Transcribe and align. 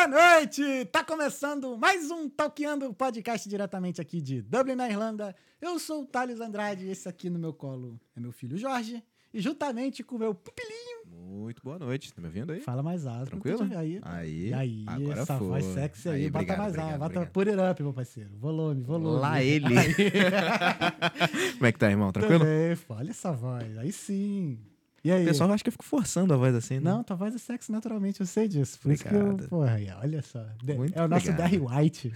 Boa 0.00 0.08
noite! 0.08 0.86
Tá 0.86 1.04
começando 1.04 1.76
mais 1.76 2.10
um 2.10 2.26
Talkeando 2.26 2.90
podcast 2.94 3.46
diretamente 3.46 4.00
aqui 4.00 4.18
de 4.18 4.40
Dublin, 4.40 4.74
na 4.74 4.88
Irlanda. 4.88 5.36
Eu 5.60 5.78
sou 5.78 6.04
o 6.04 6.06
Thales 6.06 6.40
Andrade 6.40 6.86
e 6.86 6.90
esse 6.90 7.06
aqui 7.06 7.28
no 7.28 7.38
meu 7.38 7.52
colo 7.52 8.00
é 8.16 8.20
meu 8.20 8.32
filho 8.32 8.56
Jorge. 8.56 9.04
E 9.30 9.42
juntamente 9.42 10.02
com 10.02 10.16
o 10.16 10.18
meu 10.18 10.34
pupilinho. 10.34 11.04
Muito 11.06 11.62
boa 11.62 11.78
noite, 11.78 12.14
tá 12.14 12.22
me 12.22 12.28
ouvindo 12.28 12.50
aí? 12.50 12.62
Fala 12.62 12.82
mais 12.82 13.06
alto. 13.06 13.26
Tranquilo? 13.26 13.60
Aí. 13.76 14.00
Aí, 14.02 14.54
aí, 14.54 14.84
agora 14.86 15.20
essa 15.20 15.36
foi. 15.36 15.48
voz 15.48 15.64
sexy 15.66 16.08
aí. 16.08 16.14
Aí, 16.14 16.30
bota 16.30 16.44
obrigado, 16.44 16.58
mais 16.58 16.78
alto. 16.78 16.98
Bota 16.98 17.04
obrigado. 17.04 17.32
put 17.32 17.50
it 17.50 17.60
up, 17.60 17.82
meu 17.82 17.92
parceiro. 17.92 18.30
Volume, 18.38 18.82
volume. 18.82 19.20
Lá 19.20 19.42
ele. 19.42 19.66
Como 21.58 21.66
é 21.66 21.72
que 21.72 21.78
tá, 21.78 21.90
irmão? 21.90 22.10
Tranquilo? 22.10 22.38
Também, 22.38 22.78
olha 22.88 23.10
essa 23.10 23.32
voz. 23.32 23.76
Aí 23.76 23.92
sim. 23.92 24.58
E 25.02 25.10
aí? 25.10 25.24
O 25.24 25.28
pessoal 25.28 25.50
acha 25.50 25.64
que 25.64 25.68
eu 25.68 25.72
fico 25.72 25.84
forçando 25.84 26.34
a 26.34 26.36
voz 26.36 26.54
assim, 26.54 26.74
né? 26.74 26.80
Não, 26.90 27.02
tua 27.02 27.16
voz 27.16 27.34
é 27.34 27.38
sexy 27.38 27.72
naturalmente, 27.72 28.20
eu 28.20 28.26
sei 28.26 28.46
disso. 28.46 28.78
Por 28.80 28.92
isso 28.92 29.02
que 29.04 29.14
eu, 29.14 29.34
porra, 29.48 29.78
olha 30.02 30.20
só. 30.20 30.44
Muito 30.62 30.98
é 30.98 31.02
o 31.02 31.08
nosso. 31.08 31.32
Barry 31.32 31.58
White. 31.58 32.12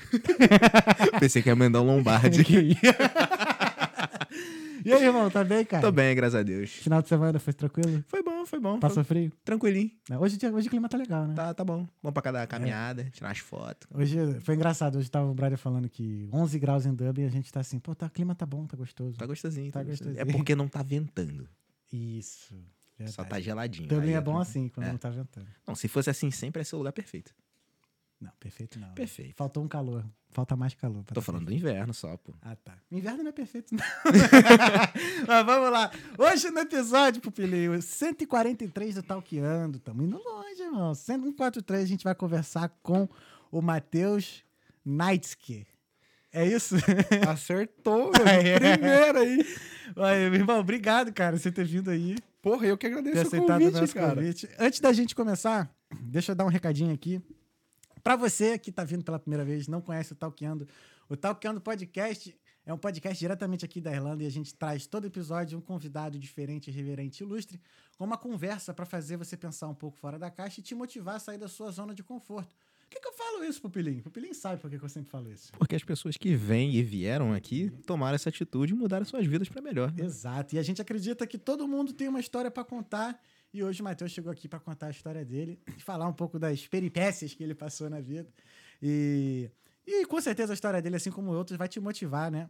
Pensei 1.19 1.41
que 1.43 1.49
ia 1.49 1.57
mandar 1.57 1.81
um 1.81 1.87
Lombardi. 1.87 2.43
e 4.85 4.93
aí, 4.93 5.03
irmão, 5.03 5.31
tá 5.31 5.43
bem, 5.43 5.65
cara? 5.65 5.81
Tô 5.83 5.91
bem, 5.91 6.15
graças 6.15 6.35
a 6.35 6.43
Deus. 6.43 6.69
Final 6.71 7.01
de 7.01 7.09
semana 7.09 7.39
foi 7.39 7.55
tranquilo? 7.55 8.05
Foi 8.07 8.23
bom, 8.23 8.45
foi 8.45 8.61
bom. 8.61 8.79
Passou 8.79 9.03
Foi 9.03 9.17
frio? 9.17 9.33
tranquilinho. 9.43 9.91
Hoje, 10.21 10.37
hoje 10.53 10.67
o 10.67 10.71
clima 10.71 10.87
tá 10.87 10.99
legal, 10.99 11.27
né? 11.27 11.33
Tá, 11.35 11.55
tá 11.55 11.65
bom. 11.65 11.87
Vamos 12.03 12.13
pra 12.13 12.23
cada 12.23 12.47
caminhada, 12.47 13.05
tirar 13.05 13.29
umas 13.29 13.39
fotos. 13.39 13.89
Hoje 13.95 14.19
foi 14.41 14.57
engraçado. 14.57 14.99
Hoje 14.99 15.11
tava 15.11 15.31
o 15.31 15.35
Brother 15.35 15.57
falando 15.57 15.89
que 15.89 16.29
11 16.31 16.59
graus 16.59 16.85
em 16.85 16.95
Dublin 16.95 17.25
e 17.25 17.27
a 17.27 17.31
gente 17.31 17.51
tá 17.51 17.61
assim, 17.61 17.79
pô, 17.79 17.95
tá, 17.95 18.05
o 18.07 18.11
clima 18.11 18.35
tá 18.35 18.45
bom, 18.45 18.67
tá 18.67 18.77
gostoso. 18.77 19.17
Tá 19.17 19.25
gostosinho. 19.25 19.73
Tá 19.73 19.81
Tá 19.81 19.85
gostosinho. 19.87 20.13
É 20.13 20.17
gostosinho. 20.17 20.37
porque 20.37 20.55
não 20.55 20.69
tá 20.69 20.83
ventando. 20.83 21.49
Isso. 21.91 22.55
Só 22.99 23.23
verdade. 23.23 23.29
tá 23.29 23.41
geladinho. 23.41 23.89
Dublin 23.89 24.09
Aí 24.09 24.15
é 24.15 24.19
eu- 24.19 24.23
bom 24.23 24.39
assim, 24.39 24.69
quando 24.69 24.87
É. 24.87 24.91
não 24.93 24.99
tá 24.99 25.11
ventando. 25.11 25.47
Não, 25.67 25.75
se 25.75 25.89
fosse 25.89 26.11
assim 26.11 26.31
sempre, 26.31 26.61
ia 26.61 26.65
ser 26.65 26.77
o 26.77 26.79
lugar 26.79 26.93
perfeito. 26.93 27.35
Não, 28.21 28.31
perfeito 28.41 28.79
não. 28.79 28.93
Perfeito. 28.95 29.35
Faltou 29.37 29.63
um 29.63 29.69
calor. 29.69 30.05
Falta 30.31 30.57
mais 30.57 30.73
calor. 30.75 31.05
Tô 31.05 31.21
falando 31.21 31.47
do 31.47 31.53
inverno 31.53 31.93
só, 31.93 32.17
pô. 32.17 32.33
Ah, 32.41 32.57
tá. 32.57 32.79
Inverno 32.91 33.23
não 33.23 33.29
é 33.29 33.33
perfeito, 33.33 33.75
não. 33.75 33.85
Mas 35.27 35.45
vamos 35.47 35.71
lá. 35.71 35.91
Hoje 36.19 36.51
no 36.51 36.61
episódio, 36.61 37.21
Pupilinho, 37.21 37.81
143 37.83 38.95
do 38.97 39.03
Talkeando. 39.03 39.79
Tamo 39.79 40.03
indo 40.03 40.17
longe, 40.19 40.63
irmão. 40.63 40.95
143 40.95 41.83
a 41.83 41.87
gente 41.87 42.05
vai 42.05 42.15
conversar 42.15 42.69
com 42.83 43.09
o 43.51 43.61
Matheus 43.61 44.43
Naitsky. 44.85 45.67
É 46.33 46.47
isso? 46.47 46.77
Acertou, 47.29 48.11
meu. 48.13 48.27
Aê. 48.27 48.59
Primeiro 48.59 49.19
aí. 49.19 49.57
Aí, 49.97 50.31
meu 50.31 50.41
irmão, 50.41 50.59
obrigado, 50.61 51.13
cara, 51.13 51.37
você 51.39 51.53
ter 51.53 51.65
vindo 51.65 51.91
aí, 51.91 52.17
Porra, 52.45 52.67
eu 52.67 52.77
que 52.77 52.87
ter 52.87 52.93
agradeço 52.93 53.17
o 53.17 53.27
aceitado 53.27 53.61
o 53.63 53.65
convite, 53.65 53.81
nosso 53.81 53.95
cara. 53.95 54.15
convite. 54.15 54.51
Antes 54.59 54.81
da 54.81 54.93
gente 54.93 55.15
começar, 55.15 55.75
deixa 56.03 56.33
eu 56.33 56.37
dar 56.37 56.45
um 56.45 56.49
recadinho 56.49 56.93
aqui. 56.93 57.23
Pra 58.03 58.17
você 58.17 58.59
que 58.59 58.71
tá 58.71 58.85
vindo 58.85 59.03
pela 59.03 59.19
primeira 59.19 59.45
vez, 59.47 59.67
não 59.67 59.81
conhece 59.81 60.13
o 60.13 60.15
Talkeando, 60.15 60.69
o 61.09 61.17
Talkeando 61.17 61.59
Podcast 61.59 62.39
é 62.67 62.73
um 62.73 62.79
podcast 62.79 63.19
diretamente 63.19 63.65
aqui 63.65 63.81
da 63.81 63.93
Irlanda 63.93 64.23
e 64.23 64.27
a 64.27 64.31
gente 64.31 64.55
traz 64.55 64.87
todo 64.87 65.07
episódio 65.07 65.59
um 65.59 65.61
convidado 65.61 66.19
diferente, 66.19 66.71
reverente, 66.71 67.23
ilustre, 67.23 67.61
com 67.97 68.05
uma 68.05 68.17
conversa 68.17 68.73
pra 68.73 68.87
fazer 68.87 69.17
você 69.17 69.37
pensar 69.37 69.69
um 69.69 69.75
pouco 69.75 69.97
fora 69.99 70.19
da 70.19 70.31
caixa 70.31 70.61
e 70.61 70.63
te 70.63 70.75
motivar 70.75 71.17
a 71.17 71.19
sair 71.19 71.39
da 71.39 71.49
sua 71.49 71.71
zona 71.71 71.95
de 71.95 72.03
conforto. 72.03 72.55
Por 72.95 73.01
que, 73.01 73.01
que 73.01 73.09
eu 73.09 73.13
falo 73.13 73.45
isso, 73.45 73.61
Pupilinho? 73.61 74.03
Pupilinho 74.03 74.35
sabe 74.35 74.61
por 74.61 74.71
que, 74.71 74.79
que 74.79 74.85
eu 74.85 74.89
sempre 74.89 75.11
falo 75.11 75.33
isso. 75.33 75.51
Porque 75.59 75.75
as 75.75 75.83
pessoas 75.83 76.17
que 76.17 76.37
vêm 76.37 76.77
e 76.77 76.83
vieram 76.83 77.33
aqui 77.33 77.71
tomaram 77.85 78.15
essa 78.15 78.29
atitude 78.29 78.73
e 78.73 78.77
mudaram 78.77 79.05
suas 79.05 79.27
vidas 79.27 79.49
pra 79.49 79.61
melhor. 79.61 79.93
né? 79.93 80.05
Exato. 80.05 80.55
E 80.55 80.59
a 80.59 80.63
gente 80.63 80.81
acredita 80.81 81.27
que 81.27 81.37
todo 81.37 81.67
mundo 81.67 81.93
tem 81.93 82.07
uma 82.07 82.21
história 82.21 82.51
pra 82.53 82.63
contar. 82.63 83.21
E 83.53 83.65
hoje 83.65 83.81
o 83.81 83.85
Matheus 83.85 84.13
chegou 84.13 84.31
aqui 84.31 84.47
pra 84.49 84.61
contar 84.61 84.87
a 84.87 84.91
história 84.91 85.25
dele 85.25 85.59
e 85.77 85.81
falar 85.81 86.07
um 86.07 86.13
pouco 86.13 86.39
das 86.39 86.67
peripécias 86.69 87.35
que 87.35 87.43
ele 87.43 87.55
passou 87.55 87.91
na 87.91 88.01
vida. 88.01 88.29
E, 88.81 89.51
e 89.85 90.07
com 90.07 90.21
certeza 90.21 90.53
a 90.53 90.55
história 90.55 90.81
dele, 90.81 90.95
assim 90.97 91.11
como 91.11 91.33
outros, 91.33 91.59
vai 91.59 91.67
te 91.67 91.81
motivar, 91.81 92.31
né? 92.31 92.49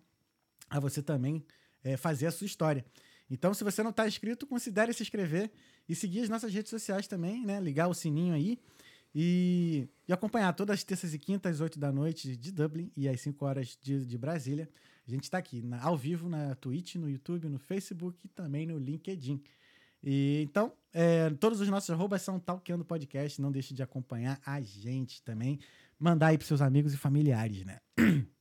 A 0.68 0.78
você 0.78 1.02
também 1.02 1.42
é, 1.82 1.96
fazer 1.96 2.26
a 2.26 2.30
sua 2.30 2.46
história. 2.46 2.84
Então, 3.30 3.54
se 3.54 3.64
você 3.64 3.82
não 3.82 3.90
está 3.90 4.06
inscrito, 4.06 4.46
considere 4.46 4.92
se 4.92 5.02
inscrever 5.02 5.50
e 5.88 5.94
seguir 5.94 6.20
as 6.20 6.28
nossas 6.28 6.52
redes 6.52 6.68
sociais 6.68 7.08
também, 7.08 7.46
né? 7.46 7.58
Ligar 7.60 7.88
o 7.88 7.94
sininho 7.94 8.34
aí 8.34 8.58
e, 9.14 9.88
e 10.08 10.12
acompanhar 10.12 10.52
todas 10.54 10.74
as 10.74 10.84
terças 10.84 11.14
e 11.14 11.18
quintas, 11.18 11.56
às 11.56 11.60
8 11.60 11.78
da 11.78 11.92
noite 11.92 12.36
de 12.36 12.50
Dublin 12.50 12.90
e 12.96 13.08
às 13.08 13.20
5 13.20 13.44
horas 13.44 13.78
de, 13.80 14.04
de 14.04 14.18
Brasília. 14.18 14.68
A 15.06 15.10
gente 15.10 15.24
está 15.24 15.38
aqui 15.38 15.62
na- 15.62 15.82
ao 15.82 15.96
vivo 15.96 16.28
na 16.28 16.54
Twitch, 16.56 16.96
no 16.96 17.08
YouTube, 17.08 17.48
no 17.48 17.58
Facebook 17.58 18.26
e 18.26 18.28
também 18.28 18.66
no 18.66 18.78
LinkedIn. 18.78 19.40
E, 20.02 20.42
então, 20.42 20.72
é, 20.92 21.30
todos 21.30 21.60
os 21.60 21.68
nossos 21.68 21.90
arrobas 21.90 22.22
são 22.22 22.38
Talkeando 22.40 22.84
Podcast. 22.84 23.40
Não 23.40 23.52
deixe 23.52 23.72
de 23.72 23.82
acompanhar 23.82 24.40
a 24.44 24.60
gente 24.60 25.22
também. 25.22 25.58
Mandar 25.98 26.28
aí 26.28 26.38
para 26.38 26.46
seus 26.46 26.60
amigos 26.60 26.92
e 26.92 26.96
familiares, 26.96 27.64
né? 27.64 27.78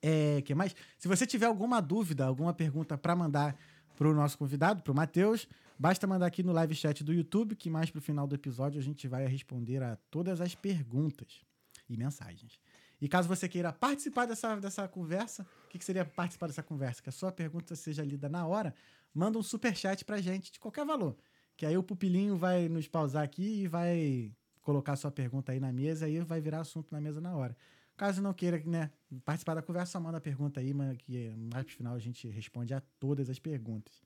É, 0.00 0.40
que 0.42 0.54
mais? 0.54 0.76
Se 0.96 1.08
você 1.08 1.26
tiver 1.26 1.46
alguma 1.46 1.80
dúvida, 1.80 2.24
alguma 2.24 2.54
pergunta 2.54 2.96
para 2.96 3.16
mandar 3.16 3.58
para 3.96 4.08
o 4.08 4.14
nosso 4.14 4.38
convidado, 4.38 4.80
para 4.80 4.92
o 4.92 4.94
Matheus, 4.94 5.48
basta 5.78 6.06
mandar 6.06 6.26
aqui 6.26 6.42
no 6.42 6.52
live 6.52 6.74
chat 6.74 7.04
do 7.04 7.12
YouTube, 7.12 7.54
que 7.54 7.70
mais 7.70 7.90
para 7.90 7.98
o 7.98 8.02
final 8.02 8.26
do 8.26 8.34
episódio 8.34 8.80
a 8.80 8.82
gente 8.82 9.06
vai 9.06 9.26
responder 9.26 9.82
a 9.82 9.96
todas 10.10 10.40
as 10.40 10.54
perguntas 10.54 11.42
e 11.88 11.96
mensagens. 11.96 12.58
E 13.00 13.08
caso 13.08 13.28
você 13.28 13.48
queira 13.48 13.72
participar 13.72 14.26
dessa, 14.26 14.56
dessa 14.56 14.88
conversa, 14.88 15.46
o 15.66 15.68
que, 15.68 15.78
que 15.78 15.84
seria 15.84 16.04
participar 16.04 16.48
dessa 16.48 16.62
conversa? 16.62 17.02
Que 17.02 17.08
a 17.08 17.12
sua 17.12 17.30
pergunta 17.30 17.76
seja 17.76 18.02
lida 18.02 18.28
na 18.28 18.46
hora, 18.46 18.74
manda 19.14 19.38
um 19.38 19.42
super 19.42 19.74
chat 19.76 20.04
pra 20.04 20.20
gente 20.20 20.50
de 20.50 20.58
qualquer 20.58 20.84
valor. 20.84 21.16
Que 21.56 21.64
aí 21.64 21.76
o 21.76 21.82
pupilinho 21.82 22.36
vai 22.36 22.68
nos 22.68 22.88
pausar 22.88 23.22
aqui 23.22 23.62
e 23.62 23.68
vai 23.68 24.32
colocar 24.62 24.96
sua 24.96 25.10
pergunta 25.10 25.52
aí 25.52 25.60
na 25.60 25.72
mesa 25.72 26.08
e 26.08 26.20
vai 26.20 26.40
virar 26.40 26.60
assunto 26.60 26.92
na 26.92 27.00
mesa 27.00 27.20
na 27.20 27.34
hora. 27.34 27.56
Caso 27.96 28.22
não 28.22 28.32
queira 28.32 28.62
né, 28.64 28.90
participar 29.24 29.54
da 29.54 29.62
conversa, 29.62 29.92
só 29.92 30.00
manda 30.00 30.18
a 30.18 30.20
pergunta 30.20 30.60
aí, 30.60 30.72
que 30.98 31.30
mais 31.52 31.64
pro 31.64 31.74
final 31.74 31.94
a 31.94 31.98
gente 31.98 32.28
responde 32.28 32.74
a 32.74 32.80
todas 33.00 33.28
as 33.28 33.38
perguntas. 33.38 34.00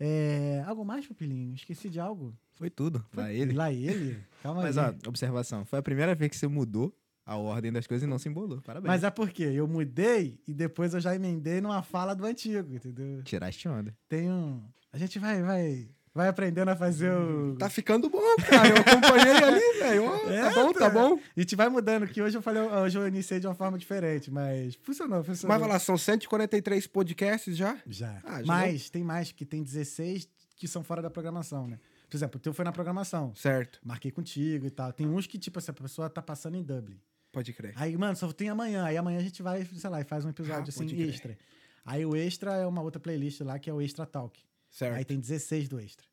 É, 0.00 0.62
algo 0.66 0.84
mais, 0.84 1.06
Pupilinho? 1.06 1.54
Esqueci 1.54 1.88
de 1.88 1.98
algo? 1.98 2.36
Foi 2.54 2.70
tudo. 2.70 3.04
Lá 3.14 3.32
ele. 3.32 3.52
Lá 3.52 3.72
ele? 3.72 4.18
Calma 4.42 4.62
Mas, 4.62 4.78
aí. 4.78 4.94
ó, 5.04 5.08
observação. 5.08 5.64
Foi 5.64 5.78
a 5.78 5.82
primeira 5.82 6.14
vez 6.14 6.30
que 6.30 6.36
você 6.36 6.46
mudou 6.46 6.94
a 7.24 7.36
ordem 7.36 7.70
das 7.70 7.86
coisas 7.86 8.06
e 8.06 8.10
não 8.10 8.18
se 8.18 8.28
embolou. 8.28 8.60
Parabéns. 8.62 8.88
Mas 8.88 9.04
é 9.04 9.10
porque 9.10 9.42
eu 9.42 9.68
mudei 9.68 10.40
e 10.46 10.54
depois 10.54 10.94
eu 10.94 11.00
já 11.00 11.14
emendei 11.14 11.60
numa 11.60 11.82
fala 11.82 12.14
do 12.14 12.24
antigo, 12.24 12.74
entendeu? 12.74 13.22
Tiraste 13.22 13.68
onda. 13.68 13.94
Tem 14.08 14.30
um. 14.30 14.62
A 14.92 14.98
gente 14.98 15.18
vai, 15.18 15.42
vai, 15.42 15.88
vai 16.18 16.28
aprendendo 16.28 16.68
a 16.68 16.76
fazer 16.76 17.12
o. 17.12 17.54
Tá 17.56 17.70
ficando 17.70 18.10
bom, 18.10 18.20
cara. 18.48 18.68
Eu 18.68 18.76
acompanhei 18.76 19.36
ali, 19.36 19.78
velho. 19.78 20.30
É, 20.30 20.42
tá 20.42 20.54
bom, 20.54 20.72
tá 20.72 20.90
bom. 20.90 21.18
A 21.36 21.40
gente 21.40 21.54
vai 21.54 21.68
mudando, 21.68 22.08
que 22.08 22.20
hoje 22.20 22.36
eu 22.36 22.42
falei, 22.42 22.60
hoje 22.60 22.98
eu 22.98 23.06
iniciei 23.06 23.38
de 23.38 23.46
uma 23.46 23.54
forma 23.54 23.78
diferente, 23.78 24.30
mas 24.30 24.74
funcionou, 24.82 25.22
funcionou. 25.22 25.54
Mas 25.54 25.60
vai 25.60 25.70
lá, 25.70 25.78
são 25.78 25.96
143 25.96 26.86
podcasts 26.88 27.56
já? 27.56 27.78
Já. 27.86 28.20
Ah, 28.24 28.40
já 28.40 28.46
mas 28.46 28.90
tem 28.90 29.04
mais, 29.04 29.30
que 29.30 29.44
tem 29.46 29.62
16 29.62 30.28
que 30.56 30.66
são 30.66 30.82
fora 30.82 31.00
da 31.00 31.08
programação, 31.08 31.68
né? 31.68 31.78
Por 32.10 32.16
exemplo, 32.16 32.36
o 32.36 32.40
teu 32.40 32.52
foi 32.52 32.64
na 32.64 32.72
programação. 32.72 33.32
Certo, 33.36 33.78
Marquei 33.84 34.10
contigo 34.10 34.66
e 34.66 34.70
tal. 34.70 34.92
Tem 34.92 35.06
uns 35.06 35.26
que, 35.26 35.38
tipo, 35.38 35.58
essa 35.58 35.72
pessoa 35.72 36.10
tá 36.10 36.20
passando 36.20 36.56
em 36.56 36.62
Dublin. 36.64 36.98
pode 37.30 37.52
crer. 37.52 37.74
Aí, 37.76 37.96
mano, 37.96 38.16
só 38.16 38.32
tem 38.32 38.48
amanhã. 38.48 38.84
Aí 38.84 38.96
amanhã 38.96 39.18
a 39.18 39.22
gente 39.22 39.40
vai, 39.40 39.64
sei 39.64 39.88
lá, 39.88 40.00
e 40.00 40.04
faz 40.04 40.24
um 40.24 40.30
episódio 40.30 40.64
Ah, 40.66 40.68
assim, 40.68 41.00
extra. 41.02 41.38
Aí 41.84 42.04
o 42.04 42.16
extra 42.16 42.54
é 42.56 42.66
uma 42.66 42.82
outra 42.82 42.98
playlist 42.98 43.40
lá, 43.42 43.56
que 43.58 43.70
é 43.70 43.72
o 43.72 43.80
Extra 43.80 44.04
Talk. 44.04 44.40
Certo. 44.70 44.96
Aí 44.96 45.04
tem 45.04 45.18
16 45.18 45.68
do 45.68 45.78
extra. 45.80 46.06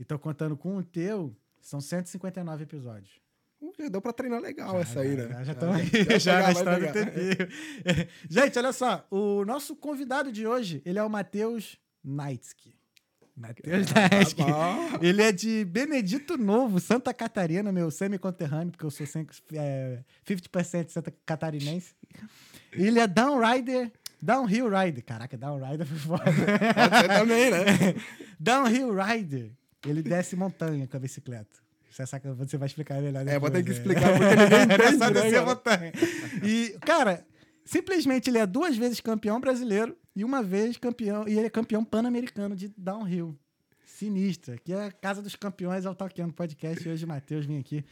Então, 0.00 0.16
contando 0.18 0.56
com 0.56 0.78
o 0.78 0.82
teu, 0.82 1.36
são 1.60 1.80
159 1.80 2.62
episódios. 2.64 3.20
Uh, 3.60 3.72
Já 3.78 3.88
deu 3.90 4.00
pra 4.00 4.14
treinar 4.14 4.40
legal 4.40 4.80
essa 4.80 5.00
aí, 5.00 5.14
né? 5.14 5.28
Já, 5.28 5.44
já 5.44 5.52
estamos 5.52 5.76
Ah, 5.76 5.78
aí, 5.78 6.18
já 6.18 6.34
pegar, 6.36 6.42
na 6.46 6.52
história 6.52 6.92
do. 6.92 8.34
Gente, 8.34 8.58
olha 8.58 8.72
só. 8.72 9.06
O 9.10 9.44
nosso 9.44 9.76
convidado 9.76 10.32
de 10.32 10.46
hoje, 10.46 10.80
ele 10.86 10.98
é 10.98 11.02
o 11.04 11.10
Matheus 11.10 11.78
Naitsky. 12.02 12.74
Matheus 13.36 13.86
Naitsky. 13.92 14.42
Tá 14.42 14.50
bom. 14.50 14.98
Ele 15.02 15.22
é 15.22 15.30
de 15.30 15.64
Benedito 15.66 16.38
Novo, 16.38 16.80
Santa 16.80 17.12
Catarina, 17.12 17.70
meu 17.70 17.90
semi-conterrâneo, 17.90 18.70
porque 18.70 18.86
eu 18.86 18.90
sou 18.90 19.06
sempre, 19.06 19.36
é, 19.52 20.02
50% 20.26 20.88
Santa 20.88 21.12
Catarinense. 21.26 21.94
Ele 22.72 22.98
é 22.98 23.06
downrider, 23.06 23.92
downhill 24.22 24.70
rider. 24.70 25.04
Caraca, 25.04 25.36
downrider 25.36 25.86
foi 25.86 25.98
foda. 25.98 26.24
Ser 26.32 27.08
também, 27.08 27.50
né? 27.50 27.64
downhill 28.40 28.94
rider. 28.94 29.52
Ele 29.86 30.02
desce 30.02 30.36
montanha 30.36 30.86
com 30.86 30.96
a 30.96 31.00
bicicleta. 31.00 31.58
Você, 31.90 32.56
vai 32.56 32.66
explicar 32.66 33.00
melhor 33.02 33.26
É, 33.26 33.38
vou 33.38 33.50
ter 33.50 33.62
que 33.64 33.70
né? 33.70 33.76
explicar 33.76 34.12
porque 34.16 34.36
ninguém 34.36 34.58
Era 34.70 34.74
entende, 34.74 34.98
só 34.98 35.10
né, 35.10 35.12
descer 35.12 35.28
a 35.28 35.32
cara? 35.32 35.46
montanha. 35.46 35.92
E, 36.44 36.78
cara, 36.80 37.26
simplesmente 37.64 38.30
ele 38.30 38.38
é 38.38 38.46
duas 38.46 38.76
vezes 38.76 39.00
campeão 39.00 39.40
brasileiro 39.40 39.96
e 40.14 40.24
uma 40.24 40.42
vez 40.42 40.76
campeão. 40.76 41.26
E 41.26 41.36
ele 41.36 41.46
é 41.46 41.50
campeão 41.50 41.84
pan-americano 41.84 42.54
de 42.54 42.68
downhill. 42.76 43.36
Sinistra. 43.84 44.56
Que 44.58 44.72
é 44.72 44.86
a 44.86 44.92
Casa 44.92 45.20
dos 45.20 45.34
Campeões, 45.34 45.84
é 45.84 45.90
o 45.90 45.94
Talkando 45.94 46.32
Podcast. 46.32 46.86
E 46.86 46.92
hoje 46.92 47.04
o 47.04 47.08
Matheus 47.08 47.44
vem 47.44 47.58
aqui 47.58 47.84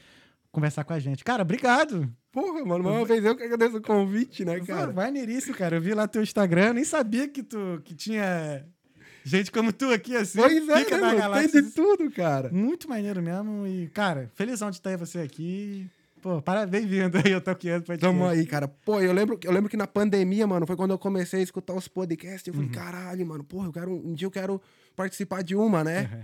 conversar 0.50 0.84
com 0.84 0.92
a 0.92 0.98
gente. 0.98 1.24
Cara, 1.24 1.42
obrigado. 1.42 2.08
Porra, 2.32 2.64
mano, 2.64 2.88
uma 2.88 3.04
vez 3.04 3.24
eu 3.24 3.36
que 3.36 3.42
agradeço 3.42 3.78
o 3.78 3.82
convite, 3.82 4.44
né, 4.44 4.60
Cara, 4.60 4.66
cara? 4.66 4.92
maneiríssimo, 4.92 5.56
cara. 5.56 5.76
Eu 5.76 5.80
vi 5.80 5.92
lá 5.92 6.06
teu 6.06 6.22
Instagram, 6.22 6.74
nem 6.74 6.84
sabia 6.84 7.28
que 7.28 7.42
tu 7.42 7.80
que 7.84 7.94
tinha 7.94 8.64
gente 9.28 9.52
como 9.52 9.72
tu 9.72 9.92
aqui, 9.92 10.16
assim. 10.16 10.38
Pois 10.38 10.68
é, 10.68 10.84
pica 10.84 10.98
né, 10.98 11.14
galáxia. 11.14 11.48
Tem 11.50 11.62
de 11.62 11.70
tudo, 11.70 12.10
cara. 12.10 12.50
Muito 12.50 12.88
maneiro 12.88 13.22
mesmo. 13.22 13.66
E, 13.66 13.88
cara, 13.88 14.30
felizão 14.34 14.70
de 14.70 14.80
ter 14.80 14.96
você 14.96 15.18
aqui. 15.20 15.88
Pô, 16.20 16.42
parabéns 16.42 16.84
vindo 16.84 17.16
aí, 17.16 17.32
eu 17.32 17.40
tô 17.40 17.50
aqui 17.50 17.68
podcast. 17.68 18.00
Tamo 18.00 18.26
aí, 18.26 18.44
cara. 18.44 18.66
Pô, 18.66 19.00
eu 19.00 19.12
lembro, 19.12 19.38
eu 19.42 19.52
lembro 19.52 19.70
que 19.70 19.76
na 19.76 19.86
pandemia, 19.86 20.46
mano, 20.46 20.66
foi 20.66 20.76
quando 20.76 20.90
eu 20.90 20.98
comecei 20.98 21.40
a 21.40 21.42
escutar 21.42 21.74
os 21.74 21.86
podcasts. 21.86 22.46
Eu 22.46 22.54
falei, 22.54 22.68
caralho, 22.70 23.24
mano, 23.26 23.44
porra, 23.44 23.68
eu 23.68 23.72
quero. 23.72 23.92
Um 23.92 24.14
dia 24.14 24.26
eu 24.26 24.30
quero 24.30 24.60
participar 24.96 25.42
de 25.42 25.54
uma, 25.54 25.84
né? 25.84 26.10
Uhum. 26.12 26.22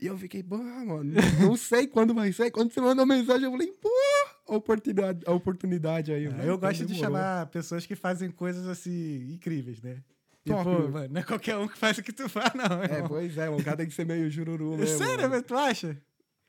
E 0.00 0.06
eu 0.06 0.18
fiquei, 0.18 0.42
bah, 0.42 0.58
mano, 0.58 1.12
não 1.40 1.56
sei 1.56 1.86
quando 1.86 2.12
vai 2.12 2.32
ser. 2.32 2.50
Quando 2.50 2.72
você 2.72 2.80
mandou 2.80 3.06
mensagem, 3.06 3.44
eu 3.44 3.50
falei, 3.50 3.72
pô, 3.80 3.88
a 4.48 4.56
oportunidade, 4.56 5.20
a 5.26 5.32
oportunidade 5.32 6.12
aí. 6.12 6.26
Ah, 6.26 6.30
né? 6.30 6.48
eu 6.48 6.58
gosto 6.58 6.84
de 6.84 6.92
demorou. 6.92 7.04
chamar 7.04 7.46
pessoas 7.46 7.86
que 7.86 7.96
fazem 7.96 8.30
coisas 8.30 8.66
assim 8.66 9.32
incríveis, 9.32 9.80
né? 9.80 9.96
Top, 10.44 10.58
Tipo, 10.58 10.82
né? 10.82 10.88
mano, 10.88 11.08
não 11.14 11.20
é 11.20 11.24
qualquer 11.24 11.56
um 11.56 11.66
que 11.68 11.78
faz 11.78 11.96
o 11.98 12.02
que 12.02 12.12
tu 12.12 12.28
faz, 12.28 12.52
não. 12.54 12.82
É, 12.82 12.94
irmão. 12.96 13.08
pois 13.08 13.36
é, 13.38 13.48
o 13.48 13.62
cara 13.64 13.76
tem 13.78 13.86
que 13.86 13.94
ser 13.94 14.04
meio 14.04 14.30
jururu 14.30 14.76
mesmo. 14.76 14.98
Sério, 14.98 15.22
mano. 15.22 15.30
mas 15.30 15.42
tu 15.42 15.56
acha? 15.56 15.96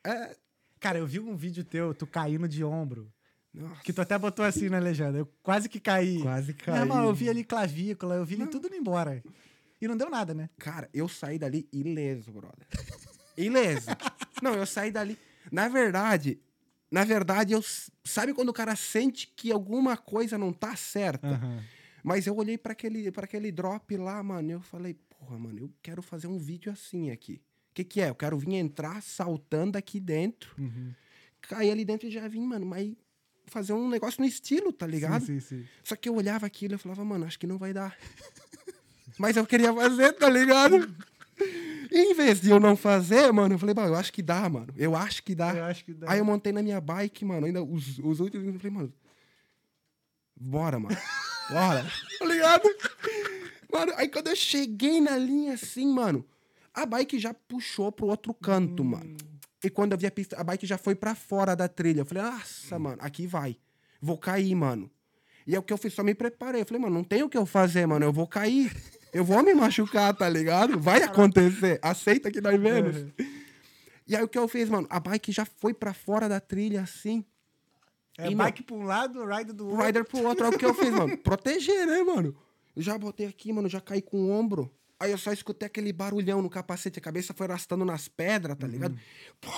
É. 0.05 0.35
Cara, 0.79 0.99
eu 0.99 1.07
vi 1.07 1.19
um 1.19 1.35
vídeo 1.35 1.63
teu, 1.63 1.93
tu 1.93 2.05
caindo 2.05 2.47
de 2.47 2.63
ombro. 2.63 3.11
Nossa, 3.53 3.81
Que 3.83 3.93
tu 3.93 4.01
até 4.01 4.17
botou 4.17 4.43
assim 4.43 4.67
na 4.67 4.79
legenda. 4.79 5.17
Eu 5.17 5.25
quase 5.41 5.69
que 5.69 5.79
caí. 5.79 6.21
quase 6.21 6.53
caí. 6.53 6.77
irmão, 6.79 7.03
eu 7.05 7.13
vi 7.13 7.29
ali 7.29 7.43
clavícula, 7.43 8.15
eu 8.15 8.25
vi 8.25 8.35
ali 8.35 8.47
tudo 8.47 8.67
indo 8.67 8.75
embora. 8.75 9.23
E 9.81 9.87
não 9.87 9.95
deu 9.95 10.09
nada, 10.09 10.33
né? 10.33 10.49
Cara, 10.59 10.89
eu 10.93 11.07
saí 11.07 11.39
dali 11.39 11.67
ileso, 11.71 12.31
brother. 12.31 12.67
Ileso. 13.37 13.87
Não, 14.41 14.53
eu 14.53 14.65
saí 14.65 14.91
dali. 14.91 15.17
Na 15.51 15.67
verdade, 15.69 16.39
na 16.91 17.03
verdade, 17.05 17.53
eu. 17.53 17.63
Sabe 18.03 18.33
quando 18.33 18.49
o 18.49 18.53
cara 18.53 18.75
sente 18.75 19.27
que 19.35 19.51
alguma 19.51 19.95
coisa 19.97 20.37
não 20.37 20.51
tá 20.53 20.75
certa? 20.75 21.39
Mas 22.05 22.27
eu 22.27 22.35
olhei 22.37 22.55
pra 22.55 22.73
aquele, 22.73 23.11
pra 23.11 23.23
aquele 23.25 23.51
drop 23.51 23.97
lá, 23.97 24.21
mano, 24.21 24.49
e 24.49 24.51
eu 24.51 24.61
falei, 24.61 24.93
porra, 24.93 25.39
mano, 25.39 25.59
eu 25.59 25.73
quero 25.81 26.03
fazer 26.03 26.27
um 26.27 26.37
vídeo 26.37 26.71
assim 26.71 27.09
aqui. 27.09 27.41
O 27.71 27.73
que, 27.73 27.83
que 27.83 27.99
é? 27.99 28.09
Eu 28.09 28.15
quero 28.15 28.37
vir 28.37 28.53
entrar 28.53 29.01
saltando 29.01 29.75
aqui 29.75 29.99
dentro, 29.99 30.53
Uhum. 30.59 30.93
cair 31.41 31.71
ali 31.71 31.83
dentro 31.83 32.07
e 32.07 32.11
já 32.11 32.27
vim, 32.27 32.45
mano, 32.45 32.63
mas 32.65 32.93
fazer 33.47 33.73
um 33.73 33.89
negócio 33.89 34.21
no 34.21 34.27
estilo, 34.27 34.71
tá 34.71 34.85
ligado? 34.85 35.25
Sim, 35.25 35.39
sim, 35.39 35.61
sim. 35.63 35.65
Só 35.83 35.95
que 35.95 36.07
eu 36.07 36.13
olhava 36.15 36.45
aquilo 36.45 36.73
e 36.73 36.75
eu 36.75 36.79
falava, 36.79 37.03
mano, 37.03 37.25
acho 37.25 37.39
que 37.39 37.47
não 37.47 37.57
vai 37.57 37.73
dar. 37.73 37.97
Mas 39.17 39.35
eu 39.37 39.45
queria 39.45 39.73
fazer, 39.73 40.13
tá 40.13 40.29
ligado? 40.29 40.75
Em 41.91 42.13
vez 42.13 42.39
de 42.39 42.49
eu 42.51 42.59
não 42.59 42.75
fazer, 42.77 43.31
mano, 43.31 43.55
eu 43.55 43.59
falei, 43.59 43.73
"Bah, 43.73 43.87
eu 43.87 43.95
acho 43.95 44.11
que 44.13 44.21
dá, 44.21 44.47
mano. 44.49 44.73
Eu 44.77 44.95
acho 44.95 45.23
que 45.23 45.33
dá. 45.35 45.53
Eu 45.55 45.63
acho 45.65 45.83
que 45.85 45.93
dá. 45.93 46.11
Aí 46.11 46.19
eu 46.19 46.25
montei 46.25 46.51
na 46.53 46.61
minha 46.61 46.79
bike, 46.81 47.23
mano, 47.25 47.45
ainda 47.47 47.63
os, 47.63 47.97
os 47.99 48.19
últimos, 48.19 48.45
eu 48.47 48.53
falei, 48.59 48.71
mano, 48.71 48.93
bora, 50.35 50.79
mano. 50.79 50.95
Bora. 51.49 51.85
tá 52.19 52.25
ligado? 52.25 52.63
Mano, 53.71 53.93
aí 53.97 54.07
quando 54.07 54.27
eu 54.27 54.35
cheguei 54.35 55.01
na 55.01 55.17
linha 55.17 55.53
assim, 55.53 55.87
mano, 55.87 56.25
a 56.73 56.85
bike 56.85 57.19
já 57.19 57.33
puxou 57.33 57.91
pro 57.91 58.07
outro 58.07 58.33
canto, 58.33 58.83
mano. 58.83 59.17
E 59.63 59.69
quando 59.69 59.93
eu 59.93 59.97
vi 59.97 60.05
a 60.05 60.11
pista, 60.11 60.39
a 60.39 60.43
bike 60.43 60.65
já 60.65 60.77
foi 60.77 60.95
pra 60.95 61.15
fora 61.15 61.55
da 61.55 61.67
trilha. 61.67 62.01
Eu 62.01 62.05
falei, 62.05 62.23
nossa, 62.23 62.77
mano, 62.77 62.97
aqui 63.01 63.25
vai. 63.25 63.57
Vou 64.01 64.17
cair, 64.17 64.53
mano. 64.55 64.91
E 65.47 65.55
é 65.55 65.59
o 65.59 65.63
que 65.63 65.73
eu 65.73 65.77
fiz, 65.77 65.93
só 65.93 66.03
me 66.03 66.13
preparei. 66.13 66.61
Eu 66.61 66.65
falei, 66.65 66.81
mano, 66.81 66.95
não 66.95 67.03
tem 67.03 67.23
o 67.23 67.29
que 67.29 67.37
eu 67.37 67.45
fazer, 67.45 67.85
mano. 67.85 68.05
Eu 68.05 68.13
vou 68.13 68.27
cair. 68.27 68.71
Eu 69.13 69.23
vou 69.23 69.41
me 69.41 69.53
machucar, 69.53 70.13
tá 70.13 70.27
ligado? 70.27 70.79
Vai 70.79 71.01
acontecer. 71.01 71.79
Aceita 71.81 72.29
que 72.29 72.41
nós 72.41 72.59
vemos. 72.59 72.97
Uhum. 72.97 73.11
E 74.07 74.15
aí 74.15 74.23
o 74.23 74.27
que 74.27 74.37
eu 74.37 74.47
fiz, 74.47 74.69
mano? 74.69 74.85
A 74.89 74.99
bike 74.99 75.31
já 75.31 75.45
foi 75.45 75.73
pra 75.73 75.93
fora 75.93 76.27
da 76.27 76.39
trilha, 76.39 76.81
assim. 76.81 77.25
É 78.17 78.29
E, 78.31 78.35
bike 78.35 78.63
pra 78.63 78.75
um 78.75 78.83
lado, 78.83 79.25
rider 79.25 79.53
do 79.53 79.67
outro. 79.67 79.85
rider 79.85 80.05
pro 80.05 80.23
outro. 80.23 80.45
Aí 80.45 80.55
o 80.55 80.57
que 80.57 80.65
eu 80.65 80.73
fiz, 80.73 80.89
mano? 80.89 81.17
Proteger, 81.23 81.85
né, 81.85 82.01
mano? 82.03 82.35
Eu 82.75 82.81
já 82.81 82.97
botei 82.97 83.27
aqui, 83.27 83.51
mano, 83.53 83.67
já 83.69 83.81
caí 83.81 84.01
com 84.01 84.17
o 84.17 84.29
ombro. 84.31 84.71
Aí 84.99 85.11
eu 85.11 85.17
só 85.17 85.31
escutei 85.33 85.65
aquele 85.67 85.91
barulhão 85.91 86.41
no 86.41 86.49
capacete, 86.49 86.99
a 86.99 87.01
cabeça 87.01 87.33
foi 87.33 87.45
arrastando 87.47 87.83
nas 87.83 88.07
pedras, 88.07 88.57
tá 88.57 88.65
ligado? 88.65 88.97
Pô, 89.41 89.49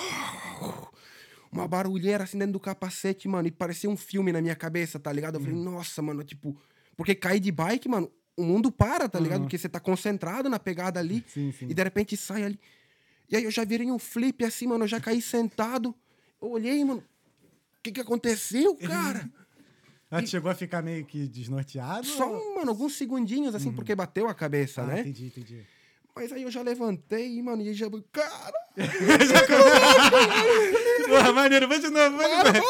Uma 1.52 1.68
barulheira 1.68 2.24
assim 2.24 2.38
dentro 2.38 2.54
do 2.54 2.60
capacete, 2.60 3.28
mano, 3.28 3.48
e 3.48 3.52
parecia 3.52 3.90
um 3.90 3.96
filme 3.98 4.32
na 4.32 4.42
minha 4.42 4.56
cabeça, 4.56 5.00
tá 5.00 5.12
ligado? 5.14 5.36
Eu 5.36 5.42
falei, 5.42 5.56
nossa, 5.56 6.02
mano, 6.02 6.24
tipo, 6.24 6.58
porque 6.96 7.14
cair 7.16 7.40
de 7.40 7.52
bike, 7.52 7.88
mano, 7.88 8.12
o 8.36 8.44
mundo 8.44 8.72
para, 8.72 9.08
tá 9.08 9.20
ligado? 9.20 9.40
Uhum. 9.40 9.46
Porque 9.46 9.58
você 9.58 9.70
tá 9.70 9.80
concentrado 9.80 10.50
na 10.50 10.60
pegada 10.60 11.00
ali, 11.00 11.24
Sim, 11.28 11.52
sim. 11.52 11.68
e 11.70 11.74
de 11.74 11.84
repente 11.84 12.18
sai 12.18 12.44
ali. 12.44 12.60
E 13.30 13.36
aí 13.36 13.44
eu 13.44 13.52
já 13.52 13.64
virei 13.64 13.90
um 13.92 14.00
flip 14.00 14.44
assim, 14.44 14.68
mano, 14.68 14.84
eu 14.84 14.88
já 14.88 15.00
caí 15.00 15.22
sentado. 15.22 15.94
Eu 16.42 16.50
olhei, 16.52 16.84
mano, 16.84 17.04
que 17.88 17.94
que 17.94 18.02
aconteceu, 18.02 18.76
cara? 18.88 19.30
Ah, 20.10 20.22
tu 20.22 20.30
chegou 20.30 20.50
a 20.50 20.56
ficar 20.56 20.82
meio 20.82 21.06
que 21.06 21.28
desnorteado? 21.28 22.08
Só, 22.08 22.28
ou- 22.30 22.56
mano, 22.56 22.70
alguns 22.72 22.96
segundinhos, 22.96 23.54
assim, 23.54 23.72
porque 23.74 23.94
bateu 23.96 24.28
a 24.28 24.34
cabeça, 24.34 24.82
Ah, 24.82 24.86
né? 24.88 25.00
entendi, 25.02 25.28
entendi. 25.28 25.66
Mas 26.16 26.32
aí 26.32 26.44
eu 26.44 26.52
já 26.52 26.62
levantei, 26.62 27.42
mano, 27.44 27.62
e 27.62 27.74
já. 27.74 27.88
Cara! 28.12 28.54
Porra, 31.08 31.32
maneiro, 31.34 31.68
vou 31.68 31.80
de 31.80 31.90
novo, 31.90 32.18
vou 32.18 32.28
de 32.28 32.36
novo. 32.52 32.68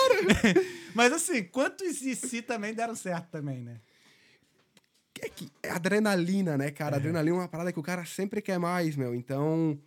Mas 0.93 1.13
assim, 1.13 1.43
quantos 1.43 2.01
e 2.01 2.15
si 2.15 2.41
também 2.41 2.73
deram 2.73 2.95
certo 2.95 3.29
também, 3.29 3.63
né? 3.63 3.79
É, 5.21 5.29
que 5.29 5.49
é 5.63 5.69
adrenalina, 5.71 6.57
né, 6.57 6.69
cara? 6.71 6.97
Adrenalina 6.97 7.37
é 7.37 7.39
uma 7.39 7.47
parada 7.47 7.71
que 7.71 7.79
o 7.79 7.83
cara 7.83 8.05
sempre 8.05 8.41
quer 8.41 8.59
mais, 8.59 8.95
meu. 8.95 9.15
Então. 9.15 9.79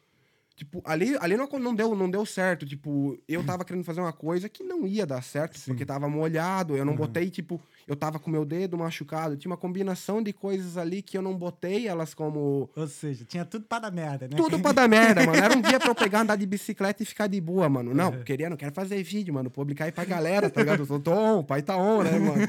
Tipo, 0.57 0.83
ali, 0.85 1.17
ali 1.21 1.39
não, 1.39 1.47
não, 1.47 1.75
deu, 1.75 1.95
não 1.95 2.11
deu 2.11 2.27
certo. 2.27 2.67
Tipo, 2.67 3.19
eu 3.27 3.43
tava 3.43 3.65
querendo 3.65 3.83
fazer 3.83 4.01
uma 4.01 4.13
coisa 4.13 4.47
que 4.47 4.63
não 4.63 4.87
ia 4.87 5.07
dar 5.07 5.23
certo, 5.23 5.59
porque 5.65 5.87
tava 5.87 6.07
molhado. 6.07 6.77
Eu 6.77 6.85
não 6.85 6.95
botei, 6.95 7.31
tipo, 7.31 7.59
eu 7.89 7.97
tava 7.97 8.19
com 8.19 8.31
meu 8.31 8.45
dedo 8.45 8.77
machucado. 8.77 9.39
Tinha 9.39 9.51
uma 9.51 9.57
combinação 9.57 10.23
de 10.23 10.35
coisas 10.35 10.77
ali 10.77 11.01
que 11.01 11.17
eu 11.17 11.23
não 11.23 11.35
botei 11.35 11.89
elas 11.89 12.13
como. 12.13 12.69
Ou 12.77 12.87
seja, 12.87 13.25
tinha 13.25 13.45
tudo 13.47 13.65
pra 13.65 13.79
dar 13.79 13.91
merda, 13.91 14.29
né? 14.29 14.37
Tudo 14.37 14.61
pra 14.61 14.73
dar 14.73 14.87
merda, 14.87 15.25
mano. 15.25 15.43
Era 15.43 15.57
um 15.57 15.63
dia 15.63 15.79
pra 15.81 15.89
eu 15.89 15.95
pegar, 15.95 16.21
andar 16.21 16.37
de 16.37 16.45
bicicleta 16.45 17.03
e 17.03 17.07
ficar 17.07 17.27
de 17.27 17.41
boa, 17.41 17.67
mano. 17.69 17.95
Não, 17.95 18.23
queria, 18.23 18.51
não 18.51 18.57
quero 18.59 18.75
fazer 18.75 19.03
vídeo, 19.03 19.33
mano. 19.33 19.51
Publicar 19.51 19.87
aí 19.87 19.93
pra 19.93 20.05
galera, 20.05 20.51
tá 20.51 20.61
ligado? 20.61 20.81
Eu 20.81 20.87
sou 20.87 21.01
tô 21.01 21.13
on, 21.13 21.39
o 21.39 21.45
pai 21.45 21.63
tá 21.63 21.77
on, 21.77 22.03
né, 22.03 22.19
mano? 22.19 22.47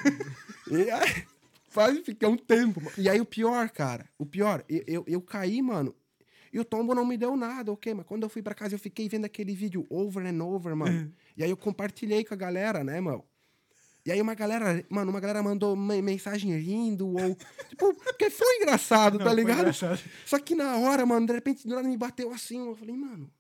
E 0.69 0.92
aí, 0.92 1.24
faz 1.69 1.98
ficar 2.00 2.27
um 2.27 2.36
tempo. 2.36 2.81
mano. 2.81 2.94
E 2.98 3.07
aí 3.09 3.21
o 3.21 3.25
pior, 3.25 3.69
cara, 3.69 4.06
o 4.18 4.25
pior, 4.25 4.65
eu, 4.68 4.83
eu, 4.86 5.03
eu 5.07 5.21
caí, 5.21 5.62
mano. 5.62 5.95
E 6.53 6.59
o 6.59 6.65
tombo 6.65 6.94
não 6.94 7.06
me 7.06 7.18
deu 7.18 7.36
nada, 7.38 7.71
ok? 7.71 7.94
Mas 7.94 8.06
quando 8.06 8.24
eu 8.24 8.30
fui 8.30 8.42
pra 8.42 8.53
casa, 8.53 8.75
eu 8.75 8.80
fiquei 8.80 9.07
vendo 9.07 9.25
aquele 9.25 9.56
vídeo 9.56 9.86
over 9.89 10.25
and 10.25 10.44
over, 10.44 10.75
mano. 10.75 11.13
e 11.38 11.44
aí 11.44 11.50
eu 11.50 11.57
compartilhei 11.57 12.24
com 12.25 12.33
a 12.33 12.38
galera, 12.38 12.83
né, 12.83 13.00
mano? 13.00 13.24
E 14.06 14.12
aí 14.12 14.19
uma 14.19 14.33
galera, 14.33 14.83
mano, 14.89 15.12
uma 15.12 15.19
galera 15.19 15.44
mandou 15.44 15.75
me- 15.75 16.01
mensagem 16.01 16.57
rindo, 16.57 17.07
ou. 17.07 17.36
Tipo, 17.69 17.94
porque 17.94 18.30
foi 18.31 18.57
engraçado, 18.57 19.18
Não, 19.19 19.25
tá 19.25 19.33
ligado? 19.33 19.59
engraçado. 19.59 20.00
Só 20.25 20.39
que 20.39 20.56
na 20.56 20.77
hora, 20.77 21.06
mano, 21.06 21.27
de 21.27 21.33
repente, 21.33 21.68
do 21.68 21.75
nada 21.75 21.88
me 21.88 21.95
bateu 21.98 22.31
assim. 22.33 22.68
Eu 22.68 22.75
falei, 22.75 22.95
mano. 22.98 23.31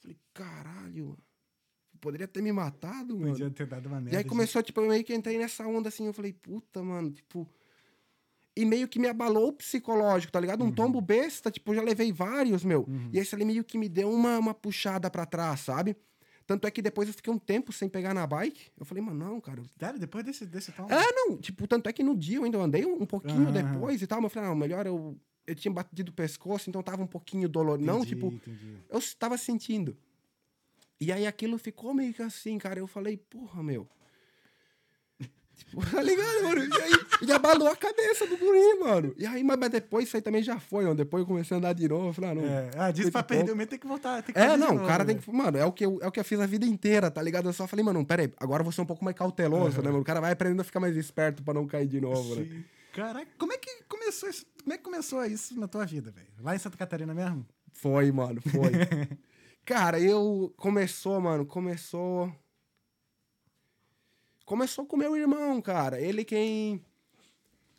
Falei, 0.00 0.16
caralho. 0.32 1.18
Poderia 2.00 2.28
ter 2.28 2.40
me 2.42 2.52
matado, 2.52 3.18
mano. 3.18 3.32
Podia 3.32 3.50
ter 3.50 3.66
dado 3.66 3.86
uma 3.86 4.00
merda. 4.00 4.14
E 4.14 4.18
aí 4.18 4.24
começou, 4.24 4.62
tipo, 4.62 4.80
eu 4.80 4.88
meio 4.88 5.02
que 5.02 5.12
entrei 5.14 5.38
nessa 5.38 5.66
onda 5.66 5.88
assim. 5.88 6.06
Eu 6.06 6.12
falei, 6.12 6.32
puta, 6.32 6.82
mano, 6.82 7.10
tipo. 7.10 7.48
E 8.56 8.64
meio 8.64 8.88
que 8.88 8.98
me 8.98 9.06
abalou 9.06 9.48
o 9.48 9.52
psicológico, 9.52 10.32
tá 10.32 10.40
ligado? 10.40 10.64
Um 10.64 10.72
tombo 10.72 10.98
besta, 11.00 11.50
tipo, 11.50 11.72
eu 11.72 11.76
já 11.76 11.82
levei 11.82 12.10
vários, 12.10 12.64
meu. 12.64 12.88
E 13.12 13.18
esse 13.18 13.34
ali 13.34 13.44
meio 13.44 13.62
que 13.62 13.76
me 13.76 13.88
deu 13.88 14.10
uma, 14.10 14.38
uma 14.38 14.54
puxada 14.54 15.10
pra 15.10 15.26
trás, 15.26 15.60
sabe? 15.60 15.94
Tanto 16.46 16.66
é 16.66 16.70
que 16.70 16.80
depois 16.80 17.08
eu 17.08 17.14
fiquei 17.14 17.32
um 17.32 17.38
tempo 17.38 17.72
sem 17.72 17.88
pegar 17.88 18.14
na 18.14 18.24
bike. 18.24 18.70
Eu 18.78 18.86
falei, 18.86 19.02
mano, 19.02 19.18
não, 19.18 19.40
cara. 19.40 19.62
Sério, 19.78 19.98
depois 19.98 20.24
desse, 20.24 20.46
desse 20.46 20.70
tom. 20.70 20.86
É, 20.88 21.12
não, 21.12 21.36
tipo, 21.36 21.66
tanto 21.66 21.88
é 21.88 21.92
que 21.92 22.04
no 22.04 22.16
dia 22.16 22.36
eu 22.36 22.44
ainda 22.44 22.58
andei 22.58 22.86
um 22.86 23.04
pouquinho 23.04 23.48
Aham, 23.48 23.52
depois 23.52 24.00
e 24.00 24.06
tal, 24.06 24.20
mas 24.20 24.30
eu 24.30 24.34
falei, 24.34 24.48
não, 24.48 24.56
melhor 24.56 24.86
eu. 24.86 25.18
Eu 25.44 25.54
tinha 25.54 25.72
batido 25.72 26.10
o 26.10 26.14
pescoço, 26.14 26.68
então 26.68 26.82
tava 26.82 27.02
um 27.02 27.06
pouquinho 27.06 27.48
dolorido. 27.48 27.86
Não, 27.86 28.04
tipo, 28.04 28.28
entendi. 28.28 28.78
eu 28.88 28.98
estava 28.98 29.36
sentindo. 29.36 29.96
E 31.00 31.12
aí 31.12 31.26
aquilo 31.26 31.58
ficou 31.58 31.92
meio 31.92 32.14
que 32.14 32.22
assim, 32.22 32.58
cara. 32.58 32.78
Eu 32.78 32.86
falei, 32.86 33.16
porra, 33.16 33.62
meu. 33.62 33.88
Tipo, 35.56 35.80
tá 35.90 36.02
ligado, 36.02 36.44
mano? 36.44 36.60
E 36.62 36.82
aí 36.82 36.92
e 37.22 37.32
abalou 37.32 37.68
a 37.68 37.76
cabeça 37.76 38.26
do 38.26 38.36
guri, 38.36 38.78
mano. 38.78 39.14
E 39.16 39.26
aí, 39.26 39.42
mas, 39.42 39.58
mas 39.58 39.70
depois 39.70 40.06
isso 40.06 40.16
aí 40.16 40.22
também 40.22 40.42
já 40.42 40.60
foi, 40.60 40.84
mano. 40.84 40.96
Depois 40.96 41.22
eu 41.22 41.26
comecei 41.26 41.54
a 41.54 41.58
andar 41.58 41.72
de 41.72 41.88
novo. 41.88 42.12
Falei, 42.12 42.30
ah, 42.30 42.34
não. 42.34 42.44
É, 42.44 42.70
ah, 42.76 42.90
disse 42.90 43.10
pra 43.10 43.22
de 43.22 43.26
perder 43.28 43.52
o 43.52 43.56
medo 43.56 43.68
tem 43.68 43.78
que 43.78 43.86
voltar. 43.86 44.22
Tem 44.22 44.34
que 44.34 44.40
É, 44.40 44.56
não, 44.56 44.76
o 44.76 44.86
cara 44.86 45.04
tem 45.04 45.16
né? 45.16 45.22
que. 45.22 45.32
Mano, 45.32 45.56
é 45.56 45.64
o, 45.64 45.72
que 45.72 45.84
eu, 45.84 45.98
é 46.02 46.06
o 46.06 46.12
que 46.12 46.20
eu 46.20 46.24
fiz 46.24 46.38
a 46.38 46.46
vida 46.46 46.66
inteira, 46.66 47.10
tá 47.10 47.22
ligado? 47.22 47.48
Eu 47.48 47.52
só 47.52 47.66
falei, 47.66 47.84
mano, 47.84 48.04
peraí, 48.04 48.32
agora 48.38 48.60
eu 48.60 48.64
vou 48.64 48.72
ser 48.72 48.82
um 48.82 48.86
pouco 48.86 49.04
mais 49.04 49.16
cauteloso, 49.16 49.80
né, 49.80 49.88
mano? 49.88 50.00
O 50.00 50.04
cara 50.04 50.20
vai 50.20 50.32
aprendendo 50.32 50.60
a 50.60 50.64
ficar 50.64 50.80
mais 50.80 50.96
esperto 50.96 51.42
pra 51.42 51.54
não 51.54 51.66
cair 51.66 51.88
de 51.88 52.00
novo, 52.00 52.36
né? 52.36 52.44
Sim. 52.44 52.64
Caraca, 52.92 53.28
como 53.38 53.52
é 53.52 53.58
que 53.58 53.70
começou 53.88 54.28
isso? 54.28 54.46
Como 54.62 54.72
é 54.72 54.78
que 54.78 54.84
começou 54.84 55.24
isso 55.24 55.58
na 55.58 55.68
tua 55.68 55.84
vida, 55.84 56.10
velho? 56.10 56.28
Lá 56.42 56.54
em 56.54 56.58
Santa 56.58 56.76
Catarina 56.76 57.12
mesmo? 57.14 57.46
Foi, 57.72 58.10
mano, 58.10 58.40
foi. 58.40 58.72
Cara, 59.64 60.00
eu. 60.00 60.52
Começou, 60.56 61.20
mano, 61.20 61.44
começou. 61.44 62.32
Começou 64.46 64.86
com 64.86 64.96
meu 64.96 65.16
irmão, 65.16 65.60
cara. 65.60 66.00
Ele 66.00 66.24
quem 66.24 66.80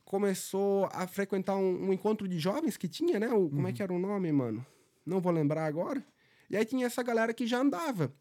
começou 0.03 0.89
a 0.91 1.07
frequentar 1.07 1.55
um, 1.55 1.87
um 1.87 1.93
encontro 1.93 2.27
de 2.27 2.37
jovens 2.37 2.75
que 2.75 2.89
tinha, 2.89 3.17
né? 3.19 3.29
O, 3.29 3.49
Como 3.49 3.67
é 3.67 3.71
que 3.71 3.81
era 3.81 3.93
o 3.93 3.97
nome, 3.97 4.29
mano? 4.33 4.65
Não 5.05 5.21
vou 5.21 5.31
lembrar 5.31 5.65
agora. 5.65 6.05
E 6.49 6.57
aí 6.57 6.65
tinha 6.65 6.85
essa 6.85 7.01
galera 7.01 7.33
que 7.33 7.47
já 7.47 7.59
andava. 7.59 8.13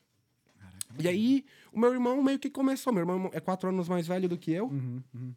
E 0.96 1.08
aí, 1.08 1.44
o 1.72 1.78
meu 1.78 1.92
irmão 1.92 2.22
meio 2.22 2.38
que 2.38 2.48
começou. 2.48 2.92
Meu 2.92 3.02
irmão 3.02 3.28
é 3.32 3.40
quatro 3.40 3.68
anos 3.68 3.88
mais 3.88 4.06
velho 4.06 4.28
do 4.28 4.38
que 4.38 4.52
eu. 4.52 4.66
Uhum, 4.66 5.02
uhum. 5.12 5.34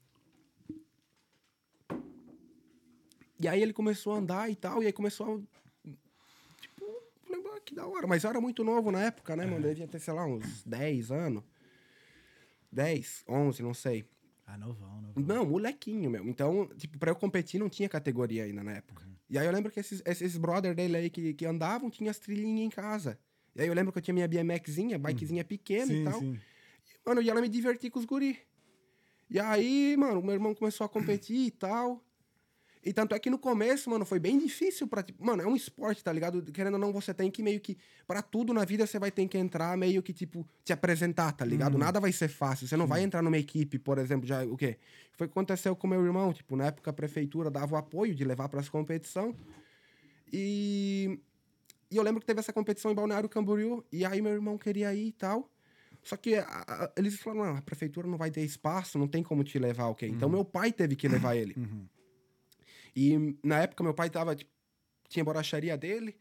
E 3.39 3.47
aí 3.47 3.61
ele 3.61 3.73
começou 3.73 4.13
a 4.13 4.17
andar 4.17 4.51
e 4.51 4.55
tal, 4.55 4.83
e 4.83 4.85
aí 4.85 4.93
começou 4.93 5.35
a. 5.35 5.89
Tipo, 6.61 6.85
lembrar 7.27 7.59
que 7.61 7.73
da 7.73 7.87
hora. 7.87 8.05
Mas 8.05 8.23
eu 8.23 8.29
era 8.29 8.39
muito 8.39 8.63
novo 8.63 8.91
na 8.91 9.01
época, 9.01 9.35
né, 9.35 9.45
mano? 9.45 9.65
Eu 9.65 9.69
devia 9.69 9.87
ter, 9.87 9.99
sei 9.99 10.13
lá, 10.13 10.25
uns 10.25 10.63
10 10.63 11.11
anos. 11.11 11.43
10, 12.71 13.23
11, 13.27 13.63
não 13.63 13.73
sei. 13.73 14.05
Ah, 14.45 14.57
novão, 14.57 15.01
novão. 15.01 15.23
Não, 15.23 15.45
molequinho, 15.45 16.09
meu. 16.09 16.27
Então, 16.27 16.67
tipo, 16.77 16.97
pra 16.97 17.11
eu 17.11 17.15
competir 17.15 17.59
não 17.59 17.69
tinha 17.69 17.87
categoria 17.87 18.45
ainda 18.45 18.63
na 18.63 18.73
época. 18.73 19.03
Uhum. 19.05 19.13
E 19.29 19.37
aí 19.37 19.45
eu 19.45 19.51
lembro 19.51 19.71
que 19.71 19.79
esses, 19.79 20.01
esses 20.05 20.37
brother 20.37 20.73
dele 20.73 20.97
aí 20.97 21.09
que, 21.09 21.33
que 21.33 21.45
andavam 21.45 21.89
tinham 21.89 22.09
as 22.09 22.17
trilhinhas 22.17 22.65
em 22.65 22.69
casa. 22.69 23.19
E 23.55 23.61
aí 23.61 23.67
eu 23.67 23.73
lembro 23.73 23.91
que 23.91 23.99
eu 23.99 24.01
tinha 24.01 24.13
minha 24.13 24.27
BMXzinha, 24.27 24.97
bikezinha 24.97 25.43
pequena 25.43 25.91
e 25.93 25.97
Sim, 25.97 26.03
tal. 26.03 26.19
sim. 26.19 26.39
Mano, 27.05 27.21
e 27.21 27.29
ela 27.29 27.41
me 27.41 27.49
divertir 27.49 27.91
com 27.91 27.99
os 27.99 28.05
guri. 28.05 28.39
E 29.29 29.39
aí, 29.39 29.95
mano, 29.97 30.21
meu 30.21 30.33
irmão 30.33 30.55
começou 30.55 30.85
a 30.85 30.89
competir 30.89 31.47
e 31.47 31.51
tal. 31.51 32.03
E 32.81 32.93
tanto 32.93 33.13
é 33.13 33.19
que 33.19 33.29
no 33.29 33.37
começo, 33.37 33.89
mano, 33.89 34.05
foi 34.05 34.19
bem 34.19 34.39
difícil 34.39 34.87
pra. 34.87 35.03
tipo, 35.03 35.21
Mano, 35.23 35.41
é 35.43 35.45
um 35.45 35.55
esporte, 35.55 36.01
tá 36.01 36.13
ligado? 36.13 36.41
Querendo 36.43 36.75
ou 36.75 36.79
não, 36.79 36.93
você 36.93 37.13
tem 37.13 37.29
que 37.29 37.43
meio 37.43 37.59
que. 37.59 37.77
Pra 38.07 38.21
tudo 38.21 38.53
na 38.53 38.63
vida, 38.63 38.87
você 38.87 38.97
vai 38.97 39.11
ter 39.11 39.27
que 39.27 39.37
entrar 39.37 39.75
meio 39.77 40.01
que, 40.01 40.13
tipo, 40.13 40.47
te 40.63 40.71
apresentar, 40.71 41.33
tá 41.33 41.43
ligado? 41.43 41.77
Nada 41.77 41.99
vai 41.99 42.13
ser 42.13 42.29
fácil. 42.29 42.67
Você 42.67 42.77
não 42.77 42.87
vai 42.87 43.01
entrar 43.03 43.21
numa 43.21 43.37
equipe, 43.37 43.77
por 43.77 43.97
exemplo, 43.97 44.25
já. 44.25 44.45
O 44.45 44.55
quê? 44.55 44.77
Foi 45.11 45.27
o 45.27 45.29
que 45.29 45.33
aconteceu 45.33 45.75
com 45.75 45.87
meu 45.87 46.03
irmão. 46.05 46.31
Tipo, 46.31 46.55
na 46.55 46.67
época 46.67 46.89
a 46.89 46.93
prefeitura 46.93 47.51
dava 47.51 47.75
o 47.75 47.77
apoio 47.77 48.15
de 48.15 48.23
levar 48.23 48.47
pras 48.47 48.69
competição. 48.69 49.35
E. 50.31 51.19
E 51.91 51.97
eu 51.97 52.03
lembro 52.03 52.19
que 52.21 52.25
teve 52.27 52.39
essa 52.39 52.53
competição 52.53 52.91
em 52.91 52.95
Balneário 52.95 53.27
Camboriú. 53.27 53.83
E 53.91 54.05
aí 54.05 54.21
meu 54.21 54.31
irmão 54.31 54.57
queria 54.57 54.93
ir 54.93 55.07
e 55.07 55.11
tal. 55.11 55.49
Só 56.03 56.15
que 56.15 56.35
a- 56.35 56.45
a- 56.67 56.91
eles 56.95 57.19
falaram, 57.19 57.51
não, 57.53 57.57
a 57.57 57.61
prefeitura 57.61 58.07
não 58.07 58.17
vai 58.17 58.31
ter 58.31 58.41
espaço, 58.41 58.97
não 58.97 59.07
tem 59.07 59.21
como 59.23 59.43
te 59.43 59.57
levar, 59.59 59.87
ok? 59.87 60.07
Então 60.07 60.29
meu 60.29 60.45
pai 60.45 60.71
teve 60.71 60.95
que 60.95 61.07
levar 61.07 61.35
ele. 61.35 61.55
Uhum. 61.57 61.85
E 63.01 63.37
na 63.43 63.59
época 63.59 63.83
meu 63.83 63.93
pai 63.93 64.09
tava, 64.09 64.35
tipo, 64.35 64.51
tinha 65.07 65.23
borracharia 65.23 65.77
dele 65.77 66.15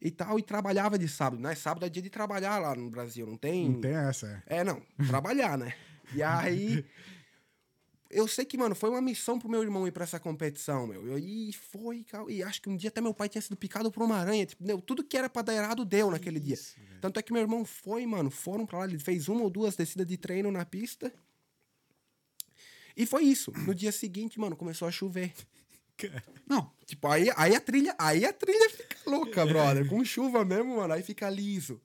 e 0.00 0.10
tal, 0.10 0.38
e 0.38 0.42
trabalhava 0.42 0.98
de 0.98 1.06
sábado, 1.08 1.40
né? 1.40 1.54
Sábado 1.54 1.86
é 1.86 1.88
dia 1.88 2.02
de 2.02 2.10
trabalhar 2.10 2.58
lá 2.58 2.74
no 2.74 2.90
Brasil, 2.90 3.26
não 3.26 3.36
tem... 3.36 3.70
Não 3.70 3.80
tem 3.80 3.94
essa. 3.94 4.42
É, 4.46 4.64
não, 4.64 4.82
trabalhar, 5.06 5.56
né? 5.56 5.74
E 6.14 6.22
aí... 6.22 6.84
Eu 8.08 8.28
sei 8.28 8.44
que, 8.44 8.56
mano, 8.56 8.74
foi 8.76 8.88
uma 8.88 9.00
missão 9.00 9.36
pro 9.36 9.48
meu 9.48 9.60
irmão 9.62 9.84
ir 9.86 9.90
pra 9.90 10.04
essa 10.04 10.20
competição, 10.20 10.86
meu. 10.86 11.04
Eu- 11.08 11.18
E 11.18 11.52
foi, 11.52 12.04
cara, 12.04 12.24
e 12.30 12.40
acho 12.40 12.62
que 12.62 12.68
um 12.68 12.76
dia 12.76 12.88
até 12.88 13.00
meu 13.00 13.12
pai 13.12 13.28
tinha 13.28 13.42
sido 13.42 13.56
picado 13.56 13.90
por 13.90 14.00
uma 14.00 14.16
aranha. 14.16 14.46
Tipo, 14.46 14.80
tudo 14.80 15.02
que 15.02 15.16
era 15.16 15.28
pra 15.28 15.42
dar 15.42 15.54
errado 15.54 15.84
deu 15.84 16.08
naquele 16.08 16.38
dia. 16.38 16.54
Isso, 16.54 16.76
velho. 16.88 17.00
Tanto 17.00 17.18
é 17.18 17.22
que 17.22 17.32
meu 17.32 17.42
irmão 17.42 17.64
foi, 17.64 18.06
mano, 18.06 18.30
foram 18.30 18.64
pra 18.64 18.78
lá, 18.78 18.84
ele 18.84 18.98
fez 19.00 19.28
uma 19.28 19.42
ou 19.42 19.50
duas 19.50 19.74
descidas 19.74 20.06
de 20.06 20.16
treino 20.16 20.52
na 20.52 20.64
pista. 20.64 21.12
E 22.96 23.04
foi 23.06 23.24
isso. 23.24 23.50
No 23.66 23.74
dia 23.74 23.90
seguinte, 23.90 24.38
mano, 24.38 24.54
começou 24.56 24.86
a 24.86 24.90
chover. 24.92 25.32
Não, 26.48 26.72
tipo, 26.84 27.06
aí, 27.08 27.30
aí 27.36 27.54
a 27.54 27.60
trilha, 27.60 27.94
aí 27.98 28.24
a 28.24 28.32
trilha 28.32 28.70
fica 28.70 28.96
louca, 29.06 29.44
brother. 29.46 29.88
Com 29.88 30.04
chuva 30.04 30.44
mesmo, 30.44 30.76
mano, 30.76 30.92
aí 30.92 31.02
fica 31.02 31.28
liso. 31.28 31.80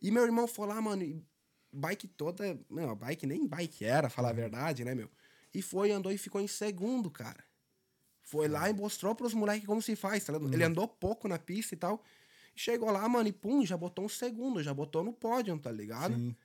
E 0.00 0.10
meu 0.10 0.24
irmão 0.24 0.46
foi 0.46 0.66
lá, 0.68 0.80
mano, 0.80 1.24
bike 1.72 2.08
toda. 2.08 2.58
Não, 2.68 2.94
bike 2.94 3.26
nem 3.26 3.46
bike 3.46 3.84
era, 3.84 4.08
falar 4.08 4.30
a 4.30 4.34
verdade, 4.34 4.84
né, 4.84 4.94
meu? 4.94 5.10
E 5.54 5.62
foi, 5.62 5.90
andou 5.90 6.12
e 6.12 6.18
ficou 6.18 6.40
em 6.40 6.46
segundo, 6.46 7.10
cara. 7.10 7.44
Foi 8.22 8.48
lá 8.48 8.68
e 8.68 8.72
mostrou 8.72 9.14
pros 9.14 9.32
moleques 9.34 9.66
como 9.66 9.80
se 9.80 9.94
faz, 9.94 10.24
tá 10.24 10.32
ligado? 10.32 10.52
Ele 10.52 10.64
andou 10.64 10.86
pouco 10.88 11.28
na 11.28 11.38
pista 11.38 11.74
e 11.74 11.78
tal. 11.78 12.02
Chegou 12.54 12.90
lá, 12.90 13.08
mano, 13.08 13.28
e 13.28 13.32
pum, 13.32 13.64
já 13.64 13.76
botou 13.76 14.04
um 14.04 14.08
segundo, 14.08 14.62
já 14.62 14.74
botou 14.74 15.04
no 15.04 15.12
pódio, 15.12 15.56
tá 15.58 15.70
ligado? 15.70 16.14
Sim. 16.14 16.36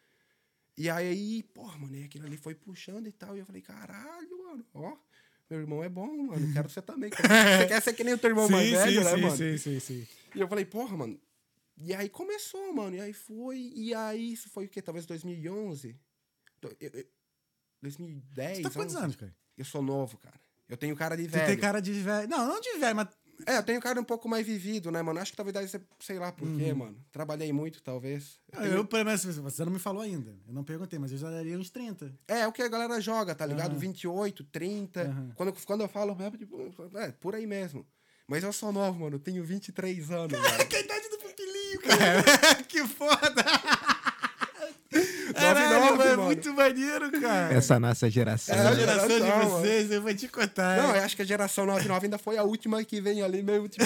E 0.77 0.89
aí, 0.89 1.43
porra, 1.43 1.77
mano, 1.77 1.95
e 1.95 2.03
aquilo 2.03 2.25
ali 2.25 2.37
foi 2.37 2.55
puxando 2.55 3.07
e 3.07 3.11
tal. 3.11 3.35
E 3.35 3.39
eu 3.39 3.45
falei, 3.45 3.61
caralho, 3.61 4.37
mano, 4.43 4.65
ó, 4.73 4.95
meu 5.51 5.59
irmão 5.59 5.83
é 5.83 5.89
bom, 5.89 6.07
mano, 6.23 6.47
quero 6.53 6.69
ser 6.69 6.81
também. 6.81 7.09
Você 7.09 7.67
quer 7.67 7.81
ser 7.81 7.93
que 7.93 8.03
nem 8.05 8.13
o 8.13 8.17
teu 8.17 8.29
irmão 8.29 8.47
mais 8.49 8.67
sim, 8.69 8.75
velho, 8.75 8.91
sim, 8.99 9.05
né, 9.05 9.15
sim, 9.15 9.21
mano? 9.21 9.37
sim, 9.37 9.57
sim, 9.57 9.79
sim. 9.79 10.07
E 10.33 10.39
eu 10.39 10.47
falei, 10.47 10.63
porra, 10.65 10.95
mano. 10.95 11.19
E 11.77 11.93
aí 11.93 12.07
começou, 12.09 12.73
mano. 12.73 12.95
E 12.95 13.01
aí 13.01 13.11
foi. 13.11 13.57
E 13.75 13.93
aí 13.93 14.31
isso 14.33 14.49
foi 14.49 14.65
o 14.65 14.69
quê? 14.69 14.81
Talvez 14.81 15.05
2011? 15.05 15.99
Do- 16.61 16.75
eu- 16.79 16.91
eu- 16.93 17.05
2010? 17.81 18.57
Você 18.57 18.63
tá 18.63 18.69
quantos 18.69 18.95
11? 18.95 19.03
anos, 19.03 19.15
cara? 19.17 19.35
Eu 19.57 19.65
sou 19.65 19.81
novo, 19.81 20.17
cara. 20.17 20.39
Eu 20.69 20.77
tenho 20.77 20.95
cara 20.95 21.17
de 21.17 21.23
Você 21.23 21.29
velho. 21.29 21.45
tem 21.47 21.57
cara 21.57 21.81
de 21.81 21.91
velho. 21.91 22.29
Não, 22.29 22.47
não 22.47 22.61
de 22.61 22.77
velho, 22.77 22.95
mas. 22.95 23.07
É, 23.45 23.57
eu 23.57 23.63
tenho 23.63 23.79
cara 23.81 23.99
um 23.99 24.03
pouco 24.03 24.27
mais 24.29 24.45
vivido, 24.45 24.91
né, 24.91 25.01
mano? 25.01 25.19
Acho 25.19 25.31
que 25.31 25.37
talvez 25.37 25.69
ser, 25.71 25.81
sei 25.99 26.19
lá 26.19 26.31
por 26.31 26.47
quê, 26.55 26.73
mano. 26.73 26.97
Trabalhei 27.11 27.51
muito, 27.53 27.81
talvez. 27.81 28.39
Eu 28.51 28.57
Eu, 28.59 28.63
tenho- 28.63 28.75
eu, 28.77 28.85
pelo 28.85 29.05
menos, 29.05 29.23
você 29.25 29.65
não 29.65 29.71
me 29.71 29.79
falou 29.79 30.01
ainda. 30.01 30.35
Eu 30.47 30.53
não 30.53 30.63
perguntei, 30.63 30.97
mas 30.99 31.11
eu 31.11 31.17
já 31.17 31.29
daria 31.29 31.57
uns 31.57 31.69
30. 31.69 32.13
É, 32.27 32.41
é 32.41 32.47
o 32.47 32.51
que 32.51 32.61
a 32.61 32.67
galera 32.67 32.99
joga, 33.01 33.33
tá 33.35 33.45
ligado? 33.45 33.71
Aham. 33.71 33.79
28, 33.79 34.43
30. 34.45 35.01
Aham. 35.03 35.31
Quando, 35.35 35.49
eu- 35.49 35.55
quando 35.65 35.81
eu 35.81 35.87
falo 35.87 36.15
mesmo, 36.15 36.37
tipo, 36.37 36.57
é, 36.95 37.11
por 37.11 37.35
aí 37.35 37.45
mesmo. 37.47 37.85
Mas 38.27 38.43
eu 38.43 38.53
sou 38.53 38.71
novo, 38.71 38.99
mano. 38.99 39.15
Eu 39.15 39.19
tenho 39.19 39.43
23 39.43 40.09
anos. 40.11 40.39
Que 40.69 40.75
a 40.77 40.79
idade 40.79 41.09
do 41.09 41.17
pupilinho, 41.17 41.79
cara. 41.83 42.63
que 42.63 42.87
foda. 42.87 43.43
Caralho, 45.33 45.69
nove, 45.79 45.85
mano, 45.85 45.97
mano. 45.97 46.17
Muito 46.33 46.53
maneiro, 46.53 47.11
cara. 47.21 47.53
Essa 47.53 47.79
nossa 47.79 48.09
geração. 48.09 48.55
É, 48.55 48.59
Essa 48.59 48.69
a 48.69 48.75
geração 48.75 49.07
de 49.07 49.13
geração, 49.19 49.49
vocês, 49.49 49.91
eu 49.91 50.01
vou 50.01 50.13
te 50.13 50.27
contar. 50.27 50.77
Não, 50.77 50.95
eu 50.95 51.03
acho 51.03 51.15
que 51.15 51.21
a 51.21 51.25
geração 51.25 51.65
99 51.65 52.05
ainda 52.05 52.17
foi 52.17 52.37
a 52.37 52.43
última 52.43 52.83
que 52.83 52.99
vem 53.01 53.21
ali 53.21 53.41
meio, 53.43 53.67
tipo, 53.67 53.85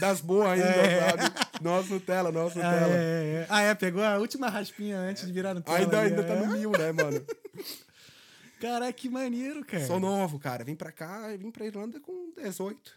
das 0.00 0.20
boas 0.20 0.48
ainda, 0.50 0.66
É. 0.66 1.10
sabe? 1.10 1.22
Nós 1.62 1.88
Nutella, 1.88 2.30
nós 2.32 2.52
Ah, 2.56 2.56
Nutella. 2.56 2.94
é, 2.94 2.96
é. 3.42 3.46
ah, 3.48 3.62
é, 3.62 3.74
pegou 3.74 4.02
a 4.02 4.18
última 4.18 4.48
raspinha 4.48 4.98
antes 4.98 5.26
de 5.26 5.32
virar 5.32 5.54
no 5.54 5.60
tela. 5.62 5.78
Ainda, 5.78 6.00
ali, 6.00 6.10
ainda 6.10 6.22
é. 6.22 6.24
tá 6.24 6.34
no 6.34 6.46
mil, 6.52 6.70
né, 6.72 6.92
mano? 6.92 7.24
Caraca, 8.60 8.92
que 8.92 9.08
maneiro, 9.08 9.64
cara. 9.64 9.86
Sou 9.86 10.00
novo, 10.00 10.38
cara. 10.38 10.64
Vim 10.64 10.74
pra 10.74 10.90
cá, 10.90 11.28
vim 11.36 11.50
pra 11.50 11.66
Irlanda 11.66 12.00
com 12.00 12.32
18. 12.36 12.92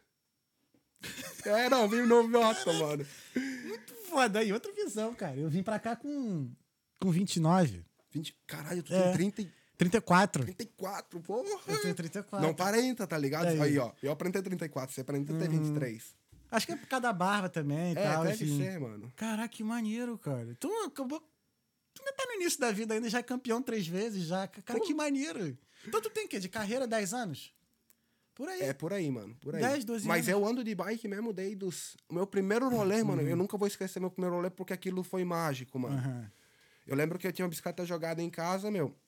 É, 1.46 1.70
não, 1.70 1.88
vim 1.88 2.02
novato, 2.02 2.74
mano. 2.74 3.06
Foda 4.10 4.40
aí, 4.40 4.52
outra 4.52 4.72
visão, 4.74 5.14
cara. 5.14 5.38
Eu 5.38 5.50
vim 5.50 5.64
pra 5.64 5.80
cá 5.80 5.96
com, 5.96 6.52
com 7.00 7.10
29. 7.10 7.86
20, 8.12 8.36
caralho, 8.48 8.84
tu 8.84 8.94
É. 8.94 9.04
tem 9.04 9.14
30, 9.32 9.42
e 9.44 9.52
34. 9.78 10.44
34, 10.44 11.20
porra. 11.22 11.48
Eu 11.68 11.82
tenho 11.82 11.96
34. 11.96 12.42
Não 12.46 12.52
aparenta, 12.52 13.06
tá 13.08 13.18
ligado? 13.18 13.48
Aí. 13.48 13.62
Aí, 13.62 13.78
ó. 13.80 13.92
Eu 14.02 14.12
aparentei 14.12 14.42
34, 14.42 14.94
você 14.94 15.02
aparenta 15.02 15.34
ter 15.34 15.48
23. 15.50 16.16
Acho 16.52 16.66
que 16.66 16.72
é 16.74 16.76
por 16.76 16.88
causa 16.88 17.04
da 17.04 17.14
barba 17.14 17.48
também 17.48 17.94
e 17.94 17.98
É, 17.98 18.04
tal. 18.04 18.24
deve 18.24 18.44
enfim. 18.44 18.58
ser, 18.58 18.80
mano. 18.80 19.12
Caraca, 19.16 19.48
que 19.50 19.64
maneiro, 19.64 20.18
cara. 20.18 20.56
Tu 20.60 20.68
acabou. 20.86 21.20
Tu 21.94 22.02
ainda 22.02 22.14
tá 22.14 22.26
no 22.26 22.34
início 22.42 22.60
da 22.60 22.72
vida 22.72 22.94
ainda, 22.96 23.10
já 23.10 23.20
é 23.20 23.24
campeão 23.24 23.62
três 23.62 23.88
vezes, 23.88 24.26
já. 24.26 24.48
Cara, 24.48 24.80
Pô. 24.80 24.86
que 24.86 24.94
maneiro. 24.94 25.56
Então 25.88 26.02
tu 26.02 26.10
tem 26.10 26.26
o 26.26 26.28
quê? 26.28 26.40
De 26.40 26.50
carreira 26.50 26.88
10 26.88 27.14
anos? 27.14 27.54
Por 28.34 28.48
aí. 28.50 28.62
É 28.62 28.74
por 28.74 28.94
aí, 28.94 29.12
mano. 29.12 29.36
Por 29.42 29.54
aí. 29.56 29.62
10, 29.62 29.84
12 29.86 30.08
Mas 30.08 30.28
anos. 30.28 30.42
eu 30.42 30.48
ando 30.48 30.64
de 30.64 30.74
bike 30.74 31.08
mesmo 31.08 31.32
desde 31.34 31.64
os. 31.66 31.96
O 32.08 32.14
meu 32.16 32.26
primeiro 32.26 32.68
rolê, 32.70 33.04
mano, 33.04 33.22
eu 33.22 33.36
nunca 33.36 33.58
vou 33.58 33.68
esquecer 33.68 34.00
meu 34.00 34.10
primeiro 34.10 34.36
rolê 34.38 34.50
porque 34.50 34.74
aquilo 34.74 35.04
foi 35.04 35.24
mágico, 35.24 35.78
mano. 35.78 35.98
Aham. 35.98 36.32
Eu 36.90 36.96
lembro 36.96 37.20
que 37.20 37.28
eu 37.28 37.32
tinha 37.32 37.46
uma 37.46 37.50
bicicleta 37.50 37.86
jogada 37.86 38.20
em 38.20 38.32
casa, 38.32 38.72
meu. 38.72 39.00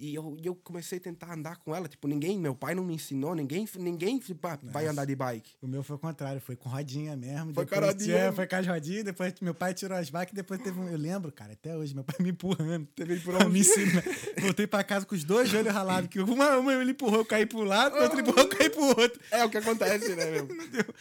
E 0.00 0.14
eu, 0.14 0.36
eu 0.42 0.54
comecei 0.54 0.98
a 0.98 1.00
tentar 1.00 1.32
andar 1.34 1.56
com 1.58 1.74
ela. 1.74 1.88
Tipo, 1.88 2.08
ninguém, 2.08 2.38
meu 2.38 2.54
pai 2.54 2.74
não 2.74 2.84
me 2.84 2.94
ensinou, 2.94 3.34
ninguém, 3.34 3.68
ninguém 3.78 4.18
tipo, 4.18 4.46
ah, 4.46 4.58
vai 4.62 4.86
andar 4.86 5.04
de 5.04 5.14
bike. 5.14 5.56
O 5.60 5.66
meu 5.66 5.82
foi 5.82 5.96
o 5.96 5.98
contrário, 5.98 6.40
foi 6.40 6.56
com 6.56 6.68
rodinha 6.68 7.16
mesmo. 7.16 7.52
Foi 7.52 7.66
com 7.66 7.74
a 7.74 7.80
rodinha. 7.80 8.16
É, 8.16 8.32
foi 8.32 8.46
com 8.46 8.56
as 8.56 8.66
rodinhas, 8.66 9.04
depois 9.04 9.34
meu 9.40 9.54
pai 9.54 9.74
tirou 9.74 9.96
as 9.96 10.10
bikes, 10.10 10.34
depois 10.34 10.60
teve 10.60 10.78
um. 10.78 10.88
Eu 10.88 10.98
lembro, 10.98 11.32
cara, 11.32 11.52
até 11.52 11.76
hoje, 11.76 11.94
meu 11.94 12.04
pai 12.04 12.16
me 12.20 12.30
empurrando. 12.30 12.86
Teve 12.94 13.16
Pra 13.20 13.44
me 13.48 13.60
ensinar. 13.60 14.02
Voltei 14.40 14.66
pra 14.66 14.84
casa 14.84 15.04
com 15.04 15.14
os 15.14 15.24
dois 15.24 15.48
joelhos 15.48 15.72
ralados, 15.72 16.08
que 16.08 16.20
uma, 16.20 16.56
uma 16.58 16.74
ele 16.74 16.92
empurrou, 16.92 17.18
eu 17.18 17.24
caí 17.24 17.46
pro 17.46 17.64
lado, 17.64 17.96
o 17.98 18.02
outro 18.02 18.20
empurrou, 18.20 18.44
eu 18.44 18.48
caí 18.48 18.70
pro 18.70 18.82
outro. 18.84 19.20
É 19.30 19.44
o 19.44 19.50
que 19.50 19.58
acontece, 19.58 20.14
né, 20.14 20.30
meu? 20.30 20.48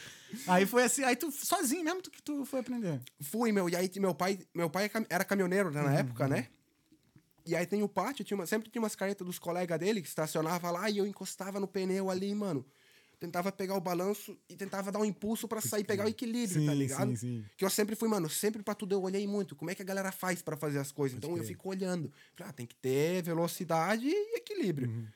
Aí 0.48 0.66
foi 0.66 0.84
assim, 0.84 1.04
aí 1.04 1.16
tu 1.16 1.32
sozinho 1.32 1.84
mesmo 1.84 2.02
tu, 2.02 2.12
que 2.12 2.22
tu 2.22 2.44
foi 2.46 2.60
aprender. 2.60 3.00
Fui, 3.22 3.54
meu. 3.54 3.70
E 3.70 3.76
aí 3.76 3.90
meu 3.98 4.14
pai, 4.14 4.38
meu 4.54 4.70
pai 4.70 4.86
é 4.86 5.06
era 5.10 5.24
caminhoneiro 5.24 5.72
né, 5.72 5.82
na 5.82 5.94
época, 5.94 6.28
né? 6.28 6.48
E 7.46 7.56
aí 7.56 7.66
tem 7.66 7.84
o 7.84 7.88
pátio, 7.88 8.26
tinha 8.26 8.36
uma- 8.38 8.46
sempre 8.48 8.70
tinha 8.70 8.82
umas 8.82 8.96
caretas 8.96 9.26
dos 9.26 9.38
colegas 9.38 9.78
dele 9.80 10.02
que 10.02 10.08
estacionava 10.08 10.72
lá 10.72 10.90
e 10.90 10.98
eu 10.98 11.06
encostava 11.06 11.60
no 11.60 11.68
pneu 11.68 12.10
ali, 12.10 12.34
mano. 12.34 12.66
Tentava 13.20 13.52
pegar 13.52 13.76
o 13.76 13.82
balanço 13.82 14.38
e 14.50 14.56
tentava 14.58 14.92
dar 14.92 15.00
um 15.00 15.06
impulso 15.06 15.48
pra 15.48 15.62
sair, 15.62 15.84
pegar 15.86 16.06
o 16.06 16.10
equilíbrio, 16.10 16.66
tá 16.66 16.72
Sim, 16.74 16.78
ligado? 16.78 17.10
sim, 17.12 17.16
sim. 17.16 17.46
Que 17.56 17.64
eu 17.64 17.70
sempre 17.70 17.96
fui, 17.96 18.10
mano, 18.10 18.30
sempre 18.30 18.62
pra 18.62 18.76
tudo 18.76 18.94
eu 18.94 19.02
olhei 19.02 19.26
muito. 19.26 19.56
Como 19.56 19.72
é 19.72 19.76
que 19.76 19.82
a 19.82 19.86
galera 19.86 20.12
faz 20.12 20.42
pra 20.42 20.58
fazer 20.58 20.80
as 20.80 20.92
coisas? 20.92 21.18
Então 21.18 21.38
eu 21.38 21.44
fico 21.44 21.70
olhando. 21.70 22.12
Falei, 22.36 22.50
ah, 22.50 22.54
tem 22.54 22.66
que 22.66 22.76
ter 22.76 23.22
velocidade 23.24 24.06
e 24.06 24.36
equilíbrio. 24.38 24.90
Uhum. 24.90 25.08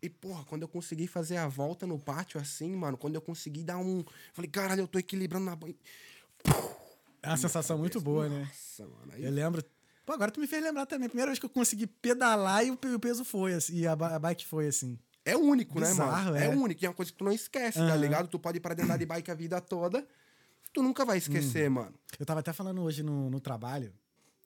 E, 0.00 0.08
porra, 0.08 0.44
quando 0.44 0.62
eu 0.62 0.68
consegui 0.68 1.06
fazer 1.06 1.36
a 1.36 1.46
volta 1.46 1.86
no 1.86 1.98
pátio 1.98 2.40
assim, 2.40 2.74
mano, 2.74 2.96
quando 2.96 3.16
eu 3.16 3.20
consegui 3.20 3.62
dar 3.62 3.78
um. 3.78 4.02
Falei, 4.32 4.50
caralho, 4.50 4.80
eu 4.80 4.88
tô 4.88 4.98
equilibrando 4.98 5.44
na. 5.44 5.54
banha. 5.54 5.74
É 7.22 7.28
uma 7.28 7.36
sensação 7.36 7.76
muito 7.78 8.00
boa, 8.00 8.28
né? 8.28 8.40
Nossa, 8.40 8.86
mano. 8.86 9.12
Aí 9.12 9.22
Eu 9.24 9.30
lembro. 9.30 9.62
Pô, 10.12 10.14
agora 10.16 10.30
tu 10.30 10.40
me 10.40 10.46
fez 10.46 10.62
lembrar 10.62 10.84
também. 10.84 11.08
Primeira 11.08 11.30
vez 11.30 11.38
que 11.38 11.46
eu 11.46 11.50
consegui 11.50 11.86
pedalar 11.86 12.66
e 12.66 12.70
o 12.70 12.76
pe- 12.76 12.88
o 12.88 13.00
peso 13.00 13.24
foi 13.24 13.54
assim. 13.54 13.76
E 13.76 13.86
a, 13.86 13.96
bike 13.96 14.46
foi 14.46 14.66
assim. 14.66 14.98
É 15.24 15.34
único, 15.36 15.80
né, 15.80 15.88
Bizarro, 15.88 16.24
mano? 16.32 16.36
é. 16.36 16.44
É. 16.46 16.48
único. 16.50 16.82
E 16.82 16.86
é 16.86 16.88
uma 16.90 16.94
coisa 16.94 17.10
que 17.10 17.16
tu 17.16 17.24
não 17.24 17.32
esquece, 17.32 17.78
tá 17.78 17.84
Aham. 17.86 17.96
ligado? 17.96 18.28
Tu 18.28 18.38
pode 18.38 18.58
ir 18.58 18.60
pra 18.60 18.74
dentro 18.74 18.96
de 18.98 19.06
bike 19.06 19.30
a 19.30 19.34
vida 19.34 19.58
toda. 19.60 20.06
Tu 20.72 20.82
nunca 20.82 21.04
vai 21.06 21.16
esquecer, 21.16 21.70
Hum. 21.70 21.74
mano. 21.74 21.94
Eu 22.20 22.26
tava 22.26 22.40
até 22.40 22.52
falando 22.52 22.82
hoje 22.82 23.02
no, 23.02 23.30
no 23.30 23.40
trabalho. 23.40 23.92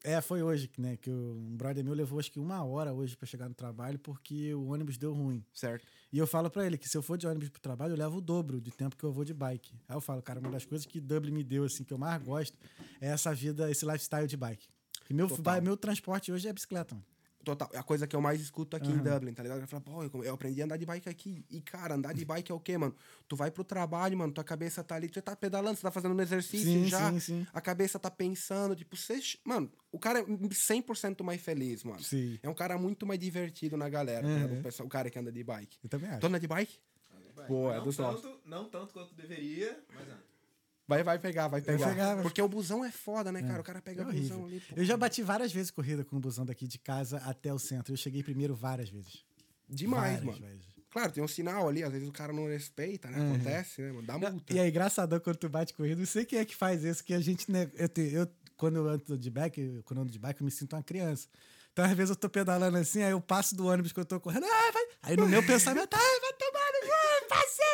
É, 0.04 0.20
foi 0.20 0.40
hoje, 0.40 0.70
né? 0.78 0.96
Que 0.96 1.11
o- 1.11 1.35
um 1.37 1.56
brother 1.56 1.82
meu 1.85 1.94
levou 1.94 2.20
acho 2.20 2.30
que 2.30 2.38
uma 2.38 2.62
hora 2.62 2.92
hoje 2.94 3.16
pra 3.16 3.26
chegar 3.26 3.49
no 3.49 3.54
trabalho 3.54 3.99
porque 3.99 4.54
o 4.54 4.66
ônibus 4.68 4.96
deu 4.96 5.12
ruim. 5.12 5.44
Certo? 5.52 5.85
E 6.12 6.18
eu 6.18 6.28
falo 6.28 6.49
pra 6.49 6.64
ele 6.64 6.78
que 6.78 6.88
se 6.88 6.96
eu 6.96 7.02
for 7.02 7.18
de 7.18 7.26
ônibus 7.26 7.49
pro 7.49 7.61
trabalho, 7.61 7.94
eu 7.94 7.96
levo 7.99 8.18
o 8.18 8.20
dobro 8.20 8.61
de 8.61 8.70
tempo 8.70 8.94
que 8.96 9.02
eu 9.02 9.11
vou 9.12 9.25
de 9.25 9.35
bike. 9.35 9.75
Aí 9.88 9.96
eu 9.96 10.00
falo, 10.00 10.23
cara, 10.23 10.38
uma 10.38 10.50
das 10.50 10.64
coisas 10.64 10.87
que 10.87 11.00
Dublin 11.00 11.32
me 11.32 11.42
deu, 11.42 11.64
assim, 11.64 11.82
que 11.82 11.92
eu 11.92 11.99
mais 11.99 12.23
gosto, 12.23 12.56
é 13.00 13.08
essa 13.08 13.35
vida, 13.35 13.68
esse 13.68 13.85
lifestyle 13.85 14.28
de 14.28 14.37
bike. 14.37 14.68
E 15.09 15.15
meu, 15.15 15.29
Total. 15.29 15.63
meu 15.63 15.77
transporte 15.77 16.33
hoje 16.33 16.49
é 16.49 16.53
bicicleta, 16.53 16.95
mano. 16.95 17.07
total, 17.45 17.71
é 17.73 17.79
a 17.79 17.83
coisa 17.83 18.09
que 18.09 18.17
eu 18.17 18.21
mais 18.21 18.41
escuto 18.41 18.75
aqui 18.75 18.91
em 18.91 18.95
Aham. 18.95 19.03
Dublin, 19.15 19.33
tá 19.33 19.41
ligado? 19.41 19.61
Eu 19.61 19.69
falo, 19.69 19.83
pô, 19.83 20.03
eu, 20.25 20.35
aprendi 20.35 20.61
a 20.61 20.65
andar 20.65 20.77
de 20.77 20.85
bike 20.85 21.09
aqui. 21.09 21.45
E, 21.49 21.61
cara, 21.61 21.95
andar 21.95 22.13
de 22.13 22.25
bike 22.25 22.51
é 22.51 22.55
o 22.55 22.59
quê, 22.59 22.77
mano? 22.77 22.93
Tu 23.29 23.37
vai 23.37 23.53
pro 23.53 23.63
trabalho, 23.63 24.19
mano, 24.19 24.33
tua 24.33 24.43
cabeça 24.43 24.83
tá 24.83 24.97
ali, 24.97 25.09
tu 25.09 25.23
tá 25.23 25.37
pedalando, 25.37 25.77
você 25.77 25.83
tá 25.83 25.93
fazendo 25.93 26.13
um 26.17 26.21
exercício 26.21 26.69
Sim, 26.69 26.89
já. 26.89 27.13
sim, 27.13 27.21
sim. 27.21 27.47
A 27.53 27.61
cabeça 27.61 28.01
tá 28.01 28.11
pensando, 28.11 28.75
tipo, 28.75 28.97
você. 28.97 29.21
Mano, 29.45 29.71
o 29.93 29.99
cara 29.99 30.19
é 30.19 30.25
100% 30.25 31.23
mais 31.23 31.41
feliz, 31.41 31.85
mano. 31.85 32.03
Sim. 32.03 32.37
É 32.43 32.49
um 32.49 32.55
cara 32.55 32.77
muito 32.77 33.07
mais 33.07 33.21
divertido 33.21 33.77
na 33.77 33.89
galera, 33.89 34.27
Uhum. 34.27 34.35
ligado? 34.35 34.59
o, 34.59 34.63
pessoal, 34.63 34.87
o 34.89 34.91
cara 34.91 35.09
que 35.09 35.17
anda 35.19 35.31
de 35.31 35.45
bike. 35.45 35.79
Eu 35.85 35.89
também 35.89 36.11
acho. 36.11 36.21
Tu 36.21 36.27
anda 36.27 36.41
de 36.41 36.49
bike? 36.49 36.79
Boa, 37.47 37.75
é 37.75 37.79
nossos. 37.79 37.97
tanto, 37.97 38.41
não 38.45 38.65
tanto 38.69 38.93
quanto 38.93 39.15
deveria, 39.15 39.79
mas 39.95 40.09
ah, 40.11 40.19
Vai, 40.88 41.02
vai 41.02 41.19
pegar, 41.19 41.49
vai 41.49 41.61
pegar. 41.61 42.23
Porque 42.23 42.40
o 42.40 42.49
busão 42.49 42.85
é 42.85 42.90
foda, 42.93 43.33
né, 43.33 43.43
cara? 43.43 43.61
O 43.61 43.64
cara 43.64 43.83
pega 43.83 44.02
É 44.02 44.07
o 44.07 44.12
busão 44.12 44.45
ali. 44.47 44.61
pô. 44.61 44.75
Eu 44.76 44.85
já 44.85 44.97
bati 44.97 45.23
várias 45.23 45.52
vezes 45.52 45.71
corrida 45.71 46.05
com 46.05 46.16
o 46.16 46.21
busão 46.21 46.45
daqui 46.47 46.66
de 46.66 46.78
casa 46.78 47.19
até 47.25 47.52
o 47.52 47.59
centro. 47.59 47.93
Eu 47.93 47.97
cheguei 47.97 48.23
primeiro 48.23 48.55
várias 48.55 48.88
vezes. 48.88 49.25
Demais, 49.69 50.21
Várias 50.21 50.25
mano. 50.25 50.38
vezes. 50.52 50.64
Claro, 50.90 51.12
tem 51.12 51.23
um 51.23 51.28
sinal 51.28 51.69
ali, 51.69 51.83
às 51.83 51.93
vezes 51.93 52.09
o 52.09 52.12
cara 52.12 52.33
não 52.33 52.47
respeita, 52.47 53.11
né? 53.11 53.19
Uhum. 53.19 53.35
Acontece, 53.35 53.83
né, 53.83 53.93
mano? 53.93 54.07
Dá 54.07 54.16
multa. 54.19 54.55
E 54.55 54.59
é 54.59 54.69
engraçadão 54.69 55.19
quando 55.21 55.37
tu 55.37 55.49
bate 55.49 55.75
corrida. 55.75 55.97
Não 55.99 56.07
sei 56.07 56.25
quem 56.25 56.38
é 56.38 56.45
que 56.45 56.55
faz 56.57 56.85
isso, 56.85 57.02
que 57.05 57.12
a 57.12 57.21
gente. 57.21 57.50
Né, 57.50 57.69
eu, 57.75 57.88
te- 57.88 58.12
eu, 58.14 58.26
quando 58.57 58.76
eu 58.76 58.88
ando 58.88 59.19
de 59.19 59.31
bike, 59.31 59.83
quando 59.85 59.99
eu 59.99 60.02
ando 60.05 60.12
de 60.12 60.19
bike, 60.19 60.40
eu 60.40 60.45
me 60.45 60.50
sinto 60.50 60.75
uma 60.76 60.83
criança. 60.83 61.28
Então, 61.73 61.85
às 61.85 61.93
vezes, 61.93 62.09
eu 62.11 62.16
tô 62.16 62.31
pedalando 62.31 62.78
assim, 62.78 63.02
aí 63.02 63.11
eu 63.11 63.21
passo 63.21 63.55
do 63.55 63.66
ônibus 63.66 63.93
que 63.93 64.00
eu 64.00 64.05
tô 64.07 64.19
correndo. 64.19 64.47
Ah, 64.47 64.71
vai. 64.73 64.83
Aí 65.02 65.16
no 65.16 65.28
meu 65.28 65.45
pensamento, 65.45 65.93
ai, 65.93 66.21
vai 66.21 66.33
tomar 66.33 66.65
passei. 67.28 67.66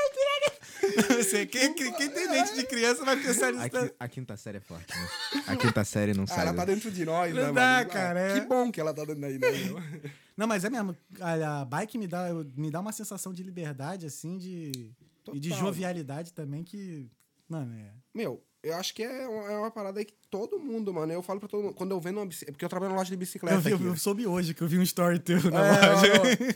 Não 1.16 1.22
sei, 1.22 1.46
quem, 1.46 1.72
quem, 1.74 1.92
quem 1.92 2.10
tem 2.10 2.28
mente 2.28 2.54
de 2.54 2.66
criança 2.66 3.04
vai 3.04 3.16
pensar 3.16 3.52
nisso. 3.52 3.64
a, 3.64 3.70
qui- 3.70 3.94
a 4.00 4.08
quinta 4.08 4.36
série 4.36 4.58
é 4.58 4.60
forte, 4.60 4.92
né? 4.94 5.08
A 5.46 5.56
quinta 5.56 5.84
série 5.84 6.12
não 6.14 6.24
Ah, 6.24 6.26
sai. 6.26 6.46
ela 6.46 6.54
tá 6.54 6.64
dentro 6.64 6.90
de 6.90 7.04
nós, 7.04 7.32
Não 7.34 7.40
né, 7.46 7.52
dá, 7.52 7.76
mano? 7.78 7.90
cara, 7.90 8.20
Ah, 8.20 8.22
é. 8.36 8.40
Que 8.40 8.46
bom 8.46 8.70
que 8.72 8.80
ela 8.80 8.92
tá 8.92 9.04
dentro 9.04 9.20
daí, 9.20 9.38
né? 9.38 9.48
Não, 10.36 10.46
mas 10.46 10.64
é 10.64 10.70
mesmo. 10.70 10.96
A, 11.20 11.60
a 11.60 11.64
bike 11.64 11.98
me 11.98 12.08
dá, 12.08 12.28
me 12.56 12.70
dá 12.70 12.80
uma 12.80 12.90
sensação 12.92 13.32
de 13.32 13.42
liberdade, 13.42 14.06
assim, 14.06 14.38
de. 14.38 14.92
E 15.32 15.38
de 15.38 15.50
Total. 15.50 15.66
jovialidade 15.66 16.32
também, 16.32 16.64
que. 16.64 17.08
Mano, 17.48 17.72
é. 17.78 17.92
Meu, 18.14 18.42
eu 18.62 18.76
acho 18.76 18.94
que 18.94 19.02
é 19.02 19.26
uma, 19.26 19.52
é 19.52 19.58
uma 19.58 19.70
parada 19.70 19.98
aí 19.98 20.04
que 20.04 20.14
todo 20.30 20.58
mundo, 20.58 20.94
mano. 20.94 21.12
Eu 21.12 21.22
falo 21.22 21.40
pra 21.40 21.48
todo 21.48 21.62
mundo. 21.62 21.74
Quando 21.74 21.90
eu 21.90 22.00
vendo 22.00 22.18
uma 22.18 22.26
bicicleta. 22.26 22.52
Porque 22.52 22.64
eu 22.64 22.68
trabalho 22.68 22.92
na 22.92 22.98
loja 22.98 23.10
de 23.10 23.16
bicicleta. 23.16 23.56
Eu, 23.56 23.60
vi, 23.60 23.74
aqui, 23.74 23.84
eu 23.84 23.96
soube 23.96 24.26
hoje 24.26 24.54
que 24.54 24.62
eu 24.62 24.68
vi 24.68 24.78
um 24.78 24.82
story 24.82 25.18
teu 25.18 25.38
na 25.50 25.66
É, 25.66 25.92
loja. 25.92 26.12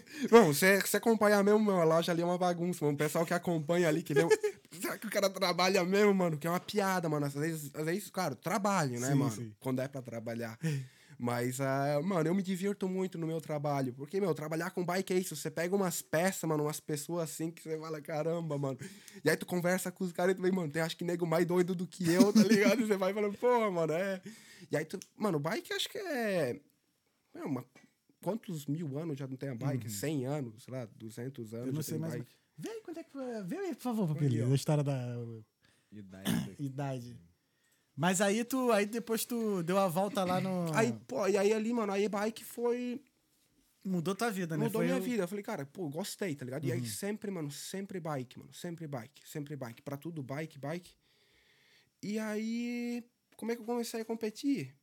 Bom, 0.30 0.46
você, 0.52 0.80
acompanha 0.94 1.42
mesmo, 1.42 1.58
meu, 1.60 1.80
a 1.80 1.84
loja 1.84 2.12
ali 2.12 2.22
é 2.22 2.24
uma 2.24 2.38
bagunça, 2.38 2.84
mano. 2.84 2.94
O 2.94 2.98
pessoal 2.98 3.26
que 3.26 3.34
acompanha 3.34 3.88
ali, 3.88 4.02
que 4.02 4.14
vê. 4.14 4.22
Será 4.80 4.96
que 4.96 5.06
o 5.06 5.10
cara 5.10 5.28
trabalha 5.28 5.84
mesmo, 5.84 6.14
mano? 6.14 6.36
Que 6.38 6.46
é 6.46 6.50
uma 6.50 6.60
piada, 6.60 7.08
mano. 7.08 7.26
Às 7.26 7.34
vezes, 7.34 7.70
às 7.74 7.84
vezes 7.84 8.08
claro, 8.10 8.34
trabalho, 8.36 9.00
né, 9.00 9.08
Sim, 9.08 9.14
mano? 9.14 9.30
sim. 9.32 9.52
Quando 9.60 9.80
é 9.80 9.88
pra 9.88 10.00
trabalhar. 10.00 10.58
Mas, 11.18 11.60
ah, 11.60 12.00
mano, 12.04 12.28
eu 12.28 12.34
me 12.34 12.42
divirto 12.42 12.88
muito 12.88 13.16
no 13.16 13.26
meu 13.26 13.40
trabalho. 13.40 13.92
Porque, 13.94 14.20
meu, 14.20 14.34
trabalhar 14.34 14.70
com 14.70 14.84
bike 14.84 15.14
é 15.14 15.18
isso. 15.18 15.34
Você 15.34 15.50
pega 15.50 15.74
umas 15.74 16.02
peças, 16.02 16.48
mano, 16.48 16.64
umas 16.64 16.78
pessoas 16.78 17.24
assim 17.30 17.50
que 17.50 17.62
você 17.62 17.78
fala, 17.78 18.00
caramba, 18.02 18.58
mano. 18.58 18.78
E 19.24 19.30
aí 19.30 19.36
tu 19.36 19.46
conversa 19.46 19.90
com 19.90 20.04
os 20.04 20.12
caras 20.12 20.32
e 20.32 20.36
tu 20.36 20.42
vê, 20.42 20.50
mano, 20.50 20.70
tem 20.70 20.82
acho 20.82 20.96
que 20.96 21.04
nego 21.04 21.26
mais 21.26 21.46
doido 21.46 21.74
do 21.74 21.86
que 21.86 22.10
eu, 22.12 22.32
tá 22.32 22.42
ligado? 22.42 22.76
E 22.82 22.86
você 22.86 22.96
vai 22.96 23.14
falando, 23.14 23.36
pô, 23.38 23.70
mano, 23.70 23.92
é. 23.92 24.20
E 24.70 24.76
aí 24.76 24.84
tu. 24.84 24.98
Mano, 25.16 25.38
bike 25.38 25.72
acho 25.72 25.88
que 25.88 25.98
é. 25.98 26.60
É 27.34 27.42
uma. 27.44 27.64
Quantos 28.22 28.66
mil 28.66 28.98
anos 28.98 29.16
já 29.18 29.26
não 29.26 29.36
tem 29.36 29.50
a 29.50 29.54
bike? 29.54 29.90
100 29.90 30.26
anos, 30.26 30.64
sei 30.64 30.74
lá, 30.74 30.86
200 30.96 31.54
anos. 31.54 31.66
Uhum. 31.66 31.68
Eu 31.68 31.72
não 31.72 31.82
já 31.82 31.82
sei 31.82 31.92
tem 31.92 32.00
mais. 32.00 32.14
bike. 32.14 32.36
Vê 32.58 32.68
aí 32.70 32.80
quando 32.82 32.98
é 32.98 33.04
que. 33.04 33.18
Vê 33.44 33.56
aí, 33.56 33.74
por 33.74 33.82
favor, 33.82 34.08
Papelinho, 34.08 34.52
a 34.52 34.54
história 34.54 34.82
da 34.82 35.16
Idade. 35.92 36.56
idade. 36.58 37.16
Mas 37.96 38.20
aí 38.20 38.44
tu. 38.44 38.70
Aí 38.72 38.84
depois 38.86 39.24
tu 39.24 39.62
deu 39.62 39.78
a 39.78 39.88
volta 39.88 40.22
lá 40.24 40.40
no. 40.40 40.72
Aí, 40.74 40.92
pô, 41.06 41.26
e 41.26 41.36
aí 41.38 41.52
ali, 41.52 41.72
mano, 41.72 41.92
aí 41.92 42.08
bike 42.08 42.44
foi. 42.44 43.00
mudou 43.82 44.16
tua 44.16 44.30
vida, 44.32 44.56
né? 44.56 44.64
Mudou 44.64 44.80
Foi 44.80 44.86
minha 44.86 44.98
o- 44.98 45.02
vida. 45.02 45.22
Eu 45.22 45.28
falei, 45.28 45.44
cara, 45.44 45.64
pô, 45.64 45.88
gostei, 45.88 46.34
tá 46.34 46.44
ligado? 46.44 46.64
E 46.64 46.70
Uhum. 46.72 46.74
aí 46.76 46.84
sempre, 46.86 47.30
mano, 47.30 47.50
sempre 47.52 48.00
bike, 48.00 48.36
mano. 48.36 48.52
Sempre 48.52 48.84
bike, 48.88 49.22
sempre 49.28 49.54
bike. 49.54 49.80
Pra 49.80 49.96
tudo, 49.96 50.24
bike, 50.24 50.58
bike. 50.58 50.90
E 52.02 52.18
aí, 52.18 53.04
como 53.36 53.52
é 53.52 53.54
que 53.56 53.62
eu 53.62 53.66
comecei 53.66 54.00
a 54.00 54.04
competir? 54.04 54.74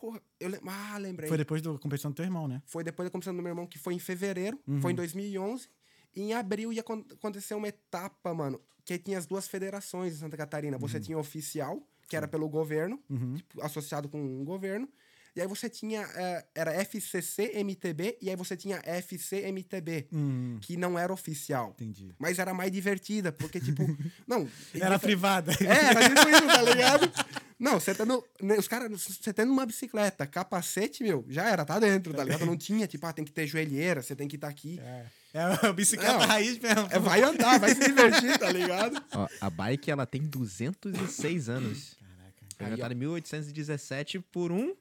Porra, 0.00 0.20
eu 0.40 0.48
lem- 0.48 0.60
Ah, 0.66 0.96
lembrei. 0.98 1.28
Foi 1.28 1.36
depois 1.38 1.60
da 1.62 1.78
competição 1.78 2.10
do 2.10 2.14
teu 2.14 2.24
irmão, 2.24 2.48
né? 2.48 2.62
Foi 2.66 2.82
depois 2.82 3.06
da 3.06 3.10
competição 3.10 3.36
do 3.36 3.42
meu 3.42 3.50
irmão, 3.50 3.66
que 3.66 3.78
foi 3.78 3.94
em 3.94 3.98
fevereiro, 3.98 4.58
Uhum. 4.66 4.80
foi 4.80 4.92
em 4.92 4.94
2011. 4.94 5.68
E 6.14 6.22
em 6.22 6.32
abril 6.32 6.72
ia 6.72 6.80
acon- 6.80 7.04
acontecer 7.12 7.54
uma 7.54 7.68
etapa, 7.68 8.32
mano, 8.32 8.58
que 8.86 8.98
tinha 8.98 9.18
as 9.18 9.26
duas 9.26 9.46
federações 9.46 10.14
em 10.14 10.16
Santa 10.18 10.36
Catarina. 10.36 10.76
Uhum. 10.76 10.80
Você 10.80 10.98
tinha 10.98 11.18
oficial, 11.18 11.86
que 12.06 12.16
era 12.16 12.28
pelo 12.28 12.48
governo, 12.48 13.00
tipo, 13.36 13.62
associado 13.62 14.08
com 14.08 14.40
o 14.40 14.44
governo. 14.44 14.88
E 15.34 15.40
aí 15.42 15.46
você 15.46 15.68
tinha, 15.68 16.00
eh, 16.14 16.46
era 16.54 16.72
FCC 16.82 17.50
MTB, 17.62 18.16
e 18.22 18.30
aí 18.30 18.36
você 18.36 18.56
tinha 18.56 18.80
FC 18.82 19.42
MTB, 19.52 20.08
Hum, 20.10 20.56
que 20.62 20.78
não 20.78 20.98
era 20.98 21.12
oficial. 21.12 21.70
entendi. 21.78 22.14
Mas 22.18 22.38
era 22.38 22.54
mais 22.54 22.72
divertida, 22.72 23.30
porque, 23.30 23.60
tipo, 23.60 23.82
não... 24.26 24.48
Era 24.72 24.98
privada. 24.98 25.52
É, 25.60 25.90
era 25.90 26.08
tipo 26.08 26.28
isso, 26.30 26.46
tá 26.46 26.62
ligado? 26.62 27.12
Não, 27.58 27.80
você 27.80 27.94
tendo. 27.94 28.22
né, 28.42 28.58
Os 28.58 28.68
caras, 28.68 28.90
você 29.02 29.32
tendo 29.32 29.50
uma 29.50 29.64
bicicleta, 29.64 30.26
capacete, 30.26 31.02
meu, 31.02 31.24
já 31.28 31.48
era, 31.48 31.64
tá 31.64 31.78
dentro, 31.78 32.12
tá 32.12 32.22
ligado? 32.22 32.44
Não 32.44 32.54
tinha, 32.56 32.86
tipo, 32.86 33.06
ah, 33.06 33.12
tem 33.14 33.24
que 33.24 33.32
ter 33.32 33.46
joelheira, 33.46 34.02
você 34.02 34.14
tem 34.14 34.28
que 34.28 34.36
estar 34.36 34.48
aqui. 34.48 34.78
É, 34.80 35.06
é 35.32 35.40
a 35.66 35.72
bicicleta 35.72 36.18
Não. 36.18 36.26
raiz 36.26 36.58
mesmo. 36.58 36.86
É, 36.90 36.98
vai 36.98 37.22
andar, 37.22 37.58
vai 37.58 37.74
se 37.74 37.80
divertir, 37.80 38.38
tá 38.38 38.52
ligado? 38.52 39.02
Ó, 39.14 39.26
a 39.40 39.48
bike, 39.48 39.90
ela 39.90 40.04
tem 40.04 40.20
206 40.22 41.48
anos. 41.48 41.96
Caraca. 41.98 42.46
Foi 42.56 42.66
Aí, 42.66 42.72
inventada 42.72 42.92
em 42.94 42.98
1817 42.98 44.20
por 44.20 44.52
um... 44.52 44.74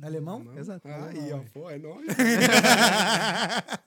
Alemão? 0.00 0.56
Exato. 0.56 0.86
Aí, 0.88 1.32
ó, 1.32 1.40
pô, 1.52 1.68
é 1.68 1.78
nóis. 1.78 2.06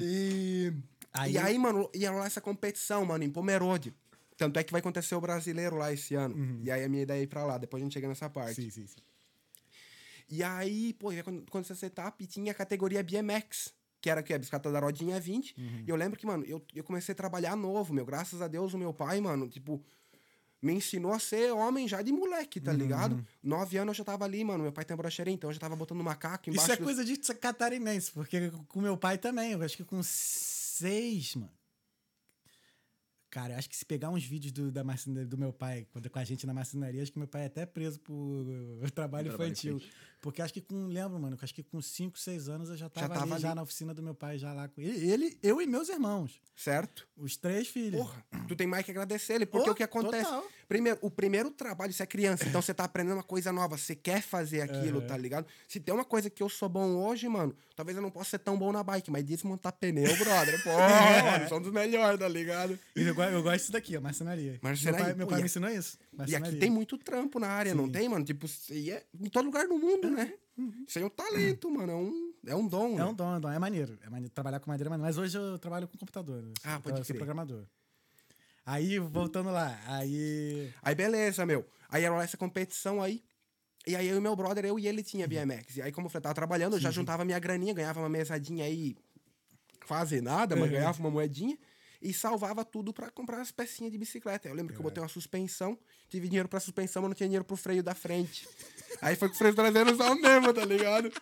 e, 0.00 0.72
Aí- 1.12 1.32
e 1.32 1.38
aí, 1.38 1.58
mano, 1.58 1.90
ia 1.94 2.10
lá 2.12 2.26
essa 2.26 2.40
competição, 2.40 3.04
mano, 3.04 3.24
em 3.24 3.30
Pomerode. 3.30 3.94
Tanto 4.40 4.58
é 4.58 4.64
que 4.64 4.72
vai 4.72 4.80
acontecer 4.80 5.14
o 5.14 5.20
brasileiro 5.20 5.76
lá 5.76 5.92
esse 5.92 6.14
ano. 6.14 6.60
E 6.64 6.70
aí 6.70 6.82
a 6.82 6.88
minha 6.88 7.02
ideia 7.02 7.20
é 7.20 7.22
ir 7.24 7.26
pra 7.26 7.44
lá, 7.44 7.58
depois 7.58 7.82
a 7.82 7.84
gente 7.84 7.92
chega 7.92 8.08
nessa 8.08 8.30
parte. 8.30 8.54
Sim, 8.62 8.70
sim, 8.70 8.86
sim. 8.86 9.00
E 10.30 10.42
aí, 10.42 10.94
pô, 10.94 11.10
quando 11.50 11.66
etapa 11.84 12.22
e 12.22 12.26
tinha 12.26 12.52
a 12.52 12.54
categoria 12.54 13.02
BMX, 13.02 13.74
que 14.00 14.08
era 14.08 14.22
que 14.22 14.32
a 14.32 14.38
bicicleta 14.38 14.72
da 14.72 14.80
rodinha 14.80 15.20
20. 15.20 15.54
Uhum. 15.58 15.84
E 15.86 15.90
eu 15.90 15.94
lembro 15.96 16.18
que, 16.18 16.24
mano, 16.24 16.42
eu, 16.46 16.64
eu 16.74 16.82
comecei 16.82 17.12
a 17.12 17.16
trabalhar 17.16 17.54
novo, 17.54 17.92
meu. 17.92 18.06
Graças 18.06 18.40
a 18.40 18.48
Deus, 18.48 18.72
o 18.72 18.78
meu 18.78 18.94
pai, 18.94 19.20
mano, 19.20 19.46
tipo, 19.46 19.84
me 20.62 20.72
ensinou 20.72 21.12
a 21.12 21.18
ser 21.18 21.52
homem 21.52 21.86
já 21.86 22.00
de 22.00 22.10
moleque, 22.12 22.60
Uhum. 22.60 22.64
tá 22.64 22.72
ligado? 22.72 23.26
Nove 23.42 23.76
anos 23.76 23.92
eu 23.92 23.98
já 23.98 24.04
tava 24.04 24.24
ali, 24.24 24.42
mano. 24.42 24.62
Meu 24.62 24.72
pai 24.72 24.86
tem 24.86 24.96
brocheria, 24.96 25.34
então 25.34 25.50
eu 25.50 25.54
já 25.54 25.60
tava 25.60 25.76
botando 25.76 26.02
macaco 26.02 26.48
embaixo. 26.48 26.64
Isso 26.64 26.72
é 26.72 26.76
do- 26.76 26.84
coisa 26.84 27.04
de 27.04 27.16
catarinense, 27.34 28.10
porque 28.12 28.50
com 28.68 28.80
meu 28.80 28.96
pai 28.96 29.18
também, 29.18 29.52
eu 29.52 29.62
acho 29.62 29.76
que 29.76 29.84
com 29.84 30.00
seis, 30.02 31.34
mano. 31.34 31.50
Cara, 33.30 33.54
eu 33.54 33.58
acho 33.58 33.68
que 33.68 33.76
se 33.76 33.84
pegar 33.84 34.10
uns 34.10 34.24
vídeos 34.24 34.52
do, 34.52 34.72
da 34.72 34.82
marcenaria, 34.82 35.24
do 35.24 35.38
meu 35.38 35.52
pai 35.52 35.86
quando, 35.92 36.10
com 36.10 36.18
a 36.18 36.24
gente 36.24 36.44
na 36.46 36.52
marcenaria, 36.52 37.00
acho 37.00 37.12
que 37.12 37.18
meu 37.18 37.28
pai 37.28 37.42
é 37.42 37.46
até 37.46 37.64
preso 37.64 38.00
por 38.00 38.44
trabalho 38.92 39.28
Trabalho 39.28 39.28
infantil. 39.28 39.76
infantil. 39.76 39.94
Porque 40.20 40.42
acho 40.42 40.52
que 40.52 40.60
com, 40.60 40.86
lembro, 40.86 41.18
mano, 41.18 41.36
acho 41.40 41.54
que 41.54 41.62
com 41.62 41.80
5, 41.80 42.18
6 42.18 42.48
anos 42.48 42.68
eu 42.68 42.76
já 42.76 42.88
tava, 42.90 43.08
tava 43.08 43.22
ali, 43.24 43.32
ali. 43.32 43.42
já 43.42 43.54
na 43.54 43.62
oficina 43.62 43.94
do 43.94 44.02
meu 44.02 44.14
pai, 44.14 44.38
já 44.38 44.52
lá 44.52 44.68
com 44.68 44.80
ele. 44.80 45.10
ele. 45.10 45.38
Eu 45.42 45.60
e 45.62 45.66
meus 45.66 45.88
irmãos, 45.88 46.40
Certo? 46.54 47.08
os 47.16 47.36
três 47.38 47.68
filhos. 47.68 47.98
Porra, 48.00 48.22
tu 48.46 48.54
tem 48.54 48.66
mais 48.66 48.84
que 48.84 48.90
agradecer 48.90 49.32
ele, 49.34 49.46
porque 49.46 49.70
Oh, 49.70 49.72
o 49.72 49.74
que 49.74 49.82
acontece? 49.82 50.24
total. 50.24 50.44
Primeiro, 50.68 50.98
o 51.02 51.10
primeiro 51.10 51.50
trabalho, 51.50 51.92
você 51.92 52.02
é 52.02 52.06
criança, 52.06 52.46
então 52.46 52.60
você 52.62 52.72
tá 52.72 52.84
aprendendo 52.84 53.14
uma 53.16 53.22
coisa 53.22 53.50
nova, 53.50 53.76
você 53.76 53.94
quer 53.96 54.22
fazer 54.22 54.60
aquilo, 54.60 54.98
Aham. 54.98 55.06
tá 55.06 55.16
ligado? 55.16 55.46
Se 55.66 55.80
tem 55.80 55.92
uma 55.94 56.04
coisa 56.04 56.30
que 56.30 56.42
eu 56.42 56.48
sou 56.48 56.68
bom 56.68 56.96
hoje, 57.04 57.26
mano, 57.28 57.54
talvez 57.74 57.96
eu 57.96 58.02
não 58.02 58.10
possa 58.10 58.30
ser 58.30 58.38
tão 58.38 58.56
bom 58.58 58.70
na 58.70 58.82
bike, 58.84 59.10
mas 59.10 59.24
desmontar 59.24 59.72
pneu, 59.72 60.14
brother, 60.16 60.62
pô, 60.62 60.70
mano, 61.24 61.48
são 61.48 61.60
dos 61.60 61.72
melhores, 61.72 62.20
tá 62.20 62.28
ligado? 62.28 62.78
Eu, 62.94 63.04
eu 63.06 63.42
gosto 63.42 63.56
disso 63.58 63.72
daqui, 63.72 63.96
ó, 63.96 64.00
marcenaria. 64.00 64.58
Marcenaria, 64.62 64.98
Meu 64.98 65.06
pai, 65.06 65.14
meu 65.16 65.26
pai 65.26 65.38
me 65.40 65.46
ensinou 65.46 65.70
isso. 65.70 65.98
E 66.28 66.36
aqui 66.36 66.56
tem 66.56 66.70
muito 66.70 66.96
trampo 66.98 67.40
na 67.40 67.48
área, 67.48 67.74
não 67.74 67.86
Sim. 67.86 67.92
tem, 67.92 68.08
mano? 68.08 68.24
Tipo, 68.24 68.46
é 68.70 69.02
em 69.18 69.28
todo 69.28 69.46
lugar 69.46 69.66
do 69.66 69.76
mundo, 69.78 70.09
né? 70.10 70.34
Isso 70.86 70.98
aí 70.98 71.04
é 71.04 71.06
um 71.06 71.10
talento, 71.10 71.70
mano, 71.70 71.92
é 71.92 71.94
um, 71.96 72.34
é 72.48 72.54
um 72.56 72.66
dom, 72.68 72.94
É 72.94 72.98
né? 72.98 73.04
um 73.06 73.14
dom, 73.14 73.32
é 73.34 73.36
um 73.36 73.40
dom. 73.40 73.50
É 73.50 73.58
maneiro. 73.58 73.98
É 74.02 74.10
maneiro. 74.10 74.32
Trabalhar 74.34 74.60
com 74.60 74.70
madeira 74.70 74.88
é 74.88 74.90
maneiro. 74.90 75.06
Mas 75.08 75.16
hoje 75.16 75.38
eu 75.38 75.58
trabalho 75.58 75.88
com 75.88 75.96
computador. 75.96 76.42
Eu 76.44 76.52
Ah, 76.64 76.72
sou- 76.74 76.80
pode 76.82 76.98
eu 76.98 77.04
sou 77.04 77.06
crer. 77.06 77.16
programador. 77.18 77.64
Aí, 78.66 78.98
voltando 78.98 79.50
lá. 79.50 79.78
Aí. 79.86 80.70
Aí 80.82 80.94
beleza, 80.94 81.46
meu. 81.46 81.66
Aí 81.88 82.04
era 82.04 82.22
essa 82.22 82.36
competição 82.36 83.02
aí. 83.02 83.22
E 83.86 83.96
aí 83.96 84.06
eu 84.06 84.18
e 84.18 84.20
meu 84.20 84.36
brother, 84.36 84.64
eu 84.66 84.78
e 84.78 84.86
ele 84.86 85.02
tinha 85.02 85.26
BMX. 85.26 85.78
E 85.78 85.82
aí, 85.82 85.90
como 85.90 86.06
eu 86.06 86.10
falei, 86.10 86.22
tava 86.24 86.34
trabalhando, 86.34 86.74
eu 86.76 86.80
já 86.80 86.90
juntava 86.90 87.24
minha 87.24 87.38
graninha, 87.38 87.72
ganhava 87.72 87.98
uma 87.98 88.08
mesadinha 88.10 88.64
aí, 88.66 88.94
quase 89.86 90.20
nada, 90.20 90.54
mas 90.54 90.66
Uhum. 90.66 90.72
ganhava 90.76 91.00
uma 91.00 91.10
moedinha. 91.10 91.56
E 92.02 92.14
salvava 92.14 92.64
tudo 92.64 92.92
pra 92.92 93.10
comprar 93.10 93.40
as 93.40 93.50
pecinhas 93.50 93.92
de 93.92 93.98
bicicleta. 93.98 94.48
Eu 94.48 94.54
lembro 94.54 94.72
que 94.72 94.78
eu 94.78 94.82
botei 94.82 95.02
uma 95.02 95.08
suspensão, 95.08 95.78
tive 96.08 96.28
dinheiro 96.28 96.48
pra 96.48 96.58
suspensão, 96.58 97.02
mas 97.02 97.10
não 97.10 97.14
tinha 97.14 97.28
dinheiro 97.28 97.44
pro 97.44 97.56
freio 97.56 97.82
da 97.82 97.94
frente. 97.94 98.48
aí 99.02 99.16
foi 99.16 99.28
com 99.28 99.34
o 99.34 99.38
freio 99.38 99.54
traseiro 99.54 99.94
só 99.96 100.14
mesmo, 100.14 100.52
tá 100.54 100.64
ligado? 100.64 101.12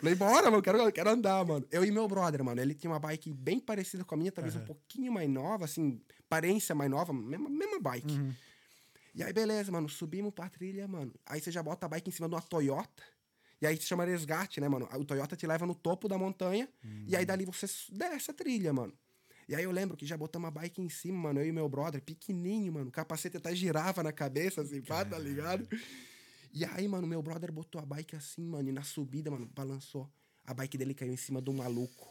Falei, 0.00 0.14
bora, 0.14 0.50
mano, 0.50 0.62
quero, 0.62 0.90
quero 0.92 1.10
andar, 1.10 1.44
mano. 1.44 1.66
Eu 1.70 1.84
e 1.84 1.90
meu 1.90 2.08
brother, 2.08 2.42
mano, 2.42 2.58
ele 2.58 2.74
tinha 2.74 2.90
uma 2.90 2.98
bike 2.98 3.30
bem 3.30 3.60
parecida 3.60 4.02
com 4.02 4.14
a 4.14 4.18
minha, 4.18 4.32
talvez 4.32 4.56
um 4.56 4.64
pouquinho 4.64 5.12
mais 5.12 5.28
nova, 5.28 5.66
assim, 5.66 6.00
aparência 6.20 6.74
mais 6.74 6.90
nova, 6.90 7.12
mesma, 7.12 7.50
mesma 7.50 7.78
bike. 7.78 8.14
E 9.14 9.22
aí, 9.22 9.32
beleza, 9.32 9.70
mano, 9.70 9.88
subimos 9.88 10.32
pra 10.32 10.48
trilha, 10.48 10.88
mano. 10.88 11.12
Aí 11.26 11.40
você 11.40 11.50
já 11.50 11.62
bota 11.62 11.84
a 11.84 11.88
bike 11.88 12.08
em 12.08 12.12
cima 12.12 12.28
de 12.28 12.34
uma 12.34 12.40
Toyota. 12.40 13.02
E 13.60 13.66
aí 13.66 13.76
se 13.76 13.82
chama 13.82 14.04
resgate, 14.04 14.60
né, 14.60 14.68
mano? 14.68 14.88
O 14.94 15.04
Toyota 15.04 15.36
te 15.36 15.46
leva 15.46 15.66
no 15.66 15.74
topo 15.74 16.08
da 16.08 16.16
montanha 16.16 16.68
e 17.06 17.16
aí 17.16 17.26
dali 17.26 17.44
você 17.44 17.66
desce 17.90 18.30
a 18.30 18.34
trilha, 18.34 18.72
mano. 18.72 18.92
E 19.48 19.54
aí 19.54 19.64
eu 19.64 19.70
lembro 19.70 19.96
que 19.96 20.04
já 20.04 20.16
botamos 20.16 20.46
a 20.48 20.50
bike 20.50 20.80
em 20.82 20.90
cima, 20.90 21.16
mano, 21.18 21.40
eu 21.40 21.46
e 21.46 21.52
meu 21.52 21.66
brother, 21.68 22.02
pequenininho, 22.02 22.72
mano. 22.74 22.88
O 22.88 22.92
capacete 22.92 23.38
até 23.38 23.54
girava 23.54 24.02
na 24.02 24.12
cabeça, 24.12 24.60
assim, 24.60 24.82
pá, 24.82 25.04
tá 25.06 25.18
ligado? 25.18 25.66
E 26.52 26.64
aí, 26.66 26.86
mano, 26.86 27.06
meu 27.06 27.22
brother 27.22 27.50
botou 27.50 27.80
a 27.80 27.86
bike 27.86 28.14
assim, 28.14 28.44
mano, 28.44 28.68
e 28.68 28.72
na 28.72 28.82
subida, 28.82 29.30
mano, 29.30 29.46
balançou. 29.54 30.10
A 30.44 30.52
bike 30.52 30.76
dele 30.76 30.92
caiu 30.92 31.12
em 31.12 31.16
cima 31.16 31.40
de 31.40 31.48
um 31.50 31.54
maluco. 31.54 32.08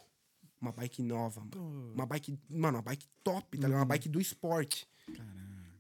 Uma 0.59 0.71
bike 0.71 1.03
nova, 1.03 1.41
mano. 1.41 1.93
Uma 1.93 2.05
bike, 2.07 2.39
mano, 2.49 2.77
uma 2.77 2.81
bike 2.83 3.05
top, 3.23 3.57
tá 3.57 3.67
ligado? 3.67 3.79
Uma 3.81 3.85
bike 3.85 4.09
do 4.09 4.19
esporte. 4.19 4.87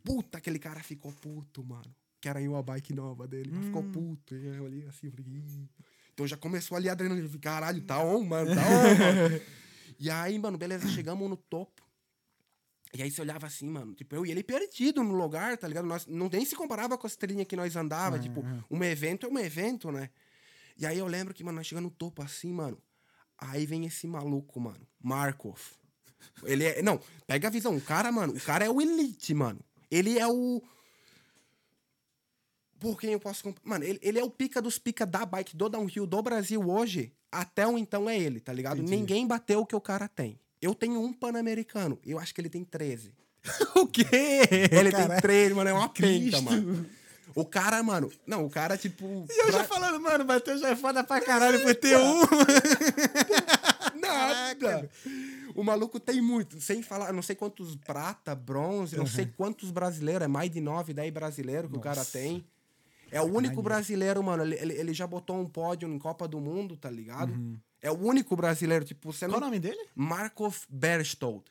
Puta, 0.03 0.37
aquele 0.37 0.59
cara 0.59 0.81
ficou 0.83 1.11
puto, 1.11 1.63
mano. 1.63 1.93
Que 2.21 2.29
era 2.29 2.37
aí 2.39 2.47
uma 2.47 2.61
bike 2.61 2.93
nova 2.93 3.27
dele. 3.27 3.51
Mas 3.51 3.65
Ficou 3.65 3.83
puto. 3.83 4.35
E 4.35 4.45
eu 4.45 4.63
olhei 4.63 4.85
assim, 4.85 5.07
eu 5.07 5.11
falei, 5.11 5.25
"Ih". 5.27 5.69
Então 6.13 6.27
já 6.27 6.37
começou 6.37 6.77
ali 6.77 6.87
a 6.89 6.91
adrenalina. 6.93 7.29
Caralho, 7.39 7.81
tá 7.81 8.03
on, 8.03 8.23
mano, 8.23 8.53
tá 8.53 8.61
on, 8.61 8.63
mano. 8.97 9.41
E 9.99 10.09
aí, 10.09 10.37
mano, 10.37 10.57
beleza, 10.57 10.87
chegamos 10.89 11.29
no 11.29 11.37
topo. 11.37 11.81
E 12.93 13.03
aí 13.03 13.11
você 13.11 13.21
olhava 13.21 13.47
assim, 13.47 13.67
mano, 13.67 13.93
tipo, 13.93 14.15
eu 14.15 14.25
e 14.25 14.31
ele 14.31 14.43
perdido 14.43 15.03
no 15.03 15.13
lugar, 15.13 15.57
tá 15.57 15.67
ligado? 15.67 15.85
Nós 15.85 16.05
não 16.07 16.29
nem 16.29 16.45
se 16.45 16.55
comparava 16.55 16.97
com 16.97 17.05
as 17.05 17.15
trilhas 17.15 17.45
que 17.45 17.55
nós 17.55 17.75
andava, 17.75 18.17
tipo, 18.17 18.43
um 18.71 18.83
evento 18.83 19.25
é 19.25 19.29
um 19.29 19.37
evento, 19.37 19.91
né? 19.91 20.09
E 20.77 20.85
aí 20.85 20.97
eu 20.97 21.07
lembro 21.07 21.33
que, 21.33 21.43
mano, 21.43 21.57
nós 21.57 21.67
chegamos 21.67 21.91
no 21.91 21.95
topo 21.95 22.21
assim, 22.21 22.51
mano. 22.51 22.77
Aí 23.37 23.65
vem 23.65 23.85
esse 23.85 24.07
maluco, 24.07 24.59
mano, 24.59 24.87
Markov. 25.01 25.59
Ele 26.43 26.63
é, 26.63 26.81
não, 26.81 26.99
pega 27.25 27.47
a 27.47 27.51
visão, 27.51 27.75
o 27.75 27.81
cara, 27.81 28.11
mano, 28.11 28.33
o 28.33 28.41
cara 28.41 28.65
é 28.65 28.69
o 28.69 28.81
elite, 28.81 29.33
mano. 29.33 29.59
Ele 29.91 30.17
é 30.17 30.27
o 30.27 30.61
por 32.79 32.99
quem 32.99 33.11
eu 33.13 33.19
posso 33.19 33.43
comp- 33.43 33.57
Mano, 33.63 33.83
ele, 33.83 33.99
ele 34.01 34.19
é 34.19 34.23
o 34.23 34.29
pica 34.29 34.61
dos 34.61 34.77
pica 34.77 35.05
da 35.05 35.25
bike 35.25 35.55
do 35.55 35.67
downhill 35.69 36.05
do 36.05 36.21
Brasil 36.21 36.61
hoje. 36.69 37.11
Até 37.31 37.67
o 37.67 37.77
então 37.77 38.09
é 38.09 38.17
ele, 38.17 38.39
tá 38.39 38.53
ligado? 38.53 38.77
Entendi. 38.77 38.95
Ninguém 38.95 39.27
bateu 39.27 39.59
o 39.61 39.65
que 39.65 39.75
o 39.75 39.81
cara 39.81 40.07
tem. 40.07 40.39
Eu 40.61 40.73
tenho 40.73 40.99
um 41.01 41.11
pan-americano. 41.13 41.99
Eu 42.05 42.17
acho 42.19 42.33
que 42.33 42.41
ele 42.41 42.49
tem 42.49 42.63
13. 42.63 43.13
o 43.75 43.85
quê? 43.87 44.05
Ele 44.71 44.91
tem 44.91 45.01
Caralho. 45.01 45.21
13, 45.21 45.53
mano. 45.53 45.69
É 45.69 45.73
uma 45.73 45.89
penta, 45.89 46.41
mano. 46.41 46.85
O 47.35 47.45
cara, 47.45 47.83
mano. 47.83 48.11
Não, 48.25 48.45
o 48.45 48.49
cara, 48.49 48.75
tipo. 48.77 49.25
E 49.29 49.41
eu 49.45 49.51
já 49.51 49.59
pra- 49.63 49.67
falando, 49.67 49.99
mano, 50.01 50.23
o 50.23 50.27
Matheus 50.27 50.59
já 50.61 50.69
é 50.69 50.75
foda 50.75 51.03
pra 51.03 51.21
caralho 51.21 51.61
por 51.61 51.75
ter 51.75 51.95
um. 51.97 52.21
Nada. 53.99 54.89
O 55.55 55.63
maluco 55.63 55.99
tem 55.99 56.21
muito. 56.21 56.59
Sem 56.61 56.81
falar, 56.81 57.11
não 57.13 57.21
sei 57.21 57.35
quantos 57.35 57.75
prata, 57.75 58.33
bronze, 58.35 58.95
não 58.97 59.05
sei 59.07 59.25
quantos 59.25 59.71
brasileiros. 59.71 60.23
É 60.23 60.27
mais 60.27 60.49
de 60.51 60.61
9, 60.61 60.93
10 60.93 61.13
brasileiros 61.13 61.69
que 61.71 61.77
o 61.77 61.81
cara 61.81 61.97
Nossa. 61.97 62.11
tem. 62.17 62.45
É 63.11 63.21
o 63.21 63.25
único 63.25 63.61
brasileiro, 63.61 64.21
mano. 64.23 64.43
Ele, 64.43 64.55
ele, 64.55 64.73
ele 64.73 64.93
já 64.93 65.07
botou 65.07 65.39
um 65.39 65.45
pódio 65.47 65.87
em 65.87 65.97
Copa 65.99 66.27
do 66.27 66.39
Mundo, 66.39 66.75
tá 66.75 66.89
ligado? 66.89 67.33
É 67.81 67.91
o 67.91 67.95
único 67.97 68.35
brasileiro. 68.35 68.83
Tipo, 68.85 69.11
você 69.13 69.25
Qual 69.25 69.37
o 69.37 69.39
não. 69.39 69.47
nome 69.47 69.59
dele? 69.59 69.87
Markov 69.95 70.55
Berchtold. 70.69 71.43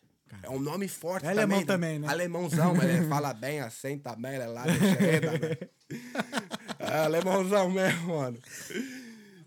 É 0.42 0.50
um 0.50 0.58
nome 0.58 0.88
forte 0.88 1.24
É 1.24 1.30
alemão 1.30 1.64
também. 1.64 1.66
também, 1.66 1.98
né? 2.00 2.08
Alemãozão, 2.08 2.74
mas 2.74 2.90
ele 2.90 3.08
fala 3.08 3.32
bem 3.32 3.60
assim 3.60 3.96
também, 3.96 4.34
ele 4.34 4.42
é 4.42 4.46
lá 4.48 4.66
de 4.66 4.78
Xereda, 4.78 5.32
né? 5.32 5.56
É 6.78 6.98
alemãozão 6.98 7.70
mesmo, 7.70 8.16
mano. 8.16 8.38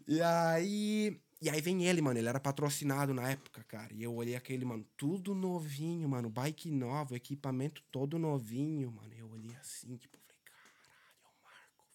E 0.08 0.22
aí... 0.22 1.20
E 1.42 1.50
aí 1.50 1.62
vem 1.62 1.86
ele, 1.86 2.02
mano. 2.02 2.20
Ele 2.20 2.28
era 2.28 2.40
patrocinado 2.40 3.14
na 3.14 3.30
época, 3.30 3.64
cara. 3.68 3.94
E 3.94 4.04
eu 4.04 4.14
olhei 4.14 4.36
aquele, 4.36 4.66
mano, 4.66 4.86
tudo 4.98 5.34
novinho, 5.36 6.08
mano. 6.10 6.30
Bike 6.30 6.70
novo, 6.72 7.16
equipamento 7.16 7.82
todo 7.92 8.18
novinho, 8.20 8.92
mano. 8.92 9.14
Eu 9.18 9.30
olhei 9.32 9.56
assim, 9.56 9.96
tipo, 9.96 10.18
falei, 10.18 10.42
caralho, 10.44 11.24
é 11.24 11.28
o 11.28 11.44
Marco. 11.44 11.86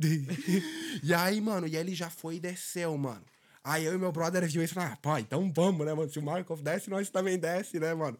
E 1.02 1.14
aí, 1.14 1.40
mano, 1.40 1.66
e 1.66 1.76
ele 1.76 1.94
já 1.94 2.10
foi 2.10 2.36
e 2.36 2.40
desceu, 2.40 2.96
mano. 2.96 3.24
Aí 3.62 3.84
eu 3.84 3.94
e 3.94 3.98
meu 3.98 4.10
brother 4.10 4.48
viu 4.48 4.62
isso 4.62 4.72
e 4.72 4.74
falou, 4.74 4.90
ah, 4.92 4.98
pô, 5.00 5.18
então 5.18 5.52
vamos, 5.52 5.84
né, 5.84 5.92
mano? 5.92 6.10
Se 6.10 6.18
o 6.18 6.22
Markov 6.22 6.62
desce, 6.62 6.88
nós 6.88 7.10
também 7.10 7.38
desce, 7.38 7.78
né, 7.78 7.92
mano? 7.94 8.16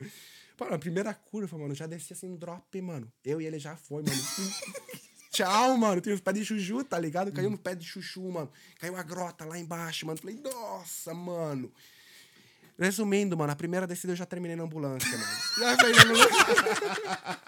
Pô, 0.56 0.68
na 0.68 0.78
primeira 0.78 1.14
curva, 1.14 1.56
mano, 1.56 1.74
já 1.74 1.86
desci 1.86 2.12
assim, 2.12 2.36
drop, 2.36 2.80
mano. 2.80 3.10
Eu 3.24 3.40
e 3.40 3.46
ele 3.46 3.58
já 3.58 3.76
foi, 3.76 4.02
mano. 4.02 4.22
Tchau, 5.30 5.76
mano. 5.76 6.00
Tem 6.00 6.12
os 6.12 6.20
pés 6.20 6.36
de 6.36 6.44
chuchu, 6.44 6.82
tá 6.82 6.98
ligado? 6.98 7.30
Caiu 7.30 7.48
no 7.48 7.56
pé 7.56 7.74
de 7.74 7.84
chuchu, 7.86 8.28
mano. 8.28 8.50
Caiu 8.80 8.96
a 8.96 9.02
grota 9.02 9.44
lá 9.44 9.58
embaixo, 9.58 10.04
mano. 10.06 10.18
Falei, 10.18 10.36
nossa, 10.36 11.14
mano. 11.14 11.72
Resumindo, 12.78 13.36
mano, 13.36 13.52
a 13.52 13.56
primeira 13.56 13.86
descida 13.86 14.12
eu 14.12 14.16
já 14.16 14.26
terminei 14.26 14.56
na 14.56 14.64
ambulância, 14.64 15.10
mano. 15.10 15.38
Já 15.58 15.76
na 15.76 16.02
ambulância. 16.02 17.38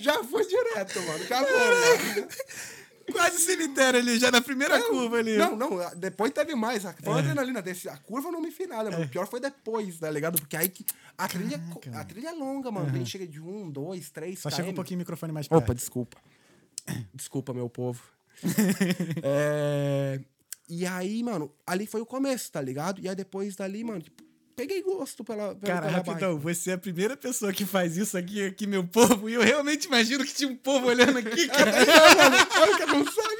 Já 0.00 0.22
foi 0.24 0.46
direto, 0.46 1.00
mano. 1.02 1.24
Acabou, 1.24 1.50
mano. 1.58 2.28
Quase 3.12 3.38
cemitério 3.40 3.98
ali, 3.98 4.18
já 4.20 4.30
na 4.30 4.40
primeira 4.40 4.80
curva 4.82 5.16
ali. 5.16 5.36
Não, 5.36 5.56
não, 5.56 5.70
depois 5.96 6.30
teve 6.32 6.54
mais. 6.54 6.86
A- 6.86 6.94
Foi 7.02 7.18
adrenalina 7.18 7.60
desse. 7.60 7.88
A 7.88 7.96
curva 7.96 8.28
eu 8.28 8.32
não 8.32 8.40
me 8.40 8.52
fiz 8.52 8.68
nada, 8.68 8.88
mano. 8.90 9.04
O 9.04 9.08
pior 9.08 9.26
foi 9.26 9.40
depois, 9.40 9.98
tá 9.98 10.08
ligado? 10.10 10.38
Porque 10.40 10.56
aí 10.56 10.68
que. 10.68 10.84
A 11.18 11.26
trilha, 11.26 11.58
co- 11.70 11.80
a 11.92 12.04
trilha 12.04 12.28
é 12.28 12.32
longa, 12.32 12.70
mano. 12.70 12.88
A 12.88 12.92
gente 12.96 13.10
chega 13.10 13.26
de 13.26 13.40
um, 13.40 13.68
dois, 13.68 14.10
três. 14.10 14.38
Só 14.38 14.48
km. 14.48 14.54
chega 14.56 14.70
um 14.70 14.74
pouquinho 14.74 14.98
o 14.98 15.00
microfone 15.00 15.32
mais 15.32 15.48
perto. 15.48 15.62
Opa, 15.64 15.74
desculpa. 15.74 16.18
Desculpa, 17.12 17.52
meu 17.52 17.68
povo. 17.68 18.00
É, 19.22 20.20
E 20.68 20.86
aí, 20.86 21.22
mano, 21.24 21.52
ali 21.66 21.86
foi 21.86 22.00
o 22.00 22.06
começo, 22.06 22.52
tá 22.52 22.60
ligado? 22.60 23.00
E 23.00 23.08
aí 23.08 23.14
depois 23.16 23.56
dali, 23.56 23.82
mano, 23.82 24.00
tipo, 24.02 24.22
peguei 24.60 24.82
gosto 24.82 25.24
pela. 25.24 25.54
pela 25.54 25.74
Cara, 25.74 25.88
rapidão, 25.88 26.38
você 26.38 26.72
é 26.72 26.74
a 26.74 26.78
primeira 26.78 27.16
pessoa 27.16 27.52
que 27.52 27.64
faz 27.64 27.96
isso 27.96 28.16
aqui, 28.18 28.44
aqui, 28.44 28.66
meu 28.66 28.86
povo, 28.86 29.28
e 29.28 29.34
eu 29.34 29.40
realmente 29.40 29.86
imagino 29.86 30.24
que 30.24 30.34
tinha 30.34 30.50
um 30.50 30.56
povo 30.56 30.88
olhando 30.88 31.18
aqui, 31.18 31.48
cara. 31.48 31.72
Olha 32.60 32.76
que 32.76 32.82
eu 32.82 32.86
não 32.88 33.04
sabe. 33.06 33.30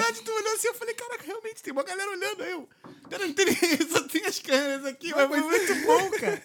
Verdade, 0.00 0.22
tu 0.22 0.32
olhou 0.32 0.54
assim, 0.54 0.68
eu 0.68 0.74
falei, 0.74 0.94
caraca, 0.94 1.24
realmente 1.24 1.62
tem 1.62 1.72
uma 1.72 1.84
galera 1.84 2.10
olhando 2.10 2.42
aí. 2.42 2.50
Eu, 2.52 2.68
Pera, 3.08 3.26
não 3.26 3.34
tem 3.34 3.46
ninguém, 3.46 3.78
só 3.90 4.00
tem 4.02 4.24
as 4.24 4.38
câmeras 4.38 4.86
aqui, 4.86 5.10
mas 5.10 5.28
foi 5.28 5.40
muito 5.40 5.74
bom, 5.84 6.10
cara. 6.10 6.42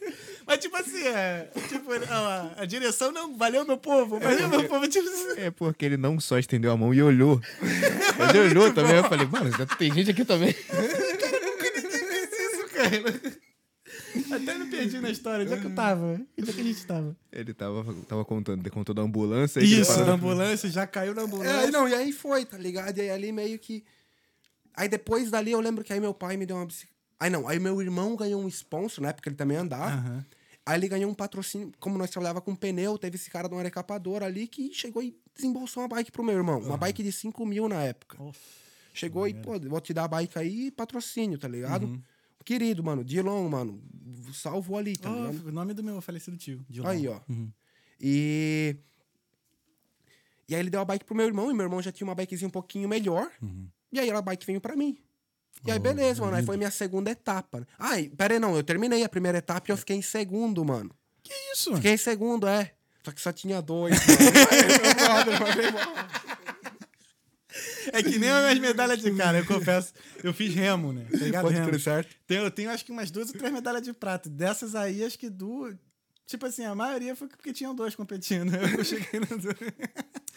Mas 0.48 0.58
tipo 0.60 0.76
assim, 0.76 1.04
é, 1.08 1.48
tipo, 1.70 1.92
a, 2.10 2.54
a 2.58 2.66
direção 2.66 3.12
não, 3.12 3.38
valeu 3.38 3.64
meu 3.66 3.78
povo, 3.78 4.20
valeu 4.20 4.50
meu 4.50 4.64
povo, 4.68 4.88
tipo 4.88 5.08
assim. 5.08 5.42
É 5.42 5.52
porque 5.52 5.86
ele 5.86 5.98
não 5.98 6.20
só 6.20 6.40
estendeu 6.40 6.72
a 6.72 6.78
mão 6.78 6.94
e 6.94 7.04
olhou. 7.04 7.40
Ele 8.30 8.40
olhou 8.50 8.74
também. 8.74 8.96
Eu 8.96 9.04
falei, 9.04 9.28
mano, 9.28 9.52
tem 9.78 9.94
gente 9.94 10.10
aqui 10.12 10.26
também. 10.26 10.50
isso, 11.80 12.68
cara. 12.74 13.45
Até 14.34 14.58
me 14.58 14.66
perdi 14.70 15.00
na 15.00 15.10
história, 15.10 15.44
onde 15.46 15.54
é 15.54 15.58
que 15.60 15.66
eu 15.68 15.76
tava? 15.76 16.22
Onde 16.38 16.50
é 16.50 16.54
que 16.54 16.62
a 16.62 16.64
gente 16.64 16.86
tava? 16.86 17.16
Ele 17.32 17.54
tava, 17.54 17.94
tava 18.08 18.26
contando, 18.26 18.62
ele 18.62 18.70
contou 18.70 18.94
da 18.96 19.02
ambulância. 19.02 19.60
Isso, 19.62 20.04
na 20.06 20.14
ambulância, 20.14 20.70
já 20.70 20.86
caiu 20.88 21.14
na 21.14 21.22
É, 21.22 21.26
ambulância. 21.26 21.60
aí 21.60 21.72
não, 21.72 21.88
e 21.88 21.94
aí 21.94 22.12
foi, 22.12 22.46
tá 22.46 22.58
ligado? 22.58 22.98
E 22.98 23.02
aí 23.02 23.10
ali 23.10 23.32
meio 23.32 23.58
que. 23.60 23.84
Aí 24.74 24.88
depois 24.90 25.32
dali 25.32 25.52
eu 25.52 25.60
lembro 25.60 25.84
que 25.84 25.94
aí 25.94 26.00
meu 26.00 26.14
pai 26.14 26.38
me 26.38 26.46
deu 26.46 26.56
uma 26.58 26.66
bicicleta. 26.66 26.94
Aí 27.20 27.30
não, 27.30 27.48
aí 27.48 27.60
meu 27.60 27.82
irmão 27.82 28.16
ganhou 28.16 28.42
um 28.42 28.48
sponsor, 28.48 29.04
né? 29.04 29.14
Porque 29.14 29.30
ele 29.30 29.36
também 29.36 29.58
andava. 29.58 29.86
Aham. 29.96 30.26
Aí 30.66 30.80
ele 30.80 30.88
ganhou 30.88 31.10
um 31.12 31.14
patrocínio, 31.14 31.72
como 31.80 31.96
nós 31.98 32.10
trabalhava 32.10 32.42
com 32.42 32.56
pneu, 32.56 32.98
teve 32.98 33.16
esse 33.18 33.30
cara 33.30 33.48
de 33.48 33.54
uma 33.54 33.62
recapadora 33.62 34.26
ali 34.26 34.48
que 34.48 34.74
chegou 34.74 35.02
e 35.04 35.16
desembolsou 35.36 35.84
uma 35.84 35.88
bike 35.90 36.12
pro 36.12 36.24
meu 36.24 36.36
irmão. 36.36 36.60
Uma 36.60 36.76
bike 36.76 37.04
de 37.04 37.12
5 37.12 37.46
mil 37.46 37.70
na 37.70 37.84
época. 37.84 38.18
Nossa, 38.18 38.40
Chegou 38.92 39.28
e, 39.28 39.34
pô, 39.34 39.60
vou 39.60 39.80
te 39.80 39.94
dar 39.94 40.06
a 40.06 40.08
bike 40.08 40.40
aí, 40.40 40.72
patrocínio, 40.72 41.38
tá 41.38 41.48
ligado? 41.48 41.86
Uhum. 41.86 42.02
Querido, 42.46 42.84
mano, 42.84 43.04
Dilon, 43.04 43.50
mano, 43.50 43.82
salvo 44.32 44.78
ali, 44.78 44.96
tá 44.96 45.10
ligado? 45.10 45.42
Oh, 45.46 45.50
o 45.50 45.52
nome 45.52 45.74
do 45.74 45.84
meu 45.84 46.00
falecido 46.00 46.38
tio. 46.38 46.64
Dilon. 46.70 46.88
Aí, 46.88 47.08
ó. 47.08 47.20
Uhum. 47.28 47.52
E. 48.00 48.78
E 50.48 50.54
aí 50.54 50.62
ele 50.62 50.70
deu 50.70 50.80
a 50.80 50.86
bike 50.86 51.04
pro 51.04 51.16
meu 51.16 51.26
irmão, 51.26 51.50
e 51.50 51.54
meu 51.56 51.64
irmão 51.66 51.82
já 51.82 51.92
tinha 51.92 52.06
uma 52.08 52.14
bikezinha 52.14 52.48
um 52.48 52.52
pouquinho 52.52 52.88
melhor. 52.88 53.32
Uhum. 53.42 53.68
E 53.92 54.00
aí 54.00 54.12
a 54.12 54.22
bike 54.22 54.46
veio 54.46 54.62
pra 54.62 54.76
mim. 54.76 54.96
E 55.66 55.70
Oh, 55.70 55.74
aí, 55.74 55.80
beleza, 55.80 56.22
mano. 56.22 56.36
Aí 56.38 56.44
foi 56.46 56.56
minha 56.58 56.70
segunda 56.70 57.10
etapa. 57.10 57.62
né? 57.62 57.66
Ai, 57.80 58.10
pera 58.16 58.36
aí, 58.36 58.40
não. 58.40 58.56
Eu 58.56 58.64
terminei 58.64 59.04
a 59.04 59.10
primeira 59.10 59.40
etapa 59.40 59.66
e 59.68 59.72
eu 59.72 59.78
fiquei 59.78 59.96
em 59.96 60.02
segundo, 60.04 60.64
mano. 60.64 60.92
Que 61.24 61.34
isso? 61.54 61.74
Fiquei 61.76 61.94
em 61.94 61.98
segundo, 61.98 62.46
é. 62.46 62.74
Só 63.04 63.12
que 63.12 63.20
só 63.22 63.32
tinha 63.34 63.60
dois, 63.62 63.96
mano. 63.98 64.20
Aí, 64.52 64.68
meu 64.68 64.96
brother, 65.08 65.40
mandei 65.42 65.68
embora. 65.70 66.08
É 67.94 68.04
que 68.04 68.18
nem 68.20 68.30
as 68.30 68.42
minhas 68.44 68.60
medalhas 68.60 69.00
de 69.02 69.12
cara, 69.12 69.38
eu 69.40 69.46
confesso. 69.46 69.94
Eu 70.24 70.34
fiz 70.34 70.54
remo, 70.54 70.92
né? 70.92 71.06
Tá 71.12 71.18
ligado? 71.18 71.44
Pode 71.44 71.56
Remo. 71.56 71.80
certo? 71.80 72.16
Tenho, 72.28 72.44
eu 72.44 72.52
tenho 72.52 72.70
acho 72.70 72.84
que 72.86 72.92
umas 72.92 73.10
duas 73.12 73.30
ou 73.30 73.38
três 73.38 73.54
medalhas 73.54 73.82
de 73.82 73.94
prata. 73.94 74.30
Dessas 74.30 74.76
aí, 74.76 75.04
acho 75.04 75.18
que 75.18 75.30
duas. 75.30 75.76
Tipo 76.28 76.48
assim, 76.48 76.66
a 76.66 76.74
maioria 76.74 77.16
foi 77.16 77.28
porque 77.28 77.54
tinham 77.54 77.76
dois 77.76 77.96
competindo. 77.96 78.52
Eu 78.78 78.84
cheguei 78.84 79.20
no 79.20 79.38
dois. 79.38 79.56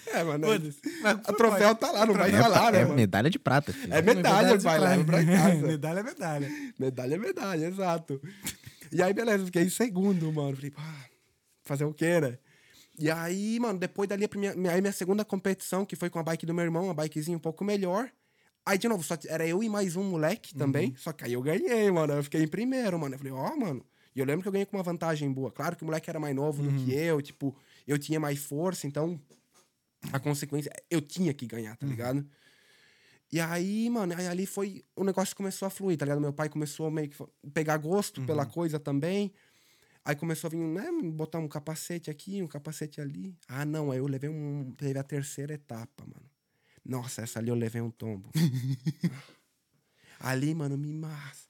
É, 0.09 0.23
mano. 0.23 0.47
Foda-se. 0.47 0.79
Mas 1.03 1.15
O 1.29 1.33
troféu 1.33 1.75
tá 1.75 1.91
lá, 1.91 2.05
não 2.07 2.15
vai 2.15 2.31
É, 2.31 2.39
falar, 2.39 2.73
né, 2.73 2.81
é 2.81 2.83
mano? 2.85 2.95
medalha 2.95 3.31
de 3.31 3.39
prata, 3.39 3.73
filho. 3.73 3.93
É 3.95 4.03
medalha, 4.03 4.61
pai, 4.61 4.79
prata. 4.79 4.91
leva 4.97 5.05
pra 5.05 5.25
casa. 5.25 5.55
medalha 5.67 6.01
é 6.01 6.03
medalha. 6.03 6.51
Medalha 6.79 7.15
é 7.15 7.19
medalha, 7.19 7.67
exato. 7.67 8.21
E 8.93 9.03
aí, 9.03 9.13
beleza, 9.15 9.47
fiquei 9.47 9.63
em 9.65 9.71
segundo, 9.71 10.31
mano. 10.33 10.55
Falei, 10.57 10.71
pá, 10.71 10.95
fazer 11.65 11.85
o 11.85 11.93
quê, 11.95 12.21
né? 12.21 12.39
E 12.99 13.11
aí, 13.11 13.61
mano, 13.61 13.79
depois 13.79 14.09
dali, 14.09 14.25
a 14.25 14.39
minha, 14.57 14.73
aí 14.73 14.81
minha 14.81 14.93
segunda 14.93 15.25
competição, 15.25 15.85
que 15.87 15.95
foi 15.95 16.11
com 16.11 16.19
a 16.19 16.23
bike 16.23 16.45
do 16.45 16.53
meu 16.53 16.65
irmão, 16.65 16.85
uma 16.85 16.95
bikezinha 16.95 17.37
um 17.37 17.41
pouco 17.41 17.65
melhor. 17.65 18.11
Aí, 18.67 18.77
de 18.77 18.89
novo, 18.89 19.03
só 19.03 19.17
era 19.29 19.47
eu 19.47 19.63
e 19.63 19.69
mais 19.69 19.97
um 19.97 20.03
moleque 20.03 20.55
também. 20.55 20.95
Só 20.97 21.13
que 21.13 21.25
aí 21.25 21.33
eu 21.33 21.41
ganhei, 21.41 21.91
mano. 21.91 22.15
Eu 22.15 22.25
fiquei 22.25 22.43
em 22.43 22.49
primeiro, 22.49 22.99
mano. 22.99 23.15
Eu 23.15 23.19
falei, 23.19 23.33
ó, 23.33 23.57
mano. 23.57 23.85
E 24.15 24.21
eu 24.21 24.27
lembro 24.27 24.43
que 24.43 24.49
eu 24.49 24.53
ganhei 24.53 24.67
com 24.67 24.77
uma 24.77 24.83
vantagem 24.83 25.33
boa. 25.33 25.51
Claro 25.51 25.77
que 25.77 25.83
o 25.83 25.87
moleque 25.87 26.11
era 26.11 26.19
mais 26.19 26.35
novo 26.35 26.63
do 26.63 26.85
que 26.85 26.93
eu, 26.93 27.23
tipo. 27.23 27.57
eu 27.87 27.99
tinha 27.99 28.19
mais 28.19 28.39
força, 28.41 28.87
então 28.87 29.19
a 30.13 30.19
consequência, 30.19 30.71
eu 30.91 31.01
tinha 31.01 31.33
que 31.33 31.47
ganhar, 31.47 31.77
tá 31.77 31.87
ligado? 31.87 32.27
E 33.31 33.41
aí, 33.41 33.91
mano, 33.91 34.15
aí 34.17 34.27
ali 34.27 34.47
foi. 34.47 34.85
O 34.97 35.05
negócio 35.05 35.37
começou 35.37 35.67
a 35.67 35.71
fluir, 35.71 35.99
tá 35.99 36.05
ligado? 36.05 36.21
Meu 36.21 36.33
pai 36.33 36.49
começou 36.49 36.91
meio 36.91 37.09
que 37.11 37.17
pegar 37.53 37.77
gosto 37.77 38.23
pela 38.23 38.47
coisa 38.47 38.79
também. 38.81 39.33
Aí 40.09 40.17
começou 40.17 40.49
a 40.49 40.51
vir, 40.51 40.57
né? 40.57 40.91
Botar 41.13 41.39
um 41.39 41.47
capacete 41.47 42.11
aqui, 42.11 42.43
um 42.43 42.47
capacete 42.47 42.99
ali. 42.99 43.37
Ah, 43.47 43.67
não, 43.67 43.91
aí 43.91 43.99
eu 43.99 44.07
levei 44.07 44.31
um. 44.31 44.73
Teve 44.75 44.99
a 44.99 45.03
terceira 45.03 45.53
etapa, 45.53 46.03
mano. 46.03 46.25
Nossa, 46.83 47.21
essa 47.21 47.39
ali 47.39 47.51
eu 47.51 47.55
levei 47.55 47.83
um 47.83 47.91
tombo. 47.91 48.31
ali, 50.19 50.55
mano, 50.55 50.79
me 50.79 50.95
massa. 50.95 51.47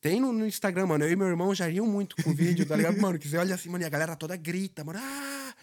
Tem 0.00 0.20
no, 0.20 0.32
no 0.32 0.44
Instagram, 0.44 0.86
mano. 0.86 1.04
Eu 1.04 1.12
e 1.12 1.14
meu 1.14 1.28
irmão 1.28 1.54
já 1.54 1.68
riam 1.68 1.86
muito 1.86 2.16
com 2.16 2.30
o 2.30 2.34
vídeo, 2.34 2.66
tá 2.66 2.74
ligado, 2.74 3.00
mano? 3.00 3.16
Que 3.16 3.28
você 3.28 3.36
olha 3.36 3.54
assim, 3.54 3.68
mano, 3.68 3.84
e 3.84 3.86
a 3.86 3.88
galera 3.88 4.16
toda 4.16 4.34
grita, 4.34 4.82
mano. 4.82 4.98
Ah! 5.00 5.54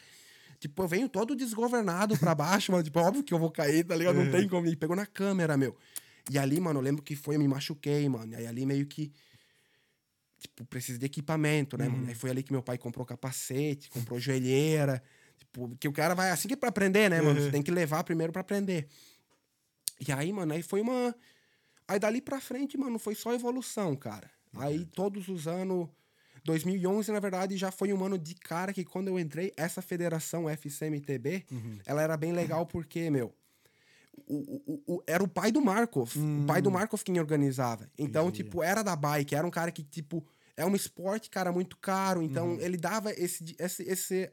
Tipo, 0.57 0.83
eu 0.83 0.87
venho 0.87 1.09
todo 1.09 1.35
desgovernado 1.35 2.17
pra 2.17 2.33
baixo, 2.33 2.71
mano. 2.71 2.81
Tipo, 2.81 3.01
óbvio 3.01 3.23
que 3.23 3.33
eu 3.33 3.39
vou 3.39 3.51
cair, 3.51 3.83
tá 3.83 3.93
ligado? 3.93 4.15
Não 4.15 4.31
tem 4.31 4.47
como. 4.47 4.65
E 4.67 4.75
pegou 4.77 4.95
na 4.95 5.05
câmera, 5.05 5.57
meu. 5.57 5.75
E 6.31 6.39
ali, 6.39 6.61
mano, 6.61 6.79
eu 6.79 6.83
lembro 6.83 7.03
que 7.03 7.13
foi, 7.13 7.35
eu 7.35 7.39
me 7.39 7.47
machuquei, 7.49 8.07
mano. 8.07 8.37
Aí 8.37 8.47
ali 8.47 8.65
meio 8.65 8.85
que. 8.85 9.11
Tipo, 10.39 10.65
preciso 10.65 10.99
de 10.99 11.05
equipamento, 11.05 11.77
né, 11.77 11.87
mano? 11.87 12.07
Aí 12.07 12.15
foi 12.15 12.29
ali 12.29 12.43
que 12.43 12.51
meu 12.51 12.61
pai 12.61 12.77
comprou 12.77 13.05
capacete, 13.05 13.89
comprou 13.89 14.19
joelheira. 14.19 15.01
Tipo, 15.37 15.75
que 15.79 15.87
o 15.87 15.93
cara 15.93 16.13
vai 16.13 16.29
assim 16.31 16.47
que 16.47 16.53
é 16.53 16.57
pra 16.57 16.69
aprender, 16.69 17.09
né, 17.09 17.21
mano? 17.21 17.39
Você 17.41 17.51
tem 17.51 17.63
que 17.63 17.71
levar 17.71 18.03
primeiro 18.03 18.31
pra 18.31 18.41
aprender. 18.41 18.87
E 20.07 20.11
aí, 20.11 20.31
mano, 20.33 20.53
aí 20.53 20.61
foi 20.61 20.81
uma. 20.81 21.15
Aí 21.87 21.99
dali 21.99 22.21
pra 22.21 22.41
frente, 22.41 22.77
mano, 22.77 22.99
foi 22.99 23.15
só 23.15 23.33
evolução, 23.33 23.95
cara. 23.95 24.29
Aí 24.55 24.85
todos 24.85 25.27
os 25.27 25.47
anos. 25.47 25.87
2011, 26.43 27.11
na 27.11 27.19
verdade, 27.19 27.57
já 27.57 27.71
foi 27.71 27.91
um 27.91 28.05
ano 28.05 28.19
de 28.19 28.35
cara 28.35 28.71
que 28.71 28.83
quando 28.83 29.07
eu 29.07 29.17
entrei, 29.17 29.51
essa 29.57 29.81
federação 29.81 30.47
FCMTB, 30.47 31.43
ela 31.87 32.03
era 32.03 32.15
bem 32.15 32.33
legal 32.33 32.67
porque, 32.67 33.09
meu, 33.09 33.33
o, 34.27 34.73
o- 34.87 34.95
o- 34.95 35.03
era 35.07 35.23
o 35.23 35.27
pai 35.27 35.51
do 35.51 35.61
Markov. 35.61 36.11
O 36.17 36.45
pai 36.45 36.61
do 36.61 36.71
Markov 36.71 37.01
quem 37.03 37.19
organizava. 37.19 37.89
Então, 37.97 38.27
Entendi. 38.29 38.43
tipo, 38.43 38.63
era 38.63 38.81
da 38.83 38.95
bike. 38.95 39.35
Era 39.35 39.45
um 39.45 39.51
cara 39.51 39.71
que, 39.71 39.83
tipo, 39.83 40.25
é 40.57 40.65
um 40.65 40.75
esporte, 40.75 41.29
cara, 41.29 41.51
muito 41.51 41.77
caro. 41.77 42.21
Então, 42.21 42.57
ele 42.59 42.77
dava 42.77 43.11
esse, 43.11 43.55
esse, 43.59 43.83
esse, 43.83 44.31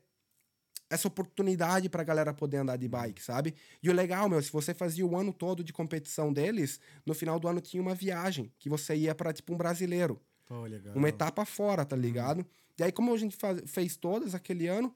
essa 0.90 1.08
oportunidade 1.08 1.88
pra 1.88 2.04
galera 2.04 2.32
poder 2.34 2.58
andar 2.58 2.76
de 2.76 2.86
bike, 2.88 3.22
sabe? 3.22 3.54
E 3.82 3.88
o 3.90 3.92
legal, 3.92 4.28
meu, 4.28 4.42
se 4.42 4.52
você 4.52 4.72
fazia 4.74 5.06
o 5.06 5.16
ano 5.16 5.32
todo 5.32 5.64
de 5.64 5.72
competição 5.72 6.32
deles, 6.32 6.78
no 7.06 7.14
final 7.14 7.40
do 7.40 7.48
ano 7.48 7.60
tinha 7.60 7.82
uma 7.82 7.94
viagem 7.94 8.52
que 8.58 8.68
você 8.68 8.94
ia 8.94 9.14
pra, 9.14 9.32
tipo, 9.32 9.52
um 9.52 9.56
brasileiro. 9.56 10.20
Legal. 10.50 10.94
Uma 10.94 11.08
etapa 11.08 11.44
fora, 11.46 11.84
tá 11.84 11.96
ligado? 11.96 12.44
E 12.78 12.82
aí, 12.84 12.92
como 12.92 13.12
a 13.14 13.16
gente 13.18 13.34
faz- 13.36 13.62
fez 13.66 13.96
todas 13.96 14.34
aquele 14.34 14.66
ano, 14.66 14.94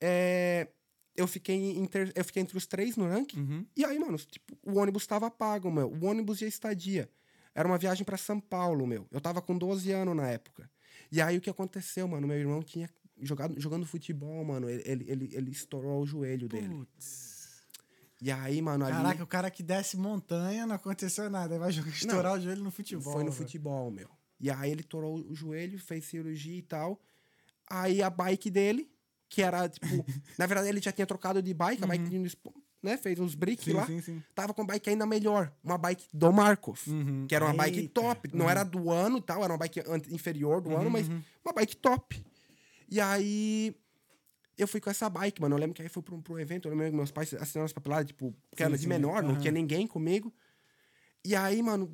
é, 0.00 0.66
eu, 1.16 1.26
fiquei 1.26 1.56
em 1.56 1.86
ter- 1.86 2.12
eu 2.14 2.24
fiquei 2.24 2.42
entre 2.42 2.56
os 2.56 2.66
três 2.66 2.96
no 2.96 3.06
ranking. 3.08 3.40
Uhum. 3.40 3.66
E 3.76 3.84
aí, 3.84 3.98
mano, 3.98 4.16
tipo, 4.18 4.56
o 4.62 4.78
ônibus 4.78 5.06
tava 5.06 5.30
pago, 5.30 5.70
meu. 5.70 5.88
O 5.90 6.04
ônibus 6.04 6.40
e 6.40 6.44
a 6.44 6.48
estadia. 6.48 7.10
Era 7.54 7.66
uma 7.66 7.78
viagem 7.78 8.04
pra 8.04 8.16
São 8.16 8.38
Paulo, 8.40 8.86
meu. 8.86 9.06
Eu 9.10 9.20
tava 9.20 9.42
com 9.42 9.56
12 9.58 9.90
anos 9.92 10.14
na 10.16 10.28
época. 10.28 10.70
E 11.10 11.20
aí, 11.20 11.36
o 11.36 11.40
que 11.40 11.50
aconteceu, 11.50 12.06
mano? 12.06 12.26
Meu 12.26 12.38
irmão 12.38 12.62
tinha 12.62 12.88
jogado, 13.20 13.60
jogando 13.60 13.84
futebol, 13.84 14.44
mano. 14.44 14.68
Ele, 14.70 14.82
ele, 14.86 15.04
ele, 15.10 15.30
ele 15.32 15.50
estourou 15.50 16.00
o 16.02 16.06
joelho 16.06 16.48
dele. 16.48 16.68
Putz. 16.68 17.40
E 18.22 18.30
aí, 18.30 18.60
mano, 18.60 18.84
ali... 18.84 18.94
Caraca, 18.94 19.24
o 19.24 19.26
cara 19.26 19.50
que 19.50 19.62
desce 19.62 19.96
montanha 19.96 20.66
não 20.66 20.74
aconteceu 20.76 21.28
nada. 21.30 21.54
Aí 21.54 21.58
vai 21.58 21.72
jogar, 21.72 21.90
estourar 21.92 22.38
o 22.38 22.40
joelho 22.40 22.62
no 22.62 22.70
futebol. 22.70 23.12
Foi 23.12 23.24
no 23.24 23.30
velho. 23.30 23.44
futebol, 23.44 23.90
meu. 23.90 24.08
E 24.38 24.50
aí 24.50 24.70
ele 24.70 24.82
torou 24.82 25.16
o 25.18 25.34
joelho, 25.34 25.78
fez 25.78 26.04
cirurgia 26.04 26.56
e 26.56 26.62
tal. 26.62 27.00
Aí 27.68 28.02
a 28.02 28.08
bike 28.10 28.50
dele, 28.50 28.90
que 29.30 29.40
era, 29.40 29.66
tipo... 29.68 29.86
na 30.36 30.44
verdade, 30.46 30.68
ele 30.68 30.80
já 30.82 30.92
tinha 30.92 31.06
trocado 31.06 31.40
de 31.40 31.54
bike, 31.54 31.82
a 31.82 31.86
bike 31.86 32.14
espo- 32.24 32.52
né? 32.82 32.96
Fez 32.98 33.18
uns 33.18 33.34
bricks 33.34 33.64
Sim, 33.64 33.72
lá. 33.74 33.86
sim, 33.86 34.00
sim. 34.02 34.22
Tava 34.34 34.52
com 34.52 34.66
bike 34.66 34.90
ainda 34.90 35.06
melhor. 35.06 35.50
Uma 35.64 35.78
bike 35.78 36.06
do 36.12 36.32
Markov. 36.32 36.78
Uhum. 36.88 37.26
Que 37.28 37.34
era 37.34 37.44
uma 37.46 37.54
bike 37.54 37.78
Eita. 37.78 37.94
top. 38.00 38.28
Não 38.34 38.50
era 38.50 38.62
do 38.64 38.90
ano 38.90 39.20
tal, 39.20 39.42
era 39.44 39.52
uma 39.52 39.58
bike 39.58 39.80
inferior 40.10 40.60
do 40.60 40.76
ano, 40.76 40.90
mas 40.90 41.06
uma 41.44 41.52
bike 41.54 41.76
top. 41.76 42.22
E 42.90 43.00
aí... 43.00 43.74
Eu 44.58 44.68
fui 44.68 44.78
com 44.80 44.90
essa 44.90 45.08
bike, 45.08 45.40
mano. 45.40 45.54
Eu 45.54 45.58
lembro 45.60 45.74
que 45.74 45.80
aí 45.80 45.88
fui 45.88 46.02
pro, 46.02 46.20
pro 46.20 46.38
evento, 46.38 46.68
eu 46.68 46.72
lembro 46.72 46.90
que 46.90 46.96
meus 46.96 47.10
pais 47.10 47.32
assinaram 47.32 47.64
as 47.64 47.72
papeladas, 47.72 48.06
tipo, 48.08 48.34
que 48.54 48.62
era 48.62 48.76
de 48.76 48.86
menor, 48.86 49.22
não 49.22 49.38
tinha 49.38 49.50
ninguém 49.52 49.86
comigo. 49.86 50.30
E 51.24 51.34
aí, 51.34 51.62
mano, 51.62 51.90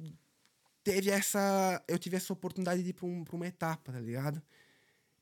teve 0.82 1.10
essa. 1.10 1.80
Eu 1.86 1.96
tive 1.96 2.16
essa 2.16 2.32
oportunidade 2.32 2.82
de 2.82 2.90
ir 2.90 2.92
pra, 2.92 3.06
um- 3.06 3.22
pra 3.22 3.36
uma 3.36 3.46
etapa, 3.46 3.92
tá 3.92 4.00
ligado? 4.00 4.42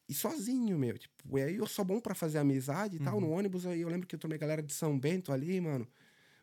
E 0.08 0.14
sozinho, 0.14 0.78
meu. 0.78 0.98
Tipo, 0.98 1.38
e 1.38 1.42
aí 1.42 1.56
eu 1.56 1.66
sou 1.66 1.84
bom 1.84 2.00
pra 2.00 2.14
fazer 2.14 2.38
amizade 2.38 2.96
e 2.96 3.00
tal. 3.00 3.20
No 3.20 3.30
ônibus, 3.30 3.66
aí 3.66 3.80
eu 3.80 3.88
lembro 3.88 4.06
que 4.06 4.14
eu 4.14 4.18
tomei 4.18 4.36
galera 4.38 4.62
de 4.62 4.72
São 4.72 4.98
Bento 4.98 5.32
ali, 5.32 5.60
mano. 5.60 5.86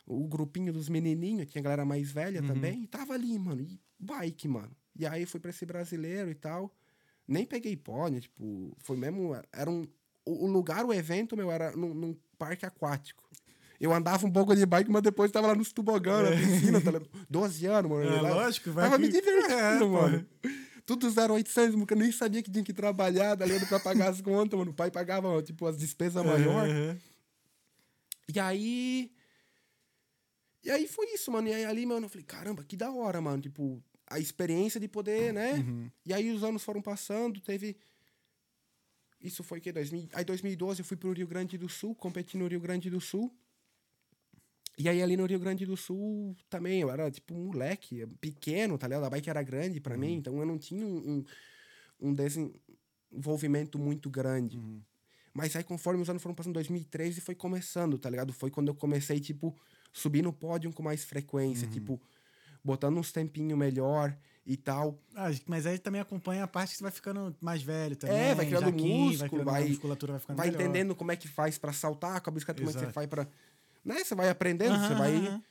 O 0.06 0.26
grupinho 0.26 0.72
dos 0.72 0.88
menininhos, 0.88 1.46
tinha 1.50 1.62
galera 1.62 1.84
mais 1.84 2.10
velha 2.10 2.42
também. 2.42 2.82
E 2.82 2.86
tava 2.88 3.14
ali, 3.14 3.38
mano. 3.38 3.60
E 3.62 3.78
bike, 3.98 4.48
mano. 4.48 4.70
E 4.98 5.06
aí 5.06 5.24
fui 5.24 5.38
pra 5.38 5.50
esse 5.50 5.64
brasileiro 5.64 6.28
e 6.30 6.34
tal. 6.34 6.74
Nem 7.26 7.46
peguei 7.46 7.76
pódio, 7.76 8.20
tipo, 8.20 8.76
foi 8.78 8.96
mesmo. 8.96 9.32
Era 9.52 9.70
um. 9.70 9.86
O 10.24 10.46
lugar, 10.46 10.84
o 10.84 10.92
evento, 10.92 11.36
meu, 11.36 11.50
era 11.50 11.70
num, 11.76 11.94
num 11.94 12.16
parque 12.38 12.66
aquático. 12.66 13.22
Eu 13.80 13.92
andava 13.92 14.24
um 14.26 14.30
pouco 14.30 14.54
de 14.54 14.64
bike, 14.66 14.90
mas 14.90 15.02
depois 15.02 15.30
tava 15.32 15.48
lá 15.48 15.54
nos 15.56 15.72
tobogã, 15.72 16.22
na 16.22 16.30
piscina, 16.36 16.80
tá 16.80 16.90
ligado? 16.92 17.10
12 17.28 17.66
anos, 17.66 17.90
mano. 17.90 18.08
É, 18.08 18.20
lá- 18.20 18.30
lógico, 18.34 18.70
vai 18.70 18.84
Tava 18.84 18.96
que- 18.96 19.06
me 19.06 19.12
divertindo, 19.12 19.50
É, 19.54 19.78
pô. 19.78 20.48
Mano. 20.82 20.86
Tudo 20.86 21.06
0800, 21.06 21.74
porque 21.76 21.94
eu 21.94 21.98
nem 21.98 22.12
sabia 22.12 22.42
que 22.42 22.50
tinha 22.50 22.64
que 22.64 22.72
trabalhar, 22.72 23.36
tá 23.36 23.44
ligado? 23.44 23.68
Pra 23.68 23.80
pagar 23.80 24.10
as 24.10 24.20
contas, 24.20 24.58
mano. 24.58 24.72
O 24.72 24.74
pai 24.74 24.90
pagava, 24.90 25.42
tipo, 25.42 25.66
as 25.66 25.78
despesas 25.78 26.24
maiores. 26.24 26.74
Uhum. 26.74 26.98
E 28.34 28.40
aí. 28.40 29.12
E 30.64 30.70
aí 30.70 30.86
foi 30.86 31.06
isso, 31.12 31.30
mano. 31.30 31.48
E 31.48 31.52
aí 31.52 31.64
ali, 31.64 31.86
mano, 31.86 32.06
eu 32.06 32.10
falei, 32.10 32.24
caramba, 32.24 32.64
que 32.64 32.76
da 32.76 32.90
hora, 32.90 33.20
mano. 33.20 33.42
Tipo, 33.42 33.82
a 34.06 34.18
experiência 34.18 34.78
de 34.78 34.88
poder, 34.88 35.32
né? 35.32 35.54
Uhum. 35.54 35.90
E 36.04 36.12
aí 36.12 36.30
os 36.30 36.42
anos 36.44 36.62
foram 36.62 36.82
passando, 36.82 37.40
teve. 37.40 37.76
Isso 39.20 39.44
foi 39.44 39.58
o 39.58 39.60
quê? 39.60 39.70
2000... 39.70 40.08
Aí 40.14 40.24
2012 40.24 40.80
eu 40.80 40.84
fui 40.84 40.96
pro 40.96 41.12
Rio 41.12 41.28
Grande 41.28 41.56
do 41.56 41.68
Sul, 41.68 41.94
competi 41.94 42.36
no 42.36 42.48
Rio 42.48 42.60
Grande 42.60 42.90
do 42.90 43.00
Sul. 43.00 43.32
E 44.78 44.88
aí 44.88 45.02
ali 45.02 45.16
no 45.16 45.26
Rio 45.26 45.38
Grande 45.38 45.66
do 45.66 45.76
Sul 45.76 46.34
também, 46.48 46.80
eu 46.80 46.90
era 46.90 47.10
tipo 47.10 47.34
um 47.34 47.46
moleque, 47.46 48.06
pequeno, 48.20 48.78
tá 48.78 48.86
ligado? 48.88 49.04
A 49.04 49.10
bike 49.10 49.28
era 49.28 49.42
grande 49.42 49.80
pra 49.80 49.96
mim, 49.96 50.14
então 50.14 50.38
eu 50.38 50.46
não 50.46 50.56
tinha 50.58 50.86
um, 50.86 51.24
um, 52.00 52.08
um 52.08 52.14
desenvolvimento 53.10 53.78
muito 53.78 54.08
grande. 54.10 54.58
Mas 55.34 55.54
aí 55.56 55.64
conforme 55.64 56.02
os 56.02 56.10
anos 56.10 56.22
foram 56.22 56.34
passando, 56.34 56.54
2013 56.54 57.20
foi 57.20 57.34
começando, 57.34 57.98
tá 57.98 58.08
ligado? 58.10 58.32
Foi 58.32 58.50
quando 58.50 58.68
eu 58.68 58.74
comecei, 58.74 59.18
tipo, 59.20 59.56
subir 59.92 60.22
no 60.22 60.32
pódio 60.32 60.72
com 60.72 60.82
mais 60.82 61.04
frequência, 61.04 61.66
tipo, 61.68 62.00
botando 62.64 62.98
uns 62.98 63.12
tempinho 63.12 63.56
melhor 63.56 64.16
e 64.44 64.56
tal. 64.56 64.98
Ah, 65.14 65.30
mas 65.46 65.66
aí 65.66 65.78
também 65.78 66.00
acompanha 66.00 66.44
a 66.44 66.48
parte 66.48 66.70
que 66.72 66.76
você 66.78 66.82
vai 66.82 66.92
ficando 66.92 67.34
mais 67.40 67.62
velho 67.62 67.96
também. 67.96 68.16
É, 68.16 68.34
vai 68.34 68.46
criando 68.46 68.64
jaquinho, 68.66 69.04
músculo, 69.06 69.30
criando 69.30 69.44
vai- 69.44 69.68
musculatura 69.68 70.18
vai 70.18 70.36
vai 70.36 70.48
entendendo 70.48 70.94
como 70.94 71.12
é 71.12 71.16
que 71.16 71.28
faz 71.28 71.56
pra 71.58 71.72
saltar, 71.72 72.20
com 72.20 72.28
a 72.30 72.32
bicicleta, 72.32 72.60
como 72.60 72.70
é 72.70 72.72
que 72.74 72.78
você 72.80 72.92
faz 72.92 73.06
pra. 73.08 73.26
Né? 73.84 74.04
Você 74.04 74.14
vai 74.14 74.28
aprendendo, 74.28 74.78
você 74.78 74.92
Aham, 74.92 74.98
vai. 74.98 75.16
aham. 75.16 75.42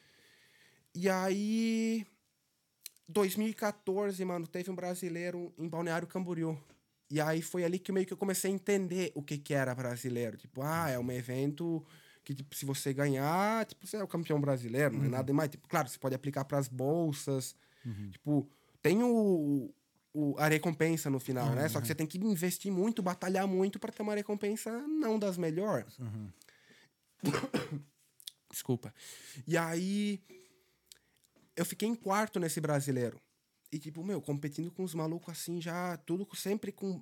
E 0.96 1.10
aí. 1.10 2.06
2014, 3.08 4.24
mano, 4.24 4.48
teve 4.48 4.72
um 4.72 4.76
brasileiro 4.76 5.54
em 5.58 5.68
Balneário 5.68 6.08
Camboriú. 6.08 6.58
E 7.10 7.20
aí 7.20 7.42
foi 7.42 7.66
ali 7.66 7.78
que 7.78 7.92
meio 7.92 8.06
que 8.06 8.14
eu 8.14 8.18
comecei 8.18 8.50
a 8.50 8.54
entender 8.54 9.12
o 9.14 9.22
que 9.22 9.38
que 9.38 9.54
era 9.54 9.76
brasileiro. 9.76 10.38
Tipo, 10.38 10.62
ah, 10.62 10.90
é 10.90 10.98
um 10.98 11.12
evento 11.12 11.86
que, 12.24 12.34
tipo, 12.34 12.56
se 12.56 12.64
você 12.66 12.94
ganhar, 12.94 13.66
tipo, 13.66 13.86
você 13.86 13.98
é 13.98 14.04
o 14.04 14.08
campeão 14.08 14.40
brasileiro, 14.40 14.96
não 14.96 15.04
é 15.04 15.10
nada 15.10 15.34
mais. 15.34 15.50
Tipo, 15.50 15.68
claro, 15.68 15.90
você 15.90 16.00
pode 16.00 16.16
aplicar 16.16 16.46
pras 16.46 16.70
bolsas. 16.70 17.54
Tipo, 18.12 18.50
tem 18.82 19.04
o, 19.04 19.74
o- 20.14 20.36
a 20.38 20.48
recompensa 20.48 21.10
no 21.10 21.20
final, 21.20 21.50
né? 21.56 21.68
Só 21.68 21.82
que 21.82 21.88
você 21.88 21.96
tem 21.96 22.08
que 22.08 22.18
investir 22.18 22.72
muito, 22.72 23.02
batalhar 23.04 23.46
muito 23.46 23.78
para 23.78 23.92
ter 23.92 24.04
uma 24.04 24.16
recompensa 24.16 24.72
não 24.88 25.20
das 25.20 25.38
melhores. 25.38 25.98
Desculpa. 28.52 28.94
E 29.48 29.58
aí 29.58 30.22
eu 31.56 31.66
fiquei 31.66 31.88
em 31.88 31.96
quarto 31.96 32.40
nesse 32.40 32.60
brasileiro. 32.60 33.20
E 33.72 33.80
tipo, 33.80 34.04
meu, 34.04 34.22
competindo 34.22 34.72
com 34.72 34.84
os 34.84 34.94
malucos 34.94 35.32
assim, 35.32 35.62
já 35.62 35.96
tudo 35.98 36.28
sempre 36.36 36.72
com 36.72 37.02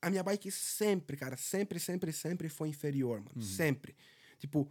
a 0.00 0.08
minha 0.08 0.22
bike 0.22 0.50
sempre, 0.50 1.16
cara, 1.16 1.36
sempre, 1.36 1.78
sempre, 1.78 2.12
sempre 2.12 2.48
foi 2.48 2.68
inferior, 2.68 3.20
mano, 3.20 3.42
sempre. 3.42 3.96
Tipo, 4.38 4.70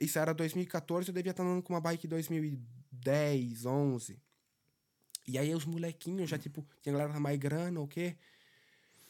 isso 0.00 0.18
era 0.18 0.32
2014, 0.32 1.08
eu 1.08 1.14
devia 1.14 1.30
estar 1.30 1.42
andando 1.42 1.62
com 1.62 1.72
uma 1.72 1.80
bike 1.80 2.06
2010, 2.06 3.66
11. 3.66 4.18
E 5.26 5.38
aí 5.38 5.54
os 5.54 5.64
molequinhos 5.64 6.30
já, 6.30 6.38
tipo, 6.38 6.66
tinha 6.80 6.92
galera 6.92 7.18
mais 7.18 7.38
grana, 7.38 7.80
o 7.80 7.88
quê? 7.88 8.16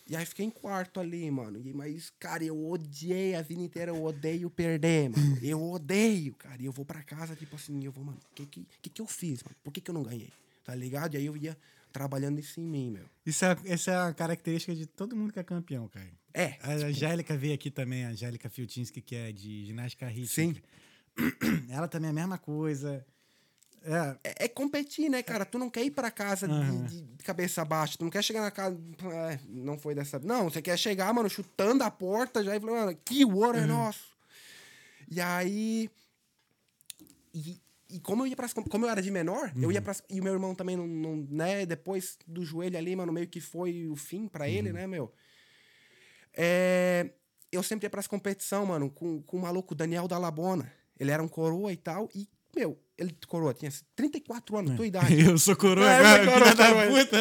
E 0.09 0.15
aí 0.15 0.25
fiquei 0.25 0.47
em 0.47 0.51
quarto 0.51 1.01
ali, 1.01 1.29
mano. 1.31 1.61
E, 1.65 1.73
mas, 1.73 2.13
cara, 2.19 2.45
eu 2.45 2.69
odiei 2.69 3.35
a 3.35 3.43
vida 3.43 3.61
inteira, 3.61 3.91
eu 3.91 4.05
odeio 4.05 4.49
perder, 4.49 5.11
mano. 5.11 5.39
Eu 5.43 5.63
odeio, 5.63 6.35
cara. 6.35 6.63
E 6.63 6.65
eu 6.65 6.73
vou 6.73 6.85
pra 6.85 7.03
casa, 7.03 7.35
tipo 7.35 7.57
assim, 7.57 7.85
eu 7.85 7.91
vou, 7.91 8.05
mano, 8.05 8.19
o 8.31 8.35
que, 8.35 8.47
que, 8.47 8.67
que 8.83 8.91
que 8.91 9.03
eu 9.03 9.07
fiz, 9.07 9.43
mano? 9.43 9.57
Por 9.65 9.73
que, 9.73 9.81
que 9.81 9.91
eu 9.91 9.95
não 9.95 10.03
ganhei? 10.03 10.33
Tá 10.65 10.75
ligado? 10.75 11.15
E 11.15 11.17
aí 11.19 11.27
eu 11.27 11.37
ia 11.37 11.57
trabalhando 11.93 12.39
isso 12.39 12.61
em 12.61 12.65
mim, 12.65 12.91
meu. 12.91 13.05
Isso 13.25 13.45
é, 13.45 13.57
essa 13.65 13.91
é 13.91 13.97
a 13.97 14.15
característica 14.15 14.75
de 14.75 14.87
todo 14.87 15.17
mundo 15.17 15.33
que 15.33 15.41
é 15.41 15.43
campeão, 15.43 15.89
cara. 15.89 16.11
É. 16.33 16.57
A 16.61 16.73
Angélica 16.73 17.37
veio 17.37 17.55
aqui 17.55 17.71
também, 17.71 18.05
a 18.05 18.11
Angélica 18.11 18.49
Filtinski, 18.49 19.01
que 19.01 19.17
é 19.17 19.33
de 19.33 19.65
ginástica 19.65 20.07
rítmica. 20.07 20.61
Sim. 21.17 21.67
Ela 21.73 21.89
também 21.89 22.09
é 22.09 22.11
a 22.11 22.15
mesma 22.15 22.39
coisa. 22.39 23.05
É, 23.87 24.19
É, 24.25 24.45
é 24.47 24.49
competir, 24.49 25.09
né, 25.09 25.23
cara? 25.23 25.45
Tu 25.45 25.59
não 25.59 25.71
quer 25.71 25.85
ir 25.85 25.93
pra 25.93 26.11
casa 26.11 26.49
de- 26.49 26.53
Aham. 26.55 26.85
de, 26.87 27.03
de 27.03 27.25
cabeça 27.25 27.65
baixa. 27.65 27.97
Tu 27.97 28.03
não 28.05 28.11
quer 28.11 28.23
chegar 28.23 28.41
na 28.43 28.51
casa. 28.51 28.77
"É, 29.31 29.39
não 29.49 29.79
foi 29.79 29.95
dessa. 29.95 30.19
Não, 30.19 30.51
você 30.51 30.61
quer 30.61 30.77
chegar, 30.79 31.13
mano, 31.15 31.29
chutando 31.31 31.85
a 31.85 31.91
porta 31.91 32.43
já 32.43 32.57
e 32.57 32.61
falando, 32.61 32.77
mano, 32.87 32.99
que 33.05 33.25
ouro 33.25 33.57
é 33.59 33.65
nosso. 33.67 34.17
E 35.09 35.21
aí. 35.21 35.89
E, 37.33 37.61
e 37.91 38.01
como 38.01 38.23
eu 38.23 38.27
ia 38.27 38.35
pras, 38.37 38.53
como 38.53 38.85
eu 38.87 38.91
era 38.91 39.01
de 39.01 39.11
menor, 39.11 39.53
eu 39.57 39.71
ia 39.71 39.81
pras, 39.81 40.03
E 40.11 40.21
o 40.21 40.25
meu 40.25 40.33
irmão 40.33 40.55
também 40.55 40.77
não, 40.77 40.87
não. 40.87 41.17
né? 41.31 41.65
Depois 41.65 42.19
do 42.27 42.45
joelho 42.45 42.77
ali, 42.77 42.97
mano, 42.97 43.13
meio 43.13 43.29
que 43.29 43.41
foi 43.41 43.87
o 43.87 43.95
fim 43.95 44.27
pra 44.27 44.49
ele, 44.49 44.73
né, 44.73 44.87
meu? 44.87 45.13
É, 46.35 47.11
eu 47.53 47.63
sempre 47.63 47.87
ia 47.87 47.91
pras 47.91 48.07
competição, 48.07 48.67
mano, 48.67 48.91
com, 48.91 49.23
com 49.23 49.37
o 49.37 49.41
maluco 49.41 49.75
Daniel 49.75 50.09
Dalabona. 50.09 50.73
Ele 50.99 51.11
era 51.11 51.23
um 51.23 51.29
coroa 51.29 51.73
e 51.73 51.77
tal. 51.77 52.09
E, 52.15 52.29
meu, 52.57 52.79
ele, 52.97 53.15
coroa, 53.29 53.53
tinha 53.53 53.71
34 53.95 54.57
anos, 54.57 54.75
tua 54.77 54.87
idade. 54.87 55.13
eu 55.21 55.39
sou 55.39 55.55
coroa 55.55 55.87
É, 55.91 55.97
agora, 55.97 56.19
eu 56.19 56.25
sou 56.25 56.33
coroa 56.33 56.51
filha 56.51 57.05
da 57.05 57.05
puta. 57.05 57.19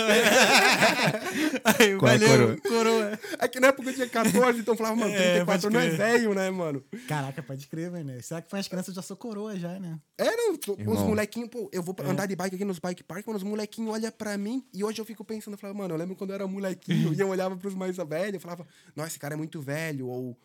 Aí, 1.83 1.97
Qual 1.97 2.11
é 2.11 2.17
valeu, 2.17 2.29
coroa? 2.29 2.57
coroa. 2.61 3.19
É 3.39 3.47
que 3.47 3.59
na 3.59 3.67
época 3.67 3.89
eu 3.89 3.93
tinha 3.93 4.07
14, 4.07 4.59
então 4.59 4.73
eu 4.73 4.77
falava, 4.77 4.95
mano, 4.95 5.11
É, 5.13 5.17
34 5.43 5.61
pode 5.61 5.73
não 5.73 5.79
é 5.81 5.89
velho, 5.89 6.33
né, 6.33 6.49
mano? 6.49 6.83
Caraca, 7.07 7.43
pode 7.43 7.67
crer, 7.67 7.91
mano. 7.91 8.21
Será 8.23 8.41
que 8.41 8.49
foi 8.49 8.59
as 8.59 8.67
crianças 8.67 8.93
já 8.95 9.01
sou 9.01 9.17
coroa 9.17 9.57
já, 9.57 9.79
né? 9.79 9.99
É, 10.17 10.35
não, 10.35 10.55
tu- 10.55 10.77
os 10.79 11.01
molequinhos, 11.01 11.49
pô, 11.49 11.69
eu 11.73 11.83
vou 11.83 11.93
pra- 11.93 12.09
andar 12.09 12.25
de 12.25 12.35
bike 12.35 12.55
aqui 12.55 12.65
nos 12.65 12.79
bike 12.79 13.03
park, 13.03 13.25
mano, 13.27 13.37
os 13.37 13.43
molequinhos 13.43 13.91
olham 13.93 14.11
pra 14.11 14.37
mim 14.37 14.65
e 14.73 14.83
hoje 14.83 14.99
eu 15.01 15.05
fico 15.05 15.23
pensando, 15.25 15.55
eu 15.55 15.57
falava, 15.57 15.77
mano, 15.79 15.93
eu 15.93 15.97
lembro 15.97 16.15
quando 16.15 16.29
eu 16.31 16.35
era 16.35 16.47
molequinho 16.47 17.13
e 17.13 17.19
eu 17.19 17.27
olhava 17.29 17.55
pros 17.57 17.75
mais 17.75 17.97
velhos, 17.97 18.35
eu 18.35 18.39
falava, 18.39 18.65
nossa, 18.95 19.09
esse 19.09 19.19
cara 19.19 19.33
é 19.33 19.37
muito 19.37 19.61
velho, 19.61 20.07
ou... 20.07 20.37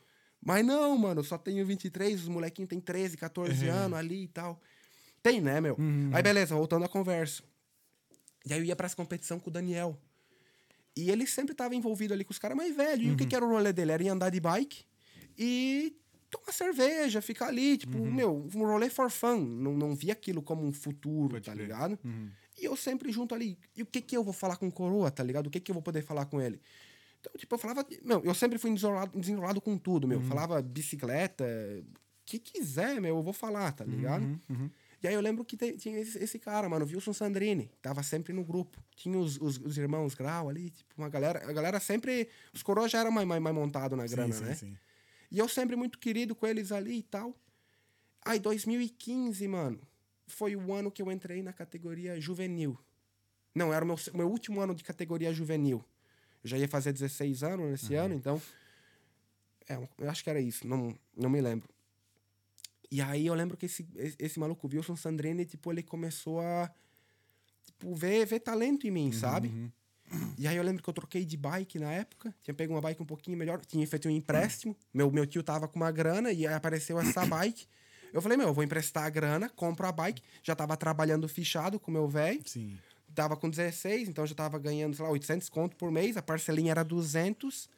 Mas 0.42 0.64
não, 0.64 0.96
mano, 0.96 1.20
eu 1.20 1.24
só 1.24 1.37
tenho 1.37 1.64
23, 1.66 2.22
os 2.22 2.29
molequinhos 2.29 2.68
têm 2.70 2.81
13, 2.81 3.14
14 3.14 3.68
anos 3.68 3.98
ali 3.98 4.24
e 4.24 4.29
tal. 4.29 4.59
Tem, 5.22 5.40
né, 5.40 5.61
meu? 5.61 5.76
Aí, 6.12 6.22
beleza, 6.22 6.54
voltando 6.54 6.85
à 6.85 6.88
conversa. 6.88 7.42
E 8.46 8.52
aí 8.52 8.61
eu 8.61 8.64
ia 8.64 8.76
pras 8.76 8.94
competição 8.94 9.38
com 9.38 9.50
o 9.50 9.52
Daniel. 9.52 9.98
E 10.96 11.11
ele 11.11 11.26
sempre 11.26 11.54
tava 11.54 11.74
envolvido 11.74 12.14
ali 12.14 12.24
com 12.24 12.33
os 12.33 12.38
caras 12.38 12.56
mais 12.56 12.74
velhos. 12.74 13.06
E 13.06 13.11
o 13.12 13.16
que, 13.16 13.26
que 13.26 13.37
era 13.37 13.44
o 13.44 13.48
rolê 13.48 13.72
dele? 13.72 13.92
Era 13.92 14.02
ir 14.02 14.09
andar 14.09 14.30
de 14.30 14.40
bike 14.40 14.85
e 15.38 15.96
tomar 16.30 16.52
cerveja, 16.52 17.20
ficar 17.20 17.48
ali, 17.48 17.76
tipo, 17.76 17.98
meu, 18.11 18.48
um 18.54 18.64
rolê 18.66 18.88
for 18.88 19.11
fun. 19.11 19.38
Não, 19.38 19.72
não 19.76 19.94
via 19.94 20.12
aquilo 20.12 20.42
como 20.42 20.64
um 20.66 20.72
futuro, 20.72 21.40
tá 21.40 21.52
ligado? 21.54 21.98
E 22.61 22.64
eu 22.64 22.76
sempre 22.76 23.11
junto 23.12 23.35
ali. 23.35 23.59
E 23.76 23.83
o 23.83 23.87
que 23.87 24.00
que 24.00 24.16
eu 24.16 24.24
vou 24.24 24.33
falar 24.33 24.56
com 24.56 24.68
o 24.68 24.72
Coroa, 24.72 25.11
tá 25.11 25.22
ligado? 25.22 25.46
O 25.46 25.50
que 25.50 25.61
que 25.61 25.70
eu 25.70 25.74
vou 25.74 25.83
poder 25.83 26.02
falar 26.02 26.26
com 26.26 26.40
ele? 26.40 26.61
Então, 27.20 27.33
tipo, 27.37 27.54
eu 27.54 27.59
falava. 27.59 27.87
Meu, 28.02 28.22
eu 28.24 28.35
sempre 28.35 28.59
fui 28.59 28.72
desenrolado, 28.72 29.18
desenrolado 29.18 29.61
com 29.61 29.76
tudo, 29.78 30.09
meu. 30.09 30.20
Falava 30.28 30.61
bicicleta, 30.62 31.44
o 31.44 31.85
que 32.26 32.38
quiser, 32.38 33.00
meu, 33.00 33.16
eu 33.16 33.22
vou 33.22 33.33
falar, 33.33 33.72
tá 33.72 33.85
ligado? 33.85 34.24
E 35.02 35.08
aí 35.08 35.14
eu 35.14 35.20
lembro 35.20 35.44
que 35.44 35.56
te- 35.56 35.76
tinha 35.78 35.98
esse, 35.98 36.18
esse 36.18 36.38
cara, 36.38 36.68
mano, 36.68 36.84
Wilson 36.84 37.12
Sandrini, 37.12 37.70
tava 37.80 38.02
sempre 38.02 38.32
no 38.32 38.44
grupo. 38.44 38.82
Tinha 38.94 39.18
os, 39.18 39.38
os, 39.40 39.56
os 39.58 39.78
irmãos 39.78 40.14
Grau 40.14 40.48
ali, 40.48 40.70
tipo, 40.70 40.94
uma 40.98 41.08
galera. 41.08 41.48
A 41.48 41.52
galera 41.52 41.80
sempre. 41.80 42.28
Os 42.52 42.62
coroas 42.62 42.90
já 42.90 43.00
eram 43.00 43.10
mais, 43.10 43.26
mais, 43.26 43.40
mais 43.40 43.54
montados 43.56 43.96
na 43.96 44.06
grana, 44.06 44.34
sim, 44.34 44.44
né? 44.44 44.54
sim. 44.54 44.76
E 45.30 45.38
eu 45.38 45.48
sempre 45.48 45.74
muito 45.74 45.98
querido 45.98 46.34
com 46.34 46.46
eles 46.46 46.70
ali 46.70 46.98
e 46.98 47.02
tal. 47.02 47.34
Aí, 48.22 48.38
2015, 48.38 49.48
mano, 49.48 49.80
foi 50.26 50.54
o 50.54 50.72
ano 50.74 50.90
que 50.90 51.00
eu 51.00 51.10
entrei 51.10 51.42
na 51.42 51.52
categoria 51.52 52.20
juvenil. 52.20 52.78
Não, 53.54 53.72
era 53.72 53.84
o 53.84 53.88
meu, 53.88 53.96
meu 54.14 54.28
último 54.28 54.60
ano 54.60 54.74
de 54.74 54.84
categoria 54.84 55.32
juvenil. 55.32 55.82
Eu 56.44 56.50
já 56.50 56.58
ia 56.58 56.68
fazer 56.68 56.92
16 56.92 57.42
anos 57.42 57.70
nesse 57.70 57.94
ano, 57.94 58.14
então. 58.14 58.40
É, 59.68 59.76
eu 59.98 60.10
acho 60.10 60.22
que 60.22 60.28
era 60.30 60.40
isso, 60.40 60.66
não, 60.66 60.98
não 61.16 61.30
me 61.30 61.40
lembro. 61.40 61.68
E 62.90 63.00
aí 63.00 63.26
eu 63.26 63.35
lembro 63.35 63.57
que 63.57 63.66
esse, 63.66 63.87
esse, 64.18 64.38
maluco, 64.40 64.66
o 64.66 64.70
Wilson 64.70 64.96
Sandrini, 64.96 65.44
tipo, 65.44 65.70
ele 65.70 65.83
começou 65.83 66.40
a 66.40 66.70
tipo, 67.64 67.94
ver, 67.94 68.26
ver 68.26 68.40
talento 68.40 68.87
em 68.87 68.90
mim, 68.90 69.12
sabe? 69.12 69.70
E 70.37 70.48
aí 70.48 70.57
eu 70.57 70.62
lembro 70.62 70.83
que 70.83 70.90
eu 70.90 70.94
troquei 70.94 71.24
de 71.24 71.37
bike 71.37 71.79
na 71.79 71.92
época. 71.92 72.35
Tinha 72.42 72.55
pego 72.55 72.74
uma 72.74 72.81
bike 72.81 73.00
um 73.00 73.07
pouquinho 73.07 73.38
melhor. 73.38 73.64
Tinha 73.64 73.87
feito 73.87 74.09
um 74.09 74.11
empréstimo. 74.11 74.76
Meu, 74.92 75.11
meu 75.11 75.24
tio 75.24 75.42
tava 75.42 75.68
com 75.68 75.79
uma 75.79 75.90
grana 75.92 76.33
e 76.33 76.46
aí 76.46 76.55
apareceu 76.55 76.98
essa 76.98 77.24
bike. 77.26 77.66
Eu 78.12 78.20
falei, 78.20 78.37
meu, 78.37 78.48
eu 78.48 78.55
vou 78.55 78.64
emprestar 78.64 79.05
a 79.05 79.11
grana, 79.11 79.48
compro 79.48 79.87
a 79.87 79.92
bike. 79.92 80.20
Já 80.42 80.57
tava 80.57 80.76
trabalhando 80.76 81.29
fichado 81.29 81.79
com 81.79 81.92
o 81.92 81.94
meu 81.94 82.09
velho. 82.09 82.42
Sim. 82.44 82.76
Tava 83.14 83.37
com 83.37 83.48
16, 83.48 84.09
então 84.09 84.26
já 84.26 84.35
tava 84.35 84.59
ganhando, 84.59 84.96
sei 84.96 85.05
lá, 85.05 85.11
800 85.11 85.48
conto 85.48 85.76
por 85.76 85.90
mês. 85.92 86.16
A 86.16 86.22
parcelinha 86.22 86.72
era 86.72 86.83
200. 86.83 87.68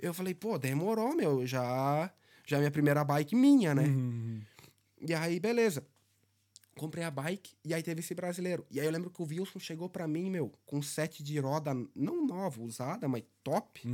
Eu 0.00 0.14
falei, 0.14 0.34
pô, 0.34 0.58
demorou, 0.58 1.14
meu. 1.14 1.46
Já, 1.46 2.10
já 2.46 2.56
é 2.56 2.60
minha 2.60 2.70
primeira 2.70 3.04
bike 3.04 3.36
minha, 3.36 3.74
né? 3.74 3.84
E 5.06 5.14
aí, 5.14 5.38
beleza. 5.38 5.86
Comprei 6.76 7.04
a 7.04 7.10
bike 7.10 7.54
e 7.64 7.72
aí 7.72 7.82
teve 7.82 8.00
esse 8.00 8.14
brasileiro. 8.14 8.66
E 8.70 8.80
aí 8.80 8.86
eu 8.86 8.90
lembro 8.90 9.10
que 9.10 9.22
o 9.22 9.26
Wilson 9.26 9.60
chegou 9.60 9.88
pra 9.88 10.08
mim, 10.08 10.28
meu, 10.28 10.52
com 10.66 10.78
um 10.78 10.82
set 10.82 11.22
de 11.22 11.38
roda, 11.38 11.72
não 11.94 12.26
nova, 12.26 12.60
usada, 12.60 13.06
mas 13.06 13.22
top. 13.44 13.86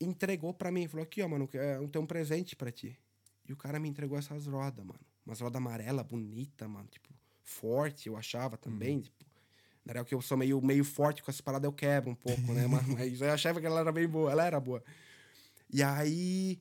Entregou 0.00 0.54
pra 0.54 0.72
mim. 0.72 0.88
Falou: 0.88 1.04
aqui, 1.04 1.20
ó, 1.22 1.28
mano, 1.28 1.48
é, 1.52 1.86
tem 1.88 2.00
um 2.00 2.06
presente 2.06 2.56
pra 2.56 2.70
ti. 2.70 2.98
E 3.46 3.52
o 3.52 3.56
cara 3.56 3.78
me 3.78 3.88
entregou 3.88 4.16
essas 4.16 4.46
rodas, 4.46 4.84
mano. 4.84 5.00
Umas 5.26 5.40
rodas 5.40 5.60
amarelas, 5.60 6.06
bonita, 6.06 6.66
mano. 6.66 6.88
Tipo, 6.88 7.10
forte, 7.42 8.08
eu 8.08 8.16
achava 8.16 8.56
também. 8.56 9.00
Tipo, 9.00 9.24
na 9.84 9.92
real 9.92 10.04
que 10.04 10.14
eu 10.14 10.22
sou 10.22 10.36
meio, 10.38 10.62
meio 10.62 10.84
forte 10.84 11.22
com 11.22 11.30
essas 11.30 11.40
paradas, 11.40 11.66
eu 11.66 11.72
quebro 11.72 12.10
um 12.10 12.14
pouco, 12.14 12.52
né? 12.52 12.66
Mas, 12.66 12.86
mas 12.88 13.20
eu 13.20 13.30
achava 13.30 13.60
que 13.60 13.66
ela 13.66 13.80
era 13.80 13.92
bem 13.92 14.08
boa. 14.08 14.30
Ela 14.30 14.46
era 14.46 14.58
boa. 14.58 14.82
E 15.70 15.82
aí, 15.82 16.58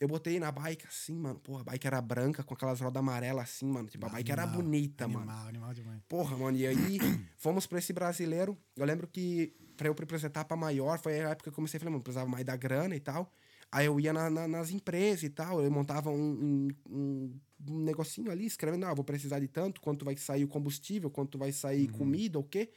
eu 0.00 0.08
botei 0.08 0.38
na 0.40 0.50
bike 0.52 0.86
assim, 0.86 1.14
mano. 1.14 1.38
Porra, 1.40 1.60
a 1.62 1.64
bike 1.64 1.86
era 1.86 2.00
branca 2.00 2.42
com 2.42 2.54
aquelas 2.54 2.80
rodas 2.80 3.00
amarelas 3.00 3.44
assim, 3.44 3.66
mano. 3.66 3.88
Tipo, 3.88 4.06
a 4.06 4.08
bike 4.10 4.30
era 4.32 4.42
Animal, 4.42 4.62
bonita, 4.62 5.04
animal, 5.04 5.26
mano. 5.26 5.48
Animal 5.48 5.74
demais. 5.74 6.02
Porra, 6.08 6.36
mano. 6.36 6.56
E 6.56 6.66
aí, 6.66 6.98
fomos 7.38 7.66
pra 7.66 7.78
esse 7.78 7.92
brasileiro. 7.92 8.56
Eu 8.76 8.84
lembro 8.84 9.06
que 9.06 9.54
pra 9.76 9.88
eu 9.88 9.92
ir 9.92 10.06
pra 10.06 10.16
essa 10.16 10.26
etapa 10.26 10.54
maior, 10.56 10.98
foi 10.98 11.20
a 11.20 11.30
época 11.30 11.44
que 11.44 11.48
eu 11.48 11.52
comecei 11.54 11.78
a 11.78 11.80
falar, 11.80 11.90
mano, 11.90 12.02
precisava 12.02 12.28
mais 12.28 12.44
da 12.44 12.56
grana 12.56 12.94
e 12.94 13.00
tal. 13.00 13.30
Aí 13.72 13.86
eu 13.86 13.98
ia 13.98 14.12
na- 14.12 14.30
na- 14.30 14.46
nas 14.46 14.70
empresas 14.70 15.24
e 15.24 15.30
tal. 15.30 15.60
Eu 15.62 15.70
montava 15.70 16.10
um, 16.10 16.14
um, 16.16 16.68
um- 16.88 17.40
um 17.70 17.78
negocinho 17.80 18.30
ali, 18.30 18.46
escrevendo, 18.46 18.84
ah, 18.86 18.94
vou 18.94 19.04
precisar 19.04 19.40
de 19.40 19.48
tanto, 19.48 19.80
quanto 19.80 20.04
vai 20.04 20.16
sair 20.16 20.44
o 20.44 20.48
combustível, 20.48 21.10
quanto 21.10 21.38
vai 21.38 21.50
sair 21.50 21.88
comida, 21.88 22.38
o 22.38 22.44
quê. 22.44 22.70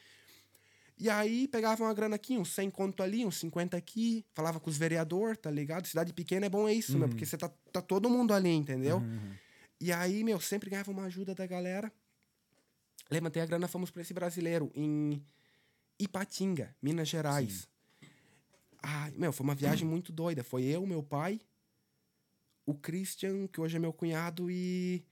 E 1.00 1.10
aí 1.10 1.48
pegava 1.48 1.84
uma 1.84 1.94
grana 1.94 2.16
aqui, 2.16 2.38
uns 2.38 2.50
100 2.50 2.72
conto 2.72 3.04
ali, 3.04 3.24
uns 3.24 3.38
50 3.38 3.78
aqui, 3.78 4.26
falava 4.34 4.60
com 4.60 4.70
os 4.70 4.78
vereadores, 4.78 5.38
tá 5.38 5.52
ligado? 5.52 5.86
Cidade 5.86 6.12
pequena 6.12 6.48
é 6.48 6.50
bom 6.50 6.68
é 6.68 6.74
isso, 6.74 6.98
meu, 6.98 7.08
porque 7.08 7.26
você 7.26 7.38
tá, 7.38 7.50
tá 7.72 7.82
todo 7.82 8.10
mundo 8.10 8.34
ali, 8.34 8.50
entendeu? 8.50 9.00
E 9.80 9.92
aí, 9.92 10.24
meu, 10.24 10.40
sempre 10.42 10.72
ganhava 10.72 10.90
uma 10.90 11.04
ajuda 11.04 11.36
da 11.36 11.46
galera. 11.46 11.92
Levantei 13.12 13.42
a 13.42 13.46
grana, 13.46 13.68
fomos 13.68 13.92
pra 13.92 14.02
esse 14.02 14.14
brasileiro 14.14 14.72
em 14.74 15.24
Ipatinga, 16.00 16.76
Minas 16.82 17.08
Gerais. 17.08 17.68
Ai, 18.82 19.12
meu, 19.16 19.32
foi 19.32 19.44
uma 19.44 19.56
viagem 19.56 19.88
muito 19.88 20.12
doida. 20.12 20.44
Foi 20.44 20.64
eu, 20.64 20.86
meu 20.86 21.04
pai, 21.04 21.40
o 22.66 22.74
Christian, 22.74 23.48
que 23.48 23.62
hoje 23.62 23.78
é 23.78 23.80
meu 23.80 23.94
cunhado, 23.94 24.50
e. 24.50 25.04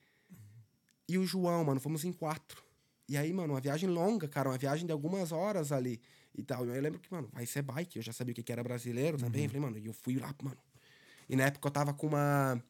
E 1.08 1.20
o 1.20 1.26
João, 1.26 1.64
mano. 1.64 1.80
Fomos 1.80 2.04
em 2.04 2.12
quatro. 2.12 2.65
E 3.08 3.18
aí, 3.18 3.32
mano, 3.32 3.54
uma 3.54 3.62
viagem 3.62 3.88
longa, 3.90 4.28
cara, 4.28 4.50
uma 4.50 4.58
viagem 4.58 4.86
de 4.86 4.92
algumas 4.92 5.32
horas 5.32 5.72
ali 5.72 6.02
e 6.36 6.42
tal. 6.44 6.66
Eu 6.66 6.82
lembro 6.82 7.00
que, 7.00 7.12
mano, 7.12 7.30
vai 7.32 7.46
ser 7.46 7.62
bike. 7.62 7.98
Eu 7.98 8.04
já 8.04 8.12
sabia 8.12 8.32
o 8.32 8.36
que 8.36 8.44
que 8.44 8.52
era 8.52 8.64
brasileiro 8.64 9.18
também. 9.18 9.44
Eu 9.44 9.50
falei, 9.50 9.62
mano, 9.62 9.78
e 9.78 9.86
eu 9.86 9.94
fui 9.94 10.16
lá, 10.18 10.34
mano. 10.42 10.58
E 11.30 11.36
na 11.36 11.44
época 11.46 11.68
eu 11.68 11.72
tava 11.72 11.94
com 11.94 12.08
uma. 12.08 12.62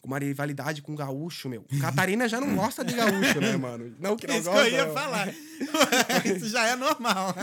Com 0.00 0.08
uma 0.08 0.18
rivalidade 0.18 0.80
com 0.80 0.94
o 0.94 0.96
gaúcho, 0.96 1.46
meu. 1.48 1.62
Catarina 1.78 2.26
já 2.26 2.40
não 2.40 2.56
gosta 2.56 2.82
de 2.82 2.94
gaúcho, 2.94 3.38
né, 3.40 3.54
mano? 3.56 3.94
Não 4.00 4.16
que 4.16 4.26
não 4.26 4.34
Isso 4.36 4.48
que 4.48 4.56
gosta. 4.56 4.68
eu 4.70 4.72
ia 4.86 4.92
falar. 4.92 5.28
Isso 6.24 6.48
já 6.48 6.68
é 6.68 6.74
normal. 6.74 7.34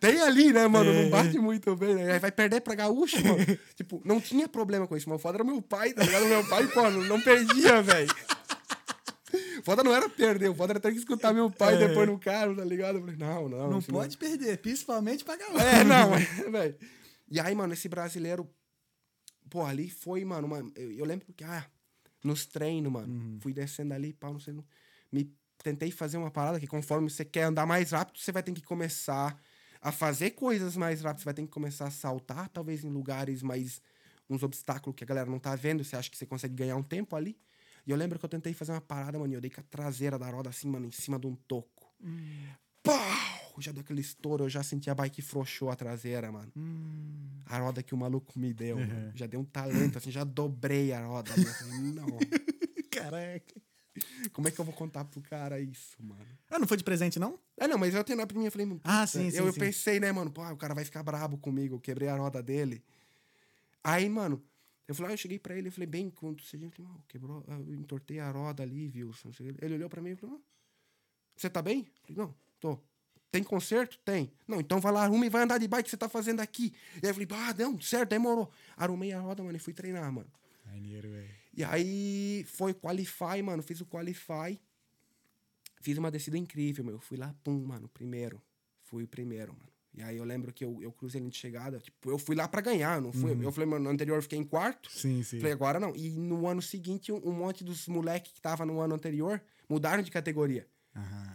Tem 0.00 0.20
ali, 0.22 0.50
né, 0.50 0.66
mano? 0.66 0.90
É. 0.90 1.02
Não 1.02 1.10
bate 1.10 1.38
muito 1.38 1.76
bem, 1.76 1.94
né? 1.94 2.14
Aí 2.14 2.18
vai 2.18 2.32
perder 2.32 2.62
pra 2.62 2.74
gaúcho, 2.74 3.22
mano. 3.22 3.44
tipo, 3.74 4.00
não 4.02 4.18
tinha 4.18 4.48
problema 4.48 4.86
com 4.86 4.96
isso, 4.96 5.12
o 5.12 5.18
foda 5.18 5.36
era 5.36 5.44
meu 5.44 5.60
pai, 5.60 5.92
tá 5.92 6.02
ligado? 6.02 6.24
Meu 6.24 6.42
pai, 6.48 6.66
pô, 6.68 6.88
não 6.90 7.20
perdia, 7.20 7.82
velho. 7.82 8.08
Foda 9.66 9.82
não 9.82 9.92
era 9.92 10.08
perder, 10.08 10.48
o 10.48 10.54
foda 10.54 10.74
era 10.74 10.78
ter 10.78 10.92
que 10.92 10.98
escutar 10.98 11.34
meu 11.34 11.50
pai 11.50 11.76
depois 11.76 12.06
no 12.06 12.16
carro, 12.20 12.54
tá 12.54 12.64
ligado? 12.64 12.98
Eu 12.98 13.00
falei, 13.00 13.16
não, 13.16 13.48
não. 13.48 13.66
É. 13.66 13.70
Não 13.70 13.82
pode 13.82 14.16
perder, 14.16 14.58
principalmente 14.58 15.24
pra 15.24 15.36
galera. 15.36 15.80
É, 15.80 15.82
não, 15.82 16.14
é, 16.14 16.50
velho. 16.50 16.78
E 17.28 17.40
aí, 17.40 17.52
mano, 17.52 17.72
esse 17.72 17.88
brasileiro, 17.88 18.48
pô, 19.50 19.64
ali 19.64 19.90
foi, 19.90 20.24
mano, 20.24 20.46
uma, 20.46 20.58
eu, 20.76 20.92
eu 20.92 21.04
lembro 21.04 21.26
que, 21.32 21.42
ah, 21.42 21.66
nos 22.22 22.46
treinos, 22.46 22.92
mano, 22.92 23.12
Uhum. 23.12 23.38
fui 23.40 23.52
descendo 23.52 23.92
ali, 23.92 24.12
pau, 24.12 24.32
não 24.32 24.38
sei, 24.38 24.54
não, 24.54 24.64
me 25.10 25.34
tentei 25.58 25.90
fazer 25.90 26.16
uma 26.16 26.30
parada 26.30 26.60
que 26.60 26.66
conforme 26.68 27.10
você 27.10 27.24
quer 27.24 27.42
andar 27.42 27.66
mais 27.66 27.90
rápido, 27.90 28.20
você 28.20 28.30
vai 28.30 28.44
ter 28.44 28.52
que 28.52 28.62
começar 28.62 29.36
a 29.82 29.90
fazer 29.90 30.30
coisas 30.30 30.76
mais 30.76 31.02
rápido, 31.02 31.22
você 31.22 31.24
vai 31.24 31.34
ter 31.34 31.42
que 31.42 31.48
começar 31.48 31.88
a 31.88 31.90
saltar, 31.90 32.48
talvez 32.50 32.84
em 32.84 32.88
lugares 32.88 33.42
mais, 33.42 33.82
uns 34.30 34.44
obstáculos 34.44 34.94
que 34.94 35.02
a 35.02 35.06
galera 35.08 35.28
não 35.28 35.40
tá 35.40 35.56
vendo, 35.56 35.82
você 35.82 35.96
acha 35.96 36.08
que 36.08 36.16
você 36.16 36.24
consegue 36.24 36.54
ganhar 36.54 36.76
um 36.76 36.84
tempo 36.84 37.16
ali. 37.16 37.36
E 37.86 37.90
eu 37.90 37.96
lembro 37.96 38.18
que 38.18 38.24
eu 38.24 38.28
tentei 38.28 38.52
fazer 38.52 38.72
uma 38.72 38.80
parada, 38.80 39.18
mano, 39.18 39.32
e 39.32 39.36
eu 39.36 39.40
dei 39.40 39.50
com 39.50 39.60
a 39.60 39.64
traseira 39.64 40.18
da 40.18 40.28
roda 40.28 40.50
assim, 40.50 40.68
mano, 40.68 40.86
em 40.86 40.90
cima 40.92 41.18
de 41.18 41.26
um 41.26 41.36
toco. 41.36 41.94
Pau! 42.82 43.36
já 43.58 43.72
deu 43.72 43.80
aquele 43.80 44.00
estouro, 44.00 44.44
eu 44.44 44.48
já 44.50 44.62
senti 44.62 44.90
a 44.90 44.94
bike 44.94 45.22
frouxou 45.22 45.70
a 45.70 45.76
traseira, 45.76 46.30
mano. 46.30 46.52
Hum. 46.56 47.40
A 47.46 47.58
roda 47.58 47.82
que 47.82 47.94
o 47.94 47.96
maluco 47.96 48.38
me 48.38 48.52
deu, 48.52 48.76
Uhum. 48.78 48.86
mano. 48.86 49.12
já 49.14 49.26
deu 49.26 49.40
um 49.40 49.44
talento, 49.44 49.96
assim, 49.98 50.10
já 50.10 50.24
dobrei 50.24 50.92
a 50.92 51.06
roda. 51.06 51.32
Eu 51.32 51.54
falei, 51.54 51.72
não, 51.72 52.18
Caraca. 52.90 53.54
como 54.32 54.48
é 54.48 54.50
que 54.50 54.60
eu 54.60 54.64
vou 54.64 54.74
contar 54.74 55.04
pro 55.04 55.22
cara 55.22 55.58
isso, 55.58 55.96
mano? 56.02 56.26
Ah, 56.50 56.58
não 56.58 56.66
foi 56.66 56.76
de 56.76 56.84
presente, 56.84 57.18
não? 57.18 57.38
Ah, 57.58 57.66
não, 57.66 57.78
mas 57.78 57.94
eu 57.94 58.04
tenho 58.04 58.18
na 58.18 58.24
eu 58.24 58.50
falei, 58.50 58.80
Ah, 58.84 59.06
sim, 59.06 59.30
sim, 59.30 59.38
eu, 59.38 59.46
eu 59.46 59.52
sim. 59.54 59.60
pensei, 59.60 59.98
né, 59.98 60.12
mano, 60.12 60.30
pô, 60.30 60.42
o 60.46 60.56
cara 60.56 60.74
vai 60.74 60.84
ficar 60.84 61.02
brabo 61.02 61.38
comigo, 61.38 61.76
eu 61.76 61.80
quebrei 61.80 62.08
a 62.08 62.16
roda 62.16 62.42
dele. 62.42 62.84
Aí, 63.82 64.08
mano, 64.08 64.42
eu 64.88 64.94
falei, 64.94 65.12
ah, 65.12 65.14
eu 65.14 65.18
cheguei 65.18 65.38
pra 65.38 65.56
ele, 65.56 65.68
eu 65.68 65.72
falei, 65.72 65.86
bem, 65.86 66.10
quando 66.10 66.42
você 66.42 66.56
falei, 66.56 66.72
"Mano, 66.78 67.04
quebrou, 67.08 67.44
eu 67.48 67.74
entortei 67.74 68.20
a 68.20 68.30
roda 68.30 68.62
ali, 68.62 68.90
Wilson. 68.94 69.30
Ele 69.60 69.74
olhou 69.74 69.88
pra 69.88 70.00
mim 70.00 70.10
e 70.10 70.16
falou, 70.16 70.36
"Ah, 70.36 70.40
você 71.36 71.50
tá 71.50 71.60
bem? 71.60 71.80
Eu 71.80 72.02
falei, 72.02 72.16
não, 72.16 72.34
tô. 72.60 72.78
Tem 73.30 73.42
conserto? 73.42 73.98
Tem. 73.98 74.32
Não, 74.46 74.60
então 74.60 74.80
vai 74.80 74.92
lá, 74.92 75.04
arruma 75.04 75.26
e 75.26 75.28
vai 75.28 75.42
andar 75.42 75.58
de 75.58 75.68
bike 75.68 75.84
que 75.84 75.90
você 75.90 75.96
tá 75.96 76.08
fazendo 76.08 76.40
aqui. 76.40 76.72
E 77.02 77.06
aí 77.06 77.10
eu 77.10 77.14
falei, 77.14 77.28
ah, 77.32 77.54
não, 77.58 77.80
certo, 77.80 78.10
demorou. 78.10 78.50
Arrumei 78.76 79.12
a 79.12 79.20
roda, 79.20 79.42
mano, 79.42 79.56
e 79.56 79.60
fui 79.60 79.74
treinar, 79.74 80.10
mano. 80.10 80.30
Maneiro, 80.64 81.10
velho. 81.10 81.34
E 81.52 81.64
aí 81.64 82.44
foi 82.44 82.72
qualify, 82.72 83.42
mano. 83.42 83.62
Fiz 83.62 83.80
o 83.80 83.86
qualify. 83.86 84.60
Fiz 85.80 85.98
uma 85.98 86.10
descida 86.10 86.38
incrível, 86.38 86.84
meu. 86.84 86.98
Fui 87.00 87.16
lá, 87.16 87.34
pum, 87.44 87.64
mano, 87.64 87.88
primeiro. 87.88 88.40
Fui 88.82 89.04
o 89.04 89.08
primeiro, 89.08 89.52
mano. 89.52 89.68
E 89.96 90.02
aí 90.02 90.18
eu 90.18 90.24
lembro 90.24 90.52
que 90.52 90.62
eu, 90.62 90.78
eu 90.82 90.92
cruzei 90.92 91.20
ele 91.20 91.30
de 91.30 91.36
chegada. 91.36 91.78
Tipo, 91.78 92.10
eu 92.10 92.18
fui 92.18 92.36
lá 92.36 92.46
pra 92.46 92.60
ganhar, 92.60 93.00
não 93.00 93.12
fui. 93.12 93.32
Eu 93.42 93.50
falei, 93.50 93.68
mano, 93.68 93.84
no 93.84 93.90
anterior 93.90 94.16
eu 94.16 94.22
fiquei 94.22 94.38
em 94.38 94.44
quarto. 94.44 94.90
Sim, 94.92 95.22
sim. 95.22 95.38
Falei, 95.38 95.52
agora 95.54 95.80
não. 95.80 95.96
E 95.96 96.10
no 96.10 96.46
ano 96.46 96.60
seguinte, 96.60 97.10
um, 97.10 97.20
um 97.26 97.32
monte 97.32 97.64
dos 97.64 97.88
moleques 97.88 98.32
que 98.32 98.40
tava 98.40 98.66
no 98.66 98.78
ano 98.80 98.94
anterior 98.94 99.40
mudaram 99.68 100.02
de 100.02 100.10
categoria. 100.10 100.66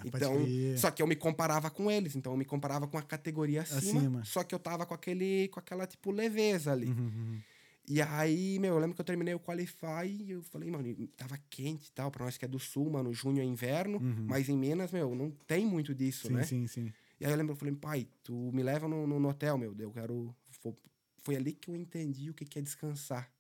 Pode 0.10 0.24
Então, 0.24 0.78
só 0.78 0.90
que 0.90 1.02
eu 1.02 1.08
me 1.08 1.16
comparava 1.16 1.70
com 1.70 1.90
eles, 1.92 2.16
então 2.16 2.34
eu 2.34 2.38
me 2.38 2.46
comparava 2.46 2.88
com 2.88 2.98
a 2.98 3.02
categoria 3.02 3.62
acima, 3.62 4.00
Acima. 4.00 4.26
só 4.26 4.44
que 4.44 4.56
eu 4.56 4.60
tava 4.60 4.86
com 4.86 4.94
aquele 4.94 5.48
com 5.50 5.60
aquela 5.60 5.86
tipo 5.86 6.12
leveza 6.12 6.72
ali. 6.72 6.88
Uhum, 6.88 6.98
uhum. 6.98 7.40
E 7.88 8.02
aí, 8.02 8.58
meu, 8.60 8.76
eu 8.76 8.80
lembro 8.80 8.96
que 8.96 9.02
eu 9.02 9.06
terminei 9.06 9.34
o 9.34 9.40
Qualify 9.40 10.06
e 10.06 10.32
eu 10.32 10.42
falei, 10.44 10.72
mano, 10.72 11.08
tava 11.18 11.38
quente 11.50 11.88
e 11.88 11.92
tal, 11.92 12.10
pra 12.10 12.26
nós 12.26 12.38
que 12.38 12.46
é 12.46 12.48
do 12.48 12.60
sul, 12.60 12.90
mano, 12.90 13.14
junho 13.14 13.42
é 13.42 13.44
inverno, 13.44 14.00
mas 14.28 14.50
em 14.50 14.58
Minas, 14.58 14.92
meu, 14.92 15.14
não 15.14 15.32
tem 15.46 15.66
muito 15.66 15.94
disso, 15.94 16.28
Uhum. 16.28 16.34
Sim, 16.34 16.38
né? 16.38 16.44
sim, 16.44 16.68
sim. 16.68 16.94
E 17.22 17.26
aí 17.26 17.32
eu 17.32 17.38
lembro, 17.38 17.54
eu 17.54 17.56
falei, 17.56 17.76
pai, 17.76 18.08
tu 18.24 18.34
me 18.52 18.64
leva 18.64 18.88
no, 18.88 19.06
no, 19.06 19.30
hotel, 19.30 19.56
meu, 19.56 19.76
eu 19.78 19.92
quero... 19.92 20.36
fo- 20.50 20.76
Foi 21.20 21.36
ali 21.36 21.54
que 21.54 21.70
eu 21.70 21.76
entendi 21.76 22.32
o 22.32 22.34
que 22.34 22.44
que 22.44 22.58
é 22.58 22.62
descansar. 22.64 23.32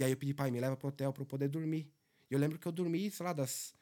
E 0.00 0.04
aí 0.04 0.10
eu 0.10 0.16
pedi, 0.16 0.32
pai, 0.32 0.50
me 0.50 0.58
leva 0.58 0.78
pro 0.78 0.88
hotel 0.88 1.12
pra 1.12 1.20
eu 1.20 1.26
poder 1.26 1.46
dormir. 1.46 1.92
E 2.30 2.32
eu 2.32 2.38
lembro 2.38 2.58
que 2.58 2.66
eu 2.66 2.72
dormi, 2.72 3.10
sei 3.10 3.26
lá, 3.26 3.34
das 3.34 3.74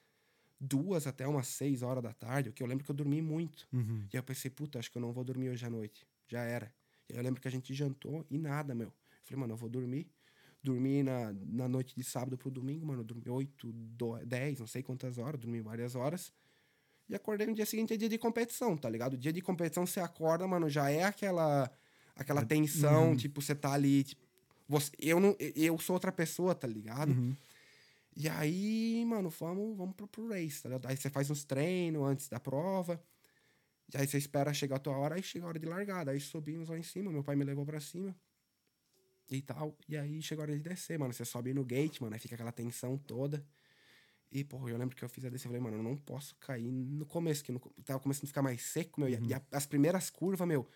duas 0.58 1.06
até 1.06 1.28
umas 1.28 1.46
seis 1.46 1.82
horas 1.82 2.02
da 2.02 2.12
tarde, 2.12 2.50
que 2.52 2.60
eu 2.60 2.66
lembro 2.66 2.84
que 2.84 2.90
eu 2.90 2.94
dormi 2.94 3.22
muito. 3.22 3.68
Uhum. 3.72 3.98
E 4.12 4.16
aí 4.16 4.18
eu 4.18 4.22
pensei, 4.24 4.50
puta, 4.50 4.80
acho 4.80 4.90
que 4.90 4.98
eu 4.98 5.02
não 5.02 5.12
vou 5.12 5.22
dormir 5.22 5.48
hoje 5.50 5.64
à 5.64 5.70
noite. 5.70 6.04
Já 6.26 6.42
era. 6.42 6.74
E 7.08 7.12
aí 7.12 7.18
eu 7.20 7.22
lembro 7.22 7.40
que 7.40 7.46
a 7.46 7.50
gente 7.50 7.72
jantou 7.72 8.26
e 8.28 8.38
nada, 8.38 8.74
meu. 8.74 8.88
Eu 8.88 8.94
falei, 9.22 9.40
mano, 9.42 9.52
eu 9.52 9.56
vou 9.56 9.68
dormir. 9.68 10.10
Dormi 10.60 11.04
na, 11.04 11.32
na 11.32 11.68
noite 11.68 11.94
de 11.94 12.02
sábado 12.02 12.36
pro 12.36 12.50
domingo, 12.50 12.84
mano. 12.84 13.02
eu 13.02 13.04
Dormi 13.04 13.28
8, 13.28 13.72
10, 14.26 14.58
não 14.58 14.66
sei 14.66 14.82
quantas 14.82 15.18
horas, 15.18 15.38
dormi 15.40 15.60
várias 15.60 15.94
horas. 15.94 16.32
E 17.08 17.14
acordei 17.14 17.46
no 17.46 17.54
dia 17.54 17.66
seguinte, 17.66 17.94
é 17.94 17.96
dia 17.96 18.08
de 18.08 18.18
competição, 18.18 18.76
tá 18.76 18.90
ligado? 18.90 19.16
Dia 19.16 19.32
de 19.32 19.40
competição 19.40 19.86
você 19.86 20.00
acorda, 20.00 20.46
mano, 20.46 20.68
já 20.68 20.90
é 20.90 21.04
aquela 21.04 21.70
aquela 22.16 22.44
tensão, 22.44 23.14
tipo, 23.14 23.42
você 23.42 23.54
tá 23.54 23.72
ali, 23.72 24.02
tipo, 24.02 24.22
você, 24.68 24.90
eu 24.98 25.20
não 25.20 25.36
eu 25.54 25.78
sou 25.78 25.94
outra 25.94 26.10
pessoa, 26.10 26.54
tá 26.54 26.66
ligado? 26.66 27.10
Uhum. 27.10 27.36
E 28.16 28.28
aí, 28.28 29.04
mano, 29.06 29.28
vamos, 29.28 29.76
vamos 29.76 29.94
pro, 29.94 30.08
pro 30.08 30.28
race, 30.28 30.62
tá 30.62 30.70
ligado? 30.70 30.86
Aí 30.86 30.96
você 30.96 31.10
faz 31.10 31.30
uns 31.30 31.44
treinos 31.44 32.02
antes 32.02 32.28
da 32.28 32.40
prova. 32.40 33.00
E 33.92 33.96
aí 33.98 34.06
você 34.06 34.16
espera 34.16 34.52
chegar 34.54 34.76
a 34.76 34.78
tua 34.78 34.96
hora, 34.96 35.14
aí 35.14 35.22
chega 35.22 35.44
a 35.44 35.48
hora 35.48 35.58
de 35.58 35.66
largada. 35.66 36.10
Aí 36.10 36.18
subimos 36.18 36.70
lá 36.70 36.78
em 36.78 36.82
cima, 36.82 37.12
meu 37.12 37.22
pai 37.22 37.36
me 37.36 37.44
levou 37.44 37.64
pra 37.66 37.78
cima. 37.78 38.16
E 39.30 39.42
tal. 39.42 39.76
E 39.86 39.96
aí 39.96 40.22
chega 40.22 40.40
a 40.40 40.44
hora 40.44 40.56
de 40.56 40.60
descer, 40.60 40.98
mano. 40.98 41.12
Você 41.12 41.24
sobe 41.24 41.52
no 41.52 41.64
gate, 41.64 42.00
mano, 42.00 42.14
aí 42.14 42.20
fica 42.20 42.34
aquela 42.34 42.52
tensão 42.52 42.96
toda. 42.96 43.44
E, 44.30 44.42
porra, 44.44 44.70
eu 44.70 44.76
lembro 44.76 44.94
que 44.96 45.04
eu 45.04 45.08
fiz 45.08 45.24
a 45.24 45.28
descer, 45.28 45.46
eu 45.46 45.50
falei, 45.52 45.60
mano, 45.62 45.76
eu 45.76 45.82
não 45.82 45.96
posso 45.96 46.34
cair 46.36 46.70
no 46.70 47.06
começo, 47.06 47.44
que 47.44 47.52
no, 47.52 47.60
tava 47.84 48.00
começando 48.00 48.24
a 48.24 48.26
ficar 48.26 48.42
mais 48.42 48.60
seco, 48.62 49.00
meu. 49.00 49.08
e 49.08 49.14
a- 49.16 49.20
E, 49.28 49.34
a- 49.34 49.42
as 49.52 49.66
primeiras 49.66 50.10
curvas, 50.10 50.46
meu, 50.46 50.68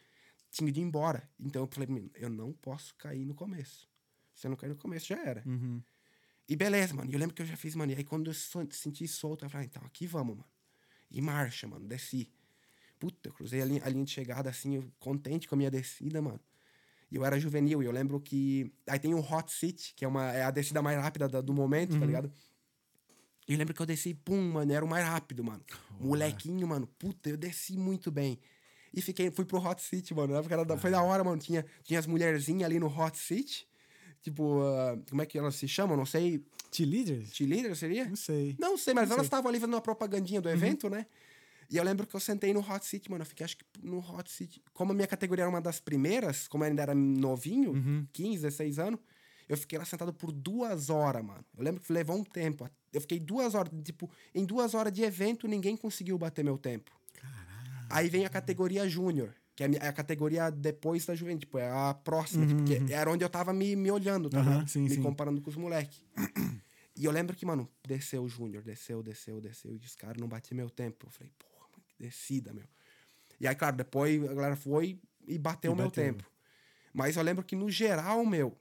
tinha 0.50 0.70
de 0.70 0.80
ir 0.80 0.82
embora. 0.84 1.28
Então 1.38 1.62
eu 1.62 1.66
falei, 1.66 1.88
"Menino, 1.88 2.10
eu 2.14 2.30
não 2.30 2.52
posso 2.52 2.94
cair 2.96 3.24
no 3.26 3.34
começo. 3.34 3.88
Se 4.34 4.46
eu 4.46 4.50
não 4.50 4.56
cair 4.56 4.70
no 4.70 4.76
começo, 4.76 5.06
já 5.06 5.18
era. 5.18 5.42
Uhum. 5.46 5.82
E 6.48 6.56
beleza, 6.56 6.94
mano. 6.94 7.10
E 7.10 7.14
eu 7.14 7.18
lembro 7.18 7.34
que 7.34 7.42
eu 7.42 7.46
já 7.46 7.56
fiz, 7.56 7.74
mano. 7.74 7.92
E 7.92 7.94
aí 7.96 8.04
quando 8.04 8.30
eu 8.30 8.34
senti 8.70 9.06
solto, 9.06 9.44
eu 9.44 9.50
falei, 9.50 9.66
ah, 9.66 9.68
então 9.70 9.84
aqui 9.86 10.06
vamos, 10.06 10.36
mano. 10.36 10.48
E 11.10 11.20
marcha, 11.20 11.66
mano. 11.66 11.86
Desci. 11.86 12.32
Puta, 12.98 13.28
eu 13.28 13.32
cruzei 13.32 13.62
a 13.62 13.64
linha, 13.64 13.82
a 13.84 13.88
linha 13.88 14.04
de 14.04 14.10
chegada, 14.10 14.48
assim, 14.50 14.76
eu 14.76 14.92
contente 14.98 15.48
com 15.48 15.54
a 15.54 15.58
minha 15.58 15.70
descida, 15.70 16.20
mano. 16.22 16.40
E 17.10 17.16
eu 17.16 17.24
era 17.24 17.38
juvenil, 17.40 17.82
e 17.82 17.86
eu 17.86 17.92
lembro 17.92 18.20
que. 18.20 18.72
Aí 18.88 18.98
tem 18.98 19.14
o 19.14 19.18
Hot 19.20 19.50
City, 19.52 19.92
que 19.96 20.04
é, 20.04 20.08
uma, 20.08 20.30
é 20.32 20.42
a 20.42 20.50
descida 20.50 20.80
mais 20.82 20.96
rápida 21.00 21.28
da- 21.28 21.40
do 21.40 21.52
momento, 21.52 21.98
tá 21.98 22.06
ligado? 22.06 22.32
E 23.50 23.54
eu 23.54 23.58
lembro 23.58 23.74
que 23.74 23.82
eu 23.82 23.86
desci, 23.86 24.14
pum, 24.14 24.40
mano, 24.52 24.72
era 24.72 24.84
o 24.84 24.88
mais 24.88 25.04
rápido, 25.04 25.42
mano. 25.42 25.60
Molequinho, 25.98 26.68
mano, 26.68 26.86
puta, 26.86 27.28
eu 27.28 27.36
desci 27.36 27.76
muito 27.76 28.08
bem. 28.08 28.38
E 28.94 29.02
fiquei, 29.02 29.28
fui 29.32 29.44
pro 29.44 29.58
Hot 29.58 29.82
City, 29.82 30.14
mano. 30.14 30.34
na 30.34 30.38
época 30.38 30.78
Foi 30.78 30.88
da 30.88 31.02
hora, 31.02 31.24
mano. 31.24 31.36
Tinha, 31.36 31.66
tinha 31.82 31.98
as 31.98 32.06
mulherzinhas 32.06 32.62
ali 32.62 32.78
no 32.78 32.86
Hot 32.86 33.18
City. 33.18 33.66
Tipo, 34.22 34.60
ah, 34.62 34.96
como 35.08 35.20
é 35.22 35.26
que 35.26 35.36
elas 35.36 35.56
se 35.56 35.66
chamam? 35.66 35.96
Não 35.96 36.06
sei. 36.06 36.44
T-Leaders? 36.70 37.34
Cheerleader 37.34 37.74
seria? 37.74 38.04
Não 38.04 38.14
sei. 38.14 38.54
Não 38.56 38.78
sei, 38.78 38.94
mas 38.94 39.08
Não 39.08 39.16
elas 39.16 39.26
estavam 39.26 39.48
ali 39.48 39.58
fazendo 39.58 39.74
uma 39.74 39.80
propagandinha 39.80 40.40
do 40.40 40.48
evento, 40.48 40.88
né? 40.88 41.06
E 41.68 41.76
eu 41.76 41.82
lembro 41.82 42.06
que 42.06 42.14
eu 42.14 42.20
sentei 42.20 42.52
no 42.52 42.60
Hot 42.60 42.86
City, 42.86 43.10
mano. 43.10 43.22
Eu 43.22 43.26
fiquei, 43.26 43.44
acho 43.44 43.56
que 43.56 43.64
no 43.82 43.98
Hot 43.98 44.30
City. 44.30 44.62
Como 44.72 44.92
a 44.92 44.94
minha 44.94 45.08
categoria 45.08 45.42
era 45.42 45.50
uma 45.50 45.60
das 45.60 45.80
primeiras, 45.80 46.46
como 46.46 46.62
eu 46.62 46.68
ainda 46.68 46.82
era 46.82 46.94
novinho, 46.94 48.06
15, 48.12 48.42
16 48.42 48.78
anos, 48.78 49.00
eu 49.50 49.56
fiquei 49.56 49.76
lá 49.76 49.84
sentado 49.84 50.12
por 50.12 50.30
duas 50.30 50.90
horas, 50.90 51.24
mano. 51.24 51.44
Eu 51.58 51.64
lembro 51.64 51.80
que 51.80 51.92
levou 51.92 52.16
um 52.16 52.22
tempo. 52.22 52.70
Eu 52.92 53.00
fiquei 53.00 53.18
duas 53.18 53.52
horas, 53.56 53.72
tipo, 53.82 54.08
em 54.32 54.44
duas 54.44 54.74
horas 54.74 54.92
de 54.92 55.02
evento, 55.02 55.48
ninguém 55.48 55.76
conseguiu 55.76 56.16
bater 56.16 56.44
meu 56.44 56.56
tempo. 56.56 56.92
Aí 57.90 58.08
vem 58.08 58.24
a 58.24 58.28
categoria 58.28 58.88
júnior, 58.88 59.34
que 59.56 59.64
é 59.64 59.66
a 59.66 59.86
é 59.86 59.88
a 59.88 59.92
categoria 59.92 60.50
depois 60.50 61.04
da 61.04 61.16
juventude, 61.16 61.46
tipo, 61.46 61.58
é 61.58 61.68
a 61.68 61.92
próxima, 61.92 62.46
tipo, 62.46 62.62
que 62.62 62.92
era 62.92 63.10
onde 63.10 63.24
eu 63.24 63.28
tava 63.28 63.52
me, 63.52 63.74
me 63.74 63.90
olhando, 63.90 64.30
tá 64.30 64.40
ligado? 64.40 64.68
sim, 64.68 64.82
me 64.82 64.90
sim. 64.90 65.02
comparando 65.02 65.40
com 65.40 65.50
os 65.50 65.56
moleques. 65.56 66.04
E 66.96 67.04
eu 67.04 67.10
lembro 67.10 67.34
que, 67.34 67.44
mano, 67.44 67.68
desceu 67.84 68.22
o 68.22 68.28
Júnior, 68.28 68.62
desceu, 68.62 69.02
desceu, 69.02 69.40
desceu, 69.40 69.72
e 69.72 69.76
os 69.78 69.96
caras 69.96 70.18
não 70.18 70.28
batiam 70.28 70.56
meu 70.56 70.70
tempo. 70.70 71.06
Eu 71.06 71.10
falei, 71.10 71.32
porra, 71.38 71.66
mano, 71.72 71.82
que 71.88 72.04
descida, 72.04 72.52
meu. 72.52 72.66
E 73.40 73.48
aí, 73.48 73.54
claro, 73.56 73.76
depois 73.76 74.22
a 74.22 74.34
galera 74.34 74.54
foi 74.54 75.00
e 75.26 75.38
bateu 75.38 75.72
o 75.72 75.76
meu 75.76 75.86
bateu. 75.86 76.04
tempo. 76.04 76.30
Mas 76.92 77.16
eu 77.16 77.22
lembro 77.22 77.42
que 77.42 77.56
no 77.56 77.68
geral, 77.68 78.24
meu, 78.24 78.56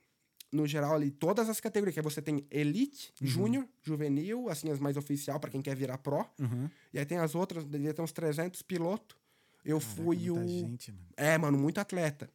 no 0.51 0.65
geral 0.65 0.95
ali, 0.95 1.11
todas 1.11 1.47
as 1.47 1.59
categorias, 1.59 1.93
que 1.93 1.99
aí 1.99 2.03
você 2.03 2.21
tem 2.21 2.45
Elite, 2.49 3.13
Júnior, 3.21 3.67
Juvenil, 3.83 4.49
assim, 4.49 4.71
as 4.71 4.79
mais 4.79 4.97
oficial 4.97 5.39
pra 5.39 5.49
quem 5.49 5.61
quer 5.61 5.75
virar 5.75 5.97
Pro. 5.99 6.25
Uhum. 6.39 6.69
E 6.93 6.99
aí 6.99 7.05
tem 7.05 7.19
as 7.19 7.35
outras, 7.35 7.65
devia 7.65 7.93
ter 7.93 8.01
uns 8.01 8.11
300 8.11 8.61
pilotos. 8.63 9.15
Eu 9.63 9.79
Caraca, 9.79 9.95
fui 9.95 10.17
muita 10.17 10.39
o. 10.39 10.47
gente, 10.47 10.91
mano. 10.91 11.07
É, 11.15 11.37
mano, 11.37 11.57
muito 11.57 11.79
atleta. 11.79 12.29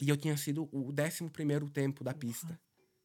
E 0.00 0.08
eu 0.08 0.16
tinha 0.16 0.36
sido 0.36 0.68
o 0.72 0.92
11 0.92 1.28
primeiro 1.30 1.68
tempo 1.68 2.02
da 2.02 2.14
pista. 2.14 2.58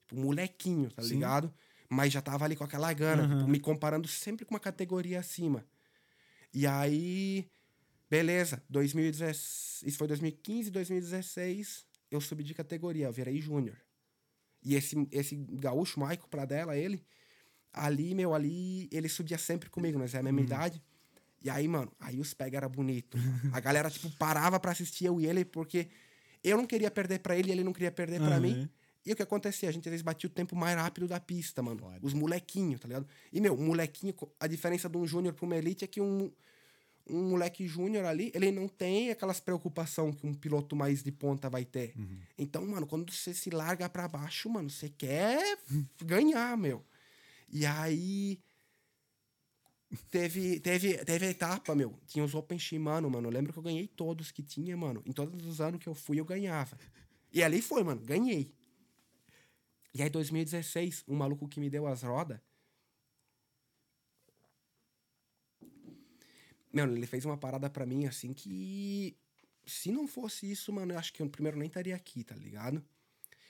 Tipo, 0.08 0.22
molequinho, 0.22 0.90
tá 0.92 1.02
Sim. 1.02 1.16
ligado? 1.16 1.54
Mas 1.90 2.14
já 2.14 2.22
tava 2.22 2.46
ali 2.46 2.56
com 2.56 2.64
aquela 2.64 2.92
gana, 2.94 3.28
tipo, 3.28 3.50
me 3.50 3.60
comparando 3.60 4.08
sempre 4.08 4.46
com 4.46 4.54
uma 4.54 4.60
categoria 4.60 5.20
acima. 5.20 5.66
E 6.54 6.66
aí, 6.66 7.50
beleza, 8.10 8.64
2016, 8.70 9.84
isso 9.86 9.98
foi 9.98 10.08
2015, 10.08 10.72
2016, 10.72 11.86
eu 12.10 12.22
subi 12.22 12.44
de 12.44 12.54
categoria, 12.54 13.08
eu 13.08 13.12
virei 13.12 13.40
júnior. 13.42 13.76
E 14.66 14.76
esse, 14.76 15.08
esse 15.12 15.36
gaúcho, 15.36 16.00
Maico 16.00 16.28
Pradella, 16.28 16.76
ele, 16.76 17.06
ali, 17.72 18.16
meu, 18.16 18.34
ali, 18.34 18.90
ele 18.92 19.08
subia 19.08 19.38
sempre 19.38 19.70
comigo, 19.70 20.00
nós 20.00 20.16
é 20.16 20.18
a 20.18 20.24
mesma 20.24 20.42
idade. 20.42 20.82
E 21.44 21.50
aí, 21.50 21.68
mano, 21.68 21.92
aí 22.00 22.20
os 22.20 22.34
pega 22.34 22.58
era 22.58 22.68
bonito. 22.68 23.16
A 23.54 23.60
galera, 23.60 23.92
tipo, 23.92 24.10
parava 24.18 24.60
pra 24.60 24.72
assistir 24.72 25.06
eu 25.06 25.22
e 25.22 25.28
ele, 25.28 25.46
porque 25.46 25.88
eu 26.44 26.58
não 26.58 26.66
queria 26.66 26.90
perder 26.90 27.20
pra 27.20 27.38
ele 27.38 27.50
e 27.50 27.52
ele 27.52 27.64
não 27.64 27.72
queria 27.72 27.92
perder 27.92 28.20
pra 28.20 28.38
Aham. 28.38 28.40
mim. 28.40 28.70
E 29.06 29.14
o 29.14 29.16
que 29.16 29.22
acontecia? 29.22 29.70
A 29.70 29.72
gente 29.72 29.88
às 29.88 29.92
vezes 29.92 30.02
batia 30.02 30.28
o 30.28 30.34
tempo 30.34 30.56
mais 30.56 30.76
rápido 30.76 31.08
da 31.08 31.20
pista, 31.20 31.62
mano. 31.62 31.80
Foda. 31.80 32.00
Os 32.02 32.14
molequinhos, 32.14 32.82
tá 32.82 32.88
ligado? 32.88 33.08
E, 33.32 33.40
meu, 33.40 33.56
molequinho, 33.56 34.16
a 34.40 34.48
diferença 34.48 34.90
de 34.90 34.98
um 34.98 35.06
júnior 35.06 35.36
pra 35.36 35.46
uma 35.46 35.56
elite 35.56 35.86
é 35.86 35.88
que 35.88 36.02
um, 36.02 36.32
um 37.08 37.30
moleque 37.30 37.68
júnior 37.68 38.06
ali, 38.06 38.32
ele 38.34 38.52
não 38.52 38.68
tem 38.68 39.12
aquelas 39.12 39.40
preocupação 39.40 40.12
que 40.12 40.26
um 40.26 40.34
piloto 40.34 40.76
mais 40.76 41.04
de 41.04 41.12
ponta 41.12 41.50
vai 41.50 41.64
ter. 41.64 41.94
Então, 42.38 42.66
mano, 42.66 42.88
quando 42.88 43.12
você 43.12 43.34
se 43.34 43.50
larga 43.50 43.88
pra 43.88 44.08
baixo, 44.08 44.50
mano, 44.50 44.70
você 44.70 44.90
quer 44.90 45.60
ganhar, 46.04 46.58
meu. 46.58 46.84
E 47.50 47.66
aí. 47.66 48.40
Teve, 50.10 50.60
teve, 50.60 50.98
teve 51.06 51.26
a 51.28 51.30
etapa, 51.30 51.74
meu. 51.76 51.98
Tinha 52.08 52.26
os 52.26 52.34
Open 52.34 52.60
Shimano, 52.60 53.10
mano. 53.10 53.28
Eu 53.28 53.32
lembro 53.32 53.54
que 53.54 53.60
eu 53.60 53.64
ganhei 53.64 53.88
todos 53.88 54.32
que 54.32 54.44
tinha, 54.44 54.76
mano. 54.76 55.02
Em 55.06 55.12
todos 55.12 55.46
os 55.46 55.62
anos 55.62 55.80
que 55.80 55.88
eu 55.88 55.94
fui, 55.94 56.20
eu 56.20 56.26
ganhava. 56.26 56.78
E 57.32 57.44
ali 57.44 57.62
foi, 57.62 57.84
mano. 57.84 58.02
Ganhei. 58.02 58.52
E 59.94 60.02
aí, 60.02 60.10
2016, 60.10 61.06
um 61.08 61.16
maluco 61.16 61.48
que 61.48 61.60
me 61.60 61.70
deu 61.70 61.88
as 61.88 62.04
rodas. 62.04 62.40
Mano, 66.76 66.94
ele 66.94 67.08
fez 67.08 67.24
uma 67.24 67.38
parada 67.38 67.70
pra 67.70 67.86
mim 67.86 68.06
assim 68.06 68.34
que. 68.34 69.16
Se 69.66 69.92
não 69.92 70.08
fosse 70.08 70.52
isso, 70.52 70.72
mano, 70.74 70.94
eu 70.94 71.00
acho 71.00 71.14
que 71.14 71.22
eu 71.22 71.30
primeiro 71.30 71.58
nem 71.58 71.68
estaria 71.68 71.96
aqui, 71.96 72.24
tá 72.24 72.36
ligado? 72.36 72.84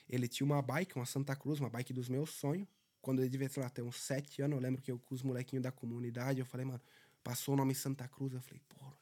Ele 0.08 0.28
tinha 0.28 0.46
uma 0.46 0.62
bike, 0.62 0.94
uma 0.94 1.04
Santa 1.04 1.34
Cruz, 1.34 1.58
uma 1.58 1.68
bike 1.68 1.92
dos 1.92 2.08
meus 2.08 2.30
sonhos. 2.30 2.68
Quando 3.02 3.20
ele 3.20 3.28
devia, 3.28 3.48
sei 3.48 3.62
lá, 3.62 3.68
ter 3.68 3.82
uns 3.82 4.00
sete 4.00 4.40
anos, 4.42 4.56
eu 4.56 4.62
lembro 4.62 4.80
que 4.80 4.90
eu 4.92 4.98
com 5.00 5.14
os 5.14 5.22
molequinhos 5.22 5.62
da 5.64 5.72
comunidade, 5.72 6.38
eu 6.38 6.46
falei, 6.46 6.64
mano, 6.64 6.80
passou 7.22 7.54
o 7.54 7.56
nome 7.56 7.74
Santa 7.74 8.06
Cruz. 8.08 8.32
Eu 8.32 8.40
falei, 8.40 8.62
porra. 8.68 8.96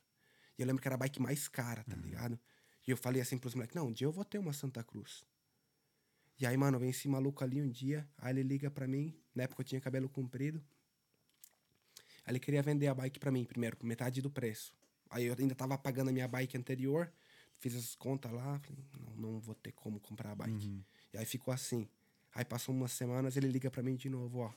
E 0.58 0.62
eu 0.62 0.66
lembro 0.66 0.80
que 0.80 0.88
era 0.88 0.94
a 0.94 0.98
bike 0.98 1.20
mais 1.20 1.46
cara, 1.46 1.84
tá 1.84 1.94
ligado? 1.94 2.40
E 2.86 2.90
eu 2.90 2.96
falei 2.96 3.20
assim 3.20 3.36
pros 3.36 3.54
moleques, 3.54 3.76
não, 3.76 3.88
um 3.88 3.92
dia 3.92 4.06
eu 4.06 4.12
vou 4.12 4.24
ter 4.24 4.38
uma 4.38 4.54
Santa 4.54 4.82
Cruz. 4.82 5.26
E 6.40 6.46
aí, 6.46 6.56
mano, 6.56 6.78
vem 6.78 6.90
esse 6.90 7.06
maluco 7.08 7.44
ali 7.44 7.60
um 7.60 7.70
dia, 7.70 8.08
aí 8.18 8.32
ele 8.32 8.42
liga 8.42 8.70
pra 8.70 8.88
mim, 8.88 9.14
na 9.34 9.44
época 9.44 9.60
eu 9.60 9.64
tinha 9.66 9.80
cabelo 9.80 10.08
comprido. 10.08 10.62
Aí 12.24 12.32
ele 12.32 12.40
queria 12.40 12.62
vender 12.62 12.86
a 12.88 12.94
bike 12.94 13.18
pra 13.18 13.30
mim, 13.30 13.44
primeiro, 13.44 13.76
por 13.76 13.86
metade 13.86 14.22
do 14.22 14.30
preço. 14.30 14.74
Aí 15.10 15.26
eu 15.26 15.36
ainda 15.38 15.54
tava 15.54 15.76
pagando 15.78 16.08
a 16.10 16.12
minha 16.12 16.26
bike 16.26 16.56
anterior, 16.56 17.12
fiz 17.58 17.74
as 17.76 17.94
contas 17.94 18.32
lá, 18.32 18.58
falei, 18.60 18.84
não, 18.92 19.16
não 19.16 19.40
vou 19.40 19.54
ter 19.54 19.72
como 19.72 20.00
comprar 20.00 20.32
a 20.32 20.34
bike. 20.34 20.84
E 21.12 21.18
aí 21.18 21.26
ficou 21.26 21.52
assim. 21.52 21.88
Aí 22.34 22.44
passou 22.44 22.74
umas 22.74 22.92
semanas, 22.92 23.36
ele 23.36 23.48
liga 23.48 23.70
pra 23.70 23.82
mim 23.82 23.94
de 23.94 24.08
novo, 24.08 24.40
ó. 24.40 24.52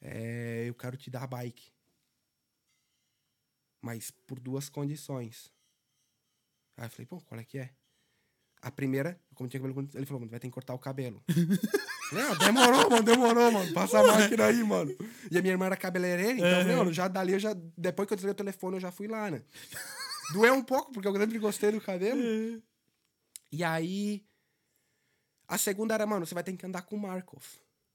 É, 0.00 0.64
eu 0.66 0.74
quero 0.74 0.96
te 0.96 1.10
dar 1.10 1.22
a 1.22 1.26
bike. 1.26 1.70
Mas 3.80 4.10
por 4.10 4.40
duas 4.40 4.68
condições. 4.68 5.52
Aí 6.76 6.86
eu 6.86 6.90
falei, 6.90 7.06
pô, 7.06 7.20
qual 7.20 7.40
é 7.40 7.44
que 7.44 7.58
é? 7.58 7.70
A 8.64 8.70
primeira, 8.70 9.20
como 9.34 9.46
tinha 9.46 9.60
cabelo, 9.60 9.86
ele 9.92 10.06
falou, 10.06 10.20
mano, 10.20 10.30
vai 10.30 10.40
ter 10.40 10.46
que 10.48 10.54
cortar 10.54 10.72
o 10.72 10.78
cabelo. 10.78 11.22
Falei, 12.08 12.24
"Ah, 12.24 12.34
demorou, 12.34 12.88
mano, 12.90 13.02
demorou, 13.02 13.52
mano. 13.52 13.72
Passa 13.74 13.98
a 14.00 14.02
máquina 14.06 14.46
aí, 14.46 14.64
mano. 14.64 14.96
E 15.30 15.36
a 15.36 15.42
minha 15.42 15.52
irmã 15.52 15.66
era 15.66 15.76
cabeleireira, 15.76 16.32
então, 16.32 16.76
mano, 16.78 16.90
já 16.92 17.06
dali 17.06 17.34
eu 17.34 17.38
já. 17.38 17.54
Depois 17.76 18.06
que 18.08 18.14
eu 18.14 18.16
desliguei 18.16 18.32
o 18.32 18.36
telefone, 18.36 18.76
eu 18.76 18.80
já 18.80 18.90
fui 18.90 19.06
lá, 19.06 19.30
né? 19.30 19.42
Doeu 20.32 20.54
um 20.54 20.62
pouco, 20.62 20.92
porque 20.92 21.06
eu 21.06 21.14
sempre 21.14 21.38
gostei 21.38 21.72
do 21.72 21.80
cabelo. 21.80 22.18
E 23.52 23.62
aí. 23.62 24.24
A 25.46 25.58
segunda 25.58 25.92
era, 25.92 26.06
mano, 26.06 26.24
você 26.24 26.32
vai 26.34 26.42
ter 26.42 26.56
que 26.56 26.64
andar 26.64 26.82
com 26.82 26.96
o 26.96 26.98
Markov. 26.98 27.42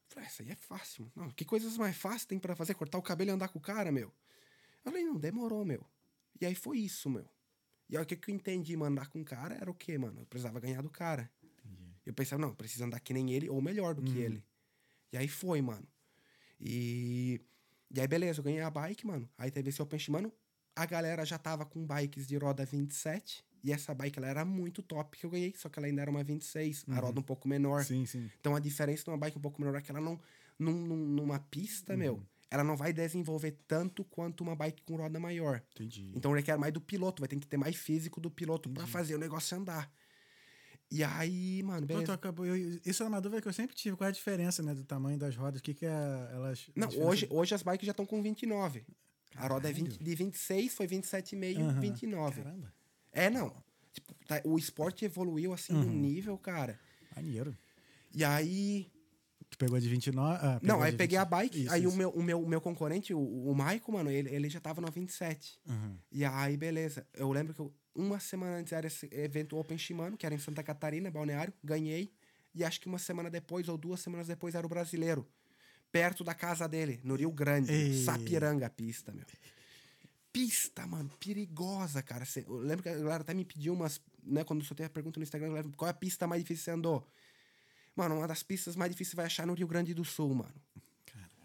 Falei, 0.10 0.28
essa 0.28 0.44
aí 0.44 0.52
é 0.52 0.56
fácil, 0.56 1.12
mano. 1.16 1.28
Não, 1.30 1.34
que 1.34 1.44
coisas 1.46 1.78
mais 1.78 1.96
fáceis 1.98 2.26
tem 2.26 2.38
pra 2.38 2.56
fazer? 2.56 2.76
Cortar 2.76 3.00
o 3.00 3.02
cabelo 3.02 3.32
e 3.32 3.34
andar 3.34 3.48
com 3.48 3.58
o 3.58 3.62
cara, 3.62 3.92
meu? 3.92 4.12
Eu 4.86 4.92
falei, 4.92 5.04
não, 5.04 5.16
demorou, 5.18 5.66
meu. 5.66 5.84
E 6.40 6.46
aí 6.46 6.54
foi 6.54 6.78
isso, 6.78 7.10
meu. 7.10 7.28
E 7.90 7.98
aí 7.98 8.04
o 8.04 8.06
que, 8.06 8.16
que 8.16 8.30
eu 8.32 8.36
entendi, 8.36 8.76
mano, 8.78 8.92
andar 8.94 9.08
com 9.10 9.20
o 9.22 9.26
cara 9.26 9.56
era 9.56 9.70
o 9.70 9.74
quê, 9.74 9.98
mano? 9.98 10.20
Eu 10.20 10.26
precisava 10.26 10.60
ganhar 10.60 10.82
do 10.82 10.90
cara. 10.90 11.30
Eu 12.06 12.14
pensava, 12.14 12.42
não, 12.42 12.50
eu 12.50 12.56
preciso 12.56 12.84
andar 12.84 13.00
que 13.00 13.14
nem 13.14 13.32
ele 13.32 13.50
ou 13.50 13.62
melhor 13.62 13.94
do 13.96 14.02
que 14.04 14.18
ele. 14.18 14.44
E 15.12 15.18
aí 15.18 15.28
foi, 15.28 15.62
mano. 15.62 15.88
E. 16.60 17.42
E 17.92 18.00
aí, 18.00 18.08
beleza, 18.08 18.40
eu 18.40 18.44
ganhei 18.44 18.62
a 18.62 18.70
bike, 18.70 19.06
mano. 19.08 19.28
Aí 19.38 19.50
teve 19.50 19.70
esse 19.70 19.82
Open 19.82 20.00
mano. 20.10 20.32
A 20.76 20.86
galera 20.86 21.26
já 21.26 21.38
tava 21.40 21.66
com 21.66 21.86
bikes 21.86 22.28
de 22.28 22.38
roda 22.38 22.64
27. 22.64 23.44
E 23.64 23.72
essa 23.74 23.94
bike, 23.94 24.20
ela 24.20 24.28
era 24.28 24.46
muito 24.46 24.82
top 24.84 25.18
que 25.18 25.26
eu 25.26 25.30
ganhei. 25.30 25.54
Só 25.58 25.68
que 25.70 25.80
ela 25.80 25.88
ainda 25.88 26.02
era 26.04 26.12
uma 26.12 26.24
26. 26.24 26.86
A 26.88 27.00
roda 27.00 27.20
um 27.20 27.24
pouco 27.24 27.48
menor. 27.48 27.84
Sim, 27.84 28.06
sim. 28.06 28.30
Então 28.40 28.56
a 28.56 28.60
diferença 28.60 29.04
de 29.04 29.10
uma 29.10 29.18
bike 29.18 29.38
um 29.38 29.42
pouco 29.42 29.60
menor 29.60 29.76
é 29.76 29.82
que 29.82 29.90
ela 29.92 30.00
não. 30.00 30.20
Num, 30.60 30.72
num- 30.74 31.08
numa 31.08 31.40
pista, 31.40 31.96
meu, 31.98 32.22
ela 32.52 32.64
não 32.64 32.76
vai 32.76 32.92
desenvolver 32.92 33.52
tanto 33.68 34.04
quanto 34.04 34.42
uma 34.42 34.56
bike 34.56 34.82
com 34.84 34.96
roda 34.96 35.20
maior. 35.20 35.62
Entendi. 35.74 36.12
Então 36.16 36.32
requer 36.32 36.58
mais 36.58 36.74
do 36.74 36.82
piloto, 36.82 37.22
vai 37.22 37.28
ter 37.28 37.38
que 37.40 37.48
ter 37.48 37.58
mais 37.58 37.76
físico 37.76 38.20
do 38.20 38.30
piloto 38.32 38.70
pra 38.70 38.88
fazer 38.88 39.16
o 39.16 39.20
negócio 39.20 39.56
andar. 39.58 39.92
E 40.92 41.04
aí, 41.04 41.62
mano, 41.62 41.86
Pronto, 41.86 41.98
beleza. 42.00 42.14
acabou. 42.16 42.46
Eu- 42.48 42.80
isso 42.84 43.04
é 43.04 43.06
uma 43.08 43.22
dúvida 43.22 43.42
que 43.42 43.48
eu 43.48 43.54
sempre 43.54 43.76
tive. 43.76 43.96
Qual 43.96 44.08
é 44.08 44.10
a 44.10 44.14
diferença, 44.14 44.64
né, 44.64 44.74
do 44.74 44.84
tamanho 44.84 45.20
das 45.20 45.36
rodas? 45.36 45.60
O 45.60 45.64
que 45.64 45.76
que 45.76 45.86
é 45.86 46.30
elas... 46.34 46.68
Não, 46.76 46.90
hoje, 47.06 47.28
hoje 47.30 47.54
as 47.54 47.62
bikes 47.62 47.86
já 47.86 47.92
estão 47.92 48.08
com 48.08 48.22
29. 48.24 48.84
A 49.36 49.44
roda 49.48 49.70
é 49.70 49.72
Caralho. 49.72 49.92
20, 49.92 50.04
de 50.04 50.16
26, 50.16 50.74
foi 50.74 50.88
27,5, 50.88 51.60
Aham. 51.62 51.80
29. 51.80 52.42
Caramba, 52.42 52.74
É, 53.12 53.30
não. 53.30 53.56
Tipo, 53.94 54.16
tá- 54.26 54.42
o 54.44 54.58
esporte 54.58 55.06
evoluiu 55.06 55.54
assim 55.54 55.74
num 55.74 55.92
nível, 55.94 56.36
cara. 56.40 56.80
maneiro. 57.16 57.56
E 58.16 58.24
aí. 58.24 58.90
Tu 59.50 59.58
pegou 59.58 59.80
de 59.80 59.90
29... 59.90 60.40
Ah, 60.42 60.60
Não, 60.62 60.82
aí 60.82 60.92
peguei 60.92 61.18
20 61.18 61.22
a 61.22 61.26
bike, 61.26 61.64
Isso, 61.64 61.74
aí 61.74 61.84
isso. 61.84 61.94
O, 61.94 61.98
meu, 61.98 62.10
o, 62.10 62.24
meu, 62.24 62.42
o 62.42 62.48
meu 62.48 62.62
concorrente, 62.62 63.14
o, 63.14 63.20
o 63.20 63.56
Maico, 63.56 63.92
mano, 63.92 64.12
ele, 64.12 64.30
ele 64.30 64.50
já 64.50 64.60
tava 64.60 64.80
no 64.80 64.92
27. 64.92 65.60
Uhum. 65.68 65.98
E 66.12 66.24
aí, 66.24 66.56
beleza. 66.56 67.06
Eu 67.14 67.32
lembro 67.32 67.54
que 67.54 67.60
eu, 67.60 67.74
uma 67.96 68.20
semana 68.20 68.58
antes 68.58 68.72
era 68.74 68.88
esse 68.88 69.10
evento 69.12 69.58
Open 69.58 69.78
Shimano, 69.78 70.16
que 70.16 70.26
era 70.26 70.36
em 70.36 70.40
Santa 70.40 70.64
Catarina, 70.64 71.10
Balneário, 71.10 71.54
ganhei. 71.64 72.14
E 72.54 72.64
acho 72.64 72.80
que 72.80 72.88
uma 72.88 73.00
semana 73.00 73.30
depois, 73.30 73.68
ou 73.68 73.78
duas 73.78 74.00
semanas 74.00 74.28
depois, 74.28 74.56
era 74.56 74.66
o 74.66 74.70
brasileiro. 74.70 75.28
Perto 75.92 76.24
da 76.24 76.36
casa 76.36 76.68
dele, 76.68 77.00
no 77.04 77.16
Rio 77.16 77.32
Grande, 77.32 77.72
Ei. 77.72 78.04
Sapiranga, 78.04 78.68
a 78.68 78.70
pista, 78.70 79.12
meu. 79.12 79.26
Pista, 80.32 80.86
mano, 80.86 81.10
perigosa, 81.20 82.04
cara. 82.04 82.24
Eu 82.36 82.58
lembro 82.58 82.84
que 82.84 82.90
a 82.90 82.96
galera 82.96 83.22
até 83.22 83.34
me 83.34 83.44
pediu 83.44 83.74
umas, 83.74 84.00
né, 84.24 84.44
quando 84.44 84.60
eu 84.60 84.66
soltei 84.66 84.86
a 84.86 84.90
pergunta 84.90 85.20
no 85.20 85.24
Instagram, 85.24 85.64
qual 85.76 85.88
é 85.88 85.92
a 85.92 85.94
pista 85.94 86.28
mais 86.28 86.44
difícil 86.44 86.62
que 86.62 86.66
você 86.66 86.72
andou? 86.72 87.08
Mano, 88.00 88.16
uma 88.16 88.28
das 88.30 88.42
pistas 88.42 88.78
mais 88.78 88.90
difíceis 88.90 89.12
você 89.12 89.16
vai 89.18 89.26
achar 89.26 89.46
no 89.46 89.54
Rio 89.54 89.68
Grande 89.68 89.94
do 89.94 90.06
Sul, 90.06 90.34
mano. 90.34 90.56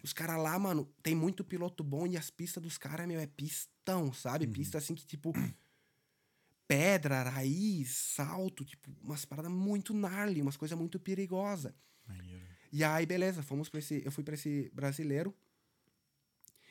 Os 0.05 0.13
caras 0.13 0.41
lá, 0.41 0.57
mano, 0.57 0.89
tem 1.03 1.13
muito 1.13 1.43
piloto 1.43 1.83
bom 1.83 2.07
e 2.07 2.17
as 2.17 2.31
pistas 2.31 2.63
dos 2.63 2.79
caras, 2.79 3.09
meu, 3.09 3.19
é 3.19 3.27
pistão, 3.27 4.13
sabe? 4.13 4.47
Pista 4.47 4.79
assim 4.79 4.95
que, 4.95 5.05
tipo, 5.05 5.33
pedra, 6.69 7.25
raiz, 7.25 7.91
salto, 7.91 8.65
tipo, 8.65 8.89
umas 9.03 9.25
paradas 9.25 9.51
muito 9.51 9.93
gnarly, 9.93 10.41
umas 10.41 10.57
coisas 10.57 10.79
muito 10.79 11.01
perigosas. 11.01 11.73
E 12.71 12.85
aí, 12.85 13.05
beleza, 13.05 13.43
fomos 13.43 13.69
pra 13.69 13.81
esse. 13.81 14.01
Eu 14.05 14.13
fui 14.13 14.23
pra 14.23 14.35
esse 14.35 14.71
brasileiro. 14.73 15.35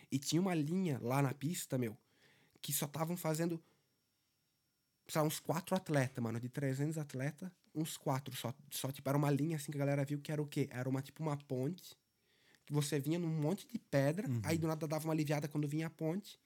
E 0.10 0.18
tinha 0.18 0.42
uma 0.42 0.56
linha 0.56 0.98
lá 1.02 1.22
na 1.22 1.34
pista, 1.34 1.78
meu, 1.78 1.98
que 2.62 2.72
só 2.72 2.86
estavam 2.86 3.18
fazendo. 3.18 3.62
Uns 5.26 5.42
quatro 5.42 5.76
atletas, 5.76 6.24
mano. 6.24 6.40
De 6.40 6.48
300 6.48 6.98
atletas, 6.98 7.52
uns 7.76 7.98
quatro 7.98 8.36
só. 8.36 8.54
Só, 8.70 8.92
tipo, 8.92 9.08
era 9.10 9.18
uma 9.18 9.30
linha 9.32 9.56
assim 9.58 9.72
que 9.72 9.78
a 9.78 9.80
galera 9.80 10.04
viu 10.06 10.20
que 10.20 10.32
era 10.32 10.42
o 10.42 10.48
quê? 10.48 10.68
Era 10.72 10.88
uma, 10.88 11.02
tipo, 11.02 11.22
uma 11.24 11.38
ponte. 11.38 11.98
Que 12.66 12.72
você 12.74 13.00
vinha 13.00 13.20
num 13.20 13.28
monte 13.28 13.68
de 13.68 13.78
pedra. 13.78 14.28
Aí 14.44 14.58
do 14.58 14.68
nada 14.68 14.88
dava 14.88 15.06
uma 15.06 15.14
aliviada 15.14 15.48
quando 15.48 15.68
vinha 15.68 15.88
a 15.88 15.90
ponte. 15.90 16.40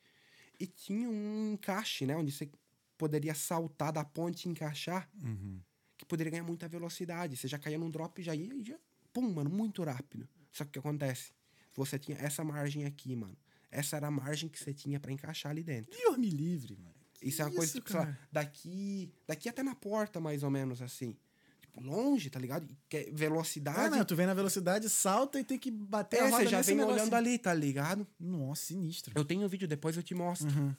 E 0.60 0.66
tinha 0.66 1.08
um 1.10 1.54
encaixe, 1.54 2.06
né? 2.06 2.16
Onde 2.16 2.32
você 2.32 2.50
poderia 2.98 3.36
saltar 3.36 3.92
da 3.94 4.04
ponte 4.04 4.46
e 4.46 4.50
encaixar 4.52 5.08
Uhum. 5.24 5.62
que 5.98 6.06
poderia 6.06 6.32
ganhar 6.32 6.44
muita 6.44 6.68
velocidade. 6.68 7.38
Você 7.38 7.48
já 7.48 7.60
caía 7.60 7.78
num 7.78 7.90
drop 7.92 8.20
e 8.20 8.24
já 8.24 8.34
ia 8.36 8.54
e 8.56 8.64
já. 8.64 8.78
Pum, 9.14 9.32
mano, 9.32 9.50
muito 9.50 9.84
rápido. 9.84 10.28
Só 10.52 10.64
que 10.64 10.70
o 10.70 10.74
que 10.74 10.80
acontece? 10.80 11.32
Você 11.76 12.00
tinha 12.00 12.18
essa 12.18 12.44
margem 12.44 12.86
aqui, 12.86 13.16
mano. 13.16 13.38
Essa 13.70 13.98
era 13.98 14.08
a 14.08 14.12
margem 14.12 14.50
que 14.50 14.58
você 14.58 14.74
tinha 14.74 15.00
pra 15.00 15.12
encaixar 15.12 15.52
ali 15.52 15.62
dentro. 15.64 15.92
Deus 15.92 16.18
me 16.18 16.30
livre, 16.30 16.76
mano. 16.76 16.96
Isso 17.22 17.42
é 17.42 17.46
uma 17.46 17.52
coisa, 17.56 17.74
tipo, 17.74 17.90
sei 17.90 18.00
lá, 18.00 18.18
daqui, 18.32 19.12
daqui 19.28 19.50
até 19.50 19.64
na 19.64 19.74
porta, 19.76 20.20
mais 20.20 20.44
ou 20.44 20.50
menos, 20.52 20.82
assim. 20.82 21.16
Tipo, 21.62 21.82
longe, 21.82 22.30
tá 22.30 22.40
ligado? 22.40 22.68
Que 22.88 22.98
é 22.98 23.10
Ah, 23.10 23.12
velocidade. 23.14 23.96
não, 23.98 24.06
tu 24.06 24.16
vem 24.16 24.26
na 24.28 24.34
velocidade, 24.34 24.90
salta 24.90 25.40
e 25.40 25.44
tem 25.44 25.58
que 25.58 25.72
bater 25.72 26.18
é, 26.18 26.20
a 26.22 26.30
roda 26.30 26.44
você 26.44 26.48
já 26.50 26.62
vem 26.62 26.76
negócio. 26.76 26.96
olhando 27.02 27.14
ali, 27.16 27.38
tá 27.40 27.54
ligado? 27.54 28.06
Nossa, 28.20 28.66
sinistro. 28.66 29.14
Eu 29.16 29.26
tenho 29.26 29.44
um 29.44 29.48
vídeo, 29.48 29.68
depois 29.68 29.96
eu 29.98 30.04
te 30.04 30.14
mostro. 30.14 30.48
Uhum. 30.50 30.76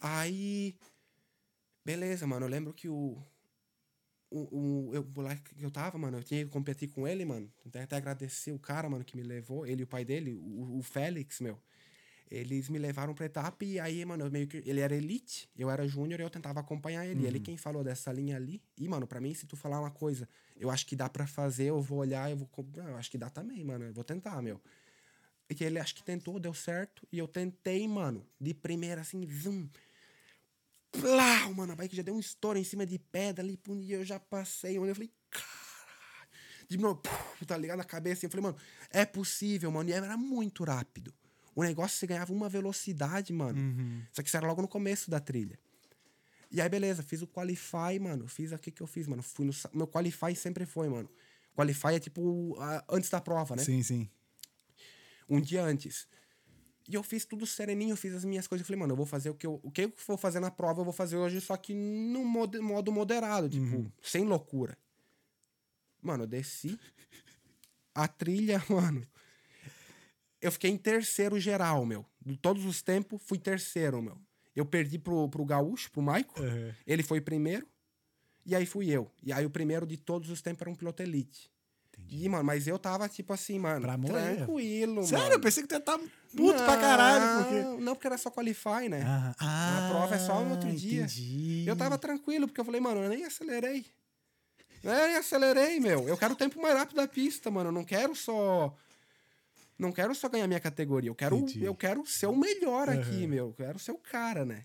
Aí. 0.00 0.74
Beleza, 1.84 2.26
mano. 2.26 2.46
Eu 2.46 2.50
lembro 2.50 2.72
que 2.72 2.88
o. 2.88 3.16
O, 4.28 4.40
o, 4.90 4.90
eu, 4.94 5.02
o 5.02 5.12
moleque 5.14 5.54
que 5.54 5.62
eu 5.62 5.70
tava, 5.70 5.96
mano, 5.96 6.18
eu 6.18 6.22
tinha 6.24 6.44
que 6.44 6.50
competir 6.50 6.88
com 6.88 7.06
ele, 7.06 7.24
mano. 7.24 7.48
Até, 7.64 7.82
até 7.82 7.96
agradecer 7.96 8.50
o 8.50 8.58
cara, 8.58 8.90
mano, 8.90 9.04
que 9.04 9.16
me 9.16 9.22
levou, 9.22 9.64
ele 9.64 9.82
e 9.82 9.84
o 9.84 9.86
pai 9.86 10.04
dele, 10.04 10.32
o, 10.32 10.78
o 10.78 10.82
Félix, 10.82 11.40
meu. 11.40 11.56
Eles 12.28 12.68
me 12.68 12.78
levaram 12.78 13.14
pra 13.14 13.26
etapa 13.26 13.64
e 13.64 13.78
aí, 13.78 14.04
mano, 14.04 14.24
eu 14.24 14.30
meio 14.30 14.48
que. 14.48 14.56
Ele 14.66 14.80
era 14.80 14.94
elite, 14.94 15.48
eu 15.56 15.70
era 15.70 15.86
júnior 15.86 16.18
e 16.18 16.22
eu 16.24 16.30
tentava 16.30 16.58
acompanhar 16.58 17.06
ele. 17.06 17.24
Ele 17.24 17.38
quem 17.38 17.56
falou 17.56 17.84
dessa 17.84 18.12
linha 18.12 18.36
ali. 18.36 18.60
E, 18.76 18.88
mano, 18.88 19.06
pra 19.06 19.20
mim, 19.20 19.32
se 19.32 19.46
tu 19.46 19.56
falar 19.56 19.78
uma 19.78 19.92
coisa, 19.92 20.28
eu 20.56 20.68
acho 20.68 20.84
que 20.86 20.96
dá 20.96 21.08
pra 21.08 21.26
fazer, 21.26 21.66
eu 21.66 21.80
vou 21.80 21.98
olhar, 21.98 22.28
eu 22.28 22.36
vou. 22.36 22.48
Não, 22.74 22.88
eu 22.88 22.96
acho 22.96 23.10
que 23.10 23.16
dá 23.16 23.30
também, 23.30 23.62
mano. 23.64 23.84
Eu 23.84 23.92
vou 23.92 24.02
tentar, 24.02 24.42
meu. 24.42 24.60
E 25.48 25.54
que 25.54 25.62
ele 25.62 25.78
acho 25.78 25.94
que 25.94 26.02
tentou, 26.02 26.40
deu 26.40 26.52
certo. 26.52 27.06
E 27.12 27.18
eu 27.18 27.28
tentei, 27.28 27.86
mano, 27.86 28.26
de 28.40 28.52
primeira, 28.52 29.02
assim, 29.02 29.24
zoom. 29.30 29.68
Plau, 30.90 31.54
mano, 31.54 31.74
a 31.74 31.76
bike 31.76 31.94
já 31.94 32.02
deu 32.02 32.14
um 32.14 32.20
estouro 32.20 32.58
em 32.58 32.64
cima 32.64 32.84
de 32.84 32.98
pedra 32.98 33.44
ali, 33.44 33.58
e 33.82 33.92
eu 33.92 34.04
já 34.04 34.18
passei, 34.18 34.78
mano. 34.78 34.90
Eu 34.90 34.94
falei, 34.96 35.12
caralho. 35.30 36.30
De 36.68 36.76
novo, 36.76 37.00
tá 37.46 37.56
ligado 37.56 37.78
na 37.78 37.84
cabeça. 37.84 38.26
Eu 38.26 38.30
falei, 38.30 38.42
mano, 38.42 38.58
é 38.90 39.04
possível, 39.04 39.70
mano. 39.70 39.88
E 39.88 39.92
era 39.92 40.16
muito 40.16 40.64
rápido. 40.64 41.14
O 41.56 41.62
negócio 41.64 41.98
você 41.98 42.06
ganhava 42.06 42.32
uma 42.32 42.48
velocidade, 42.48 43.32
mano. 43.32 43.58
Só 44.12 44.22
que 44.22 44.28
isso 44.28 44.36
era 44.36 44.46
logo 44.46 44.62
no 44.62 44.68
começo 44.68 45.10
da 45.10 45.18
trilha. 45.18 45.58
E 46.50 46.60
aí, 46.60 46.68
beleza, 46.68 47.02
fiz 47.02 47.22
o 47.22 47.26
Qualify, 47.26 47.98
mano. 48.00 48.28
Fiz 48.28 48.52
o 48.52 48.58
que 48.58 48.70
que 48.70 48.80
eu 48.82 48.86
fiz, 48.86 49.06
mano. 49.08 49.22
Fui 49.22 49.44
no. 49.46 49.52
Meu 49.72 49.88
Qualify 49.88 50.36
sempre 50.36 50.64
foi, 50.66 50.88
mano. 50.88 51.08
Qualify 51.56 51.94
é 51.94 51.98
tipo 51.98 52.54
a- 52.60 52.84
antes 52.90 53.10
da 53.10 53.20
prova, 53.20 53.56
né? 53.56 53.64
Sim, 53.64 53.82
sim. 53.82 54.08
um 55.28 55.40
dia 55.40 55.64
antes. 55.64 56.06
E 56.88 56.94
eu 56.94 57.02
fiz 57.02 57.24
tudo 57.24 57.44
sereninho, 57.46 57.94
eu 57.94 57.96
fiz 57.96 58.14
as 58.14 58.24
minhas 58.24 58.46
coisas. 58.46 58.62
Eu 58.62 58.66
falei, 58.66 58.78
mano, 58.78 58.92
eu 58.92 58.96
vou 58.96 59.06
fazer 59.06 59.28
o 59.30 59.34
que 59.34 59.44
eu, 59.46 59.58
o 59.60 59.72
que 59.72 59.86
eu 59.86 59.92
for 59.96 60.16
fazer 60.16 60.38
na 60.38 60.52
prova, 60.52 60.82
eu 60.82 60.84
vou 60.84 60.92
fazer 60.92 61.16
hoje, 61.16 61.40
só 61.40 61.56
que 61.56 61.74
no 61.74 62.24
modo, 62.24 62.62
modo 62.62 62.92
moderado, 62.92 63.48
tipo, 63.48 63.90
sem 64.02 64.24
loucura. 64.24 64.78
Mano, 66.00 66.22
eu 66.24 66.26
desci. 66.28 66.78
A 67.94 68.06
trilha, 68.06 68.62
mano. 68.70 69.02
Eu 70.46 70.52
fiquei 70.52 70.70
em 70.70 70.76
terceiro 70.76 71.40
geral, 71.40 71.84
meu. 71.84 72.04
De 72.24 72.36
todos 72.36 72.64
os 72.64 72.80
tempos, 72.82 73.20
fui 73.24 73.38
terceiro, 73.38 74.00
meu. 74.00 74.16
Eu 74.54 74.64
perdi 74.64 74.98
pro, 74.98 75.28
pro 75.28 75.44
Gaúcho, 75.44 75.90
pro 75.90 76.00
Maico. 76.00 76.40
Uhum. 76.40 76.72
Ele 76.86 77.02
foi 77.02 77.20
primeiro. 77.20 77.66
E 78.44 78.54
aí 78.54 78.64
fui 78.64 78.88
eu. 78.88 79.10
E 79.22 79.32
aí 79.32 79.44
o 79.44 79.50
primeiro 79.50 79.84
de 79.84 79.96
todos 79.96 80.30
os 80.30 80.40
tempos 80.40 80.62
era 80.62 80.70
um 80.70 80.74
piloto 80.74 81.02
elite. 81.02 81.50
E, 82.08 82.28
mano, 82.28 82.44
mas 82.44 82.68
eu 82.68 82.78
tava, 82.78 83.08
tipo 83.08 83.32
assim, 83.32 83.58
mano, 83.58 83.80
Pra 83.80 83.98
tranquilo, 83.98 85.04
Sério, 85.04 85.32
eu 85.32 85.40
pensei 85.40 85.62
que 85.62 85.68
tu 85.68 85.72
ia 85.72 85.78
estar 85.78 85.98
puto 85.98 86.62
pra 86.62 86.76
caralho. 86.76 87.42
Porque... 87.42 87.60
Não, 87.62 87.80
Não, 87.80 87.94
porque 87.94 88.06
era 88.06 88.18
só 88.18 88.30
qualify, 88.30 88.88
né? 88.88 89.02
Ah, 89.04 89.34
ah, 89.40 89.86
A 89.86 89.90
prova 89.90 90.14
é 90.14 90.18
só 90.18 90.44
no 90.44 90.52
outro 90.52 90.70
dia. 90.70 91.02
Entendi. 91.02 91.64
Eu 91.66 91.74
tava 91.74 91.98
tranquilo, 91.98 92.46
porque 92.46 92.60
eu 92.60 92.64
falei, 92.64 92.80
mano, 92.80 93.02
eu 93.02 93.08
nem 93.08 93.24
acelerei. 93.24 93.84
Eu 94.84 94.92
nem 94.92 95.16
acelerei, 95.16 95.80
meu. 95.80 96.08
Eu 96.08 96.16
quero 96.16 96.34
o 96.34 96.36
tempo 96.36 96.60
mais 96.62 96.76
rápido 96.76 96.96
da 96.96 97.08
pista, 97.08 97.50
mano. 97.50 97.70
Eu 97.70 97.72
não 97.72 97.84
quero 97.84 98.14
só. 98.14 98.72
Não 99.78 99.92
quero 99.92 100.14
só 100.14 100.28
ganhar 100.28 100.46
minha 100.46 100.60
categoria. 100.60 101.10
Eu 101.10 101.14
quero, 101.14 101.36
Entendi. 101.36 101.64
eu 101.64 101.74
quero 101.74 102.06
ser 102.06 102.26
o 102.26 102.36
melhor 102.36 102.88
aqui, 102.88 103.18
Aham. 103.24 103.26
meu. 103.28 103.46
Eu 103.48 103.52
quero 103.54 103.78
ser 103.78 103.92
o 103.92 103.98
cara, 103.98 104.44
né? 104.44 104.64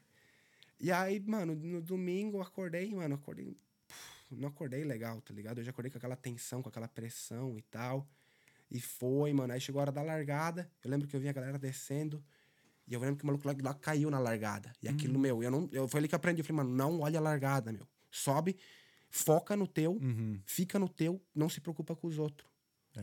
E 0.79 0.91
aí, 0.91 1.19
mano, 1.19 1.53
no 1.53 1.81
domingo 1.81 2.37
eu 2.37 2.41
acordei, 2.41 2.93
mano, 2.95 3.15
acordei. 3.15 3.55
Não 4.31 4.47
acordei 4.47 4.83
legal, 4.85 5.19
tá 5.21 5.33
ligado? 5.33 5.57
Eu 5.59 5.63
já 5.63 5.71
acordei 5.71 5.91
com 5.91 5.97
aquela 5.97 6.15
tensão, 6.15 6.61
com 6.61 6.69
aquela 6.69 6.87
pressão 6.87 7.57
e 7.57 7.61
tal. 7.63 8.07
E 8.69 8.79
foi, 8.79 9.33
mano. 9.33 9.51
Aí 9.51 9.59
chegou 9.59 9.79
a 9.79 9.83
hora 9.83 9.91
da 9.91 10.01
largada. 10.01 10.69
Eu 10.83 10.89
lembro 10.89 11.07
que 11.07 11.15
eu 11.15 11.19
vi 11.19 11.27
a 11.27 11.33
galera 11.33 11.59
descendo. 11.59 12.23
E 12.87 12.93
eu 12.93 12.99
lembro 13.01 13.17
que 13.17 13.23
o 13.23 13.27
maluco 13.27 13.45
lá, 13.47 13.53
lá 13.61 13.73
caiu 13.73 14.09
na 14.09 14.17
largada. 14.19 14.71
E 14.81 14.87
aquilo, 14.87 15.19
meu, 15.19 15.43
eu 15.43 15.51
não. 15.51 15.69
Eu, 15.73 15.87
foi 15.87 15.99
ali 15.99 16.07
que 16.07 16.15
eu 16.15 16.17
aprendi. 16.17 16.39
Eu 16.41 16.45
falei, 16.45 16.57
mano, 16.63 16.73
não 16.73 17.01
olha 17.01 17.19
a 17.19 17.21
largada, 17.21 17.71
meu. 17.73 17.85
Sobe, 18.09 18.55
foca 19.09 19.55
no 19.57 19.67
teu, 19.67 19.93
Uhum. 19.93 20.39
fica 20.45 20.79
no 20.79 20.87
teu, 20.89 21.21
não 21.35 21.47
se 21.49 21.59
preocupa 21.61 21.95
com 21.95 22.07
os 22.07 22.17
outros. 22.17 22.49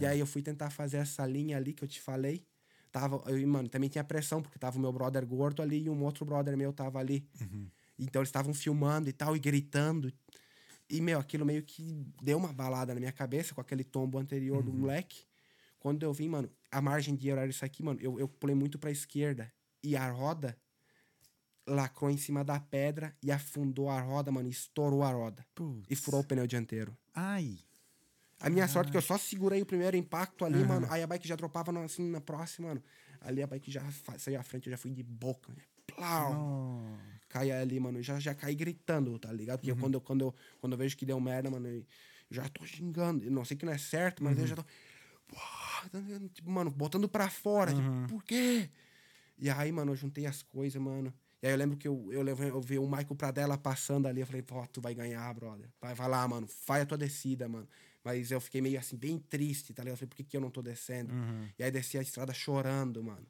E 0.00 0.06
aí 0.06 0.18
eu 0.20 0.26
fui 0.26 0.42
tentar 0.42 0.70
fazer 0.70 0.98
essa 0.98 1.24
linha 1.26 1.56
ali 1.56 1.72
que 1.72 1.82
eu 1.84 1.88
te 1.88 2.00
falei. 2.00 2.44
Tava, 2.90 3.22
eu, 3.30 3.46
mano, 3.48 3.68
também 3.68 3.88
tinha 3.88 4.04
pressão, 4.04 4.42
porque 4.42 4.58
tava 4.58 4.78
o 4.78 4.80
meu 4.80 4.92
brother 4.92 5.26
gordo 5.26 5.62
ali 5.62 5.84
e 5.84 5.90
um 5.90 6.02
outro 6.04 6.24
brother 6.24 6.56
meu 6.56 6.72
tava 6.72 6.98
ali. 6.98 7.28
Então 7.98 8.20
eles 8.20 8.28
estavam 8.28 8.54
filmando 8.54 9.08
e 9.08 9.12
tal, 9.12 9.36
e 9.36 9.38
gritando. 9.38 10.12
E, 10.90 11.00
meu, 11.00 11.18
aquilo 11.18 11.44
meio 11.44 11.62
que 11.62 12.06
deu 12.22 12.38
uma 12.38 12.52
balada 12.52 12.94
na 12.94 13.00
minha 13.00 13.12
cabeça 13.12 13.54
com 13.54 13.60
aquele 13.60 13.84
tombo 13.84 14.18
anterior 14.18 14.62
do 14.62 14.72
moleque. 14.72 15.24
Quando 15.78 16.02
eu 16.02 16.12
vi, 16.12 16.28
mano, 16.28 16.50
a 16.70 16.80
margem 16.80 17.14
de 17.14 17.28
erro 17.28 17.40
era 17.40 17.50
isso 17.50 17.64
aqui, 17.64 17.82
mano, 17.82 18.00
eu, 18.00 18.18
eu 18.18 18.26
pulei 18.28 18.54
muito 18.54 18.78
pra 18.78 18.90
esquerda. 18.90 19.52
E 19.82 19.96
a 19.96 20.10
roda 20.10 20.56
lacrou 21.66 22.10
em 22.10 22.16
cima 22.16 22.42
da 22.42 22.58
pedra 22.58 23.14
e 23.22 23.30
afundou 23.30 23.90
a 23.90 24.00
roda, 24.00 24.32
mano, 24.32 24.48
e 24.48 24.52
estourou 24.52 25.02
a 25.02 25.10
roda. 25.10 25.46
E 25.88 25.94
furou 25.94 26.20
o 26.20 26.24
pneu 26.24 26.46
dianteiro. 26.46 26.96
Ai. 27.14 27.58
A 28.40 28.48
minha 28.48 28.68
sorte 28.68 28.88
é 28.88 28.90
que 28.92 28.96
eu 28.96 29.02
só 29.02 29.18
segurei 29.18 29.60
o 29.60 29.66
primeiro 29.66 29.96
impacto 29.96 30.44
ali, 30.44 30.58
mano. 30.64 30.86
Aí 30.90 31.02
a 31.02 31.06
bike 31.06 31.26
já 31.26 31.34
dropava 31.36 31.72
no- 31.72 31.82
assim 31.82 32.08
na 32.08 32.20
próxima, 32.20 32.68
mano. 32.68 32.82
Ali 33.20 33.42
a 33.42 33.46
bike 33.46 33.70
já 33.70 33.82
saiu 34.16 34.38
à 34.38 34.42
frente, 34.42 34.66
eu 34.68 34.70
já 34.70 34.76
fui 34.78 34.90
de 34.92 35.02
boca. 35.02 35.52
Né? 35.52 35.62
Plau! 35.86 36.32
Oh. 36.84 37.18
Cai 37.28 37.50
ali, 37.50 37.80
mano. 37.80 38.00
Já, 38.02 38.18
já 38.20 38.34
caí 38.34 38.54
gritando, 38.54 39.18
tá 39.18 39.32
ligado? 39.32 39.58
Porque 39.60 39.72
quando, 39.80 39.94
eu, 39.94 40.00
quando, 40.00 40.20
eu, 40.22 40.34
quando 40.60 40.72
eu 40.74 40.78
vejo 40.78 40.96
que 40.96 41.04
deu 41.04 41.18
merda, 41.20 41.50
mano, 41.50 41.66
eu 41.68 41.84
já 42.30 42.48
tô 42.48 42.64
xingando. 42.64 43.24
Eu 43.24 43.30
não 43.30 43.44
sei 43.44 43.56
que 43.56 43.66
não 43.66 43.72
é 43.72 43.78
certo, 43.78 44.22
mas 44.22 44.38
eu 44.38 44.46
já 44.46 44.54
tô. 44.56 44.64
Tipo, 46.34 46.50
mano, 46.50 46.70
botando 46.70 47.08
pra 47.08 47.28
fora. 47.28 47.72
Tipo, 47.74 48.08
por 48.08 48.24
quê? 48.24 48.68
E 49.38 49.48
aí, 49.50 49.70
mano, 49.70 49.92
eu 49.92 49.96
juntei 49.96 50.26
as 50.26 50.42
coisas, 50.42 50.80
mano. 50.80 51.12
E 51.42 51.46
aí 51.46 51.52
eu 51.52 51.56
lembro 51.58 51.76
que 51.76 51.86
eu, 51.86 52.08
eu, 52.12 52.22
levei, 52.22 52.50
eu 52.50 52.60
vi 52.60 52.78
o 52.78 52.86
Michael 52.88 53.14
Pradella 53.14 53.56
passando 53.56 54.06
ali. 54.08 54.20
Eu 54.20 54.26
falei, 54.26 54.44
ó, 54.50 54.66
tu 54.66 54.80
vai 54.80 54.94
ganhar, 54.94 55.32
brother. 55.34 55.68
Vai, 55.80 55.94
vai 55.94 56.08
lá, 56.08 56.26
mano. 56.26 56.46
Faz 56.48 56.82
a 56.82 56.86
tua 56.86 56.98
descida, 56.98 57.48
mano. 57.48 57.68
Mas 58.08 58.30
eu 58.30 58.40
fiquei 58.40 58.62
meio 58.62 58.78
assim, 58.78 58.96
bem 58.96 59.18
triste, 59.18 59.74
tá 59.74 59.82
ligado? 59.82 59.92
Eu 59.92 59.98
falei, 59.98 60.08
por 60.08 60.16
que, 60.16 60.24
que 60.24 60.34
eu 60.34 60.40
não 60.40 60.50
tô 60.50 60.62
descendo? 60.62 61.12
E 61.58 61.62
aí 61.62 61.70
desci 61.70 61.98
a 61.98 62.00
estrada 62.00 62.32
chorando, 62.32 63.04
mano. 63.04 63.26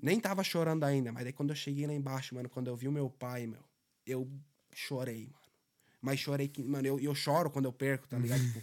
Nem 0.00 0.18
tava 0.18 0.42
chorando 0.42 0.84
ainda, 0.84 1.12
mas 1.12 1.26
aí 1.26 1.34
quando 1.34 1.50
eu 1.50 1.54
cheguei 1.54 1.86
lá 1.86 1.92
embaixo, 1.92 2.34
mano, 2.34 2.48
quando 2.48 2.68
eu 2.68 2.76
vi 2.76 2.88
o 2.88 2.92
meu 2.92 3.10
pai, 3.10 3.46
meu, 3.46 3.62
eu 4.06 4.26
chorei, 4.72 5.26
mano. 5.26 5.44
Mas 6.00 6.18
chorei 6.18 6.48
que, 6.48 6.62
mano, 6.62 6.88
eu, 6.88 6.98
eu 6.98 7.14
choro 7.14 7.50
quando 7.50 7.66
eu 7.66 7.74
perco, 7.74 8.08
tá 8.08 8.18
ligado? 8.18 8.40
Tipo, 8.54 8.62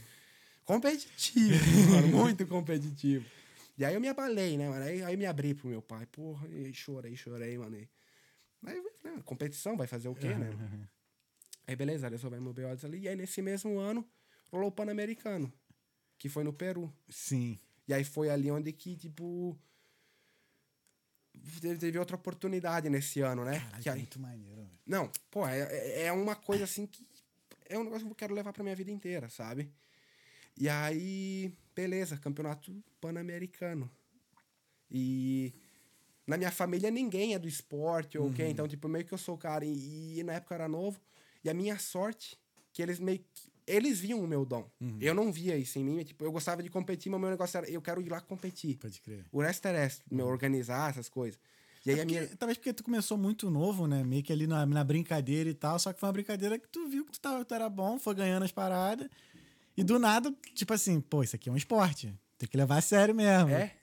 competitivo, 0.65 1.53
mano, 1.91 2.07
muito 2.07 2.47
competitivo. 2.47 3.23
E 3.77 3.85
aí 3.85 3.93
eu 3.93 4.01
me 4.01 4.07
abalei, 4.07 4.57
né, 4.57 4.69
mano? 4.69 4.83
Aí, 4.83 5.03
aí 5.03 5.13
eu 5.13 5.19
me 5.19 5.27
abri 5.27 5.53
pro 5.53 5.67
meu 5.67 5.83
pai, 5.83 6.07
porra, 6.07 6.47
e 6.47 6.73
chorei, 6.73 7.15
chorei, 7.15 7.59
mano. 7.59 7.77
E... 7.77 7.87
Aí, 8.65 8.83
né, 9.03 9.21
competição, 9.23 9.77
vai 9.77 9.85
fazer 9.85 10.07
o 10.07 10.15
quê, 10.15 10.29
né? 10.29 10.49
Aí 11.67 11.75
beleza, 11.75 12.09
resolvemos 12.09 12.49
o 12.49 12.53
BOs 12.55 12.83
ali. 12.83 13.01
E 13.01 13.07
aí 13.07 13.15
nesse 13.15 13.39
mesmo 13.39 13.77
ano, 13.77 14.03
o 14.51 14.71
Pan-Americano, 14.71 15.51
que 16.17 16.27
foi 16.29 16.43
no 16.43 16.51
Peru. 16.53 16.93
Sim. 17.09 17.57
E 17.87 17.93
aí 17.93 18.03
foi 18.03 18.29
ali 18.29 18.51
onde 18.51 18.71
que, 18.71 18.95
tipo. 18.95 19.57
Teve, 21.61 21.97
outra 21.97 22.15
oportunidade 22.15 22.89
nesse 22.89 23.21
ano, 23.21 23.43
né? 23.45 23.59
Caralho, 23.59 23.83
que 23.83 23.89
aí, 23.89 23.97
muito 23.99 24.19
maneiro. 24.19 24.69
não, 24.85 25.09
pô, 25.29 25.47
é, 25.47 25.59
é- 25.61 26.01
é 26.07 26.11
uma 26.11 26.35
coisa 26.35 26.65
assim 26.65 26.85
que. 26.85 27.07
É 27.69 27.77
um 27.79 27.83
negócio 27.85 28.05
que 28.05 28.11
eu 28.11 28.15
quero 28.15 28.33
levar 28.33 28.51
pra 28.51 28.63
minha 28.63 28.75
vida 28.75 28.91
inteira, 28.91 29.29
sabe? 29.29 29.71
E 30.57 30.67
aí, 30.67 31.55
beleza, 31.73 32.17
campeonato 32.17 32.83
pan-americano. 32.99 33.89
E 34.89 35.53
na 36.27 36.37
minha 36.37 36.51
família 36.51 36.91
ninguém 36.91 37.33
é 37.33 37.39
do 37.39 37.47
esporte, 37.47 38.17
ou 38.17 38.27
o 38.27 38.33
quê? 38.33 38.45
Então, 38.45 38.67
tipo, 38.67 38.89
meio 38.89 39.05
que 39.05 39.13
eu 39.13 39.17
sou 39.17 39.35
o 39.35 39.37
cara. 39.37 39.63
E, 39.65 40.19
e 40.19 40.23
na 40.23 40.33
época 40.33 40.53
eu 40.53 40.55
era 40.57 40.67
novo. 40.67 40.99
E 41.43 41.49
a 41.49 41.53
minha 41.53 41.79
sorte, 41.79 42.37
que 42.73 42.81
eles 42.81 42.99
meio 42.99 43.19
que. 43.33 43.50
Eles 43.71 43.99
viam 43.99 44.19
o 44.23 44.27
meu 44.27 44.45
dom. 44.45 44.69
Eu 44.99 45.13
não 45.13 45.31
via 45.31 45.57
isso 45.57 45.79
em 45.79 45.83
mim. 45.83 46.03
Tipo, 46.03 46.23
eu 46.25 46.31
gostava 46.31 46.61
de 46.61 46.69
competir, 46.69 47.09
mas 47.09 47.17
o 47.17 47.21
meu 47.21 47.29
negócio 47.29 47.57
era. 47.57 47.69
Eu 47.69 47.81
quero 47.81 48.01
ir 48.01 48.09
lá 48.09 48.19
competir. 48.19 48.77
Pode 48.77 48.99
crer. 49.01 49.25
O 49.31 49.41
resto 49.41 49.65
era 49.67 49.89
meu, 50.11 50.27
organizar 50.27 50.89
essas 50.89 51.07
coisas. 51.09 51.39
E 51.85 51.89
aí 51.91 51.95
a 51.99 52.03
Porque- 52.05 52.19
minha. 52.19 52.35
Talvez 52.37 52.57
porque 52.57 52.73
tu 52.73 52.83
começou 52.83 53.17
muito 53.17 53.49
novo, 53.49 53.87
né? 53.87 54.03
Meio 54.03 54.21
que 54.23 54.31
ali 54.31 54.45
na, 54.45 54.65
na 54.65 54.83
brincadeira 54.83 55.49
e 55.49 55.53
tal. 55.53 55.79
Só 55.79 55.91
que 55.93 55.99
foi 55.99 56.07
uma 56.07 56.13
brincadeira 56.13 56.59
que 56.59 56.67
tu 56.67 56.87
viu 56.87 57.05
que 57.05 57.11
tu, 57.13 57.19
tava, 57.19 57.43
tu 57.45 57.53
era 57.53 57.69
bom, 57.69 57.97
foi 57.97 58.13
ganhando 58.13 58.43
as 58.43 58.51
paradas. 58.51 59.07
E 59.75 59.83
do 59.83 59.97
nada, 59.97 60.31
tipo 60.53 60.73
assim, 60.73 60.99
pô, 60.99 61.23
isso 61.23 61.35
aqui 61.35 61.49
é 61.49 61.51
um 61.51 61.57
esporte. 61.57 62.13
Tem 62.37 62.47
que 62.49 62.57
levar 62.57 62.77
a 62.77 62.81
sério 62.81 63.15
mesmo. 63.15 63.49
É. 63.51 63.73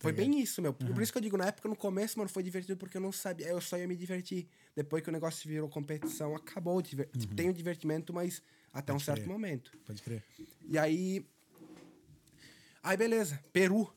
Foi 0.00 0.12
bem 0.12 0.38
isso, 0.40 0.62
meu. 0.62 0.72
Por 0.72 1.02
isso 1.02 1.10
que 1.10 1.18
eu 1.18 1.22
digo, 1.22 1.36
na 1.36 1.46
época, 1.46 1.68
no 1.68 1.74
começo, 1.74 2.16
mano, 2.18 2.30
foi 2.30 2.42
divertido 2.44 2.76
porque 2.76 2.96
eu 2.96 3.00
não 3.00 3.10
sabia. 3.10 3.48
Eu 3.48 3.60
só 3.60 3.76
ia 3.76 3.88
me 3.88 3.96
divertir. 3.96 4.46
Depois 4.76 5.02
que 5.02 5.08
o 5.08 5.12
negócio 5.12 5.48
virou 5.48 5.68
competição, 5.68 6.36
acabou. 6.36 6.80
Tipo, 6.80 7.04
tem 7.34 7.48
o 7.48 7.52
divertimento, 7.52 8.12
mas 8.12 8.40
até 8.72 8.92
um 8.92 8.96
Pode 8.96 9.04
certo 9.04 9.22
crer. 9.22 9.28
momento. 9.32 9.72
Pode 9.86 10.02
crer. 10.02 10.22
E 10.68 10.78
aí. 10.78 11.26
Aí, 12.82 12.96
beleza. 12.96 13.42
Peru. 13.52 13.92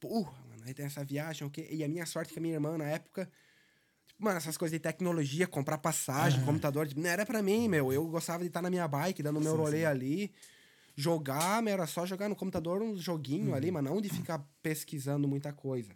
Porra, 0.00 0.32
mano. 0.48 0.62
Aí 0.66 0.74
tem 0.74 0.86
essa 0.86 1.04
viagem, 1.04 1.46
o 1.46 1.50
quê? 1.50 1.68
E 1.70 1.82
a 1.84 1.88
minha 1.88 2.06
sorte 2.06 2.30
é 2.30 2.32
que 2.34 2.38
a 2.38 2.42
minha 2.42 2.54
irmã, 2.54 2.76
na 2.76 2.84
época. 2.86 3.30
tipo, 4.06 4.22
Mano, 4.22 4.36
essas 4.38 4.56
coisas 4.56 4.76
de 4.76 4.80
tecnologia, 4.80 5.46
comprar 5.46 5.78
passagem, 5.78 6.44
computador, 6.44 6.86
tipo, 6.86 7.00
não 7.00 7.08
era 7.08 7.24
pra 7.24 7.42
mim, 7.42 7.68
meu. 7.68 7.92
Eu 7.92 8.06
gostava 8.06 8.42
de 8.42 8.48
estar 8.48 8.62
na 8.62 8.70
minha 8.70 8.86
bike, 8.88 9.22
dando 9.22 9.40
meu 9.40 9.56
rolê 9.56 9.84
ali. 9.84 10.32
Jogar, 10.94 11.62
meu, 11.62 11.74
era 11.74 11.86
só 11.86 12.06
jogar 12.06 12.28
no 12.28 12.34
computador 12.34 12.80
uns 12.80 13.02
joguinhos 13.02 13.52
ali, 13.54 13.70
mas 13.70 13.84
não 13.84 14.00
de 14.00 14.08
ficar 14.08 14.38
pesquisando 14.62 15.28
muita 15.28 15.52
coisa. 15.52 15.92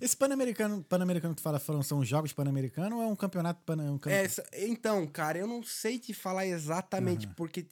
Esse 0.00 0.16
Pan-Americano 0.16 0.82
pan 0.84 1.04
que 1.06 1.34
tu 1.34 1.42
fala, 1.42 1.58
foram, 1.58 1.82
são 1.82 2.04
jogos 2.04 2.32
Pan-Americanos 2.32 2.98
ou 2.98 3.04
é 3.04 3.06
um 3.06 3.16
campeonato 3.16 3.62
pan 3.64 3.76
um 3.76 3.98
campe- 3.98 4.14
É, 4.14 4.66
então, 4.66 5.06
cara, 5.06 5.38
eu 5.38 5.46
não 5.46 5.62
sei 5.62 5.98
te 5.98 6.14
falar 6.14 6.46
exatamente, 6.46 7.26
porque 7.28 7.66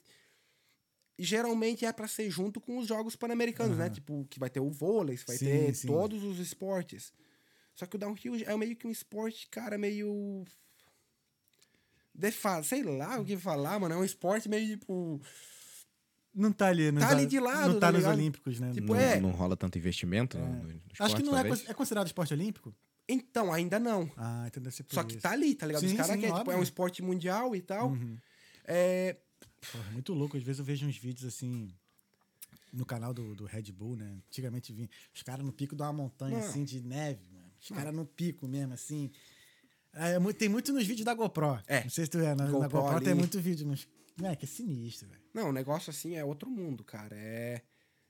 geralmente 1.17 1.85
é 1.85 1.93
pra 1.93 2.07
ser 2.07 2.29
junto 2.29 2.59
com 2.59 2.79
os 2.79 2.87
jogos 2.87 3.15
pan-americanos, 3.15 3.77
né? 3.77 3.89
Tipo, 3.89 4.25
que 4.29 4.39
vai 4.39 4.49
ter 4.49 4.59
o 4.59 4.71
vôlei, 4.71 5.17
vai 5.27 5.37
Sim, 5.37 5.45
ter 5.45 5.75
sim. 5.75 5.87
todos 5.87 6.23
os 6.23 6.39
esportes. 6.39 7.13
Só 7.75 7.85
que 7.85 7.95
o 7.95 7.99
downhill 7.99 8.43
é 8.45 8.57
meio 8.57 8.75
que 8.75 8.87
um 8.87 8.91
esporte, 8.91 9.47
cara, 9.47 9.77
meio. 9.77 10.43
Defa... 12.13 12.61
Sei 12.63 12.83
lá 12.83 13.19
o 13.19 13.25
que 13.25 13.37
falar, 13.37 13.79
mano. 13.79 13.95
É 13.95 13.97
um 13.97 14.03
esporte 14.03 14.49
meio 14.49 14.77
tipo. 14.77 15.21
Não 16.33 16.51
tá 16.51 16.67
ali, 16.67 16.91
nos, 16.91 17.03
Tá 17.03 17.09
ali 17.09 17.25
de 17.25 17.39
lado, 17.39 17.73
Não 17.73 17.79
tá, 17.79 17.87
tá 17.87 17.91
nos 17.91 18.01
ligado? 18.01 18.17
Olímpicos, 18.17 18.59
né? 18.59 18.71
Tipo, 18.71 18.93
não, 18.93 18.99
é. 18.99 19.19
não 19.19 19.31
rola 19.31 19.57
tanto 19.57 19.77
investimento 19.77 20.37
no, 20.37 20.45
no 20.45 20.69
esporte, 20.69 21.01
Acho 21.01 21.15
que 21.17 21.23
não 21.23 21.37
é, 21.37 21.41
é 21.67 21.73
considerado 21.73 22.07
esporte 22.07 22.33
olímpico? 22.33 22.73
Então, 23.07 23.51
ainda 23.51 23.79
não. 23.79 24.09
Ah, 24.15 24.45
então 24.47 24.63
deve 24.63 24.75
ser 24.75 24.83
por 24.83 24.93
Só 24.93 25.03
que 25.03 25.13
isso. 25.13 25.21
tá 25.21 25.31
ali, 25.31 25.53
tá 25.55 25.65
ligado? 25.65 25.83
Os 25.83 25.89
Sim, 25.89 25.97
caras 25.97 26.13
sim, 26.13 26.21
querem, 26.21 26.35
tipo, 26.35 26.51
é 26.51 26.55
um 26.55 26.63
esporte 26.63 27.01
mundial 27.01 27.55
e 27.55 27.61
tal. 27.61 27.89
Uhum. 27.89 28.17
É, 28.63 29.17
Porra, 29.71 29.91
muito 29.91 30.13
louco. 30.13 30.37
Às 30.37 30.43
vezes 30.43 30.59
eu 30.59 30.65
vejo 30.65 30.87
uns 30.87 30.97
vídeos 30.97 31.25
assim 31.25 31.73
no 32.73 32.85
canal 32.85 33.13
do, 33.13 33.35
do 33.35 33.45
Red 33.45 33.63
Bull, 33.71 33.95
né? 33.95 34.17
Antigamente 34.27 34.73
vinha 34.73 34.89
os 35.13 35.21
caras 35.21 35.45
no 35.45 35.51
pico 35.51 35.75
de 35.75 35.81
uma 35.81 35.93
montanha 35.93 36.39
Não. 36.39 36.45
assim 36.45 36.63
de 36.63 36.81
neve, 36.81 37.27
mano. 37.31 37.51
Os 37.59 37.69
caras 37.69 37.93
no 37.93 38.05
pico 38.05 38.47
mesmo, 38.47 38.73
assim. 38.73 39.11
É, 39.93 40.17
tem 40.33 40.49
muito 40.49 40.71
nos 40.73 40.85
vídeos 40.85 41.05
da 41.05 41.13
GoPro. 41.13 41.59
É. 41.67 41.83
Não 41.83 41.89
sei 41.89 42.05
se 42.05 42.11
tu 42.11 42.19
é. 42.19 42.33
Na, 42.33 42.45
na 42.45 42.51
GoPro 42.51 42.81
GoPro 42.81 43.01
tem 43.01 43.13
muito 43.13 43.39
vídeo, 43.39 43.67
mas. 43.67 43.87
É, 44.23 44.35
que 44.35 44.45
é 44.45 44.47
sinistro, 44.47 45.07
velho. 45.09 45.21
Não, 45.33 45.49
o 45.49 45.53
negócio 45.53 45.89
assim 45.89 46.15
é 46.15 46.23
outro 46.23 46.49
mundo, 46.49 46.83
cara. 46.83 47.15
É. 47.17 47.61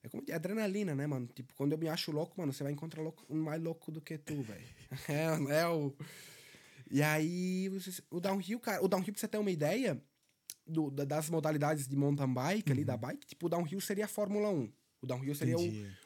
É 0.04 0.10
como 0.10 0.24
é 0.28 0.34
adrenalina, 0.34 0.96
né, 0.96 1.06
mano? 1.06 1.28
Tipo, 1.28 1.54
quando 1.54 1.74
eu 1.74 1.78
me 1.78 1.88
acho 1.88 2.12
louco, 2.12 2.34
mano, 2.40 2.52
você 2.52 2.64
vai 2.64 2.72
encontrar 2.74 3.04
louco, 3.04 3.24
um 3.30 3.40
mais 3.44 3.62
louco 3.62 3.92
do 3.92 4.02
que 4.02 4.18
tu, 4.18 4.42
velho. 4.42 4.66
É, 5.08 5.60
é 5.60 5.68
o. 5.68 5.96
E 6.90 7.02
aí, 7.04 7.70
você- 7.70 8.02
o 8.10 8.20
downhill, 8.20 8.60
cara, 8.60 8.84
o 8.84 8.88
downhill, 8.88 9.14
pra 9.14 9.20
você 9.20 9.28
ter 9.28 9.38
uma 9.38 9.52
ideia 9.52 10.04
do- 10.66 10.90
da- 10.90 11.06
das 11.06 11.30
modalidades 11.30 11.88
de 11.88 11.96
mountain 11.96 12.34
bike 12.34 12.72
ali, 12.72 12.84
da 12.84 12.98
bike, 12.98 13.28
tipo, 13.28 13.46
o 13.46 13.50
downhill 13.50 13.80
seria 13.80 14.06
a 14.06 14.08
Fórmula 14.08 14.50
1. 14.50 14.72
O 15.02 15.08
downhill 15.08 15.36
seria 15.36 15.56
o, 15.58 15.62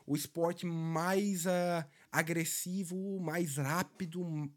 o 0.05 0.15
esporte 0.15 0.65
mais 0.65 1.47
ah, 1.47 1.87
agressivo, 2.11 3.19
mais 3.19 3.57
rápido. 3.57 4.51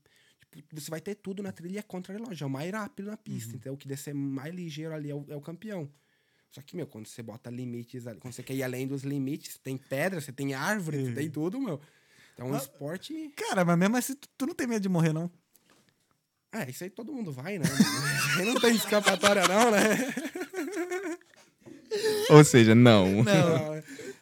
Você 0.72 0.90
vai 0.90 1.00
ter 1.00 1.14
tudo 1.14 1.42
na 1.42 1.52
trilha 1.52 1.82
contra 1.82 2.12
relógio. 2.12 2.44
É 2.44 2.46
o 2.46 2.50
mais 2.50 2.70
rápido 2.70 3.10
na 3.10 3.16
pista. 3.16 3.54
Então, 3.54 3.74
o 3.74 3.76
que 3.76 3.86
descer 3.86 4.14
mais 4.14 4.54
ligeiro 4.54 4.94
ali 4.94 5.10
é 5.10 5.14
o, 5.14 5.24
é 5.28 5.36
o 5.36 5.40
campeão. 5.40 5.90
Só 6.50 6.62
que, 6.62 6.74
meu, 6.74 6.86
quando 6.86 7.06
você 7.06 7.22
bota 7.22 7.50
limites 7.50 8.06
ali, 8.06 8.18
quando 8.18 8.32
você 8.32 8.42
quer 8.42 8.54
ir 8.54 8.62
além 8.62 8.86
dos 8.86 9.02
limites, 9.02 9.58
tem 9.58 9.76
pedra, 9.76 10.20
você 10.20 10.32
tem 10.32 10.54
árvore, 10.54 11.04
você 11.04 11.12
tem 11.12 11.30
tudo, 11.30 11.60
meu. 11.60 11.78
Então, 12.34 12.48
é 12.48 12.50
um 12.50 12.54
Ah, 12.54 12.58
esporte. 12.58 13.32
Cara, 13.36 13.64
mas 13.64 13.78
mesmo 13.78 13.96
assim, 13.96 14.14
tu, 14.14 14.28
tu 14.38 14.46
não 14.46 14.54
tem 14.54 14.66
medo 14.66 14.80
de 14.82 14.88
morrer, 14.88 15.12
não? 15.12 15.30
É, 16.50 16.70
isso 16.70 16.82
aí 16.82 16.88
todo 16.88 17.12
mundo 17.12 17.30
vai, 17.30 17.58
né? 17.58 17.66
Não 18.42 18.58
tem 18.58 18.74
escapatória, 18.74 19.46
não, 19.46 19.70
né? 19.70 19.78
Ou 22.30 22.44
seja, 22.44 22.74
não. 22.74 23.22
Não. 23.22 23.72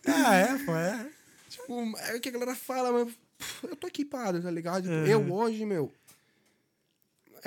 ah, 0.06 0.34
é, 0.34 0.58
pô, 0.64 0.74
é. 0.74 1.10
Tipo, 1.48 1.98
é 1.98 2.16
o 2.16 2.20
que 2.20 2.28
a 2.28 2.32
galera 2.32 2.54
fala, 2.56 2.92
mas 2.92 3.14
eu 3.62 3.76
tô 3.76 3.86
equipado, 3.86 4.42
tá 4.42 4.50
ligado? 4.50 4.86
Uhum. 4.86 5.06
Eu 5.06 5.32
hoje, 5.32 5.64
meu. 5.64 5.92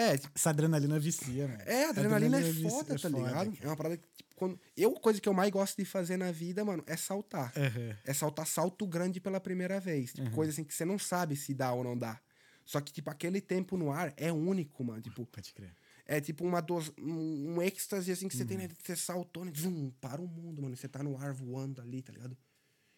É, 0.01 0.17
tipo, 0.17 0.31
Essa 0.33 0.51
adrenalina 0.51 0.97
vicia, 0.97 1.45
velho. 1.47 1.61
é, 1.69 1.85
a 1.85 1.89
adrenalina, 1.89 2.39
é 2.39 2.41
vicia, 2.43 2.69
foda, 2.69 2.93
tá 2.93 3.09
foda, 3.09 3.17
ligado? 3.17 3.51
cara. 3.51 3.57
É 3.61 3.67
uma 3.67 3.75
parada 3.75 3.97
que, 3.97 4.07
tipo, 4.15 4.33
quando. 4.35 4.57
Eu, 4.77 4.95
a 4.95 4.99
coisa 5.01 5.19
que 5.19 5.27
eu 5.27 5.33
mais 5.33 5.51
gosto 5.51 5.75
de 5.75 5.83
fazer 5.83 6.15
na 6.15 6.31
vida, 6.31 6.63
mano, 6.63 6.81
é 6.87 6.95
saltar. 6.95 7.51
Uhum. 7.57 7.95
É 8.05 8.13
saltar 8.13 8.47
salto 8.47 8.87
grande 8.87 9.19
pela 9.19 9.41
primeira 9.41 9.77
vez. 9.79 10.13
Tipo, 10.13 10.31
coisa 10.31 10.53
assim 10.53 10.63
que 10.63 10.73
você 10.73 10.85
não 10.85 10.97
sabe 10.97 11.35
se 11.35 11.53
dá 11.53 11.73
ou 11.73 11.83
não 11.83 11.97
dá. 11.97 12.17
Só 12.65 12.79
que, 12.79 12.93
tipo, 12.93 13.09
aquele 13.09 13.41
tempo 13.41 13.75
no 13.75 13.91
ar 13.91 14.13
é 14.15 14.31
único, 14.31 14.83
mano. 14.85 15.01
Tipo, 15.01 15.25
Pode 15.27 15.53
crer. 15.53 15.73
é 16.05 16.21
tipo 16.21 16.45
uma 16.45 16.61
dos, 16.61 16.93
um, 16.97 17.55
um 17.55 17.61
êxtase 17.61 18.09
assim 18.11 18.29
que 18.29 18.37
você 18.37 18.45
tem, 18.45 18.57
né? 18.57 18.69
Você 18.81 18.95
saltou, 18.95 19.43
né? 19.43 19.51
Zum, 19.53 19.91
para 19.99 20.21
o 20.21 20.27
mundo, 20.27 20.61
mano. 20.61 20.77
Você 20.77 20.87
tá 20.87 21.03
no 21.03 21.17
ar 21.17 21.33
voando 21.33 21.81
ali, 21.81 22.01
tá 22.01 22.13
ligado? 22.13 22.37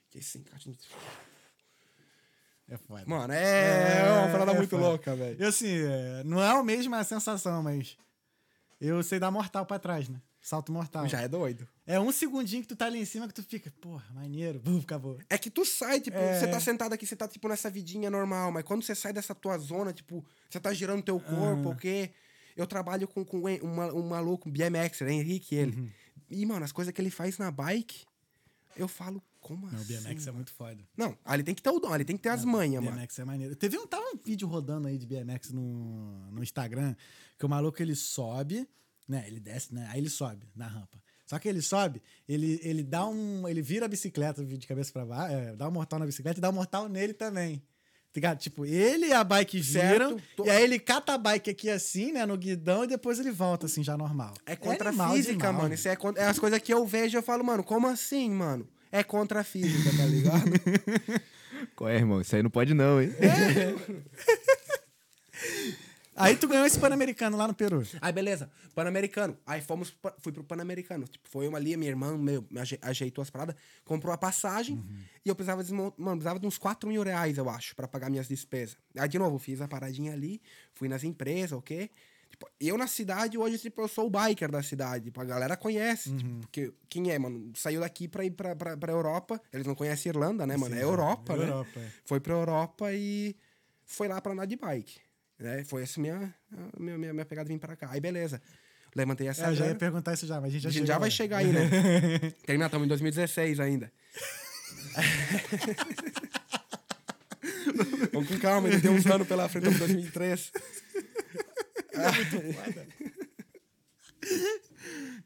Que 0.09 0.19
aí 0.19 0.23
você 0.23 0.37
encaixa. 0.37 0.69
É 2.73 2.77
foda. 2.77 3.03
Mano, 3.05 3.33
é, 3.33 4.03
uma 4.23 4.31
parada 4.31 4.51
é 4.53 4.57
muito 4.57 4.69
foda. 4.69 4.81
louca, 4.87 5.13
velho. 5.15 5.35
E 5.39 5.43
assim, 5.45 5.67
é, 5.69 6.23
não 6.23 6.41
é 6.41 6.47
a 6.47 6.63
mesma 6.63 7.03
sensação, 7.03 7.61
mas 7.61 7.97
eu 8.79 9.03
sei 9.03 9.19
dar 9.19 9.29
mortal 9.29 9.65
pra 9.65 9.77
trás, 9.77 10.07
né? 10.07 10.21
Salto 10.41 10.71
mortal. 10.71 11.07
Já 11.07 11.21
é 11.21 11.27
doido. 11.27 11.67
É 11.85 11.99
um 11.99 12.11
segundinho 12.11 12.61
que 12.63 12.67
tu 12.69 12.75
tá 12.75 12.85
ali 12.85 12.99
em 12.99 13.05
cima 13.05 13.27
que 13.27 13.33
tu 13.33 13.43
fica, 13.43 13.69
porra, 13.81 14.05
maneiro, 14.13 14.59
bum, 14.63 14.79
acabou. 14.79 15.19
É 15.29 15.37
que 15.37 15.49
tu 15.51 15.65
sai, 15.65 15.99
tipo, 15.99 16.17
É. 16.17 16.39
você 16.39 16.47
tá 16.47 16.59
sentado 16.59 16.93
aqui, 16.93 17.05
você 17.05 17.15
tá, 17.15 17.27
tipo, 17.27 17.47
nessa 17.49 17.69
vidinha 17.69 18.09
normal, 18.09 18.51
mas 18.53 18.63
quando 18.63 18.81
você 18.83 18.95
sai 18.95 19.11
dessa 19.13 19.35
tua 19.35 19.57
zona, 19.57 19.91
tipo, 19.93 20.25
você 20.49 20.59
tá 20.59 20.73
girando 20.73 21.03
teu 21.03 21.19
corpo, 21.19 21.69
Ah. 21.69 21.73
o 21.73 21.75
quê? 21.75 22.11
Eu 22.55 22.65
trabalho 22.65 23.07
com, 23.07 23.23
com 23.25 23.37
um, 23.39 23.81
um 23.99 24.07
maluco, 24.07 24.47
um 24.49 24.51
BMX, 24.51 25.01
né? 25.01 25.11
Henrique, 25.13 25.55
ele. 25.55 25.75
Uhum. 25.77 25.89
E, 26.29 26.45
mano, 26.45 26.63
as 26.65 26.71
coisas 26.71 26.93
que 26.93 27.01
ele 27.01 27.11
faz 27.11 27.37
na 27.37 27.51
bike, 27.51 28.05
eu 28.77 28.87
falo, 28.87 29.21
como 29.41 29.67
Não, 29.67 29.77
o 29.77 29.81
assim? 29.81 29.97
BMX 30.01 30.27
é 30.27 30.31
muito 30.31 30.51
foda. 30.53 30.77
Não, 30.95 31.17
ali 31.25 31.43
tem 31.43 31.53
que 31.53 31.61
ter 31.61 31.69
o 31.69 31.79
dom, 31.79 31.91
ali 31.91 32.05
tem 32.05 32.15
que 32.15 32.23
ter 32.23 32.29
as 32.29 32.45
manhas, 32.45 32.81
mano. 32.81 32.95
BMX 32.95 33.19
é 33.19 33.25
maneiro. 33.25 33.55
Teve 33.55 33.77
um, 33.77 33.85
tava 33.85 34.03
um 34.13 34.17
vídeo 34.23 34.47
rodando 34.47 34.87
aí 34.87 34.97
de 34.97 35.05
BMX 35.05 35.51
no, 35.51 36.31
no 36.31 36.41
Instagram, 36.41 36.95
que 37.37 37.45
o 37.45 37.49
maluco 37.49 37.81
ele 37.81 37.95
sobe, 37.95 38.67
né? 39.07 39.25
Ele 39.27 39.39
desce, 39.39 39.73
né? 39.73 39.87
Aí 39.91 39.99
ele 39.99 40.09
sobe 40.09 40.47
na 40.55 40.67
rampa. 40.67 41.01
Só 41.25 41.39
que 41.39 41.47
ele 41.47 41.61
sobe, 41.61 42.01
ele, 42.27 42.59
ele 42.61 42.83
dá 42.83 43.07
um. 43.07 43.47
Ele 43.47 43.61
vira 43.61 43.85
a 43.85 43.89
bicicleta 43.89 44.45
de 44.45 44.67
cabeça 44.67 44.91
pra 44.91 45.05
baixo, 45.05 45.33
é, 45.33 45.55
dá 45.55 45.67
um 45.67 45.71
mortal 45.71 45.97
na 45.99 46.05
bicicleta 46.05 46.39
e 46.39 46.41
dá 46.41 46.49
um 46.49 46.53
mortal 46.53 46.87
nele 46.87 47.13
também. 47.13 47.59
Tá 48.13 48.17
ligado? 48.17 48.39
Tipo, 48.39 48.65
ele 48.65 49.07
e 49.07 49.13
a 49.13 49.23
bike 49.23 49.57
viram. 49.61 50.19
Tô- 50.35 50.45
e 50.45 50.49
aí 50.49 50.61
ele 50.63 50.77
cata 50.77 51.13
a 51.13 51.17
bike 51.17 51.49
aqui 51.49 51.69
assim, 51.69 52.11
né, 52.11 52.25
no 52.25 52.37
guidão, 52.37 52.83
e 52.83 52.87
depois 52.87 53.17
ele 53.17 53.31
volta 53.31 53.65
assim, 53.67 53.81
já 53.81 53.95
normal. 53.97 54.33
É 54.45 54.57
contra 54.57 54.87
a 54.87 54.89
animal 54.89 55.13
física, 55.13 55.37
demais, 55.37 55.55
mano. 55.55 55.73
Isso 55.73 55.87
é, 55.87 55.97
é 56.17 56.25
as 56.25 56.37
coisas 56.37 56.59
que 56.59 56.73
eu 56.73 56.85
vejo 56.85 57.17
eu 57.17 57.23
falo, 57.23 57.41
mano, 57.45 57.63
como 57.63 57.87
assim, 57.87 58.29
mano? 58.29 58.67
É 58.91 59.03
contra 59.03 59.39
a 59.39 59.43
física, 59.43 59.89
tá 59.97 60.05
ligado? 60.05 60.51
Qual 61.75 61.89
é, 61.89 61.95
irmão? 61.95 62.19
Isso 62.21 62.35
aí 62.35 62.43
não 62.43 62.49
pode 62.49 62.73
não, 62.73 63.01
hein? 63.01 63.11
Aí 66.13 66.35
tu 66.35 66.47
ganhou 66.47 66.65
esse 66.65 66.77
Pan-Americano 66.77 67.35
lá 67.37 67.47
no 67.47 67.53
Peru. 67.53 67.83
Aí, 68.01 68.11
beleza. 68.11 68.51
Pan-Americano. 68.75 69.35
Aí 69.45 69.61
fomos, 69.61 69.95
fui 70.19 70.31
pro 70.31 70.43
Pan-Americano. 70.43 71.07
Tipo, 71.07 71.27
foi 71.27 71.47
uma 71.47 71.57
ali, 71.57 71.75
minha 71.77 71.89
irmã, 71.89 72.15
meu, 72.17 72.45
me 72.51 72.59
aje- 72.59 72.77
ajeitou 72.81 73.21
as 73.21 73.29
paradas, 73.29 73.55
comprou 73.85 74.13
a 74.13 74.17
passagem 74.17 74.83
e 75.25 75.29
eu 75.29 75.35
precisava, 75.35 75.63
mano, 75.97 76.17
precisava 76.17 76.39
de 76.39 76.45
uns 76.45 76.57
4 76.57 76.87
mil 76.87 77.01
reais, 77.01 77.37
eu 77.37 77.49
acho, 77.49 77.75
pra 77.75 77.87
pagar 77.87 78.09
minhas 78.09 78.27
despesas. 78.27 78.77
Aí, 78.95 79.07
de 79.07 79.17
novo, 79.17 79.39
fiz 79.39 79.61
a 79.61 79.67
paradinha 79.67 80.11
ali, 80.13 80.41
fui 80.73 80.87
nas 80.89 81.03
empresas, 81.03 81.53
ok? 81.53 81.89
Tipo, 82.41 82.51
eu 82.59 82.77
na 82.77 82.87
cidade, 82.87 83.37
hoje, 83.37 83.59
tipo, 83.59 83.81
eu 83.81 83.87
sou 83.87 84.07
o 84.07 84.09
biker 84.09 84.49
da 84.49 84.63
cidade. 84.63 85.05
Tipo, 85.05 85.21
a 85.21 85.25
galera 85.25 85.55
conhece. 85.55 86.15
Tipo, 86.15 86.39
porque 86.39 86.73
quem 86.89 87.11
é, 87.11 87.19
mano? 87.19 87.51
Saiu 87.55 87.81
daqui 87.81 88.07
pra 88.07 88.25
ir 88.25 88.31
pra, 88.31 88.55
pra, 88.55 88.75
pra 88.75 88.91
Europa. 88.91 89.39
Eles 89.53 89.67
não 89.67 89.75
conhecem 89.75 90.09
Irlanda, 90.09 90.47
né, 90.47 90.57
mano? 90.57 90.75
É 90.75 90.81
Europa, 90.81 91.35
né? 91.35 91.45
Europa, 91.45 91.79
é. 91.79 91.87
Foi 92.05 92.19
pra 92.19 92.33
Europa 92.33 92.91
e 92.93 93.35
foi 93.85 94.07
lá 94.07 94.19
pra 94.19 94.33
andar 94.33 94.45
de 94.45 94.55
bike. 94.55 94.99
Né? 95.37 95.63
Foi 95.65 95.83
essa 95.83 96.01
minha, 96.01 96.33
minha, 96.79 96.97
minha, 96.97 97.13
minha 97.13 97.25
pegada 97.25 97.47
de 97.47 97.53
vir 97.53 97.59
pra 97.59 97.75
cá. 97.75 97.89
Aí, 97.91 97.99
beleza. 97.99 98.41
Levantei 98.95 99.27
essa 99.27 99.45
É, 99.45 99.49
eu 99.49 99.55
já 99.55 99.67
ia 99.67 99.75
perguntar 99.75 100.13
isso 100.13 100.25
já, 100.25 100.41
mas 100.41 100.49
a 100.49 100.51
gente 100.51 100.63
já 100.63 100.69
A 100.69 100.71
gente 100.71 100.87
já 100.87 100.97
vai 100.97 101.11
chegar 101.11 101.37
aí, 101.37 101.47
né? 101.47 101.69
Terminar, 102.45 102.65
estamos 102.65 102.85
em 102.85 102.89
2016 102.89 103.59
ainda. 103.59 103.91
Vamos 108.11 108.27
com 108.27 108.37
calma, 108.39 108.67
ainda 108.67 108.81
tem 108.81 108.91
uns 108.91 109.05
anos 109.05 109.27
pela 109.27 109.47
frente, 109.47 109.69
estamos 109.69 109.89
em 109.89 109.93
2003. 109.93 110.51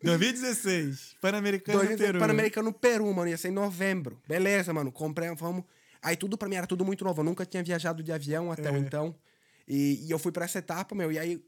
2016, 0.03 1.15
Pan-Americano 1.21 1.83
no 1.83 1.97
Peru. 1.97 2.19
Pan-Americano 2.19 2.69
no 2.69 2.73
Peru, 2.73 3.13
mano. 3.13 3.29
Ia 3.29 3.37
ser 3.37 3.49
em 3.49 3.51
novembro. 3.51 4.21
Beleza, 4.27 4.73
mano. 4.73 4.91
Comprei, 4.91 5.29
vamos. 5.35 5.63
Aí 6.01 6.15
tudo 6.15 6.37
pra 6.37 6.47
mim 6.47 6.55
era 6.55 6.67
tudo 6.67 6.85
muito 6.85 7.03
novo. 7.03 7.21
Eu 7.21 7.25
nunca 7.25 7.45
tinha 7.45 7.63
viajado 7.63 8.03
de 8.03 8.11
avião 8.11 8.51
até 8.51 8.69
É. 8.69 8.77
então. 8.77 9.15
E, 9.67 10.05
e 10.05 10.11
eu 10.11 10.19
fui 10.19 10.31
pra 10.31 10.45
essa 10.45 10.59
etapa, 10.59 10.93
meu. 10.93 11.11
E 11.11 11.17
aí, 11.17 11.43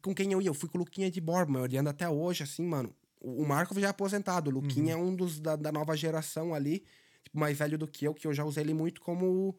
com 0.00 0.14
quem 0.14 0.32
eu 0.32 0.40
ia? 0.40 0.48
Eu 0.48 0.54
fui 0.54 0.68
com 0.68 0.78
o 0.78 0.80
Luquinha 0.80 1.10
de 1.10 1.20
Borba, 1.20 1.50
meu. 1.52 1.64
Ele 1.64 1.76
anda 1.78 1.90
até 1.90 2.08
hoje, 2.08 2.42
assim, 2.44 2.64
mano. 2.64 2.94
O, 3.20 3.42
o 3.42 3.46
Marco 3.46 3.78
já 3.80 3.88
é 3.88 3.90
aposentado. 3.90 4.50
O 4.50 4.54
Luquinha 4.54 4.96
Uhum. 4.96 5.02
é 5.02 5.04
um 5.10 5.16
dos 5.16 5.40
da, 5.40 5.56
da 5.56 5.72
nova 5.72 5.96
geração 5.96 6.54
ali, 6.54 6.84
tipo, 7.24 7.38
mais 7.38 7.58
velho 7.58 7.76
do 7.76 7.88
que 7.88 8.04
eu, 8.06 8.14
que 8.14 8.26
eu 8.26 8.32
já 8.34 8.44
usei 8.44 8.62
ele 8.62 8.74
muito 8.74 9.00
como. 9.00 9.58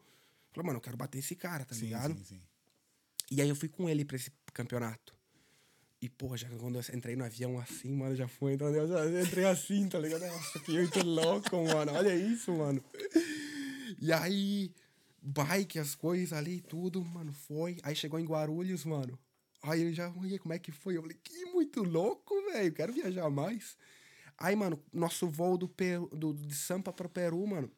Falei, 0.52 0.66
mano, 0.66 0.76
eu 0.78 0.80
quero 0.82 0.96
bater 0.96 1.18
esse 1.18 1.34
cara, 1.34 1.64
tá 1.64 1.74
Sim, 1.74 1.86
ligado? 1.86 2.16
sim, 2.18 2.24
sim. 2.24 2.42
E 3.30 3.40
aí 3.42 3.48
eu 3.48 3.56
fui 3.56 3.68
com 3.68 3.88
ele 3.88 4.04
pra 4.04 4.16
esse 4.16 4.30
campeonato. 4.54 5.14
E, 6.00 6.08
porra, 6.08 6.36
já 6.36 6.48
quando 6.58 6.76
eu 6.76 6.82
entrei 6.94 7.16
no 7.16 7.24
avião 7.24 7.58
assim, 7.58 7.90
mano, 7.94 8.14
já 8.14 8.28
foi 8.28 8.52
entrando, 8.52 8.76
eu 8.76 8.86
já 8.86 9.22
entrei 9.22 9.46
assim, 9.46 9.88
tá 9.88 9.98
ligado? 9.98 10.26
Nossa, 10.26 10.60
que 10.60 10.72
muito 10.72 11.02
louco, 11.02 11.56
mano. 11.64 11.92
Olha 11.92 12.14
isso, 12.14 12.52
mano. 12.52 12.84
E 13.98 14.12
aí, 14.12 14.70
bike, 15.22 15.78
as 15.78 15.94
coisas 15.94 16.32
ali, 16.32 16.60
tudo, 16.60 17.02
mano, 17.02 17.32
foi. 17.32 17.78
Aí 17.82 17.96
chegou 17.96 18.20
em 18.20 18.26
Guarulhos, 18.26 18.84
mano. 18.84 19.18
Aí 19.62 19.82
eu 19.82 19.92
já, 19.94 20.12
olha 20.14 20.38
como 20.38 20.52
é 20.52 20.58
que 20.58 20.70
foi. 20.70 20.96
Eu 20.98 21.02
falei, 21.02 21.16
que 21.22 21.46
muito 21.46 21.82
louco, 21.82 22.34
velho. 22.52 22.72
Quero 22.74 22.92
viajar 22.92 23.30
mais. 23.30 23.74
Aí, 24.36 24.54
mano, 24.54 24.78
nosso 24.92 25.26
voo 25.28 25.56
do 25.56 25.66
Peru, 25.66 26.08
do, 26.08 26.34
de 26.34 26.54
Sampa 26.54 26.92
pro 26.92 27.08
Peru, 27.08 27.46
mano. 27.46 27.70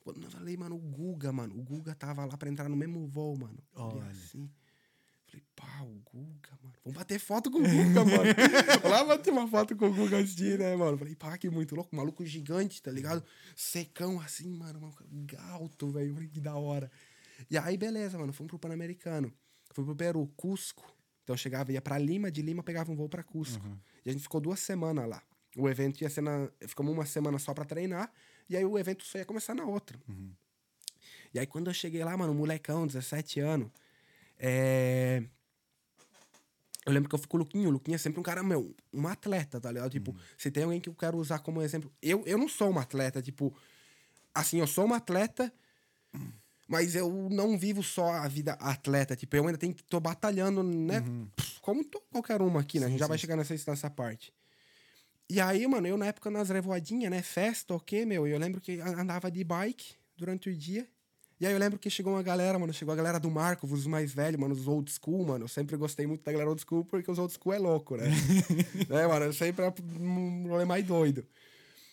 Quando 0.00 0.22
eu 0.22 0.30
falei, 0.30 0.56
mano, 0.58 0.76
o 0.76 0.78
Guga, 0.78 1.32
mano. 1.32 1.58
O 1.58 1.62
Guga 1.62 1.94
tava 1.94 2.24
lá 2.26 2.36
pra 2.36 2.50
entrar 2.50 2.68
no 2.68 2.76
mesmo 2.76 3.06
voo, 3.06 3.38
mano. 3.38 3.58
Olha. 3.74 4.04
assim. 4.08 4.50
Falei, 5.32 5.46
pá, 5.56 5.82
o 5.82 6.02
Guga, 6.12 6.50
mano. 6.62 6.74
Vamos 6.84 6.98
bater 6.98 7.18
foto 7.18 7.50
com 7.50 7.58
o 7.58 7.62
Guga, 7.62 8.04
mano. 8.04 8.34
Vou 8.82 8.90
lá 8.90 9.02
bater 9.02 9.30
uma 9.32 9.48
foto 9.48 9.74
com 9.74 9.86
o 9.86 9.94
Guga 9.94 10.20
ir, 10.20 10.58
né, 10.58 10.76
mano? 10.76 10.98
Falei, 10.98 11.14
pá, 11.14 11.38
que 11.38 11.48
muito 11.48 11.74
louco. 11.74 11.96
Maluco 11.96 12.24
gigante, 12.26 12.82
tá 12.82 12.90
ligado? 12.90 13.24
Secão 13.56 14.20
assim, 14.20 14.50
mano. 14.50 14.78
mano, 14.80 14.94
Alto, 15.50 15.90
velho. 15.90 16.14
Que 16.28 16.38
da 16.38 16.54
hora. 16.54 16.90
E 17.50 17.56
aí, 17.56 17.78
beleza, 17.78 18.18
mano. 18.18 18.32
Fomos 18.32 18.50
pro 18.50 18.58
Pan-Americano. 18.58 19.32
Fui 19.72 19.84
pro 19.84 19.96
Peru, 19.96 20.30
Cusco. 20.36 20.84
Então 21.22 21.32
eu 21.32 21.38
chegava, 21.38 21.72
ia 21.72 21.80
pra 21.80 21.96
Lima, 21.96 22.30
de 22.30 22.42
Lima 22.42 22.62
pegava 22.62 22.92
um 22.92 22.96
voo 22.96 23.08
pra 23.08 23.22
Cusco. 23.22 23.64
E 24.04 24.10
a 24.10 24.12
gente 24.12 24.22
ficou 24.22 24.40
duas 24.40 24.60
semanas 24.60 25.08
lá. 25.08 25.22
O 25.56 25.68
evento 25.70 26.02
ia 26.02 26.10
ser 26.10 26.20
na. 26.20 26.50
Ficamos 26.66 26.92
uma 26.92 27.06
semana 27.06 27.38
só 27.38 27.54
pra 27.54 27.64
treinar. 27.64 28.12
E 28.50 28.56
aí 28.56 28.64
o 28.66 28.78
evento 28.78 29.02
só 29.04 29.16
ia 29.16 29.24
começar 29.24 29.54
na 29.54 29.64
outra. 29.64 29.98
E 31.32 31.38
aí 31.38 31.46
quando 31.46 31.68
eu 31.68 31.74
cheguei 31.74 32.04
lá, 32.04 32.14
mano, 32.16 32.34
molecão, 32.34 32.86
17 32.86 33.40
anos. 33.40 33.70
É... 34.42 35.22
Eu 36.84 36.92
lembro 36.92 37.08
que 37.08 37.14
eu 37.14 37.18
fui 37.18 37.28
com 37.28 37.36
o 37.36 37.40
Luquinho. 37.40 37.68
O 37.68 37.72
Luquinho 37.72 37.94
é 37.94 37.98
sempre 37.98 38.18
um 38.18 38.24
cara, 38.24 38.42
meu, 38.42 38.74
um 38.92 39.06
atleta, 39.06 39.60
tá 39.60 39.70
ligado? 39.70 39.90
Tipo, 39.92 40.16
se 40.36 40.50
tem 40.50 40.64
alguém 40.64 40.80
que 40.80 40.88
eu 40.88 40.94
quero 40.94 41.16
usar 41.16 41.38
como 41.38 41.62
exemplo. 41.62 41.92
Eu, 42.02 42.24
eu 42.26 42.36
não 42.36 42.48
sou 42.48 42.70
um 42.72 42.78
atleta, 42.78 43.22
tipo. 43.22 43.56
Assim, 44.34 44.58
eu 44.58 44.66
sou 44.66 44.86
um 44.88 44.92
atleta, 44.92 45.52
mas 46.66 46.96
eu 46.96 47.28
não 47.30 47.56
vivo 47.56 47.84
só 47.84 48.10
a 48.10 48.26
vida 48.26 48.54
atleta. 48.54 49.14
Tipo, 49.14 49.36
eu 49.36 49.46
ainda 49.46 49.58
tenho 49.58 49.72
que. 49.72 49.84
tô 49.84 50.00
batalhando, 50.00 50.64
né? 50.64 51.04
Como 51.60 51.84
to- 51.84 52.02
qualquer 52.10 52.42
uma 52.42 52.60
aqui, 52.60 52.80
né? 52.80 52.86
a 52.86 52.88
gente 52.88 52.98
já 52.98 53.06
vai 53.06 53.16
chegar 53.18 53.36
nessa, 53.36 53.54
nessa 53.70 53.88
parte. 53.88 54.32
E 55.30 55.40
aí, 55.40 55.64
mano, 55.68 55.86
eu 55.86 55.96
na 55.96 56.06
época 56.06 56.30
nas 56.32 56.48
revoadinhas, 56.50 57.10
né? 57.12 57.22
Festa, 57.22 57.74
ok, 57.74 58.04
meu. 58.04 58.26
Eu 58.26 58.38
lembro 58.40 58.60
que 58.60 58.80
andava 58.80 59.30
de 59.30 59.44
bike 59.44 59.94
durante 60.16 60.50
o 60.50 60.56
dia. 60.56 60.86
E 61.42 61.46
aí 61.46 61.52
eu 61.52 61.58
lembro 61.58 61.76
que 61.76 61.90
chegou 61.90 62.12
uma 62.12 62.22
galera, 62.22 62.56
mano. 62.56 62.72
Chegou 62.72 62.92
a 62.92 62.96
galera 62.96 63.18
do 63.18 63.28
Marco, 63.28 63.66
os 63.66 63.84
mais 63.84 64.14
velhos, 64.14 64.40
mano, 64.40 64.54
os 64.54 64.68
old 64.68 64.88
school, 64.92 65.26
mano. 65.26 65.42
Eu 65.42 65.48
sempre 65.48 65.76
gostei 65.76 66.06
muito 66.06 66.22
da 66.22 66.30
galera 66.30 66.48
old 66.48 66.62
school 66.62 66.84
porque 66.84 67.10
os 67.10 67.18
old 67.18 67.34
school 67.34 67.52
é 67.52 67.58
louco, 67.58 67.96
né? 67.96 68.04
né, 68.88 69.08
mano? 69.08 69.24
Eu 69.24 69.32
sempre 69.32 69.64
é 69.64 69.74
um 70.00 70.46
rolê 70.46 70.64
mais 70.64 70.86
doido. 70.86 71.26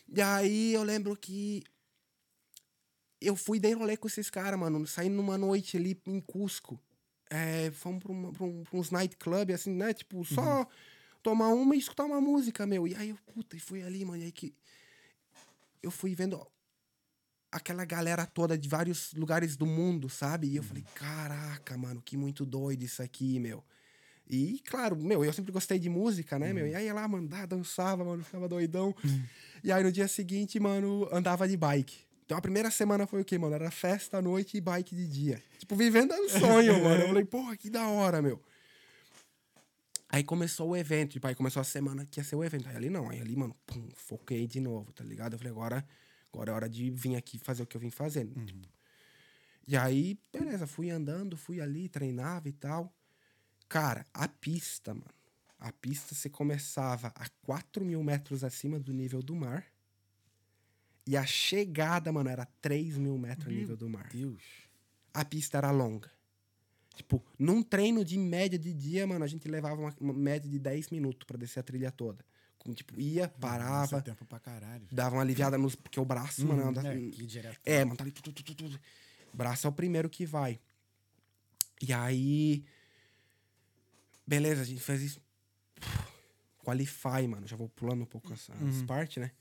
E 0.07 0.21
aí 0.21 0.75
eu 0.75 0.83
lembro 0.83 1.17
que 1.17 1.63
eu 3.19 3.35
fui 3.35 3.59
dei 3.59 3.73
rolê 3.73 3.97
com 3.97 4.07
esses 4.07 4.29
caras, 4.29 4.59
mano. 4.59 4.85
Saindo 4.85 5.15
numa 5.15 5.35
noite 5.35 5.77
ali 5.77 5.99
em 6.05 6.21
Cusco. 6.21 6.79
É, 7.27 7.71
fomos 7.71 8.03
pra, 8.03 8.11
uma, 8.11 8.31
pra, 8.31 8.45
um, 8.45 8.63
pra 8.63 8.77
uns 8.77 8.91
nightclub, 8.91 9.51
assim, 9.51 9.71
né? 9.71 9.95
Tipo, 9.95 10.23
só 10.23 10.67
tomar 11.23 11.47
uma 11.47 11.75
e 11.75 11.79
escutar 11.79 12.05
uma 12.05 12.21
música, 12.21 12.67
meu. 12.67 12.87
E 12.87 12.95
aí 12.95 13.09
eu, 13.09 13.17
puta, 13.33 13.55
e 13.55 13.59
fui 13.59 13.81
ali, 13.81 14.05
mano. 14.05 14.21
E 14.21 14.25
aí 14.25 14.31
que. 14.31 14.53
Eu 15.81 15.89
fui 15.89 16.13
vendo 16.13 16.39
aquela 17.51 17.85
galera 17.85 18.25
toda 18.25 18.57
de 18.57 18.67
vários 18.69 19.13
lugares 19.13 19.55
do 19.55 19.65
mundo, 19.65 20.09
sabe? 20.09 20.47
E 20.47 20.55
eu 20.55 20.63
falei, 20.63 20.83
caraca, 20.95 21.77
mano, 21.77 22.01
que 22.01 22.15
muito 22.15 22.45
doido 22.45 22.83
isso 22.83 23.01
aqui, 23.01 23.39
meu. 23.39 23.63
E, 24.29 24.61
claro, 24.69 24.95
meu, 24.95 25.25
eu 25.25 25.33
sempre 25.33 25.51
gostei 25.51 25.79
de 25.79 25.89
música, 25.89 26.37
né, 26.37 26.53
meu? 26.53 26.67
E 26.67 26.75
aí 26.75 26.85
ia 26.85 26.93
lá, 26.93 27.07
mandar, 27.07 27.47
dançava, 27.47 28.05
mano, 28.05 28.23
ficava 28.23 28.47
doidão. 28.47 28.95
E 29.63 29.71
aí 29.71 29.83
no 29.83 29.91
dia 29.91 30.07
seguinte, 30.07 30.59
mano, 30.59 31.09
andava 31.11 31.47
de 31.47 31.57
bike. 31.57 31.97
Então 32.25 32.37
a 32.37 32.41
primeira 32.41 32.69
semana 32.69 33.07
foi 33.07 33.21
o 33.21 33.25
quê, 33.25 33.39
mano? 33.39 33.55
Era 33.55 33.71
festa 33.71 34.19
à 34.19 34.21
noite 34.21 34.55
e 34.55 34.61
bike 34.61 34.95
de 34.95 35.07
dia. 35.07 35.43
Tipo, 35.57 35.75
vivendo 35.75 36.13
um 36.13 36.29
sonho, 36.29 36.77
mano. 36.83 37.01
Eu 37.01 37.07
falei, 37.07 37.25
porra, 37.25 37.57
que 37.57 37.71
da 37.71 37.87
hora, 37.87 38.21
meu. 38.21 38.39
Aí 40.07 40.23
começou 40.23 40.69
o 40.69 40.77
evento, 40.77 41.13
tipo, 41.13 41.25
aí 41.25 41.33
começou 41.33 41.59
a 41.59 41.63
semana 41.63 42.05
que 42.05 42.19
ia 42.19 42.23
ser 42.23 42.35
o 42.35 42.43
evento. 42.43 42.69
Aí 42.69 42.75
ali 42.75 42.89
não, 42.89 43.09
aí 43.09 43.19
ali, 43.19 43.35
mano, 43.35 43.55
pum, 43.65 43.89
foquei 43.95 44.45
de 44.45 44.59
novo, 44.59 44.91
tá 44.93 45.03
ligado? 45.03 45.33
Eu 45.33 45.39
falei, 45.39 45.51
agora, 45.51 45.85
agora 46.33 46.51
é 46.51 46.55
hora 46.55 46.69
de 46.69 46.89
vir 46.91 47.15
aqui 47.15 47.37
fazer 47.37 47.63
o 47.63 47.67
que 47.67 47.75
eu 47.75 47.81
vim 47.81 47.89
fazendo. 47.89 48.33
Tipo. 48.45 48.67
E 49.67 49.77
aí, 49.77 50.19
beleza, 50.33 50.65
fui 50.65 50.89
andando, 50.89 51.37
fui 51.37 51.61
ali, 51.61 51.87
treinava 51.87 52.49
e 52.49 52.53
tal. 52.53 52.93
Cara, 53.67 54.05
a 54.13 54.27
pista, 54.27 54.93
mano. 54.93 55.05
A 55.59 55.71
pista 55.71 56.15
você 56.15 56.29
começava 56.29 57.11
a 57.13 57.27
4 57.43 57.83
mil 57.83 58.01
metros 58.01 58.43
acima 58.43 58.79
do 58.79 58.93
nível 58.93 59.21
do 59.21 59.35
mar. 59.35 59.65
E 61.05 61.17
a 61.17 61.25
chegada, 61.25 62.11
mano, 62.11 62.29
era 62.29 62.45
3 62.61 62.97
mil 62.97 63.17
metros 63.17 63.47
a 63.47 63.51
nível 63.51 63.77
do 63.77 63.89
mar. 63.89 64.07
Deus. 64.07 64.41
A 65.13 65.25
pista 65.25 65.57
era 65.57 65.69
longa. 65.71 66.09
Tipo, 66.95 67.23
num 67.37 67.61
treino 67.61 68.03
de 68.03 68.17
média 68.17 68.57
de 68.57 68.73
dia, 68.73 69.05
mano, 69.05 69.23
a 69.23 69.27
gente 69.27 69.47
levava 69.47 69.79
uma, 69.79 69.95
uma 69.99 70.13
média 70.13 70.49
de 70.49 70.59
10 70.59 70.89
minutos 70.89 71.25
pra 71.25 71.37
descer 71.37 71.59
a 71.59 71.63
trilha 71.63 71.91
toda. 71.91 72.25
Com, 72.59 72.73
tipo, 72.73 72.99
ia, 72.99 73.23
Nossa, 73.23 73.39
parava, 73.39 74.01
tempo 74.01 74.25
pra 74.25 74.37
caralho. 74.39 74.85
dava 74.91 75.15
uma 75.15 75.21
aliviada 75.21 75.57
nos. 75.57 75.75
Porque 75.75 75.99
o 75.99 76.05
braço, 76.05 76.45
mano, 76.45 76.67
anda. 76.67 76.81
é, 76.85 76.91
aqui 76.93 77.25
direto. 77.25 77.59
É, 77.65 77.85
mano, 77.85 77.95
tá 77.95 78.03
ali. 78.03 78.11
Tu, 78.11 78.21
tu, 78.21 78.43
tu, 78.43 78.53
tu. 78.53 78.79
Braço 79.33 79.65
é 79.65 79.69
o 79.69 79.73
primeiro 79.73 80.09
que 80.09 80.25
vai. 80.25 80.59
E 81.81 81.93
aí. 81.93 82.65
Beleza, 84.27 84.61
a 84.61 84.65
gente 84.65 84.81
fez 84.81 85.01
isso. 85.01 85.21
Qualify, 86.63 87.25
mano. 87.27 87.47
Já 87.47 87.55
vou 87.55 87.69
pulando 87.69 88.03
um 88.03 88.05
pouco 88.05 88.31
essa, 88.33 88.53
essa 88.53 88.85
parte, 88.85 89.19
né? 89.19 89.31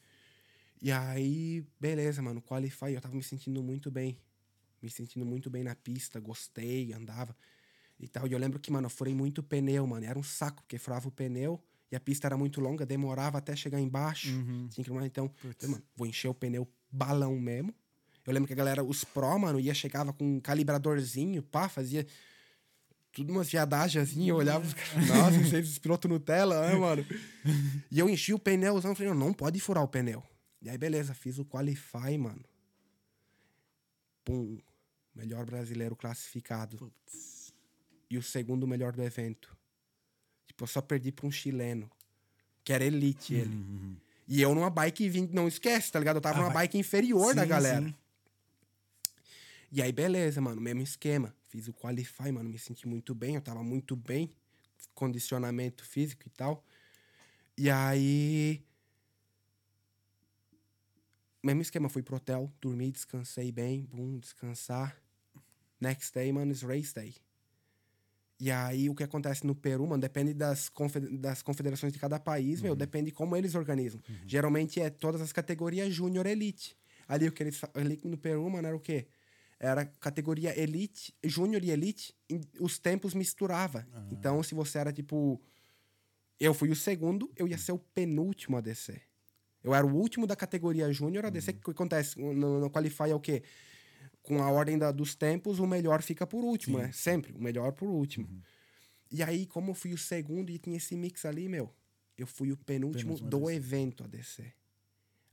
E 0.81 0.93
aí, 0.93 1.66
beleza, 1.81 2.23
mano. 2.23 2.41
Qualify, 2.41 2.93
eu 2.93 3.01
tava 3.01 3.14
me 3.16 3.23
sentindo 3.23 3.62
muito 3.62 3.91
bem. 3.91 4.16
Me 4.81 4.89
sentindo 4.89 5.27
muito 5.27 5.51
bem 5.51 5.64
na 5.64 5.75
pista, 5.75 6.21
gostei, 6.21 6.93
andava 6.93 7.37
e 7.99 8.07
tal. 8.07 8.29
E 8.29 8.33
eu 8.33 8.39
lembro 8.39 8.61
que, 8.61 8.71
mano, 8.71 8.87
eu 8.87 8.91
furei 8.91 9.12
muito 9.12 9.43
pneu, 9.43 9.85
mano. 9.89 10.07
Era 10.07 10.16
um 10.16 10.23
saco, 10.23 10.62
porque 10.62 10.79
furava 10.79 11.09
o 11.09 11.11
pneu 11.11 11.61
e 11.91 11.97
a 11.97 12.01
pista 12.01 12.26
era 12.28 12.36
muito 12.36 12.61
longa, 12.61 12.84
demorava 12.84 13.39
até 13.39 13.57
chegar 13.57 13.80
embaixo. 13.80 14.28
Que, 14.70 14.82
então, 15.07 15.32
eu, 15.62 15.68
mano, 15.68 15.82
vou 15.97 16.07
encher 16.07 16.28
o 16.28 16.34
pneu 16.34 16.68
balão 16.91 17.39
mesmo. 17.39 17.74
Eu 18.26 18.32
lembro 18.32 18.47
que 18.47 18.53
a 18.53 18.57
galera, 18.57 18.84
os 18.84 19.05
pró, 19.05 19.39
mano, 19.39 19.59
ia, 19.59 19.72
chegava 19.72 20.12
com 20.12 20.36
um 20.36 20.41
calibradorzinho, 20.41 21.43
pá, 21.43 21.68
fazia 21.68 22.07
tudo 23.11 23.32
umas 23.32 23.49
viadagens 23.49 24.11
assim, 24.11 24.28
eu 24.28 24.36
olhava 24.36 24.66
os 24.66 24.74
caras, 24.74 25.09
nossa, 25.09 25.39
vocês 25.43 25.78
piloto 25.78 26.07
Nutella, 26.07 26.68
né, 26.68 26.74
mano? 26.74 27.07
E 27.91 27.99
eu 27.99 28.09
enchi 28.09 28.34
o 28.34 28.39
pneuzão, 28.39 28.95
falei, 28.95 29.12
não, 29.12 29.18
não 29.18 29.32
pode 29.32 29.59
furar 29.59 29.82
o 29.82 29.89
pneu. 29.89 30.22
E 30.61 30.68
aí, 30.68 30.76
beleza, 30.76 31.14
fiz 31.14 31.39
o 31.39 31.45
Qualify, 31.45 32.18
mano. 32.18 32.45
Pum, 34.24 34.59
melhor 35.14 35.47
brasileiro 35.47 35.97
classificado. 35.97 36.76
Putz. 36.76 37.53
E 38.11 38.18
o 38.18 38.22
segundo 38.22 38.66
melhor 38.66 38.93
do 38.93 39.03
evento. 39.03 39.57
Tipo, 40.59 40.65
eu 40.65 40.67
só 40.67 40.83
perdi 40.83 41.13
pra 41.13 41.25
um 41.25 41.31
chileno, 41.31 41.89
que 42.65 42.73
era 42.73 42.85
elite 42.85 43.33
ele. 43.33 43.57
E 44.27 44.43
eu 44.43 44.53
numa 44.57 44.69
bike 44.69 45.09
20, 45.09 45.31
não 45.33 45.47
esquece, 45.47 45.93
tá 45.93 46.01
ligado? 46.01 46.17
Eu 46.17 46.21
tava 46.21 46.39
Ah, 46.39 46.43
numa 46.43 46.53
bike 46.53 46.77
inferior 46.77 47.33
da 47.33 47.43
Sim, 47.43 47.49
galera. 47.49 47.87
sim. 47.87 47.95
E 49.71 49.81
aí, 49.81 49.93
beleza, 49.93 50.41
mano, 50.41 50.61
mesmo 50.61 50.83
esquema. 50.83 51.33
Fiz 51.47 51.69
o 51.69 51.73
Qualify, 51.73 52.33
mano, 52.33 52.51
me 52.51 52.59
senti 52.59 52.89
muito 52.89 53.15
bem, 53.15 53.37
eu 53.37 53.41
tava 53.41 53.63
muito 53.63 53.95
bem, 53.95 54.35
condicionamento 54.95 55.85
físico 55.85 56.25
e 56.27 56.31
tal. 56.31 56.65
E 57.57 57.71
aí. 57.71 58.61
Mesmo 61.41 61.63
esquema, 61.63 61.89
fui 61.89 62.03
pro 62.03 62.17
hotel, 62.17 62.53
dormi, 62.61 62.91
descansei 62.91 63.53
bem, 63.53 63.89
bum, 63.93 64.19
descansar. 64.19 65.01
Next 65.81 66.13
day, 66.13 66.33
mano, 66.33 66.51
is 66.51 66.63
race 66.63 66.93
day. 66.93 67.15
E 68.41 68.51
aí, 68.53 68.89
o 68.89 68.95
que 68.95 69.03
acontece 69.03 69.45
no 69.47 69.55
Peru, 69.55 69.84
mano, 69.86 70.01
depende 70.01 70.32
das, 70.32 70.68
confe- 70.68 71.01
das 71.18 71.43
confederações 71.43 71.93
de 71.93 71.99
cada 71.99 72.20
país, 72.20 72.61
meu, 72.62 72.76
depende 72.76 73.11
como 73.11 73.36
eles 73.36 73.55
organizam. 73.57 74.01
Geralmente 74.26 74.80
é 74.80 74.89
todas 74.91 75.20
as 75.20 75.32
categorias 75.32 75.93
Júnior 75.93 76.24
Elite. 76.26 76.76
Ali, 77.09 77.26
o 77.26 77.32
que 77.32 77.43
eles 77.43 77.61
ali 77.74 77.99
no 78.05 78.16
Peru, 78.16 78.49
mano, 78.49 78.68
era 78.68 78.76
o 78.76 78.80
quê? 78.80 79.07
Era 79.59 79.84
categoria 79.84 80.57
Elite, 80.57 81.12
Júnior 81.24 81.64
e 81.64 81.70
Elite, 81.70 82.14
em- 82.30 82.41
os 82.61 82.78
tempos 82.78 83.12
misturava. 83.12 83.84
Então, 84.12 84.41
se 84.43 84.55
você 84.55 84.78
era 84.78 84.93
tipo. 84.93 85.41
Eu 86.39 86.55
fui 86.55 86.70
o 86.70 86.76
segundo, 86.76 87.30
eu 87.36 87.49
ia 87.49 87.59
ser 87.59 87.72
o 87.72 87.78
penúltimo 87.78 88.57
a 88.57 88.61
descer. 88.61 89.03
Eu 89.64 89.74
era 89.74 89.84
o 89.84 89.93
último 89.93 90.24
da 90.26 90.36
categoria 90.36 90.93
Júnior 90.93 91.26
a 91.26 91.30
descer. 91.30 91.55
O 91.57 91.59
que 91.64 91.70
acontece 91.72 92.16
no, 92.20 92.61
no 92.61 92.70
Qualify 92.70 93.11
é 93.11 93.14
o 93.14 93.18
quê? 93.20 93.43
Com 94.29 94.43
a 94.43 94.51
ordem 94.51 94.76
da- 94.79 94.93
dos 94.93 95.14
tempos, 95.14 95.59
o 95.59 95.66
melhor 95.66 96.03
fica 96.03 96.26
por 96.26 96.45
último, 96.45 96.79
né? 96.79 96.93
Sempre, 96.93 97.33
o 97.33 97.41
melhor 97.43 97.72
por 97.72 97.89
último. 97.89 98.29
E 99.11 99.22
aí, 99.22 99.47
como 99.47 99.70
eu 99.70 99.74
fui 99.74 99.95
o 99.95 99.99
segundo 99.99 100.51
e 100.51 100.59
tinha 100.59 100.76
esse 100.76 100.95
mix 100.97 101.24
ali, 101.24 101.49
meu, 101.49 101.72
eu 102.16 102.26
fui 102.26 102.53
o 102.53 102.57
penúltimo 102.57 103.14
Penúltimo 103.14 103.31
do 103.31 103.51
evento 103.51 104.05
a 104.05 104.07
descer. 104.07 104.53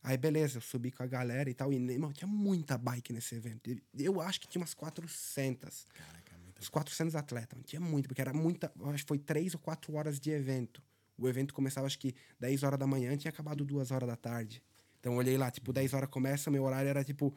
Aí, 0.02 0.16
beleza, 0.18 0.60
eu 0.60 0.62
subi 0.62 0.92
com 0.92 1.04
a 1.04 1.08
galera 1.08 1.50
e 1.50 1.54
tal. 1.54 1.74
E, 1.74 1.80
meu, 1.80 2.14
tinha 2.14 2.28
muita 2.28 2.78
bike 2.78 3.12
nesse 3.12 3.36
evento. 3.36 3.76
Eu 3.98 4.22
acho 4.22 4.40
que 4.40 4.48
tinha 4.48 4.62
umas 4.62 4.74
400. 4.74 5.88
Caraca, 5.94 6.38
muito 6.38 6.62
Uns 6.62 6.70
400 6.70 7.16
atletas. 7.16 7.54
mano. 7.58 7.64
Tinha 7.66 7.82
muito, 7.82 8.08
porque 8.08 8.22
era 8.22 8.32
muita. 8.34 8.72
Acho 8.94 9.04
que 9.04 9.08
foi 9.08 9.18
três 9.20 9.54
ou 9.56 9.60
quatro 9.60 9.94
horas 9.96 10.20
de 10.20 10.30
evento. 10.32 10.82
O 11.18 11.28
evento 11.28 11.54
começava, 11.54 11.88
acho 11.88 11.98
que 12.00 12.14
10 12.40 12.62
horas 12.64 12.78
da 12.80 12.86
manhã, 12.86 13.18
tinha 13.18 13.30
acabado 13.30 13.66
duas 13.66 13.90
horas 13.92 14.08
da 14.08 14.16
tarde. 14.16 14.62
Então 15.00 15.14
eu 15.14 15.18
olhei 15.20 15.38
lá, 15.38 15.50
tipo, 15.52 15.74
10 15.74 15.94
horas 15.94 16.10
começa, 16.10 16.50
meu 16.52 16.64
horário 16.64 16.88
era 16.90 17.04
tipo. 17.04 17.34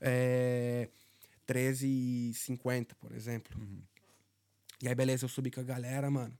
É, 0.00 0.88
13h50, 1.46 2.94
por 3.00 3.12
exemplo. 3.12 3.58
E 4.82 4.88
aí, 4.88 4.94
beleza, 4.94 5.24
eu 5.24 5.28
subi 5.28 5.50
com 5.50 5.60
a 5.60 5.64
galera, 5.64 6.10
mano. 6.10 6.36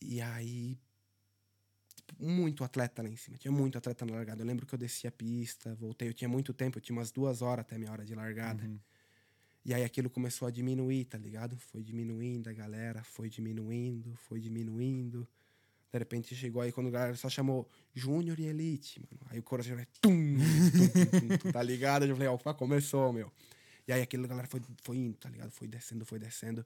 E 0.00 0.20
aí. 0.20 0.78
muito 2.18 2.64
atleta 2.64 3.02
lá 3.02 3.08
em 3.08 3.16
cima. 3.16 3.36
Tinha 3.38 3.52
muito 3.52 3.78
atleta 3.78 4.04
na 4.04 4.14
largada. 4.14 4.42
Eu 4.42 4.46
lembro 4.46 4.66
que 4.66 4.74
eu 4.74 4.78
desci 4.78 5.06
a 5.06 5.12
pista, 5.12 5.74
voltei. 5.74 6.08
Eu 6.08 6.14
tinha 6.14 6.28
muito 6.28 6.52
tempo, 6.52 6.78
eu 6.78 6.82
tinha 6.82 6.96
umas 6.96 7.10
duas 7.10 7.42
horas 7.42 7.64
até 7.64 7.78
minha 7.78 7.90
hora 7.90 8.04
de 8.04 8.14
largada. 8.14 8.62
E 9.64 9.74
aí 9.74 9.84
aquilo 9.84 10.10
começou 10.10 10.48
a 10.48 10.50
diminuir, 10.50 11.04
tá 11.04 11.18
ligado? 11.18 11.56
Foi 11.56 11.82
diminuindo 11.82 12.48
a 12.48 12.52
galera, 12.52 13.02
foi 13.04 13.28
diminuindo, 13.28 14.14
foi 14.16 14.40
diminuindo. 14.40 15.26
De 15.92 15.98
repente 15.98 16.34
chegou 16.36 16.62
aí 16.62 16.70
quando 16.70 16.86
a 16.86 16.90
galera 16.90 17.16
só 17.16 17.28
chamou 17.28 17.68
Júnior 17.94 18.38
e 18.38 18.46
Elite, 18.46 19.00
mano. 19.00 19.20
Aí 19.30 19.38
o 19.38 19.42
coração 19.42 19.74
vai 19.74 19.86
tum, 20.00 20.36
tum, 20.36 21.28
tum, 21.28 21.38
tum, 21.38 21.50
tá 21.52 21.62
ligado? 21.62 22.04
Eu 22.06 22.14
falei, 22.16 22.28
ó, 22.28 22.38
começou, 22.54 23.12
meu. 23.12 23.30
E 23.88 23.92
aí 23.92 24.00
aquilo 24.02 24.24
a 24.24 24.28
galera 24.28 24.46
foi, 24.46 24.60
foi 24.82 24.96
indo, 24.96 25.16
tá 25.16 25.28
ligado? 25.28 25.50
Foi 25.50 25.66
descendo, 25.66 26.04
foi 26.06 26.18
descendo. 26.20 26.64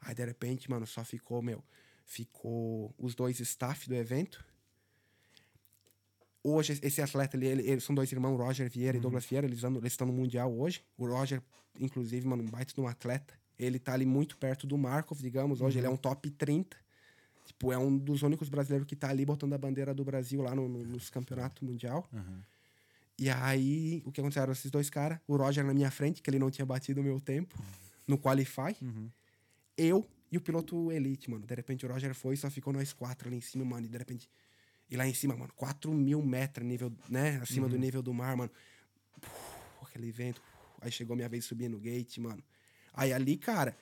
Aí 0.00 0.14
de 0.14 0.24
repente, 0.24 0.68
mano, 0.68 0.84
só 0.86 1.04
ficou, 1.04 1.40
meu, 1.40 1.62
ficou 2.04 2.92
os 2.98 3.14
dois 3.14 3.38
staff 3.38 3.88
do 3.88 3.94
evento. 3.94 4.44
Hoje, 6.42 6.78
esse 6.82 7.02
atleta 7.02 7.36
ali, 7.36 7.46
ele- 7.46 7.62
eles 7.70 7.84
são 7.84 7.94
dois 7.94 8.10
irmãos, 8.10 8.36
Roger 8.36 8.68
Vieira 8.70 8.96
e 8.96 9.00
Douglas 9.00 9.26
Vieira, 9.26 9.46
eles, 9.46 9.62
andam, 9.62 9.80
eles 9.80 9.92
estão 9.92 10.06
no 10.06 10.12
Mundial 10.12 10.50
hoje. 10.52 10.82
O 10.96 11.06
Roger, 11.06 11.42
inclusive, 11.78 12.26
mano, 12.26 12.42
um 12.42 12.46
baita 12.46 12.72
de 12.74 12.80
um 12.80 12.88
atleta. 12.88 13.38
Ele 13.58 13.78
tá 13.78 13.92
ali 13.92 14.06
muito 14.06 14.38
perto 14.38 14.66
do 14.66 14.78
Markov, 14.78 15.20
digamos, 15.20 15.60
hoje. 15.60 15.78
Ele 15.78 15.86
é 15.86 15.90
um 15.90 15.98
top 15.98 16.30
30. 16.30 16.76
Tipo, 17.50 17.72
é 17.72 17.78
um 17.78 17.96
dos 17.98 18.22
únicos 18.22 18.48
brasileiros 18.48 18.86
que 18.86 18.94
tá 18.94 19.08
ali 19.10 19.24
botando 19.26 19.52
a 19.54 19.58
bandeira 19.58 19.92
do 19.92 20.04
Brasil 20.04 20.40
lá 20.40 20.54
no, 20.54 20.68
no- 20.68 20.84
nos 20.84 21.10
campeonatos 21.10 21.62
mundial. 21.62 22.08
E 23.18 23.28
aí, 23.28 24.02
o 24.06 24.12
que 24.12 24.20
aconteceu? 24.20 24.50
Esses 24.52 24.70
dois 24.70 24.88
caras. 24.88 25.18
O 25.26 25.36
Roger 25.36 25.64
na 25.64 25.74
minha 25.74 25.90
frente, 25.90 26.22
que 26.22 26.30
ele 26.30 26.38
não 26.38 26.50
tinha 26.50 26.64
batido 26.64 27.00
o 27.00 27.04
meu 27.04 27.20
tempo 27.20 27.58
no 28.06 28.16
Qualify. 28.18 28.74
Eu 29.76 30.06
e 30.32 30.36
o 30.36 30.40
piloto 30.40 30.90
Elite, 30.92 31.28
mano. 31.30 31.44
De 31.44 31.54
repente 31.54 31.84
o 31.84 31.88
Roger 31.92 32.14
foi 32.14 32.34
e 32.34 32.36
só 32.36 32.48
ficou 32.48 32.72
nós 32.72 32.92
quatro 32.92 33.28
ali 33.28 33.36
em 33.38 33.40
cima, 33.40 33.64
mano. 33.64 33.86
E 33.86 33.88
de 33.88 33.98
repente. 33.98 34.30
E 34.88 34.96
lá 34.96 35.06
em 35.06 35.14
cima, 35.14 35.36
mano, 35.36 35.52
4 35.54 35.92
mil 35.92 36.22
metros 36.22 36.66
nível, 36.66 36.92
né? 37.08 37.38
Acima 37.42 37.68
do 37.68 37.76
nível 37.78 38.02
do 38.02 38.12
mar, 38.14 38.36
mano. 38.36 38.50
Uf, 39.18 39.86
aquele 39.86 40.10
vento. 40.10 40.40
Aí 40.80 40.90
chegou 40.90 41.14
minha 41.14 41.28
vez 41.28 41.44
subir 41.44 41.68
no 41.68 41.78
gate, 41.78 42.18
mano. 42.18 42.42
Aí 42.94 43.12
ali, 43.12 43.36
cara, 43.36 43.76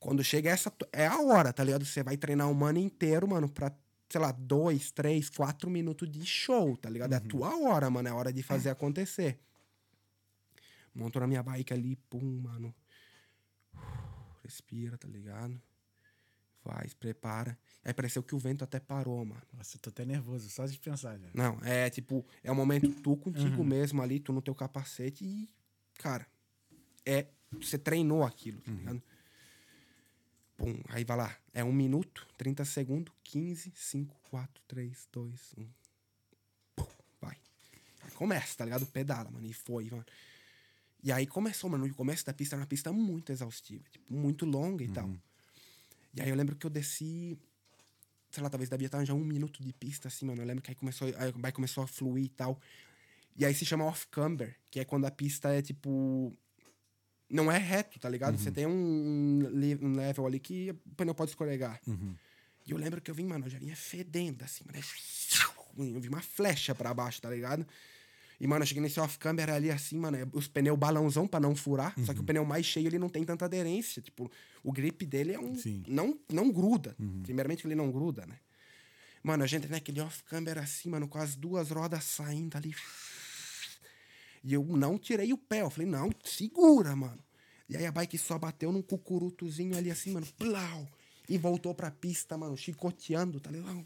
quando 0.00 0.24
chega 0.24 0.50
essa. 0.50 0.72
É 0.92 1.06
a 1.06 1.20
hora, 1.20 1.52
tá 1.52 1.62
ligado? 1.62 1.84
Você 1.84 2.02
vai 2.02 2.16
treinar 2.16 2.48
um 2.48 2.64
ano 2.64 2.78
inteiro, 2.78 3.28
mano, 3.28 3.48
pra, 3.48 3.70
sei 4.08 4.20
lá, 4.20 4.32
dois, 4.32 4.90
três, 4.90 5.28
quatro 5.28 5.70
minutos 5.70 6.10
de 6.10 6.24
show, 6.24 6.76
tá 6.76 6.88
ligado? 6.88 7.12
É 7.12 7.16
a 7.16 7.20
tua 7.20 7.54
hora, 7.56 7.88
mano. 7.90 8.08
É 8.08 8.10
a 8.10 8.14
hora 8.14 8.32
de 8.32 8.42
fazer 8.42 8.70
acontecer. 8.70 9.38
Monto 10.94 11.20
na 11.20 11.26
minha 11.26 11.42
bike 11.42 11.72
ali, 11.72 11.96
pum, 12.08 12.40
mano. 12.42 12.74
Respira, 14.42 14.98
tá 14.98 15.06
ligado? 15.06 15.60
Se 16.86 16.94
prepara. 16.94 17.58
Aí 17.84 17.92
pareceu 17.92 18.22
que 18.22 18.34
o 18.34 18.38
vento 18.38 18.62
até 18.62 18.78
parou, 18.78 19.24
mano. 19.24 19.42
Nossa, 19.52 19.76
eu 19.76 19.80
tô 19.80 19.90
até 19.90 20.04
nervoso, 20.04 20.48
só 20.50 20.66
de 20.66 20.78
pensar 20.78 21.18
já. 21.18 21.28
Não, 21.32 21.58
é 21.62 21.88
tipo, 21.90 22.24
é 22.44 22.50
o 22.52 22.54
momento 22.54 22.90
tu 23.00 23.16
contigo 23.16 23.64
mesmo 23.64 24.02
ali, 24.02 24.20
tu 24.20 24.32
no 24.32 24.42
teu 24.42 24.54
capacete 24.54 25.24
e, 25.24 25.48
cara, 25.98 26.26
é. 27.04 27.26
Você 27.60 27.76
treinou 27.76 28.22
aquilo, 28.22 28.60
tá 28.60 28.70
ligado? 28.70 29.02
Pum, 30.60 30.78
aí 30.90 31.04
vai 31.04 31.16
lá. 31.16 31.34
É 31.54 31.64
um 31.64 31.72
minuto, 31.72 32.26
30 32.36 32.66
segundos, 32.66 33.14
15, 33.24 33.72
5, 33.74 34.14
4, 34.30 34.62
3, 34.68 35.08
2, 35.10 35.54
1. 35.56 35.66
Pum, 36.76 36.86
vai. 37.18 37.34
Aí 38.02 38.10
começa, 38.10 38.58
tá 38.58 38.66
ligado? 38.66 38.84
Pedala, 38.84 39.30
mano. 39.30 39.46
E 39.46 39.54
foi, 39.54 39.88
mano. 39.90 40.04
E 41.02 41.10
aí 41.10 41.26
começou, 41.26 41.70
mano. 41.70 41.86
O 41.86 41.94
começo 41.94 42.26
da 42.26 42.34
pista 42.34 42.56
era 42.56 42.60
uma 42.60 42.66
pista 42.66 42.92
muito 42.92 43.32
exaustiva, 43.32 43.82
tipo, 43.88 44.12
muito 44.12 44.44
longa 44.44 44.84
e 44.84 44.88
tal. 44.88 45.10
E 46.12 46.20
aí 46.20 46.28
eu 46.28 46.36
lembro 46.36 46.54
que 46.54 46.66
eu 46.66 46.70
desci, 46.70 47.38
sei 48.30 48.42
lá, 48.42 48.50
talvez 48.50 48.68
devia 48.68 48.84
estar 48.84 49.02
já 49.02 49.14
um 49.14 49.24
minuto 49.24 49.62
de 49.62 49.72
pista, 49.72 50.08
assim, 50.08 50.26
mano. 50.26 50.42
Eu 50.42 50.46
lembro 50.46 50.62
que 50.62 50.70
aí 50.70 50.74
começou, 50.74 51.08
aí 51.16 51.52
começou 51.52 51.84
a 51.84 51.86
fluir 51.86 52.24
e 52.24 52.28
tal. 52.28 52.60
E 53.34 53.46
aí 53.46 53.54
se 53.54 53.64
chama 53.64 53.84
off-camber, 53.86 54.54
que 54.70 54.78
é 54.78 54.84
quando 54.84 55.06
a 55.06 55.10
pista 55.10 55.48
é 55.48 55.62
tipo. 55.62 56.36
Não 57.30 57.50
é 57.50 57.56
reto, 57.58 57.98
tá 58.00 58.08
ligado? 58.08 58.36
Você 58.38 58.50
tem 58.50 58.66
um, 58.66 58.72
um 58.72 59.48
le- 59.50 59.74
level 59.76 60.26
ali 60.26 60.40
que 60.40 60.70
o 60.70 60.94
pneu 60.96 61.14
pode 61.14 61.30
escorregar. 61.30 61.80
E 62.66 62.72
eu 62.72 62.76
lembro 62.76 63.00
que 63.00 63.10
eu 63.10 63.14
vim, 63.14 63.24
mano, 63.24 63.46
eu 63.46 63.50
já 63.50 63.58
vinha 63.58 63.76
fedendo, 63.76 64.42
assim, 64.44 64.64
mano. 64.66 64.78
Eu 65.94 66.00
vi 66.00 66.08
uma 66.08 66.20
flecha 66.20 66.74
pra 66.74 66.92
baixo, 66.92 67.20
tá 67.22 67.30
ligado? 67.30 67.66
E, 68.40 68.46
mano, 68.46 68.62
eu 68.62 68.66
cheguei 68.66 68.82
nesse 68.82 68.98
off-camber 68.98 69.50
ali 69.50 69.70
assim, 69.70 69.96
mano, 69.98 70.16
é 70.16 70.26
os 70.32 70.48
pneus 70.48 70.78
balãozão 70.78 71.26
pra 71.28 71.38
não 71.38 71.54
furar. 71.54 71.94
Só 72.04 72.12
que 72.14 72.20
o 72.20 72.24
pneu 72.24 72.44
mais 72.44 72.64
cheio, 72.66 72.86
ele 72.86 72.98
não 72.98 73.08
tem 73.08 73.22
tanta 73.24 73.44
aderência. 73.44 74.00
Tipo, 74.02 74.30
o 74.64 74.72
grip 74.72 75.04
dele 75.06 75.32
é 75.34 75.38
um. 75.38 75.54
Sim. 75.56 75.82
Não, 75.86 76.18
não 76.32 76.50
gruda. 76.50 76.96
Primeiramente, 77.22 77.66
ele 77.66 77.74
não 77.74 77.90
gruda, 77.90 78.26
né? 78.26 78.36
Mano, 79.22 79.44
a 79.44 79.46
gente 79.46 79.68
naquele 79.68 80.00
off-camber 80.00 80.56
assim, 80.58 80.88
mano, 80.88 81.06
com 81.06 81.18
as 81.18 81.36
duas 81.36 81.70
rodas 81.70 82.02
saindo 82.04 82.56
ali. 82.56 82.74
E 84.42 84.54
eu 84.54 84.64
não 84.64 84.98
tirei 84.98 85.32
o 85.32 85.38
pé. 85.38 85.62
Eu 85.62 85.70
falei, 85.70 85.88
não, 85.88 86.10
segura, 86.24 86.94
mano. 86.96 87.22
E 87.68 87.76
aí 87.76 87.86
a 87.86 87.92
bike 87.92 88.18
só 88.18 88.38
bateu 88.38 88.72
num 88.72 88.82
cucurutozinho 88.82 89.76
ali 89.76 89.90
assim, 89.90 90.12
mano. 90.12 90.26
Plau! 90.36 90.88
E 91.28 91.38
voltou 91.38 91.74
pra 91.74 91.90
pista, 91.90 92.36
mano, 92.36 92.56
chicoteando, 92.56 93.38
tá 93.38 93.50
ligado? 93.50 93.84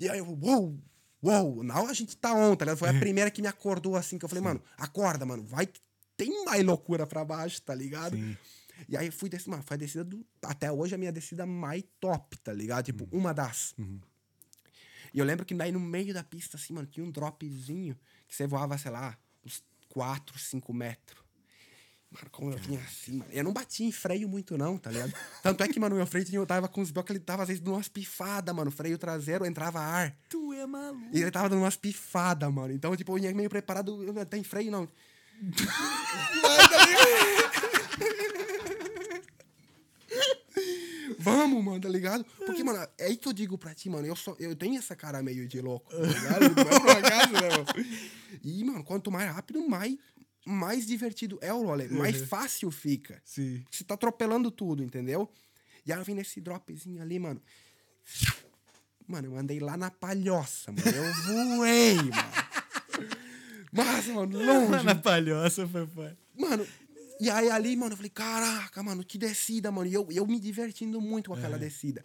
E 0.00 0.08
aí 0.08 0.18
eu, 0.18 0.26
uou, 0.26 0.78
uou. 1.22 1.62
Não, 1.62 1.86
a 1.86 1.92
gente 1.92 2.16
tá 2.16 2.34
on, 2.34 2.56
tá 2.56 2.64
ligado? 2.64 2.78
Foi 2.78 2.88
a 2.88 2.98
primeira 2.98 3.30
que 3.30 3.42
me 3.42 3.48
acordou 3.48 3.96
assim, 3.96 4.18
que 4.18 4.24
eu 4.24 4.28
falei, 4.28 4.42
mano, 4.42 4.62
acorda, 4.78 5.26
mano, 5.26 5.42
vai 5.42 5.66
que 5.66 5.80
tem 6.16 6.44
mais 6.44 6.64
loucura 6.64 7.06
pra 7.06 7.24
baixo, 7.24 7.60
tá 7.60 7.74
ligado? 7.74 8.16
Sim. 8.16 8.36
E 8.88 8.96
aí 8.96 9.10
fui 9.10 9.28
descer, 9.28 9.50
mano, 9.50 9.62
foi 9.62 9.74
a 9.74 9.78
descida 9.78 10.04
do. 10.04 10.24
Até 10.42 10.70
hoje 10.72 10.94
a 10.94 10.98
minha 10.98 11.12
descida 11.12 11.44
mais 11.46 11.84
top, 12.00 12.38
tá 12.38 12.52
ligado? 12.52 12.86
Tipo, 12.86 13.08
uma 13.12 13.32
das. 13.32 13.74
E 15.12 15.18
eu 15.18 15.24
lembro 15.24 15.44
que 15.44 15.54
daí 15.54 15.70
no 15.70 15.78
meio 15.78 16.12
da 16.12 16.24
pista, 16.24 16.56
assim, 16.56 16.72
mano, 16.72 16.86
tinha 16.86 17.04
um 17.04 17.10
dropzinho 17.10 17.96
que 18.26 18.34
você 18.34 18.46
voava, 18.46 18.76
sei 18.76 18.90
lá, 18.90 19.16
4, 19.94 20.36
5 20.38 20.74
metros. 20.74 21.22
Mano, 22.10 22.30
como 22.30 22.50
eu 22.52 22.58
vinha 22.58 22.80
assim, 22.80 23.18
mano. 23.18 23.30
Eu 23.32 23.44
não 23.44 23.52
bati 23.52 23.84
em 23.84 23.92
freio 23.92 24.28
muito, 24.28 24.58
não, 24.58 24.76
tá 24.76 24.90
ligado? 24.90 25.12
Tanto 25.42 25.62
é 25.62 25.68
que, 25.68 25.80
mano, 25.80 25.96
meu 25.96 26.06
freio 26.06 26.26
eu 26.32 26.46
tava 26.46 26.68
com 26.68 26.80
os 26.80 26.90
blocos, 26.90 27.10
ele 27.10 27.20
tava 27.20 27.42
às 27.42 27.48
vezes 27.48 27.62
dando 27.62 27.74
umas 27.74 27.88
pifadas, 27.88 28.54
mano. 28.54 28.70
Freio 28.70 28.98
traseiro, 28.98 29.46
entrava 29.46 29.80
ar. 29.80 30.16
Tu 30.28 30.52
é 30.52 30.66
maluco. 30.66 31.08
E 31.12 31.22
ele 31.22 31.30
tava 31.30 31.48
dando 31.48 31.62
umas 31.62 31.76
pifadas, 31.76 32.52
mano. 32.52 32.72
Então, 32.72 32.94
tipo, 32.96 33.16
eu 33.16 33.22
ia 33.22 33.34
meio 33.34 33.48
preparado. 33.48 34.02
eu 34.04 34.12
Não 34.12 34.24
tem 34.24 34.42
freio, 34.42 34.70
não. 34.70 34.88
Vai, 36.42 36.68
tá 36.68 36.86
ligado? 36.86 38.33
Vamos, 41.24 41.64
mano, 41.64 41.80
tá 41.80 41.88
ligado? 41.88 42.24
Porque, 42.44 42.62
mano, 42.62 42.86
é 42.98 43.06
aí 43.06 43.16
que 43.16 43.26
eu 43.26 43.32
digo 43.32 43.56
pra 43.56 43.74
ti, 43.74 43.88
mano. 43.88 44.06
Eu, 44.06 44.14
só, 44.14 44.36
eu 44.38 44.54
tenho 44.54 44.78
essa 44.78 44.94
cara 44.94 45.22
meio 45.22 45.48
de 45.48 45.60
louco, 45.60 45.90
tá 45.90 45.96
ligado? 46.06 46.54
Não 46.54 46.62
é 46.62 46.80
por 46.80 46.90
acaso, 46.90 47.32
né, 47.32 47.48
mano? 47.50 47.66
E, 48.42 48.64
mano, 48.64 48.84
quanto 48.84 49.10
mais 49.10 49.32
rápido, 49.32 49.66
mais, 49.68 49.96
mais 50.46 50.86
divertido 50.86 51.38
é 51.40 51.52
o 51.52 51.64
rolê. 51.64 51.88
Mais 51.88 52.20
fácil 52.22 52.70
fica. 52.70 53.20
Sim. 53.24 53.64
Você 53.70 53.84
tá 53.84 53.94
atropelando 53.94 54.50
tudo, 54.50 54.82
entendeu? 54.82 55.30
E 55.86 55.92
aí 55.92 55.98
eu 55.98 56.04
vim 56.04 56.14
nesse 56.14 56.40
dropzinho 56.40 57.00
ali, 57.02 57.18
mano. 57.18 57.40
Mano, 59.06 59.28
eu 59.28 59.36
andei 59.36 59.60
lá 59.60 59.76
na 59.76 59.90
palhoça, 59.90 60.72
mano. 60.72 60.88
Eu 60.88 61.12
voei, 61.56 61.94
mano. 61.96 62.34
Mas, 63.72 64.06
mano, 64.06 64.38
longe. 64.38 64.84
Na 64.84 64.94
palhoça 64.94 65.66
foi 65.66 65.86
foda. 65.86 66.16
Mano, 66.38 66.66
e 67.20 67.30
aí 67.30 67.50
ali, 67.50 67.76
mano, 67.76 67.92
eu 67.92 67.96
falei, 67.96 68.10
caraca, 68.10 68.82
mano, 68.82 69.04
que 69.04 69.16
descida, 69.18 69.70
mano. 69.70 69.88
E 69.88 69.94
eu, 69.94 70.06
eu 70.10 70.26
me 70.26 70.38
divertindo 70.40 71.00
muito 71.00 71.30
com 71.30 71.34
aquela 71.36 71.56
descida. 71.58 72.04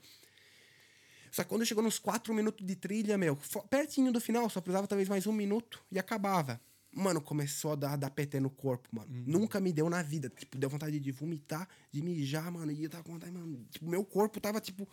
Só 1.31 1.43
que 1.43 1.49
quando 1.49 1.65
chegou 1.65 1.83
nos 1.83 1.99
quatro 1.99 2.33
minutos 2.33 2.65
de 2.65 2.75
trilha, 2.75 3.17
meu, 3.17 3.37
pertinho 3.69 4.11
do 4.11 4.19
final, 4.19 4.49
só 4.49 4.59
precisava 4.61 4.87
talvez 4.87 5.07
mais 5.07 5.27
um 5.27 5.31
minuto 5.33 5.79
e 5.91 5.99
acabava. 5.99 6.59
Mano, 6.91 7.21
começou 7.21 7.73
a 7.73 7.75
dar, 7.75 7.95
dar 7.97 8.09
PT 8.09 8.39
no 8.39 8.49
corpo, 8.49 8.89
mano. 8.91 9.07
Nunca 9.27 9.59
me 9.59 9.71
deu 9.71 9.87
na 9.91 10.01
vida. 10.01 10.27
Tipo, 10.35 10.57
deu 10.57 10.67
vontade 10.69 10.99
de 10.99 11.11
vomitar, 11.11 11.67
de 11.91 12.01
mijar, 12.01 12.51
mano. 12.51 12.71
E 12.71 12.83
eu 12.83 12.89
tava 12.89 13.03
com 13.03 13.13
vontade, 13.13 13.31
mano. 13.31 13.63
Tipo, 13.69 13.87
meu 13.87 14.03
corpo 14.03 14.39
tava, 14.41 14.59
tipo, 14.59 14.87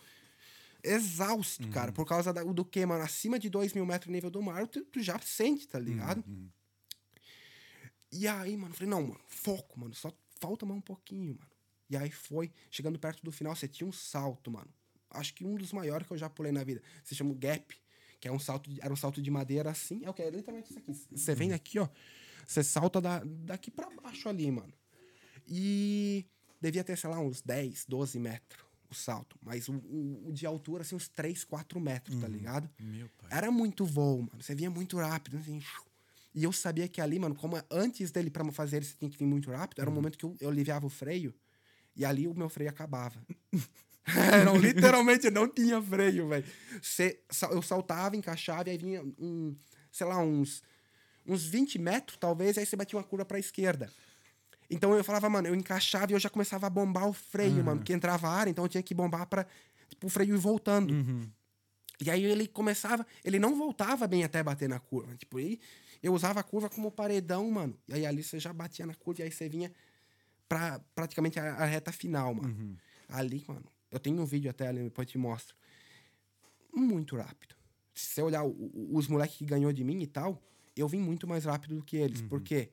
exausto, 0.83 1.67
cara. 1.69 1.91
Por 1.91 2.05
causa 2.05 2.31
da- 2.31 2.43
do 2.43 2.63
que, 2.63 2.85
mano? 2.85 3.03
Acima 3.03 3.39
de 3.39 3.49
dois 3.49 3.73
mil 3.73 3.85
metros 3.85 4.11
nível 4.11 4.29
do 4.29 4.41
mar, 4.41 4.67
tu, 4.67 4.83
tu 4.85 5.01
já 5.01 5.17
sente, 5.19 5.67
tá 5.67 5.79
ligado? 5.79 6.23
E 8.11 8.27
aí, 8.27 8.55
mano, 8.55 8.71
eu 8.73 8.77
falei, 8.77 8.89
não, 8.89 9.01
mano, 9.03 9.19
foco, 9.27 9.79
mano, 9.79 9.93
só 9.93 10.11
falta 10.39 10.65
mais 10.65 10.77
um 10.77 10.81
pouquinho, 10.81 11.35
mano. 11.35 11.51
E 11.89 11.95
aí 11.97 12.11
foi, 12.11 12.51
chegando 12.69 12.97
perto 12.99 13.23
do 13.23 13.31
final, 13.31 13.55
você 13.55 13.67
tinha 13.67 13.87
um 13.87 13.91
salto, 13.91 14.51
mano. 14.51 14.69
Acho 15.09 15.33
que 15.33 15.45
um 15.45 15.55
dos 15.55 15.71
maiores 15.71 16.05
que 16.05 16.13
eu 16.13 16.17
já 16.17 16.29
pulei 16.29 16.51
na 16.51 16.63
vida. 16.63 16.81
Se 17.03 17.15
chama 17.15 17.31
o 17.31 17.35
Gap, 17.35 17.75
que 18.19 18.27
é 18.27 18.31
um 18.31 18.39
salto, 18.39 18.69
de- 18.69 18.81
era 18.81 18.91
um 18.91 18.95
salto 18.97 19.21
de 19.21 19.31
madeira 19.31 19.69
assim. 19.71 20.03
É 20.03 20.09
o 20.09 20.13
que? 20.13 20.21
É 20.21 20.29
literalmente 20.29 20.69
isso 20.69 20.79
aqui. 20.79 20.93
Você 21.11 21.33
vem 21.35 21.53
aqui, 21.53 21.79
ó. 21.79 21.87
Você 22.45 22.63
salta 22.63 22.99
da, 22.99 23.21
daqui 23.23 23.71
pra 23.71 23.89
baixo 23.89 24.27
ali, 24.27 24.49
mano. 24.51 24.73
E 25.47 26.25
devia 26.59 26.83
ter, 26.83 26.97
sei 26.97 27.09
lá, 27.09 27.19
uns 27.19 27.41
10, 27.41 27.85
12 27.87 28.19
metros 28.19 28.65
o 28.89 28.95
salto. 28.95 29.37
Mas 29.41 29.67
o, 29.67 29.73
o- 29.75 30.27
o 30.29 30.31
de 30.33 30.45
altura, 30.45 30.81
assim, 30.81 30.95
uns 30.95 31.07
3, 31.09 31.43
4 31.43 31.79
metros, 31.79 32.19
tá 32.19 32.27
ligado? 32.27 32.69
Meu 32.79 33.09
pai. 33.17 33.29
Era 33.31 33.51
muito 33.51 33.85
voo, 33.85 34.21
mano. 34.23 34.41
Você 34.41 34.55
vinha 34.55 34.69
muito 34.69 34.97
rápido, 34.97 35.37
assim. 35.37 35.61
E 36.33 36.43
eu 36.43 36.51
sabia 36.51 36.87
que 36.87 37.01
ali, 37.01 37.17
mano, 37.17 37.35
como 37.35 37.61
antes 37.71 38.11
dele 38.11 38.29
pra 38.29 38.43
fazer 38.51 38.83
você 38.83 38.95
tinha 38.97 39.09
que 39.09 39.17
vir 39.17 39.25
muito 39.25 39.49
rápido, 39.51 39.81
era 39.81 39.89
o 39.89 39.93
momento 39.93 40.17
que 40.17 40.25
eu, 40.25 40.35
eu 40.39 40.49
aliviava 40.49 40.85
o 40.85 40.89
freio 40.89 41.33
e 41.95 42.05
ali 42.05 42.27
o 42.27 42.33
meu 42.33 42.49
freio 42.49 42.69
acabava. 42.69 43.19
não, 44.45 44.57
literalmente 44.57 45.29
não 45.29 45.47
tinha 45.47 45.81
freio, 45.81 46.29
velho. 46.29 46.45
Eu 47.51 47.61
saltava, 47.61 48.15
encaixava 48.15 48.69
e 48.69 48.71
aí 48.71 48.77
vinha 48.77 49.03
um, 49.19 49.55
sei 49.91 50.07
lá, 50.07 50.17
uns, 50.19 50.63
uns 51.25 51.45
20 51.45 51.77
metros, 51.77 52.17
talvez, 52.17 52.55
e 52.55 52.61
aí 52.61 52.65
você 52.65 52.75
batia 52.75 52.97
uma 52.97 53.03
curva 53.03 53.25
pra 53.25 53.39
esquerda. 53.39 53.91
Então 54.69 54.93
eu 54.95 55.03
falava, 55.03 55.29
mano, 55.29 55.47
eu 55.47 55.55
encaixava 55.55 56.11
e 56.11 56.15
eu 56.15 56.19
já 56.19 56.29
começava 56.29 56.67
a 56.67 56.69
bombar 56.69 57.07
o 57.07 57.13
freio, 57.13 57.63
mano, 57.63 57.81
que 57.81 57.93
entrava 57.93 58.29
ar, 58.29 58.47
então 58.47 58.65
eu 58.65 58.69
tinha 58.69 58.83
que 58.83 58.93
bombar 58.93 59.25
pra 59.27 59.45
tipo, 59.89 60.07
o 60.07 60.09
freio 60.09 60.35
ir 60.35 60.37
voltando. 60.37 60.93
E 61.99 62.09
aí 62.09 62.23
ele 62.23 62.47
começava, 62.47 63.05
ele 63.23 63.39
não 63.39 63.57
voltava 63.57 64.07
bem 64.07 64.23
até 64.23 64.43
bater 64.43 64.69
na 64.69 64.79
curva. 64.79 65.15
Tipo, 65.15 65.37
aí 65.37 65.59
eu 66.01 66.13
usava 66.13 66.39
a 66.39 66.43
curva 66.43 66.69
como 66.69 66.91
paredão, 66.91 67.49
mano. 67.51 67.77
E 67.87 67.93
aí 67.93 68.05
ali 68.05 68.23
você 68.23 68.39
já 68.39 68.51
batia 68.53 68.85
na 68.85 68.93
curva 68.95 69.21
e 69.21 69.23
aí 69.25 69.31
você 69.31 69.47
vinha 69.49 69.71
pra 70.49 70.79
praticamente 70.95 71.39
a, 71.39 71.55
a 71.55 71.65
reta 71.65 71.91
final, 71.91 72.33
mano. 72.33 72.49
Ali, 73.09 73.43
mano, 73.47 73.65
eu 73.91 73.99
tenho 73.99 74.21
um 74.21 74.25
vídeo 74.25 74.49
até 74.51 74.67
ali, 74.67 74.83
depois 74.83 75.07
te 75.09 75.17
mostro. 75.17 75.55
Muito 76.73 77.15
rápido. 77.17 77.55
Se 77.93 78.07
você 78.13 78.21
olhar 78.21 78.43
o- 78.43 78.49
o- 78.51 78.97
os 78.97 79.07
moleques 79.07 79.37
que 79.37 79.45
ganhou 79.45 79.71
de 79.73 79.83
mim 79.83 80.01
e 80.01 80.07
tal, 80.07 80.41
eu 80.75 80.87
vim 80.87 80.99
muito 80.99 81.27
mais 81.27 81.45
rápido 81.45 81.75
do 81.75 81.83
que 81.83 81.97
eles. 81.97 82.21
Por 82.21 82.41
quê? 82.41 82.71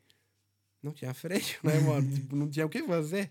Não 0.83 0.93
tinha 0.93 1.15
freio, 1.15 1.41
né, 1.65 1.79
mano? 1.81 2.07
tipo, 2.15 2.37
não 2.37 2.49
tinha 2.49 2.67
o 2.67 2.69
que 2.69 2.83
fazer. 2.83 3.31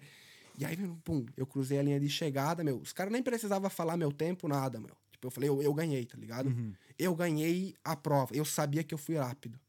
E 0.58 0.66
aí, 0.66 0.76
pum, 1.04 1.26
eu 1.38 1.46
cruzei 1.46 1.78
a 1.80 1.84
linha 1.84 2.00
de 2.00 2.10
chegada, 2.10 2.64
meu. 2.64 2.78
Os 2.78 2.94
caras 2.94 3.12
nem 3.12 3.22
precisavam 3.22 3.70
falar 3.70 3.98
meu 3.98 4.12
tempo, 4.12 4.48
nada, 4.48 4.80
meu. 4.80 4.96
Tipo, 5.12 5.28
eu 5.28 5.32
falei, 5.32 5.50
eu, 5.50 5.62
eu 5.62 5.74
ganhei, 5.74 6.06
tá 6.06 6.18
ligado? 6.18 6.50
Eu 6.98 7.16
ganhei 7.16 7.76
a 7.84 7.96
prova. 7.96 8.36
Eu 8.36 8.46
sabia 8.46 8.84
que 8.84 8.94
eu 8.94 8.98
fui 8.98 9.16
rápido. 9.18 9.60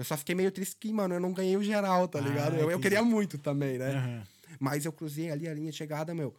Eu 0.00 0.04
só 0.04 0.16
fiquei 0.16 0.34
meio 0.34 0.50
triste 0.50 0.76
que, 0.76 0.90
mano, 0.90 1.12
eu 1.12 1.20
não 1.20 1.30
ganhei 1.30 1.58
o 1.58 1.62
geral, 1.62 2.08
tá 2.08 2.18
Ah, 2.18 2.22
ligado? 2.22 2.56
Eu, 2.56 2.70
eu 2.70 2.80
queria 2.80 3.02
muito 3.02 3.36
também, 3.36 3.76
né? 3.76 3.90
Aham. 3.96 4.26
Mas 4.58 4.86
eu 4.86 4.92
cruzei 4.94 5.30
ali 5.30 5.46
a 5.46 5.52
linha 5.52 5.70
de 5.70 5.76
chegada, 5.76 6.14
meu. 6.14 6.34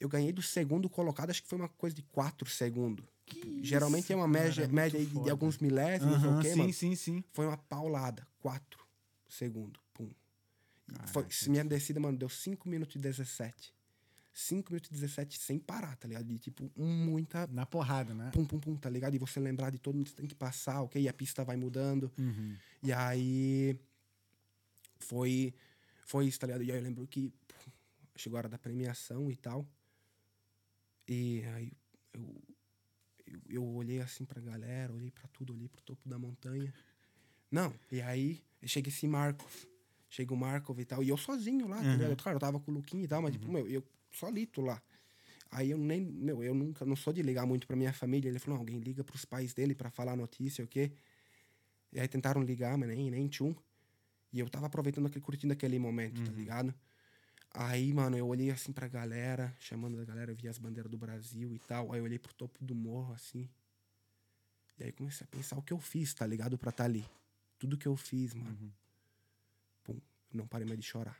Eu 0.00 0.08
ganhei 0.08 0.32
do 0.32 0.40
segundo 0.40 0.88
colocado, 0.88 1.28
acho 1.28 1.42
que 1.42 1.48
foi 1.50 1.58
uma 1.58 1.68
coisa 1.68 1.94
de 1.94 2.02
4 2.04 2.48
segundos. 2.48 3.04
Geralmente 3.60 4.10
é 4.10 4.16
uma 4.16 4.24
cara, 4.24 4.44
média, 4.44 4.62
muito 4.62 4.74
média 4.74 4.98
aí 4.98 5.04
de, 5.04 5.22
de 5.22 5.28
alguns 5.28 5.58
milésimos, 5.58 6.14
não 6.14 6.20
sei 6.22 6.30
o 6.30 6.40
quê, 6.40 6.50
sim, 6.52 6.58
mano. 6.60 6.72
sim, 6.72 6.96
sim. 6.96 7.24
Foi 7.34 7.46
uma 7.46 7.58
paulada. 7.58 8.26
4 8.40 8.82
segundos. 9.28 9.78
Pum. 9.92 10.08
E 11.04 11.10
foi, 11.10 11.26
minha 11.48 11.62
descida, 11.62 12.00
mano, 12.00 12.16
deu 12.16 12.30
5 12.30 12.66
minutos 12.70 12.96
e 12.96 12.98
17. 12.98 13.74
5 14.36 14.70
minutos 14.70 14.90
e 14.90 14.92
17 14.92 15.38
sem 15.38 15.58
parar, 15.58 15.96
tá 15.96 16.06
ligado? 16.06 16.26
De 16.26 16.38
tipo, 16.38 16.70
muita. 16.76 17.46
Na 17.46 17.64
porrada, 17.64 18.12
né? 18.12 18.30
Pum, 18.34 18.44
pum, 18.44 18.60
pum, 18.60 18.76
tá 18.76 18.90
ligado? 18.90 19.14
E 19.14 19.18
você 19.18 19.40
lembrar 19.40 19.70
de 19.70 19.78
todo 19.78 19.94
mundo 19.94 20.08
que 20.08 20.14
tem 20.14 20.26
que 20.26 20.34
passar, 20.34 20.82
ok? 20.82 21.00
E 21.00 21.08
a 21.08 21.12
pista 21.12 21.42
vai 21.42 21.56
mudando. 21.56 22.12
Uhum. 22.18 22.54
E 22.82 22.92
aí. 22.92 23.80
Foi, 24.98 25.54
foi 26.04 26.26
isso, 26.26 26.38
tá 26.38 26.46
ligado? 26.46 26.62
E 26.64 26.70
aí 26.70 26.76
eu 26.76 26.82
lembro 26.82 27.06
que 27.06 27.32
chegou 28.14 28.36
a 28.36 28.40
hora 28.40 28.48
da 28.50 28.58
premiação 28.58 29.30
e 29.30 29.36
tal. 29.36 29.66
E 31.08 31.42
aí 31.54 31.72
eu, 32.12 32.42
eu, 33.26 33.40
eu 33.48 33.64
olhei 33.64 34.02
assim 34.02 34.26
pra 34.26 34.40
galera, 34.40 34.92
olhei 34.92 35.10
pra 35.10 35.26
tudo, 35.28 35.54
olhei 35.54 35.68
pro 35.68 35.80
topo 35.80 36.06
da 36.06 36.18
montanha. 36.18 36.74
Não, 37.50 37.72
e 37.90 38.02
aí 38.02 38.44
chega 38.66 38.90
esse 38.90 39.06
Markov. 39.06 39.50
Chega 40.10 40.34
o 40.34 40.36
Markov 40.36 40.78
e 40.78 40.84
tal. 40.84 41.02
E 41.02 41.08
eu 41.08 41.16
sozinho 41.16 41.66
lá, 41.66 41.78
tá 41.78 41.96
ligado? 41.96 42.16
Claro, 42.22 42.36
eu 42.36 42.40
tava 42.40 42.60
com 42.60 42.70
o 42.70 42.74
Luquinho 42.74 43.04
e 43.04 43.08
tal, 43.08 43.22
mas, 43.22 43.32
tipo, 43.32 43.50
meu, 43.50 43.66
eu 43.66 43.82
solito 44.16 44.60
lá. 44.60 44.82
Aí 45.50 45.70
eu 45.70 45.78
nem, 45.78 46.00
meu, 46.00 46.42
eu 46.42 46.54
nunca, 46.54 46.84
não 46.84 46.96
sou 46.96 47.12
de 47.12 47.22
ligar 47.22 47.46
muito 47.46 47.66
pra 47.66 47.76
minha 47.76 47.92
família. 47.92 48.28
Ele 48.28 48.38
falou, 48.38 48.58
alguém 48.58 48.78
liga 48.78 49.04
pros 49.04 49.24
pais 49.24 49.54
dele 49.54 49.74
pra 49.74 49.90
falar 49.90 50.12
a 50.12 50.16
notícia, 50.16 50.64
o 50.64 50.68
quê? 50.68 50.92
E 51.92 52.00
aí 52.00 52.08
tentaram 52.08 52.42
ligar, 52.42 52.76
mas 52.76 52.88
nem, 52.88 53.10
nem 53.10 53.28
tchum. 53.28 53.54
E 54.32 54.40
eu 54.40 54.48
tava 54.50 54.66
aproveitando 54.66 55.06
aquele, 55.06 55.24
curtindo 55.24 55.52
aquele 55.52 55.78
momento, 55.78 56.22
tá 56.24 56.32
ligado? 56.32 56.74
Aí, 57.52 57.92
mano, 57.94 58.18
eu 58.18 58.26
olhei 58.26 58.50
assim 58.50 58.72
pra 58.72 58.86
galera, 58.86 59.54
chamando 59.58 59.98
a 60.00 60.04
galera, 60.04 60.30
eu 60.30 60.36
vi 60.36 60.46
as 60.48 60.58
bandeiras 60.58 60.90
do 60.90 60.98
Brasil 60.98 61.54
e 61.54 61.58
tal. 61.58 61.92
Aí 61.92 62.00
eu 62.00 62.04
olhei 62.04 62.18
pro 62.18 62.34
topo 62.34 62.62
do 62.62 62.74
morro, 62.74 63.14
assim. 63.14 63.48
E 64.78 64.84
aí 64.84 64.92
comecei 64.92 65.24
a 65.24 65.28
pensar 65.28 65.56
o 65.56 65.62
que 65.62 65.72
eu 65.72 65.78
fiz, 65.78 66.12
tá 66.12 66.26
ligado? 66.26 66.58
Pra 66.58 66.70
estar 66.70 66.84
tá 66.84 66.90
ali. 66.90 67.08
Tudo 67.58 67.78
que 67.78 67.86
eu 67.86 67.96
fiz, 67.96 68.34
mano. 68.34 68.74
Pum, 69.84 69.98
não 70.34 70.46
parei 70.46 70.66
mais 70.66 70.78
de 70.78 70.84
chorar. 70.84 71.18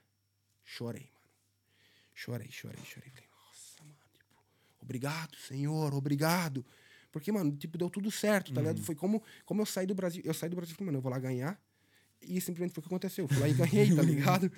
Chorei. 0.63 1.16
Chorei, 2.17 2.49
chorei, 2.51 2.83
chorei. 2.83 3.11
Falei, 3.11 3.29
nossa, 3.31 3.85
mano, 3.85 3.99
tipo, 4.11 4.35
obrigado, 4.81 5.37
Senhor, 5.37 5.93
obrigado. 5.93 6.65
Porque, 7.13 7.31
mano, 7.31 7.55
tipo, 7.55 7.77
deu 7.77 7.91
tudo 7.91 8.11
certo, 8.11 8.55
tá 8.55 8.63
ligado? 8.63 8.81
Foi 8.83 8.95
como, 8.95 9.23
como 9.45 9.61
eu 9.61 9.67
saí 9.67 9.87
do 9.87 9.95
Brasil. 9.95 10.23
Eu 10.25 10.33
saí 10.33 10.49
do 10.49 10.57
Brasil 10.57 10.73
e 10.73 10.77
falei, 10.77 10.87
mano, 10.87 10.99
eu 10.99 11.03
vou 11.03 11.13
lá 11.13 11.19
ganhar. 11.19 11.61
E 12.23 12.41
simplesmente 12.41 12.73
foi 12.73 12.81
o 12.81 12.83
que 12.83 12.89
aconteceu. 12.89 13.25
Eu 13.25 13.29
fui 13.29 13.39
lá 13.39 13.49
e 13.49 13.53
ganhei, 13.53 13.95
tá 13.95 14.01
ligado? 14.03 14.51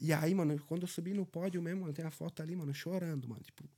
E 0.00 0.14
aí, 0.14 0.34
mano, 0.34 0.58
quando 0.66 0.82
eu 0.82 0.88
subi 0.88 1.12
no 1.12 1.26
pódio 1.26 1.60
mesmo, 1.60 1.82
mano, 1.82 1.92
tem 1.92 2.06
a 2.06 2.10
foto 2.10 2.40
ali, 2.40 2.56
mano, 2.56 2.72
chorando, 2.74 3.28
mano. 3.28 3.42
Tipo. 3.42 3.68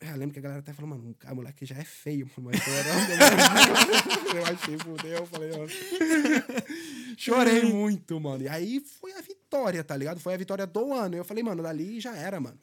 É, 0.00 0.12
eu 0.12 0.16
lembro 0.16 0.32
que 0.32 0.38
a 0.38 0.42
galera 0.42 0.60
até 0.60 0.72
falou, 0.72 0.90
mano, 0.90 1.16
o 1.24 1.34
moleque 1.34 1.66
já 1.66 1.74
é 1.74 1.84
feio, 1.84 2.30
mano, 2.36 2.50
mas 2.52 2.62
chorando, 2.62 3.10
eu 4.36 4.46
achei, 4.46 4.78
fudeu, 4.78 5.10
eu 5.10 5.26
falei, 5.26 5.50
ó. 5.52 5.66
Chorei 7.18 7.64
muito, 7.64 8.20
mano. 8.20 8.44
E 8.44 8.48
aí 8.48 8.78
foi 8.78 9.12
a 9.14 9.22
vitória, 9.46 9.84
tá 9.84 9.96
ligado? 9.96 10.20
Foi 10.20 10.34
a 10.34 10.36
vitória 10.36 10.66
do 10.66 10.92
ano. 10.92 11.16
Eu 11.16 11.24
falei, 11.24 11.42
mano, 11.42 11.62
dali 11.62 12.00
já 12.00 12.14
era, 12.14 12.40
mano. 12.40 12.58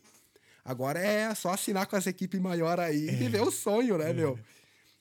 Agora 0.63 0.99
é 0.99 1.33
só 1.33 1.51
assinar 1.51 1.87
com 1.87 1.95
as 1.95 2.05
equipes 2.07 2.39
maiores 2.39 2.83
aí 2.83 3.09
e 3.09 3.15
viver 3.15 3.41
o 3.41 3.51
sonho, 3.51 3.97
né, 3.97 4.13
meu? 4.13 4.37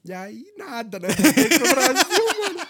E 0.04 0.12
aí, 0.12 0.44
nada, 0.56 0.98
né? 0.98 1.08
Brasil, 1.08 2.24
mano. 2.40 2.68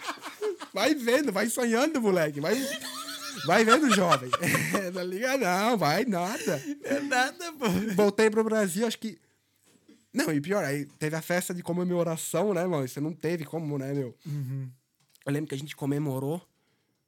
Vai 0.75 0.95
vendo, 0.95 1.33
vai 1.33 1.49
sonhando, 1.49 2.01
moleque. 2.01 2.41
Vai, 2.41 2.57
vai 3.47 3.65
vendo, 3.65 3.95
jovem. 3.95 4.31
É, 4.75 4.91
tá 4.91 5.05
ligado? 5.05 5.41
Não, 5.41 5.79
vai 5.79 6.05
nada. 6.05 6.63
É 6.83 7.01
nada, 7.01 7.53
pô. 7.53 7.69
Voltei 7.95 8.31
pro 8.31 8.43
Brasil, 8.45 8.87
acho 8.87 8.99
que. 8.99 9.19
Não, 10.13 10.33
e 10.33 10.41
pior, 10.41 10.65
aí 10.65 10.87
teve 10.99 11.17
a 11.17 11.23
festa 11.23 11.55
de 11.55 11.63
comemoração, 11.63 12.53
né, 12.53 12.67
mano? 12.67 12.87
Você 12.87 13.01
não 13.01 13.13
teve 13.13 13.45
como, 13.45 13.79
né, 13.79 13.93
meu? 13.93 14.15
Eu 15.25 15.33
lembro 15.33 15.49
que 15.49 15.55
a 15.55 15.59
gente 15.59 15.77
comemorou 15.77 16.43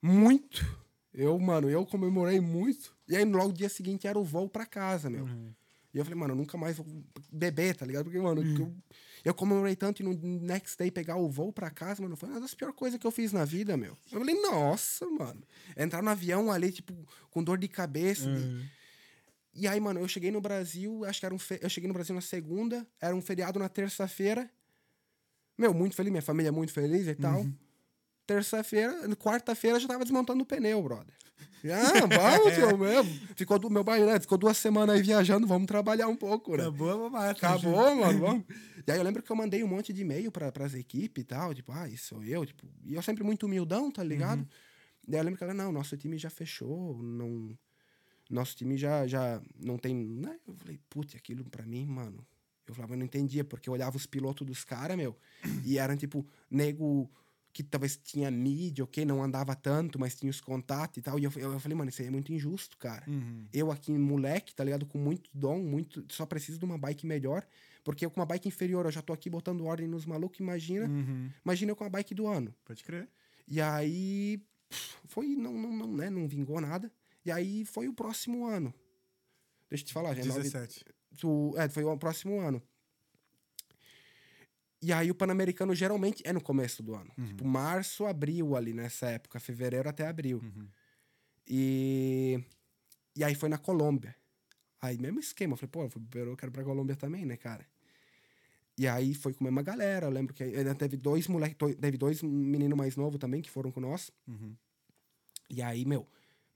muito. 0.00 0.84
Eu, 1.14 1.38
mano, 1.38 1.70
eu 1.70 1.86
comemorei 1.86 2.40
muito. 2.40 2.92
E 3.08 3.14
aí, 3.16 3.24
logo 3.24 3.48
no 3.48 3.52
dia 3.54 3.68
seguinte, 3.68 4.06
era 4.06 4.18
o 4.18 4.24
voo 4.24 4.48
pra 4.48 4.66
casa, 4.66 5.08
meu. 5.08 5.26
E 5.92 5.98
eu 5.98 6.04
falei, 6.04 6.18
mano, 6.18 6.32
eu 6.32 6.36
nunca 6.36 6.58
mais 6.58 6.76
vou 6.76 6.84
beber, 7.30 7.76
tá 7.76 7.86
ligado? 7.86 8.06
Porque, 8.06 8.18
mano, 8.18 8.42
eu, 8.42 8.74
eu 9.26 9.32
comemorei 9.32 9.76
tanto 9.76 10.02
e 10.02 10.04
no 10.04 10.12
next 10.40 10.76
day 10.76 10.90
pegar 10.90 11.14
o 11.16 11.28
voo 11.28 11.52
pra 11.52 11.70
casa, 11.70 12.02
mano, 12.02 12.16
foi 12.16 12.28
uma 12.28 12.40
das 12.40 12.52
piores 12.52 12.74
coisas 12.74 12.98
que 12.98 13.06
eu 13.06 13.12
fiz 13.12 13.32
na 13.32 13.44
vida, 13.44 13.76
meu. 13.76 13.96
Eu 14.10 14.18
falei, 14.18 14.34
nossa, 14.42 15.06
mano. 15.06 15.40
Entrar 15.76 16.02
no 16.02 16.10
avião 16.10 16.50
ali, 16.50 16.72
tipo, 16.72 16.92
com 17.30 17.44
dor 17.44 17.58
de 17.58 17.68
cabeça. 17.68 18.28
E 19.54 19.68
aí, 19.68 19.78
mano, 19.78 20.00
eu 20.00 20.08
cheguei 20.08 20.32
no 20.32 20.40
Brasil, 20.40 21.04
acho 21.04 21.20
que 21.20 21.26
era 21.26 21.34
um. 21.34 21.38
Fe... 21.38 21.60
Eu 21.62 21.70
cheguei 21.70 21.86
no 21.86 21.94
Brasil 21.94 22.12
na 22.12 22.20
segunda, 22.20 22.84
era 23.00 23.14
um 23.14 23.22
feriado 23.22 23.56
na 23.60 23.68
terça-feira. 23.68 24.50
Meu, 25.56 25.72
muito 25.72 25.94
feliz, 25.94 26.10
minha 26.10 26.22
família 26.22 26.48
é 26.48 26.50
muito 26.50 26.72
feliz 26.72 27.06
e 27.06 27.14
tal. 27.14 27.46
Terça-feira, 28.27 28.95
quarta-feira 29.16 29.79
já 29.79 29.87
tava 29.87 30.05
desmontando 30.05 30.43
o 30.43 30.47
pneu, 30.47 30.83
brother. 30.83 31.14
Ah, 31.70 32.07
vamos, 32.07 32.55
tio, 32.55 32.77
mesmo. 32.77 33.29
Ficou 33.37 33.59
do 33.59 33.70
meu 33.70 33.85
pai, 33.85 34.05
né? 34.05 34.20
Ficou 34.20 34.37
duas 34.37 34.57
semanas 34.59 34.97
aí 34.97 35.03
viajando, 35.03 35.47
vamos 35.47 35.66
trabalhar 35.66 36.09
um 36.09 36.16
pouco, 36.16 36.57
né? 36.57 36.64
Acabou 36.64 36.91
a 36.91 36.97
mamata. 36.99 37.31
Acabou, 37.31 37.95
mano, 37.95 38.18
vamos. 38.18 38.45
E 38.87 38.93
aí 38.93 38.99
eu 38.99 39.03
lembro 39.03 39.22
que 39.22 39.33
eu 39.33 39.37
mandei 39.37 39.64
um 39.64 39.66
monte 39.66 39.95
de 39.95 40.03
e-mail 40.03 40.31
pra, 40.31 40.53
pras 40.53 40.75
equipes 40.75 41.22
e 41.22 41.25
tal, 41.25 41.55
tipo, 41.55 41.72
ah, 41.72 41.89
isso 41.89 42.09
sou 42.09 42.22
eu, 42.22 42.45
tipo, 42.45 42.68
e 42.85 42.95
eu 42.95 43.01
sempre 43.01 43.25
muito 43.25 43.47
humildão, 43.47 43.91
tá 43.91 44.05
ligado? 44.05 44.47
Daí 45.09 45.18
eu 45.18 45.25
lembro 45.25 45.39
que 45.39 45.45
ela, 45.45 45.55
não, 45.55 45.72
nosso 45.72 45.97
time 45.97 46.18
já 46.18 46.29
fechou, 46.29 47.03
não. 47.03 47.57
Nosso 48.29 48.55
time 48.55 48.77
já, 48.77 49.07
já 49.07 49.41
não 49.59 49.79
tem. 49.79 49.95
Né? 49.95 50.39
Eu 50.47 50.55
falei, 50.55 50.79
putz, 50.91 51.14
aquilo 51.14 51.45
pra 51.45 51.64
mim, 51.64 51.87
mano. 51.87 52.27
Eu 52.66 52.75
falava, 52.75 52.93
eu 52.95 52.99
não 52.99 53.07
entendia, 53.07 53.43
porque 53.43 53.70
eu 53.70 53.72
olhava 53.72 53.97
os 53.97 54.07
pilotos 54.07 54.47
dos 54.47 54.64
caras, 54.64 54.97
meu, 54.97 55.16
e 55.64 55.79
eram 55.79 55.97
tipo, 55.97 56.27
nego 56.51 57.11
que 57.55 57.62
talvez 57.62 57.96
tinha 57.96 58.30
mídia, 58.32 58.82
ok, 58.82 59.05
não 59.05 59.22
andava 59.22 59.55
tanto, 59.55 59.96
mas 59.98 60.14
tinha 60.16 60.28
os 60.28 60.40
contatos 60.40 60.98
e 60.98 61.02
tal. 61.02 61.18
E 61.20 61.24
eu, 61.24 61.32
eu, 61.36 61.52
eu 61.52 61.61
falei, 61.61 61.78
mano, 61.78 61.88
isso 61.88 62.02
aí 62.02 62.09
é 62.09 62.11
muito 62.11 62.32
injusto, 62.32 62.76
cara. 62.76 63.07
Eu 63.52 63.70
aqui, 63.70 63.92
moleque, 63.92 64.52
tá 64.52 64.64
ligado? 64.64 64.84
Com 64.84 64.98
muito 64.98 65.30
dom, 65.32 65.61
muito. 65.61 66.05
Só 66.12 66.26
preciso 66.26 66.59
de 66.59 66.64
uma 66.64 66.76
bike 66.76 67.07
melhor. 67.07 67.46
Porque 67.84 68.05
eu 68.05 68.11
com 68.11 68.18
uma 68.18 68.26
bike 68.26 68.48
inferior, 68.48 68.84
eu 68.86 68.90
já 68.90 69.00
tô 69.00 69.12
aqui 69.12 69.30
botando 69.30 69.64
ordem 69.64 69.86
nos 69.86 70.05
malucos, 70.05 70.40
imagina. 70.40 70.86
Uhum. 70.88 71.30
Imagina 71.44 71.70
eu 71.70 71.76
com 71.76 71.84
a 71.84 71.88
bike 71.88 72.12
do 72.12 72.26
ano. 72.26 72.52
Pode 72.64 72.82
crer. 72.82 73.09
E 73.46 73.61
aí. 73.61 74.42
Foi, 75.07 75.28
não, 75.36 75.52
não, 75.55 75.70
não, 75.76 75.92
né? 75.94 76.11
Não 76.11 76.26
vingou 76.26 76.61
nada. 76.61 76.90
E 77.24 77.30
aí 77.30 77.64
foi 77.64 77.86
o 77.86 77.94
próximo 77.94 78.46
ano. 78.46 78.74
Deixa 79.70 79.84
eu 79.84 79.86
te 79.88 79.92
falar, 79.92 80.14
já 80.14 80.22
é 80.22 80.24
nove- 80.24 80.42
17. 80.42 80.84
tu- 81.16 81.55
é, 81.57 81.68
foi 81.68 81.84
o 81.84 81.96
próximo 81.96 82.40
ano. 82.40 82.61
E 84.85 84.93
aí 84.93 85.11
o 85.11 85.14
Pan-Americano 85.14 85.74
geralmente 85.74 86.22
é 86.26 86.32
no 86.32 86.43
começo 86.43 86.82
do 86.82 86.95
ano. 86.95 87.11
Tipo, 87.28 87.43
março, 87.47 88.05
abril 88.05 88.55
ali 88.55 88.74
nessa 88.74 89.09
época, 89.09 89.41
fevereiro 89.41 89.89
até 89.89 90.07
abril. 90.07 90.43
E, 91.49 92.39
e 93.16 93.24
aí 93.24 93.35
foi 93.35 93.49
na 93.49 93.57
Colômbia. 93.57 94.14
Aí 94.82 94.99
mesmo 94.99 95.18
esquema, 95.20 95.55
eu 95.55 95.57
falei, 95.57 95.70
pô, 95.70 96.01
eu 96.18 96.37
quero 96.37 96.53
pra 96.53 96.62
Colômbia 96.62 96.95
também, 96.97 97.24
né, 97.24 97.35
cara? 97.39 97.66
E 98.76 98.87
aí 98.87 99.14
foi 99.14 99.32
com 99.32 99.45
a 99.45 99.47
mesma 99.47 99.62
galera, 99.62 100.05
eu 100.07 100.11
lembro 100.11 100.35
que 100.35 100.43
ainda 100.43 100.74
teve 100.74 100.99
dois 100.99 101.28
moleques, 101.28 101.57
teve 101.80 101.97
dois 101.97 102.22
meninos 102.22 102.76
mais 102.76 102.95
novos 102.95 103.18
também 103.18 103.41
que 103.41 103.51
foram 103.51 103.70
com 103.70 103.80
nós. 103.80 104.11
E 105.49 105.62
aí, 105.62 105.87
meu, 105.87 106.07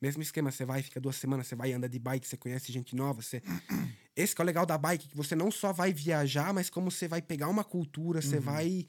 mesmo 0.00 0.22
esquema, 0.22 0.50
você 0.50 0.64
vai, 0.64 0.82
fica 0.82 1.00
duas 1.00 1.16
semanas, 1.16 1.46
você 1.46 1.56
vai 1.56 1.72
anda 1.72 1.88
de 1.88 1.98
bike, 1.98 2.26
você 2.26 2.36
conhece 2.36 2.72
gente 2.72 2.94
nova, 2.94 3.22
você... 3.22 3.42
Esse 4.14 4.34
que 4.34 4.40
é 4.40 4.44
o 4.44 4.46
legal 4.46 4.66
da 4.66 4.76
bike, 4.76 5.08
que 5.08 5.16
você 5.16 5.36
não 5.36 5.50
só 5.50 5.72
vai 5.72 5.92
viajar, 5.92 6.52
mas 6.52 6.68
como 6.68 6.90
você 6.90 7.06
vai 7.06 7.22
pegar 7.22 7.48
uma 7.48 7.64
cultura, 7.64 8.20
você 8.20 8.40
vai... 8.40 8.86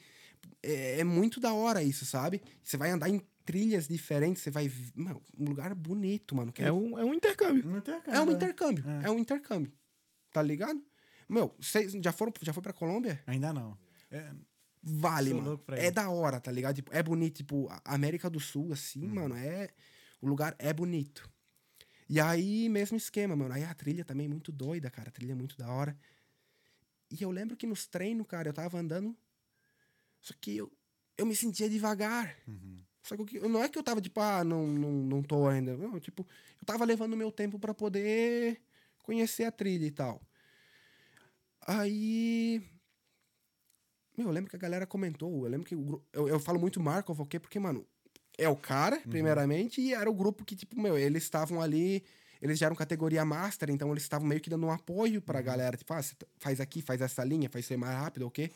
É, 0.63 0.99
é 0.99 1.03
muito 1.03 1.39
da 1.39 1.53
hora 1.53 1.84
isso, 1.84 2.05
sabe? 2.05 2.41
Você 2.63 2.77
vai 2.77 2.89
andar 2.89 3.09
em 3.09 3.21
trilhas 3.45 3.88
diferentes, 3.88 4.41
você 4.41 4.49
vai... 4.49 4.71
Mano, 4.95 5.21
um 5.38 5.45
lugar 5.45 5.75
bonito, 5.75 6.35
mano. 6.35 6.51
que 6.51 6.63
É 6.63 6.71
um, 6.71 6.97
é 6.97 7.05
um 7.05 7.13
intercâmbio. 7.13 7.77
A 7.77 8.01
cara. 8.01 8.17
é 8.17 8.21
um 8.21 8.31
intercâmbio, 8.31 8.84
é. 8.88 9.07
um 9.11 9.19
intercâmbio. 9.19 9.71
Tá 10.31 10.41
ligado? 10.41 10.81
Meu, 11.27 11.53
vocês 11.59 11.91
já 12.03 12.11
foram, 12.11 12.34
já 12.41 12.53
foi 12.53 12.63
pra 12.63 12.73
Colômbia? 12.73 13.21
Ainda 13.27 13.53
não. 13.53 13.77
É, 14.09 14.31
Vale, 14.81 15.31
Sou 15.31 15.41
mano. 15.41 15.61
É 15.71 15.91
da 15.91 16.09
hora, 16.09 16.39
tá 16.39 16.51
ligado? 16.51 16.75
Tipo, 16.75 16.93
é 16.93 17.03
bonito, 17.03 17.38
tipo, 17.38 17.67
a 17.69 17.93
América 17.95 18.29
do 18.29 18.39
Sul, 18.39 18.71
assim, 18.71 19.03
Uhum. 19.03 19.15
mano, 19.15 19.35
é. 19.35 19.69
O 20.21 20.27
lugar 20.27 20.55
é 20.59 20.73
bonito. 20.73 21.29
E 22.07 22.19
aí, 22.19 22.67
mesmo 22.69 22.97
esquema, 22.97 23.35
mano. 23.35 23.53
Aí 23.53 23.63
a 23.63 23.73
trilha 23.73 24.03
também 24.03 24.25
é 24.25 24.29
muito 24.29 24.51
doida, 24.51 24.89
cara. 24.89 25.09
A 25.09 25.11
trilha 25.11 25.33
é 25.33 25.35
muito 25.35 25.57
da 25.57 25.71
hora. 25.71 25.97
E 27.11 27.21
eu 27.21 27.31
lembro 27.31 27.55
que 27.55 27.67
nos 27.67 27.87
treinos, 27.87 28.27
cara, 28.27 28.49
eu 28.49 28.53
tava 28.53 28.79
andando. 28.79 29.15
Só 30.19 30.33
que 30.39 30.57
eu, 30.57 30.71
eu 31.17 31.25
me 31.25 31.35
sentia 31.35 31.69
devagar. 31.69 32.35
Uhum. 32.47 32.77
Só 33.03 33.15
que 33.17 33.37
eu- 33.37 33.49
não 33.49 33.63
é 33.63 33.69
que 33.69 33.77
eu 33.77 33.83
tava, 33.83 34.01
tipo, 34.01 34.19
ah, 34.19 34.43
não, 34.43 34.67
não, 34.67 34.91
não 34.91 35.23
tô 35.23 35.47
ainda. 35.47 35.75
Não, 35.77 35.99
tipo, 35.99 36.27
eu 36.59 36.65
tava 36.65 36.85
levando 36.85 37.15
meu 37.17 37.31
tempo 37.31 37.57
pra 37.59 37.73
poder 37.73 38.61
conhecer 39.03 39.45
a 39.45 39.51
trilha 39.51 39.85
e 39.85 39.91
tal. 39.91 40.21
Aí. 41.65 42.61
Meu, 44.17 44.27
eu 44.27 44.31
lembro 44.33 44.49
que 44.49 44.55
a 44.55 44.59
galera 44.59 44.85
comentou. 44.85 45.45
Eu 45.45 45.49
lembro 45.51 45.65
que 45.67 45.75
o 45.75 46.03
eu, 46.11 46.27
eu 46.27 46.39
falo 46.39 46.59
muito 46.59 46.79
Markov, 46.79 47.21
ok? 47.21 47.39
Porque, 47.39 47.59
mano, 47.59 47.87
é 48.39 48.49
o 48.49 48.55
cara, 48.55 48.99
primeiramente, 49.09 49.81
e 49.81 49.93
era 49.93 50.09
o 50.09 50.13
grupo 50.13 50.43
que, 50.45 50.55
tipo, 50.55 50.79
meu, 50.79 50.97
eles 50.97 51.23
estavam 51.23 51.61
ali. 51.61 52.03
Eles 52.41 52.57
já 52.57 52.67
eram 52.67 52.75
categoria 52.75 53.25
master, 53.25 53.69
então 53.69 53.91
eles 53.91 54.03
estavam 54.03 54.25
meio 54.25 54.39
que 54.39 54.49
dando 54.49 54.65
um 54.65 54.71
apoio 54.71 55.21
pra 55.21 55.41
galera. 55.41 55.75
Tipo, 55.75 55.93
ah, 55.93 56.01
você 56.01 56.15
t- 56.15 56.25
faz 56.37 56.61
aqui, 56.61 56.81
faz 56.81 57.01
essa 57.01 57.21
linha, 57.23 57.49
faz 57.49 57.65
isso 57.65 57.73
aí 57.73 57.77
mais 57.77 57.93
rápido, 57.97 58.25
ok? 58.27 58.49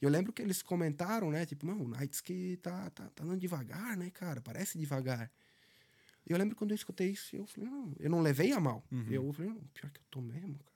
E 0.00 0.04
eu 0.04 0.08
lembro 0.08 0.32
que 0.32 0.40
eles 0.40 0.62
comentaram, 0.62 1.30
né? 1.32 1.44
Tipo, 1.44 1.66
não, 1.66 1.80
o 1.82 1.88
Knights 1.88 2.20
que 2.20 2.56
tá, 2.62 2.90
tá, 2.90 3.10
tá 3.12 3.24
andando 3.24 3.40
devagar, 3.40 3.96
né, 3.96 4.08
cara? 4.14 4.40
Parece 4.40 4.78
devagar. 4.78 5.28
E 6.26 6.32
eu 6.32 6.38
lembro 6.38 6.54
quando 6.54 6.70
eu 6.70 6.74
escutei 6.76 7.10
isso, 7.10 7.34
eu 7.34 7.44
falei, 7.46 7.68
não, 7.68 7.92
eu 7.98 8.08
não 8.08 8.20
levei 8.20 8.52
a 8.52 8.60
mal. 8.60 8.84
Eu 9.12 9.32
falei, 9.32 9.50
não, 9.50 9.60
pior 9.74 9.90
que 9.90 9.98
eu 9.98 10.04
tô 10.10 10.20
mesmo, 10.20 10.54
cara. 10.58 10.72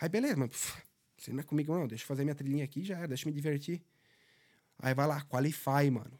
Aí, 0.00 0.08
beleza, 0.08 0.36
mas 0.36 0.50
pff, 0.50 0.82
você 1.16 1.32
não 1.32 1.40
é 1.40 1.42
comigo, 1.42 1.72
não. 1.74 1.88
Deixa 1.88 2.04
eu 2.04 2.08
fazer 2.08 2.24
minha 2.24 2.34
trilhinha 2.34 2.64
aqui 2.64 2.84
já 2.84 2.98
era, 2.98 3.08
deixa 3.08 3.24
eu 3.26 3.32
me 3.32 3.34
divertir. 3.34 3.82
Aí 4.78 4.92
vai 4.94 5.06
lá, 5.06 5.22
qualify, 5.22 5.90
mano. 5.90 6.18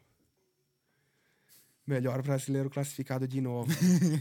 Melhor 1.89 2.21
brasileiro 2.21 2.69
classificado 2.69 3.27
de 3.27 3.41
novo. 3.41 3.69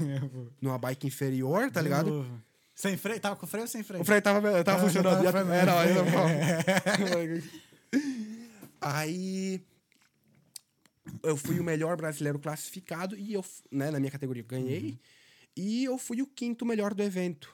Numa 0.61 0.79
bike 0.79 1.07
inferior, 1.07 1.71
tá 1.71 1.83
ligado? 1.83 2.11
Novo. 2.11 2.43
Sem 2.75 2.97
freio? 2.97 3.21
Tava 3.21 3.37
com 3.37 3.47
freio 3.47 3.65
ou 3.65 3.69
sem 3.69 3.83
freio? 3.83 4.01
O 4.03 4.05
freio 4.07 4.23
tava, 4.23 4.41
tava 4.41 4.65
Tava- 4.65 4.81
funcionando. 4.85 5.23
tava 5.23 5.39
já- 5.45 5.65
não, 5.67 5.79
ainda 5.79 6.05
funcionando. 6.05 7.43
não. 7.93 7.99
Aí 8.81 9.61
eu 11.23 11.37
fui 11.37 11.59
o 11.59 11.65
melhor 11.65 11.97
brasileiro 11.97 12.39
classificado 12.39 13.17
e 13.19 13.35
eu, 13.35 13.45
né, 13.71 13.91
na 13.91 13.99
minha 13.99 14.11
categoria, 14.11 14.43
ganhei. 14.43 14.91
Uhum. 14.93 14.99
E 15.57 15.85
eu 15.85 15.99
fui 15.99 16.23
o 16.23 16.27
quinto 16.27 16.65
melhor 16.65 16.95
do 16.95 17.03
evento. 17.03 17.53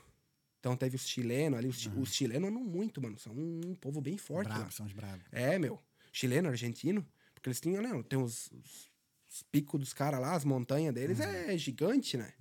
Então 0.60 0.76
teve 0.76 0.94
os 0.96 1.08
chilenos 1.08 1.58
ali. 1.58 1.68
Os, 1.68 1.76
chi- 1.80 1.90
os 1.96 2.12
chilenos 2.14 2.50
andam 2.50 2.62
muito, 2.62 3.00
mano. 3.02 3.18
São 3.18 3.32
um 3.32 3.74
povo 3.80 4.00
bem 4.00 4.16
forte 4.16 4.48
lá. 4.48 4.56
Brabo, 4.56 4.72
são 4.72 4.86
os 4.86 4.92
bravos. 4.92 5.24
É, 5.32 5.58
meu. 5.58 5.80
Chileno, 6.12 6.48
argentino. 6.48 7.04
Porque 7.34 7.48
eles 7.48 7.60
tinham, 7.60 7.82
né? 7.82 7.90
Tem 8.08 8.18
os, 8.18 8.50
os- 8.52 8.93
os 9.34 9.42
picos 9.42 9.80
dos 9.80 9.92
caras 9.92 10.20
lá, 10.20 10.34
as 10.34 10.44
montanhas 10.44 10.94
deles 10.94 11.18
é 11.18 11.58
gigante, 11.58 12.16
né? 12.16 12.32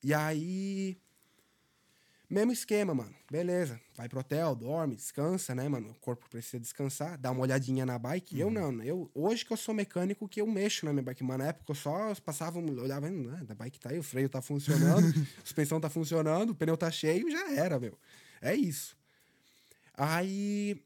E 0.00 0.14
aí. 0.14 0.96
Mesmo 2.30 2.52
esquema, 2.52 2.94
mano. 2.94 3.14
Beleza. 3.30 3.80
Vai 3.96 4.08
pro 4.08 4.20
hotel, 4.20 4.54
dorme, 4.54 4.94
descansa, 4.94 5.54
né, 5.54 5.68
mano? 5.68 5.90
O 5.90 5.94
corpo 5.94 6.28
precisa 6.30 6.58
descansar, 6.60 7.18
dá 7.18 7.30
uma 7.32 7.40
olhadinha 7.40 7.84
na 7.84 7.98
bike. 7.98 8.38
Eu 8.38 8.50
não, 8.50 8.70
né? 8.72 8.84
eu 8.86 9.10
Hoje 9.12 9.44
que 9.44 9.52
eu 9.52 9.56
sou 9.56 9.74
mecânico, 9.74 10.28
que 10.28 10.40
eu 10.40 10.46
mexo 10.46 10.86
na 10.86 10.92
minha 10.92 11.02
bike. 11.02 11.24
Mas 11.24 11.38
na 11.38 11.46
época 11.48 11.72
eu 11.72 11.74
só 11.74 12.14
passava, 12.24 12.60
olhava, 12.60 13.08
ah, 13.08 13.52
a 13.52 13.54
bike 13.54 13.80
tá 13.80 13.90
aí, 13.90 13.98
o 13.98 14.02
freio 14.02 14.28
tá 14.28 14.40
funcionando, 14.40 15.06
a 15.38 15.44
suspensão 15.44 15.80
tá 15.80 15.90
funcionando, 15.90 16.50
o 16.50 16.54
pneu 16.54 16.76
tá 16.76 16.90
cheio, 16.90 17.30
já 17.30 17.52
era, 17.52 17.78
meu. 17.78 17.98
É 18.40 18.54
isso. 18.54 18.96
Aí 19.92 20.80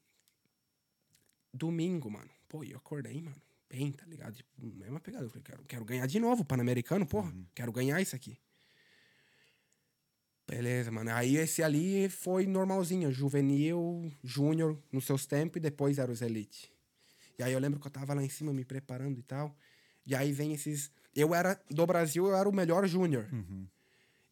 domingo, 1.52 2.10
mano. 2.10 2.30
Pô, 2.48 2.64
eu 2.64 2.78
acordei, 2.78 3.20
mano. 3.20 3.47
Bem, 3.70 3.93
tá 3.93 4.07
ligado? 4.07 4.35
Tipo, 4.35 4.51
mesma 4.61 4.99
pegada. 4.99 5.24
Eu 5.24 5.28
falei, 5.28 5.43
quero, 5.45 5.65
quero 5.65 5.85
ganhar 5.85 6.07
de 6.07 6.19
novo, 6.19 6.45
Pan-Americano, 6.45 7.07
porra. 7.07 7.32
Quero 7.55 7.70
ganhar 7.70 8.01
isso 8.01 8.16
aqui. 8.16 8.39
Beleza, 10.47 10.90
mano. 10.90 11.11
Aí 11.12 11.36
esse 11.36 11.62
ali 11.62 12.09
foi 12.09 12.47
normalzinho, 12.47 13.12
juvenil, 13.12 14.11
júnior, 14.24 14.78
nos 14.90 15.05
seus 15.05 15.27
tempos, 15.27 15.59
e 15.59 15.61
depois 15.61 15.99
era 15.99 16.11
os 16.11 16.23
elite. 16.23 16.73
E 17.39 17.43
aí 17.43 17.53
eu 17.53 17.59
lembro 17.59 17.78
que 17.78 17.86
eu 17.86 17.90
tava 17.90 18.15
lá 18.15 18.23
em 18.24 18.28
cima 18.31 18.53
me 18.53 18.65
preparando 18.65 19.19
e 19.19 19.23
tal. 19.23 19.55
E 20.07 20.15
aí 20.15 20.32
vem 20.32 20.55
esses. 20.55 20.90
Eu 21.15 21.35
era. 21.35 21.61
Do 21.70 21.86
Brasil, 21.86 22.27
eu 22.27 22.35
era 22.35 22.49
o 22.49 22.53
melhor 22.53 22.86
júnior. 22.89 23.28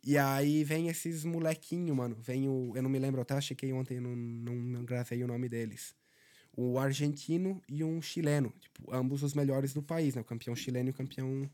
E 0.03 0.17
aí 0.17 0.65
vem 0.65 0.89
esses 0.89 1.25
molequinho, 1.25 1.95
mano. 1.95 2.17
Vem 2.19 2.49
o. 2.49 2.73
Eu 2.75 2.83
não 2.83 2.89
me 2.89 2.99
lembro, 2.99 3.19
eu 3.19 3.23
até 3.23 3.39
chequei 3.41 3.73
ontem, 3.75 4.01
não, 4.01 4.17
não, 4.17 4.55
não 4.55 4.85
gravei 4.85 5.23
o 5.23 5.27
nome 5.27 5.51
deles. 5.51 5.95
O 6.57 6.78
argentino 6.78 7.62
e 7.69 7.85
um 7.85 8.01
chileno. 8.01 8.53
Tipo, 8.61 8.95
ambos 8.95 9.23
os 9.23 9.35
melhores 9.35 9.74
do 9.74 9.83
país, 9.83 10.15
né? 10.15 10.23
O 10.23 10.24
campeão 10.24 10.57
chileno 10.57 10.89
e 10.89 10.91
o 10.91 10.95
campeão. 10.95 11.49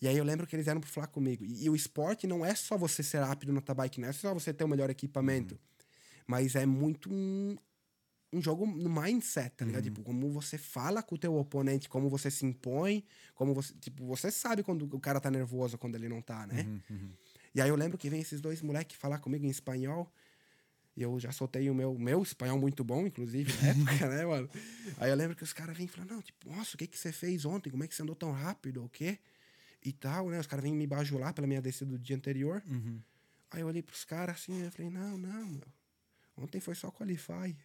E 0.00 0.08
aí 0.08 0.16
eu 0.16 0.24
lembro 0.24 0.46
que 0.46 0.56
eles 0.56 0.66
eram 0.66 0.80
pra 0.80 0.90
falar 0.90 1.06
comigo. 1.06 1.44
E, 1.44 1.64
e 1.64 1.70
o 1.70 1.76
esporte 1.76 2.26
não 2.26 2.44
é 2.44 2.54
só 2.54 2.76
você 2.76 3.02
ser 3.02 3.18
rápido 3.18 3.52
no 3.52 3.60
bike, 3.60 4.00
não 4.00 4.08
é 4.08 4.12
só 4.12 4.34
você 4.34 4.52
ter 4.52 4.64
o 4.64 4.68
melhor 4.68 4.90
equipamento. 4.90 5.58
Mas 6.26 6.54
é 6.56 6.66
muito 6.66 7.10
um, 7.12 7.56
um 8.32 8.42
jogo 8.42 8.66
no 8.66 8.90
mindset, 8.90 9.50
tá 9.56 9.64
ligado? 9.64 9.84
Tipo, 9.84 10.02
como 10.02 10.30
você 10.30 10.58
fala 10.58 11.02
com 11.02 11.14
o 11.14 11.18
teu 11.18 11.34
oponente, 11.36 11.88
como 11.88 12.08
você 12.10 12.30
se 12.30 12.44
impõe, 12.44 13.04
como 13.34 13.54
você. 13.54 13.72
Tipo, 13.80 14.04
você 14.06 14.30
sabe 14.30 14.62
quando 14.62 14.82
o 14.94 15.00
cara 15.00 15.20
tá 15.20 15.30
nervoso, 15.30 15.78
quando 15.78 15.94
ele 15.94 16.08
não 16.08 16.20
tá, 16.20 16.46
né? 16.46 16.66
E 17.54 17.60
aí 17.60 17.68
eu 17.68 17.76
lembro 17.76 17.96
que 17.96 18.10
vem 18.10 18.20
esses 18.20 18.40
dois 18.40 18.60
moleques 18.60 18.96
falar 18.96 19.18
comigo 19.20 19.44
em 19.46 19.48
espanhol. 19.48 20.12
E 20.98 21.02
eu 21.04 21.16
já 21.20 21.30
soltei 21.30 21.70
o 21.70 21.74
meu, 21.76 21.96
meu 21.96 22.20
espanhol 22.24 22.58
muito 22.58 22.82
bom, 22.82 23.06
inclusive, 23.06 23.52
na 23.62 23.68
época, 23.68 24.08
né, 24.10 24.26
mano? 24.26 24.50
Aí 24.96 25.08
eu 25.08 25.14
lembro 25.14 25.36
que 25.36 25.44
os 25.44 25.52
caras 25.52 25.78
vêm 25.78 25.86
falando, 25.86 26.10
não, 26.10 26.20
tipo, 26.20 26.50
nossa, 26.50 26.74
o 26.74 26.76
que, 26.76 26.88
que 26.88 26.98
você 26.98 27.12
fez 27.12 27.44
ontem? 27.44 27.70
Como 27.70 27.84
é 27.84 27.86
que 27.86 27.94
você 27.94 28.02
andou 28.02 28.16
tão 28.16 28.32
rápido? 28.32 28.84
O 28.84 28.88
quê? 28.88 29.16
E 29.84 29.92
tal, 29.92 30.28
né? 30.28 30.40
Os 30.40 30.48
caras 30.48 30.64
vêm 30.64 30.74
me 30.74 30.88
bajular 30.88 31.32
pela 31.32 31.46
minha 31.46 31.62
descida 31.62 31.92
do 31.92 31.98
dia 32.00 32.16
anterior. 32.16 32.60
Aí 33.52 33.60
eu 33.60 33.68
olhei 33.68 33.80
pros 33.80 34.04
caras 34.04 34.38
assim, 34.38 34.60
eu 34.60 34.72
falei, 34.72 34.90
não, 34.90 35.16
não, 35.16 35.46
meu. 35.46 35.62
Ontem 36.36 36.58
foi 36.60 36.74
só 36.74 36.90
qualify. 36.90 37.56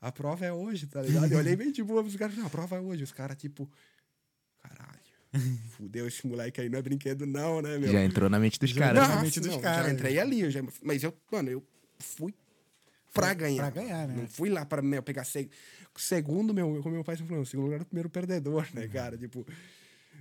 A 0.00 0.10
prova 0.10 0.46
é 0.46 0.52
hoje, 0.52 0.86
tá 0.86 1.02
ligado? 1.02 1.30
Eu 1.30 1.38
olhei 1.40 1.54
bem 1.54 1.70
de 1.70 1.82
boa 1.82 2.02
pros 2.02 2.16
caras, 2.16 2.34
não, 2.34 2.46
a 2.46 2.50
prova 2.50 2.76
é 2.76 2.80
hoje. 2.80 3.04
Os 3.04 3.12
caras, 3.12 3.36
tipo, 3.36 3.70
caralho. 4.62 4.98
Fudeu 5.76 6.08
esse 6.08 6.26
moleque 6.26 6.62
aí, 6.62 6.70
não 6.70 6.78
é 6.78 6.82
brinquedo, 6.82 7.26
não, 7.26 7.60
né, 7.60 7.76
meu? 7.76 7.92
Já 7.92 8.02
entrou 8.02 8.30
na 8.30 8.38
mente 8.38 8.58
dos 8.58 8.70
Já 8.70 8.80
caras. 8.80 8.96
entrou 9.02 9.08
né? 9.10 9.14
na 9.16 9.22
mente 9.22 9.38
dos 9.40 9.56
caras. 9.58 9.86
Já 9.86 9.92
entrei 9.92 10.18
ali, 10.18 10.40
eu 10.40 10.50
já- 10.50 10.62
mas 10.82 11.02
eu, 11.02 11.14
mano, 11.30 11.50
eu 11.50 11.62
fui 11.98 12.34
pra 13.12 13.34
ganhar. 13.34 13.70
pra 13.70 13.82
ganhar, 13.82 14.06
né? 14.08 14.14
Não 14.16 14.28
fui 14.28 14.48
lá 14.50 14.64
pra 14.64 14.80
meu, 14.82 15.02
pegar 15.02 15.24
seg... 15.24 15.50
segundo, 15.96 16.52
meu, 16.54 16.80
como 16.82 16.94
meu 16.94 17.04
pai 17.04 17.16
sempre 17.16 17.30
falou, 17.30 17.44
segundo 17.44 17.64
lugar 17.66 17.80
é 17.80 17.82
o 17.82 17.86
primeiro 17.86 18.08
perdedor, 18.10 18.66
né, 18.72 18.82
Uhum. 18.84 18.88
cara? 18.90 19.16
Tipo, 19.18 19.46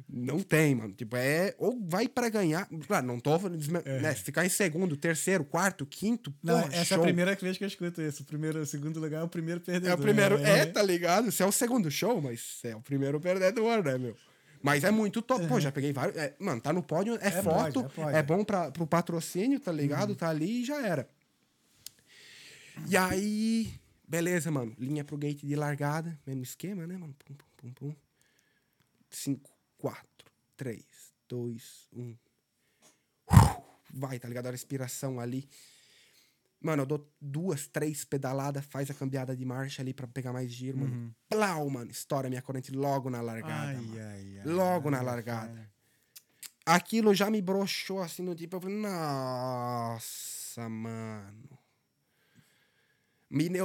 não 0.09 0.39
tem, 0.39 0.75
mano. 0.75 0.93
Tipo, 0.93 1.15
é 1.15 1.53
ou 1.57 1.79
vai 1.83 2.07
pra 2.07 2.29
ganhar. 2.29 2.67
Claro, 2.87 3.05
não 3.05 3.19
tô 3.19 3.37
desme- 3.49 3.81
né, 4.01 4.13
ficar 4.15 4.45
em 4.45 4.49
segundo, 4.49 4.95
terceiro, 4.95 5.43
quarto, 5.43 5.85
quinto, 5.85 6.29
É. 6.31 6.33
Não, 6.43 6.61
porra, 6.61 6.73
essa 6.73 6.81
é 6.81 6.85
show. 6.85 6.99
a 6.99 7.01
primeira 7.03 7.35
vez 7.35 7.57
que 7.57 7.63
eu 7.63 7.67
escuto 7.67 8.01
isso. 8.01 8.23
O 8.23 8.25
primeiro, 8.25 8.59
o 8.61 8.65
segundo 8.65 8.99
lugar 8.99 9.21
é 9.21 9.23
o 9.23 9.27
primeiro 9.27 9.59
perdedor. 9.59 9.91
É 9.91 9.93
o 9.95 9.97
primeiro, 9.97 10.37
é, 10.37 10.65
tá 10.65 10.81
ligado? 10.81 11.31
Você 11.31 11.43
é 11.43 11.45
o 11.45 11.51
segundo 11.51 11.89
show, 11.91 12.21
mas 12.21 12.59
é 12.63 12.75
o 12.75 12.81
primeiro 12.81 13.19
perdedor, 13.19 13.83
né, 13.83 13.97
meu? 13.97 14.15
Mas 14.61 14.83
é 14.83 14.89
muito 14.91 15.21
top. 15.21 15.45
Pô, 15.47 15.59
já 15.59 15.71
peguei 15.71 15.93
vários. 15.93 16.17
é, 16.17 16.33
mano, 16.39 16.59
tá 16.59 16.73
no 16.73 16.81
pódio, 16.81 17.15
é, 17.21 17.27
É 17.27 17.31
foto, 17.43 17.83
pódio, 17.83 17.85
é 17.85 17.89
pódio. 18.03 18.17
é 18.17 18.23
bom 18.23 18.43
pra, 18.43 18.71
pro 18.71 18.87
patrocínio, 18.87 19.59
tá 19.59 19.71
ligado? 19.71 20.15
Tá 20.15 20.29
ali 20.29 20.61
e 20.61 20.65
já 20.65 20.81
era. 20.85 21.07
E 22.87 22.95
aí, 22.95 23.73
beleza, 24.07 24.51
mano. 24.51 24.75
Linha 24.77 25.03
pro 25.03 25.17
gate 25.17 25.45
de 25.45 25.55
largada, 25.55 26.17
mesmo 26.25 26.43
esquema, 26.43 26.85
né, 26.85 26.97
mano? 26.97 27.15
Pum, 27.25 27.33
pum, 27.33 27.45
pum, 27.57 27.73
pum. 27.73 27.95
5, 29.09 29.49
4, 29.77 30.05
3, 30.55 30.83
2, 31.27 31.87
1. 31.93 32.17
Vai, 33.93 34.19
tá 34.19 34.27
ligado? 34.27 34.47
A 34.47 34.51
respiração 34.51 35.19
ali. 35.19 35.47
Mano, 36.59 36.83
eu 36.83 36.85
dou 36.85 37.07
duas, 37.21 37.67
três 37.67 38.03
pedaladas, 38.03 38.65
faz 38.65 38.89
a 38.89 38.93
cambiada 38.93 39.35
de 39.35 39.45
marcha 39.45 39.81
ali 39.81 39.93
pra 39.93 40.07
pegar 40.07 40.33
mais 40.33 40.51
giro, 40.51 40.79
mano. 40.79 41.15
Plau, 41.29 41.69
mano. 41.69 41.91
Estoura 41.91 42.29
minha 42.29 42.41
corrente 42.41 42.71
logo 42.71 43.09
na 43.09 43.21
largada. 43.21 43.67
Ai, 43.67 43.75
mano. 43.75 43.99
ai, 43.99 44.39
ai. 44.39 44.45
Logo 44.45 44.89
na 44.89 45.01
largada. 45.01 45.69
Aquilo 46.65 47.13
já 47.13 47.29
me 47.29 47.41
broxou 47.41 48.01
assim 48.01 48.23
no 48.23 48.35
tipo. 48.35 48.55
Eu 48.57 48.61
falei, 48.61 48.77
nossa, 48.77 50.67
mano. 50.67 51.56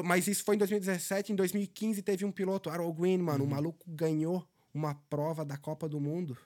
Mas 0.05 0.27
isso 0.27 0.45
foi 0.45 0.57
em 0.57 0.59
2017. 0.59 1.33
Em 1.33 1.37
2015 1.37 2.03
teve 2.03 2.25
um 2.25 2.33
piloto, 2.33 2.69
Arrow 2.71 2.93
Green, 2.93 3.19
mano. 3.19 3.45
O 3.45 3.49
maluco 3.49 3.85
ganhou 3.89 4.47
uma 4.75 4.95
prova 4.95 5.45
da 5.45 5.57
Copa 5.57 5.89
do 5.89 6.01
Mundo. 6.01 6.37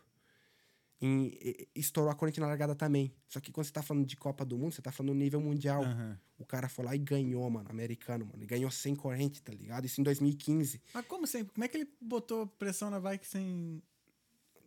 E, 1.00 1.68
e- 1.74 1.80
estourou 1.80 2.10
a 2.10 2.14
corrente 2.14 2.40
na 2.40 2.46
largada 2.46 2.74
também. 2.74 3.14
Só 3.28 3.38
que 3.38 3.52
quando 3.52 3.66
você 3.66 3.72
tá 3.72 3.82
falando 3.82 4.06
de 4.06 4.16
Copa 4.16 4.44
do 4.44 4.56
Mundo, 4.56 4.72
você 4.74 4.80
tá 4.82 4.90
falando 4.90 5.14
nível 5.14 5.40
mundial. 5.40 5.82
Aham. 5.84 6.18
O 6.38 6.44
cara 6.44 6.68
foi 6.68 6.84
lá 6.84 6.94
e 6.94 6.98
ganhou, 6.98 7.48
mano. 7.50 7.66
Americano, 7.70 8.24
mano. 8.26 8.42
E 8.42 8.46
ganhou 8.46 8.70
sem 8.70 8.94
corrente, 8.94 9.42
tá 9.42 9.52
ligado? 9.52 9.84
Isso 9.86 10.00
em 10.00 10.04
2015. 10.04 10.80
Mas 10.94 11.06
como, 11.06 11.26
sem, 11.26 11.44
como 11.44 11.64
é 11.64 11.68
que 11.68 11.76
ele 11.78 11.88
botou 12.00 12.46
pressão 12.46 12.90
na 12.90 12.98
bike 13.00 13.26
sem. 13.26 13.82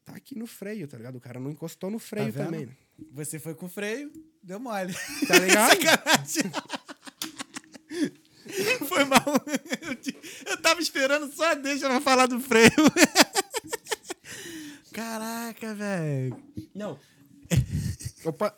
Tá 0.05 0.15
aqui 0.15 0.35
no 0.37 0.47
freio, 0.47 0.87
tá 0.87 0.97
ligado? 0.97 1.15
O 1.17 1.19
cara 1.21 1.39
não 1.39 1.51
encostou 1.51 1.89
no 1.91 1.99
freio 1.99 2.31
vendo? 2.31 2.45
também, 2.45 2.65
né? 2.67 2.75
Você 3.11 3.37
foi 3.39 3.53
com 3.55 3.67
freio, 3.69 4.11
deu 4.41 4.59
mole. 4.59 4.93
Tá 5.27 5.37
ligado? 5.39 5.77
Foi 8.99 9.05
mal. 9.05 9.23
Eu, 10.45 10.57
tava 10.61 10.81
esperando 10.81 11.31
só 11.33 11.51
a 11.51 11.53
deixa 11.53 11.87
pra 11.87 12.01
falar 12.01 12.25
do 12.25 12.39
freio. 12.39 12.69
Caraca, 14.91 15.73
velho. 15.73 16.43
Não. 16.75 16.99
Opa. 18.25 18.57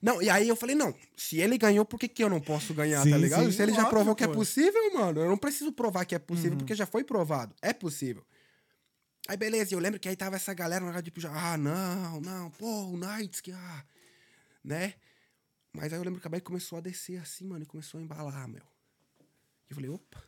Não, 0.00 0.22
e 0.22 0.30
aí 0.30 0.48
eu 0.48 0.54
falei, 0.54 0.76
não, 0.76 0.94
se 1.16 1.40
ele 1.40 1.58
ganhou, 1.58 1.84
por 1.84 1.98
que, 1.98 2.06
que 2.06 2.22
eu 2.22 2.28
não 2.28 2.40
posso 2.40 2.72
ganhar, 2.72 3.02
Sim, 3.02 3.10
tá 3.10 3.18
ligado? 3.18 3.44
sim, 3.44 3.50
se 3.50 3.62
ele 3.62 3.72
já 3.72 3.86
provou 3.86 4.14
que 4.14 4.22
é 4.22 4.28
possível, 4.28 4.94
mano, 4.94 5.20
eu 5.20 5.28
não 5.28 5.38
preciso 5.38 5.72
provar 5.72 6.04
que 6.04 6.14
é 6.14 6.18
possível, 6.18 6.56
porque 6.56 6.74
já 6.74 6.86
foi 6.86 7.02
provado. 7.02 7.54
É 7.60 7.72
possível. 7.72 8.24
Aí 9.26 9.36
beleza, 9.36 9.74
eu 9.74 9.78
lembro 9.80 9.98
que 9.98 10.08
aí 10.08 10.14
tava 10.14 10.36
essa 10.36 10.54
galera, 10.54 11.02
tipo, 11.02 11.20
já, 11.20 11.32
ah, 11.32 11.56
não, 11.56 12.20
não, 12.20 12.50
pô, 12.50 12.84
o 12.84 12.96
Knights, 12.96 13.40
que, 13.40 13.50
ah, 13.50 13.84
né? 14.62 14.94
Mas 15.72 15.92
aí 15.92 15.98
eu 15.98 16.04
lembro 16.04 16.20
que 16.20 16.26
a 16.26 16.30
bike 16.30 16.46
começou 16.46 16.78
a 16.78 16.80
descer 16.80 17.18
assim, 17.20 17.46
mano, 17.46 17.64
e 17.64 17.66
começou 17.66 17.98
a 17.98 18.02
embalar, 18.02 18.46
meu. 18.46 18.62
E 19.68 19.72
eu 19.72 19.74
falei, 19.74 19.90
opa, 19.90 20.22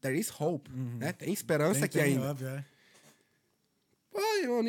there 0.00 0.18
is 0.18 0.30
hope, 0.30 0.70
né? 0.70 1.12
Tem 1.12 1.32
esperança 1.32 1.80
Tem- 1.80 1.84
aqui 1.84 1.98
tem, 1.98 2.14
ainda. 2.14 2.30
óbvio, 2.30 2.48
é. 2.48 2.64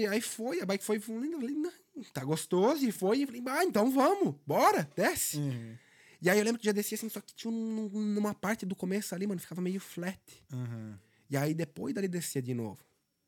Aí 0.10 0.22
foi, 0.22 0.62
a 0.62 0.66
bike 0.66 0.84
foi 0.84 1.00
fluindo, 1.00 1.36
eu 1.36 1.40
falei, 1.40 1.56
não, 1.56 1.72
tá 2.14 2.24
gostoso, 2.24 2.86
e 2.86 2.92
foi, 2.92 3.20
e 3.20 3.26
falei, 3.26 3.42
ah, 3.48 3.64
então 3.64 3.90
vamos, 3.92 4.36
bora, 4.46 4.90
desce. 4.96 5.38
Uhum. 5.38 5.78
E 6.22 6.30
aí 6.30 6.38
eu 6.38 6.44
lembro 6.44 6.60
que 6.60 6.66
já 6.66 6.72
descia 6.72 6.96
assim, 6.96 7.10
só 7.10 7.22
que 7.22 7.34
tinha 7.34 7.52
um, 7.52 7.90
numa 7.90 8.34
parte 8.34 8.66
do 8.66 8.76
começo 8.76 9.14
ali, 9.16 9.26
mano, 9.28 9.40
ficava 9.40 9.62
meio 9.62 9.80
flat. 9.80 10.20
Uhum. 10.52 10.96
E 11.30 11.38
aí 11.38 11.54
depois 11.54 11.94
dali 11.94 12.08
descia 12.08 12.42
de 12.42 12.54
novo. 12.54 12.84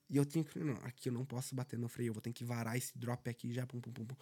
E 0.10 0.18
eu 0.18 0.26
tinha 0.26 0.44
que, 0.44 0.58
não, 0.60 0.74
aqui 0.84 1.10
eu 1.10 1.14
não 1.14 1.24
posso 1.24 1.54
bater 1.54 1.78
no 1.78 1.88
freio, 1.88 2.10
eu 2.10 2.14
vou 2.14 2.22
ter 2.22 2.34
que 2.34 2.44
varar 2.44 2.76
esse 2.76 2.98
drop 2.98 3.30
aqui 3.30 3.54
já, 3.54 3.66
pum, 3.66 3.80
pum, 3.80 3.92
pum, 3.92 4.06
pum. 4.06 4.16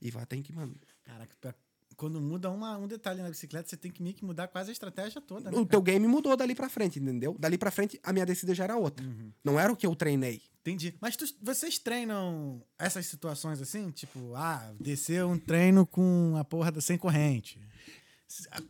E 0.00 0.10
vai 0.10 0.24
ter 0.26 0.40
que, 0.42 0.52
mano, 0.52 0.76
Caraca, 1.02 1.56
quando 1.96 2.20
muda 2.20 2.50
uma, 2.50 2.76
um 2.76 2.86
detalhe 2.86 3.22
na 3.22 3.28
bicicleta, 3.28 3.68
você 3.68 3.76
tem 3.76 3.90
que 3.90 4.02
meio 4.02 4.14
que 4.14 4.24
mudar 4.24 4.48
quase 4.48 4.70
a 4.70 4.72
estratégia 4.72 5.20
toda, 5.20 5.50
né? 5.50 5.56
O 5.58 5.64
teu 5.66 5.80
game 5.82 6.06
mudou 6.06 6.36
dali 6.36 6.54
pra 6.54 6.68
frente, 6.68 6.98
entendeu? 6.98 7.36
Dali 7.38 7.56
pra 7.58 7.70
frente, 7.70 7.98
a 8.02 8.12
minha 8.12 8.26
descida 8.26 8.54
já 8.54 8.64
era 8.64 8.76
outra. 8.76 9.04
Uhum. 9.06 9.32
Não 9.44 9.58
era 9.60 9.72
o 9.72 9.76
que 9.76 9.86
eu 9.86 9.94
treinei. 9.94 10.42
Entendi. 10.60 10.94
Mas 11.00 11.14
tu- 11.16 11.26
vocês 11.42 11.78
treinam 11.78 12.62
essas 12.78 13.06
situações 13.06 13.60
assim? 13.60 13.90
Tipo, 13.90 14.34
ah, 14.34 14.72
descer 14.80 15.24
um 15.24 15.38
treino 15.38 15.86
com 15.86 16.34
a 16.38 16.44
porra 16.44 16.72
da 16.72 16.80
sem 16.80 16.96
corrente. 16.96 17.60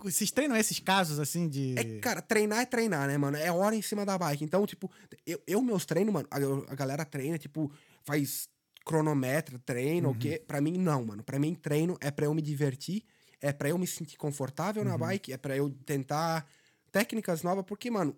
Vocês 0.02 0.30
treinam 0.30 0.56
esses 0.56 0.78
casos 0.80 1.18
assim 1.18 1.48
de. 1.48 1.74
É, 1.78 1.98
cara, 2.00 2.20
treinar 2.20 2.60
é 2.60 2.66
treinar, 2.66 3.06
né, 3.08 3.16
mano? 3.16 3.36
É 3.36 3.50
hora 3.50 3.74
em 3.74 3.80
cima 3.80 4.04
da 4.04 4.18
bike. 4.18 4.44
Então, 4.44 4.66
tipo, 4.66 4.90
eu, 5.26 5.40
eu 5.46 5.62
meus 5.62 5.84
treinos, 5.86 6.12
mano, 6.12 6.28
a, 6.30 6.72
a 6.72 6.74
galera 6.74 7.04
treina, 7.04 7.38
tipo, 7.38 7.72
faz 8.04 8.48
cronometra, 8.84 9.58
treina, 9.60 10.08
o 10.08 10.14
quê? 10.14 10.42
Pra 10.46 10.60
mim, 10.60 10.76
não, 10.76 11.04
mano. 11.06 11.22
Pra 11.22 11.38
mim, 11.38 11.54
treino 11.54 11.96
é 12.00 12.10
pra 12.10 12.26
eu 12.26 12.34
me 12.34 12.42
divertir, 12.42 13.04
é 13.44 13.52
pra 13.52 13.68
eu 13.68 13.76
me 13.76 13.86
sentir 13.86 14.16
confortável 14.16 14.82
na 14.84 14.96
bike, 14.96 15.32
é 15.32 15.36
pra 15.36 15.54
eu 15.54 15.68
tentar 15.84 16.48
técnicas 16.90 17.42
novas, 17.42 17.64
porque, 17.66 17.90
mano, 17.90 18.16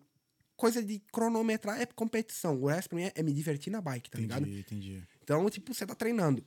coisa 0.57 0.81
de 0.83 1.01
cronometrar 1.13 1.81
é 1.81 1.87
competição. 1.87 2.63
O 2.63 2.67
resto 2.69 2.91
pra 2.91 2.97
mim 2.97 3.05
é, 3.05 3.13
é 3.15 3.23
me 3.23 3.33
divertir 3.33 3.71
na 3.73 3.81
bike, 3.81 4.09
tá 4.09 4.19
ligado? 4.19 4.45
entendi, 4.47 4.61
entendi. 4.61 5.03
Então, 5.23 5.51
tipo, 5.51 5.75
você 5.75 5.85
tá 5.85 5.95
treinando. 5.97 6.45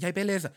E 0.00 0.04
aí, 0.04 0.12
beleza. 0.12 0.52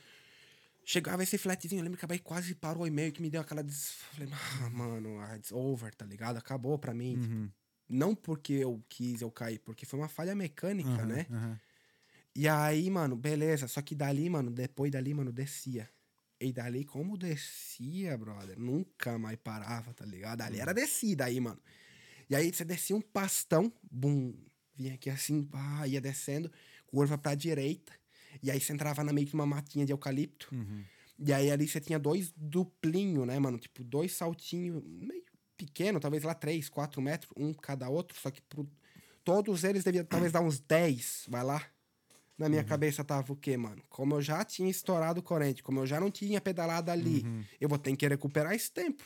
Chegava 0.83 1.21
esse 1.21 1.37
flatzinho, 1.37 1.79
eu 1.79 1.83
lembro 1.83 1.99
que 1.99 2.05
a 2.05 2.07
bike 2.07 2.23
quase 2.23 2.55
parou 2.55 2.87
e 2.87 2.89
meio 2.89 3.11
que 3.11 3.21
me 3.21 3.29
deu 3.29 3.41
aquela. 3.41 3.61
Des... 3.61 3.91
Falei, 4.13 4.29
ah, 4.33 4.69
mano, 4.71 5.19
ah, 5.19 5.35
it's 5.37 5.51
over, 5.51 5.93
tá 5.93 6.05
ligado? 6.05 6.37
Acabou 6.37 6.79
pra 6.79 6.95
mim. 6.95 7.19
Tipo, 7.19 7.33
Uhum. 7.35 7.49
não 7.87 8.15
porque 8.15 8.53
eu 8.53 8.83
quis 8.89 9.21
eu 9.21 9.29
cair, 9.29 9.59
porque 9.59 9.85
foi 9.85 9.99
uma 9.99 10.09
falha 10.09 10.33
mecânica, 10.33 10.89
Aham, 10.89 11.05
né? 11.05 11.27
aham. 11.29 11.59
E 12.35 12.47
aí, 12.47 12.89
mano, 12.89 13.15
beleza. 13.15 13.67
Só 13.67 13.81
que 13.83 13.93
dali, 13.93 14.27
mano, 14.29 14.49
depois 14.49 14.91
dali, 14.91 15.13
mano, 15.13 15.31
descia. 15.31 15.87
E 16.41 16.53
dali, 16.53 16.85
como 16.85 17.17
descia, 17.17 18.17
brother, 18.17 18.57
nunca 18.57 19.17
mais 19.19 19.37
parava, 19.37 19.93
tá 19.93 20.05
ligado? 20.05 20.41
Ali 20.41 20.59
era 20.59 20.73
descida 20.73 21.25
aí, 21.25 21.39
mano. 21.39 21.59
E 22.29 22.35
aí 22.35 22.53
você 22.53 22.63
descia 22.63 22.95
um 22.95 23.01
pastão, 23.01 23.71
bum, 23.91 24.33
vinha 24.75 24.93
aqui 24.93 25.09
assim, 25.09 25.43
pá, 25.43 25.85
ia 25.87 25.99
descendo, 25.99 26.49
curva 26.87 27.17
pra 27.17 27.35
direita. 27.35 27.91
E 28.41 28.49
aí 28.49 28.59
você 28.59 28.71
entrava 28.71 29.03
na 29.03 29.11
meio 29.11 29.27
que 29.27 29.33
uma 29.33 29.45
matinha 29.45 29.85
de 29.85 29.91
eucalipto. 29.91 30.47
Uhum. 30.53 30.83
E 31.17 31.33
aí 31.33 31.51
ali 31.51 31.67
você 31.67 31.81
tinha 31.81 31.99
dois 31.99 32.31
duplinhos, 32.37 33.27
né, 33.27 33.37
mano? 33.39 33.57
Tipo, 33.57 33.83
dois 33.83 34.13
saltinhos 34.13 34.81
meio 34.85 35.23
pequeno, 35.57 35.99
talvez 35.99 36.23
lá 36.23 36.33
três, 36.33 36.69
quatro 36.69 37.01
metros, 37.01 37.31
um 37.35 37.53
cada 37.53 37.89
outro. 37.89 38.17
Só 38.17 38.31
que 38.31 38.41
pro- 38.43 38.69
todos 39.25 39.65
eles 39.65 39.83
deviam 39.83 40.05
talvez 40.05 40.31
dar 40.31 40.41
uns 40.41 40.59
10, 40.61 41.25
vai 41.27 41.43
lá. 41.43 41.61
Na 42.39 42.47
minha 42.47 42.63
cabeça 42.63 43.03
tava 43.03 43.33
o 43.33 43.35
quê, 43.35 43.57
mano? 43.57 43.83
Como 43.89 44.15
eu 44.15 44.21
já 44.21 44.43
tinha 44.45 44.69
estourado 44.71 45.21
corrente, 45.21 45.61
como 45.61 45.81
eu 45.81 45.85
já 45.85 45.99
não 45.99 46.09
tinha 46.09 46.39
pedalado 46.39 46.89
ali, 46.89 47.25
eu 47.59 47.67
vou 47.67 47.77
ter 47.77 47.93
que 47.97 48.07
recuperar 48.07 48.53
esse 48.53 48.71
tempo. 48.71 49.03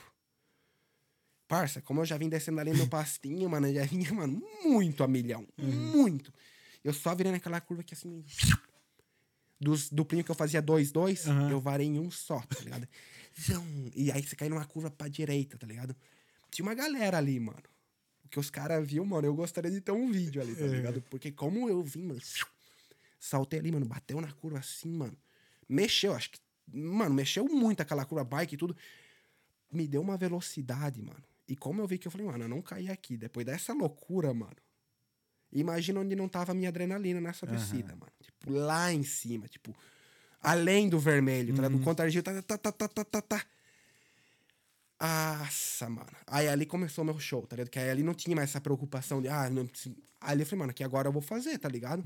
Parça, 1.47 1.81
como 1.81 2.01
eu 2.01 2.05
já 2.05 2.15
vim 2.17 2.29
descendo 2.29 2.59
ali 2.59 2.71
no 2.73 2.87
pastinho, 2.87 3.49
mano, 3.49 3.67
eu 3.67 3.73
já 3.73 3.85
vinha, 3.85 4.13
mano, 4.13 4.41
muito 4.63 5.03
a 5.03 5.07
milhão. 5.07 5.47
Muito. 5.57 6.31
Eu 6.83 6.93
só 6.93 7.15
virei 7.15 7.31
naquela 7.31 7.59
curva 7.59 7.83
que 7.83 7.93
assim. 7.95 8.23
Dos 9.59 9.89
duplinhos 9.89 10.25
que 10.25 10.31
eu 10.31 10.35
fazia 10.35 10.61
dois, 10.61 10.91
dois, 10.91 11.25
eu 11.49 11.59
varei 11.59 11.87
em 11.87 11.97
um 11.99 12.11
só, 12.11 12.39
tá 12.41 12.59
ligado? 12.61 12.87
E 13.95 14.11
aí 14.11 14.21
você 14.21 14.35
cai 14.35 14.47
numa 14.47 14.63
curva 14.63 14.91
pra 14.91 15.07
direita, 15.07 15.57
tá 15.57 15.65
ligado? 15.65 15.95
Tinha 16.51 16.63
uma 16.63 16.75
galera 16.75 17.17
ali, 17.17 17.39
mano. 17.39 17.63
O 18.23 18.29
que 18.29 18.39
os 18.39 18.51
caras 18.51 18.87
viu, 18.87 19.03
mano, 19.03 19.25
eu 19.25 19.33
gostaria 19.33 19.71
de 19.71 19.81
ter 19.81 19.91
um 19.91 20.11
vídeo 20.11 20.39
ali, 20.39 20.53
tá 20.55 20.65
É. 20.65 20.67
ligado? 20.67 21.01
Porque 21.09 21.31
como 21.31 21.67
eu 21.67 21.81
vim, 21.81 22.03
mano, 22.03 22.21
saltei 23.23 23.59
ali, 23.59 23.71
mano, 23.71 23.85
bateu 23.85 24.19
na 24.19 24.31
curva 24.33 24.59
assim, 24.59 24.91
mano. 24.91 25.17
Mexeu, 25.67 26.13
acho 26.13 26.31
que. 26.31 26.39
Mano, 26.71 27.13
mexeu 27.15 27.45
muito 27.45 27.81
aquela 27.81 28.05
curva, 28.05 28.23
bike 28.23 28.55
e 28.55 28.57
tudo. 28.57 28.75
Me 29.71 29.87
deu 29.87 30.01
uma 30.01 30.17
velocidade, 30.17 31.01
mano. 31.01 31.23
E 31.47 31.55
como 31.55 31.81
eu 31.81 31.87
vi 31.87 31.97
que 31.97 32.07
eu 32.07 32.11
falei, 32.11 32.27
mano, 32.27 32.43
eu 32.43 32.49
não 32.49 32.61
caí 32.61 32.89
aqui. 32.89 33.15
Depois 33.17 33.45
dessa 33.45 33.73
loucura, 33.73 34.33
mano. 34.33 34.55
Imagina 35.51 35.99
onde 35.99 36.15
não 36.15 36.27
tava 36.27 36.51
a 36.51 36.55
minha 36.55 36.69
adrenalina 36.69 37.21
nessa 37.21 37.45
descida, 37.45 37.95
mano. 37.95 38.11
Tipo, 38.21 38.51
lá 38.51 38.91
em 38.91 39.03
cima, 39.03 39.47
tipo, 39.47 39.75
além 40.41 40.89
do 40.89 40.99
vermelho, 40.99 41.55
tá 41.55 41.61
ligado? 41.61 41.79
O 41.79 41.83
contra-giro 41.83 42.23
tá, 42.23 42.41
tá, 42.41 42.57
tá, 42.57 42.71
tá, 42.71 42.87
tá, 42.87 43.05
tá, 43.05 43.21
tá. 43.21 43.45
Nossa, 44.99 45.89
mano. 45.89 46.15
Aí 46.25 46.47
ali 46.47 46.65
começou 46.65 47.03
meu 47.05 47.19
show, 47.19 47.45
tá 47.45 47.55
ligado? 47.55 47.69
Que 47.69 47.79
aí 47.79 47.89
ali 47.89 48.03
não 48.03 48.13
tinha 48.13 48.35
mais 48.35 48.49
essa 48.49 48.59
preocupação 48.61 49.21
de, 49.21 49.27
ah, 49.27 49.49
não. 49.49 49.69
Ali 50.19 50.41
eu 50.41 50.45
falei, 50.45 50.59
mano, 50.59 50.73
que 50.73 50.83
agora 50.83 51.07
eu 51.07 51.11
vou 51.11 51.21
fazer, 51.21 51.57
tá 51.59 51.69
ligado? 51.69 52.03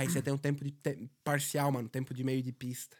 Aí 0.00 0.08
você 0.10 0.22
tem 0.22 0.32
um 0.32 0.38
tempo 0.38 0.64
de 0.64 0.70
te- 0.70 1.10
parcial, 1.22 1.70
mano, 1.70 1.88
tempo 1.88 2.14
de 2.14 2.24
meio 2.24 2.42
de 2.42 2.52
pista. 2.52 2.96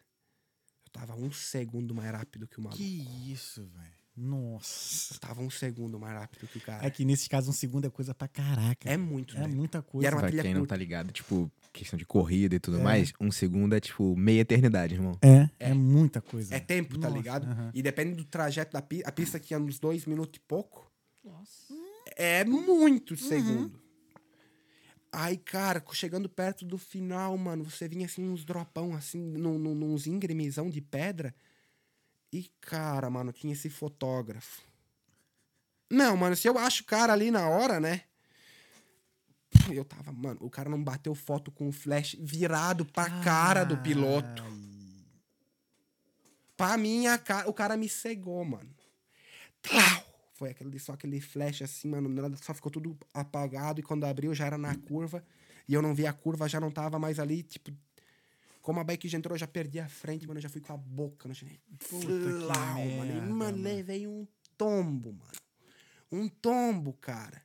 Eu 0.86 0.90
tava 0.92 1.14
um 1.14 1.30
segundo 1.32 1.94
mais 1.94 2.10
rápido 2.10 2.46
que 2.46 2.58
o 2.58 2.62
maluco. 2.62 2.78
Que 2.82 3.32
isso, 3.32 3.64
velho. 3.66 3.90
Nossa. 4.16 5.14
Eu 5.14 5.18
tava 5.18 5.40
um 5.40 5.48
segundo 5.48 5.98
mais 5.98 6.14
rápido 6.18 6.46
que 6.48 6.58
o 6.58 6.60
cara. 6.60 6.84
É 6.86 6.90
que 6.90 7.04
nesses 7.04 7.26
casos 7.26 7.48
um 7.48 7.52
segundo 7.58 7.86
é 7.86 7.90
coisa 7.90 8.14
pra 8.14 8.28
caraca. 8.28 8.90
É 8.90 8.96
muito, 8.96 9.34
É 9.36 9.40
né? 9.40 9.46
muita 9.46 9.80
coisa. 9.82 10.04
E 10.04 10.06
era 10.06 10.16
uma 10.16 10.20
Pra 10.22 10.28
trilha 10.28 10.42
quem 10.42 10.52
não 10.52 10.66
tá 10.66 10.76
ligado, 10.76 11.10
tipo, 11.12 11.50
questão 11.72 11.96
de 11.98 12.04
corrida 12.04 12.54
e 12.54 12.58
tudo 12.58 12.80
mais, 12.80 13.12
um 13.20 13.30
segundo 13.30 13.74
é, 13.74 13.80
tipo, 13.80 14.14
meia 14.16 14.40
eternidade, 14.40 14.94
irmão. 14.94 15.16
É, 15.22 15.48
é, 15.70 15.72
muita 15.74 16.20
coisa. 16.20 16.54
É 16.54 16.60
tempo, 16.60 16.98
tá 16.98 17.08
Nossa, 17.08 17.16
ligado? 17.16 17.46
aham. 17.48 17.70
E 17.72 17.80
depende 17.82 18.14
do 18.14 18.24
trajeto 18.24 18.72
da 18.74 18.82
pista, 18.82 19.08
a 19.08 19.12
pista 19.12 19.40
que 19.40 19.54
é 19.54 19.58
uns 19.58 19.78
dois 19.78 20.04
minutos 20.04 20.36
e 20.36 20.40
pouco, 20.40 20.92
Nossa. 21.24 21.72
é 22.16 22.44
muito 22.44 23.16
segundo. 23.16 23.79
Aí, 25.12 25.36
cara, 25.36 25.84
chegando 25.92 26.28
perto 26.28 26.64
do 26.64 26.78
final, 26.78 27.36
mano, 27.36 27.64
você 27.64 27.88
vinha 27.88 28.06
assim, 28.06 28.28
uns 28.28 28.44
dropão, 28.44 28.94
assim, 28.94 29.18
num, 29.18 29.58
num, 29.58 29.74
nos 29.74 30.06
íngremisão 30.06 30.70
de 30.70 30.80
pedra. 30.80 31.34
E, 32.32 32.48
cara, 32.60 33.10
mano, 33.10 33.32
tinha 33.32 33.52
esse 33.52 33.68
fotógrafo. 33.68 34.62
Não, 35.90 36.16
mano, 36.16 36.36
se 36.36 36.48
eu 36.48 36.56
acho 36.56 36.82
o 36.82 36.86
cara 36.86 37.12
ali 37.12 37.32
na 37.32 37.48
hora, 37.48 37.80
né? 37.80 38.02
Eu 39.72 39.84
tava, 39.84 40.12
mano, 40.12 40.38
o 40.40 40.48
cara 40.48 40.70
não 40.70 40.82
bateu 40.82 41.12
foto 41.12 41.50
com 41.50 41.68
o 41.68 41.72
flash 41.72 42.16
virado 42.20 42.86
pra 42.86 43.10
cara 43.20 43.64
do 43.64 43.76
piloto. 43.78 44.44
Pra 46.56 46.76
minha 46.76 47.18
cara, 47.18 47.50
o 47.50 47.52
cara 47.52 47.76
me 47.76 47.88
cegou, 47.88 48.44
mano. 48.44 48.70
Tlau! 49.60 50.09
Foi 50.40 50.48
aquele, 50.48 50.78
só 50.78 50.94
aquele 50.94 51.20
flash 51.20 51.60
assim, 51.60 51.86
mano. 51.86 52.08
nada, 52.08 52.34
Só 52.38 52.54
ficou 52.54 52.72
tudo 52.72 52.96
apagado. 53.12 53.78
E 53.78 53.82
quando 53.82 54.04
abriu, 54.04 54.34
já 54.34 54.46
era 54.46 54.56
na 54.56 54.74
curva. 54.74 55.22
E 55.68 55.74
eu 55.74 55.82
não 55.82 55.94
vi 55.94 56.06
a 56.06 56.14
curva, 56.14 56.48
já 56.48 56.58
não 56.58 56.70
tava 56.70 56.98
mais 56.98 57.18
ali. 57.18 57.42
Tipo, 57.42 57.70
como 58.62 58.80
a 58.80 58.84
bike 58.84 59.06
já 59.06 59.18
entrou, 59.18 59.34
eu 59.34 59.38
já 59.38 59.46
perdi 59.46 59.78
a 59.78 59.86
frente, 59.86 60.26
mano. 60.26 60.38
Eu 60.38 60.42
já 60.42 60.48
fui 60.48 60.62
com 60.62 60.72
a 60.72 60.78
boca 60.78 61.28
no 61.28 61.34
chinês. 61.34 61.58
Puta 61.78 62.06
que 62.06 62.12
mano. 62.14 62.80
E, 62.80 62.86
merda, 62.86 63.20
mano, 63.20 63.36
mano. 63.36 63.62
levei 63.62 64.06
um 64.06 64.26
tombo, 64.56 65.12
mano. 65.12 65.40
Um 66.10 66.26
tombo, 66.26 66.94
cara. 66.94 67.42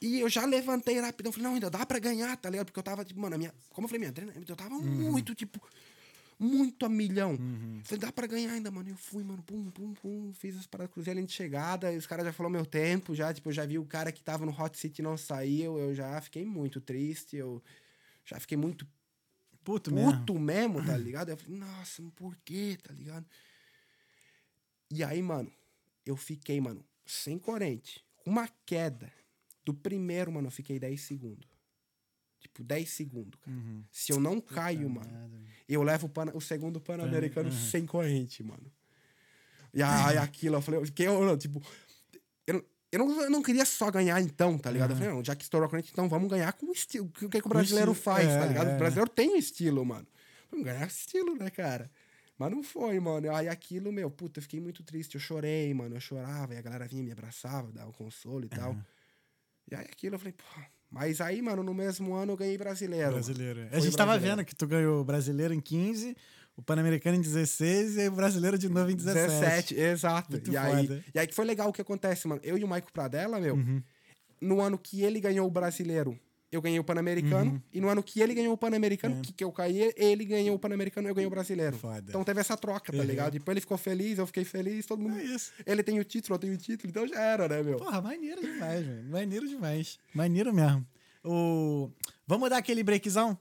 E 0.00 0.20
eu 0.20 0.30
já 0.30 0.46
levantei 0.46 0.98
rapidão. 0.98 1.30
Falei, 1.30 1.48
não, 1.48 1.54
ainda 1.54 1.68
dá 1.68 1.84
pra 1.84 1.98
ganhar, 1.98 2.34
tá 2.38 2.48
ligado? 2.48 2.68
Porque 2.68 2.78
eu 2.78 2.82
tava, 2.82 3.04
tipo, 3.04 3.20
mano, 3.20 3.34
a 3.34 3.38
minha. 3.38 3.52
Como 3.74 3.84
eu 3.84 3.88
falei, 3.90 3.98
minha 4.00 4.12
treina, 4.12 4.32
eu 4.48 4.56
tava 4.56 4.74
muito, 4.78 5.34
tipo. 5.34 5.60
Muito 6.38 6.86
a 6.86 6.88
milhão. 6.88 7.36
Falei, 7.84 8.00
dá 8.00 8.12
pra 8.12 8.26
ganhar 8.26 8.52
ainda, 8.52 8.70
mano. 8.70 8.88
Eu 8.88 8.96
fui, 8.96 9.24
mano, 9.24 9.42
pum, 9.42 9.70
pum, 9.70 9.92
pum. 9.94 10.32
Fiz 10.34 10.56
as 10.56 10.66
paradas, 10.66 10.92
cruzei 10.92 11.10
a 11.12 11.14
linha 11.14 11.26
de 11.26 11.32
chegada. 11.32 11.92
E 11.92 11.96
os 11.96 12.06
caras 12.06 12.24
já 12.24 12.32
falaram 12.32 12.52
meu 12.52 12.64
tempo, 12.66 13.14
já. 13.14 13.34
Tipo, 13.34 13.48
eu 13.48 13.52
já 13.52 13.66
vi 13.66 13.78
o 13.78 13.84
cara 13.84 14.12
que 14.12 14.22
tava 14.22 14.46
no 14.46 14.52
Hot 14.52 14.78
City 14.78 15.00
e 15.00 15.04
não 15.04 15.16
saiu. 15.16 15.78
Eu 15.78 15.94
já 15.94 16.20
fiquei 16.20 16.44
muito 16.44 16.80
triste. 16.80 17.36
Eu 17.36 17.62
já 18.24 18.38
fiquei 18.38 18.56
muito 18.56 18.86
Puto 19.64 19.92
mesmo. 19.92 20.12
puto 20.12 20.38
mesmo, 20.38 20.84
tá 20.84 20.96
ligado? 20.96 21.28
Eu 21.28 21.36
falei, 21.36 21.58
nossa, 21.58 22.02
por 22.16 22.34
quê, 22.44 22.78
tá 22.82 22.94
ligado? 22.94 23.26
E 24.90 25.04
aí, 25.04 25.20
mano, 25.20 25.52
eu 26.06 26.16
fiquei, 26.16 26.58
mano, 26.58 26.82
sem 27.04 27.38
corrente, 27.38 28.02
uma 28.24 28.48
queda. 28.64 29.12
Do 29.64 29.74
primeiro, 29.74 30.32
mano, 30.32 30.46
eu 30.46 30.50
fiquei 30.50 30.78
10 30.78 30.98
segundos. 31.02 31.46
Tipo, 32.40 32.62
10 32.62 32.88
segundos, 32.88 33.38
cara. 33.40 33.56
Uhum. 33.56 33.82
Se 33.90 34.12
eu 34.12 34.20
não 34.20 34.40
caio, 34.40 34.88
mano, 34.88 35.44
eu 35.68 35.82
levo 35.82 36.06
o, 36.06 36.08
pana- 36.08 36.32
o 36.34 36.40
segundo 36.40 36.80
Pan-Americano 36.80 37.50
Uhum. 37.50 37.70
sem 37.70 37.84
corrente, 37.84 38.42
mano. 38.42 38.70
E 39.74 39.82
aí 39.82 40.16
aquilo, 40.18 40.56
eu 40.56 40.62
falei, 40.62 40.80
que 40.90 41.02
eu, 41.02 41.36
tipo, 41.36 41.60
eu, 42.46 42.54
não- 42.54 42.64
eu, 42.92 42.98
não, 43.00 43.20
eu 43.22 43.30
não 43.30 43.42
queria 43.42 43.64
só 43.64 43.90
ganhar 43.90 44.20
então, 44.20 44.56
tá 44.56 44.70
ligado? 44.70 44.90
Eu 44.90 44.96
falei, 44.96 45.12
não, 45.12 45.22
já 45.24 45.34
que 45.36 45.42
estourou 45.42 45.66
a 45.66 45.70
corrente, 45.70 45.90
então 45.92 46.08
vamos 46.08 46.30
ganhar 46.30 46.52
com 46.54 46.70
estilo. 46.72 47.06
O 47.06 47.28
que, 47.28 47.28
que 47.40 47.46
o 47.46 47.48
brasileiro 47.48 47.92
faz, 47.92 48.26
é, 48.28 48.38
tá 48.38 48.46
ligado? 48.46 48.68
é. 48.70 48.74
O 48.76 48.78
brasileiro 48.78 49.10
tem 49.10 49.36
estilo, 49.38 49.84
mano. 49.84 50.06
Vamos 50.50 50.64
ganhar 50.64 50.86
estilo, 50.86 51.36
né, 51.36 51.50
cara? 51.50 51.90
Mas 52.38 52.50
não 52.52 52.62
foi, 52.62 52.98
mano. 53.00 53.34
Aí 53.34 53.48
aquilo, 53.48 53.92
meu, 53.92 54.08
puta, 54.10 54.38
eu 54.38 54.42
fiquei 54.42 54.60
muito 54.60 54.82
triste. 54.84 55.16
Eu 55.16 55.20
chorei, 55.20 55.74
mano. 55.74 55.96
Eu 55.96 56.00
chorava 56.00 56.54
e 56.54 56.56
a 56.56 56.62
galera 56.62 56.86
vinha 56.86 57.02
me 57.02 57.10
abraçava, 57.12 57.70
dava 57.72 57.90
um 57.90 57.92
consolo 57.92 58.44
e 58.44 58.48
tal. 58.48 58.74
E 59.70 59.74
aí 59.74 59.84
aquilo 59.84 60.14
eu 60.14 60.18
falei, 60.18 60.32
pô. 60.32 60.44
Mas 60.90 61.20
aí, 61.20 61.42
mano, 61.42 61.62
no 61.62 61.74
mesmo 61.74 62.14
ano 62.14 62.32
eu 62.32 62.36
ganhei 62.36 62.56
brasileiro. 62.56 63.04
mano. 63.12 63.14
Brasileiro. 63.16 63.68
A 63.70 63.78
gente 63.80 63.96
tava 63.96 64.12
brasileiro. 64.12 64.36
vendo 64.38 64.46
que 64.46 64.54
tu 64.56 64.66
ganhou 64.66 65.00
o 65.00 65.04
brasileiro 65.04 65.52
em 65.52 65.60
15, 65.60 66.16
o 66.56 66.62
Pan-Americano 66.62 67.16
em 67.16 67.20
16 67.20 67.96
e 67.96 68.00
aí 68.00 68.08
o 68.08 68.12
brasileiro 68.12 68.58
de 68.58 68.68
novo 68.68 68.90
em 68.90 68.96
17. 68.96 69.74
exato. 69.74 70.32
Muito 70.32 70.50
e, 70.50 70.56
aí, 70.56 70.86
foda. 70.86 71.04
e 71.14 71.18
aí 71.18 71.26
que 71.26 71.34
foi 71.34 71.44
legal 71.44 71.68
o 71.68 71.72
que 71.72 71.82
acontece, 71.82 72.26
mano. 72.26 72.40
Eu 72.42 72.56
e 72.56 72.64
o 72.64 72.68
Maico 72.68 72.90
Pradella, 72.92 73.38
meu, 73.38 73.54
Uhum. 73.54 73.82
no 74.40 74.60
ano 74.60 74.78
que 74.78 75.02
ele 75.02 75.20
ganhou 75.20 75.46
o 75.46 75.50
brasileiro, 75.50 76.18
eu 76.50 76.62
ganhei 76.62 76.78
o 76.78 76.84
Pan-Americano. 76.84 77.62
E 77.72 77.80
no 77.80 77.88
ano 77.88 78.02
que 78.02 78.20
ele 78.20 78.34
ganhou 78.34 78.52
o 78.54 78.56
Pan-Americano, 78.56 79.18
É. 79.18 79.20
que, 79.20 79.32
que 79.32 79.44
eu 79.44 79.52
caí, 79.52 79.92
ele 79.96 80.24
ganhou 80.24 80.56
o 80.56 80.58
Pan-Americano 80.58 81.08
eu 81.08 81.14
ganhei 81.14 81.26
o 81.26 81.30
brasileiro. 81.30 81.76
Foda. 81.76 82.04
Então 82.08 82.24
teve 82.24 82.40
essa 82.40 82.56
troca, 82.56 82.90
tá 82.92 82.98
Uhum. 82.98 83.04
ligado? 83.04 83.32
Depois 83.34 83.54
ele 83.54 83.60
ficou 83.60 83.76
feliz, 83.78 84.18
eu 84.18 84.26
fiquei 84.26 84.44
feliz, 84.44 84.86
todo 84.86 85.02
mundo. 85.02 85.18
É 85.18 85.24
isso. 85.24 85.52
Ele 85.66 85.82
tem 85.82 85.98
o 85.98 86.04
título, 86.04 86.34
eu 86.36 86.38
tenho 86.38 86.54
o 86.54 86.56
título, 86.56 86.88
então 86.90 87.06
já 87.06 87.20
era, 87.20 87.48
né, 87.48 87.62
meu? 87.62 87.76
Porra, 87.78 88.00
maneiro 88.00 88.40
demais, 88.40 88.84
velho. 88.86 89.04
Maneiro 89.10 89.48
demais. 89.48 89.98
Maneiro 90.14 90.52
mesmo. 90.54 90.86
O... 91.24 91.90
Vamos 92.26 92.48
dar 92.50 92.58
aquele 92.58 92.82
breakzão? 92.82 93.36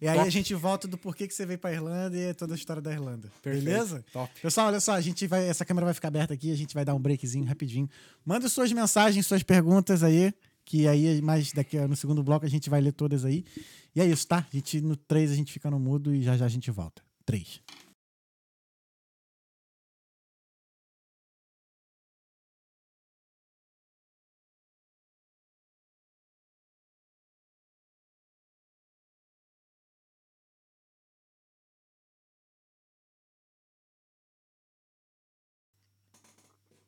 E 0.00 0.08
aí 0.08 0.16
Top. 0.16 0.26
a 0.26 0.30
gente 0.32 0.52
volta 0.54 0.88
do 0.88 0.98
porquê 0.98 1.28
que 1.28 1.34
você 1.34 1.46
veio 1.46 1.60
pra 1.60 1.72
Irlanda 1.72 2.16
e 2.16 2.34
toda 2.34 2.54
a 2.54 2.56
história 2.56 2.82
da 2.82 2.90
Irlanda. 2.92 3.30
Perfeito. 3.40 3.64
Beleza? 3.64 4.04
Top. 4.12 4.32
Pessoal, 4.40 4.66
olha 4.66 4.80
só, 4.80 4.94
a 4.94 5.00
gente 5.00 5.28
vai. 5.28 5.46
Essa 5.48 5.64
câmera 5.64 5.84
vai 5.84 5.94
ficar 5.94 6.08
aberta 6.08 6.34
aqui, 6.34 6.50
a 6.50 6.56
gente 6.56 6.74
vai 6.74 6.84
dar 6.84 6.92
um 6.92 6.98
breakzinho 6.98 7.44
rapidinho. 7.44 7.88
Manda 8.24 8.48
suas 8.48 8.72
mensagens, 8.72 9.24
suas 9.24 9.44
perguntas 9.44 10.02
aí. 10.02 10.34
Que 10.64 10.86
aí, 10.88 11.20
mais 11.20 11.52
daqui 11.52 11.78
no 11.86 11.96
segundo 11.96 12.22
bloco, 12.22 12.46
a 12.46 12.48
gente 12.48 12.70
vai 12.70 12.80
ler 12.80 12.92
todas 12.92 13.24
aí. 13.24 13.44
E 13.94 14.00
é 14.00 14.06
isso, 14.06 14.26
tá? 14.26 14.46
A 14.50 14.56
gente, 14.56 14.80
no 14.80 14.96
3 14.96 15.30
a 15.30 15.34
gente 15.34 15.52
fica 15.52 15.70
no 15.70 15.78
mudo 15.78 16.14
e 16.14 16.22
já 16.22 16.36
já 16.36 16.46
a 16.46 16.48
gente 16.48 16.70
volta. 16.70 17.02
3. 17.24 17.60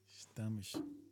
Estamos. 0.09 1.04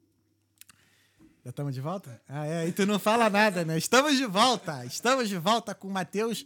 Já 1.44 1.51
estamos 1.51 1.74
de 1.74 1.81
volta? 1.81 2.20
Ah, 2.28 2.47
é. 2.47 2.69
E 2.69 2.73
tu 2.73 2.86
não 2.86 2.98
fala 2.98 3.28
nada, 3.28 3.64
né? 3.64 3.77
Estamos 3.77 4.16
de 4.16 4.27
volta. 4.27 4.85
Estamos 4.86 5.28
de 5.28 5.36
volta 5.39 5.74
com 5.74 5.89
o 5.89 5.90
Matheus 5.90 6.44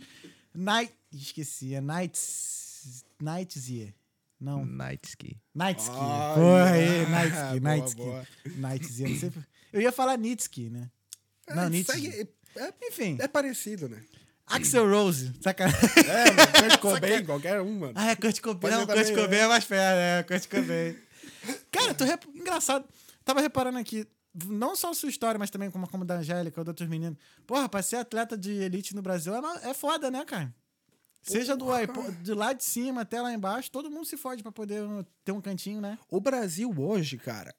Night. 0.54 0.92
Esqueci, 1.12 1.74
é 1.74 1.80
Nights. 1.80 3.04
Nightsia. 3.20 3.94
Não. 4.40 4.64
Nightski. 4.64 5.38
Nightski. 5.54 5.94
Olha. 5.94 6.34
Porra 6.34 6.70
aí, 6.70 7.06
Nightski, 7.06 7.60
Nightski. 7.60 8.02
Nightsia. 8.58 9.08
Não 9.08 9.18
sei 9.18 9.32
Eu 9.72 9.80
ia 9.82 9.92
falar 9.92 10.16
Nitsky, 10.18 10.70
né? 10.70 10.90
Não, 11.48 11.64
É, 11.64 11.70
Nitsky. 11.70 12.00
segue- 12.00 12.28
é, 12.56 12.72
Enfim, 12.82 13.18
é 13.20 13.28
parecido, 13.28 13.88
né? 13.88 14.02
Axel 14.46 14.88
Rose. 14.88 15.32
Sacanagem. 15.40 15.78
É, 16.06 16.24
mano, 16.32 16.52
Kurt 16.70 16.80
Cobain, 16.80 17.24
qualquer 17.24 17.60
um, 17.60 17.78
mano. 17.80 17.92
Ah, 17.96 18.10
é 18.10 18.16
Kurt 18.16 18.40
Cobain. 18.40 18.70
Não, 18.70 18.86
Kurt 18.86 19.08
Cobain 19.10 19.28
né? 19.28 19.38
é 19.40 19.48
mais 19.48 19.64
perto, 19.64 19.98
é, 19.98 20.22
Kurt 20.22 20.48
Cobain. 20.48 20.96
Cara, 21.70 21.94
tu 21.94 22.04
rep... 22.04 22.24
engraçado. 22.34 22.84
Tava 23.24 23.40
reparando 23.40 23.78
aqui, 23.78 24.06
não 24.44 24.76
só 24.76 24.90
a 24.90 24.94
sua 24.94 25.08
história, 25.08 25.38
mas 25.38 25.50
também 25.50 25.70
como, 25.70 25.88
como 25.88 26.04
da 26.04 26.16
Angélica 26.18 26.60
ou 26.60 26.64
de 26.64 26.70
outros 26.70 26.88
meninos. 26.88 27.18
Porra, 27.46 27.68
pra 27.68 27.82
ser 27.82 27.96
atleta 27.96 28.36
de 28.36 28.52
elite 28.52 28.94
no 28.94 29.02
Brasil 29.02 29.34
é, 29.34 29.70
é 29.70 29.74
foda, 29.74 30.10
né, 30.10 30.24
cara? 30.24 30.54
Seja 31.22 31.56
do 31.56 31.66
iPo- 31.76 32.12
de 32.22 32.32
lá 32.34 32.52
de 32.52 32.62
cima 32.62 33.00
até 33.00 33.20
lá 33.20 33.32
embaixo, 33.32 33.70
todo 33.70 33.90
mundo 33.90 34.04
se 34.04 34.16
fode 34.16 34.42
pra 34.42 34.52
poder 34.52 34.82
ter 35.24 35.32
um 35.32 35.40
cantinho, 35.40 35.80
né? 35.80 35.98
O 36.08 36.20
Brasil 36.20 36.72
hoje, 36.78 37.18
cara. 37.18 37.52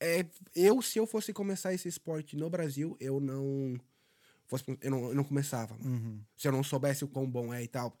É, 0.00 0.24
eu, 0.54 0.80
se 0.80 0.98
eu 0.98 1.06
fosse 1.06 1.32
começar 1.32 1.72
esse 1.74 1.88
esporte 1.88 2.36
no 2.36 2.48
Brasil, 2.48 2.96
eu 3.00 3.18
não. 3.18 3.78
Fosse, 4.46 4.64
eu, 4.80 4.90
não 4.90 5.08
eu 5.08 5.14
não 5.14 5.24
começava. 5.24 5.76
mano. 5.78 6.24
Se 6.36 6.46
eu 6.46 6.52
não 6.52 6.62
soubesse 6.62 7.04
o 7.04 7.08
quão 7.08 7.28
bom 7.28 7.52
é 7.52 7.62
e 7.62 7.68
tal. 7.68 7.96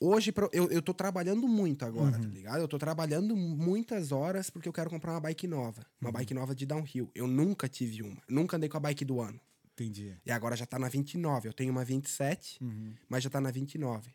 Hoje, 0.00 0.32
eu, 0.52 0.70
eu 0.70 0.80
tô 0.80 0.94
trabalhando 0.94 1.48
muito 1.48 1.84
agora, 1.84 2.12
tá 2.12 2.28
ligado? 2.28 2.60
Eu 2.60 2.68
tô 2.68 2.78
trabalhando 2.78 3.34
muitas 3.34 4.12
horas 4.12 4.48
porque 4.48 4.68
eu 4.68 4.72
quero 4.72 4.88
comprar 4.88 5.12
uma 5.12 5.20
bike 5.20 5.48
nova. 5.48 5.84
Uma 6.00 6.12
bike 6.12 6.32
nova 6.32 6.54
de 6.54 6.64
downhill. 6.64 7.10
Eu 7.14 7.26
nunca 7.26 7.68
tive 7.68 8.02
uma. 8.02 8.22
Nunca 8.28 8.56
andei 8.56 8.68
com 8.68 8.76
a 8.76 8.80
bike 8.80 9.04
do 9.04 9.20
ano. 9.20 9.40
Entendi. 9.72 10.16
E 10.24 10.30
agora 10.30 10.54
já 10.54 10.64
tá 10.64 10.78
na 10.78 10.88
29. 10.88 11.48
Eu 11.48 11.52
tenho 11.52 11.72
uma 11.72 11.84
27, 11.84 12.60
mas 13.08 13.24
já 13.24 13.30
tá 13.30 13.40
na 13.40 13.50
29. 13.50 14.14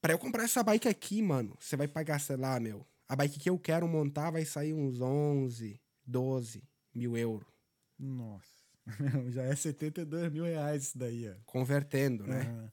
Pra 0.00 0.12
eu 0.12 0.18
comprar 0.18 0.44
essa 0.44 0.62
bike 0.62 0.88
aqui, 0.88 1.20
mano, 1.22 1.56
você 1.58 1.76
vai 1.76 1.88
pagar, 1.88 2.18
sei 2.18 2.36
lá, 2.36 2.58
meu. 2.58 2.86
A 3.06 3.14
bike 3.14 3.38
que 3.38 3.50
eu 3.50 3.58
quero 3.58 3.86
montar 3.86 4.30
vai 4.30 4.44
sair 4.44 4.72
uns 4.72 5.00
11, 5.00 5.78
12 6.06 6.62
mil 6.94 7.16
euros. 7.16 7.48
Nossa. 7.98 8.64
Já 9.28 9.42
é 9.42 9.54
72 9.54 10.32
mil 10.32 10.44
reais 10.44 10.84
isso 10.84 10.98
daí, 10.98 11.28
ó. 11.28 11.34
Convertendo, 11.44 12.26
né? 12.26 12.40
Aham. 12.40 12.72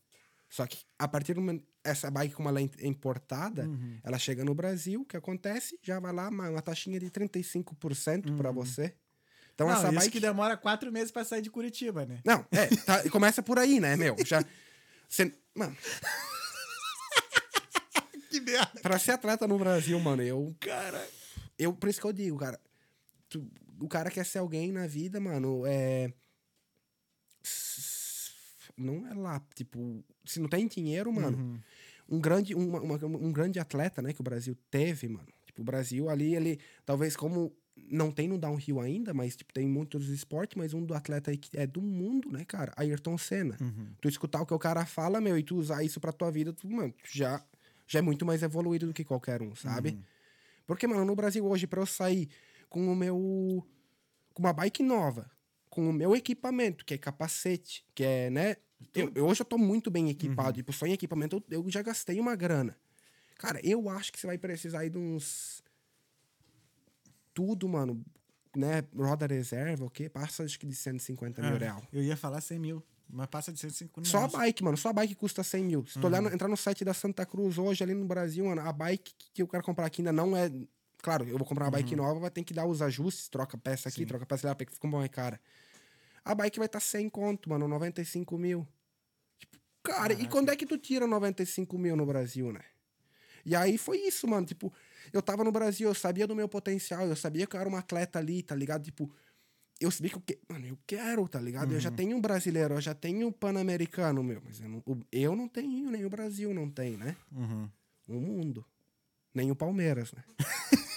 Só 0.50 0.68
que 0.68 0.84
a 1.00 1.08
partir 1.08 1.34
do 1.34 1.42
momento. 1.42 1.66
Essa 1.84 2.12
bike, 2.12 2.36
como 2.36 2.48
ela 2.48 2.60
é 2.60 2.64
im- 2.64 2.70
importada, 2.82 3.64
Uhum. 3.64 3.98
ela 4.04 4.20
chega 4.20 4.46
no 4.46 4.54
Brasil, 4.54 5.02
o 5.02 5.06
que 5.06 5.18
acontece? 5.18 5.80
Já 5.82 6.00
vai 6.00 6.14
lá 6.14 6.30
uma, 6.30 6.50
uma 6.50 6.62
taxinha 6.62 7.00
de 7.00 7.10
35% 7.10 8.38
pra 8.38 8.52
você. 8.52 8.94
Então 9.56 9.66
Uhum. 9.68 9.74
Não, 9.74 9.80
essa 9.80 9.90
isso 9.90 10.00
bike. 10.00 10.12
que 10.12 10.20
demora 10.20 10.56
quatro 10.56 10.92
meses 10.92 11.12
pra 11.12 11.24
sair 11.26 11.42
de 11.42 11.50
Curitiba, 11.50 12.06
né? 12.06 12.20
Não, 12.26 12.46
é, 12.52 12.68
tá- 12.86 13.10
começa 13.10 13.42
por 13.42 13.58
aí, 13.58 13.80
né, 13.80 13.96
meu? 13.96 14.16
Já. 14.26 14.44
Cê, 15.10 15.34
mano, 15.56 15.76
Que 18.30 18.40
merda. 18.40 18.80
pra 18.82 18.98
ser 18.98 19.12
atleta 19.12 19.48
no 19.48 19.58
Brasil, 19.58 20.00
mano, 20.00 20.22
eu. 20.24 20.56
Cara. 20.60 21.06
eu 21.58 21.74
por 21.74 21.90
isso 21.90 22.00
que 22.00 22.08
eu 22.08 22.14
digo, 22.14 22.38
cara. 22.38 22.60
tu- 23.28 23.50
o 23.80 23.88
cara 23.88 24.10
quer 24.12 24.26
ser 24.26 24.40
alguém 24.40 24.72
na 24.72 24.88
vida, 24.88 25.20
mano, 25.20 25.64
é. 25.66 26.12
Não 28.82 29.08
é 29.08 29.14
lá, 29.14 29.42
tipo. 29.56 30.04
Se 30.26 30.40
não 30.40 30.50
tem 30.50 30.68
dinheiro, 30.68 31.12
mano. 31.14 31.38
Uhum. 31.38 31.60
Um 32.10 32.20
grande, 32.20 32.54
uma- 32.56 32.82
uma- 32.82 33.06
um 33.06 33.32
grande 33.32 33.60
atleta, 33.60 34.02
né, 34.02 34.12
que 34.14 34.20
o 34.22 34.24
Brasil 34.24 34.56
teve, 34.70 35.08
mano. 35.08 35.28
Tipo, 35.46 35.62
o 35.62 35.66
Brasil 35.66 36.10
ali, 36.10 36.36
ele. 36.36 36.60
Talvez 36.86 37.16
como. 37.16 37.54
Não 37.90 38.12
tem 38.12 38.28
no 38.28 38.38
downhill 38.38 38.80
ainda, 38.82 39.14
mas 39.14 39.36
tipo, 39.36 39.54
tem 39.54 39.66
muitos 39.68 40.08
esportes, 40.10 40.56
mas 40.58 40.74
um 40.74 40.84
do 40.84 40.94
atleta 40.94 41.32
aí 41.32 41.38
que 41.38 41.58
é 41.58 41.66
do 41.66 41.82
mundo, 41.82 42.30
né, 42.30 42.44
cara? 42.46 42.72
Ayrton 42.76 43.18
Senna. 43.18 43.58
Uhum. 43.60 43.88
Tu 44.02 44.10
escutar 44.10 44.42
o 44.42 44.46
que 44.46 44.54
o 44.54 44.60
cara 44.60 44.86
fala, 44.86 45.20
meu, 45.22 45.38
e 45.38 45.42
tu 45.44 45.56
usar 45.56 45.82
isso 45.84 46.00
pra 46.00 46.12
tua 46.12 46.30
vida, 46.30 46.54
tu, 46.54 46.70
mano, 46.70 46.94
já, 47.12 47.44
já 47.88 48.00
é 48.00 48.02
muito 48.02 48.26
mais 48.26 48.44
evoluído 48.44 48.88
do 48.88 48.94
que 48.94 49.04
qualquer 49.06 49.42
um, 49.42 49.56
sabe? 49.56 49.98
Porque, 50.68 50.86
mano, 50.86 51.04
no 51.06 51.16
Brasil 51.16 51.46
hoje, 51.46 51.66
pra 51.66 51.82
eu 51.82 51.86
sair 51.86 52.30
com 52.70 52.92
o 52.92 52.96
meu. 52.96 53.66
com 54.34 54.44
uma 54.44 54.54
bike 54.54 54.84
nova, 54.84 55.30
com 55.70 55.90
o 55.90 55.94
meu 55.94 56.16
equipamento, 56.16 56.86
que 56.86 56.94
é 56.94 56.98
capacete, 56.98 57.84
que 57.96 58.04
é, 58.04 58.30
né? 58.30 58.58
Eu, 58.96 59.12
eu- 59.16 59.26
hoje 59.28 59.42
eu 59.42 59.46
tô 59.46 59.58
muito 59.58 59.90
bem 59.92 60.10
equipado, 60.10 60.54
tipo, 60.58 60.72
só 60.74 60.86
em 60.86 60.94
equipamento 60.94 61.44
eu, 61.50 61.64
eu 61.64 61.70
já 61.70 61.82
gastei 61.82 62.20
uma 62.20 62.36
grana. 62.36 62.76
Cara, 63.38 63.60
eu 63.64 63.90
acho 63.90 64.12
que 64.12 64.20
você 64.20 64.28
vai 64.28 64.38
precisar 64.38 64.80
aí 64.80 64.90
de 64.90 64.98
uns. 64.98 65.64
Tudo, 67.34 67.68
mano, 67.68 68.04
né? 68.56 68.84
Roda 68.96 69.26
reserva, 69.26 69.86
o 69.86 69.90
quê? 69.90 70.10
Passa 70.10 70.44
acho 70.44 70.60
que 70.60 70.66
de 70.68 70.76
150 70.76 71.42
mil 71.42 71.56
Ah, 71.56 71.58
real. 71.58 71.84
Eu 71.94 72.04
ia 72.04 72.18
falar 72.18 72.42
100 72.42 72.60
mil, 72.60 72.84
mas 73.10 73.28
passa 73.28 73.52
de 73.54 73.60
105 73.60 74.02
mil. 74.02 74.10
Só 74.10 74.26
a 74.26 74.28
bike, 74.28 74.64
mano. 74.64 74.78
Só 74.78 74.90
a 74.90 74.94
bike 74.94 75.16
custa 75.16 75.42
100 75.44 75.64
mil. 75.64 75.86
Se 75.88 75.98
tu 76.00 76.08
olhar, 76.08 76.22
no- 76.22 76.30
entrar 76.30 76.48
no 76.50 76.58
site 76.58 76.84
da 76.84 76.94
Santa 76.94 77.26
Cruz 77.26 77.58
hoje, 77.58 77.84
ali 77.84 77.94
no 77.94 78.06
Brasil, 78.06 78.46
mano, 78.46 78.62
a 78.62 78.72
bike 78.74 79.14
que- 79.34 79.42
eu 79.42 79.48
quero 79.48 79.64
comprar 79.64 79.86
aqui 79.86 80.02
ainda 80.02 80.12
não 80.12 80.36
é. 80.36 80.52
Claro, 81.02 81.28
eu 81.28 81.38
vou 81.38 81.48
comprar 81.48 81.66
uma 81.66 81.72
bike 81.72 81.96
nova, 81.96 82.20
vai 82.20 82.30
ter 82.30 82.44
que 82.44 82.54
dar 82.54 82.66
os 82.66 82.82
ajustes, 82.82 83.28
troca 83.30 83.58
peça 83.58 83.90
aqui, 83.90 84.06
troca 84.06 84.26
peça 84.26 84.48
lá, 84.50 84.54
porque 84.54 84.72
fica 84.74 84.88
bom, 84.88 85.02
é 85.02 85.08
cara. 85.08 85.40
A 86.24 86.36
bike 86.36 86.60
vai 86.60 86.68
estar 86.68 86.80
tá 86.80 86.86
100 86.86 87.10
conto, 87.10 87.50
mano, 87.50 87.68
95 87.68 88.38
mil. 88.38 88.68
Tipo, 89.40 89.58
cara, 89.84 90.14
e 90.14 90.28
quando 90.28 90.50
é 90.50 90.56
que 90.56 90.66
tu 90.66 90.78
tira 90.78 91.08
95 91.08 91.78
mil 91.78 91.96
no 91.96 92.06
Brasil, 92.06 92.52
né? 92.52 92.62
E 93.46 93.56
aí 93.56 93.78
foi 93.78 93.98
isso, 94.00 94.28
mano. 94.28 94.46
Tipo, 94.46 94.72
eu 95.12 95.22
tava 95.22 95.44
no 95.44 95.52
Brasil, 95.52 95.90
eu 95.90 95.96
sabia 95.96 96.28
do 96.28 96.36
meu 96.36 96.48
potencial, 96.48 97.08
eu 97.08 97.16
sabia 97.16 97.48
que 97.48 97.56
eu 97.56 97.60
era 97.60 97.70
um 97.70 97.76
atleta 97.76 98.20
ali, 98.20 98.44
tá 98.44 98.56
ligado? 98.56 98.84
Tipo, 98.84 99.12
eu 99.80 99.90
sabia 99.90 100.12
que 100.12 100.18
eu, 100.18 100.22
que... 100.22 100.40
Mano, 100.48 100.68
eu 100.68 100.78
quero, 100.86 101.28
tá 101.28 101.40
ligado? 101.40 101.74
Eu 101.74 101.80
já 101.80 101.90
tenho 101.90 102.16
um 102.16 102.22
brasileiro, 102.22 102.76
eu 102.76 102.82
já 102.82 102.94
tenho 102.94 103.28
um 103.28 103.32
pan-americano, 103.32 104.24
meu. 104.24 104.42
Mas 104.46 104.62
eu 104.62 104.70
não, 104.70 104.84
eu 105.12 105.36
não 105.36 105.48
tenho, 105.48 105.90
nem 105.90 106.06
o 106.06 106.10
Brasil 106.10 106.54
não 106.54 106.70
tem, 106.70 106.98
né? 106.98 107.16
Uhum. 107.32 107.70
O 108.08 108.22
mundo. 108.22 108.64
Nem 109.34 109.50
o 109.50 109.56
Palmeiras, 109.56 110.12
né? 110.14 110.24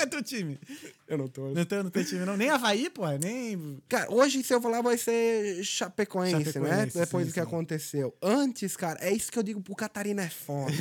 Qual 0.00 0.06
é 0.06 0.06
teu 0.06 0.22
time? 0.22 0.58
Eu 1.06 1.18
não 1.18 1.28
tô. 1.28 1.48
Não 1.50 1.64
tem, 1.64 1.82
não 1.82 1.90
tem 1.90 2.04
time, 2.04 2.24
não. 2.24 2.36
Nem 2.36 2.48
Havaí, 2.48 2.88
pô. 2.88 3.06
Nem. 3.18 3.78
Cara, 3.88 4.10
hoje, 4.10 4.42
se 4.42 4.54
eu 4.54 4.60
falar, 4.60 4.80
vai 4.80 4.96
ser 4.96 5.62
Chapecoense, 5.62 6.36
né? 6.36 6.44
Chapecoense, 6.44 6.98
Depois 6.98 7.24
sim, 7.24 7.30
do 7.30 7.34
que 7.34 7.40
sim. 7.40 7.46
aconteceu. 7.46 8.14
Antes, 8.22 8.76
cara, 8.76 8.98
é 9.02 9.12
isso 9.12 9.30
que 9.30 9.38
eu 9.38 9.42
digo, 9.42 9.62
o 9.68 9.76
Catarina 9.76 10.22
é 10.22 10.30
foda. 10.30 10.72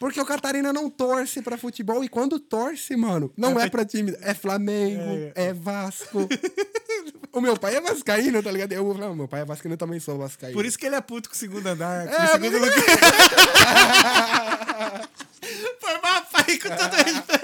Porque 0.00 0.18
o 0.20 0.24
Catarina 0.24 0.72
não 0.72 0.88
torce 0.88 1.42
pra 1.42 1.58
futebol 1.58 2.02
e 2.02 2.08
quando 2.08 2.40
torce, 2.40 2.96
mano, 2.96 3.30
não 3.36 3.60
é, 3.60 3.68
pra 3.68 3.84
time. 3.84 4.16
É 4.22 4.32
Flamengo, 4.32 5.30
é, 5.34 5.52
Vasco. 5.52 6.26
o 7.30 7.40
meu 7.40 7.54
pai 7.56 7.76
é 7.76 7.80
vascaíno, 7.82 8.42
tá 8.42 8.50
ligado? 8.50 8.72
Eu, 8.72 8.94
não, 8.94 9.14
meu 9.14 9.28
pai 9.28 9.42
é 9.42 9.44
vascaíno, 9.44 9.74
eu 9.74 9.78
também 9.78 10.00
sou 10.00 10.16
vascaíno. 10.16 10.54
Por 10.56 10.64
isso 10.64 10.78
que 10.78 10.86
ele 10.86 10.96
é 10.96 11.00
puto 11.02 11.28
com 11.28 11.34
o 11.34 11.38
segundo 11.38 11.66
andar. 11.66 12.08
Com 12.08 12.14
É, 12.14 12.24
o 12.24 12.28
segundo 12.28 12.58
lugar. 12.58 12.74
Pai, 16.46 16.58
com 16.58 16.68
todo 16.76 16.94
respeito. 16.96 17.40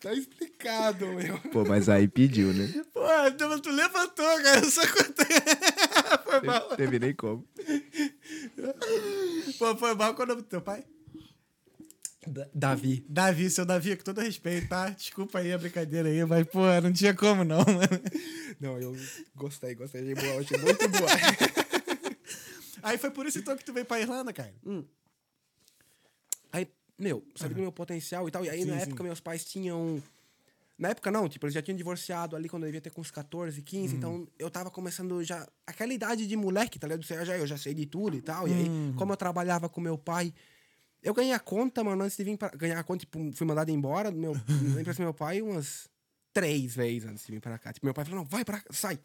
Tá 0.00 0.12
explicado, 0.12 1.06
meu. 1.06 1.38
Pô, 1.52 1.64
mas 1.64 1.88
aí 1.88 2.08
pediu, 2.08 2.52
né? 2.52 2.68
Pô, 2.92 3.00
tu, 3.38 3.60
tu 3.60 3.70
levantou, 3.70 4.26
cara. 4.42 4.60
Eu 4.60 4.70
só 4.70 4.80
contei. 4.88 5.36
Foi 6.24 6.40
mal. 6.42 6.60
Teve, 6.70 6.76
teve 6.76 6.98
nem 6.98 7.14
como. 7.14 7.46
Pô, 9.58 9.76
foi 9.76 9.94
mal 9.94 10.14
quando 10.14 10.42
teu 10.42 10.60
pai. 10.60 10.84
Da- 12.26 12.48
Davi. 12.54 13.04
Davi, 13.08 13.48
seu 13.50 13.64
Davi, 13.64 13.96
com 13.96 14.02
todo 14.04 14.20
respeito, 14.20 14.68
tá? 14.68 14.88
Desculpa 14.90 15.38
aí 15.38 15.52
a 15.52 15.58
brincadeira 15.58 16.08
aí, 16.08 16.24
mas, 16.24 16.46
pô, 16.48 16.60
não 16.82 16.92
tinha 16.92 17.14
como 17.14 17.44
não, 17.44 17.58
mano. 17.58 18.02
Não, 18.60 18.78
eu 18.80 18.96
gostei, 19.36 19.74
gostei. 19.74 20.00
Achei 20.02 20.14
boa, 20.14 20.40
achei 20.40 20.58
muito 20.58 20.88
boa. 20.88 21.10
Aí 22.82 22.98
foi 22.98 23.10
por 23.10 23.26
isso 23.26 23.38
então 23.38 23.56
que 23.56 23.64
tu 23.64 23.72
veio 23.72 23.86
pra 23.86 24.00
Irlanda, 24.00 24.32
cara. 24.32 24.52
Aí, 26.52 26.68
meu, 26.98 27.24
sabia 27.34 27.54
do 27.56 27.62
meu 27.62 27.72
potencial 27.72 28.28
e 28.28 28.30
tal. 28.30 28.44
E 28.44 28.50
aí, 28.50 28.62
Sim, 28.62 28.68
na 28.70 28.76
sim. 28.76 28.82
época, 28.82 29.02
meus 29.02 29.20
pais 29.20 29.44
tinham. 29.44 30.02
Na 30.78 30.88
época, 30.88 31.10
não, 31.10 31.28
tipo, 31.28 31.46
eles 31.46 31.54
já 31.54 31.62
tinham 31.62 31.76
divorciado 31.76 32.34
ali 32.34 32.48
quando 32.48 32.64
eu 32.64 32.68
devia 32.68 32.80
ter 32.80 32.90
com 32.90 33.00
uns 33.00 33.10
14, 33.10 33.62
15. 33.62 33.94
Então, 33.94 34.26
eu 34.38 34.50
tava 34.50 34.70
começando 34.70 35.22
já. 35.22 35.48
Aquela 35.66 35.92
idade 35.92 36.26
de 36.26 36.36
moleque, 36.36 36.78
tá 36.78 36.86
ligado? 36.86 37.04
Eu 37.08 37.24
já, 37.24 37.38
eu 37.38 37.46
já 37.46 37.56
sei 37.56 37.72
de 37.72 37.86
tudo 37.86 38.16
e 38.16 38.20
tal. 38.22 38.48
E 38.48 38.52
aí, 38.52 38.66
como 38.96 39.12
eu 39.12 39.16
trabalhava 39.16 39.68
com 39.68 39.80
meu 39.80 39.96
pai. 39.96 40.34
Eu 41.02 41.12
ganhei 41.14 41.32
a 41.32 41.40
conta, 41.40 41.82
mano, 41.82 42.04
antes 42.04 42.16
de 42.16 42.24
vir 42.24 42.36
pra. 42.36 42.48
Ganhar 42.50 42.78
a 42.78 42.84
conta, 42.84 43.00
tipo, 43.00 43.18
fui 43.32 43.46
mandado 43.46 43.70
embora 43.70 44.10
do 44.10 44.18
meu, 44.18 44.34
do 44.36 45.00
meu 45.02 45.14
pai 45.14 45.42
umas 45.42 45.88
três 46.32 46.74
vezes 46.74 47.08
antes 47.08 47.26
de 47.26 47.32
vir 47.32 47.40
pra 47.40 47.58
cá. 47.58 47.72
Tipo, 47.72 47.86
meu 47.86 47.94
pai 47.94 48.04
falou: 48.04 48.20
não, 48.20 48.24
vai 48.24 48.44
pra 48.44 48.60
cá, 48.60 48.72
sai. 48.72 48.98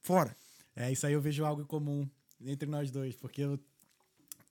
Fora. 0.00 0.34
É, 0.74 0.90
isso 0.90 1.06
aí 1.06 1.12
eu 1.12 1.20
vejo 1.20 1.44
algo 1.44 1.62
em 1.62 1.66
comum 1.66 2.08
entre 2.46 2.68
nós 2.68 2.90
dois, 2.90 3.14
porque 3.16 3.42
eu 3.42 3.58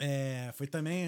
é, 0.04 0.52
foi 0.56 0.66
também, 0.66 1.08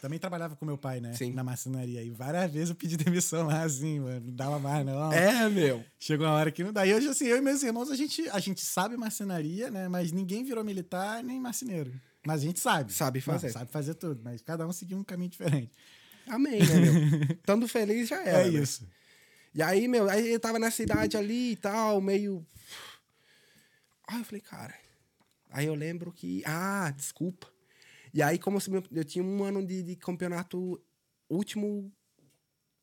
também 0.00 0.18
trabalhava 0.18 0.56
com 0.56 0.66
meu 0.66 0.76
pai, 0.76 1.00
né? 1.00 1.12
Sim. 1.12 1.32
Na 1.32 1.44
marcenaria. 1.44 2.02
E 2.02 2.10
várias 2.10 2.50
vezes 2.50 2.70
eu 2.70 2.74
pedi 2.74 2.96
demissão 2.98 3.46
lá, 3.46 3.62
assim, 3.62 4.00
mano. 4.00 4.26
Não 4.26 4.34
dava 4.34 4.58
mais, 4.58 4.84
não. 4.84 5.12
É, 5.12 5.48
meu. 5.48 5.84
Chegou 5.96 6.26
uma 6.26 6.34
hora 6.34 6.50
que 6.50 6.64
não 6.64 6.72
dá. 6.72 6.84
E 6.84 6.92
hoje, 6.92 7.06
assim, 7.06 7.26
eu 7.26 7.36
e 7.36 7.40
meus 7.40 7.62
irmãos, 7.62 7.88
a 7.88 7.94
gente, 7.94 8.28
a 8.30 8.40
gente 8.40 8.60
sabe 8.60 8.96
marcenaria, 8.96 9.70
né? 9.70 9.86
Mas 9.88 10.10
ninguém 10.10 10.42
virou 10.42 10.64
militar 10.64 11.22
nem 11.22 11.38
marceneiro. 11.38 11.92
Mas 12.26 12.42
a 12.42 12.44
gente 12.44 12.58
sabe. 12.58 12.92
Sabe 12.92 13.20
fazer. 13.20 13.46
Não, 13.46 13.52
sabe 13.52 13.70
fazer 13.70 13.94
tudo, 13.94 14.20
mas 14.24 14.42
cada 14.42 14.66
um 14.66 14.72
seguiu 14.72 14.98
um 14.98 15.04
caminho 15.04 15.30
diferente. 15.30 15.70
Amém, 16.26 16.58
né, 16.58 16.74
meu? 16.80 17.22
Estando 17.38 17.68
feliz 17.68 18.08
já 18.08 18.20
era. 18.24 18.48
É, 18.48 18.50
né? 18.50 18.58
isso. 18.60 18.88
E 19.54 19.62
aí, 19.62 19.86
meu, 19.86 20.10
aí 20.10 20.32
eu 20.32 20.40
tava 20.40 20.58
nessa 20.58 20.82
idade 20.82 21.16
ali 21.16 21.52
e 21.52 21.56
tal, 21.56 22.00
meio. 22.00 22.44
Aí 24.08 24.18
eu 24.18 24.24
falei, 24.24 24.40
cara. 24.40 24.74
Aí 25.52 25.66
eu 25.66 25.74
lembro 25.74 26.12
que. 26.12 26.42
Ah, 26.46 26.90
desculpa. 26.96 27.48
E 28.14 28.22
aí, 28.22 28.38
como 28.38 28.58
eu 28.90 29.04
tinha 29.04 29.24
um 29.24 29.42
ano 29.42 29.64
de, 29.64 29.82
de 29.82 29.96
campeonato, 29.96 30.80
último 31.30 31.90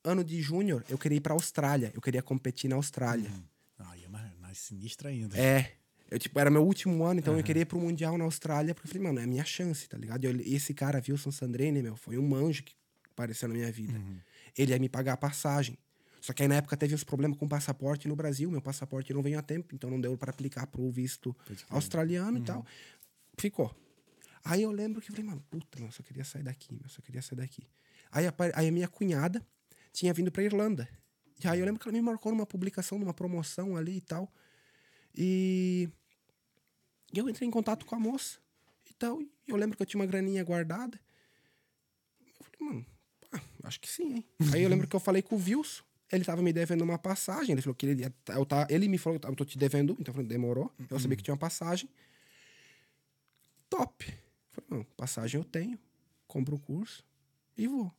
ano 0.03 0.23
de 0.23 0.41
júnior, 0.41 0.83
eu 0.89 0.97
queria 0.97 1.17
ir 1.17 1.21
pra 1.21 1.33
Austrália. 1.33 1.91
Eu 1.93 2.01
queria 2.01 2.21
competir 2.21 2.69
na 2.69 2.75
Austrália. 2.75 3.29
Ai, 3.77 4.03
é 4.05 4.07
mais, 4.07 4.37
mais 4.39 4.57
sinistra 4.57 5.09
ainda. 5.09 5.37
É. 5.37 5.73
Eu, 6.09 6.17
tipo, 6.17 6.39
era 6.39 6.49
meu 6.49 6.63
último 6.65 7.03
ano, 7.03 7.19
então 7.19 7.37
eu 7.37 7.43
queria 7.43 7.61
ir 7.61 7.65
pro 7.65 7.79
Mundial 7.79 8.17
na 8.17 8.23
Austrália, 8.23 8.73
porque 8.73 8.87
eu 8.87 8.91
falei, 8.91 9.07
mano, 9.07 9.19
é 9.19 9.23
a 9.23 9.27
minha 9.27 9.45
chance, 9.45 9.87
tá 9.87 9.95
ligado? 9.95 10.25
Eu- 10.25 10.39
esse 10.41 10.73
cara, 10.73 10.99
Wilson 11.07 11.31
Sandrine, 11.31 11.83
meu, 11.83 11.95
foi 11.95 12.17
um 12.17 12.27
manjo 12.27 12.63
que 12.63 12.73
apareceu 13.11 13.47
na 13.47 13.53
minha 13.53 13.71
vida. 13.71 13.93
Ele 14.57 14.71
ia 14.71 14.79
me 14.79 14.89
pagar 14.89 15.13
a 15.13 15.17
passagem. 15.17 15.77
Só 16.21 16.33
que 16.33 16.41
aí 16.43 16.47
na 16.49 16.55
época 16.55 16.75
teve 16.75 16.93
uns 16.93 17.03
problemas 17.03 17.37
com 17.37 17.45
o 17.45 17.49
passaporte 17.49 18.07
no 18.07 18.15
Brasil, 18.15 18.49
meu 18.51 18.61
passaporte 18.61 19.13
não 19.13 19.21
veio 19.21 19.39
a 19.39 19.41
tempo, 19.41 19.73
então 19.73 19.89
não 19.89 19.99
deu 20.01 20.17
pra 20.17 20.31
aplicar 20.31 20.67
pro 20.67 20.89
visto 20.91 21.35
australiano 21.69 22.37
e 22.37 22.41
tal. 22.41 22.65
Ficou. 23.37 23.73
Aí 24.43 24.61
eu 24.61 24.71
lembro 24.71 25.01
que 25.01 25.09
eu 25.11 25.15
falei, 25.15 25.29
mano, 25.29 25.43
puta, 25.49 25.77
meu, 25.79 25.87
eu 25.87 25.91
só 25.91 26.03
queria 26.03 26.23
sair 26.25 26.43
daqui, 26.43 26.73
meu, 26.73 26.83
eu 26.83 26.89
só 26.89 27.01
queria 27.01 27.21
sair 27.21 27.37
daqui. 27.37 27.67
Aí, 28.11 28.25
apa- 28.27 28.51
aí 28.53 28.67
a 28.67 28.71
minha 28.71 28.87
cunhada 28.87 29.45
tinha 29.93 30.13
vindo 30.13 30.31
pra 30.31 30.43
Irlanda. 30.43 30.87
E 31.43 31.47
aí 31.47 31.59
eu 31.59 31.65
lembro 31.65 31.79
que 31.81 31.87
ela 31.87 31.93
me 31.95 32.01
marcou 32.01 32.31
numa 32.33 32.45
publicação, 32.45 32.99
numa 32.99 33.13
promoção 33.13 33.77
ali 33.77 33.97
e 33.97 34.01
tal. 34.01 34.31
E 35.15 35.89
eu 37.13 37.29
entrei 37.29 37.47
em 37.47 37.51
contato 37.51 37.85
com 37.85 37.95
a 37.95 37.99
moça 37.99 38.39
e 38.89 38.93
tal. 38.93 39.21
E 39.21 39.29
eu 39.47 39.55
lembro 39.55 39.75
que 39.77 39.81
eu 39.81 39.85
tinha 39.87 39.99
uma 39.99 40.05
graninha 40.05 40.43
guardada. 40.43 40.99
Eu 42.39 42.45
falei, 42.45 42.59
mano, 42.73 42.85
ah, 43.31 43.41
acho 43.63 43.79
que 43.79 43.89
sim, 43.89 44.15
hein? 44.15 44.25
Aí 44.53 44.63
eu 44.63 44.69
lembro 44.69 44.87
que 44.87 44.95
eu 44.95 44.99
falei 44.99 45.21
com 45.21 45.35
o 45.35 45.39
Wilson. 45.39 45.83
Ele 46.11 46.23
tava 46.23 46.41
me 46.41 46.51
devendo 46.51 46.81
uma 46.81 46.97
passagem. 46.97 47.53
Ele 47.53 47.61
falou 47.61 47.75
que 47.75 47.85
ele 47.85 48.01
ia. 48.01 48.13
Eu 48.29 48.45
tá, 48.45 48.67
ele 48.69 48.87
me 48.87 48.97
falou, 48.97 49.19
eu 49.23 49.35
tô 49.35 49.45
te 49.45 49.57
devendo. 49.57 49.93
Então 49.99 50.11
eu 50.11 50.13
falei, 50.13 50.27
demorou. 50.27 50.71
Eu 50.89 50.99
sabia 50.99 51.15
que 51.15 51.23
tinha 51.23 51.33
uma 51.33 51.39
passagem. 51.39 51.89
Top. 53.69 54.05
Eu 54.07 54.63
falei, 54.63 54.83
não, 54.83 54.83
passagem 54.95 55.39
eu 55.39 55.45
tenho. 55.45 55.77
Compro 56.27 56.55
o 56.55 56.59
curso 56.59 57.03
e 57.57 57.67
vou. 57.67 57.91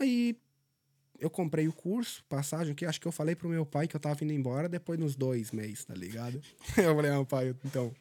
Aí 0.00 0.36
eu 1.18 1.28
comprei 1.28 1.66
o 1.66 1.72
curso, 1.72 2.24
passagem, 2.28 2.74
que 2.74 2.86
acho 2.86 3.00
que 3.00 3.08
eu 3.08 3.12
falei 3.12 3.34
pro 3.34 3.48
meu 3.48 3.66
pai 3.66 3.88
que 3.88 3.96
eu 3.96 4.00
tava 4.00 4.22
indo 4.22 4.32
embora 4.32 4.68
depois 4.68 4.98
nos 4.98 5.16
dois 5.16 5.50
meses, 5.50 5.84
tá 5.84 5.94
ligado? 5.94 6.40
Eu 6.76 6.94
falei, 6.94 7.10
ah, 7.10 7.24
pai, 7.24 7.56
então. 7.64 7.92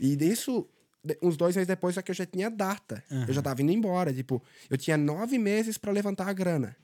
E 0.00 0.16
disso, 0.16 0.68
uns 1.22 1.36
dois 1.36 1.54
meses 1.54 1.68
depois, 1.68 1.94
só 1.94 2.02
que 2.02 2.10
eu 2.10 2.14
já 2.14 2.26
tinha 2.26 2.50
data. 2.50 3.04
Eu 3.28 3.32
já 3.32 3.40
tava 3.40 3.62
indo 3.62 3.70
embora. 3.70 4.12
Tipo, 4.12 4.42
eu 4.68 4.76
tinha 4.76 4.96
nove 4.96 5.38
meses 5.38 5.78
pra 5.78 5.92
levantar 5.92 6.28
a 6.28 6.32
grana. 6.32 6.76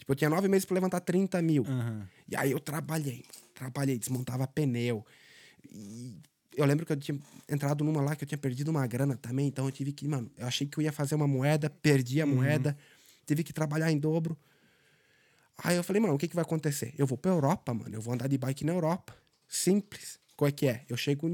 Tipo, 0.00 0.12
eu 0.12 0.16
tinha 0.16 0.30
nove 0.30 0.48
meses 0.48 0.64
pra 0.64 0.74
levantar 0.74 1.00
30 1.00 1.40
mil. 1.42 1.64
Aham. 1.66 2.08
E 2.26 2.34
aí 2.34 2.50
eu 2.50 2.58
trabalhei, 2.58 3.22
trabalhei, 3.54 3.98
desmontava 3.98 4.46
pneu. 4.46 5.04
E 5.70 6.18
eu 6.56 6.64
lembro 6.64 6.86
que 6.86 6.92
eu 6.92 6.96
tinha 6.96 7.18
entrado 7.48 7.84
numa 7.84 8.00
lá 8.00 8.16
que 8.16 8.24
eu 8.24 8.28
tinha 8.28 8.38
perdido 8.38 8.70
uma 8.70 8.86
grana 8.86 9.16
também, 9.16 9.46
então 9.46 9.66
eu 9.66 9.70
tive 9.70 9.92
que, 9.92 10.08
mano, 10.08 10.30
eu 10.38 10.46
achei 10.46 10.66
que 10.66 10.78
eu 10.78 10.82
ia 10.82 10.90
fazer 10.90 11.14
uma 11.14 11.28
moeda, 11.28 11.68
perdi 11.68 12.20
a 12.20 12.26
moeda, 12.26 12.76
tive 13.26 13.44
que 13.44 13.52
trabalhar 13.52 13.92
em 13.92 13.98
dobro. 13.98 14.36
Aí 15.62 15.76
eu 15.76 15.84
falei, 15.84 16.00
mano, 16.00 16.14
o 16.14 16.18
que 16.18 16.28
que 16.28 16.34
vai 16.34 16.42
acontecer? 16.42 16.94
Eu 16.96 17.06
vou 17.06 17.18
pra 17.18 17.30
Europa, 17.30 17.74
mano, 17.74 17.94
eu 17.94 18.00
vou 18.00 18.14
andar 18.14 18.26
de 18.26 18.38
bike 18.38 18.64
na 18.64 18.72
Europa. 18.72 19.14
Simples. 19.46 20.18
Qual 20.34 20.48
é 20.48 20.52
que 20.52 20.66
é? 20.66 20.84
Eu 20.88 20.96
chego 20.96 21.28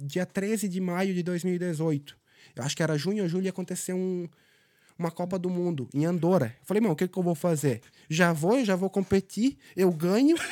dia 0.00 0.26
13 0.26 0.68
de 0.68 0.80
maio 0.80 1.14
de 1.14 1.22
2018. 1.22 2.18
Eu 2.56 2.64
acho 2.64 2.76
que 2.76 2.82
era 2.82 2.98
junho 2.98 3.22
ou 3.22 3.28
julho 3.28 3.44
ia 3.44 3.50
acontecer 3.50 3.92
um, 3.92 4.28
uma 5.00 5.10
Copa 5.10 5.38
do 5.38 5.48
Mundo 5.48 5.88
em 5.94 6.04
Andorra. 6.04 6.54
Eu 6.60 6.66
falei, 6.66 6.80
mano, 6.80 6.92
o 6.92 6.96
que 6.96 7.08
que 7.08 7.18
eu 7.18 7.22
vou 7.22 7.34
fazer? 7.34 7.80
Já 8.08 8.32
vou, 8.32 8.58
eu 8.58 8.64
já 8.64 8.76
vou 8.76 8.90
competir, 8.90 9.56
eu 9.74 9.90
ganho. 9.90 10.36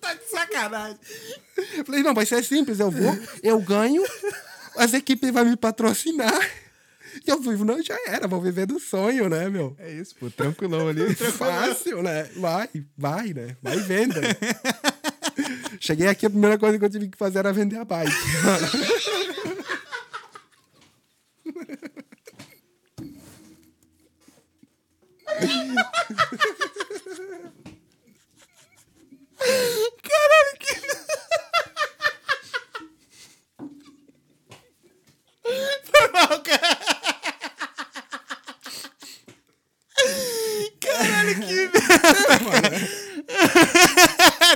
Tá 0.00 0.14
de 0.14 0.24
sacanagem. 0.30 0.98
Eu 1.76 1.84
falei, 1.84 2.02
não, 2.02 2.14
vai 2.14 2.24
ser 2.26 2.44
simples, 2.44 2.78
eu 2.78 2.90
vou, 2.90 3.18
eu 3.42 3.58
ganho, 3.58 4.04
as 4.76 4.92
equipes 4.92 5.30
vão 5.30 5.44
me 5.46 5.56
patrocinar. 5.56 6.48
E 7.26 7.30
eu 7.30 7.40
vivo, 7.40 7.64
não, 7.64 7.82
já 7.82 7.98
era, 8.06 8.28
vou 8.28 8.40
viver 8.40 8.66
do 8.66 8.78
sonho, 8.78 9.28
né, 9.28 9.48
meu? 9.48 9.74
É 9.78 9.90
isso, 9.90 10.14
pô, 10.14 10.30
tranquilão 10.30 10.88
ali. 10.88 11.12
Fácil, 11.32 12.02
né? 12.02 12.24
Vai, 12.36 12.68
vai, 12.96 13.32
né? 13.32 13.56
Vai 13.62 13.78
venda. 13.78 14.20
Cheguei 15.80 16.06
aqui, 16.06 16.26
a 16.26 16.30
primeira 16.30 16.58
coisa 16.58 16.78
que 16.78 16.84
eu 16.84 16.90
tive 16.90 17.08
que 17.08 17.18
fazer 17.18 17.40
era 17.40 17.52
vender 17.52 17.78
a 17.78 17.84
bike. 17.84 18.12
Caralho, 40.80 41.34
que 41.40 41.70
merda. 41.72 42.70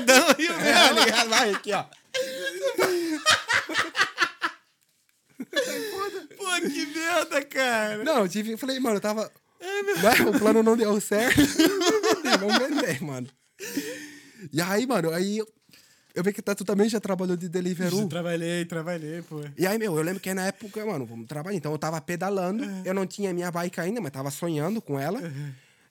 Não, 0.07 0.35
e 0.39 0.49
o 0.49 0.53
É, 0.61 0.93
ligado? 1.05 1.29
Vai 1.31 1.51
aqui, 1.51 1.73
ó. 1.73 1.85
Pô, 6.37 6.61
que 6.61 6.87
merda, 6.87 7.45
cara. 7.45 8.05
Não, 8.05 8.19
eu 8.21 8.29
tive, 8.29 8.53
eu 8.53 8.59
falei, 8.59 8.79
mano, 8.79 8.97
eu 8.97 9.01
tava. 9.01 9.33
Né, 9.61 10.31
o 10.31 10.39
plano 10.39 10.63
não 10.63 10.77
deu 10.77 11.01
certo. 11.01 11.41
Vamos 11.41 11.59
vender, 12.23 12.39
vamos 12.39 12.59
vender, 12.59 13.03
mano. 13.03 13.29
E 14.53 14.61
aí, 14.61 14.87
mano, 14.87 15.11
aí 15.13 15.39
eu, 16.15 16.23
vi 16.23 16.33
que 16.33 16.41
tá, 16.43 16.55
tu 16.55 16.65
também 16.65 16.89
já 16.89 17.01
trabalhou 17.01 17.37
de 17.37 17.49
Deliveroo. 17.49 18.09
Trabalhei, 18.09 18.65
trabalhei, 18.65 19.23
pô. 19.23 19.41
E 19.57 19.67
aí, 19.67 19.79
meu, 19.79 19.97
eu 19.97 20.03
lembro 20.03 20.21
que 20.21 20.33
na 20.33 20.47
época, 20.47 20.85
mano, 20.87 21.05
vamos 21.07 21.27
trabalhar. 21.27 21.57
Então 21.57 21.73
eu 21.73 21.79
tava 21.79 22.01
pedalando, 22.01 22.65
eu 22.85 22.95
não 22.95 23.07
tinha 23.07 23.33
minha 23.35 23.51
bike 23.51 23.81
ainda, 23.81 24.01
mas 24.01 24.13
tava 24.13 24.31
sonhando 24.31 24.81
com 24.81 24.99
ela. 24.99 25.21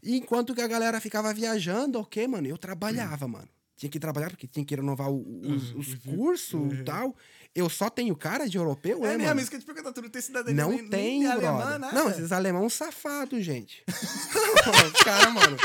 E 0.01 0.15
enquanto 0.17 0.53
que 0.55 0.61
a 0.61 0.67
galera 0.67 1.01
ficava 1.01 1.33
viajando, 1.33 1.99
ok, 1.99 2.27
mano, 2.27 2.47
eu 2.47 2.57
trabalhava, 2.57 3.27
mano. 3.27 3.47
Tinha 3.75 3.89
que 3.89 3.99
trabalhar 3.99 4.29
porque 4.29 4.47
tinha 4.47 4.65
que 4.65 4.75
renovar 4.75 5.11
o- 5.11 5.39
os, 5.43 5.75
os 5.75 5.93
cursos 5.95 6.73
e 6.73 6.83
tal. 6.83 7.15
Eu 7.57 7.69
só 7.69 7.89
tenho 7.89 8.15
cara 8.15 8.47
de 8.47 8.55
europeu, 8.55 8.99
É 8.99 9.07
né, 9.07 9.07
mesmo, 9.17 9.25
mano? 9.29 9.41
isso 9.41 9.49
que 9.49 9.55
eu 9.55 9.59
te 9.59 9.65
perguntar, 9.65 9.91
tu 9.91 9.99
não 9.99 10.09
tem 10.09 10.21
cidadania 10.21 10.63
Não 10.63 10.69
nem, 10.69 10.81
nem 10.81 10.89
tem, 10.89 11.25
alemã, 11.25 11.79
nada. 11.79 11.91
Não, 11.91 12.07
esses 12.07 12.31
alemão 12.31 12.69
safados, 12.69 13.43
gente. 13.43 13.83
Os 13.89 15.03
caras, 15.03 15.33
mano. 15.33 15.57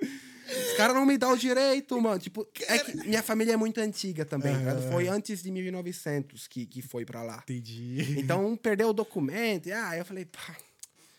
Os 0.00 0.76
caras 0.78 0.96
não 0.96 1.04
me 1.04 1.18
dão 1.18 1.32
o 1.32 1.36
direito, 1.36 2.00
mano. 2.00 2.18
Tipo, 2.18 2.48
é 2.68 2.78
que 2.78 2.96
minha 3.06 3.22
família 3.22 3.52
é 3.52 3.56
muito 3.56 3.78
antiga 3.82 4.24
também, 4.24 4.56
ligado? 4.56 4.90
Foi 4.90 5.08
antes 5.08 5.42
de 5.42 5.50
1900 5.50 6.48
que, 6.48 6.64
que 6.64 6.80
foi 6.80 7.04
pra 7.04 7.22
lá. 7.22 7.42
Entendi. 7.42 8.14
Então, 8.18 8.56
perdeu 8.56 8.88
o 8.88 8.92
documento. 8.94 9.66
E, 9.68 9.72
ah, 9.72 9.94
eu 9.94 10.06
falei, 10.06 10.24
pá. 10.24 10.56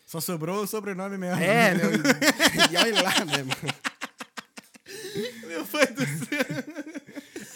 Só 0.04 0.20
sobrou 0.20 0.64
o 0.64 0.66
sobrenome 0.66 1.16
mesmo. 1.16 1.40
É, 1.40 1.74
meu. 1.74 1.90
E 2.72 2.76
olha 2.76 3.02
lá, 3.02 3.24
né, 3.24 3.44
mano? 3.44 3.74
Meu 5.46 5.64
pai 5.66 5.86
do 5.86 6.00
céu. 6.04 6.97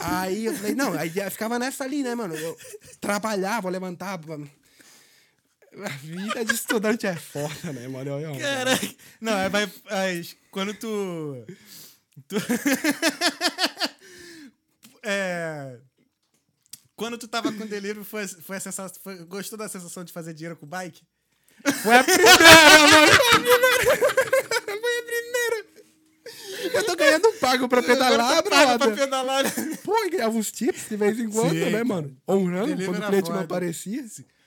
Aí 0.04 0.44
eu 0.46 0.54
falei, 0.54 0.74
não, 0.74 0.92
aí 0.94 1.10
ficava 1.30 1.58
nessa 1.58 1.84
ali, 1.84 2.02
né, 2.02 2.14
mano? 2.14 2.34
Eu 2.36 2.56
trabalhava, 3.00 3.68
levantava. 3.70 4.38
A 5.84 5.88
vida 5.88 6.44
de 6.44 6.54
estudante 6.54 7.06
é 7.06 7.16
foda, 7.16 7.72
né, 7.72 7.88
mano? 7.88 8.10
Eu- 8.10 8.20
eu- 8.34 8.38
Caraca. 8.38 8.88
Não, 9.20 9.32
é, 9.38 9.48
quando 10.50 10.74
tu. 10.74 11.46
tu 12.28 12.36
é. 15.02 15.78
Quando 16.94 17.16
tu 17.18 17.26
tava 17.26 17.50
com 17.52 17.66
delivery, 17.66 18.04
foi, 18.04 18.28
foi 18.28 18.56
a 18.58 18.60
sensação. 18.60 19.00
foi- 19.02 19.24
gostou 19.24 19.58
da 19.58 19.68
sensação 19.68 20.04
de 20.04 20.12
fazer 20.12 20.34
dinheiro 20.34 20.56
com 20.56 20.66
bike? 20.66 21.02
Foi 21.82 21.96
a 21.96 22.04
primeira, 22.04 22.38
mano. 22.38 23.12
Foi 23.12 23.28
a 23.28 23.40
primeira. 23.40 24.41
Eu 27.02 27.20
ganhando 27.20 27.32
pago 27.38 27.68
pra 27.68 27.82
pedalar, 27.82 28.42
tá 28.42 28.50
pago 28.50 28.78
pra 28.78 28.90
pedalar. 28.90 29.44
Pô, 29.84 29.96
eu 30.04 30.10
ganhava 30.10 30.36
uns 30.36 30.52
tips 30.52 30.88
de 30.88 30.96
vez 30.96 31.18
em 31.18 31.28
quando, 31.28 31.50
Sim, 31.50 31.60
né, 31.60 31.70
cara. 31.70 31.84
mano? 31.84 32.16
Honrando 32.28 32.84
quando 32.84 33.02
o 33.02 33.06
cliente 33.06 33.30
não 33.30 33.40
aparecia. 33.40 34.04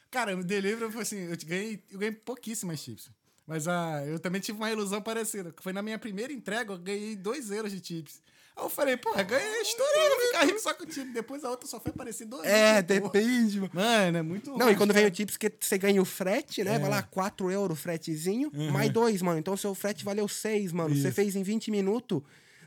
Cara, 0.09 0.35
o 0.35 0.43
delivery 0.43 0.91
foi 0.91 1.01
assim, 1.01 1.19
eu 1.19 1.37
ganhei, 1.45 1.83
eu 1.91 1.99
ganhei 1.99 2.15
pouquíssimas 2.15 2.79
chips. 2.79 3.09
Mas 3.45 3.67
ah, 3.67 4.03
eu 4.07 4.17
também 4.17 4.41
tive 4.41 4.57
uma 4.57 4.71
ilusão 4.71 5.01
parecida. 5.01 5.53
Foi 5.61 5.71
na 5.71 5.81
minha 5.81 5.99
primeira 5.99 6.33
entrega, 6.33 6.73
eu 6.73 6.77
ganhei 6.77 7.15
2 7.15 7.51
euros 7.51 7.71
de 7.71 7.85
chips. 7.85 8.21
Aí 8.55 8.63
eu 8.63 8.69
falei, 8.69 8.95
pô, 8.95 9.11
ganhei, 9.11 9.61
estourei, 9.61 10.09
vou 10.09 10.19
ficar 10.27 10.45
rico 10.45 10.59
só 10.59 10.73
com 10.73 10.89
chip. 10.89 11.11
Depois 11.11 11.43
a 11.43 11.49
outra 11.49 11.67
só 11.67 11.77
foi 11.79 11.91
aparecer 11.91 12.25
2 12.25 12.45
É, 12.45 12.81
depende, 12.81 13.59
mano. 13.59 13.71
Mano, 13.73 14.17
é 14.17 14.21
muito 14.21 14.57
Não, 14.57 14.71
e 14.71 14.75
quando 14.77 14.93
vem 14.93 15.05
o 15.05 15.11
tips 15.11 15.35
que 15.35 15.51
você 15.59 15.77
ganha 15.77 16.01
o 16.01 16.05
frete, 16.05 16.63
né? 16.63 16.75
É. 16.75 16.79
Vai 16.79 16.89
lá, 16.89 17.03
4 17.03 17.51
euros 17.51 17.77
o 17.77 17.81
fretezinho, 17.81 18.49
mais 18.71 18.89
2, 18.89 19.21
mano. 19.21 19.37
Então 19.39 19.57
seu 19.57 19.75
frete 19.75 20.05
valeu 20.05 20.27
6, 20.27 20.71
mano. 20.71 20.95
Você 20.95 21.09
Isso. 21.09 21.15
fez 21.15 21.35
em 21.35 21.43
20 21.43 21.69
minutos, 21.69 22.21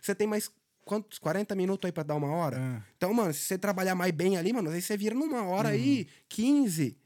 você 0.06 0.14
tem 0.14 0.26
mais 0.26 0.50
quantos? 0.84 1.18
40 1.18 1.54
minutos 1.54 1.86
aí 1.86 1.92
pra 1.92 2.02
dar 2.02 2.14
uma 2.16 2.28
hora? 2.28 2.56
É. 2.58 2.82
Então, 2.96 3.12
mano, 3.12 3.32
se 3.34 3.40
você 3.40 3.58
trabalhar 3.58 3.94
mais 3.94 4.12
bem 4.12 4.36
ali, 4.36 4.52
mano, 4.52 4.70
aí 4.70 4.80
você 4.82 4.96
vira 4.96 5.14
numa 5.14 5.42
hora 5.44 5.70
aí 5.70 6.00
Uhum. 6.00 6.06
15, 6.28 6.96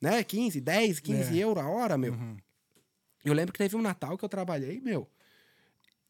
né? 0.00 0.22
15, 0.22 0.60
10, 0.60 1.00
15 1.00 1.38
É. 1.40 1.44
euros 1.44 1.62
a 1.64 1.68
hora, 1.68 1.96
meu. 1.96 2.12
Uhum. 2.12 2.36
Eu 3.24 3.32
lembro 3.34 3.52
que 3.52 3.58
teve 3.58 3.74
um 3.76 3.82
Natal 3.82 4.16
que 4.16 4.24
eu 4.24 4.28
trabalhei, 4.28 4.80
meu. 4.80 5.08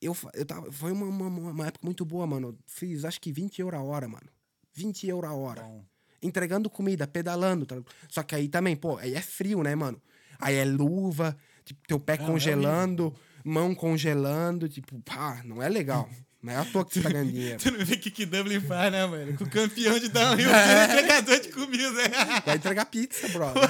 Eu, 0.00 0.14
eu 0.34 0.44
tava, 0.44 0.70
foi 0.70 0.92
uma, 0.92 1.06
uma, 1.06 1.50
uma 1.50 1.66
época 1.66 1.84
muito 1.86 2.04
boa, 2.04 2.26
mano. 2.26 2.48
Eu 2.48 2.58
fiz 2.66 3.04
acho 3.04 3.20
que 3.20 3.32
20 3.32 3.60
euros 3.60 3.80
a 3.80 3.82
hora, 3.82 4.06
mano. 4.06 4.26
20 4.74 5.06
euros 5.08 5.30
a 5.30 5.34
hora 5.34 5.62
Bom. 5.62 5.82
entregando 6.22 6.68
comida, 6.68 7.06
pedalando. 7.06 7.64
tá? 7.64 7.76
Só 8.10 8.22
que 8.22 8.34
aí 8.34 8.46
também, 8.48 8.76
pô, 8.76 8.98
aí 8.98 9.14
é 9.14 9.22
frio, 9.22 9.62
né, 9.62 9.74
mano? 9.74 10.00
Aí 10.38 10.54
é 10.56 10.64
luva, 10.66 11.34
tipo, 11.64 11.80
teu 11.88 11.98
pé 11.98 12.12
é 12.14 12.16
congelando, 12.18 13.14
mão 13.46 13.74
congelando, 13.74 14.68
tipo, 14.68 15.00
pá, 15.02 15.40
não 15.44 15.62
é 15.62 15.68
legal. 15.68 16.08
Não 16.42 16.52
é 16.52 16.56
à 16.56 16.64
toa 16.64 16.84
que 16.84 16.94
você 16.94 17.00
tá 17.02 17.10
ganhando 17.10 17.32
dinheiro. 17.32 17.58
Tu 17.62 17.70
não 17.70 17.84
vê 17.84 17.94
o 17.94 17.98
que, 17.98 18.10
que 18.10 18.26
Dublin 18.26 18.60
faz, 18.60 18.92
né, 18.92 19.06
mano? 19.06 19.36
Com 19.36 19.44
o 19.44 19.50
campeão 19.50 19.98
de 19.98 20.08
downhill, 20.08 20.50
É. 20.50 20.80
é. 20.80 20.84
entregador 20.84 21.40
de 21.40 21.48
comida. 21.48 22.02
Vai 22.44 22.56
entregar 22.56 22.84
pizza, 22.86 23.28
brother. 23.28 23.62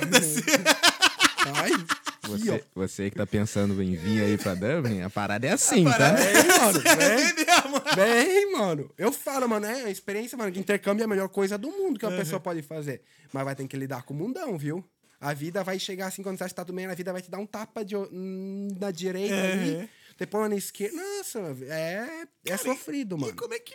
Ai, 1.55 1.71
aqui, 1.73 1.85
ó. 2.25 2.27
Você, 2.29 2.65
você 2.75 3.11
que 3.11 3.17
tá 3.17 3.27
pensando 3.27 3.81
em 3.83 3.95
vir 3.95 4.23
aí 4.25 4.37
pra 4.37 4.55
Dublin, 4.55 5.01
a 5.03 5.09
parada 5.11 5.47
é 5.47 5.53
assim, 5.53 5.85
parada 5.85 6.17
tá? 6.19 6.23
é- 6.25 6.33
Bem, 6.35 6.59
mano, 6.59 7.83
bem, 7.95 8.53
mano. 8.53 8.91
Eu 8.99 9.13
falo, 9.13 9.49
mano, 9.49 9.65
é 9.65 9.85
a 9.85 9.91
experiência, 9.91 10.37
mano, 10.37 10.51
que 10.51 10.59
intercâmbio 10.59 11.03
é 11.03 11.05
a 11.05 11.09
melhor 11.09 11.29
coisa 11.29 11.57
do 11.57 11.71
mundo 11.71 11.99
que 12.01 12.05
uma 12.07 12.17
pessoa 12.17 12.41
pode 12.41 12.63
fazer. 12.63 13.01
Mas 13.33 13.45
vai 13.45 13.55
ter 13.55 13.67
que 13.69 13.77
lidar 13.77 14.03
com 14.03 14.13
o 14.13 14.17
mundão, 14.17 14.59
viu? 14.59 14.85
A 15.21 15.33
vida 15.33 15.63
vai 15.65 15.79
chegar 15.79 16.07
assim, 16.09 16.23
quando 16.23 16.37
você 16.39 16.45
acha 16.45 16.53
que 16.53 16.57
tá 16.57 16.65
tudo 16.65 16.77
bem, 16.77 16.87
a 16.87 16.95
vida 16.95 17.13
vai 17.13 17.23
te 17.23 17.31
dar 17.31 17.39
um 17.39 17.47
tapa 17.47 17.85
de, 17.85 17.97
hum, 17.97 18.69
na 18.79 18.91
direita 18.91 19.35
É. 19.35 19.53
ali, 19.53 19.91
depois 20.19 20.51
na 20.51 20.57
esquerda. 20.57 20.97
Nossa, 20.97 21.39
é, 21.69 22.27
é 22.47 22.57
sofrido, 22.57 23.17
E 23.17 23.21
mano. 23.21 23.37
como 23.37 23.55
é 23.55 23.59
que 23.59 23.75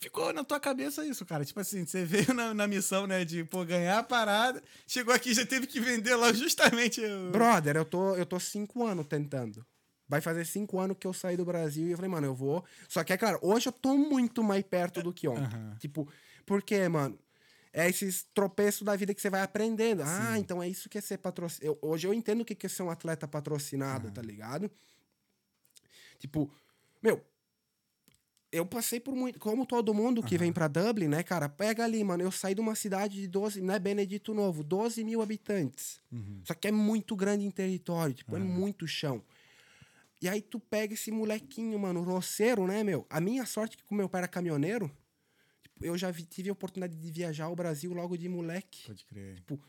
ficou 0.00 0.32
na 0.32 0.42
tua 0.42 0.58
cabeça 0.58 1.04
isso, 1.06 1.24
cara? 1.26 1.44
Tipo 1.44 1.60
assim, 1.60 1.84
você 1.86 2.04
veio 2.04 2.32
na, 2.34 2.52
na 2.54 2.66
missão, 2.66 3.06
né, 3.06 3.24
de, 3.24 3.44
pô, 3.44 3.64
ganhar 3.64 3.98
a 3.98 4.02
parada, 4.02 4.62
chegou 4.86 5.14
aqui 5.14 5.30
e 5.30 5.34
já 5.34 5.46
teve 5.46 5.66
que 5.66 5.78
vender 5.80 6.14
lá 6.16 6.32
justamente 6.32 7.00
o... 7.04 7.30
Brother, 7.30 7.76
eu 7.76 7.84
tô, 7.84 8.16
eu 8.16 8.26
tô 8.26 8.40
cinco 8.40 8.84
anos 8.84 9.06
tentando. 9.06 9.64
Vai 10.08 10.20
fazer 10.20 10.44
cinco 10.44 10.80
anos 10.80 10.96
que 10.98 11.06
eu 11.06 11.12
saí 11.12 11.36
do 11.36 11.44
Brasil 11.44 11.86
e 11.86 11.90
eu 11.92 11.96
falei, 11.96 12.10
mano, 12.10 12.26
eu 12.26 12.34
vou. 12.34 12.64
Só 12.88 13.04
que 13.04 13.12
é 13.12 13.16
claro, 13.16 13.38
hoje 13.42 13.68
eu 13.68 13.72
tô 13.72 13.96
muito 13.96 14.42
mais 14.42 14.64
perto 14.64 15.00
do 15.04 15.12
que 15.12 15.28
ontem. 15.28 15.44
Aham. 15.56 15.76
Tipo, 15.78 16.08
porque, 16.44 16.88
mano, 16.88 17.16
é 17.72 17.88
esses 17.88 18.26
tropeços 18.34 18.82
da 18.82 18.96
vida 18.96 19.14
que 19.14 19.20
você 19.20 19.30
vai 19.30 19.42
aprendendo. 19.42 20.02
Ah, 20.04 20.38
então 20.38 20.62
é 20.62 20.68
isso 20.68 20.88
que 20.88 20.98
é 20.98 21.00
ser 21.00 21.18
patrocinado. 21.18 21.78
Hoje 21.80 22.06
eu 22.06 22.14
entendo 22.14 22.40
o 22.40 22.44
que 22.44 22.66
é 22.66 22.68
ser 22.68 22.82
um 22.82 22.90
atleta 22.90 23.28
patrocinado, 23.28 24.10
tá 24.10 24.22
ligado? 24.22 24.70
Tipo, 26.18 26.50
meu, 27.02 27.24
eu 28.52 28.66
passei 28.66 28.98
por 28.98 29.14
muito. 29.14 29.38
Como 29.38 29.64
todo 29.64 29.94
mundo 29.94 30.22
que 30.22 30.36
vem 30.36 30.52
pra 30.52 30.66
Dublin, 30.66 31.08
né, 31.08 31.22
cara? 31.22 31.48
Pega 31.48 31.84
ali, 31.84 32.02
mano. 32.02 32.22
Eu 32.22 32.32
saí 32.32 32.54
de 32.54 32.60
uma 32.60 32.74
cidade 32.74 33.20
de 33.20 33.28
12, 33.28 33.60
não 33.60 33.74
é 33.74 33.78
Benedito 33.78 34.34
Novo, 34.34 34.64
12 34.64 35.04
mil 35.04 35.22
habitantes. 35.22 36.00
Só 36.44 36.54
que 36.54 36.68
é 36.68 36.72
muito 36.72 37.14
grande 37.14 37.44
em 37.44 37.50
território, 37.50 38.14
tipo, 38.14 38.36
é 38.36 38.40
muito 38.40 38.86
chão. 38.86 39.22
E 40.20 40.28
aí 40.28 40.42
tu 40.42 40.60
pega 40.60 40.92
esse 40.92 41.10
molequinho, 41.10 41.78
mano, 41.78 42.02
roceiro, 42.02 42.66
né, 42.66 42.84
meu? 42.84 43.06
A 43.08 43.20
minha 43.20 43.46
sorte 43.46 43.74
é 43.74 43.76
que, 43.78 43.84
como 43.84 43.98
meu 43.98 44.08
pai 44.08 44.20
era 44.20 44.28
caminhoneiro, 44.28 44.90
eu 45.80 45.96
já 45.98 46.10
vi- 46.10 46.24
tive 46.24 46.48
a 46.48 46.52
oportunidade 46.52 46.96
de 46.96 47.10
viajar 47.10 47.44
ao 47.46 47.56
Brasil 47.56 47.92
logo 47.92 48.16
de 48.16 48.28
moleque. 48.28 48.86
Pode 48.86 49.04
crer. 49.04 49.34
Tipo, 49.36 49.60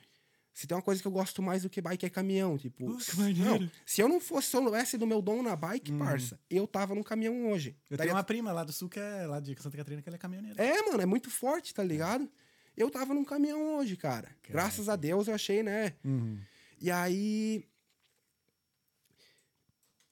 se 0.54 0.68
tem 0.68 0.76
uma 0.76 0.82
coisa 0.84 1.02
que 1.02 1.08
eu 1.08 1.12
gosto 1.12 1.42
mais 1.42 1.64
do 1.64 1.70
que 1.70 1.82
bike 1.82 2.06
é 2.06 2.10
caminhão, 2.10 2.58
tipo. 2.58 2.86
Pô, 2.86 2.98
que 2.98 3.18
maneiro. 3.18 3.40
não, 3.62 3.72
se 3.86 4.02
eu 4.02 4.10
não 4.10 4.20
fosse, 4.20 4.50
se 4.50 4.56
eu 4.58 4.62
não 4.62 4.72
do 5.00 5.08
meu 5.08 5.22
dom 5.22 5.42
na 5.42 5.56
bike, 5.56 5.94
parça, 5.94 6.40
eu 6.50 6.68
tava 6.68 6.94
num 6.94 7.04
caminhão 7.04 7.50
hoje. 7.52 7.76
Eu 7.90 7.98
Tá 7.98 8.04
tenho 8.04 8.16
uma 8.16 8.24
prima 8.24 8.52
lá 8.52 8.64
do 8.64 8.74
sul 8.74 8.90
que 8.90 9.00
é 9.00 9.26
lá 9.26 9.40
de 9.40 9.56
Santa 9.62 9.78
Catarina, 9.78 10.02
que 10.02 10.10
ela 10.10 10.16
é 10.18 10.20
caminhoneira. 10.20 10.62
É, 10.62 10.82
mano, 10.84 11.02
é 11.02 11.06
muito 11.06 11.30
forte, 11.30 11.74
tá 11.74 11.84
ligado? 11.84 12.30
Eu 12.76 12.90
tava 12.90 13.14
num 13.14 13.24
caminhão 13.24 13.78
hoje, 13.78 13.96
cara. 13.96 14.30
Graças 14.50 14.90
a 14.90 14.96
Deus 14.96 15.28
eu 15.28 15.34
achei, 15.36 15.64
né? 15.64 15.94
Uhum. 16.04 16.38
E 16.80 16.90
aí. 16.92 17.66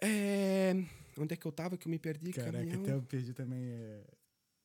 É. 0.02 0.74
Onde 1.18 1.34
é 1.34 1.38
que 1.38 1.46
eu 1.46 1.52
tava 1.52 1.78
que 1.78 1.88
eu 1.88 1.92
me 1.92 2.00
perdi? 2.00 2.32
Caraca, 2.32 2.58
caminhão? 2.60 2.82
até 2.82 2.94
eu 2.94 3.02
perdi 3.02 3.34
também. 3.34 3.60
É, 3.70 4.02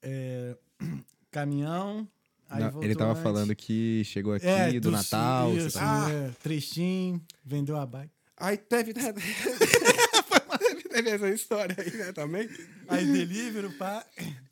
é, 0.02 0.58
caminhão. 1.34 2.08
Aí 2.48 2.62
Não, 2.62 2.82
ele 2.82 2.94
tava 2.94 3.12
antes. 3.12 3.22
falando 3.22 3.54
que 3.56 4.02
chegou 4.04 4.34
aqui 4.34 4.46
É, 4.46 4.72
do 4.72 4.80
tu- 4.82 4.90
Natal. 4.90 5.50
você 5.52 5.66
Isso, 5.66 5.78
tá- 5.78 6.06
Ah. 6.06 6.10
é, 6.12 6.30
tristinho, 6.42 7.20
vendeu 7.44 7.76
a 7.76 7.84
bike. 7.86 8.12
Aí 8.36 8.56
teve. 8.56 8.92
teve 10.90 11.10
essa 11.10 11.28
história 11.30 11.74
aí, 11.78 11.90
né, 11.96 12.12
também. 12.12 12.48
Aí 12.88 13.04
delivery, 13.06 13.68
pá. 13.74 14.04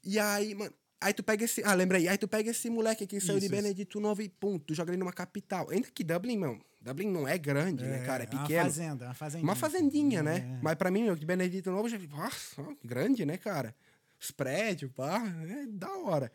E 0.04 0.18
aí, 0.18 0.54
mano. 0.54 0.72
Aí 1.00 1.12
tu 1.12 1.22
pega 1.22 1.44
esse. 1.44 1.62
Ah, 1.64 1.74
lembrei. 1.74 2.06
Aí 2.08 2.16
tu 2.16 2.28
pega 2.28 2.50
esse 2.50 2.70
moleque 2.70 3.06
que 3.06 3.20
saiu 3.20 3.38
de 3.40 3.46
Isso, 3.46 3.54
isso. 3.54 3.62
Benedito 3.62 4.00
Novo 4.00 4.22
e 4.22 4.28
pum, 4.28 4.56
tu 4.58 4.72
joga 4.72 4.90
ele 4.92 4.98
numa 4.98 5.12
capital. 5.12 5.68
Ainda 5.70 5.88
que 5.92 6.04
Dublin, 6.04 6.38
mano. 6.38 6.60
Dublin 6.80 7.08
não 7.08 7.26
é 7.28 7.36
grande, 7.38 7.84
né, 7.84 8.04
cara? 8.04 8.24
É 8.24 8.28
uma 8.34 8.42
pequeno. 8.42 8.62
fazenda, 8.64 9.04
uma 9.06 9.14
fazendinha. 9.14 9.48
Uma 9.48 9.56
fazendinha, 9.56 10.22
né? 10.22 10.36
É. 10.38 10.60
Mas 10.62 10.74
pra 10.76 10.90
mim, 10.90 11.02
meu, 11.04 11.16
de 11.16 11.26
Benedito 11.26 11.70
Novo, 11.70 11.88
já 11.88 11.98
nossa, 12.10 12.62
grande, 12.84 13.24
né, 13.24 13.36
cara? 13.36 13.74
Os 14.20 14.30
prédios, 14.30 14.90
pá, 14.92 15.20
é 15.48 15.66
da 15.66 15.90
hora. 15.98 16.30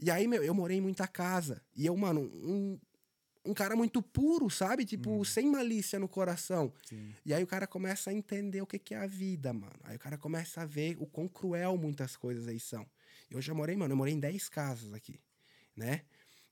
E 0.00 0.10
aí, 0.10 0.26
meu, 0.26 0.42
eu 0.42 0.54
morei 0.54 0.78
em 0.78 0.80
muita 0.80 1.06
casa. 1.06 1.62
E 1.76 1.84
eu, 1.84 1.96
mano, 1.96 2.22
um, 2.22 2.78
um 3.44 3.54
cara 3.54 3.76
muito 3.76 4.02
puro, 4.02 4.48
sabe? 4.48 4.84
Tipo, 4.84 5.24
sem 5.24 5.46
malícia 5.46 5.98
no 5.98 6.08
coração. 6.08 6.72
Sim. 6.84 7.14
E 7.24 7.34
aí 7.34 7.42
o 7.42 7.46
cara 7.46 7.66
começa 7.66 8.10
a 8.10 8.12
entender 8.12 8.62
o 8.62 8.66
que, 8.66 8.78
que 8.78 8.94
é 8.94 8.98
a 8.98 9.06
vida, 9.06 9.52
mano. 9.52 9.78
Aí 9.84 9.96
o 9.96 9.98
cara 9.98 10.16
começa 10.16 10.62
a 10.62 10.64
ver 10.66 10.96
o 10.98 11.06
quão 11.06 11.28
cruel 11.28 11.76
muitas 11.76 12.16
coisas 12.16 12.48
aí 12.48 12.58
são. 12.58 12.86
Eu 13.30 13.40
já 13.40 13.54
morei, 13.54 13.76
mano, 13.76 13.92
eu 13.92 13.96
morei 13.96 14.14
em 14.14 14.20
10 14.20 14.48
casas 14.48 14.92
aqui, 14.92 15.20
né? 15.76 16.02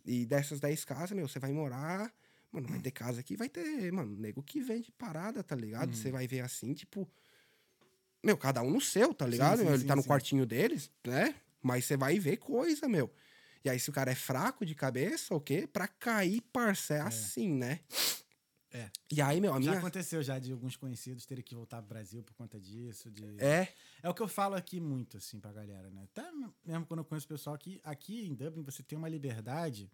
E 0.05 0.25
dessas 0.25 0.61
10 0.61 0.85
casas, 0.85 1.13
meu, 1.13 1.27
você 1.27 1.39
vai 1.39 1.53
morar. 1.53 2.13
Mano, 2.51 2.67
vai 2.69 2.81
ter 2.81 2.91
casa 2.91 3.21
aqui, 3.21 3.37
vai 3.37 3.49
ter, 3.49 3.93
mano, 3.93 4.17
nego 4.17 4.43
que 4.43 4.61
vende 4.61 4.91
parada, 4.93 5.43
tá 5.43 5.55
ligado? 5.55 5.95
Você 5.95 6.11
vai 6.11 6.27
ver 6.27 6.41
assim, 6.41 6.73
tipo. 6.73 7.09
Meu, 8.25 8.37
cada 8.37 8.63
um 8.63 8.71
no 8.71 8.81
seu, 8.81 9.13
tá 9.13 9.27
ligado? 9.27 9.59
sim, 9.59 9.65
meu? 9.65 9.75
Ele 9.75 9.83
sim, 9.83 9.87
tá 9.87 9.95
no 9.95 10.03
sim. 10.03 10.09
quartinho 10.09 10.47
deles, 10.47 10.91
né? 11.07 11.35
Mas 11.63 11.85
você 11.85 11.97
vai 11.97 12.19
ver 12.19 12.39
coisa, 12.39 12.89
meu. 12.89 13.13
E 13.65 13.71
aí, 13.71 13.79
se 13.79 13.91
o 13.91 13.93
cara 13.93 14.11
é 14.11 14.15
fraco 14.15 14.65
de 14.65 14.75
cabeça, 14.75 15.35
o 15.35 15.41
quê? 15.41 15.67
Pra 15.67 15.89
cair, 15.89 16.41
parça, 16.53 16.95
é 16.95 17.01
assim, 17.01 17.53
né? 17.53 17.81
É. 18.71 18.91
E 19.11 19.23
aí, 19.23 19.41
meu, 19.41 19.55
a 19.55 19.61
Já 19.61 19.79
aconteceu 19.79 20.23
já 20.23 20.39
de 20.39 20.53
alguns 20.53 20.77
conhecidos 20.77 21.25
terem 21.25 21.43
que 21.43 21.55
voltar 21.55 21.79
pro 21.79 21.89
Brasil 21.89 22.23
por 22.23 22.35
conta 22.35 22.61
disso. 22.61 23.11
De... 23.11 23.25
É, 23.43 23.73
É 24.03 24.09
o 24.09 24.15
que 24.15 24.23
eu 24.23 24.29
falo 24.29 24.55
aqui 24.55 24.79
muito, 24.79 25.17
assim, 25.17 25.41
pra 25.41 25.51
galera, 25.53 25.91
né? 25.91 26.05
Até 26.05 26.31
mesmo 26.65 26.85
quando 26.87 27.01
eu 27.01 27.05
conheço 27.05 27.25
o 27.27 27.29
pessoal 27.31 27.55
aqui, 27.55 27.81
aqui 27.83 28.27
em 28.27 28.35
Dublin 28.35 28.63
você 28.63 28.83
tem 28.83 28.99
uma 28.99 29.09
liberdade 29.09 29.91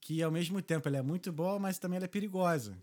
que, 0.00 0.22
ao 0.22 0.30
mesmo 0.30 0.60
tempo, 0.62 0.88
ela 0.88 0.96
é 0.98 1.02
muito 1.02 1.30
boa, 1.32 1.58
mas 1.58 1.78
também 1.78 1.96
ela 1.96 2.06
é 2.06 2.08
perigosa. 2.08 2.76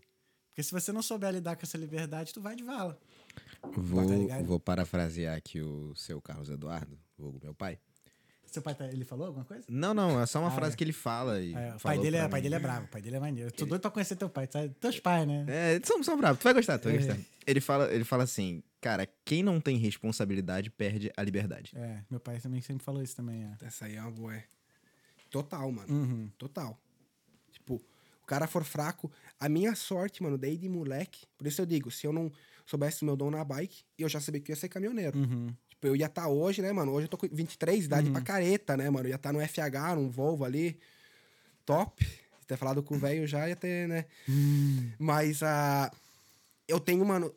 Porque 0.48 0.62
se 0.62 0.72
você 0.72 0.92
não 0.92 1.02
souber 1.02 1.32
lidar 1.32 1.56
com 1.56 1.62
essa 1.62 1.76
liberdade, 1.76 2.32
tu 2.32 2.40
vai 2.40 2.54
de 2.56 2.62
vala. 2.62 2.98
Vou, 3.76 4.06
Tá 4.28 4.42
vou 4.42 4.60
parafrasear 4.60 5.36
aqui 5.36 5.60
o 5.60 5.94
seu 5.96 6.20
Carlos 6.22 6.48
Eduardo, 6.48 6.98
vulgo 7.18 7.40
meu 7.42 7.54
pai. 7.54 7.78
Seu 8.50 8.60
pai, 8.62 8.74
tá- 8.74 8.86
ele 8.88 9.04
falou 9.04 9.26
alguma 9.28 9.44
coisa? 9.44 9.64
Não, 9.68 9.94
não, 9.94 10.20
é 10.20 10.26
só 10.26 10.40
uma 10.40 10.48
Ah, 10.48 10.50
frase 10.50 10.74
é. 10.74 10.76
que 10.76 10.82
ele 10.82 10.92
fala. 10.92 11.40
E 11.40 11.54
É, 11.54 11.74
o 11.76 11.80
pai 11.80 11.98
dele, 11.98 12.16
é, 12.16 12.28
pai 12.28 12.42
dele 12.42 12.54
é 12.56 12.58
bravo, 12.58 12.86
o 12.86 12.88
pai 12.88 13.00
dele 13.00 13.16
é 13.16 13.20
maneiro. 13.20 13.52
Tô 13.52 13.64
doido 13.64 13.80
pra 13.80 13.90
conhecer 13.90 14.16
teu 14.16 14.28
pai, 14.28 14.48
sabe? 14.50 14.74
Teus 14.80 14.98
pais, 14.98 15.26
né? 15.26 15.44
É, 15.48 15.74
eles 15.74 15.86
são, 15.86 16.02
são 16.02 16.16
bravos, 16.16 16.40
tu 16.40 16.44
vai 16.44 16.54
gostar, 16.54 16.78
tu 16.78 16.84
vai 16.88 16.94
É. 16.94 16.98
gostar. 16.98 17.16
Ele 17.46 17.60
fala, 17.60 17.92
ele 17.94 18.04
fala 18.04 18.24
assim, 18.24 18.62
cara, 18.80 19.06
quem 19.24 19.42
não 19.42 19.60
tem 19.60 19.76
responsabilidade 19.76 20.68
perde 20.70 21.12
a 21.16 21.22
liberdade. 21.22 21.72
É, 21.76 22.00
meu 22.10 22.18
pai 22.18 22.40
também 22.40 22.60
sempre 22.60 22.84
falou 22.84 23.02
isso 23.02 23.14
também, 23.14 23.44
é. 23.44 23.66
Essa 23.66 23.84
aí 23.86 23.94
é 23.96 24.00
uma 24.02 24.10
boa. 24.10 24.34
é. 24.34 24.44
Total, 25.30 25.70
mano. 25.70 25.92
Uhum. 25.92 26.30
Total. 26.36 26.76
Tipo, 27.52 27.76
o 28.22 28.26
cara 28.26 28.46
for 28.48 28.64
fraco, 28.64 29.10
a 29.38 29.48
minha 29.48 29.74
sorte, 29.76 30.22
mano, 30.22 30.36
desde 30.36 30.68
moleque. 30.68 31.24
Por 31.38 31.46
isso 31.46 31.60
eu 31.60 31.66
digo, 31.66 31.90
se 31.90 32.06
eu 32.06 32.12
não 32.12 32.32
soubesse 32.66 33.02
o 33.02 33.04
meu 33.04 33.16
dom 33.16 33.30
na 33.30 33.44
bike, 33.44 33.84
eu 33.98 34.08
já 34.08 34.20
sabia 34.20 34.40
que 34.40 34.50
eu 34.50 34.54
ia 34.54 34.60
ser 34.60 34.68
caminhoneiro. 34.68 35.16
Uhum. 35.18 35.54
Tipo, 35.80 35.86
eu 35.86 35.96
ia 35.96 36.06
estar 36.06 36.28
hoje, 36.28 36.60
né, 36.60 36.70
mano? 36.72 36.92
Hoje 36.92 37.06
eu 37.06 37.08
tô 37.08 37.16
com 37.16 37.26
23, 37.26 37.86
idade 37.86 38.08
Uhum. 38.08 38.12
pra 38.12 38.20
careta, 38.20 38.76
né, 38.76 38.90
mano? 38.90 39.06
Eu 39.06 39.10
ia 39.10 39.16
estar 39.16 39.32
no 39.32 39.40
FH, 39.40 39.94
num 39.96 40.10
Volvo 40.10 40.44
ali. 40.44 40.78
Top. 41.64 42.06
Ter 42.46 42.58
falado 42.58 42.82
com 42.82 42.96
o 42.96 42.98
velho 42.98 43.26
já 43.26 43.48
ia 43.48 43.56
ter, 43.56 43.88
né? 43.88 44.04
Hum. 44.28 44.90
Mas 44.98 45.42
a. 45.42 45.90
eu 46.68 46.78
tenho, 46.78 47.02
mano. 47.06 47.34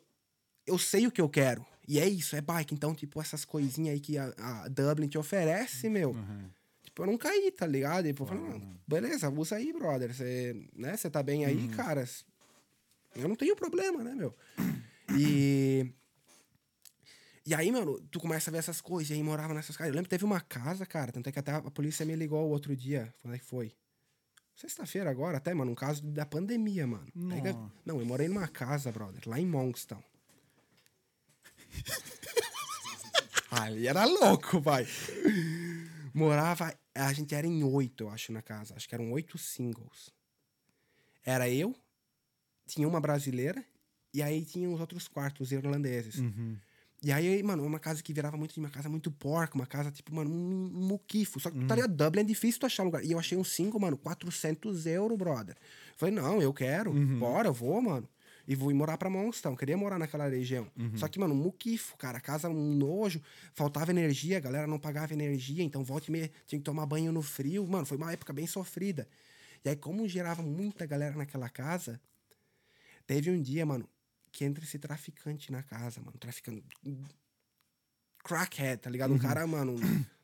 Eu 0.66 0.78
sei 0.78 1.06
o 1.06 1.10
que 1.10 1.20
eu 1.22 1.28
quero. 1.28 1.64
E 1.88 1.98
é 1.98 2.06
isso, 2.06 2.36
é 2.36 2.40
bike. 2.42 2.74
Então, 2.74 2.94
tipo, 2.94 3.18
essas 3.20 3.44
coisinhas 3.46 3.94
aí 3.94 4.00
que 4.00 4.18
a, 4.18 4.34
a 4.36 4.68
Dublin 4.68 5.08
te 5.08 5.16
oferece, 5.16 5.88
meu. 5.88 6.10
Uhum. 6.10 6.44
Tipo, 6.82 7.02
eu 7.02 7.06
não 7.06 7.16
caí, 7.16 7.50
tá 7.50 7.66
ligado? 7.66 8.06
Tipo, 8.06 8.24
eu 8.24 8.26
falei, 8.26 8.62
beleza, 8.86 9.30
usa 9.30 9.56
aí, 9.56 9.72
brother. 9.72 10.12
Você, 10.14 10.68
né, 10.76 10.96
você 10.96 11.08
tá 11.08 11.22
bem 11.22 11.44
aí, 11.46 11.68
cara. 11.68 12.04
Eu 13.14 13.26
não 13.28 13.36
tenho 13.36 13.54
problema, 13.56 14.02
né, 14.04 14.14
meu? 14.14 14.34
E. 15.16 15.86
E 17.46 17.54
aí, 17.54 17.70
mano, 17.70 18.00
tu 18.10 18.18
começa 18.18 18.50
a 18.50 18.52
ver 18.52 18.58
essas 18.58 18.80
coisas, 18.80 19.10
e 19.10 19.14
aí 19.14 19.22
morava 19.22 19.52
nessas 19.52 19.76
casas. 19.76 19.90
Eu 19.90 19.94
lembro 19.94 20.06
que 20.06 20.10
teve 20.16 20.24
uma 20.24 20.40
casa, 20.40 20.86
cara, 20.86 21.12
tanto 21.12 21.28
é 21.28 21.32
que 21.32 21.38
até 21.38 21.52
a 21.52 21.60
polícia 21.70 22.06
me 22.06 22.16
ligou 22.16 22.42
o 22.46 22.50
outro 22.50 22.74
dia. 22.74 23.14
Quando 23.20 23.34
é 23.34 23.38
que 23.38 23.44
foi? 23.44 23.74
Sexta-feira 24.56 25.10
agora, 25.10 25.36
até, 25.36 25.52
mano, 25.52 25.72
um 25.72 25.74
caso 25.74 26.02
da 26.06 26.24
pandemia, 26.24 26.86
mano. 26.86 27.06
Pega-. 27.28 27.54
Não, 27.84 28.00
eu 28.00 28.06
morei 28.06 28.28
numa 28.28 28.48
casa, 28.48 28.90
brother, 28.90 29.22
lá 29.26 29.38
em 29.38 29.46
Monkstown. 29.46 30.02
Aí 33.50 33.86
era 33.86 34.04
louco, 34.04 34.62
pai. 34.62 34.86
Morava. 36.12 36.74
A 36.94 37.12
gente 37.12 37.34
era 37.34 37.46
em 37.46 37.62
oito, 37.62 38.04
eu 38.04 38.10
acho, 38.10 38.32
na 38.32 38.42
casa. 38.42 38.74
Acho 38.74 38.88
que 38.88 38.94
eram 38.94 39.12
oito 39.12 39.36
singles. 39.36 40.10
Era 41.24 41.48
eu, 41.48 41.74
tinha 42.66 42.86
uma 42.86 43.00
brasileira, 43.00 43.64
e 44.12 44.22
aí 44.22 44.44
tinha 44.44 44.68
os 44.68 44.80
outros 44.80 45.08
quartos 45.08 45.52
irlandeses. 45.52 46.16
Uhum. 46.16 46.58
E 47.04 47.12
aí, 47.12 47.42
mano, 47.42 47.62
uma 47.62 47.78
casa 47.78 48.02
que 48.02 48.14
virava 48.14 48.34
muito 48.34 48.54
de 48.54 48.60
uma 48.60 48.70
casa 48.70 48.88
muito 48.88 49.10
porca, 49.10 49.54
uma 49.54 49.66
casa, 49.66 49.90
tipo, 49.90 50.14
mano, 50.14 50.30
um, 50.30 50.70
muquifo. 50.72 51.38
Só 51.38 51.50
que 51.50 51.58
tu 51.58 51.66
tá 51.66 51.74
ligado, 51.74 51.94
Dublin 51.94 52.22
é 52.22 52.24
difícil 52.24 52.58
tu 52.60 52.64
achar 52.64 52.82
um 52.82 52.86
lugar. 52.86 53.04
E 53.04 53.12
eu 53.12 53.18
achei 53.18 53.36
um 53.36 53.44
single, 53.44 53.78
mano, 53.78 53.98
400 53.98 54.86
euros, 54.86 55.18
brother. 55.18 55.54
Falei, 55.98 56.14
não, 56.14 56.40
eu 56.40 56.50
quero, 56.54 56.90
bora, 57.18 57.48
eu 57.48 57.52
vou, 57.52 57.82
mano. 57.82 58.08
E 58.48 58.54
vou 58.54 58.70
ir 58.70 58.74
morar 58.74 58.96
pra 58.96 59.10
Monstão. 59.10 59.54
Queria 59.54 59.76
morar 59.76 59.98
naquela 59.98 60.26
região. 60.28 60.66
Só 60.96 61.06
que, 61.06 61.18
mano, 61.18 61.34
um 61.34 61.36
muquifo, 61.36 61.94
cara. 61.98 62.16
A 62.16 62.20
casa 62.22 62.48
um 62.48 62.74
nojo, 62.74 63.20
faltava 63.52 63.90
energia, 63.90 64.38
a 64.38 64.40
galera 64.40 64.66
não 64.66 64.78
pagava 64.78 65.12
energia, 65.12 65.62
então 65.62 65.84
volta 65.84 66.06
e 66.08 66.12
meia 66.12 66.30
tinha 66.46 66.58
que 66.58 66.64
tomar 66.64 66.86
banho 66.86 67.12
no 67.12 67.20
frio. 67.20 67.66
Mano, 67.66 67.84
foi 67.84 67.98
uma 67.98 68.12
época 68.12 68.32
bem 68.32 68.46
sofrida. 68.46 69.06
E 69.62 69.68
aí, 69.68 69.76
como 69.76 70.08
gerava 70.08 70.42
muita 70.42 70.86
galera 70.86 71.14
naquela 71.16 71.50
casa, 71.50 72.00
teve 73.06 73.30
um 73.30 73.40
dia, 73.40 73.64
mano, 73.66 73.86
que 74.34 74.44
entra 74.44 74.64
esse 74.64 74.80
traficante 74.80 75.52
na 75.52 75.62
casa, 75.62 76.00
mano. 76.00 76.18
Traficando. 76.18 76.60
Crackhead, 78.24 78.82
tá 78.82 78.90
ligado? 78.90 79.14
Um 79.14 79.18
cara, 79.18 79.46
mano, 79.46 79.76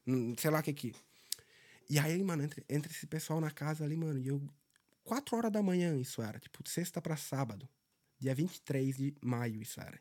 um- 0.07 0.35
sei 0.37 0.51
lá 0.51 0.59
o 0.59 0.63
que 0.63 0.73
que. 0.73 0.95
E 1.89 1.97
aí, 1.99 2.23
mano, 2.25 2.43
entra, 2.43 2.65
entra 2.69 2.91
esse 2.91 3.07
pessoal 3.07 3.41
na 3.41 3.51
casa 3.53 3.85
ali, 3.85 3.97
mano, 3.97 4.19
e 4.19 4.27
eu. 4.29 4.43
Quatro 5.05 5.37
horas 5.37 5.53
da 5.53 5.63
manhã 5.63 5.97
isso 5.97 6.21
era, 6.23 6.39
tipo, 6.41 6.69
sexta 6.69 7.01
pra 7.01 7.17
sábado. 7.17 7.69
Dia 8.19 8.35
23 8.35 8.97
de 8.97 9.15
maio 9.23 9.63
isso 9.63 9.81
era. 9.81 9.99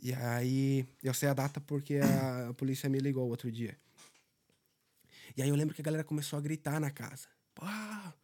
E 0.00 0.12
aí, 0.14 0.86
eu 1.02 1.12
sei 1.14 1.28
a 1.28 1.34
data 1.34 1.60
porque 1.60 1.96
a, 1.98 2.48
a 2.50 2.54
polícia 2.54 2.88
me 2.88 2.98
ligou 2.98 3.28
outro 3.28 3.50
dia. 3.50 3.76
E 5.36 5.42
aí 5.42 5.48
eu 5.48 5.54
lembro 5.56 5.74
que 5.74 5.80
a 5.80 5.84
galera 5.84 6.04
começou 6.04 6.38
a 6.38 6.42
gritar 6.42 6.80
na 6.80 6.90
casa. 6.90 7.28
Pá! 7.54 8.14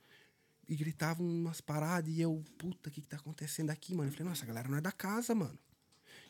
E 0.68 0.76
gritavam 0.76 1.26
umas 1.26 1.60
paradas 1.60 2.12
e 2.12 2.20
eu, 2.20 2.44
puta, 2.58 2.88
o 2.88 2.92
que 2.92 3.00
que 3.00 3.08
tá 3.08 3.16
acontecendo 3.16 3.70
aqui, 3.70 3.94
mano? 3.94 4.08
Eu 4.10 4.12
falei, 4.12 4.28
nossa, 4.28 4.44
a 4.44 4.46
galera 4.46 4.68
não 4.68 4.76
é 4.76 4.80
da 4.80 4.92
casa, 4.92 5.34
mano. 5.34 5.58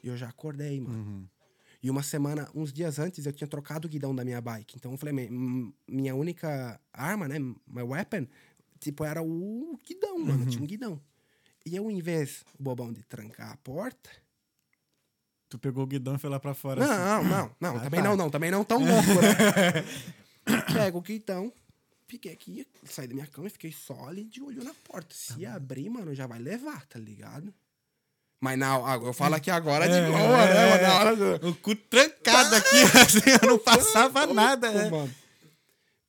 E 0.02 0.06
eu 0.08 0.16
já 0.16 0.28
acordei, 0.28 0.80
mano. 0.80 1.28
E 1.82 1.90
uma 1.90 2.02
semana, 2.02 2.48
uns 2.54 2.72
dias 2.72 2.98
antes, 2.98 3.26
eu 3.26 3.32
tinha 3.32 3.48
trocado 3.48 3.86
o 3.86 3.90
guidão 3.90 4.14
da 4.14 4.24
minha 4.24 4.40
bike. 4.40 4.76
Então 4.76 4.92
eu 4.92 4.98
falei, 4.98 5.12
"Mi- 5.12 5.26
m- 5.28 5.74
minha 5.88 6.14
única 6.14 6.80
arma, 6.92 7.26
né? 7.28 7.38
My 7.40 7.82
weapon, 7.82 8.26
tipo, 8.80 9.04
era 9.04 9.22
o 9.22 9.78
guidão, 9.84 10.18
mano. 10.20 10.46
Tinha 10.46 10.62
um 10.62 10.66
guidão. 10.66 11.00
E 11.66 11.74
eu, 11.76 11.90
em 11.90 12.00
vez, 12.00 12.44
o 12.58 12.62
bobão 12.62 12.92
de 12.92 13.02
trancar 13.02 13.52
a 13.52 13.56
porta. 13.58 14.10
Tu 15.48 15.58
pegou 15.58 15.82
o 15.84 15.86
guidão 15.86 16.14
e 16.14 16.18
foi 16.18 16.28
lá 16.30 16.38
pra 16.38 16.54
fora. 16.54 16.84
assim. 16.84 16.92
Não, 16.92 17.24
não, 17.24 17.56
não, 17.60 17.76
Ah, 17.76 17.80
também 17.80 18.02
tá. 18.02 18.08
não, 18.08 18.16
não, 18.16 18.30
também 18.30 18.50
não 18.50 18.64
tão 18.64 18.78
louco, 18.84 19.08
né? 19.20 19.84
Pego 20.72 20.98
o 20.98 21.02
guidão, 21.02 21.52
fiquei 22.08 22.32
aqui, 22.32 22.66
saí 22.84 23.06
da 23.06 23.14
minha 23.14 23.26
cama 23.26 23.46
e 23.46 23.50
fiquei 23.50 23.70
só 23.72 24.08
ali 24.08 24.24
de 24.24 24.42
olho 24.42 24.64
na 24.64 24.74
porta. 24.74 25.14
Se 25.14 25.44
abrir, 25.46 25.88
mano, 25.90 26.14
já 26.14 26.26
vai 26.26 26.38
levar, 26.38 26.84
tá 26.86 26.98
ligado? 26.98 27.54
Mas 28.40 28.58
não, 28.58 28.86
ah, 28.86 28.94
eu 28.94 29.12
falo 29.12 29.34
aqui 29.34 29.50
agora 29.50 29.86
de 29.88 29.94
É, 29.94 30.06
boa, 30.06 30.18
né? 30.46 30.66
é, 30.66 30.70
Mas 30.70 30.82
na 30.82 30.94
hora 30.98 31.16
do- 31.38 31.48
O 31.48 31.54
cu 31.56 31.74
trancado 31.74 32.54
aqui, 32.56 32.68
assim, 33.02 33.30
eu 33.42 33.48
não 33.48 33.58
passava 33.58 34.26
nada, 34.26 34.70
Pum, 34.70 34.78
né? 34.78 34.90
mano. 34.90 35.14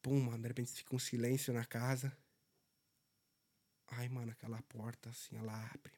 Pum, 0.01 0.19
mano, 0.21 0.41
de 0.41 0.47
repente 0.47 0.71
fica 0.71 0.95
um 0.95 0.99
silêncio 0.99 1.51
na 1.53 1.65
casa. 1.65 2.15
Ai, 3.91 4.07
mano, 4.09 4.31
aquela 4.31 4.61
porta 4.63 5.09
assim, 5.09 5.35
ela 5.37 5.53
abre, 5.53 5.91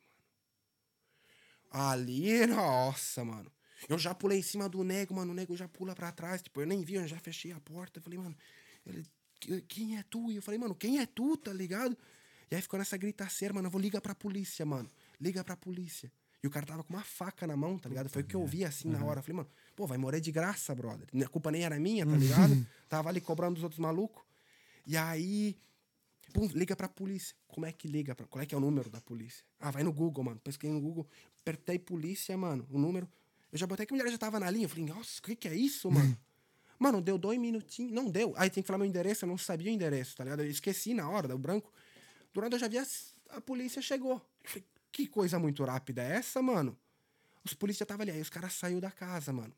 mano. 1.71 1.89
Ali, 1.89 2.45
nossa, 2.47 3.23
mano. 3.23 3.51
Eu 3.89 3.97
já 3.97 4.13
pulei 4.13 4.39
em 4.39 4.43
cima 4.43 4.69
do 4.69 4.83
nego, 4.83 5.13
mano. 5.15 5.31
O 5.31 5.35
nego 5.35 5.55
já 5.57 5.67
pula 5.67 5.93
pra 5.95 6.11
trás. 6.11 6.41
Tipo, 6.41 6.61
eu 6.61 6.67
nem 6.67 6.83
vi, 6.83 6.95
eu 6.95 7.07
já 7.07 7.19
fechei 7.19 7.51
a 7.51 7.59
porta. 7.59 7.99
Eu 7.99 8.03
falei, 8.03 8.19
mano, 8.19 8.35
ele, 8.85 9.03
"Que- 9.03 9.09
quem 9.67 9.97
é 9.97 10.03
tu? 10.03 10.31
E 10.31 10.35
eu 10.35 10.41
falei, 10.41 10.59
mano, 10.59 10.75
quem 10.75 10.99
é 10.99 11.05
tu, 11.05 11.35
tá 11.37 11.51
ligado? 11.51 11.97
E 12.49 12.55
aí 12.55 12.61
ficou 12.61 12.77
nessa 12.77 12.97
gritaceira, 12.97 13.53
mano. 13.53 13.67
Eu 13.67 13.71
vou 13.71 13.79
ligar 13.79 14.01
pra 14.01 14.13
polícia, 14.13 14.65
mano. 14.65 14.89
Liga 15.19 15.43
pra 15.43 15.55
polícia. 15.55 16.11
E 16.43 16.47
o 16.47 16.49
cara 16.49 16.65
tava 16.65 16.83
com 16.83 16.93
uma 16.93 17.03
faca 17.03 17.45
na 17.45 17.55
mão, 17.55 17.77
tá 17.77 17.87
ligado? 17.87 18.09
Foi 18.09 18.23
o 18.23 18.25
que 18.25 18.35
eu 18.35 18.45
vi 18.45 18.65
assim 18.65 18.89
na 18.89 19.03
hora. 19.03 19.19
Eu 19.19 19.23
falei, 19.23 19.37
mano, 19.37 19.49
pô, 19.75 19.85
vai 19.85 19.97
morrer 19.97 20.19
de 20.19 20.31
graça, 20.31 20.73
brother. 20.73 21.07
A 21.23 21.27
culpa 21.27 21.51
nem 21.51 21.63
era 21.63 21.79
minha, 21.79 22.05
tá 22.05 22.17
ligado? 22.17 22.67
Tava 22.89 23.09
ali 23.09 23.21
cobrando 23.21 23.55
dos 23.55 23.63
outros 23.63 23.79
malucos. 23.79 24.23
E 24.87 24.97
aí, 24.97 25.55
pum, 26.33 26.47
liga 26.47 26.75
pra 26.75 26.89
polícia. 26.89 27.35
Como 27.47 27.65
é 27.65 27.71
que 27.71 27.87
liga? 27.87 28.15
Pra, 28.15 28.25
qual 28.25 28.41
é 28.41 28.45
que 28.45 28.55
é 28.55 28.57
o 28.57 28.61
número 28.61 28.89
da 28.89 28.99
polícia? 28.99 29.45
Ah, 29.59 29.69
vai 29.69 29.83
no 29.83 29.93
Google, 29.93 30.23
mano. 30.23 30.39
Pesquei 30.39 30.69
no 30.71 30.81
Google, 30.81 31.07
apertei 31.41 31.77
polícia, 31.77 32.35
mano, 32.35 32.65
o 32.71 32.79
número. 32.79 33.07
Eu 33.51 33.59
já 33.59 33.67
botei 33.67 33.85
que 33.85 33.93
a 33.93 33.97
mulher 33.97 34.09
já 34.09 34.17
tava 34.17 34.39
na 34.39 34.49
linha. 34.49 34.65
Eu 34.65 34.69
falei, 34.69 34.85
nossa, 34.85 35.19
o 35.19 35.23
que 35.23 35.35
que 35.35 35.47
é 35.47 35.55
isso, 35.55 35.91
mano? 35.91 36.17
Mano, 36.81 36.99
deu 36.99 37.15
dois 37.15 37.37
minutinhos. 37.37 37.91
Não 37.91 38.09
deu. 38.09 38.33
Aí 38.35 38.49
tem 38.49 38.63
que 38.63 38.65
falar 38.65 38.79
meu 38.79 38.87
endereço, 38.87 39.23
eu 39.23 39.29
não 39.29 39.37
sabia 39.37 39.69
o 39.69 39.73
endereço, 39.73 40.17
tá 40.17 40.23
ligado? 40.23 40.41
Eu 40.41 40.49
esqueci 40.49 40.95
na 40.95 41.07
hora, 41.07 41.27
deu 41.27 41.37
branco. 41.37 41.71
Durante 42.33 42.53
eu 42.53 42.59
já 42.59 42.67
vi 42.67 42.79
a, 42.79 42.85
a 43.29 43.39
polícia 43.39 43.83
chegou. 43.83 44.13
Eu 44.43 44.49
falei, 44.49 44.65
que 44.91 45.05
coisa 45.05 45.37
muito 45.37 45.63
rápida 45.63 46.01
é 46.01 46.15
essa, 46.15 46.41
mano? 46.41 46.75
Os 47.45 47.53
polícias 47.53 47.81
já 47.81 47.83
estavam 47.83 48.01
ali. 48.01 48.09
Aí 48.09 48.19
os 48.19 48.31
caras 48.31 48.53
saiu 48.53 48.81
da 48.81 48.89
casa, 48.89 49.31
mano. 49.31 49.53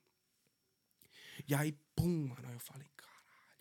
E 1.47 1.55
aí, 1.55 1.71
pum, 1.95 2.27
mano. 2.27 2.45
Aí 2.45 2.55
eu 2.55 2.59
falei, 2.59 2.89
caralho, 2.97 3.23
cara. 3.25 3.57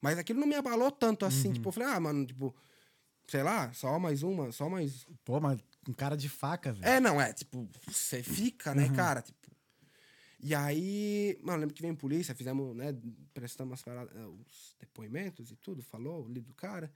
Mas 0.00 0.18
aquilo 0.18 0.40
não 0.40 0.46
me 0.46 0.54
abalou 0.54 0.90
tanto 0.90 1.26
assim. 1.26 1.52
Tipo, 1.52 1.68
eu 1.68 1.72
falei, 1.72 1.90
ah, 1.90 2.00
mano, 2.00 2.24
tipo, 2.24 2.56
sei 3.28 3.42
lá, 3.42 3.70
só 3.74 3.98
mais 3.98 4.22
uma, 4.22 4.50
só 4.50 4.70
mais. 4.70 5.06
Pô, 5.26 5.38
mas 5.38 5.60
um 5.86 5.92
cara 5.92 6.16
de 6.16 6.30
faca, 6.30 6.72
velho. 6.72 6.86
É, 6.86 6.98
não, 6.98 7.20
é, 7.20 7.34
tipo, 7.34 7.68
você 7.86 8.22
fica, 8.22 8.74
né, 8.74 8.88
cara? 8.96 9.20
Tipo. 9.20 9.41
E 10.42 10.56
aí, 10.56 11.38
mano, 11.40 11.60
lembro 11.60 11.74
que 11.74 11.80
veio 11.80 11.96
polícia, 11.96 12.34
fizemos, 12.34 12.74
né, 12.74 12.92
prestamos 13.32 13.74
as 13.74 13.82
paradas, 13.82 14.12
eh, 14.16 14.26
os 14.26 14.74
depoimentos 14.80 15.52
e 15.52 15.56
tudo, 15.56 15.82
falou, 15.84 16.28
li 16.28 16.40
do 16.40 16.52
cara. 16.52 16.92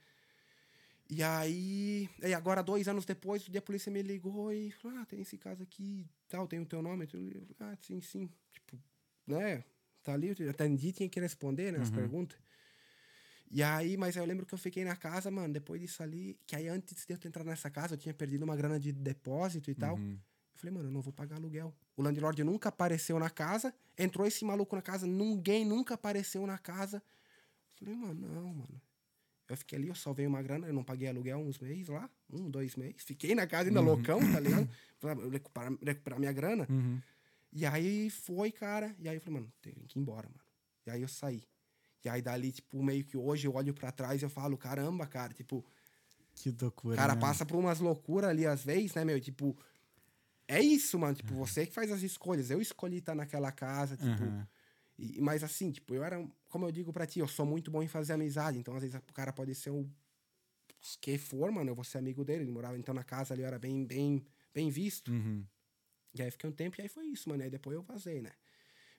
E 1.09 1.23
aí, 1.23 2.11
e 2.21 2.35
agora, 2.35 2.61
dois 2.61 2.89
anos 2.89 3.05
depois, 3.05 3.47
o 3.47 3.51
dia 3.51 3.61
a 3.61 3.63
polícia 3.63 3.93
me 3.93 4.03
ligou 4.03 4.53
e 4.53 4.73
falou, 4.73 4.99
ah, 4.99 5.07
tem 5.07 5.21
esse 5.21 5.39
caso 5.39 5.63
aqui 5.63 6.05
tal, 6.29 6.49
tem 6.49 6.59
o 6.59 6.67
teu 6.67 6.83
nome? 6.83 7.05
Eu 7.05 7.09
falei, 7.09 7.47
ah, 7.61 7.77
sim, 7.81 8.01
sim. 8.01 8.29
Tipo, 8.53 8.77
né, 9.25 9.63
tá 10.03 10.13
ali, 10.15 10.35
eu 10.37 10.51
atendi, 10.51 10.91
tinha 10.93 11.09
que 11.09 11.21
responder, 11.21 11.73
né, 11.73 11.79
as 11.79 11.91
perguntas. 11.91 12.37
E 13.49 13.63
aí, 13.63 13.97
mas 13.97 14.17
eu 14.17 14.25
lembro 14.25 14.45
que 14.45 14.55
eu 14.55 14.59
fiquei 14.59 14.85
na 14.85 14.97
casa, 14.97 15.31
mano, 15.31 15.55
depois 15.55 15.81
disso 15.81 16.03
ali, 16.03 16.37
que 16.49 16.57
aí 16.57 16.67
antes 16.67 17.07
de 17.07 17.13
eu 17.13 17.19
entrar 17.25 17.45
nessa 17.45 17.71
casa, 17.71 17.95
eu 17.95 17.99
tinha 17.99 18.13
perdido 18.13 18.43
uma 18.43 18.57
grana 18.57 18.81
de 18.81 18.91
depósito 18.93 19.71
e 19.71 19.75
tal. 19.77 19.97
Eu 19.97 20.59
falei, 20.59 20.75
mano, 20.75 20.89
eu 20.89 20.93
não 20.93 21.01
vou 21.01 21.13
pagar 21.13 21.37
aluguel. 21.37 21.73
O 21.97 22.03
landlord 22.03 22.45
nunca 22.45 22.69
apareceu 22.69 23.19
na 23.19 23.31
casa, 23.31 23.75
entrou 23.97 24.27
esse 24.27 24.45
maluco 24.45 24.77
na 24.77 24.83
casa, 24.83 25.07
ninguém 25.07 25.65
nunca 25.65 25.95
apareceu 25.95 26.47
na 26.47 26.59
casa. 26.59 27.03
Eu 27.81 27.87
falei, 27.87 27.95
mano, 27.95 28.29
não, 28.29 28.49
mano. 28.55 28.83
Eu 29.49 29.57
fiquei 29.57 29.79
ali, 29.79 29.89
eu 29.89 29.95
só 29.95 30.13
veio 30.13 30.29
uma 30.29 30.43
grana, 30.43 30.67
eu 30.67 30.75
não 30.75 30.83
paguei 30.83 31.09
aluguel 31.09 31.39
uns 31.39 31.59
meses 31.59 31.89
lá, 31.89 32.11
um, 32.31 32.51
dois 32.51 32.75
meses. 32.75 33.03
Fiquei 33.03 33.35
na 33.35 33.47
casa 33.47 33.69
ainda 33.69 33.81
loucão, 33.81 34.21
tá 34.33 34.41
ligado? 34.41 34.69
Pra 34.99 35.15
recuperar, 35.15 35.73
recuperar 35.83 36.19
minha 36.19 36.33
grana. 36.33 36.67
Uhum. 36.69 37.01
E 37.53 37.65
aí 37.65 38.11
foi, 38.11 38.51
cara. 38.51 38.95
E 38.99 39.09
aí 39.09 39.17
eu 39.17 39.21
falei, 39.21 39.41
mano, 39.41 39.53
tem 39.63 39.73
que 39.87 39.99
ir 39.99 40.03
embora, 40.03 40.27
mano. 40.29 40.41
E 40.87 40.91
aí 40.91 41.03
eu 41.03 41.09
saí. 41.09 41.45
E 42.05 42.09
aí 42.09 42.21
dali, 42.21 42.53
tipo, 42.53 42.83
meio 42.83 43.05
que 43.05 43.17
hoje 43.17 43.47
eu 43.47 43.55
olho 43.55 43.73
pra 43.73 43.93
trás 43.93 44.21
e 44.21 44.25
eu 44.25 44.31
falo, 44.31 44.57
caramba, 44.57 45.07
cara, 45.07 45.33
tipo, 45.33 45.65
Que 46.35 46.55
loucura. 46.61 46.95
o 46.95 46.97
cara 46.97 47.15
né? 47.15 47.21
passa 47.21 47.47
por 47.47 47.57
umas 47.57 47.79
loucuras 47.79 48.31
ali 48.31 48.47
às 48.47 48.65
vezes, 48.65 48.95
né, 48.95 49.05
meu? 49.05 49.21
Tipo, 49.21 49.57
é 50.49 50.61
isso, 50.61 50.99
mano. 50.99 51.15
Tipo, 51.15 51.35
você 51.35 51.67
que 51.67 51.73
faz 51.73 51.91
as 51.91 52.03
escolhas. 52.03 52.51
Eu 52.51 52.61
escolhi 52.61 52.99
estar 52.99 53.15
naquela 53.15 53.51
casa, 53.53 53.97
tipo. 53.97 54.25
Uhum. 54.25 54.47
E, 54.99 55.21
mas 55.21 55.45
assim, 55.45 55.71
tipo, 55.71 55.95
eu 55.95 56.03
era, 56.03 56.27
como 56.49 56.67
eu 56.67 56.73
digo 56.73 56.93
pra 56.93 57.07
ti, 57.07 57.19
eu 57.19 57.29
sou 57.29 57.45
muito 57.45 57.71
bom 57.71 57.83
em 57.83 57.89
fazer 57.89 58.15
amizade. 58.15 58.59
Então, 58.59 58.75
às 58.75 58.83
vezes, 58.83 58.97
o 58.97 59.13
cara 59.13 59.33
pode 59.33 59.55
ser 59.55 59.71
um 59.71 59.89
que 61.01 61.19
for, 61.19 61.51
mano, 61.51 61.71
eu 61.71 61.75
vou 61.75 61.85
ser 61.85 61.99
amigo 61.99 62.25
dele. 62.25 62.45
Ele 62.45 62.53
morava 62.53 62.79
então 62.79 62.95
na 62.95 63.03
casa 63.03 63.35
ali, 63.35 63.43
eu 63.43 63.47
era 63.47 63.59
bem, 63.59 63.85
bem, 63.85 64.25
bem 64.55 64.71
visto. 64.71 65.11
Uhum. 65.11 65.45
E 66.15 66.23
aí 66.23 66.31
fiquei 66.31 66.49
um 66.49 66.53
tempo 66.53 66.77
e 66.79 66.83
aí 66.83 66.89
foi 66.89 67.07
isso, 67.07 67.29
mano. 67.29 67.43
Aí 67.43 67.51
depois 67.51 67.75
eu 67.75 67.83
vazei, 67.83 68.21
né? 68.21 68.31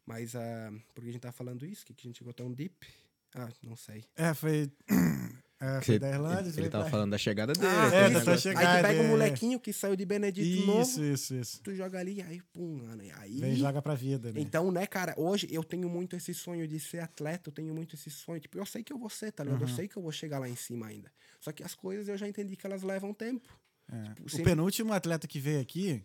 Mas, 0.06 0.36
ah, 0.36 0.72
por 0.94 1.04
que 1.04 1.10
a 1.10 1.14
gente 1.14 1.22
tá 1.22 1.32
falando 1.32 1.66
isso? 1.66 1.86
Que, 1.86 1.94
que 1.94 2.08
a 2.08 2.10
gente 2.10 2.18
chegou 2.18 2.34
tão 2.34 2.52
deep? 2.52 2.88
Ah, 3.36 3.50
não 3.62 3.76
sei. 3.76 4.06
É, 4.16 4.34
foi. 4.34 4.72
É, 5.60 5.80
Que 5.80 5.86
foi 5.88 6.00
da 6.00 6.10
Irlanda. 6.12 6.48
ele, 6.50 6.60
ele 6.60 6.70
tava 6.70 6.84
pra- 6.84 6.92
falando 6.92 7.12
da 7.12 7.18
chegada 7.18 7.52
dele. 7.52 7.66
Ah, 7.68 7.86
é, 7.86 8.04
isso. 8.06 8.14
da 8.14 8.20
negócio. 8.20 8.40
chegada. 8.42 8.70
Aí 8.70 8.78
tu 8.78 8.88
pega 8.88 9.00
é. 9.00 9.04
um 9.04 9.08
molequinho 9.10 9.60
que 9.60 9.74
saiu 9.74 9.96
de 9.96 10.06
Benedito 10.06 10.66
novo, 10.68 10.82
Isso, 10.84 11.04
isso, 11.04 11.34
isso. 11.36 11.62
tu 11.64 11.74
joga 11.74 11.98
ali, 12.00 12.22
aí 12.22 12.40
pum, 12.54 12.78
mano. 12.84 13.02
Aí. 13.16 13.40
Vem 13.40 13.56
joga 13.56 13.82
pra 13.82 13.96
vida, 13.96 14.32
né? 14.32 14.40
Então, 14.40 14.72
né, 14.72 14.86
cara, 14.86 15.16
hoje 15.18 15.48
eu 15.50 15.64
tenho 15.64 15.90
muito 15.90 16.16
esse 16.16 16.32
sonho 16.32 16.68
de 16.68 16.80
ser 16.80 17.00
atleta, 17.00 17.50
eu 17.50 17.54
tenho 17.54 17.74
muito 17.74 17.96
esse 17.96 18.12
sonho. 18.12 18.40
Tipo, 18.40 18.60
eu 18.60 18.66
sei 18.68 18.84
que 18.84 18.94
eu 18.94 19.00
vou 19.00 19.10
ser, 19.10 19.32
tá 19.32 19.44
ligado? 19.44 19.64
Eu 19.64 19.68
Uhum. 19.68 19.76
sei 19.76 19.88
que 19.88 19.98
eu 19.98 20.02
vou 20.04 20.12
chegar 20.12 20.38
lá 20.38 20.48
em 20.48 20.56
cima 20.56 20.86
ainda. 20.88 21.12
Só 21.42 21.52
que 21.52 21.64
as 21.64 21.74
coisas 21.74 22.08
eu 22.08 22.18
já 22.18 22.28
entendi 22.28 22.56
que 22.56 22.66
elas 22.68 22.84
levam 22.84 23.12
tempo. 23.12 23.50
É. 23.92 24.04
Tipo, 24.14 24.28
O 24.28 24.30
sempre- 24.30 24.46
penúltimo 24.52 24.94
atleta 24.94 25.28
que 25.28 25.40
veio 25.40 25.60
aqui 25.60 26.04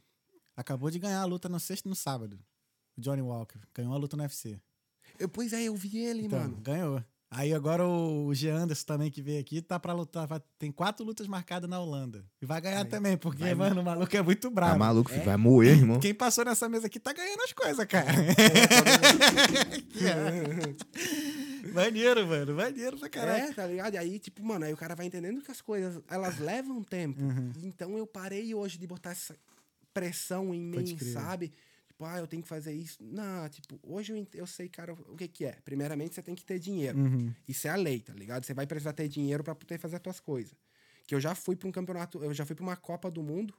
acabou 0.57 0.91
de 0.91 0.99
ganhar 0.99 1.21
a 1.21 1.25
luta 1.27 1.49
no 1.51 1.61
sexto 1.61 1.85
e 1.87 1.89
no 1.91 1.95
sábado. 1.95 2.39
O 2.97 3.01
Johnny 3.03 3.21
Walker. 3.21 3.59
Ganhou 3.75 3.93
a 3.93 3.99
luta 3.99 4.17
no 4.17 4.23
UFC. 4.23 4.59
Eu, 5.19 5.29
pois 5.29 5.53
é, 5.53 5.65
eu 5.65 5.75
vi 5.77 5.99
ele, 5.99 6.23
Então, 6.25 6.39
mano. 6.41 6.57
ganhou. 6.59 7.05
Aí 7.35 7.55
agora 7.55 7.83
o 7.87 8.33
G. 8.35 8.51
Anderson 8.51 8.85
também 8.85 9.11
que 9.11 9.23
veio 9.23 9.41
aqui 9.41 9.63
tá 9.63 9.81
pra 9.81 9.95
lutar. 9.95 10.27
vai- 10.27 10.43
tem 10.59 10.71
quatro 10.71 11.03
lutas 11.05 11.27
marcadas 11.27 11.69
na 11.69 11.81
Holanda. 11.81 12.27
E 12.43 12.47
vai 12.47 12.61
ganhar 12.61 12.81
Aí. 12.83 12.85
também, 12.85 13.17
porque, 13.17 13.43
Vai- 13.43 13.55
mano, 13.55 13.81
o 13.81 13.85
maluco 13.85 14.15
é 14.15 14.21
muito 14.21 14.49
Tá 14.49 14.55
bravo. 14.55 14.79
maluco, 14.79 15.09
filho. 15.11 15.23
É? 15.23 15.25
Vai 15.25 15.37
moer, 15.39 15.79
irmão. 15.79 15.99
Quem 15.99 16.13
passou 16.13 16.45
nessa 16.45 16.69
mesa 16.69 16.89
aqui 16.89 17.01
tá 17.01 17.11
ganhando 17.15 17.41
as 17.43 17.53
coisas, 17.55 17.87
cara. 17.87 18.13
maneiro, 21.73 22.27
mano. 22.27 22.55
Maneiro 22.55 22.99
pra 22.99 23.09
caralho. 23.09 23.45
É, 23.45 23.53
tá 23.53 23.67
ligado? 23.67 23.95
E 23.95 23.99
aí, 23.99 24.19
tipo, 24.19 24.45
mano, 24.45 24.65
aí 24.65 24.73
o 24.73 24.77
cara 24.77 24.95
vai 24.95 25.07
entendendo 25.07 25.41
que 25.43 25.51
as 25.51 25.61
coisas, 25.61 26.03
elas 26.09 26.39
levam 26.39 26.83
tempo. 26.83 27.21
Uhum. 27.23 27.53
Então 27.63 27.97
eu 27.97 28.07
parei 28.07 28.55
hoje 28.55 28.79
de 28.79 28.87
botar 28.87 29.11
essa 29.11 29.35
pressão 29.95 30.55
em 30.55 30.71
Pode 30.73 30.93
mim, 30.93 30.99
crer. 30.99 31.13
sabe? 31.13 31.53
Tipo, 32.03 32.05
ah, 32.05 32.19
eu 32.19 32.27
tenho 32.27 32.43
que 32.43 32.49
fazer 32.49 32.73
isso. 32.73 32.99
Não, 33.01 33.49
tipo, 33.49 33.79
hoje 33.83 34.13
eu, 34.13 34.27
eu 34.35 34.47
sei, 34.47 34.69
cara, 34.69 34.93
o 34.93 35.17
que 35.17 35.29
que 35.29 35.45
é. 35.45 35.53
Primeiramente, 35.65 36.15
você 36.15 36.23
tem 36.23 36.35
que 36.35 36.45
ter 36.45 36.59
dinheiro. 36.59 36.99
Uhum. 36.99 37.33
Isso 37.47 37.69
é 37.69 37.71
a 37.71 37.77
lei, 37.77 38.01
tá 38.01 38.13
ligado? 38.13 38.45
Você 38.45 38.53
vai 38.53 38.67
precisar 38.67 38.93
ter 38.93 39.09
dinheiro 39.09 39.45
pra 39.45 39.55
poder 39.55 39.79
fazer 39.79 39.97
as 39.97 40.03
tuas 40.03 40.21
coisas. 40.21 40.55
Que 41.07 41.15
eu 41.15 41.21
já 41.21 41.35
fui 41.35 41.55
pra 41.55 41.69
um 41.69 41.73
campeonato, 41.73 42.23
eu 42.23 42.35
já 42.35 42.45
fui 42.45 42.57
pra 42.57 42.65
uma 42.65 42.77
Copa 42.77 43.11
do 43.11 43.23
Mundo. 43.23 43.55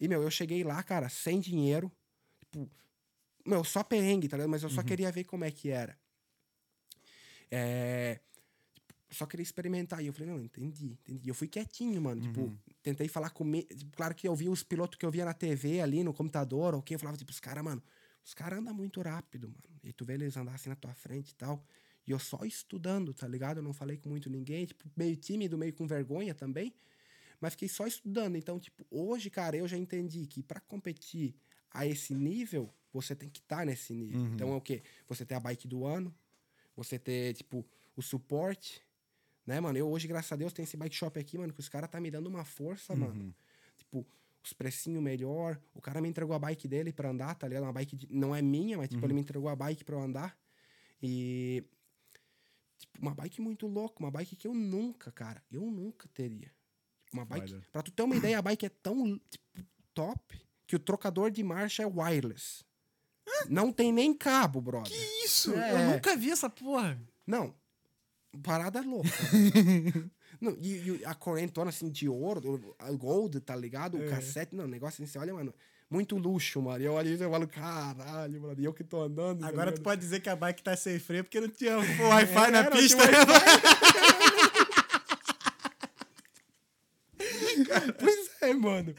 E, 0.00 0.08
meu, 0.08 0.22
eu 0.22 0.30
cheguei 0.30 0.64
lá, 0.64 0.82
cara, 0.82 1.08
sem 1.08 1.40
dinheiro. 1.40 1.92
Tipo, 2.38 2.70
meu, 3.44 3.62
só 3.64 3.82
perrengue, 3.82 4.28
tá 4.28 4.36
ligado? 4.36 4.50
Mas 4.50 4.62
eu 4.62 4.70
só 4.70 4.82
queria 4.82 5.12
ver 5.12 5.24
como 5.24 5.44
é 5.44 5.50
que 5.50 5.68
era. 5.68 5.98
É. 7.50 8.20
tipo, 9.08 9.14
só 9.14 9.26
queria 9.26 9.42
experimentar. 9.42 10.02
E 10.02 10.06
eu 10.06 10.12
falei, 10.12 10.28
não, 10.32 10.40
entendi, 10.40 10.92
entendi. 10.92 11.22
E 11.24 11.28
eu 11.28 11.34
fui 11.34 11.48
quietinho, 11.48 12.00
mano. 12.00 12.20
Tipo, 12.20 12.42
tentei 12.82 13.08
falar 13.08 13.30
com. 13.30 13.44
me- 13.44 13.62
tipo, 13.64 13.96
claro 13.96 14.14
que 14.14 14.28
eu 14.28 14.34
vi 14.36 14.48
os 14.48 14.62
pilotos 14.62 14.98
que 14.98 15.06
eu 15.06 15.10
via 15.10 15.24
na 15.24 15.32
TV 15.34 15.80
ali, 15.80 16.04
no 16.04 16.12
computador, 16.12 16.74
ou 16.74 16.82
quem 16.82 16.94
eu 16.94 16.98
falava, 16.98 17.16
tipo, 17.16 17.30
os 17.30 17.40
caras, 17.40 17.64
mano, 17.64 17.82
os 18.24 18.34
caras 18.34 18.58
andam 18.58 18.74
muito 18.74 19.00
rápido, 19.00 19.48
mano. 19.48 19.80
E 19.82 19.92
tu 19.92 20.04
vê 20.04 20.14
eles 20.14 20.36
andar 20.36 20.54
assim 20.54 20.68
na 20.68 20.76
tua 20.76 20.92
frente 20.94 21.30
e 21.30 21.34
tal. 21.34 21.64
E 22.06 22.10
eu 22.10 22.18
só 22.18 22.44
estudando, 22.44 23.12
tá 23.14 23.26
ligado? 23.26 23.58
Eu 23.58 23.62
não 23.62 23.72
falei 23.72 23.96
com 23.96 24.08
muito 24.08 24.28
ninguém, 24.30 24.64
tipo, 24.66 24.84
meio 24.96 25.16
tímido, 25.16 25.56
meio 25.58 25.72
com 25.72 25.86
vergonha 25.86 26.34
também. 26.34 26.74
Mas 27.40 27.52
fiquei 27.52 27.68
só 27.68 27.86
estudando. 27.86 28.36
Então, 28.36 28.58
tipo, 28.58 28.84
hoje, 28.90 29.30
cara, 29.30 29.56
eu 29.56 29.68
já 29.68 29.76
entendi 29.76 30.26
que 30.26 30.42
pra 30.42 30.58
competir 30.60 31.34
a 31.70 31.86
esse 31.86 32.14
nível, 32.14 32.72
você 32.92 33.14
tem 33.14 33.28
que 33.28 33.38
estar 33.40 33.64
nesse 33.64 33.92
nível. 33.92 34.20
Uhum. 34.20 34.34
Então 34.34 34.52
é 34.52 34.56
o 34.56 34.60
quê? 34.60 34.82
Você 35.06 35.24
ter 35.24 35.34
a 35.34 35.40
bike 35.40 35.68
do 35.68 35.84
ano, 35.84 36.12
você 36.74 36.98
ter, 36.98 37.34
tipo, 37.34 37.64
o 37.94 38.02
suporte, 38.02 38.82
né, 39.48 39.60
mano? 39.60 39.78
Eu 39.78 39.88
hoje, 39.90 40.06
graças 40.06 40.30
a 40.30 40.36
Deus, 40.36 40.52
tenho 40.52 40.64
esse 40.64 40.76
bike 40.76 40.94
shop 40.94 41.18
aqui, 41.18 41.38
mano, 41.38 41.52
que 41.52 41.60
os 41.60 41.68
caras 41.68 41.90
tá 41.90 41.98
me 42.00 42.10
dando 42.10 42.26
uma 42.28 42.44
força, 42.44 42.92
Uhum. 42.92 42.98
mano. 43.00 43.34
Tipo, 43.76 44.06
os 44.44 44.52
precinhos 44.52 45.02
melhor. 45.02 45.58
O 45.74 45.80
cara 45.80 46.00
me 46.00 46.08
entregou 46.08 46.34
a 46.36 46.38
bike 46.38 46.68
dele 46.68 46.92
pra 46.92 47.10
andar, 47.10 47.34
tá 47.34 47.48
ligado? 47.48 47.64
Uma 47.64 47.72
bike 47.72 47.96
de- 47.96 48.06
não 48.10 48.34
é 48.34 48.42
minha, 48.42 48.76
mas 48.76 48.88
tipo, 48.88 49.00
Uhum. 49.00 49.06
ele 49.06 49.14
me 49.14 49.20
entregou 49.20 49.48
a 49.48 49.56
bike 49.56 49.84
pra 49.84 49.96
eu 49.96 50.00
andar. 50.00 50.38
E 51.02 51.64
tipo, 52.78 52.98
uma 53.00 53.14
bike 53.14 53.40
muito 53.40 53.66
louca, 53.66 53.96
uma 53.98 54.10
bike 54.10 54.36
que 54.36 54.46
eu 54.46 54.54
nunca, 54.54 55.10
cara, 55.10 55.42
eu 55.50 55.62
nunca 55.62 56.06
teria. 56.14 56.52
Uma 57.12 57.24
bike, 57.24 57.48
Foda. 57.52 57.66
pra 57.72 57.82
tu 57.82 57.90
ter 57.90 58.02
uma 58.02 58.14
ideia, 58.16 58.38
a 58.38 58.42
bike 58.42 58.66
é 58.66 58.68
tão 58.68 59.18
tipo, 59.30 59.44
top 59.94 60.40
que 60.66 60.76
o 60.76 60.78
trocador 60.78 61.30
de 61.30 61.42
marcha 61.42 61.82
é 61.82 61.86
wireless. 61.86 62.64
Não 63.48 63.72
tem 63.72 63.92
nem 63.92 64.12
cabo, 64.14 64.60
brother. 64.60 64.90
Que 64.92 65.24
isso? 65.24 65.54
É. 65.54 65.72
Eu 65.72 65.92
nunca 65.94 66.16
vi 66.16 66.30
essa 66.30 66.50
porra. 66.50 67.00
Não. 67.26 67.54
Parada 68.42 68.80
louca. 68.82 69.08
não, 70.40 70.56
e, 70.60 71.00
e 71.00 71.04
a 71.04 71.14
correntona 71.14 71.70
assim 71.70 71.90
de 71.90 72.08
ouro, 72.08 72.74
gold, 72.98 73.40
tá 73.40 73.56
ligado? 73.56 73.98
O 73.98 74.02
É. 74.04 74.08
cassete, 74.08 74.54
não, 74.54 74.64
o 74.64 74.68
negócio 74.68 75.02
assim, 75.02 75.10
você 75.10 75.18
olha, 75.18 75.34
mano, 75.34 75.52
muito 75.90 76.16
luxo, 76.16 76.60
mano. 76.60 76.82
E 76.82 76.86
eu 76.86 76.92
olho 76.92 77.08
e 77.08 77.20
eu 77.20 77.30
falo, 77.30 77.48
caralho, 77.48 78.40
mano, 78.42 78.60
e 78.60 78.64
eu 78.64 78.74
que 78.74 78.84
tô 78.84 79.02
andando. 79.02 79.40
tá 79.40 79.48
Agora 79.48 79.72
tu 79.72 79.80
pode 79.80 80.00
dizer 80.00 80.20
que 80.20 80.28
a 80.28 80.36
bike 80.36 80.62
tá 80.62 80.76
sem 80.76 80.98
freio 80.98 81.24
porque 81.24 81.40
não 81.40 81.48
tinha 81.48 81.78
o 81.78 82.08
Wi-Fi 82.08 82.48
É, 82.48 82.50
na 82.50 82.70
pista. 82.70 83.06
tinha 83.06 83.18
Pois 87.98 88.30
é, 88.42 88.54
mano. 88.54 88.94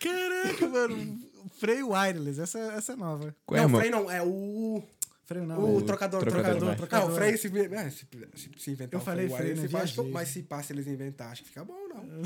Caraca, 0.00 0.68
mano. 0.68 1.18
Freio 1.58 1.90
wireless, 1.90 2.40
essa, 2.40 2.58
essa 2.58 2.92
é 2.92 2.96
nova. 2.96 3.34
Qual 3.44 3.58
é, 3.58 3.62
não, 3.62 3.68
irmão? 3.68 3.80
freio 3.80 3.92
não, 3.96 4.10
é 4.10 4.22
o. 4.22 4.82
Freio 5.28 5.44
não. 5.46 5.74
o 5.74 5.78
é- 5.80 5.82
trocador, 5.82 6.20
trocador, 6.20 6.42
trocador. 6.56 6.76
Trocador. 6.76 7.06
Não, 7.08 7.14
o 7.14 7.18
freio 7.18 7.36
se, 7.36 7.48
é, 7.48 7.90
se, 7.90 8.50
se, 8.56 8.70
inventar 8.70 8.94
Eu 8.98 9.02
o 9.02 9.04
falei 9.04 9.28
freio, 9.28 9.42
wireless, 9.42 9.72
né? 9.74 9.86
se 9.86 10.08
mas 10.10 10.28
se 10.30 10.42
passa 10.42 10.72
eles 10.72 10.86
inventar, 10.86 11.32
acho 11.32 11.42
que 11.42 11.48
fica 11.50 11.62
bom, 11.66 11.76
não. 11.86 12.22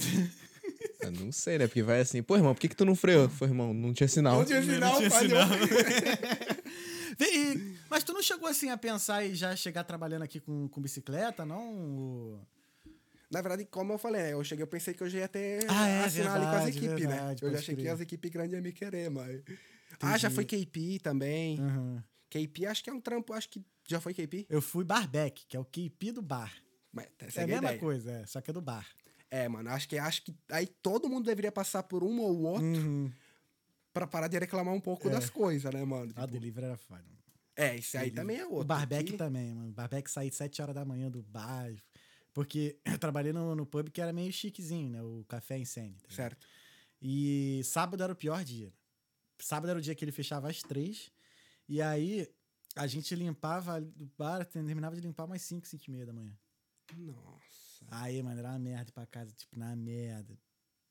Eu 1.03 1.11
não 1.11 1.33
sei, 1.33 1.59
né? 1.59 1.67
Porque 1.67 1.83
vai 1.83 2.01
assim, 2.01 2.23
pô, 2.23 2.37
irmão, 2.37 2.55
por 2.55 2.61
que, 2.61 2.69
que 2.69 2.77
tu 2.77 2.85
não 2.85 2.95
freou? 2.95 3.29
Foi, 3.29 3.49
irmão, 3.49 3.75
não 3.75 3.93
tinha 3.93 4.07
sinal. 4.07 4.37
Não 4.39 4.45
tinha 4.45 4.61
Não 4.61 4.73
sinal, 4.75 4.97
tinha 4.99 5.11
falhou. 5.11 5.43
sinal. 5.43 5.59
E- 7.21 7.75
mas 7.91 8.05
tu 8.05 8.13
não 8.13 8.23
chegou 8.23 8.49
assim 8.49 8.71
a 8.71 8.77
pensar 8.77 9.27
em 9.27 9.35
já 9.35 9.55
chegar 9.57 9.83
trabalhando 9.85 10.23
aqui 10.23 10.39
com, 10.41 10.69
com 10.69 10.81
bicicleta, 10.81 11.45
não? 11.45 11.75
O- 11.75 12.41
Na 13.31 13.41
verdade, 13.43 13.67
como 13.71 13.93
eu 13.93 13.99
falei, 13.99 14.33
eu 14.33 14.43
cheguei, 14.45 14.63
eu 14.63 14.67
pensei 14.69 14.95
que 14.95 15.03
eu 15.03 15.11
já 15.11 15.19
ia 15.19 15.29
ter 15.29 15.65
Ah, 15.69 15.89
é, 15.89 16.05
assinar 16.05 16.37
ali 16.37 16.47
com 16.47 16.53
as 16.53 16.69
equipes, 16.69 17.09
né? 17.09 17.35
Eu 17.43 17.51
já 17.51 17.59
achei 17.59 17.75
que 17.75 17.89
as 17.89 18.01
equipes 18.01 18.31
grandes 18.31 18.53
iam 18.55 18.63
me 18.63 18.73
querer, 18.73 19.11
mas. 19.11 19.43
Ah, 20.01 20.17
já 20.17 20.31
foi 20.31 20.45
KP 20.45 21.01
também. 21.03 21.59
Aham. 21.61 22.05
KP 22.33 22.67
acho 22.67 22.83
que 22.83 22.91
é 22.91 22.93
um 22.93 23.01
trampo, 23.01 23.33
acho 23.33 23.49
que 23.49 23.63
já 23.89 24.01
foi 24.01 24.15
KP. 24.15 24.47
Eu 24.49 24.63
fui 24.63 24.85
barback, 24.85 25.45
que 25.47 25.57
é 25.57 25.61
o 25.61 25.65
KP 25.65 26.13
do 26.13 26.23
bar. 26.23 26.53
Mas 26.93 27.07
É 27.19 27.41
a 27.41 27.41
é 27.41 27.45
a 27.45 27.47
mesma 27.47 27.69
ideia. 27.69 27.79
coisa, 27.81 28.11
é, 28.11 28.27
só 28.27 28.41
que 28.41 28.51
é 28.51 28.53
do 28.53 28.61
bar. 28.63 28.87
É, 29.31 29.49
mano, 29.49 29.71
acho 29.71 29.89
que 29.89 29.99
acho 29.99 30.23
que 30.25 30.35
aí 30.51 30.67
todo 30.67 31.09
mundo 31.09 31.25
deveria 31.25 31.51
passar 31.53 31.83
por 31.83 32.05
um 32.05 32.21
ou 32.21 32.43
outro 32.43 32.67
Uhum. 32.67 33.11
pra 33.93 34.07
parar 34.07 34.29
de 34.29 34.39
reclamar 34.39 34.75
um 34.75 34.81
pouco 34.81 35.09
É. 35.09 35.11
das 35.11 35.29
coisas, 35.31 35.73
né, 35.73 35.85
mano? 35.85 36.13
A 36.17 36.21
Tipo, 36.23 36.33
delivery 36.33 36.67
era 36.67 36.77
foda. 36.77 37.05
é, 37.57 37.77
isso 37.77 37.97
aí 37.99 38.11
também 38.11 38.39
é 38.39 38.45
outro. 38.45 38.61
O 38.61 38.65
barback 38.65 39.11
que- 39.13 39.17
também, 39.17 39.55
mano. 39.55 39.71
O 39.71 39.73
barback 39.73 40.11
saí 40.11 40.31
7 40.31 40.61
horas 40.63 40.75
da 40.75 40.85
manhã 40.85 41.11
do 41.11 41.23
bar. 41.23 41.73
Porque 42.35 42.79
eu 42.97 42.99
trabalhei 42.99 43.33
no, 43.33 43.55
no 43.55 43.67
pub 43.67 43.89
que 43.91 44.01
era 44.01 44.13
meio 44.13 44.33
chiquezinho, 44.33 44.89
né? 44.91 45.03
O 45.03 45.25
Café 45.29 45.59
Insane. 45.59 45.97
tá? 46.03 46.15
Certo. 46.15 46.47
E 47.01 47.61
sábado 47.65 48.03
era 48.03 48.13
o 48.13 48.17
pior 48.17 48.45
dia. 48.45 48.73
Sábado 49.39 49.71
era 49.71 49.79
o 49.79 49.83
dia 49.83 49.95
que 49.95 50.05
ele 50.05 50.13
fechava 50.13 50.49
às 50.49 50.63
três. 50.63 51.11
E 51.73 51.81
aí 51.81 52.29
a 52.77 52.87
gente 52.87 53.15
limpava 53.15 53.81
o 53.81 54.07
bar, 54.19 54.45
terminava 54.45 54.95
de 54.95 55.01
limpar 55.01 55.25
umas 55.25 55.41
5, 55.41 55.67
5 55.67 55.83
e 55.89 55.91
meia 55.91 56.05
da 56.05 56.13
manhã. 56.13 56.37
Nossa. 56.95 57.87
Aí, 57.91 58.23
mano, 58.23 58.39
era 58.39 58.51
uma 58.51 58.59
merda 58.59 58.93
pra 58.93 59.07
casa, 59.07 59.33
tipo, 59.33 59.59
na 59.59 59.75
merda. 59.75 60.39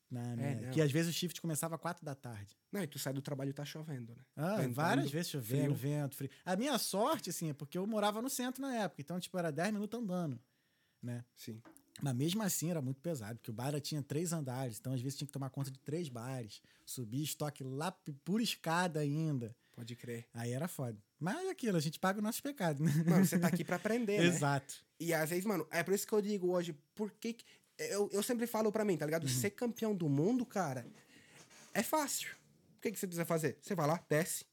Na 0.10 0.36
merda. 0.36 0.66
não. 0.66 0.74
Que 0.74 0.82
às 0.82 0.92
vezes 0.92 1.12
o 1.12 1.14
shift 1.16 1.40
começava 1.40 1.76
às 1.76 1.82
4 1.82 2.04
da 2.04 2.16
tarde. 2.16 2.58
Não, 2.72 2.82
e 2.82 2.88
tu 2.88 2.98
sai 2.98 3.14
do 3.14 3.22
trabalho 3.22 3.52
e 3.52 3.54
tá 3.54 3.64
chovendo, 3.64 4.16
né? 4.16 4.24
Ah, 4.36 4.56
Ventando, 4.56 4.74
várias 4.74 5.12
vezes 5.12 5.30
chovendo, 5.30 5.76
frio. 5.76 5.76
vento, 5.76 6.16
frio. 6.16 6.32
A 6.44 6.56
minha 6.56 6.76
sorte, 6.80 7.30
assim, 7.30 7.52
é 7.52 7.54
porque 7.54 7.78
eu 7.78 7.86
morava 7.86 8.20
no 8.20 8.30
centro 8.30 8.60
na 8.60 8.74
época. 8.78 9.04
Então, 9.04 9.20
tipo, 9.20 9.38
era 9.38 9.52
10 9.52 9.74
minutos 9.74 10.00
andando, 10.00 10.40
né? 11.00 11.24
Sim. 11.36 11.62
Mas 12.02 12.16
mesmo 12.16 12.42
assim 12.42 12.72
era 12.72 12.82
muito 12.82 13.00
pesado, 13.02 13.38
porque 13.38 13.52
o 13.52 13.54
bar 13.54 13.80
tinha 13.80 14.02
três 14.02 14.34
andares, 14.34 14.80
então 14.80 14.94
às 14.94 15.02
vezes 15.02 15.16
tinha 15.20 15.28
que 15.28 15.32
tomar 15.34 15.52
conta 15.52 15.70
de 15.70 15.78
três 15.78 16.10
bares, 16.10 16.60
subir 16.84 17.22
estoque 17.22 17.64
lá 17.64 17.92
por 18.24 18.42
escada 18.42 19.02
ainda. 19.02 19.56
Pode 19.74 19.96
crer. 19.96 20.28
Aí 20.34 20.52
era 20.52 20.68
foda. 20.68 20.98
Mas 21.20 21.38
é 21.48 21.50
aquilo, 21.50 21.78
a 21.78 21.82
gente 21.82 22.00
paga 22.00 22.20
o 22.20 22.22
nosso 22.22 22.42
pecado, 22.44 22.84
né? 22.84 22.92
Mano, 23.08 23.26
você 23.26 23.40
tá 23.40 23.48
aqui 23.48 23.64
pra 23.64 23.78
aprender, 23.78 24.20
né? 24.20 24.26
Exato. 24.26 24.84
E 25.00 25.14
às 25.14 25.30
vezes, 25.30 25.46
mano, 25.46 25.66
é 25.72 25.82
por 25.84 25.94
isso 25.94 26.06
que 26.06 26.14
eu 26.14 26.22
digo 26.22 26.52
hoje, 26.52 26.74
por 26.94 27.12
que. 27.12 27.34
que- 27.34 27.46
Eu, 27.78 28.10
eu 28.12 28.22
sempre 28.22 28.46
falo 28.46 28.72
pra 28.72 28.84
mim, 28.86 28.98
tá 28.98 29.06
ligado? 29.06 29.28
Ser 29.30 29.52
campeão 29.52 29.96
do 29.96 30.08
mundo, 30.10 30.46
cara, 30.46 30.86
é 31.74 31.82
fácil. 31.82 32.30
O 32.78 32.82
que, 32.82 32.92
que 32.92 33.00
você 33.00 33.08
precisa 33.08 33.26
fazer? 33.26 33.58
Você 33.62 33.74
vai 33.76 33.88
lá, 33.88 34.04
desce, 34.10 34.46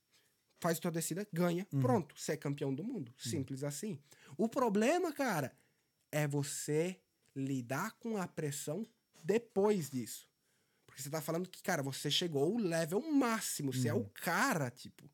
faz 0.61 0.78
tua 0.78 0.90
descida, 0.90 1.27
ganha, 1.32 1.66
pronto. 1.81 2.15
Você 2.19 2.32
é 2.32 2.36
campeão 2.36 2.73
do 2.74 2.85
mundo. 2.85 3.12
Simples 3.19 3.65
assim. 3.65 3.99
O 4.36 4.49
problema, 4.49 5.12
cara, 5.12 5.53
é 6.12 6.27
você 6.28 6.99
lidar 7.35 7.93
com 7.99 8.16
a 8.16 8.27
pressão 8.28 8.86
depois 9.24 9.90
disso. 9.90 10.27
Porque 10.99 11.05
você 11.05 11.11
tá 11.11 11.20
falando 11.20 11.49
que, 11.49 11.62
cara, 11.62 11.81
você 11.81 12.11
chegou 12.11 12.43
ao 12.43 12.57
level 12.57 13.01
máximo, 13.01 13.73
você 13.73 13.87
é 13.87 13.95
o 13.95 14.05
cara, 14.07 14.69
tipo. 14.69 15.09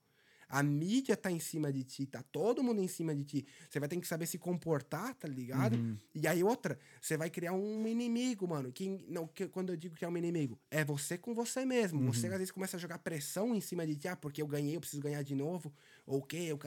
A 0.49 0.63
mídia 0.63 1.15
tá 1.15 1.31
em 1.31 1.39
cima 1.39 1.71
de 1.71 1.85
ti, 1.85 2.07
tá 2.07 2.23
todo 2.23 2.63
mundo 2.63 2.81
em 2.81 2.89
cima 2.89 3.15
de 3.15 3.23
ti. 3.23 3.47
Você 3.69 3.79
vai 3.79 3.87
ter 3.87 4.01
que 4.01 4.07
saber 4.07 4.25
se 4.25 4.39
comportar, 4.39 5.15
tá 5.15 5.29
ligado? 5.29 5.77
Uhum. 5.77 5.99
E 6.15 6.27
aí 6.27 6.43
outra, 6.43 6.79
você 7.03 7.19
vai 7.19 7.29
criar 7.29 7.53
um 7.53 7.87
inimigo, 7.87 8.49
mano. 8.49 8.73
Que, 8.73 9.05
não, 9.09 9.27
que, 9.27 9.47
quando 9.49 9.71
eu 9.71 9.77
digo 9.77 9.95
que 9.95 10.07
é 10.07 10.09
um 10.09 10.17
inimigo, 10.17 10.59
é 10.71 10.83
você 10.83 11.19
com 11.19 11.35
você 11.35 11.67
mesmo. 11.67 12.01
Uhum. 12.01 12.13
Você 12.13 12.29
às 12.29 12.39
vezes 12.39 12.51
começa 12.51 12.79
a 12.79 12.81
jogar 12.81 12.99
pressão 13.01 13.55
em 13.55 13.61
cima 13.61 13.87
de 13.87 13.95
ti, 13.95 14.09
ah, 14.09 14.17
porque 14.17 14.41
eu 14.41 14.47
ganhei, 14.47 14.77
eu 14.77 14.81
preciso 14.81 15.03
ganhar 15.03 15.23
de 15.23 15.35
novo. 15.35 15.71
Ou 16.07 16.21
o 16.21 16.23
quê? 16.23 16.47
Eu... 16.49 16.59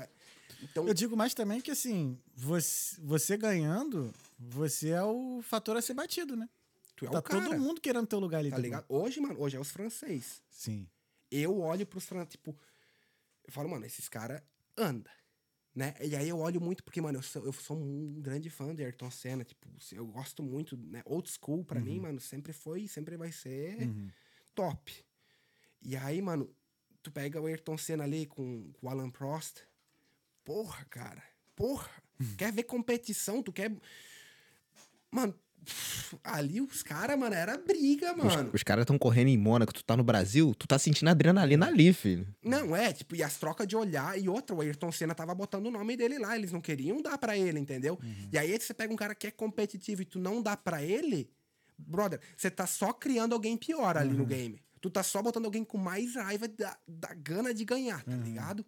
Então, 0.62 0.88
Eu 0.88 0.94
digo 0.94 1.18
mais 1.18 1.34
também 1.34 1.60
que, 1.60 1.72
assim, 1.72 2.20
você, 2.36 3.02
você 3.02 3.36
ganhando, 3.36 4.14
você 4.38 4.90
é 4.90 5.04
o 5.04 5.42
fator 5.42 5.76
a 5.76 5.82
ser 5.82 5.96
batido, 5.96 6.36
né? 6.36 6.48
Tu 6.98 7.06
é 7.06 7.10
tá 7.10 7.20
o 7.20 7.24
cara, 7.24 7.46
todo 7.46 7.58
mundo 7.60 7.80
querendo 7.80 8.06
teu 8.08 8.20
lugar 8.20 8.40
ali 8.40 8.50
tá 8.50 8.56
também. 8.58 8.72
ligado? 8.72 8.86
Hoje, 8.90 9.22
mano, 9.22 9.40
hoje 9.40 9.56
é 9.56 9.60
os 9.60 9.72
francês. 9.72 10.42
Sim. 10.50 10.86
eu 11.32 11.60
olho 11.60 11.86
pros 11.86 12.06
franceses, 12.06 12.32
tipo, 12.34 12.58
eu 13.46 13.52
falo, 13.54 13.70
mano, 13.70 13.86
esses 13.86 14.10
caras 14.10 14.42
andam, 14.78 15.12
né? 15.74 15.94
E 16.02 16.16
aí 16.16 16.28
eu 16.28 16.40
olho 16.40 16.60
muito, 16.60 16.84
porque, 16.84 17.00
mano, 17.00 17.20
eu 17.20 17.24
sou, 17.24 17.46
eu 17.46 17.54
sou 17.54 17.78
um 17.78 18.20
grande 18.22 18.50
fã 18.50 18.74
de 18.76 18.84
Ayrton 18.84 19.10
Senna, 19.12 19.44
tipo, 19.46 19.68
eu 19.94 20.06
gosto 20.08 20.42
muito, 20.44 20.76
né? 20.76 21.02
Old 21.06 21.30
school, 21.30 21.64
pra 21.64 21.80
mim, 21.80 22.00
mano, 22.00 22.20
sempre 22.20 22.52
foi 22.52 22.82
e 22.82 22.88
sempre 22.88 23.16
vai 23.16 23.32
ser 23.32 23.78
Uhum. 23.88 24.10
top. 24.56 25.06
E 25.82 25.96
aí, 25.96 26.22
mano, 26.22 26.54
tu 27.04 27.12
pega 27.12 27.40
o 27.40 27.46
Ayrton 27.46 27.78
Senna 27.78 28.04
ali 28.04 28.26
com, 28.26 28.72
com 28.74 28.88
o 28.88 28.90
Alan 28.90 29.10
Prost, 29.12 29.60
porra, 30.44 30.84
cara, 30.86 31.24
porra, 31.56 31.90
quer 32.38 32.52
ver 32.52 32.64
competição, 32.64 33.44
tu 33.44 33.52
quer... 33.54 33.72
Mano, 35.12 35.34
ali 36.24 36.62
os 36.62 36.84
caras, 36.84 37.18
mano, 37.18 37.36
era 37.36 37.58
briga, 37.58 38.12
Os, 38.18 38.36
mano. 38.36 38.50
os 38.54 38.64
caras 38.64 38.84
estão 38.84 38.98
correndo 38.98 39.28
em 39.28 39.38
Mônaco, 39.38 39.74
tu 39.74 39.84
tá 39.84 39.96
no 39.98 40.04
Brasil, 40.04 40.54
tu 40.56 40.68
tá 40.68 40.78
sentindo 40.80 41.10
adrenalina 41.10 41.68
ali, 41.68 41.94
filho. 41.94 42.28
Não, 42.44 42.76
é, 42.76 42.94
tipo, 42.94 43.16
e 43.16 43.24
as 43.24 43.38
trocas 43.38 43.68
de 43.68 43.76
olhar, 43.76 44.20
e 44.20 44.28
outra, 44.30 44.56
o 44.56 44.62
Ayrton 44.62 44.92
Senna 44.92 45.14
tava 45.16 45.34
botando 45.36 45.68
o 45.68 45.72
nome 45.72 45.96
dele 45.98 46.18
lá, 46.18 46.38
eles 46.38 46.52
não 46.52 46.62
queriam 46.62 47.02
dar 47.02 47.18
pra 47.18 47.38
ele, 47.38 47.60
entendeu? 47.60 48.00
E 48.32 48.38
aí 48.38 48.58
você 48.60 48.74
pega 48.74 48.94
um 48.94 48.98
cara 48.98 49.14
que 49.16 49.28
é 49.28 49.32
competitivo 49.32 50.02
e 50.02 50.06
tu 50.06 50.20
não 50.20 50.42
dá 50.42 50.56
pra 50.58 50.84
ele, 50.84 51.30
brother, 51.78 52.20
você 52.36 52.50
tá 52.50 52.66
só 52.66 52.94
criando 52.94 53.34
alguém 53.34 53.56
pior 53.58 53.98
ali 53.98 54.14
no 54.14 54.26
game. 54.26 54.62
Tu 54.80 54.90
tá 54.90 55.02
só 55.04 55.22
botando 55.22 55.46
alguém 55.46 55.64
com 55.64 55.78
mais 55.78 56.16
raiva 56.16 56.48
da, 56.48 56.78
da 56.88 57.14
gana 57.14 57.54
de 57.54 57.66
ganhar, 57.66 58.04
tá 58.04 58.16
ligado? 58.16 58.66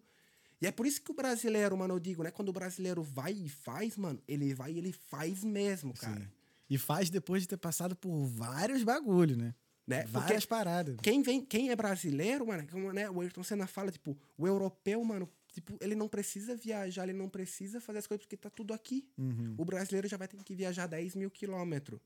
E 0.60 0.66
é 0.66 0.72
por 0.72 0.84
isso 0.84 1.00
que 1.00 1.10
o 1.10 1.14
brasileiro, 1.14 1.74
mano, 1.76 1.94
eu 1.94 1.98
digo, 1.98 2.22
né? 2.22 2.30
Quando 2.30 2.50
o 2.50 2.52
brasileiro 2.52 3.02
vai 3.02 3.32
e 3.32 3.48
faz, 3.48 3.96
mano, 3.96 4.20
ele 4.28 4.52
vai 4.52 4.72
e 4.72 4.78
ele 4.78 4.92
faz 4.92 5.42
mesmo, 5.42 5.94
cara. 5.94 6.20
Sim. 6.20 6.28
E 6.70 6.78
faz 6.78 7.10
depois 7.10 7.42
de 7.42 7.48
ter 7.48 7.56
passado 7.56 7.96
por 7.96 8.24
vários 8.24 8.82
bagulhos, 8.84 9.36
né? 9.36 9.54
Né? 9.86 10.02
Porque 10.02 10.18
Várias 10.18 10.46
paradas. 10.46 10.96
Quem 11.02 11.20
vem, 11.20 11.44
quem 11.44 11.70
é 11.70 11.76
brasileiro, 11.76 12.46
mano, 12.46 12.64
como 12.70 12.92
né, 12.92 13.10
o 13.10 13.20
Ayrton 13.20 13.42
Senna 13.42 13.66
fala, 13.66 13.90
tipo, 13.90 14.16
o 14.38 14.46
europeu, 14.46 15.02
mano, 15.02 15.28
tipo, 15.52 15.76
ele 15.80 15.96
não 15.96 16.06
precisa 16.06 16.54
viajar, 16.54 17.02
ele 17.08 17.18
não 17.18 17.28
precisa 17.28 17.80
fazer 17.80 17.98
as 17.98 18.06
coisas 18.06 18.24
porque 18.24 18.36
tá 18.36 18.48
tudo 18.48 18.72
aqui. 18.72 19.04
Uhum. 19.18 19.56
O 19.58 19.64
brasileiro 19.64 20.06
já 20.06 20.16
vai 20.16 20.28
ter 20.28 20.36
que 20.44 20.54
viajar 20.54 20.86
10 20.86 21.16
mil 21.16 21.28
quilômetros 21.28 21.98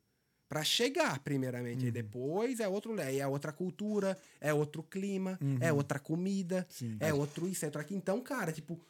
pra 0.48 0.64
chegar, 0.64 1.18
primeiramente. 1.18 1.80
Uhum. 1.80 1.86
Aí 1.86 1.92
depois 1.92 2.60
é 2.60 2.68
outro, 2.68 2.98
aí 2.98 3.18
é 3.20 3.26
outra 3.26 3.52
cultura, 3.52 4.16
é 4.40 4.54
outro 4.54 4.82
clima, 4.82 5.38
é 5.60 5.70
outra 5.72 5.98
comida, 5.98 6.66
Uhum. 6.80 6.90
Sim. 6.90 6.96
é 7.00 7.12
outro 7.12 7.46
isso, 7.46 7.66
é 7.66 7.68
outro 7.68 7.80
aqui. 7.82 7.94
Então, 7.94 8.20
cara, 8.22 8.50
tipo, 8.50 8.80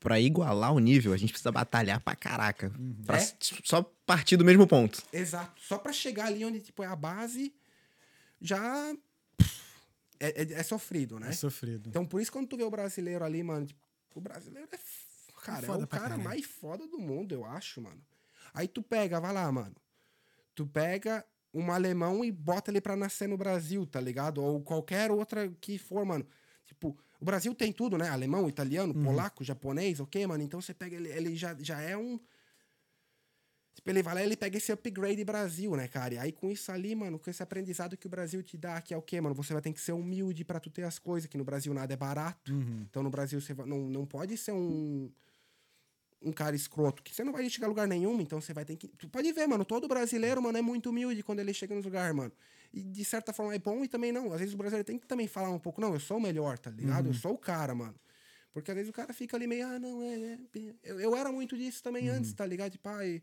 Pra 0.00 0.20
igualar 0.20 0.72
o 0.72 0.78
nível, 0.78 1.12
a 1.12 1.16
gente 1.16 1.30
precisa 1.32 1.50
batalhar 1.50 2.00
pra 2.00 2.14
caraca. 2.14 2.72
Pra 3.04 3.16
É? 3.16 3.20
s- 3.20 3.34
só 3.64 3.82
partir 4.06 4.36
do 4.36 4.44
mesmo 4.44 4.66
ponto. 4.66 5.02
exato, 5.12 5.60
só 5.60 5.76
pra 5.76 5.92
chegar 5.92 6.26
ali 6.26 6.44
onde, 6.44 6.60
tipo, 6.60 6.82
é 6.82 6.86
a 6.86 6.94
base, 6.96 7.52
já 8.40 8.94
é, 10.20 10.42
é- 10.42 10.52
é 10.52 10.62
sofrido, 10.62 11.18
né? 11.18 11.28
É 11.30 11.32
sofrido. 11.32 11.88
Então, 11.88 12.04
por 12.06 12.20
isso, 12.20 12.30
quando 12.32 12.46
tu 12.48 12.56
vê 12.56 12.62
o 12.64 12.70
brasileiro 12.70 13.24
ali, 13.24 13.42
mano, 13.42 13.66
tipo, 13.66 13.80
o 14.14 14.20
brasileiro 14.20 14.68
é. 14.72 14.78
Cara, 15.42 15.66
é, 15.66 15.70
o 15.70 15.86
cara 15.86 16.02
caralho. 16.02 16.22
mais 16.24 16.44
foda 16.44 16.86
do 16.86 16.98
mundo, 16.98 17.32
eu 17.32 17.44
acho, 17.44 17.80
mano. 17.80 18.00
Aí 18.52 18.66
tu 18.68 18.82
pega, 18.82 19.20
vai 19.20 19.32
lá, 19.32 19.50
mano. 19.50 19.74
Tu 20.54 20.66
pega 20.66 21.24
um 21.54 21.70
alemão 21.70 22.24
e 22.24 22.30
bota 22.30 22.70
ele 22.70 22.80
pra 22.80 22.96
nascer 22.96 23.28
no 23.28 23.36
Brasil, 23.36 23.86
tá 23.86 24.00
ligado? 24.00 24.42
Ou 24.42 24.60
qualquer 24.60 25.10
outra 25.10 25.48
que 25.60 25.78
for, 25.78 26.04
mano. 26.04 26.26
Tipo, 26.68 26.94
o 27.18 27.24
Brasil 27.24 27.54
tem 27.54 27.72
tudo, 27.72 27.96
né? 27.96 28.10
Alemão, 28.10 28.46
italiano, 28.46 28.94
Uhum. 28.94 29.02
polaco, 29.02 29.42
japonês, 29.42 30.00
ok, 30.00 30.26
mano? 30.26 30.44
Então 30.44 30.60
você 30.60 30.74
pega 30.74 30.94
ele, 30.94 31.08
ele 31.08 31.34
já, 31.34 31.56
já 31.58 31.80
é 31.80 31.96
um. 31.96 32.20
Tipo, 33.74 33.90
ele 33.90 34.02
vai 34.02 34.14
lá 34.14 34.22
ele 34.22 34.36
pega 34.36 34.58
esse 34.58 34.70
upgrade 34.70 35.24
Brasil, 35.24 35.74
né, 35.76 35.88
cara? 35.88 36.14
E 36.14 36.18
aí 36.18 36.30
com 36.32 36.50
isso 36.50 36.70
ali, 36.70 36.94
mano, 36.94 37.18
com 37.18 37.30
esse 37.30 37.42
aprendizado 37.42 37.96
que 37.96 38.06
o 38.06 38.10
Brasil 38.10 38.42
te 38.42 38.56
dá, 38.58 38.80
que 38.82 38.92
é 38.92 38.96
o 38.96 39.02
quê, 39.02 39.18
mano? 39.20 39.34
Você 39.36 39.52
vai 39.52 39.62
ter 39.62 39.72
que 39.72 39.80
ser 39.80 39.92
humilde 39.92 40.44
pra 40.44 40.60
tu 40.60 40.68
ter 40.68 40.82
as 40.82 40.98
coisas, 40.98 41.28
que 41.28 41.38
no 41.38 41.44
Brasil 41.44 41.72
nada 41.72 41.94
é 41.94 41.96
barato. 41.96 42.52
Uhum. 42.52 42.84
Então 42.90 43.02
no 43.02 43.08
Brasil 43.10 43.40
você 43.40 43.54
não, 43.54 43.78
não 43.88 44.04
pode 44.04 44.36
ser 44.36 44.52
um 44.52 45.10
um 46.20 46.32
cara 46.32 46.56
escroto, 46.56 47.00
que 47.00 47.14
você 47.14 47.22
não 47.22 47.32
vai 47.32 47.48
chegar 47.48 47.66
a 47.66 47.68
lugar 47.68 47.86
nenhum, 47.86 48.20
então 48.20 48.40
você 48.40 48.52
vai 48.52 48.64
ter 48.64 48.76
que. 48.76 48.88
Tu 48.88 49.08
pode 49.08 49.32
ver, 49.32 49.46
mano, 49.46 49.64
todo 49.64 49.86
brasileiro, 49.86 50.42
mano, 50.42 50.58
é 50.58 50.62
muito 50.62 50.90
humilde 50.90 51.22
quando 51.22 51.38
ele 51.38 51.54
chega 51.54 51.72
nos 51.76 51.84
lugares, 51.84 52.12
mano. 52.14 52.32
E 52.72 52.82
de 52.82 53.04
certa 53.04 53.32
forma 53.32 53.54
é 53.54 53.58
bom 53.58 53.82
e 53.84 53.88
também 53.88 54.12
não. 54.12 54.32
Às 54.32 54.40
vezes 54.40 54.54
o 54.54 54.56
brasileiro 54.56 54.84
tem 54.84 54.98
que 54.98 55.06
também 55.06 55.26
falar 55.26 55.50
um 55.50 55.58
pouco, 55.58 55.80
não, 55.80 55.94
eu 55.94 56.00
sou 56.00 56.18
o 56.18 56.20
melhor, 56.20 56.58
tá 56.58 56.70
ligado? 56.70 57.08
Eu 57.08 57.14
sou 57.14 57.32
o 57.32 57.38
cara, 57.38 57.74
mano. 57.74 57.94
Porque 58.52 58.70
às 58.70 58.74
vezes 58.74 58.90
o 58.90 58.92
cara 58.92 59.12
fica 59.12 59.36
ali 59.36 59.46
meio, 59.46 59.66
ah, 59.66 59.78
não, 59.78 60.02
é. 60.02 60.14
é, 60.14 60.38
eu, 60.82 61.00
eu 61.00 61.16
era 61.16 61.30
muito 61.30 61.56
disso 61.56 61.82
também 61.82 62.08
antes, 62.08 62.32
tá 62.32 62.44
ligado? 62.44 62.72
Tipo, 62.72 62.88
ah, 62.88 63.06
eu 63.06 63.20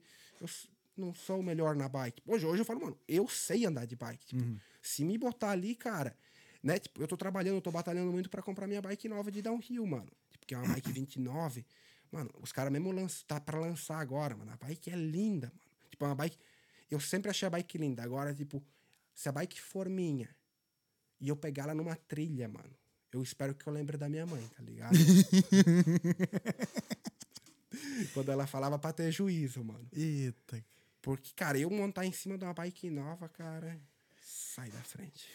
não 0.97 1.13
sou 1.13 1.39
o 1.39 1.43
melhor 1.43 1.75
na 1.75 1.89
bike. 1.89 2.21
Hoje, 2.25 2.45
hoje 2.45 2.61
eu 2.61 2.65
falo, 2.65 2.81
mano, 2.81 2.97
eu 3.07 3.27
sei 3.27 3.65
andar 3.65 3.85
de 3.85 3.95
bike. 3.95 4.25
Tipo, 4.27 4.41
se 4.81 5.03
me 5.03 5.17
botar 5.17 5.51
ali, 5.51 5.75
cara, 5.75 6.15
né? 6.63 6.79
Tipo, 6.79 7.01
eu 7.01 7.07
tô 7.07 7.17
trabalhando, 7.17 7.55
eu 7.55 7.61
tô 7.61 7.71
batalhando 7.71 8.11
muito 8.11 8.29
pra 8.29 8.41
comprar 8.41 8.65
minha 8.67 8.81
bike 8.81 9.09
nova 9.09 9.31
de 9.31 9.41
downhill, 9.41 9.85
mano. 9.85 10.09
Tipo, 10.31 10.45
que 10.45 10.55
é 10.55 10.57
uma 10.57 10.73
bike 10.73 10.91
29. 10.93 11.65
Mano, 12.11 12.29
os 12.41 12.51
caras 12.51 12.71
mesmo 12.71 12.91
lançam, 12.91 13.25
tá 13.27 13.39
pra 13.39 13.59
lançar 13.59 13.99
agora, 13.99 14.35
mano. 14.37 14.51
A 14.51 14.57
bike 14.57 14.89
é 14.89 14.95
linda, 14.95 15.47
mano. 15.47 15.59
Tipo, 15.89 16.05
é 16.05 16.07
uma 16.07 16.15
bike. 16.15 16.37
Eu 16.89 16.99
sempre 16.99 17.29
achei 17.29 17.45
a 17.45 17.49
bike 17.49 17.77
linda. 17.77 18.03
Agora, 18.03 18.33
tipo, 18.33 18.63
se 19.15 19.27
a 19.29 19.31
bike 19.31 19.59
for 19.59 19.89
minha 19.89 20.29
e 21.19 21.29
eu 21.29 21.35
pegar 21.35 21.63
ela 21.63 21.73
numa 21.73 21.95
trilha, 21.95 22.47
mano, 22.47 22.75
eu 23.11 23.23
espero 23.23 23.55
que 23.55 23.65
eu 23.65 23.73
lembre 23.73 23.97
da 23.97 24.07
minha 24.09 24.25
mãe, 24.25 24.45
tá 24.55 24.61
ligado? 24.61 24.93
Quando 28.13 28.31
ela 28.31 28.47
falava 28.47 28.77
pra 28.79 28.93
ter 28.93 29.11
juízo, 29.11 29.63
mano. 29.63 29.87
Eita. 29.91 30.63
Porque, 31.01 31.31
cara, 31.35 31.57
eu 31.57 31.69
montar 31.69 32.05
em 32.05 32.11
cima 32.11 32.37
de 32.37 32.43
uma 32.43 32.53
bike 32.53 32.89
nova, 32.89 33.29
cara, 33.29 33.79
sai 34.21 34.69
da 34.69 34.81
frente. 34.81 35.27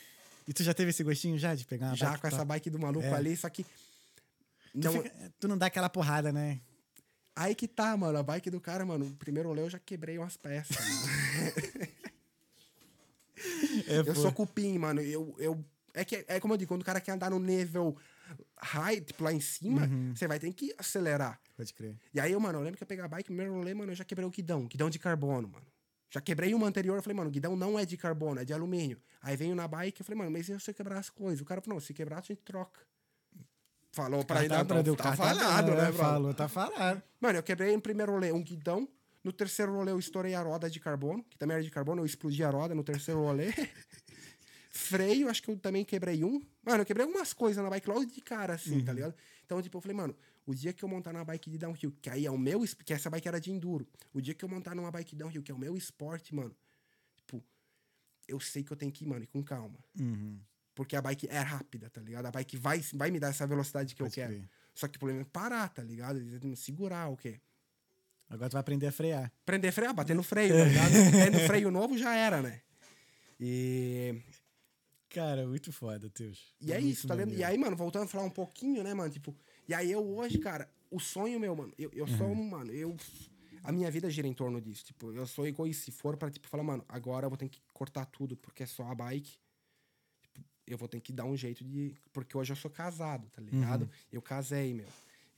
E 0.46 0.52
tu 0.52 0.62
já 0.62 0.74
teve 0.74 0.90
esse 0.90 1.02
gostinho 1.04 1.38
já 1.38 1.54
de 1.54 1.64
pegar 1.64 1.88
uma 1.88 1.96
Já 1.96 2.10
bike 2.10 2.20
com 2.20 2.26
essa 2.26 2.44
bike 2.44 2.70
do 2.70 2.78
maluco 2.78 3.06
É. 3.06 3.14
ali, 3.14 3.36
só 3.36 3.48
que. 3.48 3.64
Tu, 3.64 3.70
Não, 4.74 4.92
fica- 4.92 5.32
tu 5.38 5.48
não 5.48 5.56
dá 5.58 5.66
aquela 5.66 5.88
porrada, 5.88 6.32
né? 6.32 6.60
Aí 7.36 7.54
que 7.54 7.68
tá, 7.68 7.96
mano. 7.96 8.18
A 8.18 8.22
bike 8.22 8.50
do 8.50 8.60
cara, 8.60 8.84
mano. 8.84 9.14
Primeiro 9.18 9.48
olhei, 9.48 9.64
eu 9.64 9.70
já 9.70 9.78
quebrei 9.78 10.18
umas 10.18 10.36
peças. 10.36 10.76
É, 13.86 13.98
eu 14.00 14.04
pô. 14.06 14.14
sou 14.14 14.32
cupim, 14.32 14.78
mano. 14.78 15.00
Eu, 15.00 15.34
eu, 15.38 15.64
é, 15.94 16.04
que, 16.04 16.24
é 16.28 16.38
como 16.40 16.54
eu 16.54 16.58
digo, 16.58 16.68
quando 16.68 16.82
o 16.82 16.84
cara 16.84 17.00
quer 17.00 17.12
andar 17.12 17.30
no 17.30 17.38
nível 17.38 17.96
high, 18.58 19.00
tipo 19.00 19.24
lá 19.24 19.32
em 19.32 19.40
cima, 19.40 19.86
Uhum. 19.86 20.12
você 20.14 20.26
vai 20.28 20.38
ter 20.38 20.52
que 20.52 20.72
acelerar. 20.78 21.40
Pode 21.56 21.74
crer. 21.74 21.96
E 22.14 22.20
aí, 22.20 22.32
eu, 22.32 22.40
mano, 22.40 22.58
eu 22.58 22.62
lembro 22.62 22.76
que 22.78 22.82
eu 22.82 22.86
peguei 22.86 23.04
a 23.04 23.08
bike, 23.08 23.24
primeiro 23.24 23.52
rolê, 23.54 23.74
mano, 23.74 23.92
eu 23.92 23.96
já 23.96 24.04
quebrei 24.04 24.26
o 24.26 24.30
guidão. 24.30 24.66
Guidão 24.66 24.88
de 24.88 24.98
carbono, 24.98 25.48
mano. 25.48 25.66
Já 26.12 26.20
quebrei 26.20 26.52
uma 26.54 26.66
anterior, 26.66 26.96
eu 26.96 27.02
falei, 27.02 27.16
mano, 27.16 27.28
o 27.28 27.32
guidão 27.32 27.54
não 27.56 27.78
é 27.78 27.84
de 27.86 27.96
carbono, 27.96 28.40
é 28.40 28.44
de 28.44 28.52
alumínio. 28.52 29.00
Aí 29.22 29.36
veio 29.36 29.54
na 29.54 29.66
bike, 29.68 30.00
eu 30.00 30.04
falei, 30.04 30.18
mano, 30.18 30.30
mas 30.30 30.48
e 30.48 30.58
se 30.58 30.70
eu 30.70 30.74
quebrar 30.74 30.98
as 30.98 31.08
coisas? 31.10 31.40
O 31.40 31.44
cara 31.44 31.60
falou, 31.60 31.76
não, 31.76 31.80
se 31.80 31.92
quebrar, 31.94 32.18
a 32.18 32.20
gente 32.22 32.36
troca. 32.42 32.80
Falou 33.92 34.24
pra 34.24 34.36
Tá, 34.36 34.40
ele, 34.44 34.48
tá, 34.50 34.58
não, 34.58 34.66
pra 34.66 34.82
tá, 34.82 34.90
tá 34.96 35.02
cara 35.02 35.16
falado, 35.16 35.66
tá, 35.66 35.74
né, 35.74 35.84
bro? 35.86 35.94
Falou, 35.98 36.34
tá 36.34 36.48
falado. 36.48 37.02
Mano, 37.20 37.38
eu 37.38 37.42
quebrei 37.42 37.74
no 37.74 37.80
primeiro 37.82 38.12
rolê 38.12 38.30
um 38.32 38.42
guidão. 38.42 38.88
No 39.22 39.32
terceiro 39.32 39.72
rolê 39.72 39.92
eu 39.92 39.98
estourei 39.98 40.34
a 40.34 40.42
roda 40.42 40.70
de 40.70 40.80
carbono, 40.80 41.22
que 41.24 41.36
também 41.36 41.54
era 41.54 41.62
de 41.62 41.70
carbono, 41.70 42.00
eu 42.00 42.06
explodi 42.06 42.42
a 42.42 42.50
roda 42.50 42.74
no 42.74 42.82
terceiro 42.82 43.20
rolê. 43.20 43.52
Freio, 44.70 45.28
acho 45.28 45.42
que 45.42 45.50
eu 45.50 45.58
também 45.58 45.84
quebrei 45.84 46.24
um. 46.24 46.40
Mano, 46.62 46.82
eu 46.82 46.86
quebrei 46.86 47.04
algumas 47.04 47.32
coisas 47.32 47.62
na 47.62 47.68
bike 47.68 47.88
logo 47.88 48.04
de 48.06 48.20
cara, 48.20 48.54
assim, 48.54 48.82
tá 48.84 48.92
ligado? 48.92 49.14
Então, 49.44 49.60
tipo, 49.60 49.76
eu 49.76 49.80
falei, 49.82 49.96
mano, 49.96 50.16
o 50.46 50.54
dia 50.54 50.72
que 50.72 50.84
eu 50.84 50.88
montar 50.88 51.12
na 51.12 51.24
bike 51.24 51.50
de 51.50 51.58
downhill, 51.58 51.92
que 52.00 52.08
aí 52.08 52.24
é 52.24 52.30
o 52.30 52.38
meu, 52.38 52.60
que 52.84 52.92
essa 52.92 53.10
bike 53.10 53.26
era 53.26 53.40
de 53.40 53.50
enduro. 53.50 53.86
O 54.14 54.20
dia 54.20 54.32
que 54.32 54.44
eu 54.44 54.48
montar 54.48 54.74
numa 54.74 54.90
bike 54.90 55.16
downhill, 55.16 55.42
que 55.42 55.50
é 55.50 55.54
o 55.54 55.58
meu 55.58 55.76
esporte, 55.76 56.34
mano, 56.34 56.54
tipo, 57.16 57.44
eu 58.28 58.38
sei 58.38 58.62
que 58.62 58.72
eu 58.72 58.76
tenho 58.76 58.92
que 58.92 59.04
ir, 59.04 59.08
mano, 59.08 59.24
e 59.24 59.26
com 59.26 59.42
calma. 59.42 59.78
Uhum. 59.98 60.40
Porque 60.72 60.94
a 60.94 61.02
bike 61.02 61.26
é 61.28 61.40
rápida, 61.40 61.90
tá 61.90 62.00
ligado? 62.00 62.26
A 62.26 62.30
bike 62.30 62.56
vai, 62.56 62.80
vai 62.94 63.10
me 63.10 63.18
dar 63.18 63.28
essa 63.28 63.46
velocidade 63.46 63.94
que 63.94 64.02
Pode 64.02 64.12
eu 64.12 64.14
quero. 64.14 64.34
crer. 64.34 64.48
Só 64.72 64.86
que 64.86 64.96
o 64.96 65.00
problema 65.00 65.22
é 65.22 65.24
parar, 65.24 65.68
tá 65.68 65.82
ligado? 65.82 66.20
Segurar 66.56 67.08
o 67.08 67.16
quê? 67.16 67.40
Agora 68.30 68.48
tu 68.48 68.52
vai 68.52 68.60
aprender 68.60 68.86
a 68.86 68.92
frear. 68.92 69.30
Prender 69.44 69.72
freio, 69.72 69.90
ah, 69.90 69.92
bater 69.92 70.14
no 70.16 70.22
freio, 70.22 70.54
tá 70.56 70.64
ligado? 70.64 70.92
Tendo 71.10 71.38
freio 71.46 71.70
novo 71.70 71.98
já 71.98 72.14
era, 72.14 72.40
né? 72.40 72.62
E, 73.38 74.22
Cara, 75.08 75.44
muito 75.46 75.72
foda, 75.72 76.08
Teus. 76.08 76.54
e 76.60 76.72
é 76.72 76.78
Muito 76.78 76.92
isso, 76.92 77.08
tá 77.08 77.16
vendo? 77.16 77.34
E 77.34 77.42
aí, 77.42 77.58
mano, 77.58 77.74
voltando 77.76 78.04
a 78.04 78.08
falar 78.08 78.22
um 78.24 78.30
pouquinho, 78.30 78.84
né, 78.84 78.94
mano? 78.94 79.10
Tipo, 79.10 79.34
e 79.66 79.74
aí 79.74 79.90
eu 79.90 80.06
hoje, 80.16 80.38
cara, 80.38 80.70
o 80.88 81.00
sonho 81.00 81.40
meu, 81.40 81.56
mano, 81.56 81.72
eu, 81.76 81.90
eu 81.92 82.06
sou 82.06 82.28
Uhum. 82.28 82.40
um, 82.40 82.48
mano, 82.50 82.72
eu. 82.72 82.96
A 83.64 83.72
minha 83.72 83.90
vida 83.90 84.08
gira 84.08 84.26
em 84.28 84.32
torno 84.32 84.60
disso. 84.60 84.84
Tipo, 84.84 85.12
eu 85.12 85.26
sou 85.26 85.46
egoísta. 85.46 85.84
Se 85.86 85.90
for 85.90 86.16
pra, 86.16 86.30
tipo, 86.30 86.46
falar, 86.48 86.62
mano, 86.62 86.84
agora 86.88 87.26
eu 87.26 87.30
vou 87.30 87.36
ter 87.36 87.48
que 87.48 87.60
cortar 87.74 88.06
tudo 88.06 88.36
porque 88.36 88.62
é 88.62 88.66
só 88.66 88.84
a 88.84 88.94
bike. 88.94 89.36
Tipo, 90.22 90.40
eu 90.66 90.78
vou 90.78 90.88
ter 90.88 91.00
que 91.00 91.12
dar 91.12 91.24
um 91.24 91.36
jeito 91.36 91.64
de. 91.64 91.94
Porque 92.12 92.36
hoje 92.38 92.52
eu 92.52 92.56
sou 92.56 92.70
casado, 92.70 93.28
tá 93.30 93.42
ligado? 93.42 93.90
Eu 94.12 94.22
casei, 94.22 94.72
meu. 94.72 94.86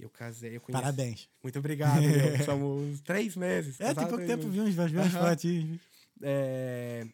Eu 0.03 0.11
casei, 0.11 0.57
eu 0.57 0.61
conheci. 0.61 0.83
Parabéns. 0.83 1.29
Muito 1.43 1.59
obrigado, 1.59 2.01
meu. 2.01 2.39
Somos 2.45 3.01
três 3.01 3.37
meses. 3.37 3.81
É, 3.81 3.95
tem 3.95 4.07
pouco 4.07 4.27
tempo, 4.27 4.45
meses. 4.49 4.53
vi 4.53 4.61
uns, 4.61 4.91
vi 4.91 4.97
umas 4.97 5.13
fotinhas. 5.13 5.81
É, 6.21 7.07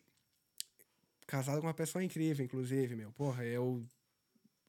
Casado 1.26 1.60
com 1.60 1.66
uma 1.66 1.74
pessoa 1.74 2.02
incrível, 2.02 2.42
inclusive, 2.42 2.96
meu. 2.96 3.12
Porra, 3.12 3.44
eu. 3.44 3.84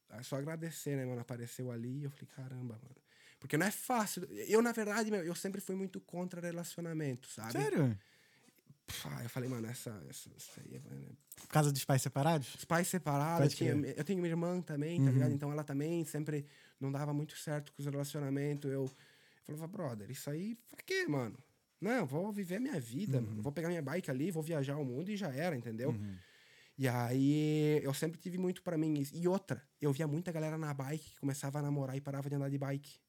É 0.09 0.21
só 0.23 0.35
agradecer, 0.35 0.97
né, 0.97 1.05
mano? 1.05 1.21
Apareceu 1.21 1.71
ali 1.71 1.99
e 1.99 2.03
eu 2.03 2.09
falei, 2.09 2.27
caramba, 2.35 2.73
mano. 2.81 2.95
Porque 3.39 3.57
não 3.57 3.65
é 3.65 3.71
fácil. 3.71 4.27
Eu, 4.29 4.61
na 4.61 4.73
verdade, 4.73 5.09
meu, 5.09 5.23
eu 5.23 5.33
sempre 5.33 5.61
fui 5.61 5.75
muito 5.75 6.01
contra 6.01 6.41
relacionamento, 6.41 7.29
sabe? 7.29 7.53
Sério? 7.53 7.97
Pá, 9.01 9.23
eu 9.23 9.29
falei, 9.29 9.47
mano, 9.47 9.67
essa, 9.67 9.91
essa, 10.09 10.29
isso 10.35 10.51
aí 10.57 10.75
é- 10.75 11.39
Por 11.39 11.47
causa 11.47 11.71
dos 11.71 11.85
pais 11.85 12.01
separados? 12.01 12.55
Os 12.55 12.65
pais 12.65 12.87
separados, 12.87 13.51
eu, 13.53 13.57
tinha, 13.57 13.71
eu 13.71 14.03
tenho 14.03 14.19
uma 14.19 14.27
irmã 14.27 14.59
também, 14.61 15.01
tá 15.05 15.11
ligado? 15.11 15.31
Então 15.31 15.51
ela 15.51 15.63
também 15.63 16.03
sempre 16.03 16.45
não 16.80 16.91
dava 16.91 17.14
muito 17.14 17.38
certo 17.38 17.72
com 17.73 17.81
os 17.81 17.85
relacionamentos. 17.85 18.72
Eu, 18.72 18.89
eu 19.47 19.56
falava, 19.56 19.68
brother, 19.68 20.10
isso 20.11 20.30
aí 20.30 20.56
pra 20.69 20.81
quê, 20.85 21.06
mano? 21.07 21.38
Não, 21.81 22.06
vou 22.06 22.31
viver 22.31 22.60
minha 22.60 22.80
vida, 22.80 23.22
mano. 23.22 23.41
Vou 23.41 23.51
pegar 23.51 23.69
minha 23.69 23.81
bike 23.81 24.11
ali, 24.11 24.31
vou 24.31 24.43
viajar 24.43 24.77
o 24.77 24.85
mundo 24.85 25.10
e 25.10 25.15
já 25.18 25.34
era, 25.34 25.56
entendeu? 25.56 25.91
E 26.77 26.88
aí 26.88 27.81
eu 27.84 27.93
sempre 27.93 28.18
tive 28.19 28.38
muito 28.38 28.61
pra 28.61 28.77
mim 28.77 28.99
isso. 28.99 29.14
E 29.15 29.27
outra, 29.27 29.61
eu 29.81 29.91
via 29.91 30.07
muita 30.07 30.31
galera 30.31 30.57
na 30.57 30.73
bike 30.73 31.11
que 31.11 31.19
começava 31.19 31.60
a 31.60 31.61
namorar 31.61 31.95
e 31.95 32.01
parava 32.01 32.30
de 32.30 32.35
andar 32.35 32.49
de 32.49 32.57
bike. 32.57 32.99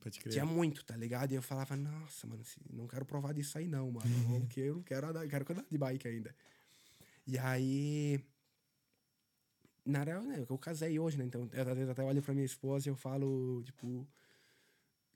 Pode 0.00 0.18
crer. 0.18 0.32
Tinha 0.32 0.46
muito, 0.46 0.84
tá 0.84 0.96
ligado? 0.96 1.32
E 1.32 1.34
eu 1.34 1.42
falava, 1.42 1.76
nossa, 1.76 2.26
mano, 2.26 2.42
não 2.72 2.86
quero 2.86 3.04
provar 3.04 3.34
disso 3.34 3.58
aí 3.58 3.68
não, 3.68 3.90
mano. 3.90 4.40
Porque 4.40 4.60
eu 4.60 4.76
não 4.76 4.82
quero 4.82 5.08
andar, 5.08 5.24
eu 5.24 5.28
quero 5.28 5.44
andar 5.52 5.64
de 5.70 5.78
bike 5.78 6.08
ainda. 6.08 6.34
E 7.26 7.38
aí. 7.38 8.24
Na 9.84 10.02
real, 10.04 10.22
né, 10.22 10.44
eu 10.48 10.58
casei 10.58 10.98
hoje, 10.98 11.16
né? 11.16 11.24
Então, 11.24 11.48
eu, 11.52 11.60
às 11.62 11.74
vezes 11.74 11.88
até 11.88 12.02
olho 12.02 12.22
pra 12.22 12.34
minha 12.34 12.44
esposa 12.46 12.88
e 12.88 12.90
eu 12.90 12.96
falo, 12.96 13.62
tipo, 13.64 13.86
o 13.86 14.06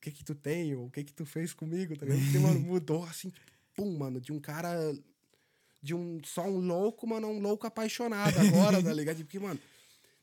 que 0.00 0.10
que 0.10 0.24
tu 0.24 0.34
tem? 0.34 0.74
Ou 0.74 0.86
o 0.86 0.90
que 0.90 1.04
que 1.04 1.12
tu 1.12 1.24
fez 1.24 1.52
comigo, 1.52 1.96
tá? 1.96 2.06
Porque, 2.06 2.38
mano, 2.38 2.60
mudou 2.60 3.04
assim, 3.04 3.30
tipo, 3.30 3.46
pum, 3.74 3.96
mano, 3.96 4.20
de 4.20 4.32
um 4.32 4.40
cara. 4.40 4.74
De 5.82 5.94
um 5.94 6.18
só 6.24 6.44
um 6.46 6.58
louco, 6.60 7.06
mano, 7.06 7.28
um 7.28 7.38
louco 7.40 7.66
apaixonado 7.66 8.38
agora, 8.38 8.82
tá 8.82 8.90
ligado? 8.94 9.18
Porque, 9.18 9.38
mano, 9.38 9.60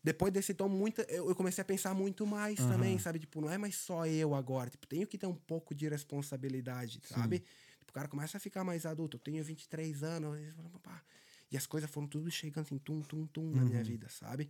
depois 0.04 0.34
desse 0.34 0.56
tom, 0.56 0.68
muita, 0.68 1.04
eu, 1.04 1.30
eu 1.30 1.36
comecei 1.36 1.62
a 1.62 1.66
pensar 1.66 1.94
muito 1.94 2.26
mais 2.26 2.60
também, 2.72 2.98
sabe? 2.98 3.20
Tipo, 3.20 3.42
não 3.42 3.50
é 3.52 3.60
mais 3.60 3.76
só 3.76 4.08
eu 4.08 4.34
agora. 4.34 4.72
Tipo, 4.72 4.88
tenho 4.88 5.06
que 5.06 5.20
ter 5.20 5.28
um 5.28 5.36
pouco 5.36 5.76
de 5.76 5.88
responsabilidade, 5.88 7.00
sabe? 7.08 7.40
Tipo, 7.80 7.92
o 7.92 7.94
cara 7.94 8.08
começa 8.08 8.38
a 8.38 8.40
ficar 8.40 8.64
mais 8.64 8.88
adulto. 8.88 9.18
Eu 9.18 9.22
tenho 9.22 9.44
23 9.44 10.02
anos. 10.02 10.40
e 10.40 10.50
fala, 10.52 10.70
"Pá". 10.82 11.04
E 11.52 11.58
as 11.58 11.68
coisas 11.68 11.90
foram 11.90 12.08
tudo 12.08 12.32
chegando 12.32 12.66
assim, 12.66 12.78
tum, 12.78 13.02
tum, 13.02 13.28
tum 13.28 13.52
na 13.52 13.64
minha 13.66 13.84
vida, 13.84 14.08
sabe? 14.10 14.50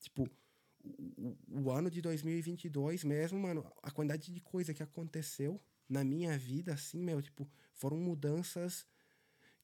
Tipo, 0.00 0.28
o, 0.82 1.36
o- 1.48 1.70
ano 1.70 1.90
de 1.90 2.00
2022 2.00 3.04
mesmo, 3.04 3.38
mano, 3.38 3.70
a 3.82 3.90
quantidade 3.90 4.32
de 4.32 4.40
coisa 4.40 4.72
que 4.72 4.82
aconteceu 4.82 5.60
na 5.88 6.02
minha 6.04 6.38
vida, 6.38 6.72
assim, 6.72 6.98
meu, 7.02 7.20
tipo, 7.20 7.48
foram 7.74 7.96
mudanças 7.98 8.86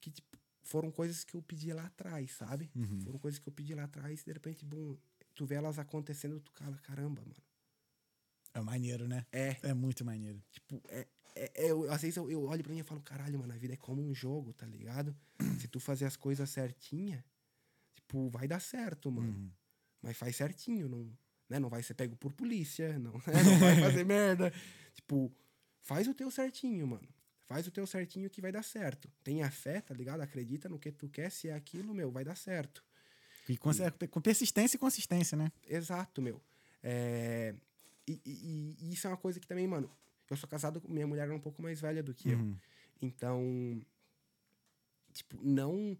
que, 0.01 0.11
tipo, 0.11 0.37
foram 0.63 0.91
coisas 0.91 1.25
que 1.25 1.35
eu 1.35 1.43
pedi 1.43 1.73
lá 1.73 1.87
atrás, 1.87 2.33
sabe? 2.33 2.71
Foram 3.03 3.19
coisas 3.19 3.39
que 3.39 3.49
eu 3.49 3.53
pedi 3.53 3.75
lá 3.75 3.85
atrás 3.85 4.21
e 4.23 4.25
de 4.25 4.33
repente, 4.33 4.65
bum, 4.65 4.97
tu 5.35 5.45
vê 5.47 5.55
elas 5.57 5.79
acontecendo, 5.79 6.41
tu 6.41 6.53
cala, 6.53 6.77
caramba, 6.79 7.23
mano. 7.23 7.43
É 8.53 8.61
maneiro, 8.61 9.09
né? 9.09 9.27
É, 9.33 9.57
É 9.63 9.75
muito 9.75 10.05
maneiro. 10.05 10.43
tipo, 10.51 10.81
é, 10.89 11.07
é, 11.35 11.51
é- 11.55 11.71
eu- 11.71 11.91
às 11.91 12.03
vezes 12.03 12.17
eu, 12.17 12.31
eu 12.31 12.43
olho 12.45 12.63
pra 12.63 12.73
mim 12.73 12.81
e 12.81 12.83
falo, 12.85 13.01
caralho, 13.03 13.39
mano, 13.39 13.53
a 13.53 13.57
vida 13.57 13.75
é 13.75 13.77
como 13.77 14.03
um 14.03 14.15
jogo, 14.15 14.53
tá 14.53 14.67
ligado? 14.67 15.15
Se 15.61 15.69
tu 15.69 15.81
fazer 15.81 16.05
as 16.05 16.17
coisas 16.17 16.49
certinha, 16.51 17.25
tipo, 17.95 18.29
vai 18.31 18.47
dar 18.49 18.61
certo, 18.61 19.11
mano. 19.11 19.33
Mas 20.03 20.17
faz 20.17 20.37
certinho, 20.37 20.89
não, 20.89 21.11
né? 21.49 21.59
não 21.59 21.69
vai 21.69 21.83
ser 21.83 21.95
pego 21.95 22.15
por 22.17 22.33
polícia, 22.33 22.99
não, 22.99 23.13
né? 23.27 23.43
não 23.45 23.59
vai 23.59 23.81
fazer 23.81 24.05
merda. 24.05 24.53
Tipo, 24.95 25.33
faz 25.81 26.07
o 26.07 26.15
teu 26.15 26.31
certinho, 26.31 26.87
mano. 26.87 27.09
Faz 27.47 27.67
o 27.67 27.71
teu 27.71 27.87
certinho 27.87 28.31
que 28.31 28.41
vai 28.41 28.51
dar 28.53 28.63
certo. 28.63 29.11
Tenha 29.23 29.51
fé, 29.51 29.81
tá 29.81 29.93
ligado? 29.95 30.21
Acredita 30.23 30.69
no 30.69 30.79
que 30.79 30.91
tu 30.91 31.09
quer, 31.09 31.31
se 31.31 31.49
é 31.49 31.55
aquilo, 31.55 31.93
meu, 31.95 32.11
vai 32.11 32.25
dar 32.25 32.37
certo. 32.37 32.83
E 33.49 33.57
com, 33.59 33.71
com 34.11 34.21
persistência 34.21 34.77
e 34.77 34.79
consistência, 34.81 35.37
né? 35.37 35.53
Exato, 35.69 36.23
meu. 36.23 36.41
É, 36.83 37.55
E, 38.07 38.21
e- 38.25 38.77
e 38.81 38.93
isso 38.93 39.07
é 39.07 39.11
uma 39.11 39.17
coisa 39.17 39.39
que 39.41 39.47
também, 39.47 39.67
mano. 39.67 39.91
Eu 40.31 40.37
sou 40.37 40.49
casado 40.49 40.83
minha 40.89 41.07
mulher 41.07 41.29
é 41.29 41.33
um 41.33 41.41
pouco 41.41 41.63
mais 41.63 41.81
velha 41.81 42.03
do 42.03 42.15
que 42.15 42.31
eu. 42.31 42.39
Então, 43.01 43.81
tipo, 45.13 45.39
não. 45.43 45.97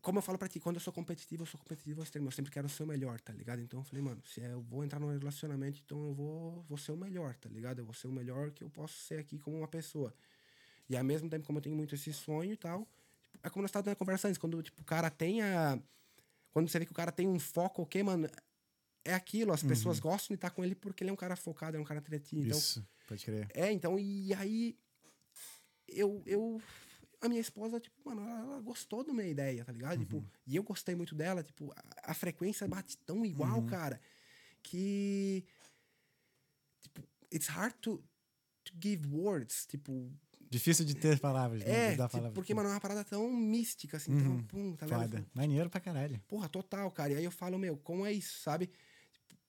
Como 0.00 0.18
eu 0.18 0.22
falo 0.22 0.38
pra 0.38 0.46
ti, 0.46 0.60
quando 0.60 0.76
eu 0.76 0.80
sou 0.80 0.92
competitivo, 0.92 1.42
eu 1.42 1.46
sou 1.46 1.58
competitivo 1.58 2.02
extremo. 2.02 2.28
Eu 2.28 2.32
sempre 2.32 2.52
quero 2.52 2.68
ser 2.68 2.84
o 2.84 2.86
melhor, 2.86 3.20
tá 3.20 3.32
ligado? 3.32 3.60
Então 3.60 3.80
eu 3.80 3.84
falei, 3.84 4.04
mano, 4.04 4.22
se 4.24 4.40
eu 4.40 4.62
vou 4.62 4.84
entrar 4.84 5.00
num 5.00 5.10
relacionamento, 5.10 5.80
então 5.84 5.98
eu 6.08 6.14
vou, 6.14 6.62
vou 6.68 6.78
ser 6.78 6.92
o 6.92 6.96
melhor, 6.96 7.34
tá 7.34 7.48
ligado? 7.48 7.80
Eu 7.80 7.84
vou 7.84 7.94
ser 7.94 8.06
o 8.06 8.12
melhor 8.12 8.52
que 8.52 8.62
eu 8.62 8.70
posso 8.70 8.94
ser 8.94 9.18
aqui 9.18 9.38
como 9.38 9.56
uma 9.56 9.66
pessoa. 9.68 10.14
E 10.88 10.96
ao 10.96 11.02
mesmo 11.02 11.28
tempo, 11.28 11.44
como 11.44 11.58
eu 11.58 11.62
tenho 11.62 11.74
muito 11.74 11.94
esse 11.94 12.12
sonho 12.12 12.52
e 12.52 12.56
tal, 12.56 12.86
tipo, 13.32 13.46
é 13.46 13.50
como 13.50 13.62
nós 13.62 13.70
estávamos 13.70 13.98
conversando 13.98 14.30
antes, 14.30 14.38
quando 14.38 14.62
tipo, 14.62 14.80
o 14.80 14.84
cara 14.84 15.10
tem 15.10 15.42
a. 15.42 15.78
Quando 16.52 16.68
você 16.68 16.78
vê 16.78 16.86
que 16.86 16.92
o 16.92 16.94
cara 16.94 17.10
tem 17.10 17.26
um 17.26 17.38
foco, 17.38 17.82
ok, 17.82 18.02
mano, 18.02 18.28
é 19.06 19.14
aquilo. 19.14 19.52
As 19.52 19.62
pessoas 19.62 19.98
gostam 19.98 20.34
de 20.34 20.38
estar 20.38 20.50
com 20.50 20.64
ele 20.64 20.74
porque 20.74 21.02
ele 21.02 21.10
é 21.10 21.12
um 21.12 21.16
cara 21.16 21.36
focado, 21.36 21.76
é 21.76 21.80
um 21.80 21.84
cara 21.84 22.00
entretido. 22.00 22.46
Então, 22.46 22.58
Isso, 22.58 22.86
pode 23.06 23.24
crer. 23.24 23.48
é, 23.54 23.70
então, 23.72 23.98
e 23.98 24.34
aí 24.34 24.76
eu, 25.88 26.22
eu 26.26 26.60
a 27.20 27.28
minha 27.28 27.40
esposa, 27.40 27.80
tipo, 27.80 27.96
mano, 28.04 28.22
ela, 28.22 28.40
ela 28.40 28.60
gostou 28.60 29.04
da 29.04 29.12
minha 29.12 29.28
ideia, 29.28 29.64
tá 29.64 29.72
ligado? 29.72 29.98
Tipo, 30.00 30.24
e 30.46 30.56
eu 30.56 30.62
gostei 30.62 30.94
muito 30.94 31.14
dela, 31.14 31.42
tipo, 31.42 31.72
a, 31.72 32.10
a 32.10 32.14
frequência 32.14 32.68
bate 32.68 32.96
tão 32.98 33.24
igual, 33.24 33.62
cara, 33.64 34.00
que 34.62 35.44
tipo, 36.82 37.02
it's 37.32 37.46
hard 37.48 37.74
to, 37.80 38.02
to 38.64 38.72
give 38.80 39.06
words, 39.08 39.66
tipo, 39.66 40.12
Difícil 40.48 40.84
de 40.84 40.94
ter 40.94 41.18
palavras, 41.18 41.60
né? 41.64 41.70
é, 41.70 41.90
tipo, 41.90 42.08
palavras. 42.08 42.32
porque, 42.32 42.54
mano, 42.54 42.68
é 42.68 42.72
uma 42.72 42.80
parada 42.80 43.04
tão 43.04 43.32
mística, 43.32 43.96
assim, 43.96 44.16
tão, 44.16 44.42
pum, 44.44 44.76
tá 44.76 44.86
ligado? 44.86 45.10
Foda. 45.10 45.26
Maneiro 45.34 45.68
pra 45.68 45.80
caralho. 45.80 46.20
Porra, 46.28 46.48
total, 46.48 46.90
cara. 46.92 47.12
E 47.12 47.16
aí 47.16 47.24
eu 47.24 47.32
falo, 47.32 47.58
meu, 47.58 47.76
como 47.78 48.06
é 48.06 48.12
isso, 48.12 48.40
sabe? 48.40 48.70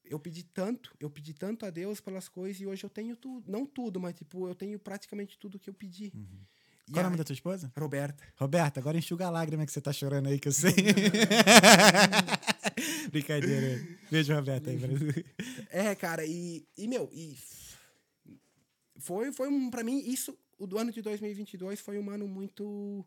Eu 0.10 0.20
pedi 0.20 0.44
tanto, 0.44 0.96
eu 1.00 1.10
pedi 1.10 1.34
tanto 1.34 1.66
a 1.66 1.70
Deus 1.70 2.00
pelas 2.00 2.30
coisas 2.30 2.62
e 2.62 2.66
hoje 2.66 2.84
eu 2.84 2.90
tenho 2.90 3.16
tudo. 3.16 3.52
Não 3.52 3.66
tudo, 3.66 4.00
mas, 4.00 4.16
tipo, 4.16 4.48
eu 4.48 4.56
tenho 4.56 4.80
praticamente 4.80 5.38
tudo 5.38 5.60
que 5.60 5.70
eu 5.70 5.74
pedi. 5.74 6.14
E 6.88 6.92
Qual 6.92 7.00
é 7.00 7.02
o 7.02 7.10
nome 7.10 7.18
da 7.18 7.26
tua 7.26 7.34
esposa? 7.34 7.72
Roberta. 7.78 8.24
Roberta, 8.38 8.80
agora 8.80 8.98
enxuga 8.98 9.28
a 9.28 9.30
lágrima 9.30 9.66
que 9.66 9.72
você 9.72 9.82
tá 9.82 9.92
chorando 9.92 10.28
aí, 10.28 10.40
que 10.40 10.48
eu 10.48 10.54
sei. 10.54 10.74
Brincadeira. 13.12 13.86
Beijo, 14.10 14.34
Roberta 14.34 14.70
aí, 14.70 14.78
Brasil. 14.78 15.14
É, 15.70 15.94
cara, 15.96 16.26
e, 16.26 16.66
e 16.78 16.88
meu, 16.88 17.10
e 17.12 17.38
foi, 19.00 19.32
foi 19.32 19.50
um, 19.50 19.70
pra 19.70 19.84
mim, 19.84 20.00
isso, 20.00 20.38
o 20.58 20.66
do 20.66 20.78
ano 20.78 20.92
de 20.92 21.02
2022 21.02 21.80
foi 21.80 22.00
um 22.00 22.10
ano 22.10 22.28
muito, 22.28 23.06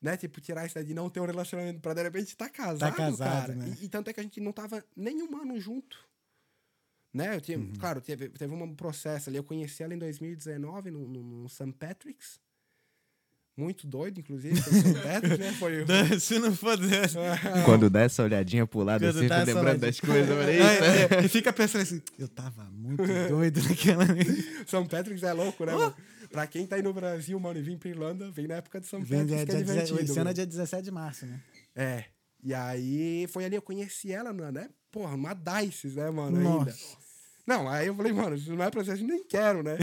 né, 0.00 0.16
tipo, 0.16 0.40
tirar 0.40 0.66
isso 0.66 0.82
de 0.82 0.94
não 0.94 1.10
ter 1.10 1.20
um 1.20 1.26
relacionamento 1.26 1.80
pra 1.80 1.94
de 1.94 2.02
repente 2.02 2.36
tá 2.36 2.48
casado, 2.48 2.94
casado, 2.94 3.30
cara. 3.30 3.54
né? 3.54 3.76
E, 3.80 3.84
e 3.84 3.88
tanto 3.88 4.08
é 4.08 4.12
que 4.12 4.20
a 4.20 4.22
gente 4.22 4.40
não 4.40 4.52
tava 4.52 4.84
nenhum 4.96 5.40
ano 5.40 5.58
junto, 5.60 5.98
né, 7.16 7.34
eu 7.36 7.40
tinha, 7.40 7.58
Uhum. 7.58 7.72
claro, 7.78 8.00
teve, 8.00 8.28
teve 8.28 8.52
um 8.54 8.74
processo 8.74 9.30
ali, 9.30 9.36
eu 9.38 9.44
conheci 9.44 9.82
ela 9.82 9.94
em 9.94 9.98
2019 9.98 10.90
no, 10.90 11.08
no, 11.08 11.22
no 11.42 11.48
St. 11.48 11.72
Patrick's, 11.78 12.38
muito 13.58 13.86
doido, 13.86 14.20
inclusive. 14.20 14.54
Patrick's, 15.02 15.38
né, 15.38 15.52
foi... 15.54 15.86
Se 16.20 16.38
não 16.38 16.54
for 16.54 16.76
dessa. 16.76 17.18
Quando 17.64 17.88
dá 17.88 18.02
essa 18.02 18.22
olhadinha 18.22 18.66
pro 18.66 18.80
lado, 18.82 19.00
Quando 19.00 19.16
assim, 19.16 19.24
essa 19.24 19.44
lembrando 19.44 19.80
das 19.80 19.98
coisas. 19.98 20.28
falei, 20.28 20.60
É, 20.60 21.02
"Eita." 21.02 21.14
é, 21.16 21.24
e 21.24 21.28
fica 21.28 21.52
pensando 21.54 21.80
assim, 21.80 22.02
eu 22.18 22.28
tava 22.28 22.64
muito 22.64 23.02
doido 23.30 23.62
naquela. 23.62 24.04
São 24.66 24.86
Patrick's 24.86 25.22
é 25.22 25.32
louco, 25.32 25.64
né, 25.64 25.72
mano? 25.74 25.94
Pra 26.30 26.46
quem 26.46 26.66
tá 26.66 26.76
aí 26.76 26.82
no 26.82 26.92
Brasil, 26.92 27.40
mano, 27.40 27.58
e 27.58 27.62
vim 27.62 27.78
pra 27.78 27.88
Irlanda, 27.88 28.30
vem 28.30 28.46
na 28.46 28.56
época 28.56 28.78
de 28.78 28.86
São 28.88 29.02
Vem 29.02 29.20
Patrick's, 29.20 29.36
dia, 29.36 29.46
que 29.46 29.52
é 29.52 29.54
dia, 29.54 29.64
dia, 29.64 29.74
divertido. 29.84 30.10
esse 30.12 30.18
ano 30.20 30.30
é 30.30 30.32
dia 30.34 30.46
17 30.46 30.82
de 30.84 30.90
março, 30.90 31.24
né? 31.24 31.40
É. 31.74 32.04
E 32.42 32.52
aí, 32.52 33.26
foi 33.30 33.44
ali, 33.46 33.56
eu 33.56 33.62
conheci 33.62 34.12
ela, 34.12 34.32
né? 34.52 34.68
Porra, 34.90 35.14
uma 35.14 35.32
Dices, 35.34 35.94
né, 35.96 36.10
mano, 36.10 36.38
Nossa. 36.38 36.58
ainda. 36.70 36.76
Não, 37.46 37.68
aí 37.68 37.86
eu 37.86 37.94
falei, 37.94 38.12
mano, 38.12 38.36
isso 38.36 38.54
não 38.54 38.64
é 38.64 38.70
processo, 38.70 39.04
nem 39.04 39.22
quero, 39.24 39.62
né? 39.62 39.76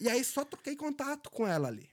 e 0.00 0.08
aí, 0.08 0.22
só 0.22 0.44
troquei 0.44 0.76
contato 0.76 1.30
com 1.30 1.46
ela 1.46 1.68
ali. 1.68 1.88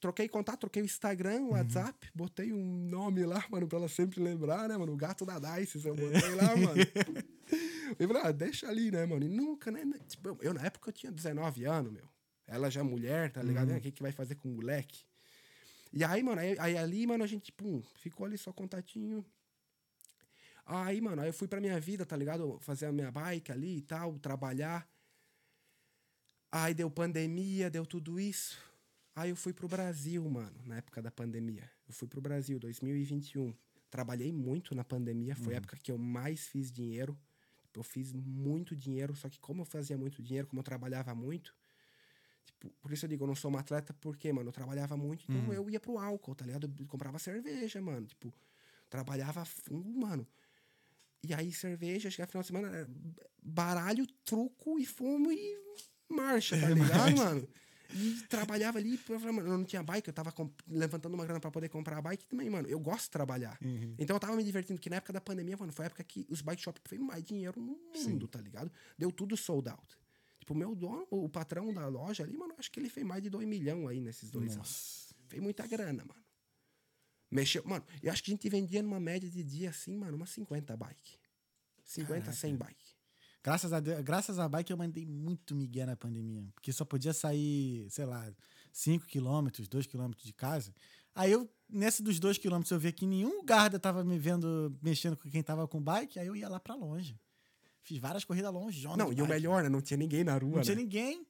Troquei 0.00 0.28
contato, 0.28 0.60
troquei 0.60 0.82
o 0.82 0.84
Instagram, 0.84 1.42
o 1.42 1.52
WhatsApp, 1.52 2.10
botei 2.14 2.52
um 2.52 2.88
nome 2.90 3.24
lá, 3.24 3.42
mano, 3.48 3.66
pra 3.66 3.78
ela 3.78 3.88
sempre 3.88 4.22
lembrar, 4.22 4.68
né, 4.68 4.76
mano? 4.76 4.92
O 4.92 4.96
gato 4.96 5.24
da 5.24 5.38
Dices, 5.38 5.86
eu 5.86 5.94
botei 5.94 6.34
lá, 6.34 6.54
mano. 6.56 6.74
Eu 7.98 8.08
falei, 8.08 8.22
ah, 8.24 8.32
deixa 8.32 8.66
ali, 8.68 8.90
né, 8.90 9.06
mano? 9.06 9.24
E 9.24 9.28
nunca, 9.28 9.70
né? 9.70 9.84
Tipo, 10.08 10.28
eu, 10.28 10.38
eu, 10.40 10.54
na 10.54 10.62
época 10.62 10.88
eu 10.88 10.92
tinha 10.92 11.12
19 11.12 11.64
anos, 11.64 11.92
meu. 11.92 12.08
Ela 12.46 12.70
já 12.70 12.80
é 12.80 12.82
mulher, 12.82 13.30
tá 13.30 13.42
ligado? 13.42 13.70
O 13.72 13.80
que, 13.80 13.92
que 13.92 14.02
vai 14.02 14.10
fazer 14.10 14.34
com 14.34 14.48
o 14.48 14.52
moleque? 14.52 15.04
E 15.92 16.02
aí, 16.02 16.22
mano, 16.22 16.40
aí, 16.40 16.56
aí 16.58 16.76
ali, 16.76 17.06
mano, 17.06 17.22
a 17.22 17.26
gente, 17.26 17.52
pum, 17.52 17.82
ficou 17.96 18.26
ali 18.26 18.36
só 18.36 18.52
contatinho. 18.52 19.24
Aí, 20.66 21.00
mano, 21.00 21.20
aí 21.22 21.28
eu 21.28 21.34
fui 21.34 21.46
pra 21.46 21.60
minha 21.60 21.78
vida, 21.78 22.06
tá 22.06 22.16
ligado? 22.16 22.58
Fazer 22.60 22.86
a 22.86 22.92
minha 22.92 23.10
bike 23.10 23.52
ali 23.52 23.78
e 23.78 23.82
tal, 23.82 24.18
trabalhar. 24.18 24.88
Aí 26.50 26.72
deu 26.72 26.90
pandemia, 26.90 27.70
deu 27.70 27.84
tudo 27.84 28.18
isso. 28.18 28.58
Aí 29.14 29.30
eu 29.30 29.36
fui 29.36 29.52
pro 29.52 29.68
Brasil, 29.68 30.28
mano, 30.28 30.56
na 30.64 30.76
época 30.76 31.02
da 31.02 31.10
pandemia. 31.10 31.70
Eu 31.86 31.92
fui 31.92 32.08
pro 32.08 32.20
Brasil, 32.20 32.58
2021. 32.58 33.54
trabalhei 33.90 34.32
muito 34.32 34.74
na 34.74 34.82
pandemia, 34.82 35.36
foi 35.36 35.54
a 35.54 35.58
época 35.58 35.76
que 35.76 35.92
eu 35.92 35.96
mais 35.96 36.48
fiz 36.48 36.72
dinheiro. 36.72 37.16
Tipo, 37.62 37.78
eu 37.78 37.84
fiz 37.84 38.12
muito 38.12 38.74
dinheiro, 38.74 39.14
só 39.14 39.28
que 39.28 39.38
como 39.38 39.62
eu 39.62 39.64
fazia 39.64 39.96
muito 39.96 40.20
dinheiro, 40.20 40.48
como 40.48 40.58
eu 40.58 40.64
trabalhava 40.64 41.14
muito, 41.14 41.54
tipo, 42.44 42.70
por 42.80 42.92
isso 42.92 43.04
eu 43.04 43.08
digo, 43.08 43.22
eu 43.22 43.28
não 43.28 43.36
sou 43.36 43.52
um 43.52 43.56
atleta, 43.56 43.94
porque, 44.00 44.32
mano, 44.32 44.48
eu 44.48 44.52
trabalhava 44.52 44.96
muito, 44.96 45.24
então 45.30 45.52
eu 45.52 45.70
ia 45.70 45.78
pro 45.78 45.96
álcool, 45.98 46.34
tá 46.34 46.44
ligado? 46.44 46.72
Eu 46.76 46.86
comprava 46.86 47.18
cerveja, 47.20 47.80
mano, 47.80 48.06
tipo, 48.06 48.32
trabalhava 48.88 49.44
fundo, 49.44 49.88
mano. 49.96 50.26
E 51.26 51.32
aí, 51.32 51.52
cerveja, 51.52 52.10
chegava 52.10 52.30
final 52.30 52.42
de 52.42 52.46
semana, 52.48 52.68
era 52.68 52.88
baralho, 53.42 54.06
truco 54.24 54.78
e 54.78 54.84
fumo 54.84 55.32
e 55.32 55.58
marcha, 56.08 56.60
tá 56.60 56.68
ligado, 56.68 57.16
mano? 57.16 57.48
E 57.96 58.20
trabalhava 58.28 58.78
ali, 58.78 59.00
eu, 59.08 59.20
falei, 59.20 59.36
mano, 59.36 59.48
eu 59.48 59.58
não 59.58 59.64
tinha 59.64 59.82
bike, 59.82 60.08
eu 60.08 60.14
tava 60.14 60.34
levantando 60.66 61.14
uma 61.14 61.24
grana 61.24 61.38
pra 61.38 61.50
poder 61.50 61.68
comprar 61.68 61.98
a 61.98 62.02
bike 62.02 62.26
também, 62.26 62.50
mano. 62.50 62.68
Eu 62.68 62.80
gosto 62.80 63.04
de 63.04 63.10
trabalhar. 63.10 63.58
Então 63.98 64.16
eu 64.16 64.20
tava 64.20 64.34
me 64.36 64.42
divertindo, 64.42 64.80
que 64.80 64.90
na 64.90 64.96
época 64.96 65.12
da 65.12 65.20
pandemia, 65.20 65.56
mano, 65.56 65.72
foi 65.72 65.84
a 65.84 65.86
época 65.86 66.02
que 66.02 66.26
os 66.28 66.42
bike 66.42 66.60
shop 66.60 66.80
fez 66.84 67.00
mais 67.00 67.22
dinheiro 67.22 67.60
no 67.60 67.78
mundo, 67.94 68.26
tá 68.26 68.40
ligado? 68.40 68.70
Deu 68.98 69.12
tudo 69.12 69.36
sold 69.36 69.68
out. 69.68 69.96
Tipo, 70.40 70.54
o 70.54 70.56
meu 70.56 70.74
dono, 70.74 71.06
o 71.10 71.28
patrão 71.28 71.72
da 71.72 71.86
loja 71.86 72.22
ali, 72.22 72.36
mano, 72.36 72.54
acho 72.58 72.70
que 72.70 72.80
ele 72.80 72.90
fez 72.90 73.06
mais 73.06 73.22
de 73.22 73.30
2 73.30 73.46
milhões 73.46 73.88
aí 73.88 74.00
nesses 74.00 74.30
dois 74.30 74.54
anos. 74.54 74.58
Nossa. 74.58 75.14
Fez 75.28 75.42
muita 75.42 75.66
grana, 75.66 76.04
mano. 76.04 76.23
Mexeu, 77.34 77.64
mano, 77.66 77.84
eu 78.00 78.12
acho 78.12 78.22
que 78.22 78.30
a 78.30 78.34
gente 78.34 78.48
vendia 78.48 78.80
numa 78.80 79.00
média 79.00 79.28
de 79.28 79.42
dia 79.42 79.70
assim, 79.70 79.96
mano, 79.96 80.16
umas 80.16 80.30
50 80.30 80.76
bike. 80.76 81.18
50, 81.84 82.32
100 82.32 82.56
bike. 82.56 82.94
Graças 83.42 83.72
a, 83.72 83.80
Deus, 83.80 84.00
graças 84.02 84.38
a 84.38 84.48
bike 84.48 84.70
eu 84.70 84.76
mandei 84.76 85.04
muito 85.04 85.52
migué 85.52 85.84
na 85.84 85.96
pandemia. 85.96 86.48
Porque 86.54 86.72
só 86.72 86.84
podia 86.84 87.12
sair, 87.12 87.90
sei 87.90 88.06
lá, 88.06 88.32
5 88.72 89.06
quilômetros, 89.06 89.66
2 89.66 89.84
quilômetros 89.84 90.24
de 90.24 90.32
casa. 90.32 90.72
Aí 91.12 91.32
eu, 91.32 91.50
nesse 91.68 92.04
dos 92.04 92.20
2 92.20 92.38
quilômetros, 92.38 92.70
eu 92.70 92.78
via 92.78 92.92
que 92.92 93.04
nenhum 93.04 93.44
guarda 93.44 93.80
tava 93.80 94.04
me 94.04 94.16
vendo 94.16 94.72
mexendo 94.80 95.16
com 95.16 95.28
quem 95.28 95.42
tava 95.42 95.66
com 95.66 95.82
bike, 95.82 96.20
aí 96.20 96.28
eu 96.28 96.36
ia 96.36 96.48
lá 96.48 96.60
pra 96.60 96.76
longe. 96.76 97.18
Fiz 97.82 97.98
várias 97.98 98.24
corridas 98.24 98.52
longe. 98.52 98.86
Não, 98.96 99.12
e 99.12 99.20
o 99.20 99.26
melhor, 99.26 99.64
né? 99.64 99.68
Não 99.68 99.82
tinha 99.82 99.98
ninguém 99.98 100.22
na 100.22 100.38
rua, 100.38 100.58
Não 100.58 100.62
tinha 100.62 100.76
né? 100.76 100.82
ninguém. 100.82 101.26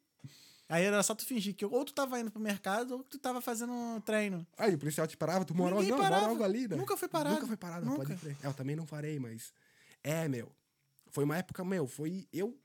Aí 0.68 0.82
era 0.84 1.02
só 1.02 1.14
tu 1.14 1.24
fingir 1.26 1.54
que 1.54 1.64
ou 1.64 1.84
tu 1.84 1.92
tava 1.92 2.18
indo 2.18 2.30
pro 2.30 2.40
mercado 2.40 2.94
ou 2.94 3.04
tu 3.04 3.18
tava 3.18 3.40
fazendo 3.40 3.72
um 3.72 4.00
treino. 4.00 4.46
Aí 4.56 4.74
o 4.74 4.78
policial 4.78 5.06
te 5.06 5.16
parava, 5.16 5.44
tu 5.44 5.54
morava, 5.54 5.82
não, 5.82 5.98
parava. 5.98 6.26
algo 6.26 6.42
ali, 6.42 6.66
né? 6.66 6.76
Nunca 6.76 6.96
foi 6.96 7.08
parado. 7.08 7.34
Nunca 7.34 7.46
foi 7.46 7.56
parado, 7.56 7.84
Nunca. 7.84 7.98
pode 8.06 8.16
crer. 8.16 8.36
É, 8.42 8.46
eu 8.46 8.54
também 8.54 8.74
não 8.74 8.86
farei, 8.86 9.18
mas... 9.18 9.52
É, 10.02 10.26
meu. 10.26 10.50
Foi 11.10 11.24
uma 11.24 11.36
época, 11.36 11.62
meu, 11.64 11.86
foi... 11.86 12.26
Eu... 12.32 12.58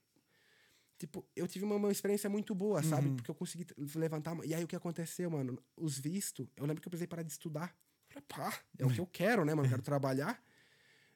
Tipo, 0.97 1.25
eu 1.35 1.47
tive 1.47 1.65
uma, 1.65 1.75
uma 1.75 1.91
experiência 1.91 2.29
muito 2.29 2.53
boa, 2.55 2.81
Uhum. 2.81 2.89
sabe? 2.89 3.09
Porque 3.15 3.29
eu 3.31 3.35
consegui 3.35 3.65
levantar... 3.95 4.35
E 4.45 4.53
aí, 4.53 4.63
o 4.63 4.67
que 4.67 4.75
aconteceu, 4.75 5.29
mano? 5.29 5.61
Os 5.75 5.99
vistos... 5.99 6.47
Eu 6.55 6.65
lembro 6.65 6.81
que 6.81 6.87
eu 6.87 6.91
precisei 6.91 7.07
parar 7.07 7.23
de 7.23 7.31
estudar. 7.31 7.75
Falei, 8.07 8.23
pá, 8.27 8.57
é 8.77 8.85
o 8.85 8.89
que 8.89 8.99
eu 8.99 9.05
quero, 9.11 9.43
né, 9.45 9.53
mano? 9.53 9.65
Eu 9.67 9.71
quero 9.71 9.81
trabalhar. 9.81 10.41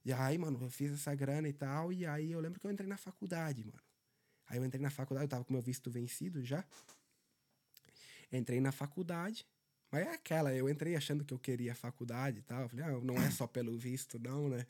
E 0.06 0.12
aí, 0.12 0.38
mano, 0.38 0.60
eu 0.62 0.70
fiz 0.70 0.92
essa 0.94 1.16
grana 1.16 1.48
e 1.48 1.54
tal. 1.54 1.92
E 1.94 2.06
aí, 2.06 2.32
eu 2.32 2.40
lembro 2.42 2.60
que 2.60 2.68
eu 2.68 2.72
entrei 2.72 2.88
na 2.90 2.98
faculdade, 2.98 3.64
mano. 3.64 3.80
Aí, 4.54 4.60
eu 4.60 4.66
entrei 4.66 4.84
na 4.84 4.92
faculdade, 4.92 5.26
eu 5.26 5.30
tava 5.30 5.44
com 5.44 5.52
meu 5.52 5.64
visto 5.64 5.90
vencido 5.90 6.46
já. 6.46 6.64
Entrei 8.32 8.62
na 8.62 8.72
faculdade. 8.72 9.48
Mas 9.92 10.06
é 10.06 10.12
aquela, 10.12 10.54
eu 10.54 10.70
entrei 10.70 10.96
achando 10.96 11.26
que 11.26 11.34
eu 11.34 11.40
queria 11.40 11.72
a 11.72 11.76
faculdade 11.76 12.38
e 12.38 12.42
tal. 12.44 12.62
Eu 12.62 12.70
falei, 12.70 12.86
ah, 12.86 13.00
não 13.02 13.16
é 13.16 13.32
só 13.32 13.48
pelo 13.48 13.76
visto, 13.76 14.20
não, 14.20 14.50
né? 14.50 14.64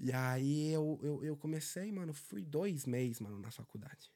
E 0.00 0.10
aí 0.10 0.72
eu, 0.72 0.98
eu, 1.00 1.24
eu 1.24 1.36
comecei, 1.36 1.92
mano, 1.92 2.12
fui 2.12 2.44
dois 2.44 2.86
meses, 2.86 3.20
mano, 3.20 3.38
na 3.38 3.52
faculdade. 3.52 4.10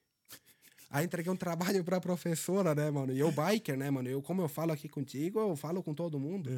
Aí 0.89 1.05
entreguei 1.05 1.31
um 1.31 1.37
trabalho 1.37 1.81
pra 1.81 2.01
professora, 2.01 2.75
né, 2.75 2.91
mano? 2.91 3.13
E 3.13 3.19
eu, 3.19 3.31
biker, 3.31 3.77
né, 3.77 3.89
mano? 3.89 4.09
Eu, 4.09 4.21
como 4.21 4.41
eu 4.41 4.49
falo 4.49 4.73
aqui 4.73 4.89
contigo, 4.89 5.39
eu 5.39 5.55
falo 5.55 5.81
com 5.81 5.93
todo 5.93 6.19
mundo. 6.19 6.49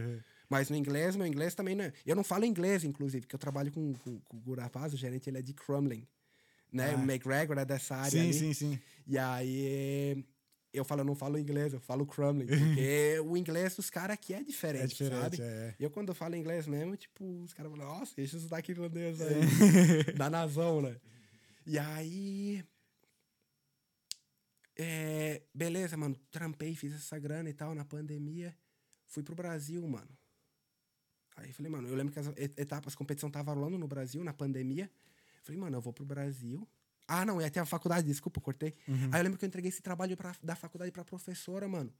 Mas 0.49 0.71
no 0.71 0.75
inglês, 0.75 1.15
meu 1.15 1.27
inglês 1.27 1.53
também, 1.53 1.75
né? 1.75 1.93
Eu 2.03 2.15
não 2.15 2.23
falo 2.23 2.43
inglês, 2.43 2.83
inclusive, 2.83 3.21
porque 3.21 3.35
eu 3.35 3.39
trabalho 3.39 3.71
com, 3.71 3.93
com, 3.93 4.19
com 4.19 4.37
o 4.37 4.39
Gurapaz, 4.39 4.95
o 4.95 4.97
gerente, 4.97 5.29
ele 5.29 5.37
é 5.37 5.41
de 5.43 5.53
Crumlin. 5.53 6.07
Né? 6.75 6.91
Ah. 6.93 6.97
O 6.97 7.03
McGregor 7.03 7.57
é 7.57 7.63
dessa 7.63 7.95
área 7.95 8.11
Sim, 8.11 8.19
ali. 8.19 8.33
sim, 8.33 8.53
sim. 8.53 8.79
E 9.07 9.17
aí 9.17 10.25
eu 10.73 10.83
falo, 10.83 11.01
eu 11.01 11.05
não 11.05 11.15
falo 11.15 11.39
inglês, 11.39 11.71
eu 11.71 11.79
falo 11.79 12.05
Crumlin. 12.05 12.45
Porque 12.47 13.17
o 13.25 13.37
inglês 13.37 13.75
dos 13.77 13.89
caras 13.89 14.15
aqui 14.15 14.33
é 14.33 14.43
diferente, 14.43 14.83
É 14.83 14.87
diferente, 14.87 15.37
sabe? 15.37 15.41
é. 15.41 15.75
E 15.79 15.83
eu, 15.83 15.89
quando 15.89 16.09
eu 16.09 16.15
falo 16.15 16.35
inglês 16.35 16.67
mesmo, 16.67 16.97
tipo, 16.97 17.23
os 17.43 17.53
caras 17.53 17.71
falam, 17.71 17.87
nossa, 17.87 18.13
deixa 18.13 18.35
eu 18.35 18.39
estudar 18.39 18.57
aqui 18.57 18.73
irlandês 18.73 19.21
aí. 19.21 20.11
da 20.17 20.29
nazão, 20.29 20.81
né? 20.81 20.97
E 21.65 21.79
aí. 21.79 22.61
é, 24.77 25.41
beleza, 25.53 25.95
mano. 25.95 26.15
Trampei, 26.29 26.75
fiz 26.75 26.93
essa 26.93 27.17
grana 27.17 27.49
e 27.49 27.53
tal 27.53 27.73
na 27.73 27.85
pandemia. 27.85 28.53
Fui 29.07 29.23
pro 29.23 29.33
Brasil, 29.35 29.87
mano. 29.87 30.09
Aí 31.37 31.53
falei, 31.53 31.71
mano, 31.71 31.87
eu 31.87 31.95
lembro 31.95 32.11
que 32.13 32.19
as 32.19 32.27
et- 32.35 32.59
etapas, 32.59 32.93
a 32.93 32.97
competição 32.97 33.29
tava 33.31 33.53
rolando 33.53 33.77
no 33.77 33.87
Brasil, 33.87 34.23
na 34.23 34.33
pandemia. 34.33 34.89
Falei, 35.45 35.61
mano, 35.61 35.77
eu 35.77 35.81
vou 35.81 35.93
pro 35.93 36.03
Brasil. 36.03 36.67
Ah, 37.07 37.23
não, 37.23 37.39
ia 37.39 37.51
ter 37.51 37.59
a 37.59 37.65
faculdade, 37.65 38.07
desculpa, 38.07 38.41
cortei. 38.41 38.73
Aí 39.11 39.19
eu 39.19 39.23
lembro 39.23 39.37
que 39.37 39.45
eu 39.45 39.47
entreguei 39.47 39.69
esse 39.69 39.81
trabalho 39.81 40.17
pra, 40.17 40.35
da 40.41 40.55
faculdade 40.55 40.91
pra 40.91 41.05
professora, 41.05 41.67
mano. 41.67 41.93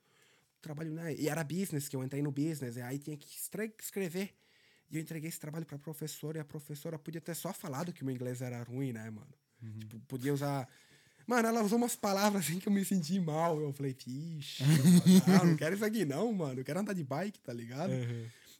Trabalho, 0.61 0.91
né? 0.91 1.13
E 1.13 1.29
era 1.29 1.43
business, 1.43 1.87
que 1.87 1.95
eu 1.95 2.03
entrei 2.03 2.23
no 2.23 2.31
business. 2.31 2.75
E 2.75 2.81
aí 2.81 2.97
tinha 2.97 3.15
que 3.15 3.27
escrever. 3.79 4.33
E 4.89 4.97
eu 4.97 5.01
entreguei 5.01 5.29
esse 5.29 5.39
trabalho 5.39 5.63
pra 5.63 5.77
professora. 5.77 6.39
E 6.39 6.41
a 6.41 6.45
professora 6.45 6.97
podia 6.97 7.21
ter 7.21 7.35
só 7.35 7.53
falado 7.53 7.93
que 7.93 8.01
o 8.01 8.05
meu 8.05 8.15
inglês 8.15 8.41
era 8.41 8.63
ruim, 8.63 8.91
né, 8.91 9.07
mano? 9.11 9.31
Tipo, 9.79 9.99
podia 10.07 10.33
usar. 10.33 10.67
Mano, 11.27 11.47
ela 11.47 11.61
usou 11.61 11.77
umas 11.77 11.95
palavras 11.95 12.43
assim 12.43 12.57
que 12.59 12.67
eu 12.67 12.73
me 12.73 12.83
senti 12.83 13.19
mal. 13.19 13.61
Eu 13.61 13.71
falei, 13.73 13.93
vixe, 13.93 14.63
não, 15.27 15.45
não 15.51 15.55
quero 15.55 15.75
isso 15.75 15.85
aqui 15.85 16.03
não, 16.03 16.33
mano. 16.33 16.59
Eu 16.61 16.65
quero 16.65 16.79
andar 16.79 16.93
de 16.93 17.03
bike, 17.03 17.39
tá 17.41 17.53
ligado? 17.53 17.91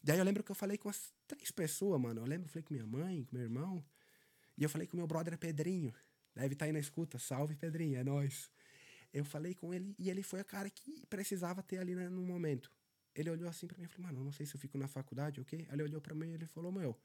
Daí 0.03 0.19
eu 0.19 0.23
lembro 0.23 0.43
que 0.43 0.51
eu 0.51 0.55
falei 0.55 0.77
com 0.77 0.89
as 0.89 1.11
três 1.27 1.49
pessoas, 1.49 1.99
mano. 1.99 2.21
Eu 2.21 2.25
lembro, 2.27 2.45
eu 2.45 2.49
falei 2.49 2.63
com 2.63 2.73
minha 2.75 2.85
mãe, 2.85 3.23
com 3.23 3.35
meu 3.35 3.43
irmão. 3.43 3.83
E 4.57 4.63
eu 4.63 4.69
falei 4.69 4.87
com 4.87 4.97
meu 4.97 5.07
brother 5.07 5.37
Pedrinho. 5.37 5.93
Deve 6.33 6.53
estar 6.53 6.65
aí 6.65 6.71
na 6.71 6.79
escuta. 6.79 7.17
Salve, 7.19 7.55
Pedrinho, 7.55 7.97
é 7.97 8.03
nóis. 8.03 8.49
Eu 9.13 9.23
falei 9.23 9.53
com 9.55 9.73
ele 9.73 9.95
e 9.97 10.09
ele 10.09 10.21
foi 10.21 10.41
o 10.41 10.45
cara 10.45 10.69
que 10.69 11.05
precisava 11.07 11.63
ter 11.63 11.77
ali 11.77 11.95
né, 11.95 12.09
no 12.09 12.21
momento. 12.21 12.71
Ele 13.13 13.29
olhou 13.29 13.47
assim 13.47 13.65
pra 13.65 13.77
mim 13.77 13.85
e 13.85 13.87
falou, 13.87 14.07
mano, 14.07 14.19
eu 14.19 14.23
não 14.25 14.31
sei 14.31 14.45
se 14.45 14.55
eu 14.55 14.59
fico 14.59 14.77
na 14.77 14.87
faculdade, 14.87 15.39
ok? 15.39 15.65
Aí 15.69 15.75
ele 15.75 15.83
olhou 15.83 16.01
pra 16.01 16.13
mim 16.13 16.31
e 16.31 16.33
ele 16.33 16.45
falou, 16.45 16.69
meu, 16.71 16.99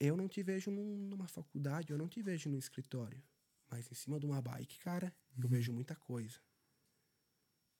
eu 0.00 0.16
não 0.16 0.26
te 0.28 0.42
vejo 0.42 0.70
num- 0.70 1.08
numa 1.08 1.28
faculdade, 1.28 1.92
eu 1.92 1.98
não 1.98 2.08
te 2.08 2.20
vejo 2.20 2.50
no 2.50 2.58
escritório. 2.58 3.22
Mas 3.70 3.88
em 3.90 3.94
cima 3.94 4.18
de 4.18 4.26
uma 4.26 4.42
bike, 4.42 4.80
cara, 4.80 5.14
eu 5.40 5.48
vejo 5.48 5.72
muita 5.72 5.94
coisa. 5.94 6.40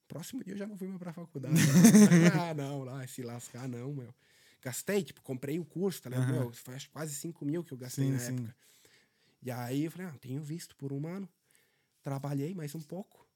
Próximo 0.06 0.44
dia 0.44 0.54
eu 0.54 0.58
já 0.58 0.66
não 0.66 0.76
fui 0.76 0.86
mais 0.86 0.98
pra 1.00 1.12
faculdade. 1.12 1.54
ah, 2.40 2.54
não, 2.54 2.84
lá, 2.84 3.04
se 3.08 3.22
lascar, 3.22 3.68
não, 3.68 3.92
meu. 3.92 4.14
Gastei, 4.62 5.02
tipo, 5.02 5.22
comprei 5.22 5.58
o 5.58 5.64
curso, 5.64 6.02
tá 6.02 6.10
ligado? 6.10 6.32
Meu, 6.32 6.52
foi 6.52 6.74
acho 6.74 6.90
quase 6.90 7.14
5 7.14 7.44
mil 7.44 7.64
que 7.64 7.72
eu 7.72 7.78
gastei 7.78 8.06
Sim, 8.06 8.12
na 8.12 8.18
sim. 8.18 8.32
época. 8.34 8.56
E 9.42 9.50
aí 9.50 9.84
eu 9.84 9.90
falei, 9.90 10.06
ah, 10.08 10.18
tenho 10.20 10.42
visto 10.42 10.76
por 10.76 10.92
um 10.92 11.06
ano. 11.06 11.28
Trabalhei 12.02 12.54
mais 12.54 12.74
um 12.74 12.80
pouco. 12.80 13.26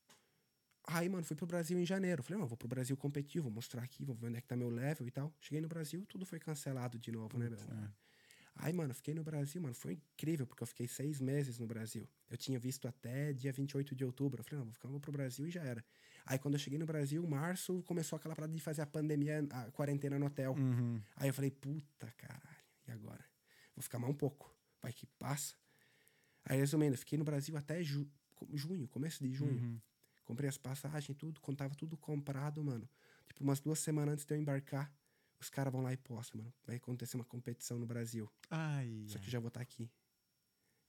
Aí, 0.86 1.08
mano, 1.08 1.24
fui 1.24 1.34
pro 1.34 1.46
Brasil 1.46 1.78
em 1.78 1.86
janeiro. 1.86 2.22
Falei, 2.22 2.38
não, 2.38 2.46
vou 2.46 2.58
pro 2.58 2.68
Brasil 2.68 2.94
competir, 2.96 3.40
vou 3.40 3.50
mostrar 3.50 3.82
aqui, 3.82 4.04
vou 4.04 4.14
ver 4.14 4.26
onde 4.26 4.36
é 4.36 4.40
que 4.40 4.46
tá 4.46 4.54
meu 4.54 4.68
level 4.68 5.06
e 5.06 5.10
tal. 5.10 5.32
Cheguei 5.40 5.60
no 5.62 5.68
Brasil, 5.68 6.04
tudo 6.06 6.26
foi 6.26 6.38
cancelado 6.38 6.98
de 6.98 7.10
novo, 7.10 7.38
né, 7.38 7.48
meu? 7.48 7.58
Aí, 8.56 8.72
mano, 8.72 8.94
fiquei 8.94 9.14
no 9.14 9.24
Brasil, 9.24 9.60
mano, 9.60 9.74
foi 9.74 9.94
incrível, 9.94 10.46
porque 10.46 10.62
eu 10.62 10.66
fiquei 10.66 10.86
seis 10.86 11.20
meses 11.20 11.58
no 11.58 11.66
Brasil. 11.66 12.08
Eu 12.30 12.36
tinha 12.36 12.58
visto 12.58 12.86
até 12.86 13.32
dia 13.32 13.52
28 13.52 13.94
de 13.94 14.04
outubro. 14.04 14.40
Eu 14.40 14.44
falei, 14.44 14.58
não, 14.58 14.64
vou 14.66 14.72
ficar 14.72 14.88
vou 14.88 15.00
pro 15.00 15.12
Brasil 15.12 15.46
e 15.46 15.50
já 15.50 15.62
era. 15.62 15.84
Aí, 16.24 16.38
quando 16.38 16.54
eu 16.54 16.60
cheguei 16.60 16.78
no 16.78 16.86
Brasil, 16.86 17.26
março, 17.26 17.82
começou 17.82 18.16
aquela 18.16 18.34
parada 18.34 18.52
de 18.52 18.60
fazer 18.60 18.82
a 18.82 18.86
pandemia, 18.86 19.46
a 19.50 19.70
quarentena 19.72 20.18
no 20.18 20.26
hotel. 20.26 20.54
Uhum. 20.54 21.00
Aí 21.16 21.28
eu 21.28 21.34
falei, 21.34 21.50
puta 21.50 22.10
caralho, 22.16 22.64
e 22.86 22.92
agora? 22.92 23.24
Vou 23.74 23.82
ficar 23.82 23.98
mais 23.98 24.12
um 24.12 24.16
pouco, 24.16 24.54
vai 24.80 24.92
que 24.92 25.06
passa. 25.18 25.54
Aí, 26.44 26.58
resumindo, 26.58 26.94
eu 26.94 26.98
fiquei 26.98 27.18
no 27.18 27.24
Brasil 27.24 27.56
até 27.56 27.82
ju 27.82 28.08
junho, 28.52 28.86
começo 28.88 29.22
de 29.24 29.32
junho. 29.32 29.58
Uhum. 29.58 29.80
Comprei 30.24 30.48
as 30.48 30.58
passagens, 30.58 31.16
tudo, 31.16 31.40
quando 31.40 31.58
tava 31.58 31.74
tudo 31.74 31.96
comprado, 31.96 32.62
mano. 32.62 32.88
Tipo, 33.28 33.42
umas 33.42 33.60
duas 33.60 33.78
semanas 33.78 34.14
antes 34.14 34.24
de 34.24 34.34
eu 34.34 34.38
embarcar, 34.38 34.92
os 35.40 35.50
caras 35.50 35.72
vão 35.72 35.82
lá 35.82 35.92
e 35.92 35.96
postam, 35.96 36.40
mano. 36.40 36.52
Vai 36.66 36.76
acontecer 36.76 37.16
uma 37.16 37.24
competição 37.24 37.78
no 37.78 37.86
Brasil. 37.86 38.30
Ai, 38.50 39.04
Só 39.08 39.18
que 39.18 39.26
eu 39.26 39.30
já 39.30 39.38
vou 39.40 39.48
estar 39.48 39.60
aqui. 39.60 39.90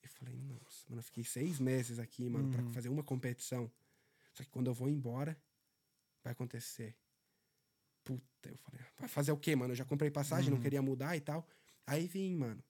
Eu 0.02 0.10
falei, 0.10 0.36
nossa, 0.36 0.86
mano, 0.88 1.00
eu 1.00 1.04
fiquei 1.04 1.24
seis 1.24 1.60
meses 1.60 1.98
aqui, 2.00 2.30
mano, 2.30 2.48
pra 2.50 2.62
fazer 2.72 2.90
uma 2.90 3.04
competição. 3.04 3.72
Só 4.34 4.44
que 4.44 4.50
quando 4.50 4.68
eu 4.68 4.74
vou 4.74 4.88
embora, 4.90 5.36
vai 6.24 6.32
acontecer. 6.34 6.96
Puta, 8.04 8.50
eu 8.50 8.58
falei, 8.58 8.86
vai 9.00 9.10
fazer 9.10 9.32
o 9.32 9.38
quê, 9.38 9.56
mano? 9.56 9.72
Eu 9.72 9.76
já 9.76 9.84
comprei 9.86 10.12
passagem, 10.12 10.52
não 10.52 10.60
queria 10.60 10.82
mudar 10.82 11.16
e 11.18 11.22
tal. 11.22 11.48
Aí 11.88 12.08
vim, 12.08 12.36
mano. 12.36 12.64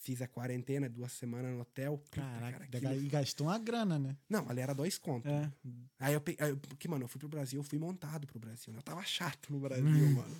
Fiz 0.00 0.22
a 0.22 0.28
quarentena, 0.28 0.88
duas 0.88 1.10
semanas 1.12 1.52
no 1.52 1.60
hotel. 1.60 1.98
Puta, 1.98 2.20
Caraca, 2.22 2.52
cara, 2.52 2.64
aquilo- 2.64 2.94
e 3.04 3.08
gastou 3.08 3.48
uma 3.48 3.58
grana, 3.58 3.98
né? 3.98 4.16
Não, 4.28 4.48
ali 4.48 4.60
era 4.60 4.72
dois 4.72 4.96
contos. 4.96 5.30
É. 5.30 5.52
Aí 5.98 6.14
eu 6.14 6.20
peguei. 6.20 6.54
Porque, 6.56 6.86
mano, 6.88 7.04
eu 7.04 7.08
fui 7.08 7.18
pro 7.18 7.28
Brasil, 7.28 7.58
eu 7.58 7.64
fui 7.64 7.78
montado 7.78 8.26
pro 8.26 8.38
Brasil, 8.38 8.72
né? 8.72 8.78
Eu 8.78 8.82
tava 8.82 9.02
chato 9.04 9.52
no 9.52 9.58
Brasil, 9.60 9.84
Uhum. 9.84 10.14
mano. 10.14 10.36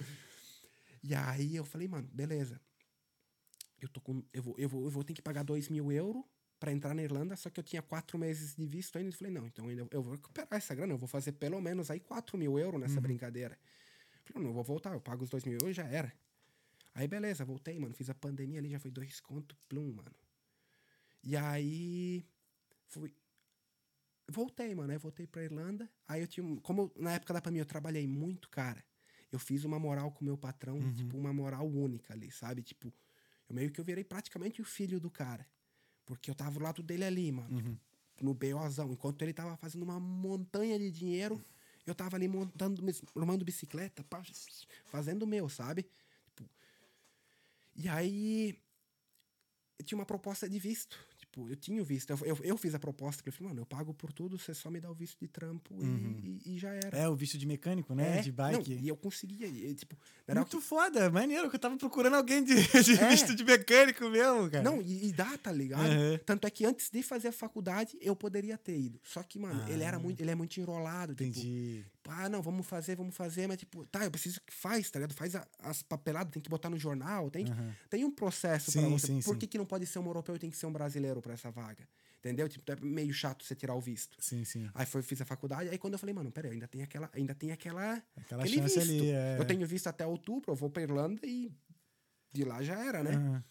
E 1.09 1.15
aí 1.15 1.57
eu 1.57 1.65
falei, 1.65 1.89
mano, 1.89 2.07
beleza. 2.13 2.61
Eu 3.81 3.89
tô 3.89 3.99
com. 3.99 4.23
Eu 4.31 4.43
vou, 4.43 4.55
eu 4.59 4.69
vou, 4.69 4.85
eu 4.85 4.91
vou 4.91 5.03
ter 5.03 5.15
que 5.15 5.23
pagar 5.23 5.43
dois 5.43 5.71
mil 5.71 5.91
euros 5.91 6.23
pra 6.61 6.71
entrar 6.71 6.93
na 6.95 7.03
Irlanda, 7.03 7.35
só 7.35 7.49
que 7.49 7.59
eu 7.59 7.65
tinha 7.65 7.81
quatro 7.81 8.19
meses 8.19 8.55
de 8.55 8.67
visto 8.67 8.99
ainda. 8.99 9.09
Eu 9.09 9.13
falei, 9.15 9.33
não, 9.33 9.47
então 9.47 9.69
ainda 9.69 9.89
eu 9.91 10.03
vou 10.03 10.13
recuperar 10.13 10.49
essa 10.53 10.75
grana, 10.75 10.93
eu 10.93 10.99
vou 10.99 11.09
fazer 11.09 11.33
pelo 11.33 11.61
menos 11.63 11.91
aí 11.91 11.99
quatro 12.01 12.37
mil 12.37 12.59
euros 12.59 12.75
Uhum. 12.75 12.81
nessa 12.81 13.01
brincadeira. 13.01 13.59
Eu 14.27 14.33
falei, 14.35 14.43
não, 14.43 14.51
eu 14.51 14.55
vou 14.55 14.65
voltar, 14.65 14.93
eu 14.93 15.01
pago 15.01 15.25
os 15.25 15.31
dois 15.31 15.45
mil 15.45 15.55
euros 15.55 15.71
e 15.71 15.73
já 15.73 15.87
era. 15.87 16.13
Aí, 16.95 17.09
beleza, 17.09 17.43
voltei, 17.43 17.79
mano. 17.79 17.95
Fiz 17.95 18.11
a 18.11 18.15
pandemia 18.15 18.59
ali, 18.59 18.69
já 18.71 18.79
foi 18.79 18.91
dois 18.91 19.19
conto, 19.21 19.57
plum, 19.67 19.93
mano. 19.95 20.15
E 21.23 21.37
aí. 21.37 22.27
Fui. 22.87 23.15
Voltei, 24.31 24.75
mano. 24.75 24.93
Aí 24.93 24.99
voltei 24.99 25.27
pra 25.27 25.43
Irlanda. 25.43 25.89
Aí 26.07 26.21
eu 26.21 26.27
tinha. 26.27 26.61
Como 26.61 26.93
na 26.97 27.13
época 27.13 27.33
da 27.33 27.41
pandemia 27.41 27.63
eu 27.63 27.67
trabalhei 27.67 28.07
muito, 28.07 28.51
cara. 28.51 28.85
Eu 29.31 29.39
fiz 29.39 29.65
uma 29.65 29.79
moral 29.79 30.11
com 30.13 30.23
o 30.23 30.25
meu 30.25 30.37
patrão, 30.39 30.79
tipo, 30.95 31.17
uma 31.19 31.33
moral 31.33 31.67
única 31.69 32.13
ali, 32.15 32.31
sabe? 32.31 32.63
Tipo, 32.63 32.93
eu 33.49 33.55
meio 33.55 33.71
que 33.71 33.81
eu 33.81 33.85
virei 33.85 34.05
praticamente 34.05 34.61
o 34.61 34.65
filho 34.65 34.99
do 34.99 35.11
cara. 35.11 35.47
Porque 36.07 36.31
eu 36.31 36.35
tava 36.35 36.59
do 36.59 36.61
lado 36.65 36.83
dele 36.83 37.05
ali, 37.05 37.31
mano. 37.33 37.49
tipo, 37.57 38.25
no 38.25 38.35
BOzão. 38.35 38.91
Enquanto 38.93 39.23
ele 39.23 39.33
tava 39.33 39.57
fazendo 39.57 39.83
uma 39.83 40.01
montanha 40.01 40.79
de 40.79 40.91
dinheiro, 40.91 41.45
eu 41.87 41.95
tava 41.95 42.17
ali 42.17 42.27
montando, 42.29 42.83
arrumando 43.15 43.45
bicicleta, 43.45 44.03
pá, 44.05 44.23
fazendo 44.87 45.23
o 45.23 45.27
meu, 45.27 45.49
sabe? 45.49 45.87
Tipo, 46.27 46.49
e 47.77 47.89
aí 47.89 48.59
eu 49.79 49.85
tinha 49.85 49.99
uma 49.99 50.07
proposta 50.07 50.49
de 50.49 50.59
visto. 50.59 50.99
Tipo, 51.39 51.51
eu 51.51 51.57
tinha 51.57 51.81
o 51.81 51.85
visto. 51.85 52.11
Eu, 52.11 52.19
eu, 52.25 52.39
eu 52.43 52.57
fiz 52.57 52.75
a 52.75 52.79
proposta. 52.79 53.23
Eu 53.25 53.33
falei, 53.33 53.49
mano, 53.49 53.61
eu 53.63 53.67
pago 53.67 53.95
por 53.95 54.13
tudo, 54.13 54.39
você 54.39 54.53
só 54.53 54.71
me 54.71 54.81
dá 54.81 54.91
o 54.91 54.95
visto 54.95 55.17
de 55.21 55.29
trampo 55.29 55.75
e- 55.81 56.41
e, 56.45 56.55
e 56.55 56.59
já 56.59 56.71
era. 56.75 56.97
É, 56.99 57.09
o 57.09 57.15
visto 57.15 57.39
de 57.39 57.47
mecânico, 57.47 57.95
né? 57.95 58.19
É, 58.19 58.23
de 58.23 58.31
não, 58.31 58.37
bike. 58.37 58.73
e 58.75 58.89
eu 58.89 58.97
conseguia. 58.97 59.47
E, 59.47 59.75
tipo, 59.75 59.97
Muito 60.35 60.61
foda, 60.61 61.09
maneiro, 61.11 61.49
que 61.49 61.57
eu 61.57 61.61
tava 61.61 61.77
procurando 61.77 62.15
alguém 62.17 62.43
de, 62.43 62.55
de 62.83 62.99
É. 62.99 63.09
visto 63.11 63.35
de 63.35 63.45
mecânico 63.45 64.09
mesmo, 64.09 64.51
cara. 64.51 64.63
Não, 64.65 64.81
e, 64.83 65.09
e 65.09 65.13
dá, 65.13 65.37
tá 65.39 65.53
ligado? 65.53 65.87
Aham. 65.87 66.19
Tanto 66.27 66.47
é 66.47 66.51
que 66.51 66.65
antes 66.65 66.91
de 66.91 67.03
fazer 67.03 67.29
a 67.29 67.33
faculdade, 67.33 67.97
eu 68.01 68.17
poderia 68.17 68.59
ter 68.59 68.77
ido. 68.79 69.01
Só 69.05 69.23
que, 69.23 69.39
mano, 69.39 69.65
ele 69.69 69.83
era 69.85 69.99
muito, 69.99 70.21
ele 70.21 70.31
é 70.31 70.35
muito 70.35 70.59
enrolado. 70.59 71.15
Tipo, 71.15 71.89
Entendi. 72.09 72.23
ah, 72.25 72.29
não, 72.29 72.43
vamos 72.43 72.67
fazer, 72.67 72.97
vamos 72.97 73.15
fazer, 73.17 73.47
mas 73.47 73.59
tipo, 73.59 73.87
tá, 73.87 74.05
eu 74.05 74.11
preciso 74.11 74.41
que 74.41 74.53
faz, 74.53 74.91
tá 74.91 74.99
ligado? 74.99 75.15
Faz 75.15 75.35
a- 75.37 75.47
as 75.61 75.83
papeladas, 75.83 76.33
tem 76.33 76.43
que 76.43 76.49
botar 76.49 76.71
no 76.71 76.79
jornal, 76.79 77.31
tem, 77.31 77.45
que- 77.45 77.53
tem 77.91 78.05
um 78.05 78.11
processo 78.11 78.73
pra 78.73 78.83
Sim, 78.83 78.89
você. 78.91 79.07
sim, 79.07 79.21
Por 79.23 79.35
sim. 79.35 79.39
que, 79.41 79.47
que 79.47 79.59
não 79.59 79.67
pode 79.67 79.87
ser 79.87 79.99
um 79.99 80.07
europeu 80.07 80.35
e 80.37 80.39
tem 80.39 80.51
que 80.51 80.57
ser 80.57 80.67
um 80.67 80.73
brasileiro 80.73 81.21
pra 81.21 81.35
essa 81.35 81.51
vaga? 81.51 81.87
Entendeu? 82.19 82.49
Tipo, 82.49 82.73
é 82.73 82.77
meio 82.81 83.13
chato 83.15 83.45
você 83.45 83.55
tirar 83.55 83.75
o 83.75 83.81
visto. 83.81 84.17
Sim, 84.21 84.45
sim. 84.45 84.69
Aí 84.75 84.85
foi, 84.85 85.03
fiz 85.03 85.21
a 85.21 85.25
faculdade, 85.25 85.69
aí 85.71 85.79
quando 85.79 85.93
eu 85.93 85.99
falei, 86.01 86.13
mano, 86.15 86.33
peraí, 86.33 86.53
ainda 86.53 86.67
tem 86.67 86.83
aquela, 86.83 87.09
ainda 87.13 87.35
tem 87.35 87.53
aquela, 87.53 88.03
Aquela 88.17 88.43
aquele 88.43 88.61
chance 88.61 88.79
visto. 88.81 88.91
ali, 88.91 89.11
é. 89.11 89.37
Eu 89.39 89.45
tenho 89.45 89.67
visto 89.67 89.87
até 89.87 90.05
outubro, 90.05 90.51
eu 90.51 90.57
vou 90.57 90.69
pra 90.69 90.83
Irlanda 90.83 91.21
e 91.27 91.53
de 92.33 92.45
lá 92.45 92.61
já 92.63 92.75
era, 92.85 93.05
né? 93.05 93.13
Aham. 93.15 93.45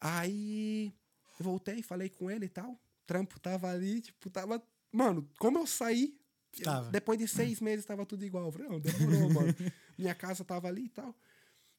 Aí 0.00 0.92
eu 1.38 1.44
voltei, 1.44 1.82
falei 1.82 2.08
com 2.08 2.30
ele 2.30 2.46
e 2.46 2.48
tal. 2.48 2.78
Trampo 3.06 3.38
tava 3.40 3.70
ali, 3.70 4.00
tipo, 4.00 4.28
tava. 4.30 4.62
Mano, 4.92 5.28
como 5.38 5.58
eu 5.58 5.66
saí, 5.66 6.17
Tava. 6.62 6.90
depois 6.90 7.18
de 7.18 7.28
seis 7.28 7.60
meses 7.60 7.84
tava 7.84 8.04
tudo 8.04 8.24
igual. 8.24 8.46
Eu 8.46 8.52
falei, 8.52 8.68
não, 8.68 8.80
demorou, 8.80 9.30
mano. 9.30 9.54
Minha 9.98 10.14
casa 10.14 10.44
tava 10.44 10.68
ali 10.68 10.86
e 10.86 10.88
tal. 10.88 11.14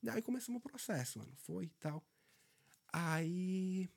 Aí 0.08 0.22
começamos 0.22 0.60
o 0.60 0.62
processo, 0.62 1.20
mano. 1.20 1.32
Foi 1.38 1.66
e 1.66 1.74
tal. 1.80 2.04
Aí. 2.94 3.90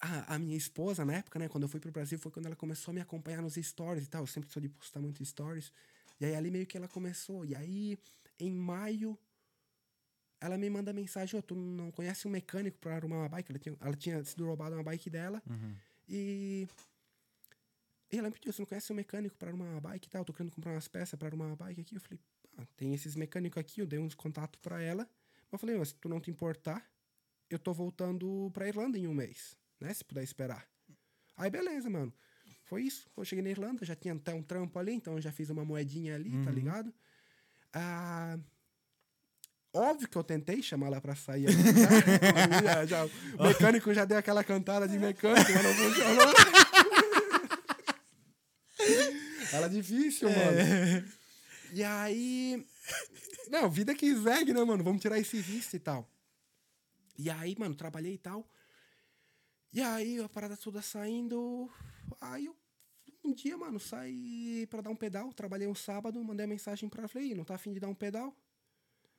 A, 0.00 0.34
a 0.34 0.38
minha 0.38 0.56
esposa, 0.56 1.02
na 1.02 1.14
época, 1.14 1.38
né, 1.38 1.48
quando 1.48 1.62
eu 1.62 1.68
fui 1.68 1.80
pro 1.80 1.90
Brasil, 1.90 2.18
foi 2.18 2.30
quando 2.30 2.44
ela 2.44 2.56
começou 2.56 2.92
a 2.92 2.94
me 2.94 3.00
acompanhar 3.00 3.40
nos 3.40 3.54
stories 3.54 4.04
e 4.04 4.08
tal. 4.08 4.22
Eu 4.22 4.26
sempre 4.26 4.50
sou 4.50 4.60
de 4.60 4.68
postar 4.68 5.00
muito 5.00 5.24
stories. 5.24 5.72
E 6.20 6.26
aí 6.26 6.34
ali 6.34 6.50
meio 6.50 6.66
que 6.66 6.76
ela 6.76 6.88
começou. 6.88 7.44
E 7.44 7.54
aí, 7.54 7.98
em 8.38 8.50
maio, 8.52 9.18
ela 10.40 10.58
me 10.58 10.68
manda 10.68 10.92
mensagem, 10.92 11.38
ô, 11.38 11.42
tu 11.42 11.54
não 11.54 11.90
conhece 11.90 12.28
um 12.28 12.30
mecânico 12.30 12.78
pra 12.78 12.96
arrumar 12.96 13.16
uma 13.16 13.28
bike? 13.28 13.50
Ela 13.50 13.58
tinha, 13.58 13.76
ela 13.80 13.96
tinha 13.96 14.24
sido 14.24 14.44
roubada 14.44 14.76
uma 14.76 14.82
bike 14.82 15.08
dela. 15.08 15.42
E... 16.08 16.68
E 18.14 18.18
ela 18.18 18.28
me 18.28 18.34
pediu, 18.34 18.52
você 18.52 18.62
não 18.62 18.66
conhece 18.66 18.92
um 18.92 18.96
mecânico 18.96 19.34
arrumar 19.44 19.64
uma 19.64 19.80
bike 19.80 20.06
e 20.06 20.10
tal? 20.10 20.20
Eu 20.20 20.24
tô 20.24 20.32
querendo 20.32 20.52
comprar 20.52 20.70
umas 20.72 20.86
peças 20.86 21.20
arrumar 21.20 21.46
uma 21.46 21.56
bike 21.56 21.80
aqui. 21.80 21.96
Eu 21.96 22.00
falei, 22.00 22.20
ah, 22.58 22.66
tem 22.76 22.94
esses 22.94 23.16
mecânicos 23.16 23.58
aqui. 23.60 23.80
Eu 23.80 23.86
dei 23.86 23.98
uns 23.98 24.14
contatos 24.14 24.60
pra 24.62 24.80
ela. 24.80 25.08
Eu 25.50 25.58
falei, 25.58 25.76
mas 25.76 25.88
se 25.88 25.94
tu 25.96 26.08
não 26.08 26.20
te 26.20 26.30
importar, 26.30 26.84
eu 27.50 27.58
tô 27.58 27.72
voltando 27.72 28.50
pra 28.54 28.68
Irlanda 28.68 28.96
em 28.96 29.08
um 29.08 29.14
mês, 29.14 29.56
né? 29.80 29.92
Se 29.92 30.04
puder 30.04 30.22
esperar. 30.22 30.64
Aí, 31.36 31.50
beleza, 31.50 31.90
mano. 31.90 32.12
Foi 32.66 32.82
isso. 32.82 33.08
Eu 33.16 33.24
cheguei 33.24 33.42
na 33.42 33.50
Irlanda, 33.50 33.84
já 33.84 33.96
tinha 33.96 34.14
até 34.14 34.32
um 34.32 34.42
trampo 34.42 34.78
ali, 34.78 34.92
então 34.92 35.14
eu 35.14 35.20
já 35.20 35.32
fiz 35.32 35.50
uma 35.50 35.64
moedinha 35.64 36.14
ali, 36.14 36.30
tá 36.44 36.50
ligado? 36.52 36.94
Ah, 37.72 38.38
óbvio 39.72 40.08
que 40.08 40.16
eu 40.16 40.22
tentei 40.24 40.62
chamar 40.62 40.86
ela 40.86 41.00
pra 41.00 41.14
sair 41.16 41.46
ali, 41.48 41.56
já, 42.64 42.86
já- 42.86 42.86
já- 42.86 43.04
o 43.38 43.42
mecânico 43.48 43.92
já 43.92 44.04
deu 44.04 44.16
aquela 44.18 44.44
cantada 44.44 44.86
de 44.88 44.98
mecânico, 44.98 45.50
mas 45.52 45.62
não 45.64 45.74
funcionou. 45.74 46.63
Era 49.54 49.68
difícil, 49.68 50.28
mano. 50.28 51.08
E 51.72 51.82
aí. 51.82 52.66
Não, 53.50 53.70
vida 53.70 53.94
que 53.94 54.14
segue, 54.22 54.52
né, 54.52 54.62
mano? 54.64 54.82
Vamos 54.82 55.00
tirar 55.00 55.18
esse 55.18 55.38
visto 55.40 55.74
e 55.74 55.78
tal. 55.78 56.08
E 57.18 57.30
aí, 57.30 57.54
mano, 57.58 57.74
trabalhei 57.74 58.14
e 58.14 58.18
tal. 58.18 58.48
E 59.72 59.80
aí, 59.80 60.20
a 60.20 60.28
parada 60.28 60.56
toda 60.56 60.82
saindo. 60.82 61.70
Aí 62.20 62.46
eu. 62.46 62.56
Um 63.26 63.32
dia, 63.32 63.56
mano, 63.56 63.80
saí 63.80 64.66
pra 64.68 64.82
dar 64.82 64.90
um 64.90 64.96
pedal. 64.96 65.32
Trabalhei 65.32 65.66
um 65.66 65.74
sábado, 65.74 66.22
mandei 66.22 66.46
mensagem 66.46 66.88
pra 66.90 67.02
ela. 67.02 67.08
Falei, 67.08 67.28
"Ih, 67.30 67.34
não 67.34 67.44
tá 67.44 67.54
afim 67.54 67.72
de 67.72 67.80
dar 67.80 67.88
um 67.88 67.94
pedal? 67.94 68.36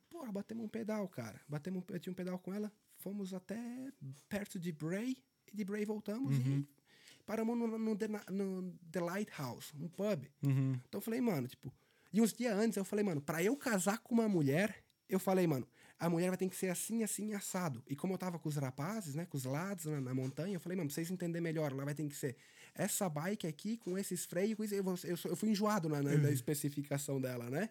Porra, 0.10 0.32
batemos 0.32 0.64
um 0.64 0.70
pedal, 0.70 1.08
cara. 1.08 1.42
Batemos, 1.48 1.84
eu 1.90 2.00
tinha 2.00 2.12
um 2.12 2.16
pedal 2.16 2.38
com 2.38 2.54
ela. 2.54 2.72
Fomos 2.98 3.34
até 3.34 3.92
perto 4.30 4.60
de 4.60 4.72
Bray. 4.72 5.18
E 5.52 5.56
de 5.56 5.64
Bray 5.64 5.86
voltamos 5.86 6.36
e 6.38 6.68
paramos 7.26 7.58
no, 7.58 7.78
no, 7.78 7.96
The, 7.96 8.08
no 8.32 8.74
The 8.92 9.00
Lighthouse, 9.00 9.74
um 9.80 9.88
pub. 9.88 10.26
Uhum. 10.44 10.80
Então 10.88 11.00
eu 11.00 11.02
falei, 11.02 11.22
mano, 11.22 11.48
tipo. 11.48 11.74
E 12.14 12.22
uns 12.22 12.34
dias 12.34 12.58
antes 12.58 12.78
eu 12.78 12.86
falei, 12.86 13.04
mano, 13.04 13.22
pra 13.22 13.44
eu 13.44 13.56
casar 13.58 13.98
com 14.00 14.14
uma 14.14 14.30
mulher, 14.30 14.84
eu 15.10 15.20
falei, 15.20 15.46
mano, 15.46 15.68
a 16.00 16.10
mulher 16.10 16.30
vai 16.30 16.38
ter 16.38 16.48
que 16.50 16.56
ser 16.56 16.70
assim, 16.70 17.04
assim, 17.04 17.34
assado. 17.34 17.84
E 17.88 17.96
como 17.96 18.14
eu 18.14 18.18
tava 18.18 18.40
com 18.40 18.48
os 18.48 18.56
rapazes, 18.56 19.16
né, 19.16 19.26
com 19.26 19.38
os 19.38 19.46
lados 19.46 19.86
na, 19.86 20.00
na 20.00 20.14
montanha, 20.14 20.56
eu 20.56 20.60
falei, 20.60 20.78
mano, 20.78 20.88
pra 20.88 20.96
vocês 20.96 21.12
entenderem 21.12 21.42
melhor, 21.42 21.72
ela 21.72 21.84
vai 21.84 21.94
ter 21.94 22.08
que 22.08 22.16
ser 22.16 22.38
essa 22.74 23.10
bike 23.10 23.48
aqui, 23.48 23.78
com 23.78 23.98
esses 23.98 24.26
freios, 24.26 24.56
com 24.56 24.64
isso. 24.64 24.76
Eu, 24.76 24.86
eu, 25.04 25.18
eu 25.26 25.36
fui 25.36 25.50
enjoado 25.50 25.90
na, 25.90 26.02
na, 26.02 26.18
na 26.18 26.32
especificação 26.32 27.20
dela, 27.20 27.50
né? 27.50 27.70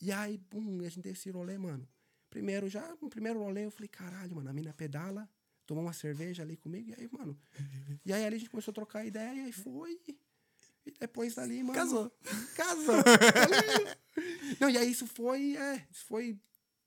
E 0.00 0.10
aí, 0.10 0.38
pum, 0.38 0.80
a 0.80 0.84
gente 0.84 1.00
deu 1.00 1.12
esse 1.12 1.30
rolê, 1.30 1.58
mano. 1.58 1.86
Primeiro, 2.30 2.68
já, 2.68 2.96
no 3.00 3.08
primeiro 3.10 3.38
rolê, 3.38 3.66
eu 3.66 3.70
falei, 3.70 3.88
caralho, 3.88 4.34
mano, 4.34 4.48
a 4.48 4.52
mina 4.52 4.72
pedala, 4.72 5.28
tomou 5.66 5.84
uma 5.84 5.92
cerveja 5.92 6.42
ali 6.42 6.56
comigo, 6.56 6.90
e 6.90 6.94
aí, 6.94 7.08
mano. 7.10 7.38
E 8.04 8.12
aí 8.12 8.24
ali 8.24 8.36
a 8.36 8.38
gente 8.38 8.50
começou 8.50 8.72
a 8.72 8.74
trocar 8.74 9.06
ideia 9.06 9.48
e 9.48 9.52
foi. 9.52 10.00
E 10.84 10.90
depois 10.98 11.34
dali, 11.34 11.62
mano. 11.62 11.78
Casou. 11.78 12.12
Casou. 12.56 12.96
Não, 14.60 14.68
e 14.68 14.76
aí 14.76 14.90
isso 14.90 15.06
foi, 15.06 15.56
é, 15.56 15.86
isso 15.90 16.04
foi 16.06 16.38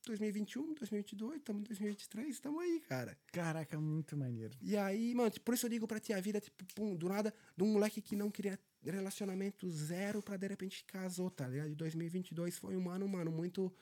2021, 0.06 0.74
2022, 0.76 1.38
estamos 1.38 1.62
em 1.62 1.64
2023, 1.64 2.30
estamos 2.30 2.62
aí, 2.62 2.80
cara. 2.82 3.18
Caraca, 3.32 3.80
muito 3.80 4.16
maneiro. 4.16 4.56
E 4.62 4.78
aí, 4.78 5.16
mano, 5.16 5.30
tipo, 5.32 5.46
por 5.46 5.54
isso 5.56 5.66
eu 5.66 5.70
digo 5.70 5.88
pra 5.88 6.00
ti, 6.00 6.14
a 6.14 6.20
vida, 6.20 6.40
tipo, 6.40 6.64
pum, 6.76 6.96
do 6.96 7.10
nada, 7.10 7.34
de 7.56 7.64
um 7.64 7.74
moleque 7.74 8.02
que 8.02 8.16
não 8.16 8.30
queria 8.30 8.60
relacionamento 8.92 9.70
zero 9.70 10.22
pra 10.22 10.38
de 10.38 10.48
repente 10.48 10.84
casou, 10.86 11.30
tá 11.32 11.48
ligado? 11.48 11.70
De 11.70 11.76
2022 11.76 12.58
foi 12.58 12.76
um 12.78 12.90
ano, 12.90 13.08
mano, 13.08 13.32
muito. 13.32 13.74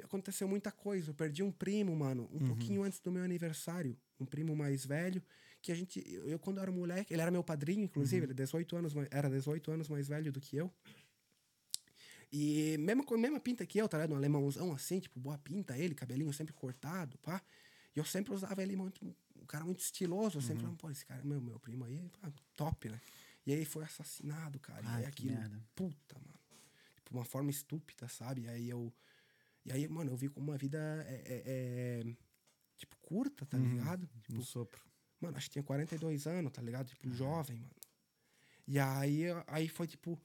Te- 0.00 0.04
Aconteceu 0.04 0.46
muita 0.48 0.70
coisa. 0.72 1.10
Eu 1.10 1.14
perdi 1.14 1.42
um 1.42 1.50
primo, 1.52 1.94
mano, 1.96 2.28
um 2.32 2.38
pouquinho 2.46 2.82
antes 2.82 3.00
do 3.00 3.10
meu 3.12 3.22
aniversário. 3.22 3.96
Um 4.20 4.24
primo 4.24 4.54
mais 4.56 4.84
velho, 4.84 5.22
que 5.62 5.70
a 5.72 5.74
gente. 5.74 6.02
Eu, 6.06 6.38
quando 6.38 6.56
eu 6.58 6.62
era 6.62 6.72
moleque, 6.72 7.12
ele 7.12 7.22
era 7.22 7.30
meu 7.30 7.42
padrinho, 7.44 7.84
inclusive, 7.84 8.24
ele 8.24 8.32
é 8.32 8.34
18 8.34 8.76
anos, 8.76 8.94
mais- 8.94 9.08
era 9.10 9.28
18 9.28 9.70
anos 9.70 9.88
mais 9.88 10.08
velho 10.08 10.32
do 10.32 10.40
que 10.40 10.56
eu. 10.56 10.72
E 12.32 12.76
mesma, 12.78 13.04
mesma 13.16 13.40
pinta 13.40 13.64
que 13.64 13.78
eu, 13.78 13.88
tá 13.88 13.98
ligado? 13.98 14.12
Um 14.12 14.16
alemãozão 14.16 14.72
assim, 14.72 14.98
tipo, 14.98 15.18
boa 15.18 15.38
pinta 15.38 15.78
ele, 15.78 15.94
cabelinho 15.94 16.32
sempre 16.32 16.52
cortado, 16.52 17.16
pá. 17.18 17.40
E 17.94 17.98
eu 17.98 18.04
sempre 18.04 18.34
usava 18.34 18.62
ele 18.62 18.76
muito, 18.76 19.04
um 19.36 19.46
cara 19.46 19.64
muito 19.64 19.80
estiloso. 19.80 20.38
Eu 20.38 20.42
sempre 20.42 20.58
falava, 20.62 20.76
pô, 20.76 20.90
esse 20.90 21.06
cara, 21.06 21.22
meu, 21.24 21.40
meu 21.40 21.58
primo 21.60 21.84
aí, 21.84 22.10
pá, 22.20 22.30
top, 22.56 22.88
né? 22.88 23.00
E 23.46 23.52
aí 23.52 23.64
foi 23.64 23.84
assassinado, 23.84 24.58
cara. 24.58 24.82
e 24.82 24.86
Ai, 24.88 25.00
aí 25.02 25.06
aquilo, 25.06 25.34
merda. 25.34 25.62
puta, 25.74 26.16
mano. 26.18 26.34
Tipo, 26.96 27.14
uma 27.16 27.24
forma 27.24 27.48
estúpida, 27.50 28.08
sabe? 28.08 28.42
E 28.42 28.48
aí 28.48 28.68
eu. 28.68 28.92
E 29.66 29.72
aí, 29.72 29.86
mano, 29.88 30.12
eu 30.12 30.16
vi 30.16 30.28
como 30.28 30.50
uma 30.52 30.56
vida 30.58 30.78
é, 31.08 31.22
é- 31.26 31.42
é, 32.06 32.16
tipo, 32.76 32.96
curta, 33.02 33.44
tá 33.44 33.58
ligado? 33.58 34.06
Tipo, 34.22 34.38
Um 34.40 34.42
sopro. 34.44 34.80
Mano, 35.20 35.36
acho 35.36 35.46
que 35.48 35.54
tinha 35.54 35.62
42 35.64 36.26
anos, 36.26 36.52
tá 36.52 36.62
ligado? 36.62 36.86
Tipo, 36.88 37.10
jovem, 37.10 37.56
mano. 37.58 37.70
E 38.68 38.78
aí, 38.78 39.24
aí 39.46 39.68
foi 39.68 39.86
tipo, 39.86 40.20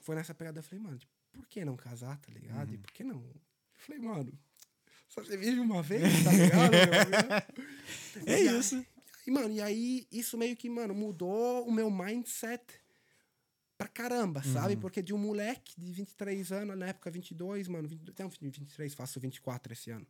foi 0.00 0.14
nessa 0.16 0.34
pegada, 0.34 0.58
eu 0.60 0.62
falei, 0.62 0.82
mano, 0.82 0.98
tipo, 0.98 1.12
por 1.32 1.46
que 1.46 1.64
não 1.64 1.76
casar, 1.76 2.18
tá 2.18 2.32
ligado? 2.32 2.72
E 2.74 2.78
por 2.78 2.90
que 2.92 3.04
não? 3.04 3.20
Eu 3.22 3.40
falei, 3.74 4.00
mano, 4.00 4.32
só 5.08 5.22
você 5.22 5.36
vive 5.36 5.60
uma 5.60 5.82
vez, 5.82 6.02
tá 6.24 6.32
ligado? 6.32 6.74
É 8.26 8.26
E 8.26 8.48
aí- 8.48 8.58
isso. 8.58 8.84
E, 9.26 9.30
mano, 9.30 9.52
e 9.52 9.60
aí 9.60 10.06
isso 10.12 10.38
meio 10.38 10.56
que, 10.56 10.70
mano, 10.70 10.94
mudou 10.94 11.66
o 11.66 11.72
meu 11.72 11.90
mindset 11.90 12.62
pra 13.76 13.88
caramba, 13.88 14.42
sabe? 14.42 14.74
Porque 14.76 15.02
de 15.02 15.12
um 15.14 15.18
moleque 15.18 15.74
de 15.78 15.92
23 15.92 16.52
anos, 16.52 16.76
na 16.78 16.86
época 16.86 17.10
22, 17.10 17.68
mano, 17.68 17.86
22, 17.88 18.18
não, 18.18 18.28
23, 18.50 18.94
faço 18.94 19.20
24 19.20 19.72
esse 19.72 19.90
ano. 19.90 20.06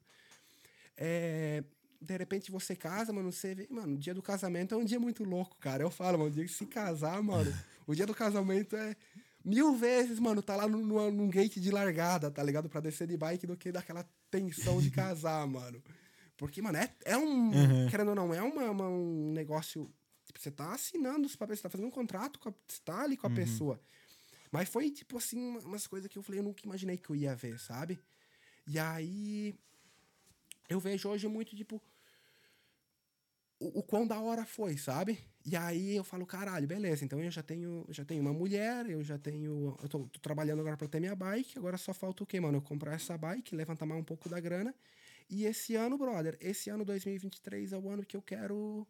É, 0.97 1.62
de 2.01 2.16
repente 2.16 2.51
você 2.51 2.74
casa, 2.76 3.12
mano, 3.12 3.32
você 3.32 3.55
vê, 3.55 3.66
mano, 3.70 3.94
o 3.94 3.98
dia 3.98 4.14
do 4.14 4.22
casamento 4.22 4.74
é 4.74 4.78
um 4.78 4.84
dia 4.84 5.01
muito 5.01 5.24
louco, 5.24 5.56
cara. 5.59 5.82
Eu 5.82 5.90
falo, 5.90 6.18
mano, 6.18 6.30
o 6.30 6.32
dia 6.32 6.44
que 6.44 6.52
se 6.52 6.66
casar, 6.66 7.22
mano, 7.22 7.52
o 7.86 7.94
dia 7.94 8.06
do 8.06 8.14
casamento 8.14 8.76
é. 8.76 8.94
mil 9.44 9.74
vezes, 9.76 10.18
mano, 10.18 10.43
tá 10.43 10.56
lá 10.56 10.66
no, 10.68 10.78
no- 10.78 11.10
num 11.10 11.28
gate 11.28 11.59
de 11.59 11.70
largada, 11.70 12.30
tá 12.30 12.43
ligado? 12.43 12.68
Pra 12.68 12.80
descer 12.80 13.06
de 13.06 13.16
bike 13.16 13.47
do 13.47 13.56
que 13.56 13.70
daquela 13.72 14.09
tensão 14.30 14.80
de 14.80 14.90
casar, 14.93 15.47
mano. 15.47 15.82
Porque, 16.36 16.60
mano, 16.60 16.76
é, 16.78 16.90
é 17.05 17.16
um. 17.16 17.51
Querendo 17.88 18.09
ou 18.09 18.14
não, 18.14 18.32
é 18.34 18.43
uma, 18.43 18.70
uma- 18.70 18.88
um 18.88 19.32
negócio. 19.32 19.90
Tipo, 20.37 20.43
você 20.43 20.51
tá 20.51 20.73
assinando 20.75 21.27
os 21.27 21.35
papéis, 21.35 21.59
você 21.59 21.63
tá 21.63 21.71
fazendo 21.71 21.87
um 21.87 21.91
contrato, 21.91 22.39
com 22.39 22.51
a, 22.51 22.55
você 22.69 22.81
tá 22.85 23.03
ali 23.03 23.17
com 23.17 23.27
a 23.27 23.31
pessoa. 23.35 23.81
Mas 24.53 24.69
foi, 24.69 24.91
tipo 24.91 25.17
assim, 25.17 25.39
uma- 25.41 25.61
umas 25.61 25.87
coisas 25.87 26.11
que 26.11 26.19
eu 26.19 26.23
falei, 26.23 26.41
eu 26.41 26.45
nunca 26.45 26.63
imaginei 26.65 26.97
que 26.99 27.11
eu 27.11 27.17
ia 27.17 27.35
ver, 27.35 27.59
sabe? 27.59 27.99
E 28.67 28.79
aí. 28.79 29.55
Eu 30.69 30.79
vejo 30.81 31.09
hoje 31.09 31.27
muito, 31.29 31.57
tipo. 31.57 31.81
O, 33.59 33.79
o 33.79 33.83
quão 33.83 34.07
da 34.07 34.21
hora 34.21 34.45
foi, 34.45 34.77
sabe? 34.77 35.19
E 35.45 35.57
aí 35.57 35.97
eu 35.97 36.05
falo, 36.05 36.27
caralho, 36.27 36.67
beleza, 36.67 37.05
então 37.05 37.19
eu 37.23 37.31
já 37.31 37.43
tenho, 37.43 37.87
já 37.89 38.05
tenho 38.05 38.21
uma 38.21 38.33
mulher, 38.33 38.89
eu 38.91 39.03
já 39.03 39.17
tenho. 39.19 39.75
Eu 39.83 39.89
tô, 39.89 40.07
tô 40.09 40.21
trabalhando 40.21 40.61
agora 40.61 40.77
pra 40.77 40.89
ter 40.89 41.01
minha 41.01 41.17
bike, 41.17 41.57
agora 41.59 41.79
só 41.79 41.95
falta 41.95 42.23
o 42.23 42.27
quê, 42.27 42.39
mano? 42.41 42.59
Eu 42.59 42.63
comprar 42.63 42.93
essa 42.95 43.17
bike, 43.17 43.55
levantar 43.57 43.87
mais 43.87 44.01
um 44.01 44.05
pouco 44.05 44.29
da 44.29 44.39
grana. 44.39 44.75
E 45.31 45.45
esse 45.47 45.75
ano, 45.75 45.97
brother, 45.97 46.37
esse 46.41 46.69
ano 46.69 46.85
2023 46.85 47.73
é 47.73 47.79
o 47.79 47.89
ano 47.89 48.05
que 48.05 48.17
eu 48.17 48.23
quero 48.23 48.87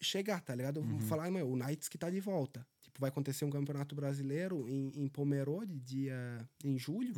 chegar, 0.00 0.40
tá 0.40 0.54
ligado? 0.54 0.82
Vou 0.82 1.00
falar, 1.00 1.30
meu, 1.30 1.48
o 1.50 1.56
Knights 1.56 1.88
que 1.88 1.98
tá 1.98 2.08
de 2.10 2.20
volta. 2.20 2.66
Tipo, 2.82 3.00
vai 3.00 3.08
acontecer 3.08 3.44
um 3.44 3.50
campeonato 3.50 3.94
brasileiro 3.94 4.68
em, 4.68 4.92
em 4.94 5.08
Pomerode, 5.08 5.78
dia 5.80 6.48
em 6.64 6.78
julho. 6.78 7.14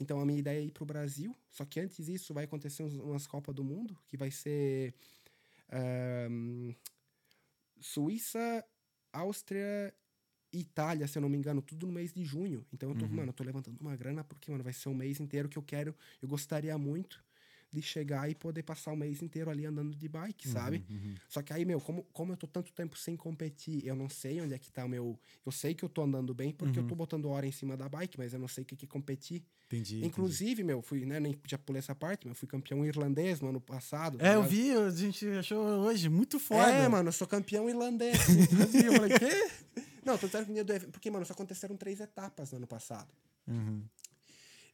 Então 0.00 0.20
a 0.20 0.26
minha 0.26 0.38
ideia 0.38 0.60
é 0.60 0.64
ir 0.64 0.70
pro 0.72 0.84
Brasil. 0.84 1.34
Só 1.50 1.64
que 1.64 1.80
antes 1.80 2.06
disso 2.06 2.32
vai 2.34 2.44
acontecer 2.44 2.82
uns- 2.82 2.94
umas 2.94 3.26
Copas 3.26 3.54
do 3.54 3.64
Mundo, 3.64 3.98
que 4.06 4.16
vai 4.16 4.30
ser 4.30 4.94
ahn, 5.70 6.72
Suíça, 7.80 8.64
Áustria 9.12 9.94
e 10.52 10.60
Itália, 10.60 11.06
se 11.06 11.18
eu 11.18 11.22
não 11.22 11.28
me 11.28 11.36
engano, 11.36 11.60
tudo 11.62 11.86
no 11.86 11.92
mês 11.92 12.12
de 12.12 12.24
junho. 12.24 12.66
Então 12.72 12.88
eu 12.90 12.94
tô, 12.96 13.04
mano, 13.16 13.28
eu 13.28 13.32
tô 13.32 13.44
levantando 13.44 13.78
uma 13.80 13.94
grana 13.96 14.24
porque, 14.24 14.50
mano, 14.50 14.64
vai 14.64 14.72
ser 14.72 14.88
um 14.88 14.94
mês 14.94 15.20
inteiro 15.20 15.48
que 15.48 15.58
eu 15.58 15.62
quero, 15.62 15.94
eu 16.22 16.28
gostaria 16.28 16.76
muito 16.78 17.22
de 17.70 17.82
chegar 17.82 18.30
e 18.30 18.34
poder 18.34 18.62
passar 18.62 18.92
o 18.92 18.96
mês 18.96 19.22
inteiro 19.22 19.50
ali 19.50 19.66
andando 19.66 19.94
de 19.94 20.08
bike, 20.08 20.48
sabe? 20.48 20.84
Só 21.28 21.42
que 21.42 21.52
aí, 21.52 21.64
meu, 21.64 21.80
como, 21.80 22.04
como 22.12 22.32
eu 22.32 22.36
tô 22.36 22.46
tanto 22.46 22.72
tempo 22.72 22.98
sem 22.98 23.16
competir, 23.16 23.86
eu 23.86 23.94
não 23.94 24.08
sei 24.08 24.40
onde 24.40 24.54
é 24.54 24.58
que 24.58 24.72
tá 24.72 24.84
o 24.84 24.88
meu. 24.88 25.18
Eu 25.44 25.52
sei 25.52 25.74
que 25.74 25.84
eu 25.84 25.88
tô 25.88 26.02
andando 26.02 26.32
bem 26.34 26.52
porque 26.52 26.78
eu 26.78 26.86
tô 26.86 26.94
botando 26.94 27.28
hora 27.28 27.46
em 27.46 27.52
cima 27.52 27.76
da 27.76 27.88
bike, 27.88 28.18
mas 28.18 28.32
eu 28.32 28.38
não 28.38 28.48
sei 28.48 28.62
o 28.62 28.64
que 28.66 28.76
que 28.76 28.84
é 28.84 28.88
competir. 28.88 29.42
Entendi. 29.66 30.02
Inclusive, 30.04 30.64
meu, 30.64 30.80
fui, 30.80 31.04
né, 31.04 31.20
nem 31.20 31.38
já 31.46 31.58
pulei 31.58 31.80
essa 31.80 31.94
parte, 31.94 32.26
mas 32.26 32.38
fui 32.38 32.48
campeão 32.48 32.86
irlandês 32.86 33.40
no 33.40 33.50
ano 33.50 33.60
passado. 33.60 34.16
É, 34.20 34.34
eu 34.34 34.42
vi, 34.42 34.72
a 34.72 34.88
gente 34.88 35.26
achou 35.28 35.58
hoje 35.58 36.08
muito 36.08 36.38
foda. 36.38 36.70
É, 36.70 36.88
mano, 36.88 37.08
eu 37.08 37.12
sou 37.12 37.26
campeão 37.26 37.68
irlandês. 37.68 38.16
eu 38.82 38.92
falei, 38.94 39.18
quê? 39.18 39.50
Não, 40.02 40.16
tô 40.16 40.26
dizendo 40.26 40.44
que 40.44 40.48
no 40.48 40.54
dia 40.54 40.64
do 40.64 40.72
evento. 40.72 40.90
Porque, 40.90 41.10
mano, 41.10 41.26
só 41.26 41.34
aconteceram 41.34 41.76
três 41.76 42.00
etapas 42.00 42.50
no 42.52 42.56
ano 42.56 42.66
passado. 42.66 43.12
Uhum. 43.46 43.82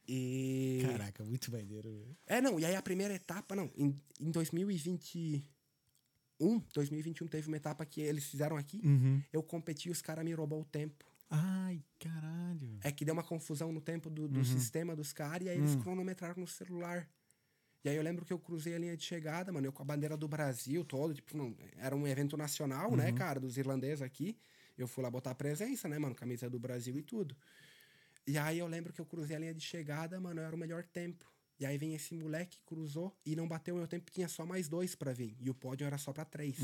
E. 0.07 0.79
Caraca, 0.83 1.23
muito 1.23 1.51
maneiro. 1.51 2.15
É, 2.27 2.39
não, 2.41 2.59
e 2.59 2.65
aí 2.65 2.75
a 2.75 2.81
primeira 2.81 3.13
etapa, 3.13 3.55
não, 3.55 3.71
em, 3.75 3.99
em 4.19 4.31
2021, 4.31 5.43
2021 6.73 7.27
teve 7.27 7.47
uma 7.47 7.57
etapa 7.57 7.85
que 7.85 8.01
eles 8.01 8.25
fizeram 8.25 8.57
aqui, 8.57 8.81
Uhum. 8.83 9.21
eu 9.31 9.41
competi 9.43 9.89
e 9.89 9.91
os 9.91 10.01
caras 10.01 10.23
me 10.23 10.33
roubou 10.33 10.61
o 10.61 10.65
tempo. 10.65 11.05
Ai, 11.29 11.83
caralho. 11.99 12.77
É 12.83 12.91
que 12.91 13.03
deu 13.03 13.13
uma 13.13 13.23
confusão 13.23 13.71
no 13.71 13.81
tempo 13.81 14.09
do, 14.09 14.27
do 14.27 14.45
sistema 14.45 14.95
dos 14.95 15.11
caras 15.11 15.47
e 15.47 15.49
aí 15.49 15.57
eles 15.57 15.75
cronometraram 15.75 16.39
no 16.39 16.47
celular. 16.47 17.09
E 17.83 17.89
aí 17.89 17.95
eu 17.95 18.03
lembro 18.03 18.23
que 18.25 18.33
eu 18.33 18.39
cruzei 18.39 18.75
a 18.75 18.79
linha 18.79 18.95
de 18.97 19.03
chegada, 19.03 19.51
mano, 19.51 19.67
eu 19.67 19.71
com 19.71 19.81
a 19.81 19.85
bandeira 19.85 20.15
do 20.17 20.27
Brasil 20.27 20.83
todo, 20.85 21.13
tipo, 21.13 21.35
não, 21.37 21.55
era 21.77 21.95
um 21.95 22.07
evento 22.07 22.35
nacional, 22.37 22.95
né, 22.95 23.11
cara, 23.11 23.39
dos 23.39 23.57
irlandeses 23.57 24.01
aqui. 24.01 24.37
Eu 24.77 24.87
fui 24.87 25.03
lá 25.03 25.09
botar 25.09 25.31
a 25.31 25.35
presença, 25.35 25.87
né, 25.87 25.97
mano, 25.97 26.13
camisa 26.15 26.49
do 26.49 26.59
Brasil 26.59 26.95
e 26.97 27.01
tudo. 27.01 27.35
E 28.27 28.37
aí 28.37 28.59
eu 28.59 28.67
lembro 28.67 28.91
que 28.91 28.99
eu 28.99 29.05
cruzei 29.05 29.35
a 29.35 29.39
linha 29.39 29.53
de 29.53 29.61
chegada, 29.61 30.19
mano, 30.19 30.41
era 30.41 30.55
o 30.55 30.59
melhor 30.59 30.83
tempo. 30.83 31.25
E 31.59 31.65
aí 31.65 31.77
vem 31.77 31.93
esse 31.95 32.13
moleque, 32.15 32.59
cruzou 32.65 33.17
e 33.25 33.35
não 33.35 33.47
bateu 33.47 33.75
o 33.75 33.77
meu 33.77 33.87
tempo, 33.87 34.11
tinha 34.11 34.27
só 34.27 34.45
mais 34.45 34.67
dois 34.67 34.93
pra 34.93 35.13
vir. 35.13 35.37
E 35.39 35.49
o 35.49 35.53
pódio 35.53 35.85
era 35.87 35.97
só 35.97 36.11
pra 36.11 36.25
três. 36.25 36.57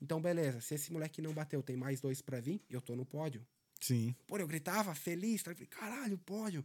Então, 0.00 0.20
beleza, 0.20 0.60
se 0.60 0.74
esse 0.74 0.92
moleque 0.92 1.22
não 1.22 1.32
bateu, 1.32 1.62
tem 1.62 1.76
mais 1.76 2.00
dois 2.00 2.20
pra 2.20 2.38
vir, 2.40 2.62
eu 2.68 2.80
tô 2.82 2.94
no 2.94 3.06
pódio. 3.06 3.46
Sim. 3.80 4.14
Pô, 4.26 4.36
eu 4.36 4.46
gritava 4.46 4.94
feliz, 4.94 5.42
tá? 5.42 5.52
Falei, 5.54 5.66
caralho, 5.66 6.18
pódio. 6.18 6.64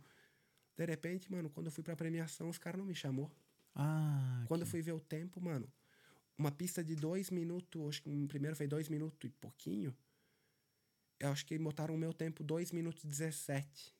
De 0.76 0.86
repente, 0.86 1.32
mano, 1.32 1.50
quando 1.50 1.68
eu 1.68 1.72
fui 1.72 1.84
pra 1.84 1.96
premiação, 1.96 2.50
os 2.50 2.58
caras 2.58 2.78
não 2.78 2.86
me 2.86 2.96
chamou. 2.96 3.32
Ah, 3.74 4.44
Quando 4.48 4.62
eu 4.62 4.68
fui 4.68 4.82
ver 4.82 4.92
o 4.92 5.00
tempo, 5.00 5.40
mano, 5.40 5.72
uma 6.38 6.52
pista 6.52 6.84
de 6.84 6.96
dois 6.96 7.30
minutos, 7.30 7.82
acho 7.88 8.02
que 8.02 8.10
o 8.10 8.28
primeiro 8.28 8.56
foi 8.56 8.68
dois 8.68 8.90
minutos 8.90 9.30
e 9.30 9.30
pouquinho. 9.30 9.96
Eu 11.20 11.30
acho 11.30 11.46
que 11.46 11.58
botaram 11.58 11.96
o 11.96 11.98
meu 11.98 12.12
tempo 12.14 12.44
dois 12.44 12.74
minutos 12.74 13.04
e 13.06 13.08
17. 13.08 13.96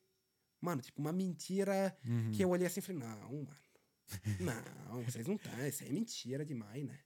Mano, 0.66 0.82
tipo, 0.82 1.00
uma 1.00 1.12
mentira 1.12 1.96
que 2.32 2.42
eu 2.42 2.50
olhei 2.50 2.66
assim 2.66 2.80
e 2.80 2.82
falei, 2.82 3.00
não, 3.02 3.18
mano. 3.20 3.48
Não, 4.40 5.02
vocês 5.04 5.26
não 5.26 5.36
estão. 5.36 5.66
Isso 5.66 5.82
aí 5.84 5.90
é 5.90 5.92
mentira 5.92 6.44
demais, 6.44 6.84
né? 6.84 6.98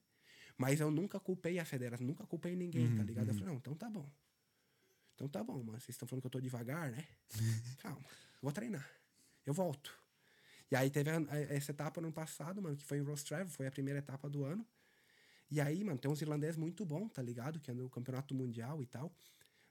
Mas 0.57 0.81
eu 0.81 0.91
nunca 0.91 1.21
culpei 1.21 1.59
a 1.59 1.65
federação, 1.65 2.07
nunca 2.07 2.27
culpei 2.27 2.55
ninguém, 2.57 2.87
tá 2.97 3.03
ligado? 3.03 3.29
Eu 3.29 3.35
falei, 3.35 3.49
não, 3.51 3.57
então 3.57 3.75
tá 3.75 3.89
bom. 3.91 4.09
Então 5.15 5.29
tá 5.29 5.45
bom, 5.45 5.59
mano. 5.63 5.79
Vocês 5.81 5.91
estão 5.91 6.09
falando 6.09 6.23
que 6.23 6.27
eu 6.27 6.31
tô 6.31 6.41
devagar, 6.41 6.91
né? 6.91 7.07
Calma, 7.83 8.05
vou 8.41 8.53
treinar. 8.53 8.89
Eu 9.45 9.53
volto. 9.53 9.93
E 10.71 10.77
aí 10.77 10.89
teve 10.91 11.11
a- 11.11 11.17
a- 11.19 11.39
essa 11.55 11.71
etapa 11.73 12.01
no 12.01 12.07
ano 12.09 12.15
passado, 12.15 12.63
mano, 12.63 12.77
que 12.77 12.85
foi 12.85 12.99
em 12.99 13.03
Rostravel, 13.03 13.49
foi 13.49 13.67
a 13.67 13.71
primeira 13.71 13.99
etapa 13.99 14.29
do 14.31 14.45
ano. 14.45 14.67
E 15.51 15.61
aí, 15.61 15.83
mano, 15.85 15.99
tem 15.99 16.11
uns 16.11 16.23
irlandeses 16.23 16.57
muito 16.57 16.85
bons, 16.85 17.11
tá 17.13 17.21
ligado? 17.23 17.59
Que 17.61 17.71
é 17.71 17.75
no 17.75 17.91
campeonato 17.91 18.35
mundial 18.35 18.83
e 18.83 18.87
tal. 18.87 19.13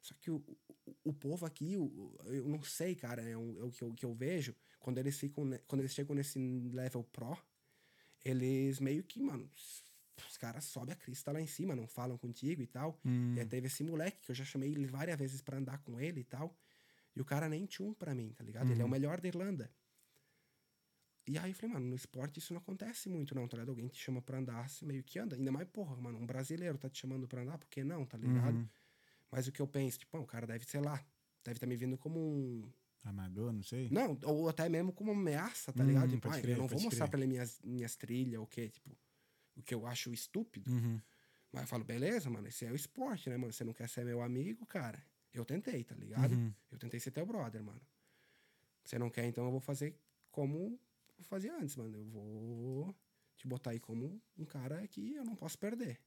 Só 0.01 0.13
que 0.15 0.31
o, 0.31 0.37
o, 0.85 0.95
o 1.05 1.13
povo 1.13 1.45
aqui, 1.45 1.75
o, 1.77 1.83
o- 1.83 2.17
eu 2.27 2.47
não 2.47 2.61
sei, 2.63 2.95
cara, 2.95 3.21
é, 3.21 3.37
um- 3.37 3.59
é 3.59 3.63
o 3.63 3.71
que 3.71 3.83
eu, 3.83 3.93
que 3.93 4.05
eu 4.05 4.13
vejo, 4.13 4.55
quando 4.79 4.97
eles 4.97 5.17
ficam, 5.19 5.43
quando 5.67 5.81
eles 5.81 5.93
chegam 5.93 6.15
nesse 6.15 6.39
level 6.71 7.03
pro, 7.03 7.37
eles 8.23 8.79
meio 8.79 9.03
que, 9.03 9.21
mano, 9.21 9.49
os 10.27 10.37
caras 10.37 10.65
sobem 10.65 10.93
a 10.93 10.95
crista 10.95 11.31
lá 11.31 11.41
em 11.41 11.47
cima, 11.47 11.75
não 11.75 11.87
falam 11.87 12.17
contigo 12.17 12.61
e 12.61 12.67
tal. 12.67 12.99
E 13.35 13.39
aí 13.39 13.45
teve 13.45 13.67
esse 13.67 13.83
moleque 13.83 14.21
que 14.21 14.31
eu 14.31 14.35
já 14.35 14.43
chamei 14.45 14.71
ele 14.71 14.85
várias 14.85 15.17
vezes 15.17 15.41
pra 15.41 15.57
andar 15.57 15.77
com 15.79 15.99
ele 15.99 16.21
e 16.21 16.23
tal. 16.25 16.57
E 17.15 17.21
o 17.21 17.25
cara 17.25 17.49
nem 17.49 17.65
tinha 17.65 17.87
um 17.87 17.93
pra 17.93 18.13
mim, 18.15 18.31
tá 18.33 18.43
ligado? 18.43 18.67
Ele 18.71 18.81
é 18.81 18.85
o 18.85 18.89
melhor 18.89 19.19
da 19.19 19.27
Irlanda. 19.27 19.69
E 21.27 21.37
aí 21.37 21.51
eu 21.51 21.55
falei, 21.55 21.73
mano, 21.75 21.87
no 21.87 21.95
esporte 21.95 22.39
isso 22.39 22.53
não 22.53 22.59
acontece 22.61 23.07
muito, 23.07 23.35
não, 23.35 23.47
tá 23.47 23.55
ligado? 23.57 23.69
Alguém 23.69 23.87
te 23.87 23.99
chama 24.01 24.21
pra 24.21 24.39
andar, 24.39 24.67
você 24.67 24.83
meio 24.85 25.03
que 25.03 25.19
anda. 25.19 25.35
Ainda 25.35 25.51
mais, 25.51 25.67
porra, 25.69 25.95
mano, 25.95 26.17
um 26.17 26.25
brasileiro 26.25 26.77
tá 26.77 26.89
te 26.89 26.99
chamando 26.99 27.27
pra 27.27 27.41
andar, 27.41 27.57
por 27.57 27.67
que 27.69 27.83
não, 27.83 28.05
tá 28.05 28.17
ligado? 28.17 28.57
Mas 29.31 29.47
o 29.47 29.51
que 29.51 29.61
eu 29.61 29.67
penso, 29.67 29.99
tipo, 29.99 30.11
"Pô, 30.17 30.23
o 30.23 30.27
cara 30.27 30.47
deve, 30.47 30.65
sei 30.65 30.81
lá, 30.81 30.97
deve 31.43 31.57
estar 31.57 31.67
me 31.67 31.75
vendo 31.75 31.97
como 31.97 32.19
um. 32.19 32.71
Amador, 33.03 33.53
não 33.53 33.63
sei. 33.63 33.89
Não, 33.89 34.17
ou 34.25 34.49
até 34.49 34.67
mesmo 34.67 34.91
como 34.91 35.11
uma 35.11 35.21
ameaça, 35.21 35.71
tá 35.71 35.83
Hum, 35.83 35.87
ligado? 35.87 36.09
Tipo, 36.09 36.27
"Ai, 36.29 36.41
crer, 36.41 36.55
eu 36.55 36.59
não 36.59 36.67
vou 36.67 36.81
mostrar 36.81 37.07
crer. 37.07 37.09
pra 37.11 37.19
ele 37.19 37.27
minhas, 37.27 37.59
minhas 37.63 37.95
trilhas, 37.95 38.41
o 38.41 38.47
quê? 38.47 38.69
Tipo, 38.69 38.89
o 39.55 39.63
que 39.63 39.73
eu 39.73 39.85
acho 39.85 40.11
estúpido. 40.13 40.69
Uhum. 40.71 40.99
Mas 41.51 41.63
eu 41.63 41.67
falo, 41.67 41.83
beleza, 41.83 42.29
mano, 42.29 42.47
esse 42.47 42.65
é 42.65 42.71
o 42.71 42.75
esporte, 42.75 43.29
né, 43.29 43.37
mano? 43.37 43.51
Você 43.51 43.63
não 43.63 43.73
quer 43.73 43.89
ser 43.89 44.05
meu 44.05 44.21
amigo, 44.21 44.65
cara? 44.65 45.03
Eu 45.33 45.43
tentei, 45.45 45.83
tá 45.83 45.95
ligado? 45.95 46.33
Uhum. 46.33 46.53
Eu 46.71 46.77
tentei 46.77 46.99
ser 46.99 47.11
teu 47.11 47.25
brother, 47.25 47.63
mano. 47.63 47.81
Você 48.83 48.97
não 48.99 49.09
quer, 49.09 49.25
então 49.25 49.45
eu 49.45 49.51
vou 49.51 49.59
fazer 49.59 49.99
como 50.31 50.79
eu 51.17 51.23
fazia 51.23 51.55
antes, 51.55 51.75
mano. 51.75 51.97
Eu 51.97 52.05
vou 52.05 52.95
te 53.35 53.47
botar 53.47 53.71
aí 53.71 53.79
como 53.79 54.21
um 54.37 54.45
cara 54.45 54.87
que 54.87 55.13
eu 55.15 55.23
não 55.23 55.35
posso 55.35 55.57
perder. 55.57 55.99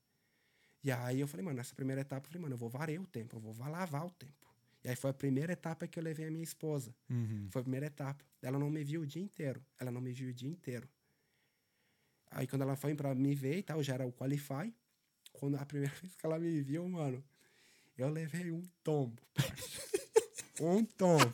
E 0.82 0.90
aí 0.90 1.20
eu 1.20 1.28
falei, 1.28 1.44
mano, 1.44 1.56
nessa 1.56 1.74
primeira 1.74 2.00
etapa, 2.00 2.26
eu 2.26 2.30
falei, 2.30 2.42
mano, 2.42 2.54
eu 2.54 2.58
vou 2.58 2.68
varer 2.68 3.00
o 3.00 3.06
tempo, 3.06 3.36
eu 3.36 3.40
vou 3.40 3.68
lavar 3.68 4.04
o 4.04 4.10
tempo. 4.10 4.42
E 4.84 4.88
aí 4.88 4.96
foi 4.96 5.10
a 5.10 5.14
primeira 5.14 5.52
etapa 5.52 5.86
que 5.86 5.98
eu 5.98 6.02
levei 6.02 6.26
a 6.26 6.30
minha 6.30 6.42
esposa. 6.42 6.94
Uhum. 7.08 7.46
Foi 7.50 7.60
a 7.60 7.62
primeira 7.62 7.86
etapa. 7.86 8.24
Ela 8.42 8.58
não 8.58 8.68
me 8.68 8.82
viu 8.82 9.02
o 9.02 9.06
dia 9.06 9.22
inteiro. 9.22 9.64
Ela 9.78 9.92
não 9.92 10.00
me 10.00 10.12
viu 10.12 10.28
o 10.30 10.32
dia 10.32 10.48
inteiro. 10.48 10.88
Aí 12.32 12.46
quando 12.48 12.62
ela 12.62 12.74
foi 12.74 12.94
pra 12.94 13.14
me 13.14 13.34
ver 13.34 13.58
e 13.58 13.62
tal, 13.62 13.80
já 13.82 13.94
era 13.94 14.06
o 14.06 14.12
Qualify. 14.12 14.74
Quando 15.32 15.56
a 15.56 15.64
primeira 15.64 15.94
vez 16.02 16.16
que 16.16 16.26
ela 16.26 16.38
me 16.38 16.60
viu, 16.62 16.88
mano, 16.88 17.22
eu 17.96 18.08
levei 18.08 18.50
um 18.50 18.62
tombo. 18.82 19.22
um 20.60 20.84
tombo. 20.84 21.32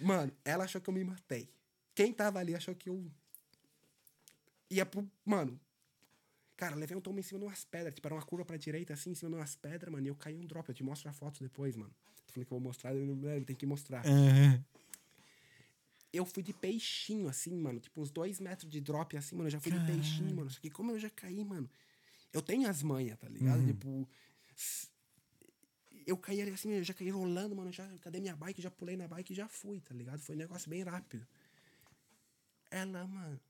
Mano, 0.00 0.32
ela 0.44 0.64
achou 0.64 0.80
que 0.80 0.90
eu 0.90 0.94
me 0.94 1.04
matei. 1.04 1.48
Quem 1.94 2.12
tava 2.12 2.40
ali 2.40 2.54
achou 2.54 2.74
que 2.74 2.88
eu 2.88 3.10
ia 4.70 4.84
pro. 4.86 5.08
Mano. 5.24 5.58
Cara, 6.56 6.76
levei 6.76 6.96
um 6.96 7.00
tombo 7.00 7.18
em 7.18 7.22
cima 7.22 7.40
de 7.40 7.46
umas 7.46 7.64
pedras. 7.64 7.94
Tipo, 7.94 8.06
era 8.08 8.14
uma 8.14 8.22
curva 8.22 8.44
pra 8.44 8.56
direita, 8.56 8.92
assim, 8.94 9.10
em 9.10 9.14
cima 9.14 9.30
de 9.32 9.36
umas 9.36 9.56
pedras, 9.56 9.92
mano. 9.92 10.06
E 10.06 10.08
eu 10.08 10.14
caí 10.14 10.36
um 10.36 10.46
drop. 10.46 10.68
Eu 10.68 10.74
te 10.74 10.84
mostro 10.84 11.08
a 11.08 11.12
foto 11.12 11.40
depois, 11.42 11.74
mano. 11.74 11.92
Tô 12.26 12.32
falando 12.32 12.46
que 12.46 12.52
eu 12.52 12.58
vou 12.58 12.60
mostrar, 12.60 12.94
eu 12.94 13.04
não- 13.06 13.44
tenho 13.44 13.58
que 13.58 13.66
mostrar. 13.66 14.04
Uhum. 14.06 14.62
Eu 16.12 16.24
fui 16.24 16.42
de 16.44 16.52
peixinho, 16.52 17.26
assim, 17.28 17.56
mano. 17.56 17.80
Tipo, 17.80 18.00
uns 18.00 18.10
dois 18.10 18.38
metros 18.38 18.70
de 18.70 18.80
drop, 18.80 19.16
assim, 19.16 19.34
mano. 19.34 19.48
Eu 19.48 19.52
já 19.52 19.60
fui 19.60 19.72
de 19.72 19.78
peixinho, 19.84 20.34
mano. 20.36 20.48
Só 20.48 20.60
que 20.60 20.70
como 20.70 20.92
eu 20.92 20.98
já 20.98 21.10
caí, 21.10 21.44
mano. 21.44 21.68
Eu 22.32 22.40
tenho 22.40 22.68
as 22.68 22.82
manhas, 22.82 23.18
tá 23.18 23.28
ligado? 23.28 23.60
Tipo. 23.66 24.08
s- 24.56 24.88
Eu 26.06 26.16
caí 26.18 26.40
ali 26.42 26.50
assim, 26.52 26.70
eu 26.70 26.84
já 26.84 26.92
caí 26.94 27.08
rolando, 27.10 27.56
mano. 27.56 27.72
Já, 27.72 27.88
cadê 27.98 28.20
minha 28.20 28.36
bike? 28.36 28.60
Já 28.62 28.70
pulei 28.70 28.96
na 28.96 29.08
bike 29.08 29.32
e 29.32 29.36
já 29.36 29.48
fui, 29.48 29.80
tá 29.80 29.94
ligado? 29.94 30.20
Foi 30.20 30.34
um 30.36 30.38
negócio 30.38 30.68
bem 30.70 30.82
rápido. 30.82 31.26
Ela, 32.70 33.06
mano. 33.06 33.40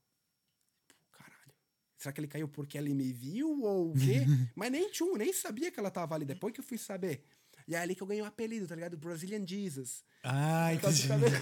Será 2.05 2.13
que 2.13 2.19
ele 2.21 2.27
caiu 2.27 2.47
porque 2.47 2.77
ele 2.77 2.93
me 2.93 3.11
viu 3.11 3.61
ou 3.63 3.91
o 3.91 3.93
quê? 3.93 4.21
Mas 4.55 4.71
nem 4.71 4.89
tchum, 4.91 5.15
nem 5.17 5.33
sabia 5.33 5.71
que 5.71 5.79
ela 5.79 5.89
tava 5.91 6.13
ali. 6.15 6.23
Depois 6.25 6.53
que 6.53 6.59
eu 6.59 6.63
fui 6.63 6.77
saber. 6.77 7.23
E 7.67 7.73
é 7.73 7.79
ali 7.79 7.95
que 7.95 8.03
eu 8.03 8.07
ganhei 8.07 8.21
o 8.21 8.25
apelido, 8.25 8.67
tá 8.67 8.75
ligado? 8.75 8.95
Brazilian 8.95 9.43
Jesus. 9.45 10.03
Ah, 10.23 10.67
Tá 10.79 10.89
entendi. 10.89 11.07
cabelo- 11.07 11.35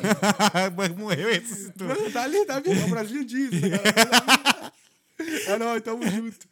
Mas 0.76 0.88
morreu 0.96 1.30
esse. 1.30 1.72
Não, 1.76 2.10
tá 2.10 2.24
ali, 2.24 2.44
tá 2.44 2.58
vendo? 2.58 2.80
É 2.80 2.84
o 2.84 2.88
Brazilian 2.88 3.28
Jesus. 3.28 3.60
tá? 3.60 4.72
É 5.46 5.58
nóis, 5.58 5.82
tamo 5.82 6.04
junto. 6.08 6.48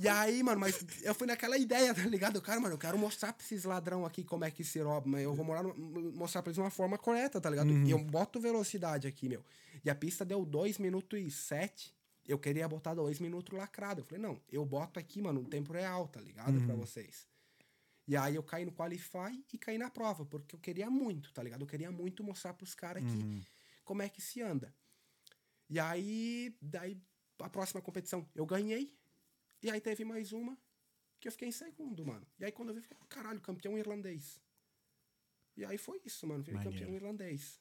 E 0.00 0.06
aí, 0.08 0.42
mano, 0.44 0.60
mas 0.60 0.78
eu 1.02 1.12
fui 1.14 1.26
naquela 1.26 1.58
ideia, 1.58 1.92
tá 1.92 2.02
ligado? 2.06 2.40
Cara, 2.40 2.60
mano, 2.60 2.74
eu 2.74 2.78
quero 2.78 2.96
mostrar 2.96 3.32
pra 3.32 3.44
esses 3.44 3.64
ladrão 3.64 4.06
aqui 4.06 4.22
como 4.22 4.44
é 4.44 4.50
que 4.50 4.62
se 4.62 4.78
rouba, 4.80 5.06
mas 5.08 5.22
eu 5.24 5.34
vou 5.34 5.44
morar 5.44 5.64
mostrar 5.64 6.40
pra 6.40 6.50
eles 6.50 6.58
uma 6.58 6.70
forma 6.70 6.96
correta, 6.96 7.40
tá 7.40 7.50
ligado? 7.50 7.68
E 7.70 7.90
eu 7.90 7.98
boto 7.98 8.38
velocidade 8.40 9.08
aqui, 9.08 9.28
meu. 9.28 9.44
E 9.84 9.90
a 9.90 9.94
pista 9.96 10.24
deu 10.24 10.44
2 10.44 10.78
minutos 10.78 11.18
e 11.18 11.28
7. 11.30 11.92
Eu 12.28 12.38
queria 12.38 12.68
botar 12.68 12.92
2 12.92 13.20
minutos 13.20 13.56
lacrado. 13.56 14.02
Eu 14.02 14.04
falei, 14.04 14.22
não, 14.22 14.38
eu 14.52 14.64
boto 14.64 15.00
aqui, 15.00 15.22
mano, 15.22 15.42
no 15.42 15.48
tempo 15.48 15.72
real, 15.72 16.06
tá 16.06 16.20
ligado? 16.20 16.60
Pra 16.66 16.74
vocês. 16.74 17.26
E 18.06 18.16
aí 18.16 18.34
eu 18.34 18.42
caí 18.42 18.66
no 18.66 18.72
Qualify 18.72 19.44
e 19.52 19.58
caí 19.58 19.78
na 19.78 19.90
prova, 19.90 20.26
porque 20.26 20.54
eu 20.54 20.60
queria 20.60 20.90
muito, 20.90 21.32
tá 21.32 21.42
ligado? 21.42 21.62
Eu 21.62 21.66
queria 21.66 21.90
muito 21.90 22.22
mostrar 22.22 22.52
pros 22.52 22.74
caras 22.74 23.02
aqui 23.02 23.46
como 23.82 24.02
é 24.02 24.08
que 24.10 24.20
se 24.20 24.42
anda. 24.42 24.74
E 25.70 25.80
aí, 25.80 26.54
daí, 26.60 27.00
a 27.38 27.48
próxima 27.48 27.80
competição, 27.80 28.28
eu 28.34 28.44
ganhei. 28.44 28.94
E 29.62 29.70
aí 29.70 29.80
teve 29.80 30.04
mais 30.04 30.32
uma 30.32 30.56
que 31.18 31.28
eu 31.28 31.32
fiquei 31.32 31.48
em 31.48 31.52
segundo, 31.52 32.04
mano. 32.04 32.26
E 32.38 32.44
aí 32.44 32.52
quando 32.52 32.68
eu 32.68 32.74
vi, 32.74 32.80
eu 32.80 32.84
falei, 32.84 33.04
caralho, 33.08 33.40
campeão 33.40 33.76
irlandês. 33.76 34.40
E 35.56 35.64
aí 35.64 35.78
foi 35.78 36.00
isso, 36.04 36.26
mano. 36.26 36.42
Virei 36.42 36.58
Maneiro. 36.58 36.78
campeão 36.78 36.94
irlandês. 36.94 37.60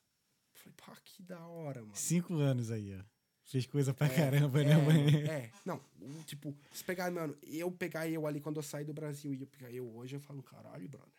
Falei, 0.53 0.73
pá, 0.75 0.95
que 1.03 1.23
da 1.23 1.45
hora, 1.47 1.81
mano. 1.81 1.95
Cinco 1.95 2.35
anos 2.35 2.69
aí, 2.69 2.93
ó. 2.93 3.16
Fez 3.47 3.65
coisa 3.65 3.93
pra 3.93 4.07
É, 4.07 4.09
caramba, 4.15 4.61
é, 4.61 4.63
né, 4.65 4.77
mano? 4.77 5.09
É, 5.29 5.49
não, 5.65 5.81
tipo, 6.25 6.53
se 6.73 6.83
pegar, 6.83 7.09
mano, 7.09 7.35
eu 7.43 7.71
pegar 7.71 8.07
eu 8.07 8.27
ali 8.27 8.39
quando 8.41 8.57
eu 8.57 8.63
saí 8.63 8.83
do 8.83 8.93
Brasil 8.93 9.33
e 9.33 9.39
eu 9.41 9.47
pegar 9.47 9.71
eu 9.71 9.87
hoje, 9.95 10.15
eu 10.15 10.19
falo, 10.19 10.43
caralho, 10.43 10.87
brother. 10.89 11.09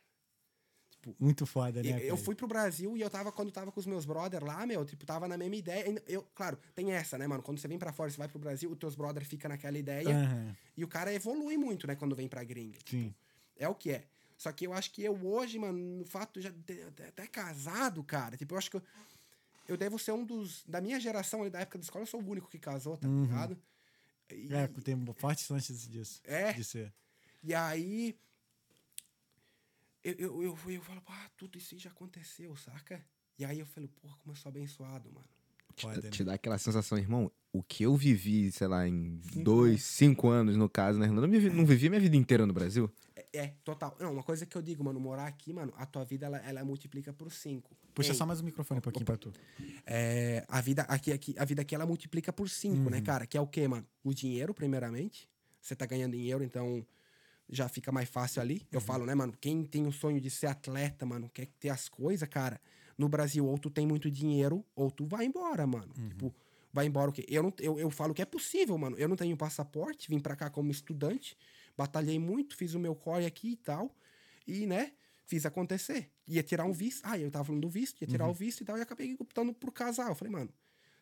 Muito 1.18 1.46
foda, 1.46 1.82
né? 1.82 1.90
Eu, 1.92 1.98
eu 2.00 2.16
fui 2.18 2.34
pro 2.34 2.46
Brasil 2.46 2.94
e 2.96 3.00
eu 3.00 3.08
tava, 3.08 3.32
quando 3.32 3.50
tava 3.50 3.72
com 3.72 3.80
os 3.80 3.86
meus 3.86 4.04
brother 4.04 4.44
lá, 4.44 4.66
meu, 4.66 4.84
tipo, 4.84 5.06
tava 5.06 5.26
na 5.26 5.38
mesma 5.38 5.56
ideia. 5.56 6.02
Eu, 6.06 6.22
claro, 6.34 6.58
tem 6.74 6.92
essa, 6.92 7.16
né, 7.16 7.26
mano? 7.26 7.42
Quando 7.42 7.58
você 7.58 7.66
vem 7.68 7.78
pra 7.78 7.92
fora, 7.92 8.10
você 8.10 8.18
vai 8.18 8.28
pro 8.28 8.38
Brasil, 8.38 8.70
os 8.70 8.76
teus 8.78 8.94
brother 8.94 9.24
fica 9.24 9.48
naquela 9.48 9.78
ideia. 9.78 10.10
Aham, 10.14 10.54
E 10.76 10.84
o 10.84 10.88
cara 10.88 11.12
evolui 11.14 11.56
muito, 11.56 11.86
né, 11.86 11.94
quando 11.94 12.14
vem 12.14 12.28
pra 12.28 12.44
gringa. 12.44 12.78
sim. 12.84 13.14
É 13.56 13.66
o 13.68 13.74
que 13.74 13.90
é. 13.90 14.04
Só 14.36 14.52
que 14.52 14.66
eu 14.66 14.72
acho 14.72 14.92
que 14.92 15.02
eu 15.02 15.18
hoje, 15.26 15.58
mano, 15.58 15.78
no 15.78 16.04
fato 16.04 16.34
de 16.38 16.42
já 16.42 16.52
ter 16.64 16.84
até- 16.86 17.08
até 17.08 17.26
casado, 17.26 18.04
cara, 18.04 18.36
tipo, 18.36 18.54
eu 18.54 18.58
acho 18.58 18.70
que 18.70 18.76
eu, 18.76 18.82
eu 19.68 19.76
devo 19.76 19.98
ser 19.98 20.12
um 20.12 20.24
dos. 20.24 20.64
Da 20.66 20.80
minha 20.80 20.98
geração 20.98 21.42
ali 21.42 21.50
da 21.50 21.60
época 21.60 21.78
da 21.78 21.84
escola, 21.84 22.02
eu 22.02 22.06
sou 22.06 22.20
o 22.20 22.28
único 22.28 22.48
que 22.48 22.58
casou, 22.58 22.96
tá 22.96 23.06
ligado? 23.06 23.62
E, 24.30 24.52
É, 24.52 24.66
tem 24.82 24.96
forte 25.14 25.42
chance 25.42 25.72
disso. 25.88 26.20
É. 26.24 26.52
De 26.54 26.64
ser. 26.64 26.92
e 27.42 27.54
aí. 27.54 28.18
Eu, 30.02 30.14
eu, 30.14 30.42
eu, 30.42 30.58
eu 30.70 30.82
falo, 30.82 31.02
ah, 31.06 31.30
tudo 31.36 31.58
isso 31.58 31.74
aí 31.74 31.80
já 31.80 31.90
aconteceu, 31.90 32.56
saca? 32.56 33.04
E 33.38 33.44
aí 33.44 33.58
eu 33.58 33.66
falei, 33.66 33.88
porra, 33.88 34.16
como 34.16 34.32
eu 34.32 34.36
sou 34.36 34.48
abençoado, 34.48 35.12
mano. 35.12 35.28
Foda, 35.82 36.00
né? 36.02 36.10
Te 36.10 36.24
dá 36.24 36.34
aquela 36.34 36.58
sensação, 36.58 36.98
irmão, 36.98 37.30
o 37.52 37.62
que 37.62 37.82
eu 37.82 37.96
vivi, 37.96 38.50
sei 38.52 38.66
lá, 38.66 38.86
em 38.86 39.20
dois, 39.36 39.82
cinco 39.82 40.28
anos, 40.28 40.56
no 40.56 40.68
caso, 40.68 40.98
na 40.98 41.06
Irlanda, 41.06 41.26
eu 41.26 41.30
não 41.30 41.40
vivi, 41.40 41.56
não 41.56 41.66
vivi 41.66 41.88
minha 41.88 42.00
vida 42.00 42.16
inteira 42.16 42.46
no 42.46 42.52
Brasil. 42.52 42.90
É, 43.16 43.26
é, 43.32 43.54
total. 43.64 43.96
Não, 43.98 44.12
uma 44.12 44.22
coisa 44.22 44.44
que 44.46 44.56
eu 44.56 44.62
digo, 44.62 44.84
mano, 44.84 45.00
morar 45.00 45.26
aqui, 45.26 45.52
mano, 45.52 45.72
a 45.76 45.86
tua 45.86 46.04
vida, 46.04 46.26
ela, 46.26 46.38
ela 46.38 46.64
multiplica 46.64 47.12
por 47.12 47.30
cinco. 47.32 47.76
Puxa 47.94 48.12
Ei, 48.12 48.14
só 48.14 48.26
mais 48.26 48.40
o 48.40 48.44
microfone 48.44 48.78
um 48.78 48.82
pouquinho 48.82 49.06
pra 49.06 49.16
tu. 49.16 49.32
É, 49.86 50.44
a 50.48 50.60
vida 50.60 50.82
aqui, 50.82 51.12
aqui, 51.12 51.34
a 51.38 51.44
vida 51.44 51.62
aqui 51.62 51.74
ela 51.74 51.86
multiplica 51.86 52.32
por 52.32 52.48
cinco, 52.48 52.90
né, 52.90 53.00
cara? 53.00 53.26
Que 53.26 53.36
é 53.36 53.40
o 53.40 53.46
quê, 53.46 53.66
mano? 53.66 53.86
O 54.04 54.14
dinheiro, 54.14 54.54
primeiramente. 54.54 55.28
Você 55.60 55.74
tá 55.74 55.86
ganhando 55.86 56.12
dinheiro, 56.12 56.44
então 56.44 56.86
já 57.48 57.68
fica 57.68 57.90
mais 57.90 58.08
fácil 58.08 58.42
ali. 58.42 58.66
Eu 58.70 58.80
falo, 58.80 59.06
né, 59.06 59.14
mano? 59.14 59.34
Quem 59.40 59.64
tem 59.64 59.86
o 59.86 59.92
sonho 59.92 60.20
de 60.20 60.30
ser 60.30 60.46
atleta, 60.46 61.06
mano, 61.06 61.30
quer 61.30 61.46
ter 61.58 61.70
as 61.70 61.88
coisas, 61.88 62.28
cara. 62.28 62.60
No 62.98 63.08
Brasil, 63.08 63.46
ou 63.46 63.56
tu 63.56 63.70
tem 63.70 63.86
muito 63.86 64.10
dinheiro, 64.10 64.64
ou 64.74 64.90
tu 64.90 65.06
vai 65.06 65.24
embora, 65.24 65.64
mano. 65.66 65.94
Tipo, 66.08 66.34
vai 66.72 66.84
embora 66.86 67.10
o 67.10 67.12
quê? 67.12 67.24
Eu, 67.28 67.44
não, 67.44 67.52
eu, 67.60 67.78
eu 67.78 67.90
falo 67.90 68.12
que 68.12 68.20
é 68.20 68.24
possível, 68.26 68.76
mano. 68.76 68.96
Eu 68.98 69.08
não 69.08 69.14
tenho 69.16 69.36
passaporte, 69.36 70.08
vim 70.10 70.18
pra 70.18 70.34
cá 70.34 70.50
como 70.50 70.70
estudante, 70.72 71.36
batalhei 71.76 72.18
muito, 72.18 72.56
fiz 72.56 72.74
o 72.74 72.78
meu 72.80 72.96
core 72.96 73.24
aqui 73.24 73.52
e 73.52 73.56
tal. 73.56 73.94
E, 74.46 74.66
né, 74.66 74.92
fiz 75.24 75.46
acontecer. 75.46 76.10
Ia 76.26 76.42
tirar 76.42 76.64
um 76.64 76.72
visto. 76.72 77.02
Ah, 77.04 77.16
eu 77.16 77.30
tava 77.30 77.44
falando 77.44 77.62
do 77.62 77.68
visto, 77.68 78.00
ia 78.02 78.08
tirar 78.08 78.26
o 78.28 78.32
visto 78.34 78.62
e 78.62 78.64
tal, 78.64 78.76
e 78.76 78.80
acabei 78.80 79.14
optando 79.18 79.54
por 79.54 79.72
casar. 79.72 80.08
Eu 80.08 80.14
falei, 80.16 80.32
mano, 80.32 80.50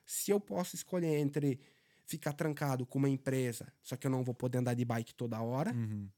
se 0.05 0.31
eu 0.31 0.39
posso 0.39 0.77
escolher 0.77 1.17
entre 1.19 1.59
ficar 2.05 2.35
trancado 2.35 2.85
com 2.85 2.99
uma 2.99 3.09
empresa, 3.09 3.73
só 3.83 3.97
que 3.97 4.07
eu 4.07 4.11
não 4.11 4.23
vou 4.23 4.35
poder 4.35 4.59
andar 4.59 4.75
de 4.75 4.85
bike 4.85 5.15
toda 5.15 5.41
hora, 5.41 5.73
Uhum. 5.73 6.09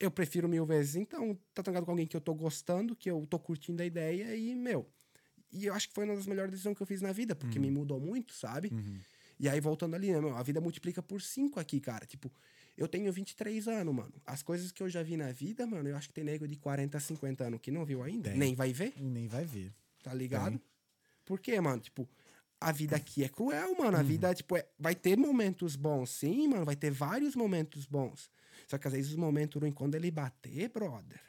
eu 0.00 0.10
prefiro 0.10 0.48
mil 0.48 0.64
vezes, 0.64 0.96
então, 0.96 1.38
tá 1.52 1.62
trancado 1.62 1.84
com 1.84 1.92
alguém 1.92 2.06
que 2.06 2.16
eu 2.16 2.20
tô 2.20 2.34
gostando, 2.34 2.96
que 2.96 3.10
eu 3.10 3.26
tô 3.26 3.38
curtindo 3.38 3.82
a 3.82 3.86
ideia 3.86 4.34
e, 4.34 4.54
meu. 4.54 4.88
E 5.52 5.66
eu 5.66 5.74
acho 5.74 5.88
que 5.88 5.94
foi 5.94 6.04
uma 6.04 6.14
das 6.14 6.26
melhores 6.26 6.50
decisões 6.50 6.76
que 6.76 6.82
eu 6.82 6.86
fiz 6.86 7.00
na 7.00 7.12
vida, 7.12 7.34
porque 7.34 7.58
me 7.58 7.70
mudou 7.70 7.98
muito, 7.98 8.34
sabe? 8.34 8.68
Uhum. 8.72 8.98
E 9.40 9.48
aí, 9.48 9.60
voltando 9.60 9.94
ali, 9.94 10.10
né, 10.12 10.20
meu, 10.20 10.36
a 10.36 10.42
vida 10.42 10.60
multiplica 10.60 11.02
por 11.02 11.22
cinco 11.22 11.60
aqui, 11.60 11.80
cara. 11.80 12.04
Tipo, 12.04 12.30
eu 12.76 12.88
tenho 12.88 13.12
23 13.12 13.68
anos, 13.68 13.94
mano. 13.94 14.12
As 14.26 14.42
coisas 14.42 14.72
que 14.72 14.82
eu 14.82 14.88
já 14.88 15.02
vi 15.02 15.16
na 15.16 15.30
vida, 15.32 15.66
mano, 15.66 15.88
eu 15.88 15.96
acho 15.96 16.08
que 16.08 16.14
tem 16.14 16.24
nego 16.24 16.46
de 16.46 16.56
40, 16.56 16.98
50 16.98 17.44
anos 17.44 17.60
que 17.60 17.70
não 17.70 17.84
viu 17.84 18.02
ainda, 18.02 18.30
Tem. 18.30 18.38
nem 18.38 18.54
vai 18.54 18.72
ver, 18.72 18.94
nem 19.00 19.28
vai 19.28 19.44
ver. 19.44 19.72
tá 20.02 20.12
ligado? 20.14 20.60
Por 21.24 21.38
quê, 21.40 21.60
mano? 21.60 21.80
Tipo, 21.80 22.08
a 22.60 22.72
vida 22.72 22.96
aqui 22.96 23.22
é 23.22 23.28
cruel, 23.28 23.76
mano. 23.76 23.96
A 23.96 24.02
vida, 24.02 24.34
tipo, 24.34 24.56
é- 24.56 24.66
vai 24.78 24.94
ter 24.94 25.16
momentos 25.16 25.76
bons, 25.76 26.10
sim, 26.10 26.48
mano. 26.48 26.64
Vai 26.64 26.76
ter 26.76 26.90
vários 26.90 27.34
momentos 27.36 27.84
bons. 27.86 28.30
Só 28.66 28.78
que 28.78 28.86
às 28.86 28.92
vezes 28.92 29.10
os 29.10 29.16
momentos 29.16 29.60
ruins, 29.60 29.74
quando 29.74 29.94
ele 29.94 30.10
bater, 30.10 30.68
brother. 30.70 31.20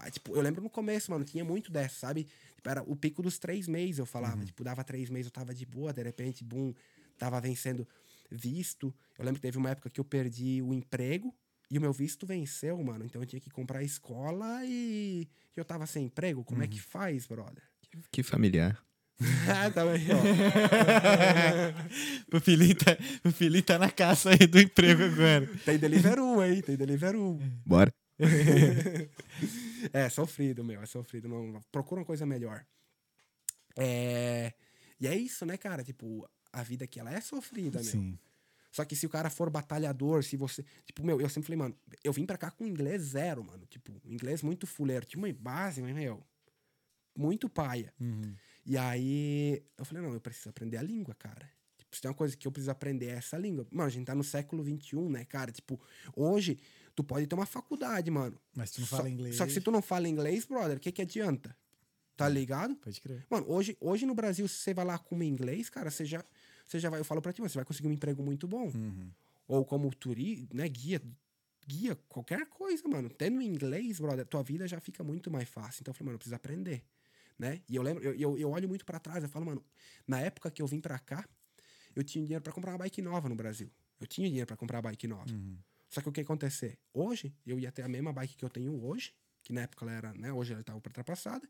Ah, 0.00 0.10
tipo, 0.10 0.34
eu 0.36 0.42
lembro 0.42 0.62
no 0.62 0.70
começo, 0.70 1.10
mano, 1.10 1.24
tinha 1.24 1.44
muito 1.44 1.72
dessa, 1.72 2.06
sabe? 2.06 2.26
Tipo, 2.56 2.68
era 2.68 2.82
o 2.82 2.94
pico 2.94 3.22
dos 3.22 3.38
três 3.38 3.66
meses, 3.66 3.98
eu 3.98 4.06
falava. 4.06 4.44
Tipo, 4.44 4.62
dava 4.62 4.84
três 4.84 5.08
meses, 5.08 5.26
eu 5.26 5.32
tava 5.32 5.54
de 5.54 5.64
boa, 5.64 5.92
de 5.92 6.02
repente, 6.02 6.44
bum, 6.44 6.74
tava 7.18 7.40
vencendo 7.40 7.86
visto. 8.30 8.94
Eu 9.18 9.24
lembro 9.24 9.40
que 9.40 9.46
teve 9.46 9.56
uma 9.58 9.70
época 9.70 9.88
que 9.88 10.00
eu 10.00 10.04
perdi 10.04 10.60
o 10.62 10.74
emprego 10.74 11.34
e 11.70 11.78
o 11.78 11.80
meu 11.80 11.92
visto 11.92 12.26
venceu, 12.26 12.82
mano. 12.82 13.04
Então 13.04 13.22
eu 13.22 13.26
tinha 13.26 13.40
que 13.40 13.50
comprar 13.50 13.82
escola 13.82 14.64
e 14.64 15.28
eu 15.56 15.64
tava 15.64 15.86
sem 15.86 16.06
emprego. 16.06 16.44
Como 16.44 16.62
é 16.62 16.66
que 16.66 16.80
faz, 16.80 17.26
brother? 17.26 17.62
Que 18.10 18.22
familiar. 18.22 18.82
ah, 19.48 19.70
também, 19.70 20.06
ó. 20.12 20.16
O 22.36 22.40
Felipe 22.40 22.84
tá, 22.84 22.98
o 23.24 23.32
Felipe 23.32 23.66
tá 23.66 23.78
na 23.78 23.90
caça 23.90 24.30
aí 24.30 24.46
do 24.46 24.60
emprego 24.60 25.04
agora. 25.04 25.46
Tem 25.64 25.78
Deliveroo, 25.78 26.44
hein? 26.44 26.60
Tem 26.60 26.76
Deliveroo. 26.76 27.40
Bora. 27.64 27.90
É, 29.92 30.08
sofrido, 30.08 30.64
meu. 30.64 30.80
É 30.82 30.86
sofrido. 30.86 31.28
Não, 31.28 31.60
procura 31.70 32.00
uma 32.00 32.06
coisa 32.06 32.24
melhor. 32.26 32.64
É... 33.76 34.52
E 34.98 35.06
é 35.06 35.14
isso, 35.14 35.44
né, 35.44 35.56
cara? 35.56 35.84
Tipo, 35.84 36.28
a 36.52 36.62
vida 36.62 36.84
aqui, 36.84 36.98
ela 36.98 37.12
é 37.12 37.20
sofrida, 37.20 37.82
meu. 37.82 37.90
Sim. 37.90 38.18
Só 38.72 38.84
que 38.84 38.94
se 38.94 39.06
o 39.06 39.08
cara 39.08 39.30
for 39.30 39.48
batalhador, 39.48 40.22
se 40.22 40.36
você. 40.36 40.62
Tipo, 40.84 41.02
meu, 41.04 41.18
eu 41.20 41.28
sempre 41.28 41.46
falei, 41.46 41.58
mano, 41.58 41.78
eu 42.04 42.12
vim 42.12 42.26
pra 42.26 42.36
cá 42.36 42.50
com 42.50 42.66
inglês 42.66 43.02
zero, 43.02 43.42
mano. 43.42 43.64
Tipo, 43.66 43.92
inglês 44.04 44.42
muito 44.42 44.66
fuleiro. 44.66 45.06
Tinha 45.06 45.22
uma 45.22 45.32
base, 45.32 45.80
mas, 45.80 45.94
meu. 45.94 46.22
Muito 47.16 47.48
paia. 47.48 47.92
Uhum. 47.98 48.34
E 48.66 48.76
aí 48.76 49.62
eu 49.78 49.84
falei, 49.84 50.02
não, 50.02 50.12
eu 50.12 50.20
preciso 50.20 50.50
aprender 50.50 50.76
a 50.76 50.82
língua, 50.82 51.14
cara. 51.14 51.50
Tipo, 51.78 51.96
se 51.96 52.02
tem 52.02 52.10
uma 52.10 52.16
coisa 52.16 52.36
que 52.36 52.46
eu 52.46 52.52
preciso 52.52 52.70
aprender 52.70 53.06
é 53.06 53.12
essa 53.12 53.38
língua. 53.38 53.66
Mano, 53.70 53.86
a 53.86 53.90
gente 53.90 54.04
tá 54.04 54.14
no 54.14 54.24
século 54.24 54.62
XXI, 54.62 54.96
né, 55.08 55.24
cara? 55.24 55.50
Tipo, 55.50 55.80
hoje 56.14 56.58
tu 56.96 57.04
pode 57.04 57.26
ter 57.26 57.34
uma 57.34 57.46
faculdade, 57.46 58.10
mano. 58.10 58.36
Mas 58.54 58.70
tu 58.72 58.80
não 58.80 58.88
Só- 58.88 58.96
fala 58.96 59.08
inglês. 59.10 59.36
Só 59.36 59.46
que 59.46 59.52
se 59.52 59.60
tu 59.60 59.70
não 59.70 59.82
fala 59.82 60.08
inglês, 60.08 60.44
brother, 60.46 60.78
o 60.78 60.80
que 60.80 60.90
que 60.90 61.02
adianta? 61.02 61.56
Tá 62.16 62.26
ligado? 62.28 62.74
Pode 62.76 62.98
crer. 63.00 63.26
Mano, 63.30 63.46
hoje, 63.48 63.76
hoje 63.78 64.06
no 64.06 64.14
Brasil, 64.14 64.48
se 64.48 64.54
você 64.56 64.72
vai 64.74 64.84
lá 64.86 64.98
com 64.98 65.22
inglês, 65.22 65.68
cara, 65.68 65.90
você 65.90 66.06
já, 66.06 66.24
você 66.66 66.80
já 66.80 66.88
vai, 66.88 66.98
eu 66.98 67.04
falo 67.04 67.20
pra 67.20 67.32
ti, 67.32 67.40
mano, 67.42 67.50
você 67.50 67.58
vai 67.58 67.64
conseguir 67.66 67.88
um 67.88 67.92
emprego 67.92 68.22
muito 68.22 68.48
bom. 68.48 68.72
Uhum. 68.74 69.10
Ou 69.46 69.64
como 69.66 69.94
turista, 69.94 70.46
né, 70.56 70.66
guia, 70.68 71.00
guia, 71.68 71.94
qualquer 72.08 72.46
coisa, 72.46 72.82
mano. 72.88 73.10
Tendo 73.10 73.42
inglês, 73.42 74.00
brother, 74.00 74.24
tua 74.26 74.42
vida 74.42 74.66
já 74.66 74.80
fica 74.80 75.04
muito 75.04 75.30
mais 75.30 75.46
fácil. 75.48 75.82
Então 75.82 75.92
eu 75.92 75.94
falei, 75.94 76.06
mano, 76.06 76.14
eu 76.14 76.18
preciso 76.18 76.34
aprender, 76.34 76.82
né? 77.38 77.60
E 77.68 77.76
eu 77.76 77.82
lembro, 77.82 78.02
eu, 78.02 78.14
eu, 78.14 78.38
eu 78.38 78.50
olho 78.50 78.66
muito 78.66 78.86
pra 78.86 78.98
trás, 78.98 79.22
eu 79.22 79.28
falo, 79.28 79.44
mano, 79.44 79.62
na 80.08 80.18
época 80.20 80.50
que 80.50 80.62
eu 80.62 80.66
vim 80.66 80.80
pra 80.80 80.98
cá, 80.98 81.28
eu 81.94 82.02
tinha 82.02 82.24
dinheiro 82.24 82.42
pra 82.42 82.52
comprar 82.52 82.72
uma 82.72 82.78
bike 82.78 83.02
nova 83.02 83.28
no 83.28 83.34
Brasil. 83.34 83.70
Eu 84.00 84.06
tinha 84.06 84.26
dinheiro 84.26 84.46
pra 84.46 84.56
comprar 84.56 84.78
uma 84.78 84.82
bike 84.90 85.06
nova. 85.06 85.30
Uhum. 85.30 85.56
Só 85.88 86.00
que 86.00 86.08
o 86.08 86.12
que 86.12 86.20
ia 86.20 86.24
acontecer? 86.24 86.78
Hoje, 86.92 87.34
eu 87.46 87.58
ia 87.58 87.70
ter 87.70 87.82
a 87.82 87.88
mesma 87.88 88.12
bike 88.12 88.36
que 88.36 88.44
eu 88.44 88.50
tenho 88.50 88.84
hoje, 88.84 89.14
que 89.42 89.52
na 89.52 89.62
época 89.62 89.84
ela 89.84 89.92
era, 89.92 90.14
né? 90.14 90.32
Hoje 90.32 90.52
ela 90.52 90.60
estava 90.60 90.76
ultrapassada. 90.78 91.48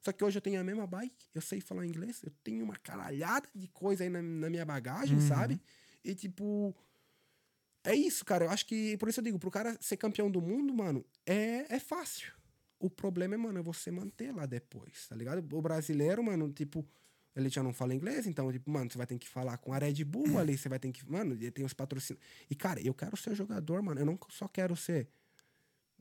Só 0.00 0.12
que 0.12 0.22
hoje 0.22 0.36
eu 0.36 0.42
tenho 0.42 0.60
a 0.60 0.64
mesma 0.64 0.86
bike, 0.86 1.28
eu 1.34 1.40
sei 1.40 1.60
falar 1.60 1.86
inglês, 1.86 2.22
eu 2.22 2.30
tenho 2.42 2.62
uma 2.62 2.76
caralhada 2.76 3.48
de 3.54 3.66
coisa 3.68 4.04
aí 4.04 4.10
na, 4.10 4.20
na 4.20 4.50
minha 4.50 4.64
bagagem, 4.64 5.18
sabe? 5.20 5.60
E 6.04 6.14
tipo. 6.14 6.74
É 7.82 7.94
isso, 7.94 8.24
cara. 8.24 8.44
Eu 8.44 8.50
acho 8.50 8.66
que. 8.66 8.96
Por 8.98 9.08
isso 9.08 9.20
eu 9.20 9.24
digo, 9.24 9.38
pro 9.38 9.50
cara 9.50 9.76
ser 9.80 9.96
campeão 9.96 10.30
do 10.30 10.40
mundo, 10.40 10.74
mano, 10.74 11.04
é, 11.24 11.74
é 11.74 11.80
fácil. 11.80 12.32
O 12.78 12.90
problema 12.90 13.34
é, 13.34 13.38
mano, 13.38 13.58
é 13.58 13.62
você 13.62 13.90
manter 13.90 14.30
lá 14.30 14.44
depois, 14.44 15.08
tá 15.08 15.16
ligado? 15.16 15.38
O 15.56 15.62
brasileiro, 15.62 16.22
mano, 16.22 16.52
tipo, 16.52 16.86
Ele 17.36 17.48
já 17.48 17.62
não 17.62 17.72
fala 17.72 17.94
inglês, 17.94 18.26
então, 18.26 18.50
tipo, 18.52 18.70
mano, 18.70 18.90
você 18.90 18.96
vai 18.96 19.06
ter 19.06 19.18
que 19.18 19.28
falar 19.28 19.56
com 19.58 19.72
a 19.72 19.78
Red 19.78 20.04
Bull 20.04 20.38
ali, 20.38 20.56
você 20.56 20.68
vai 20.68 20.78
ter 20.78 20.92
que. 20.92 21.08
Mano, 21.10 21.36
tem 21.50 21.64
os 21.64 21.72
patrocínios. 21.72 22.24
E, 22.48 22.54
cara, 22.54 22.80
eu 22.80 22.94
quero 22.94 23.16
ser 23.16 23.34
jogador, 23.34 23.82
mano. 23.82 24.00
Eu 24.00 24.06
não 24.06 24.18
só 24.28 24.46
quero 24.46 24.76
ser. 24.76 25.08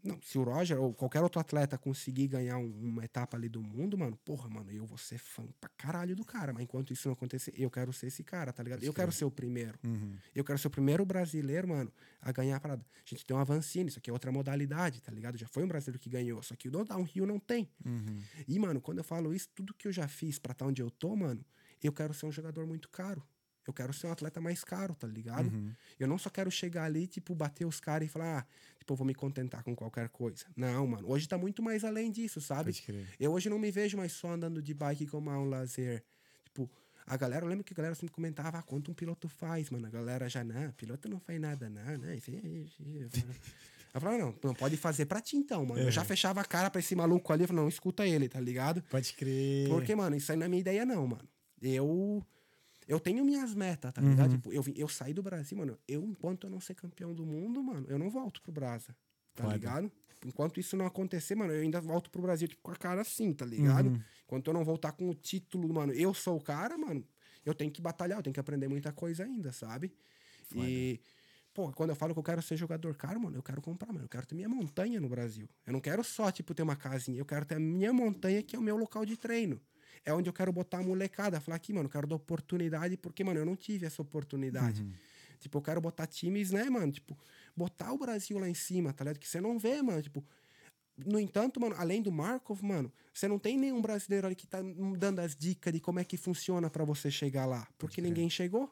Não, 0.04 0.20
se 0.22 0.38
o 0.38 0.44
Roger 0.44 0.78
ou 0.82 0.94
qualquer 0.94 1.22
outro 1.22 1.40
atleta 1.40 1.78
conseguir 1.78 2.28
ganhar 2.28 2.58
um- 2.58 2.70
uma 2.90 3.06
etapa 3.06 3.38
ali 3.38 3.48
do 3.48 3.62
mundo, 3.62 3.98
mano, 3.98 4.18
porra, 4.26 4.50
mano, 4.50 4.70
eu 4.70 4.86
vou 4.86 4.98
ser 4.98 5.18
fã 5.18 5.48
pra 5.62 5.70
caralho 5.78 6.14
do 6.16 6.26
cara. 6.26 6.52
Mas 6.52 6.64
enquanto 6.64 6.92
isso 6.92 7.08
não 7.08 7.14
acontecer, 7.14 7.54
eu 7.56 7.72
quero 7.72 7.94
ser 7.94 8.08
esse 8.08 8.22
cara, 8.24 8.52
tá 8.52 8.62
ligado? 8.62 8.84
Eu 8.84 8.94
quero 8.94 9.12
ser 9.14 9.24
o 9.24 9.32
primeiro. 9.32 9.80
Uhum. 9.84 10.16
Eu 10.36 10.44
quero 10.44 10.60
ser 10.60 10.68
o 10.68 10.70
primeiro 10.70 11.06
brasileiro, 11.06 11.70
mano, 11.70 11.92
a 12.22 12.32
ganhar 12.34 12.58
a 12.58 12.60
parada. 12.60 12.86
A 12.96 13.10
gente 13.10 13.26
tem 13.26 13.36
uma 13.36 13.46
Vancini, 13.46 13.88
isso 13.90 14.00
aqui 14.00 14.10
é 14.10 14.14
outra 14.14 14.30
modalidade, 14.32 15.02
tá 15.02 15.12
ligado? 15.12 15.38
Já 15.38 15.48
foi 15.48 15.64
um 15.64 15.68
brasileiro 15.68 15.98
que 16.00 16.10
ganhou, 16.10 16.44
só 16.44 16.54
que 16.56 16.68
o 16.68 16.72
do 16.72 16.84
Downhill 16.84 17.26
não 17.26 17.40
tem. 17.40 17.70
Uhum. 17.86 18.20
E, 18.46 18.60
mano, 18.60 18.82
quando 18.82 18.98
eu 18.98 19.04
falo 19.06 19.34
isso, 19.34 19.48
tudo 19.56 19.74
que 19.74 19.88
eu 19.88 19.92
já 19.94 20.08
fiz 20.08 20.38
pra 20.38 20.52
estar 20.52 20.66
onde 20.66 20.82
eu 20.82 20.92
tô, 20.92 21.16
mano, 21.16 21.44
eu 21.82 21.94
quero 21.94 22.14
ser 22.14 22.26
um 22.26 22.32
jogador 22.32 22.66
muito 22.68 22.90
caro. 22.90 23.24
Eu 23.66 23.74
quero 23.74 23.94
ser 23.94 24.08
um 24.08 24.12
atleta 24.12 24.42
mais 24.42 24.64
caro, 24.64 24.94
tá 24.96 25.08
ligado? 25.08 25.48
Uhum. 25.48 25.72
Eu 26.00 26.08
não 26.08 26.18
só 26.18 26.30
quero 26.30 26.52
chegar 26.52 26.84
ali, 26.84 27.08
tipo, 27.08 27.34
bater 27.34 27.66
os 27.66 27.80
caras 27.80 28.08
e 28.08 28.12
falar, 28.12 28.40
ah, 28.40 28.46
tipo, 28.78 28.94
eu 28.94 28.98
vou 28.98 29.08
me 29.08 29.16
contentar 29.16 29.64
com 29.64 29.76
qualquer 29.76 30.10
coisa. 30.10 30.46
Não, 30.56 30.86
mano. 30.88 31.10
Hoje 31.10 31.28
tá 31.28 31.38
muito 31.38 31.64
mais 31.64 31.84
além 31.84 32.12
disso, 32.12 32.42
sabe? 32.42 32.74
Pode 32.74 32.82
crer. 32.82 33.08
Eu 33.20 33.32
hoje 33.32 33.50
não 33.50 33.58
me 33.58 33.72
vejo 33.72 33.98
mais 33.98 34.12
só 34.12 34.32
andando 34.32 34.62
de 34.62 34.74
bike 34.74 35.08
como 35.08 35.32
um 35.32 35.50
lazer. 35.50 36.04
Tipo, 36.44 36.70
a 37.06 37.18
galera, 37.18 37.46
eu 37.46 37.50
lembro 37.50 37.64
que 37.64 37.74
a 37.74 37.76
galera 37.76 37.96
sempre 37.96 38.14
comentava, 38.14 38.58
ah, 38.58 38.64
quanto 38.64 38.92
um 38.92 38.94
piloto 38.94 39.28
faz, 39.28 39.70
mano. 39.70 39.88
A 39.88 39.90
galera 39.90 40.30
já, 40.30 40.44
não, 40.44 40.72
piloto 40.72 41.10
não 41.10 41.20
faz 41.20 41.40
nada, 41.40 41.70
não, 41.70 41.98
né? 41.98 42.18
Eu 43.94 44.02
falava, 44.02 44.18
não, 44.18 44.36
não 44.44 44.56
pode 44.56 44.76
fazer 44.76 45.06
pra 45.06 45.22
ti 45.22 45.38
então, 45.38 45.66
mano. 45.66 45.82
Eu 45.82 45.92
já 45.92 46.04
fechava 46.04 46.42
a 46.42 46.46
cara 46.46 46.70
pra 46.70 46.80
esse 46.80 46.96
maluco 46.96 47.32
ali, 47.32 47.44
eu 47.44 47.48
falava, 47.48 47.64
não, 47.64 47.70
escuta 47.70 48.08
ele, 48.08 48.28
tá 48.28 48.40
ligado? 48.40 48.82
Pode 48.90 49.14
crer. 49.14 49.68
Porque, 49.70 49.96
mano, 49.96 50.16
isso 50.16 50.32
aí 50.32 50.38
não 50.38 50.46
é 50.46 50.50
minha 50.50 50.62
ideia, 50.62 50.86
não, 50.86 51.06
mano. 51.06 51.28
Eu. 51.62 52.26
Eu 52.88 53.00
tenho 53.00 53.24
minhas 53.24 53.54
metas, 53.54 53.94
tá 53.94 54.02
ligado? 54.02 54.32
Uhum. 54.32 54.38
Tipo, 54.38 54.54
eu, 54.54 54.64
eu 54.76 54.88
saí 54.88 55.14
do 55.14 55.24
Brasil, 55.24 55.58
mano. 55.58 55.78
Eu, 55.88 56.04
enquanto 56.04 56.48
eu 56.48 56.50
não 56.50 56.60
ser 56.60 56.76
campeão 56.76 57.14
do 57.14 57.26
mundo, 57.26 57.64
mano, 57.64 57.86
eu 57.90 57.98
não 57.98 58.10
volto 58.10 58.42
pro 58.42 58.52
Brasa. 58.52 58.96
Tá 59.36 59.44
Foda. 59.44 59.56
ligado? 59.56 59.92
Enquanto 60.26 60.60
isso 60.60 60.78
não 60.78 60.86
acontecer, 60.86 61.36
mano, 61.36 61.54
eu 61.54 61.62
ainda 61.62 61.82
volto 61.82 62.10
pro 62.10 62.22
Brasil, 62.22 62.48
tipo, 62.48 62.62
com 62.62 62.72
a 62.72 62.76
cara 62.76 63.02
assim, 63.02 63.34
tá 63.34 63.46
ligado? 63.46 63.88
Uhum. 63.88 64.02
Enquanto 64.26 64.48
eu 64.48 64.54
não 64.54 64.64
voltar 64.64 64.92
com 64.94 65.10
o 65.10 65.16
título, 65.16 65.74
mano, 65.74 65.92
eu 65.94 66.14
sou 66.14 66.38
o 66.38 66.42
cara, 66.42 66.78
mano, 66.78 67.06
eu 67.46 67.54
tenho 67.54 67.72
que 67.72 67.82
batalhar, 67.82 68.20
eu 68.20 68.24
tenho 68.24 68.34
que 68.34 68.40
aprender 68.40 68.68
muita 68.68 68.92
coisa 68.92 69.24
ainda, 69.24 69.52
sabe? 69.52 69.94
E. 70.56 71.00
Pô, 71.54 71.72
quando 71.72 71.92
eu 71.92 71.96
falo 71.96 72.14
que 72.14 72.20
eu 72.20 72.24
quero 72.24 72.42
ser 72.42 72.58
jogador 72.58 72.96
caro, 72.96 73.20
mano, 73.20 73.38
eu 73.38 73.44
quero 73.44 73.62
comprar, 73.62 73.94
mano. 73.94 74.06
Eu 74.06 74.10
quero 74.10 74.26
ter 74.26 74.34
minha 74.34 74.50
montanha 74.50 75.00
no 75.00 75.08
Brasil. 75.08 75.48
Eu 75.68 75.74
não 75.74 75.80
quero 75.80 76.04
só, 76.04 76.32
tipo, 76.32 76.52
ter 76.56 76.64
uma 76.64 76.76
casinha. 76.76 77.20
Eu 77.20 77.26
quero 77.26 77.46
ter 77.46 77.56
a 77.56 77.60
minha 77.60 77.94
montanha, 77.94 78.42
que 78.42 78.56
é 78.56 78.60
o 78.60 78.62
meu 78.62 78.76
local 78.76 79.06
de 79.06 79.16
treino. 79.16 79.62
É 80.06 80.14
onde 80.14 80.30
eu 80.30 80.34
quero 80.34 80.52
botar 80.52 80.80
a 80.80 80.84
molecada. 80.84 81.40
Falar 81.40 81.56
aqui, 81.56 81.72
mano, 81.74 81.86
eu 81.88 81.92
quero 81.92 82.08
dar 82.08 82.16
oportunidade, 82.16 82.98
porque, 82.98 83.24
mano, 83.24 83.40
eu 83.40 83.46
não 83.46 83.56
tive 83.56 83.86
essa 83.86 84.02
oportunidade. 84.02 84.82
Tipo, 85.40 85.58
eu 85.58 85.62
quero 85.62 85.82
botar 85.82 86.08
times, 86.08 86.52
né, 86.52 86.70
mano? 86.70 86.92
Tipo, 86.92 87.18
botar 87.56 87.92
o 87.92 87.98
Brasil 87.98 88.38
lá 88.40 88.48
em 88.50 88.54
cima, 88.54 88.94
tá 88.94 89.04
ligado? 89.04 89.20
Que 89.20 89.28
você 89.28 89.42
não 89.42 89.60
vê, 89.60 89.82
mano. 89.82 90.02
Tipo, 90.02 90.24
no 91.06 91.20
entanto, 91.20 91.60
mano, 91.60 91.76
além 91.78 92.02
do 92.02 92.12
Markov, 92.12 92.62
mano, 92.64 92.92
você 93.14 93.28
não 93.28 93.40
tem 93.40 93.58
nenhum 93.58 93.82
brasileiro 93.82 94.28
ali 94.28 94.36
que 94.36 94.48
tá 94.48 94.60
dando 94.98 95.20
as 95.20 95.36
dicas 95.36 95.74
de 95.74 95.80
como 95.80 96.00
é 96.00 96.04
que 96.04 96.18
funciona 96.18 96.70
pra 96.70 96.86
você 96.86 97.10
chegar 97.10 97.46
lá. 97.46 97.68
Porque 97.78 98.02
ninguém 98.02 98.30
chegou. 98.30 98.70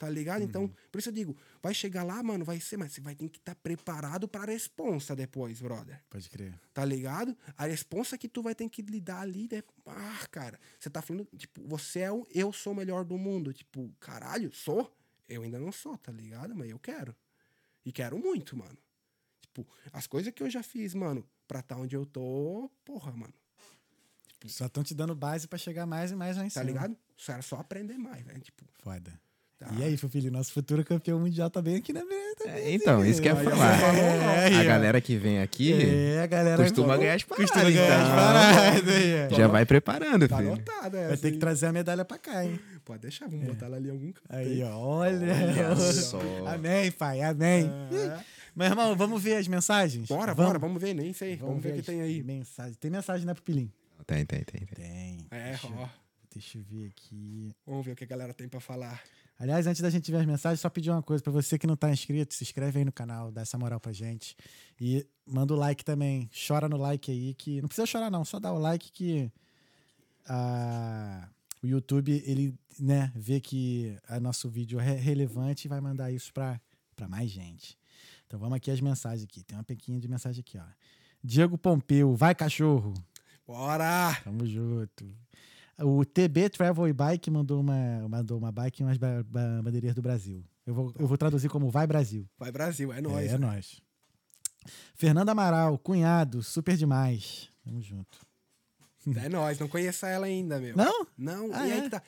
Tá 0.00 0.08
ligado? 0.08 0.42
Então, 0.42 0.66
por 0.90 0.98
isso 0.98 1.10
eu 1.10 1.12
digo, 1.12 1.36
vai 1.62 1.74
chegar 1.74 2.02
lá, 2.04 2.22
mano, 2.22 2.42
vai 2.42 2.58
ser, 2.58 2.78
mas 2.78 2.90
você 2.90 3.02
vai 3.02 3.14
ter 3.14 3.28
que 3.28 3.36
estar 3.36 3.54
preparado 3.56 4.26
pra 4.26 4.46
responsa 4.46 5.14
depois, 5.14 5.60
brother. 5.60 6.02
Pode 6.08 6.26
crer. 6.30 6.58
Tá 6.72 6.82
ligado? 6.86 7.36
A 7.54 7.66
responsa 7.66 8.16
que 8.16 8.26
tu 8.26 8.42
vai 8.42 8.54
ter 8.54 8.66
que 8.70 8.80
lidar 8.80 9.20
ali, 9.20 9.46
né? 9.52 9.62
ah, 9.84 10.26
cara, 10.30 10.58
você 10.78 10.88
tá 10.88 11.02
falando, 11.02 11.28
tipo, 11.36 11.62
você 11.68 11.98
é 11.98 12.10
o 12.10 12.26
eu 12.34 12.50
sou 12.50 12.72
o 12.72 12.76
melhor 12.76 13.04
do 13.04 13.18
mundo. 13.18 13.52
Tipo, 13.52 13.92
caralho, 14.00 14.50
sou? 14.54 14.90
Eu 15.28 15.42
ainda 15.42 15.58
não 15.60 15.70
sou, 15.70 15.98
tá 15.98 16.10
ligado? 16.10 16.54
Mas 16.54 16.70
eu 16.70 16.78
quero. 16.78 17.14
E 17.84 17.92
quero 17.92 18.18
muito, 18.18 18.56
mano. 18.56 18.78
Tipo, 19.42 19.68
as 19.92 20.06
coisas 20.06 20.32
que 20.32 20.42
eu 20.42 20.48
já 20.48 20.62
fiz, 20.62 20.94
mano, 20.94 21.28
pra 21.46 21.60
tá 21.60 21.76
onde 21.76 21.94
eu 21.94 22.06
tô, 22.06 22.70
porra, 22.86 23.12
mano. 23.12 23.34
Só 24.46 24.64
estão 24.64 24.82
te 24.82 24.94
dando 24.94 25.14
base 25.14 25.46
pra 25.46 25.58
chegar 25.58 25.84
mais 25.84 26.10
e 26.10 26.16
mais 26.16 26.38
lá 26.38 26.42
em 26.44 26.48
Tá 26.48 26.52
cima. 26.60 26.64
ligado? 26.64 26.96
Só 27.18 27.34
era 27.34 27.42
só 27.42 27.56
aprender 27.56 27.98
mais, 27.98 28.24
velho. 28.24 28.40
Tipo, 28.40 28.64
Foda. 28.82 29.20
Tá. 29.60 29.68
E 29.78 29.84
aí, 29.84 29.94
filho, 29.98 30.32
nosso 30.32 30.54
futuro 30.54 30.82
campeão 30.82 31.20
mundial 31.20 31.50
tá 31.50 31.60
bem 31.60 31.76
aqui 31.76 31.92
na 31.92 32.00
beira. 32.00 32.58
É, 32.58 32.72
então, 32.72 33.04
isso 33.04 33.20
que 33.20 33.28
eu 33.28 33.34
ia 33.34 33.40
Aí, 33.40 33.46
ó, 33.46 33.50
falar. 33.50 33.94
É, 33.94 34.54
a 34.56 34.64
galera 34.64 35.00
que 35.02 35.18
vem 35.18 35.38
aqui 35.42 35.74
É, 35.74 36.22
a 36.22 36.26
galera 36.26 36.62
costuma 36.62 36.96
ganhar 36.96 37.14
as 37.16 37.24
paradas. 37.24 37.50
costuma 37.50 37.70
ganhar 37.70 38.00
as 38.00 38.06
então. 38.06 38.16
paradas. 38.16 38.88
aí, 38.96 39.26
ó. 39.30 39.36
Já 39.36 39.46
vai 39.48 39.66
preparando, 39.66 40.26
tá 40.26 40.38
filho. 40.38 40.52
anotado, 40.54 40.96
é. 40.96 41.08
Vai 41.08 41.16
ter 41.18 41.32
que 41.32 41.36
trazer 41.36 41.66
a 41.66 41.72
medalha 41.72 42.06
pra 42.06 42.16
cá, 42.16 42.42
hein? 42.42 42.58
Pode 42.86 43.02
deixar, 43.02 43.28
vamos 43.28 43.44
botar 43.48 43.66
ela 43.66 43.76
ali 43.76 43.88
em 43.88 43.92
algum 43.92 44.10
canto. 44.12 44.24
Aí, 44.30 44.62
olha. 44.62 45.34
Olha 45.68 45.76
só. 45.92 46.18
Amém, 46.46 46.90
pai, 46.92 47.20
amém. 47.20 47.70
É. 47.92 48.18
Meu 48.56 48.66
irmão, 48.66 48.96
vamos 48.96 49.22
ver 49.22 49.36
as 49.36 49.46
mensagens? 49.46 50.08
Bora, 50.08 50.32
vamos, 50.32 50.48
bora, 50.52 50.58
vamos 50.58 50.80
ver, 50.80 50.94
nem 50.94 51.12
sei. 51.12 51.36
Vamos, 51.36 51.62
ver 51.62 51.68
o 51.68 51.74
que 51.74 51.80
as 51.80 51.86
tem 51.86 52.00
aí. 52.00 52.22
Mensagens. 52.22 52.78
Tem 52.78 52.90
mensagem, 52.90 53.26
né, 53.26 53.34
Pupilim? 53.34 53.70
Tem, 54.06 54.24
tem, 54.24 54.42
tem. 54.42 54.64
tem. 54.64 54.74
Tem. 54.74 55.26
É, 55.30 55.50
deixa, 55.50 55.66
ó. 55.68 55.86
deixa 56.32 56.56
eu 56.58 56.62
ver 56.64 56.86
aqui. 56.88 57.50
Vamos 57.66 57.84
ver 57.84 57.92
o 57.92 57.96
que 57.96 58.04
a 58.04 58.06
galera 58.06 58.32
tem 58.32 58.48
pra 58.48 58.58
falar. 58.58 59.02
Aliás, 59.40 59.66
antes 59.66 59.80
da 59.80 59.88
gente 59.88 60.10
ver 60.10 60.18
as 60.18 60.26
mensagens, 60.26 60.60
só 60.60 60.68
pedir 60.68 60.90
uma 60.90 61.02
coisa 61.02 61.22
pra 61.24 61.32
você 61.32 61.58
que 61.58 61.66
não 61.66 61.74
tá 61.74 61.90
inscrito, 61.90 62.34
se 62.34 62.44
inscreve 62.44 62.78
aí 62.80 62.84
no 62.84 62.92
canal, 62.92 63.32
dá 63.32 63.40
essa 63.40 63.56
moral 63.56 63.80
pra 63.80 63.90
gente. 63.90 64.36
E 64.78 65.06
manda 65.26 65.54
o 65.54 65.56
like 65.56 65.82
também. 65.82 66.28
Chora 66.46 66.68
no 66.68 66.76
like 66.76 67.10
aí, 67.10 67.32
que. 67.32 67.58
Não 67.62 67.66
precisa 67.68 67.86
chorar, 67.86 68.10
não, 68.10 68.22
só 68.22 68.38
dá 68.38 68.52
o 68.52 68.58
like 68.58 68.92
que 68.92 69.32
a- 70.28 71.28
o 71.62 71.66
YouTube, 71.66 72.22
ele, 72.26 72.54
né, 72.78 73.10
vê 73.14 73.40
que 73.40 73.96
o 74.10 74.20
nosso 74.20 74.48
vídeo 74.48 74.78
é 74.80 74.92
relevante 74.94 75.66
e 75.66 75.68
vai 75.68 75.80
mandar 75.80 76.10
isso 76.10 76.32
pra, 76.32 76.60
pra 76.94 77.08
mais 77.08 77.30
gente. 77.30 77.78
Então 78.26 78.38
vamos 78.38 78.56
aqui 78.56 78.70
as 78.70 78.80
mensagens 78.80 79.24
aqui. 79.24 79.42
Tem 79.42 79.56
uma 79.56 79.64
pequinha 79.64 79.98
de 79.98 80.06
mensagem 80.08 80.40
aqui, 80.40 80.58
ó. 80.58 80.62
Diego 81.22 81.58
Pompeu, 81.58 82.14
vai 82.14 82.34
cachorro. 82.34 82.94
Bora! 83.46 84.14
Tamo 84.22 84.46
junto. 84.46 85.04
O 85.82 86.04
TB 86.04 86.50
Travel 86.50 86.88
e 86.88 86.92
Bike 86.92 87.30
mandou 87.30 87.60
uma, 87.60 88.08
mandou 88.08 88.38
uma 88.38 88.52
bike 88.52 88.82
e 88.82 88.84
umas 88.84 88.98
ba 88.98 89.22
ba 89.24 89.62
bandeirinhas 89.62 89.94
do 89.94 90.02
Brasil. 90.02 90.44
Eu 90.66 90.74
vou, 90.74 90.92
eu 90.98 91.06
vou 91.06 91.16
traduzir 91.16 91.48
como 91.48 91.70
Vai 91.70 91.86
Brasil. 91.86 92.28
Vai 92.38 92.52
Brasil, 92.52 92.92
é 92.92 93.00
nóis. 93.00 93.30
é, 93.30 93.34
é 93.34 93.38
nóis. 93.38 93.80
Fernanda 94.94 95.32
Amaral, 95.32 95.78
cunhado, 95.78 96.42
super 96.42 96.76
demais. 96.76 97.48
Tamo 97.64 97.80
junto. 97.80 98.18
É 99.16 99.28
nóis, 99.28 99.58
não 99.58 99.68
conheço 99.68 100.04
ela 100.04 100.26
ainda, 100.26 100.60
meu. 100.60 100.76
Não? 100.76 101.06
Não, 101.16 101.50
Ah, 101.54 101.66
e 101.66 101.72
aí 101.72 101.78
é? 101.78 101.82
que 101.82 101.90
tá. 101.90 102.02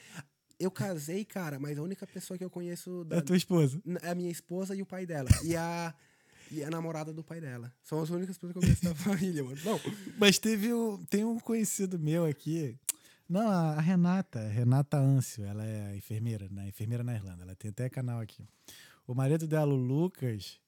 Eu 0.60 0.70
casei, 0.70 1.24
cara, 1.24 1.58
mas 1.58 1.78
a 1.78 1.82
única 1.82 2.06
pessoa 2.06 2.36
que 2.38 2.44
eu 2.44 2.50
conheço 2.50 3.04
da, 3.04 3.16
É 3.16 3.18
a 3.20 3.22
tua 3.22 3.36
esposa. 3.36 3.80
é 4.02 4.10
a 4.10 4.14
minha 4.14 4.30
esposa 4.30 4.76
e 4.76 4.82
o 4.82 4.86
pai 4.86 5.06
dela. 5.06 5.28
E 5.44 5.56
a, 5.56 5.92
e 6.52 6.62
a 6.62 6.70
namorada 6.70 7.12
do 7.12 7.24
pai 7.24 7.40
dela. 7.40 7.72
São 7.82 8.00
as 8.02 8.10
únicas 8.10 8.36
pessoas 8.36 8.52
que 8.52 8.58
eu 8.58 8.62
conheço 8.62 8.84
da 8.84 8.94
família, 8.94 9.42
mano. 9.42 9.56
Não, 9.64 9.80
Mas 10.18 10.38
teve 10.38 10.72
um, 10.72 11.02
tem 11.06 11.24
um 11.24 11.40
conhecido 11.40 11.98
meu 11.98 12.26
aqui. 12.26 12.76
Não, 13.32 13.48
a 13.48 13.80
Renata, 13.80 14.46
Renata 14.48 14.98
Ancio, 14.98 15.42
ela 15.44 15.64
é 15.66 15.96
enfermeira, 15.96 16.46
né? 16.50 16.68
Enfermeira 16.68 17.02
na 17.02 17.14
Irlanda. 17.14 17.42
Ela 17.44 17.54
tem 17.56 17.70
até 17.70 17.88
canal 17.88 18.20
aqui. 18.20 18.44
O 19.06 19.14
marido 19.14 19.46
dela, 19.48 19.72
o 19.72 19.76
Lucas, 19.76 20.60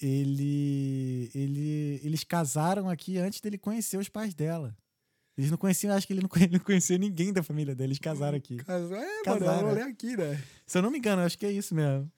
ele, 0.00 1.30
ele, 1.34 2.00
eles 2.02 2.24
casaram 2.24 2.88
aqui 2.88 3.18
antes 3.18 3.40
dele 3.40 3.58
conhecer 3.58 3.98
os 3.98 4.08
pais 4.08 4.32
dela. 4.34 4.74
Eles 5.36 5.50
não 5.50 5.58
conheciam, 5.58 5.94
acho 5.94 6.06
que 6.06 6.12
ele 6.12 6.22
não 6.22 6.28
conhe- 6.28 6.48
não 6.52 6.58
conhecia 6.60 6.96
ninguém 6.96 7.32
da 7.34 7.42
família 7.42 7.74
dele, 7.74 7.88
eles 7.88 7.98
casaram 7.98 8.38
aqui. 8.38 8.56
casou. 8.58 8.96
É, 8.96 9.00
mano, 9.04 9.24
Casaram. 9.24 9.68
eu 9.68 9.74
olhei 9.74 9.84
aqui, 9.84 10.16
né? 10.16 10.42
Se 10.66 10.78
eu 10.78 10.82
não 10.82 10.90
me 10.90 10.98
engano, 10.98 11.20
acho 11.22 11.36
que 11.36 11.44
é 11.44 11.52
isso 11.52 11.74
mesmo. 11.74 12.10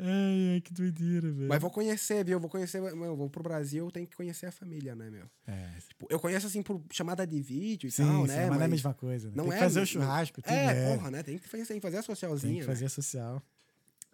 Ai, 0.00 0.54
ai, 0.54 0.60
que 0.60 0.72
doideira, 0.72 1.30
velho. 1.30 1.48
Mas 1.48 1.60
vou 1.60 1.70
conhecer, 1.70 2.24
viu? 2.24 2.40
Vou 2.40 2.48
conhecer. 2.48 2.80
meu, 2.80 3.04
Eu 3.04 3.16
vou 3.16 3.28
pro 3.28 3.42
Brasil, 3.42 3.84
eu 3.84 3.90
tenho 3.90 4.06
que 4.06 4.16
conhecer 4.16 4.46
a 4.46 4.52
família, 4.52 4.94
né, 4.96 5.10
meu? 5.10 5.28
É, 5.46 5.70
Tipo, 5.88 6.06
eu 6.10 6.18
conheço 6.18 6.46
assim 6.46 6.62
por 6.62 6.82
chamada 6.90 7.26
de 7.26 7.40
vídeo 7.42 7.86
e 7.88 7.90
sim, 7.90 8.04
tal, 8.04 8.22
sim, 8.26 8.32
né? 8.32 8.46
mas 8.46 8.56
não 8.56 8.62
é 8.62 8.64
a 8.64 8.68
mesma 8.68 8.94
coisa. 8.94 9.28
Né? 9.28 9.34
não 9.36 9.44
tem 9.44 9.52
que 9.52 9.58
é, 9.58 9.60
fazer 9.60 9.80
o 9.80 9.86
churrasco, 9.86 10.40
tudo, 10.42 10.52
É, 10.52 10.74
né? 10.74 10.96
porra, 10.96 11.10
né? 11.10 11.22
Tem 11.22 11.38
que 11.38 11.48
fazer, 11.48 11.66
tem 11.66 11.76
que 11.76 11.82
fazer 11.82 11.98
a 11.98 12.02
socialzinha. 12.02 12.52
Tem 12.52 12.60
que 12.62 12.66
né? 12.66 12.72
fazer 12.74 12.88
social. 12.88 13.42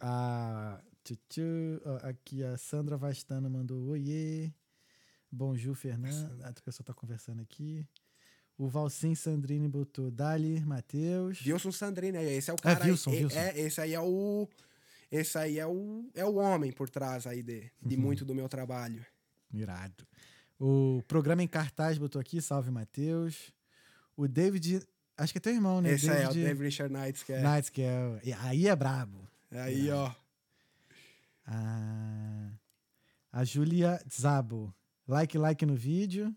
A, 0.01 0.81
tchu-tchu, 1.05 1.81
ó, 1.85 1.97
aqui 2.09 2.43
a 2.43 2.57
Sandra 2.59 2.97
Vastano 2.97 3.49
mandou 3.49 3.89
oiê. 3.89 4.51
Bonjour, 5.31 5.75
Fernando. 5.75 6.43
A 6.45 6.53
pessoa 6.53 6.85
tá 6.85 6.93
conversando 6.95 7.41
aqui. 7.43 7.87
O 8.59 8.69
Valcim 8.69 9.15
Sandrini 9.15 9.69
botou 9.69 10.11
Dali, 10.11 10.61
Matheus. 10.65 11.45
Wilson 11.45 11.73
Sandrini, 11.73 12.17
aí, 12.17 12.37
esse 12.39 12.51
é 12.51 12.55
o 12.55 12.57
É, 12.57 12.63
cara. 12.63 12.85
Wilson, 12.87 13.11
é, 13.11 13.15
Wilson. 13.17 13.39
é, 13.39 13.61
esse 13.61 13.81
aí 13.81 13.93
é 13.95 14.01
o. 14.01 14.49
Esse 15.11 15.39
aí 15.39 15.59
é 15.59 15.67
o, 15.67 16.09
é 16.15 16.25
o 16.25 16.35
homem 16.37 16.73
por 16.73 16.89
trás 16.91 17.27
aí 17.27 17.43
de, 17.43 17.71
de 17.83 17.95
Uhum. 17.97 18.03
muito 18.03 18.25
do 18.25 18.35
meu 18.35 18.49
trabalho. 18.49 19.05
Irado. 19.53 20.07
O 20.59 21.03
programa 21.07 21.43
em 21.43 21.49
cartaz 21.49 21.97
botou 21.99 22.21
aqui, 22.21 22.41
salve 22.43 22.71
Matheus. 22.71 23.53
O 24.17 24.27
David, 24.27 24.83
acho 25.17 25.33
que 25.33 25.39
é 25.39 25.41
teu 25.41 25.53
irmão, 25.55 25.81
né? 25.81 25.93
Esse 25.93 26.11
aí 26.11 26.23
é 26.23 26.29
o 26.29 26.35
David 26.35 26.63
Richard 26.65 26.93
Knights, 26.93 27.23
que 27.23 27.33
é. 27.33 27.41
Knights, 27.43 27.71
que 27.71 27.83
é. 27.83 28.21
Aí 28.41 28.67
é 28.67 28.75
brabo. 28.75 29.29
Aí, 29.51 29.91
ó. 29.91 30.13
A, 31.47 32.51
a 33.33 33.45
Júlia 33.45 34.03
Zabo. 34.11 34.75
Like, 35.07 35.39
like 35.39 35.65
no 35.65 35.77
vídeo. 35.77 36.35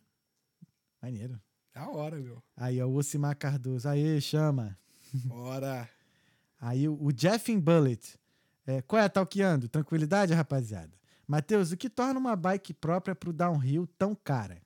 Maneiro. 1.01 1.41
Da 1.73 1.88
hora, 1.89 2.17
meu. 2.19 2.43
Aí, 2.56 2.81
ó, 2.81 2.88
o 2.88 2.95
Ocimar 2.95 3.35
Cardoso. 3.35 3.88
Aê, 3.89 4.19
chama. 4.22 4.77
Bora. 5.25 5.89
Aí 6.59 6.88
o, 6.88 6.93
o 7.01 7.09
Jeffin 7.15 7.59
Bullet. 7.59 8.19
É, 8.69 8.83
qual 8.83 9.01
é, 9.01 9.09
Talqueando? 9.09 9.67
Tranquilidade, 9.67 10.31
rapaziada? 10.31 10.91
Matheus, 11.27 11.72
o 11.72 11.77
que 11.77 11.89
torna 11.89 12.19
uma 12.19 12.35
bike 12.35 12.72
própria 12.72 13.15
pro 13.15 13.33
downhill 13.33 13.88
tão 13.98 14.14
cara? 14.14 14.61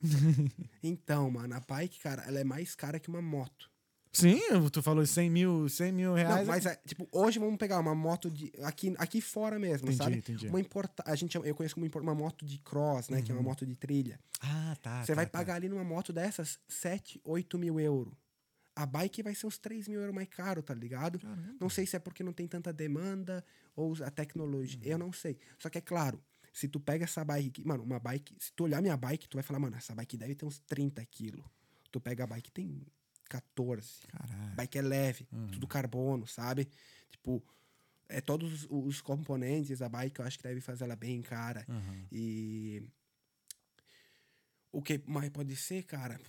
Então, 0.80 1.28
mano, 1.30 1.54
a 1.56 1.60
bike, 1.60 1.98
cara, 1.98 2.22
ela 2.24 2.38
é 2.38 2.44
mais 2.44 2.74
cara 2.74 3.00
que 3.00 3.08
uma 3.08 3.20
moto. 3.20 3.68
Sim, 4.12 4.40
tu 4.72 4.80
falou 4.80 5.04
100 5.04 5.30
mil, 5.30 5.68
100 5.68 5.92
mil 5.92 6.14
reais. 6.14 6.46
Não, 6.46 6.46
mas, 6.46 6.66
é, 6.66 6.76
tipo, 6.86 7.08
hoje 7.10 7.38
vamos 7.38 7.56
pegar 7.56 7.80
uma 7.80 7.94
moto 7.94 8.30
de. 8.30 8.52
Aqui, 8.62 8.94
aqui 8.96 9.20
fora 9.20 9.58
mesmo, 9.58 9.88
Entendi, 9.88 9.96
sabe? 9.96 10.16
entendi. 10.18 10.46
Uma 10.46 10.60
importa, 10.60 11.02
a 11.04 11.16
gente, 11.16 11.36
eu 11.36 11.54
conheço 11.54 11.74
como 11.74 11.90
uma 12.00 12.14
moto 12.14 12.44
de 12.44 12.58
cross, 12.58 13.08
né? 13.08 13.22
Que 13.22 13.32
é 13.32 13.34
uma 13.34 13.42
moto 13.42 13.66
de 13.66 13.74
trilha. 13.74 14.20
Ah, 14.40 14.76
tá. 14.80 15.00
Você 15.00 15.12
tá, 15.12 15.16
vai 15.16 15.26
tá. 15.26 15.32
pagar 15.32 15.54
ali 15.54 15.68
numa 15.68 15.84
moto 15.84 16.12
dessas 16.12 16.58
7, 16.68 17.20
8 17.24 17.58
mil 17.58 17.80
euros. 17.80 18.27
A 18.80 18.86
bike 18.86 19.24
vai 19.24 19.34
ser 19.34 19.46
uns 19.46 19.58
3 19.58 19.88
mil 19.88 19.98
euros 20.00 20.14
mais 20.14 20.28
caro, 20.28 20.62
tá 20.62 20.72
ligado? 20.72 21.18
Caramba. 21.18 21.56
Não 21.60 21.68
sei 21.68 21.84
se 21.84 21.96
é 21.96 21.98
porque 21.98 22.22
não 22.22 22.32
tem 22.32 22.46
tanta 22.46 22.72
demanda 22.72 23.44
ou 23.74 23.92
a 24.04 24.10
tecnologia. 24.10 24.92
Eu 24.92 24.98
não 24.98 25.12
sei. 25.12 25.36
Só 25.58 25.68
que 25.68 25.78
é 25.78 25.80
claro, 25.80 26.22
se 26.52 26.68
tu 26.68 26.78
pega 26.78 27.02
essa 27.04 27.24
bike, 27.24 27.48
aqui- 27.48 27.66
mano, 27.66 27.82
uma 27.82 27.98
bike, 27.98 28.36
se 28.38 28.52
tu 28.52 28.64
olhar 28.64 28.80
minha 28.80 28.96
bike, 28.96 29.28
tu 29.28 29.36
vai 29.36 29.42
falar, 29.42 29.58
mano, 29.58 29.76
essa 29.76 29.94
bike 29.96 30.16
deve 30.16 30.36
ter 30.36 30.44
uns 30.46 30.60
30 30.60 31.04
quilos. 31.06 31.44
Tu 31.90 32.00
pega 32.00 32.22
a 32.22 32.26
bike, 32.28 32.52
tem 32.52 32.86
14. 33.28 34.06
Caralho. 34.06 34.54
Bike 34.54 34.78
é 34.78 34.82
leve, 34.82 35.28
Uhum. 35.32 35.48
tudo 35.48 35.66
carbono, 35.66 36.26
sabe? 36.28 36.68
Tipo, 37.10 37.42
é 38.08 38.20
todos 38.20 38.62
os- 38.62 38.68
os 38.70 39.00
componentes 39.00 39.80
da 39.80 39.88
bike, 39.88 40.20
eu 40.20 40.24
acho 40.24 40.36
que 40.38 40.44
deve 40.44 40.60
fazer 40.60 40.84
ela 40.84 40.94
bem 40.94 41.20
cara. 41.20 41.66
Uhum. 41.68 42.06
E 42.12 42.82
o 44.70 44.80
que 44.82 45.02
mais 45.06 45.30
pode 45.30 45.56
ser, 45.56 45.82
cara? 45.82 46.20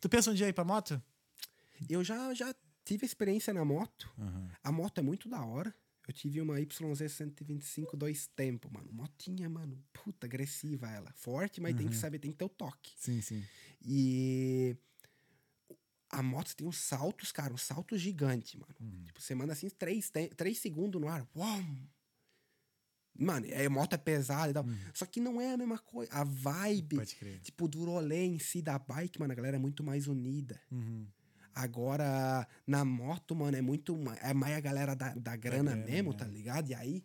Tu 0.00 0.08
pensa 0.08 0.30
um 0.30 0.34
dia 0.34 0.48
ir 0.48 0.52
pra 0.52 0.64
moto? 0.64 1.02
eu 1.88 2.04
já, 2.04 2.32
já 2.34 2.54
tive 2.84 3.06
experiência 3.06 3.52
na 3.52 3.64
moto. 3.64 4.12
Uhum. 4.18 4.48
A 4.62 4.72
moto 4.72 4.98
é 4.98 5.02
muito 5.02 5.28
da 5.28 5.44
hora. 5.44 5.74
Eu 6.06 6.12
tive 6.12 6.40
uma 6.40 6.58
YZ 6.58 7.12
125 7.12 7.96
dois 7.96 8.26
tempos, 8.26 8.70
mano. 8.70 8.92
Motinha, 8.92 9.48
mano, 9.48 9.80
puta 9.92 10.26
agressiva 10.26 10.90
ela. 10.90 11.12
Forte, 11.14 11.60
mas 11.60 11.76
tem 11.76 11.88
que 11.88 11.94
saber, 11.94 12.18
tem 12.18 12.32
que 12.32 12.38
ter 12.38 12.44
o 12.44 12.48
toque. 12.48 12.92
Sim, 12.96 13.20
sim. 13.20 13.44
E 13.80 14.76
a 16.10 16.20
moto 16.20 16.56
tem 16.56 16.66
uns 16.66 16.78
saltos, 16.78 17.30
cara, 17.30 17.54
uns 17.54 17.62
saltos 17.62 18.00
gigantes, 18.00 18.56
mano. 18.56 18.74
Tipo, 19.04 19.20
você 19.20 19.34
manda 19.36 19.52
assim 19.52 19.68
três, 19.70 20.10
três 20.36 20.58
segundos 20.58 21.00
no 21.00 21.06
ar. 21.06 21.24
Uau! 21.36 21.62
Mano, 23.18 23.46
é, 23.50 23.66
a 23.66 23.70
moto 23.70 23.94
é 23.94 23.98
pesada 23.98 24.50
e 24.50 24.54
tal. 24.54 24.64
Só 24.94 25.04
que 25.04 25.20
não 25.20 25.40
é 25.40 25.52
a 25.52 25.56
mesma 25.56 25.78
coisa. 25.78 26.10
A 26.12 26.24
vibe, 26.24 26.96
Pode 26.96 27.16
crer. 27.16 27.40
tipo, 27.40 27.68
do 27.68 27.84
rolê 27.84 28.24
em 28.24 28.38
si 28.38 28.62
da 28.62 28.78
bike, 28.78 29.18
mano, 29.20 29.32
a 29.32 29.36
galera 29.36 29.56
é 29.56 29.60
muito 29.60 29.82
mais 29.84 30.06
unida. 30.06 30.60
Uhum. 30.70 31.06
Agora, 31.54 32.46
na 32.66 32.84
moto, 32.84 33.34
mano, 33.34 33.56
é 33.56 33.60
muito. 33.60 33.98
É 34.22 34.32
mais 34.32 34.56
a 34.56 34.60
galera 34.60 34.94
da, 34.94 35.14
da 35.14 35.36
grana 35.36 35.72
grana, 35.72 35.86
mesmo, 35.86 36.12
né? 36.12 36.16
tá 36.16 36.26
ligado? 36.26 36.70
E 36.70 36.74
aí. 36.74 37.04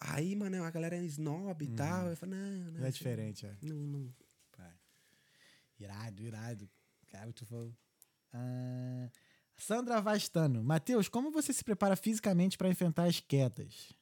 Aí, 0.00 0.36
mano, 0.36 0.62
a 0.62 0.70
galera 0.70 0.96
é 0.96 1.04
snob 1.04 1.64
e 1.64 1.68
tal. 1.68 2.08
Eu 2.08 2.16
falo, 2.16 2.32
não, 2.32 2.70
não. 2.72 2.84
É 2.84 2.88
isso 2.88 2.98
diferente, 2.98 3.44
é. 3.44 3.56
Não, 3.60 3.76
não. 3.76 4.14
Pai. 4.56 4.72
Irado, 5.78 6.22
irado. 6.22 6.70
Cara, 7.10 7.32
tu 7.32 7.44
falou. 7.44 7.74
Ah, 8.32 9.10
Sandra 9.56 10.00
Vastano. 10.00 10.62
Matheus, 10.62 11.08
como 11.08 11.30
você 11.30 11.52
se 11.52 11.64
prepara 11.64 11.96
fisicamente 11.96 12.56
para 12.56 12.68
enfrentar 12.68 13.04
as 13.04 13.20
quedas? 13.20 13.92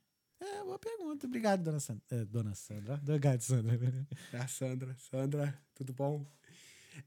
É, 0.53 0.65
boa 0.65 0.79
pergunta. 0.79 1.27
Obrigado, 1.27 1.63
dona 1.63 1.81
Sandra. 1.81 2.03
É, 2.11 2.25
dona 2.25 2.55
Sandra. 2.55 2.95
Obrigado, 3.03 3.41
Sandra. 3.41 4.07
A 4.33 4.49
Sandra. 4.49 4.97
Sandra, 4.99 5.63
tudo 5.75 5.93
bom? 5.93 6.27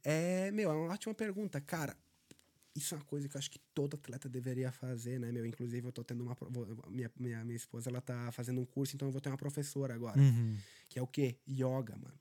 É, 0.03 0.51
meu, 0.51 0.71
é 0.71 0.73
uma 0.73 0.93
ótima 0.93 1.13
pergunta. 1.13 1.59
Cara, 1.59 1.95
isso 2.75 2.95
é 2.95 2.97
uma 2.97 3.05
coisa 3.05 3.27
que 3.27 3.35
eu 3.35 3.39
acho 3.39 3.51
que 3.51 3.59
todo 3.73 3.95
atleta 3.95 4.27
deveria 4.27 4.71
fazer, 4.71 5.19
né, 5.19 5.31
meu? 5.31 5.45
Inclusive, 5.45 5.85
eu 5.85 5.91
tô 5.91 6.03
tendo 6.03 6.23
uma. 6.23 6.35
Minha, 6.89 7.11
minha, 7.19 7.43
minha 7.43 7.57
esposa, 7.57 7.89
ela 7.89 8.01
tá 8.01 8.31
fazendo 8.31 8.59
um 8.59 8.65
curso, 8.65 8.95
então 8.95 9.07
eu 9.07 9.11
vou 9.11 9.21
ter 9.21 9.29
uma 9.29 9.37
professora 9.37 9.93
agora. 9.93 10.19
Uhum. 10.19 10.57
Que 10.89 10.97
é 10.97 11.01
o 11.01 11.07
quê? 11.07 11.37
Yoga, 11.47 11.95
mano. 11.95 12.19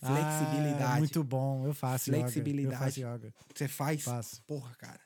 Ah, 0.00 0.14
Flexibilidade. 0.14 0.98
muito 0.98 1.22
bom. 1.22 1.66
Eu 1.66 1.74
faço 1.74 2.10
yoga. 2.10 2.20
Flexibilidade. 2.20 2.74
Eu 2.74 2.80
faço 2.80 3.00
yoga. 3.00 3.34
Você 3.54 3.68
faz? 3.68 4.02
Faço. 4.02 4.42
Porra, 4.46 4.74
cara. 4.76 5.00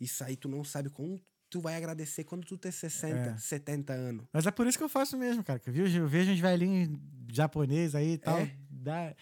Isso 0.00 0.24
aí 0.24 0.36
tu 0.36 0.48
não 0.48 0.64
sabe 0.64 0.88
como 0.88 1.20
tu 1.52 1.60
vai 1.60 1.76
agradecer 1.76 2.24
quando 2.24 2.44
tu 2.46 2.56
ter 2.56 2.72
60, 2.72 3.14
É. 3.16 3.36
70 3.36 3.92
anos. 3.92 4.24
Mas 4.32 4.46
é 4.46 4.50
por 4.50 4.66
isso 4.66 4.78
que 4.78 4.84
eu 4.84 4.88
faço 4.88 5.16
mesmo, 5.18 5.44
cara. 5.44 5.58
Que 5.58 5.68
eu, 5.70 5.86
eu 5.86 6.08
vejo 6.08 6.32
uns 6.32 6.40
velhinhos 6.40 6.98
japoneses 7.30 7.94
aí 7.94 8.12
e 8.14 8.18
tal. 8.18 8.38
É? 8.38 8.50
dá- 8.70 9.14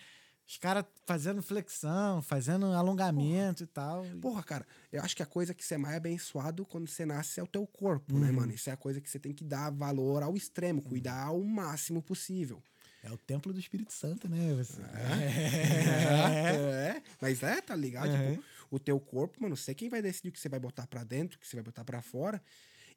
os 0.47 0.57
caras 0.59 0.85
fazendo 1.07 1.41
flexão, 1.43 2.21
fazendo 2.23 2.67
alongamento 2.67 3.63
e 3.63 3.67
tal. 3.67 4.05
Porra, 4.21 4.43
cara, 4.43 4.67
eu 4.91 5.01
acho 5.03 5.15
que 5.15 5.23
a 5.23 5.27
coisa 5.27 5.55
que 5.55 5.65
você 5.65 5.75
é 5.75 5.79
mais 5.79 5.95
abençoado 5.97 6.65
quando 6.67 6.89
você 6.89 7.07
nasce 7.07 7.39
é 7.39 7.43
o 7.43 7.47
teu 7.47 7.65
corpo, 7.67 8.19
né, 8.19 8.33
mano? 8.33 8.53
Isso 8.53 8.69
é 8.69 8.73
a 8.73 8.77
coisa 8.77 9.01
que 9.01 9.09
você 9.09 9.19
tem 9.21 9.33
que 9.33 9.45
dar 9.45 9.71
valor 9.71 10.23
ao 10.25 10.37
extremo, 10.37 10.83
cuidar 10.83 11.27
ao 11.27 11.41
máximo 11.45 12.03
possível. 12.03 12.61
É 13.03 13.11
o 13.13 13.17
templo 13.17 13.53
do 13.53 13.61
Espírito 13.61 13.93
Santo, 13.93 14.29
né? 14.29 14.55
Você. 14.57 14.81
É, 14.83 17.01
mas 17.21 17.43
é, 17.43 17.61
tá 17.61 17.77
ligado? 17.77 18.09
Uhum. 18.11 18.33
Tipo, 18.33 18.45
o 18.71 18.79
teu 18.79 18.99
corpo, 19.01 19.43
mano, 19.43 19.57
você 19.57 19.75
quem 19.75 19.89
vai 19.89 20.01
decidir 20.01 20.29
o 20.29 20.33
que 20.33 20.41
você 20.41 20.49
vai 20.49 20.61
botar 20.61 20.87
pra 20.87 21.03
dentro, 21.03 21.37
o 21.37 21.41
que 21.41 21.47
você 21.47 21.57
vai 21.57 21.65
botar 21.65 21.85
pra 21.85 22.01
fora. 22.01 22.41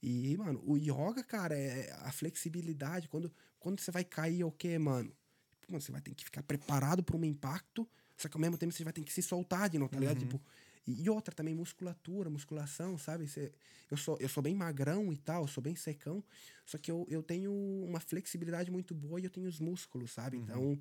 E, 0.02 0.36
mano, 0.38 0.62
o 0.66 0.78
yoga, 0.78 1.24
cara, 1.24 1.58
é 1.58 1.92
a 2.02 2.12
flexibilidade. 2.12 3.08
Quando, 3.08 3.34
quando 3.60 3.80
você 3.80 3.90
vai 3.90 4.04
cair, 4.04 4.42
é 4.42 4.46
o 4.46 4.52
quê, 4.52 4.78
mano? 4.78 5.12
Tipo, 5.60 5.74
mano, 5.74 5.82
você 5.82 5.92
vai 5.92 6.02
ter 6.02 6.14
que 6.14 6.26
ficar 6.26 6.44
preparado 6.44 7.02
pra 7.02 7.18
um 7.18 7.24
impacto, 7.24 7.90
só 8.18 8.28
que 8.28 8.38
ao 8.38 8.42
mesmo 8.42 8.58
tempo 8.58 8.74
você 8.74 8.84
vai 8.84 8.94
ter 8.94 9.02
que 9.02 9.12
se 9.12 9.22
soltar 9.22 9.70
de 9.70 9.80
novo, 9.80 9.92
tá 9.92 10.00
ligado? 10.00 10.20
Tipo, 10.20 10.42
e, 10.86 11.10
outra 11.10 11.34
também, 11.34 11.56
musculatura, 11.56 12.30
musculação, 12.30 12.98
sabe? 12.98 13.28
Você, 13.28 13.54
eu, 13.90 13.96
sou, 13.96 14.18
eu 14.20 14.28
sou 14.28 14.44
bem 14.44 14.54
magrão 14.54 15.14
e 15.14 15.18
tal, 15.18 15.44
eu 15.44 15.48
sou 15.48 15.64
bem 15.64 15.76
secão, 15.76 16.22
só 16.66 16.78
que 16.78 16.92
eu, 16.92 17.08
eu 17.10 17.24
tenho 17.24 17.54
uma 17.88 18.02
flexibilidade 18.02 18.70
muito 18.70 18.94
boa 18.94 19.20
e 19.20 19.24
eu 19.24 19.30
tenho 19.30 19.48
os 19.48 19.60
músculos, 19.60 20.12
sabe? 20.12 20.38
Então, 20.38 20.78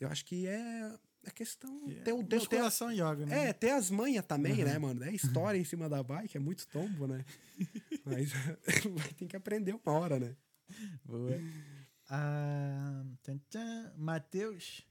eu 0.00 0.08
acho 0.08 0.24
que 0.24 0.46
é 0.46 0.98
a 1.26 1.30
questão. 1.30 1.80
Ter, 2.04 2.12
o- 2.12 2.18
ter, 2.22 2.26
ter, 2.28 2.36
Musculação 2.36 2.90
e 2.92 2.94
yoga, 2.94 3.26
né? 3.26 3.48
é, 3.48 3.52
ter 3.52 3.70
as 3.70 3.90
manhas 3.90 4.24
também, 4.24 4.64
né, 4.64 4.78
mano? 4.78 5.02
É 5.04 5.12
história 5.12 5.58
em 5.58 5.64
cima 5.64 5.88
da 5.88 6.02
bike, 6.02 6.36
é 6.36 6.40
muito 6.40 6.66
tombo, 6.68 7.06
né? 7.06 7.24
Mas 8.04 8.32
vai 8.94 9.08
ter 9.16 9.26
que 9.26 9.36
aprender 9.36 9.72
uma 9.74 9.92
hora, 9.92 10.18
né? 10.18 10.34
Boa. 11.04 11.40
Ah. 12.08 13.02
Matheus. 13.96 14.82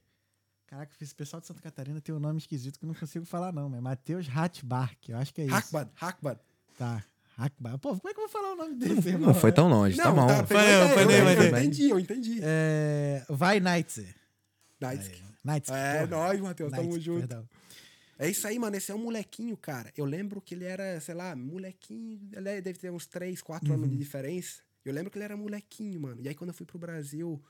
Caraca, 0.66 0.92
esse 1.00 1.14
pessoal 1.14 1.40
de 1.40 1.46
Santa 1.46 1.60
Catarina 1.60 2.00
tem 2.00 2.14
um 2.14 2.18
nome 2.18 2.38
esquisito 2.38 2.78
que 2.78 2.84
eu 2.84 2.88
não 2.88 2.94
consigo 2.94 3.24
falar, 3.24 3.52
não, 3.52 3.68
mas 3.68 3.80
Matheus 3.80 4.26
Hatbark, 4.28 5.08
eu 5.10 5.16
acho 5.18 5.32
que 5.32 5.42
é 5.42 5.44
isso. 5.44 5.54
Hackbad, 5.54 5.90
Hackbad. 5.94 6.40
Tá. 6.76 7.04
Hackbar. 7.36 7.78
Pô, 7.78 7.96
como 7.96 8.08
é 8.08 8.14
que 8.14 8.20
eu 8.20 8.28
vou 8.28 8.28
falar 8.28 8.52
o 8.52 8.56
nome 8.56 8.74
desse, 8.76 9.08
irmão? 9.08 9.28
Não 9.28 9.34
foi 9.34 9.52
tão 9.52 9.68
longe, 9.68 9.96
tá 9.96 10.10
bom. 10.10 10.26
pegou 10.26 10.46
Foi, 10.46 10.56
a 10.56 10.62
ideia, 10.62 10.88
foi, 10.88 11.02
eu, 11.02 11.06
foi, 11.08 11.32
eu 11.32 11.36
foi. 11.36 11.46
entendi, 11.60 11.90
eu 11.90 11.98
entendi. 11.98 12.38
É, 12.42 13.24
vai 13.28 13.60
Neitzer. 13.60 14.14
Nice. 14.80 15.22
Neitzer. 15.44 15.74
É, 15.74 16.06
porra. 16.06 16.06
nóis, 16.26 16.40
Matheus, 16.40 16.70
tamo 16.70 16.82
Neitzer, 16.82 17.02
junto. 17.02 17.28
perdão. 17.28 17.48
É 18.18 18.30
isso 18.30 18.46
aí, 18.46 18.58
mano. 18.58 18.76
Esse 18.76 18.92
é 18.92 18.94
um 18.94 18.98
molequinho, 19.02 19.56
cara. 19.56 19.92
Eu 19.96 20.04
lembro 20.04 20.40
que 20.40 20.54
ele 20.54 20.64
era, 20.64 21.00
sei 21.00 21.14
lá, 21.14 21.34
molequinho. 21.36 22.20
Ele 22.32 22.48
é- 22.48 22.60
deve 22.60 22.78
ter 22.78 22.90
uns 22.90 23.06
3, 23.06 23.42
4 23.42 23.72
anos 23.72 23.84
Uhum. 23.86 23.90
de 23.92 23.96
diferença. 23.98 24.62
Eu 24.84 24.92
lembro 24.92 25.10
que 25.10 25.18
ele 25.18 25.24
era 25.24 25.36
molequinho, 25.36 26.00
mano. 26.00 26.20
E 26.22 26.28
aí, 26.28 26.34
quando 26.34 26.50
eu 26.50 26.54
fui 26.54 26.64
pro 26.64 26.78
Brasil 26.78 27.42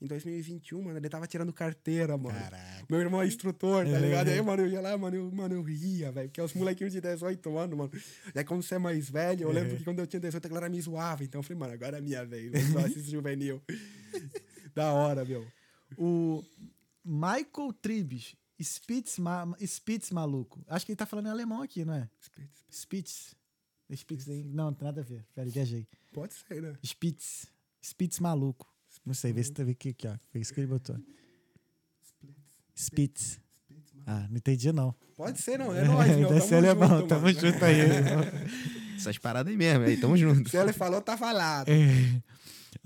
em 0.00 0.06
2021, 0.06 0.80
mano, 0.80 0.96
ele 0.98 1.08
tava 1.10 1.26
tirando 1.26 1.52
carteira, 1.52 2.16
mano. 2.16 2.38
Caraca. 2.38 2.86
Meu 2.88 3.00
irmão 3.00 3.20
é 3.20 3.26
instrutor, 3.26 3.84
tá 3.84 3.98
ligado? 3.98 4.28
E 4.28 4.32
aí, 4.32 4.40
mano, 4.40 4.62
eu 4.62 4.68
ia 4.68 4.80
lá, 4.80 4.96
mano, 4.96 5.16
eu, 5.16 5.30
mano, 5.30 5.54
eu 5.56 5.62
ria, 5.62 6.10
velho. 6.10 6.28
Porque 6.28 6.40
é 6.40 6.44
os 6.44 6.54
molequinhos 6.54 6.92
de 6.94 7.00
18 7.02 7.58
anos, 7.58 7.76
mano. 7.76 7.90
E 8.34 8.38
aí, 8.38 8.44
quando 8.44 8.62
você 8.62 8.76
é 8.76 8.78
mais 8.78 9.10
velho, 9.10 9.42
eu 9.42 9.52
lembro 9.52 9.76
que 9.76 9.84
quando 9.84 9.98
eu 9.98 10.06
tinha 10.06 10.20
18, 10.20 10.46
a 10.46 10.48
galera 10.48 10.68
me 10.70 10.80
zoava. 10.80 11.22
Então 11.22 11.40
eu 11.40 11.42
falei, 11.42 11.58
mano, 11.58 11.72
agora 11.74 11.98
é 11.98 12.00
minha 12.00 12.24
vez. 12.24 12.50
Vou 12.70 12.80
só 12.80 12.86
esse 12.86 13.10
juvenil. 13.10 13.60
da 14.74 14.92
hora, 14.92 15.24
meu. 15.24 15.44
O 15.98 16.42
Michael 17.04 17.72
Tribes. 17.80 18.34
Spitz, 18.60 19.18
ma 19.18 19.46
Spitz 19.64 20.10
maluco. 20.10 20.64
Acho 20.66 20.84
que 20.84 20.92
ele 20.92 20.96
tá 20.96 21.06
falando 21.06 21.26
em 21.26 21.30
alemão 21.30 21.62
aqui, 21.62 21.84
não 21.84 21.94
é? 21.94 22.08
Spitz. 22.70 23.36
Spitz 23.90 24.26
não, 24.26 24.66
não 24.66 24.74
tem 24.74 24.84
nada 24.86 25.00
a 25.00 25.04
ver. 25.04 25.24
Peraí, 25.34 25.50
viajei. 25.50 25.86
Pode 26.12 26.34
ser, 26.34 26.60
né? 26.60 26.74
Spitz. 26.84 27.46
Spitz 27.82 28.18
maluco. 28.18 28.66
Não 29.06 29.14
sei, 29.14 29.32
vê 29.32 29.42
se 29.44 29.52
tá 29.52 29.62
vendo 29.62 29.72
aqui, 29.72 29.90
aqui, 29.90 30.08
ó. 30.08 30.16
Foi 30.32 30.40
isso 30.40 30.52
que 30.52 30.60
ele 30.60 30.66
botou. 30.66 30.96
Spitz. 32.76 33.40
Ah, 34.06 34.26
não 34.28 34.36
entendi, 34.38 34.72
não. 34.72 34.94
Pode 35.16 35.40
ser, 35.40 35.58
não. 35.58 35.74
É 35.74 35.84
nóis, 35.84 36.08
meu. 36.16 36.28
Deve 36.28 36.40
ser 36.40 36.56
alemão. 36.56 36.88
junto, 37.00 37.08
Tamo 37.08 37.32
junto 37.32 37.64
aí. 37.64 37.78
irmão. 37.80 38.24
Essas 38.96 39.18
paradas 39.18 39.50
aí 39.50 39.56
mesmo, 39.56 39.84
aí, 39.84 39.96
tamo 39.96 40.16
junto. 40.16 40.48
Se 40.50 40.56
ele 40.56 40.72
falou, 40.72 41.00
tá 41.00 41.16
falado. 41.16 41.68
É. 41.68 42.22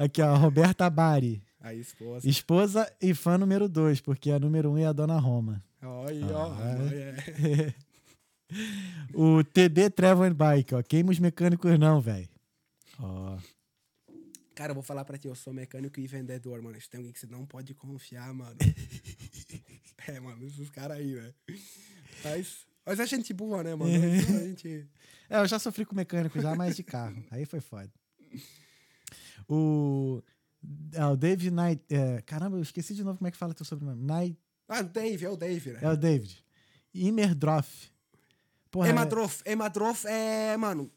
Aqui, 0.05 0.21
ó. 0.21 0.37
Roberta 0.37 0.89
Bari. 0.91 1.43
Aí, 1.63 1.81
esposa. 1.81 2.29
Esposa 2.29 2.93
e 3.01 3.15
fã 3.15 3.39
número 3.39 3.69
2, 3.69 4.01
porque 4.01 4.31
a 4.31 4.39
número 4.39 4.71
1 4.71 4.73
um 4.73 4.79
é 4.79 4.87
a 4.87 4.93
Dona 4.93 5.19
Roma. 5.19 5.63
Olha. 5.83 6.27
Ah, 6.27 6.77
olha. 6.81 7.75
O 9.15 9.43
TB 9.43 9.89
Travel 9.91 10.35
Bike, 10.35 10.75
ó. 10.75 10.83
Queima 10.83 11.11
os 11.11 11.19
mecânicos 11.19 11.79
não, 11.79 12.03
velho. 12.03 12.29
Ó. 12.99 13.39
Cara, 14.55 14.73
eu 14.73 14.75
vou 14.75 14.83
falar 14.83 15.07
pra 15.07 15.17
ti, 15.17 15.27
eu 15.27 15.35
sou 15.35 15.55
mecânico 15.55 15.99
e 15.99 16.07
vendedor, 16.07 16.61
mano. 16.61 16.77
Isso 16.77 16.91
tem 16.91 16.99
alguém 16.99 17.13
que 17.15 17.19
você 17.19 17.27
não 17.27 17.47
pode 17.47 17.73
confiar, 17.75 18.33
mano. 18.35 18.57
É, 20.09 20.19
mano, 20.19 20.45
esses 20.45 20.69
caras 20.69 20.97
aí, 20.99 21.15
né? 21.15 21.33
Mas, 22.25 22.67
mas 22.85 22.99
é 22.99 23.07
gente 23.07 23.33
boa, 23.33 23.63
né, 23.63 23.71
É. 23.71 23.77
mano? 23.77 23.95
A 23.95 24.49
gente... 24.49 24.85
É, 25.31 25.39
eu 25.39 25.47
já 25.47 25.57
sofri 25.61 25.87
com 25.87 25.95
mecânico 25.95 26.41
já, 26.41 26.57
mas 26.57 26.75
de 26.75 26.83
carro. 26.83 27.25
Aí 27.31 27.47
foi 27.47 27.61
foda. 27.61 27.89
O. 29.49 30.21
É, 30.93 31.05
o 31.07 31.17
David 31.17 31.51
Knight. 31.51 31.83
é, 31.91 32.21
caramba, 32.23 32.57
eu 32.57 32.63
esqueci 32.63 32.95
de 32.95 33.03
novo 33.03 33.19
como 33.19 33.29
é 33.29 33.31
que 33.31 33.37
fala 33.37 33.53
teu 33.55 33.65
sobrenome. 33.67 34.03
Knight. 34.05 34.39
Ah, 34.69 34.81
o 34.81 34.85
Dave, 34.85 35.25
é 35.25 35.29
o 35.29 35.37
Dave, 35.37 35.71
né? 35.73 35.79
É 35.83 35.91
o 35.91 35.97
David. 35.97 36.45
Imerdroff. 36.95 37.91
Porra, 38.71 38.89
Emadrof. 38.89 39.43
Emadrof 39.45 40.07
é, 40.07 40.57
mano, 40.57 40.91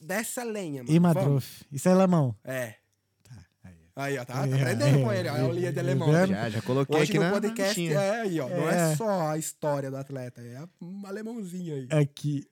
dessa 0.00 0.44
lenha, 0.44 0.82
mano. 0.84 0.94
Imadroff. 0.94 1.64
Isso 1.72 1.88
é 1.88 1.92
alemão. 1.92 2.36
É. 2.44 2.76
Tá, 3.24 3.44
aí. 3.64 3.74
Aí, 3.96 4.18
ó, 4.18 4.24
tá, 4.24 4.34
tá 4.34 4.46
É, 4.48 4.54
aprendendo 4.60 4.98
é, 4.98 5.02
com 5.02 5.12
ele, 5.12 5.28
ó. 5.28 5.36
É 5.36 5.42
o 5.44 5.52
linha 5.52 5.72
de 5.72 5.78
é, 5.78 5.82
alemão. 5.82 6.16
é, 6.16 6.26
Já, 6.26 6.50
já 6.50 6.62
coloquei 6.62 6.96
Hoje 7.00 7.10
aqui 7.12 7.18
no 7.18 7.24
na 7.24 7.30
podcast 7.32 7.80
listinha. 7.80 8.00
é 8.00 8.20
aí, 8.20 8.38
ó. 8.40 8.48
Não 8.48 8.70
É. 8.70 8.92
é 8.92 8.96
só 8.96 9.28
a 9.30 9.38
história 9.38 9.90
do 9.90 9.96
atleta, 9.96 10.40
é 10.40 10.62
um 10.80 11.04
alemãozinho 11.06 11.74
aí. 11.74 11.88
Aqui. 12.00 12.44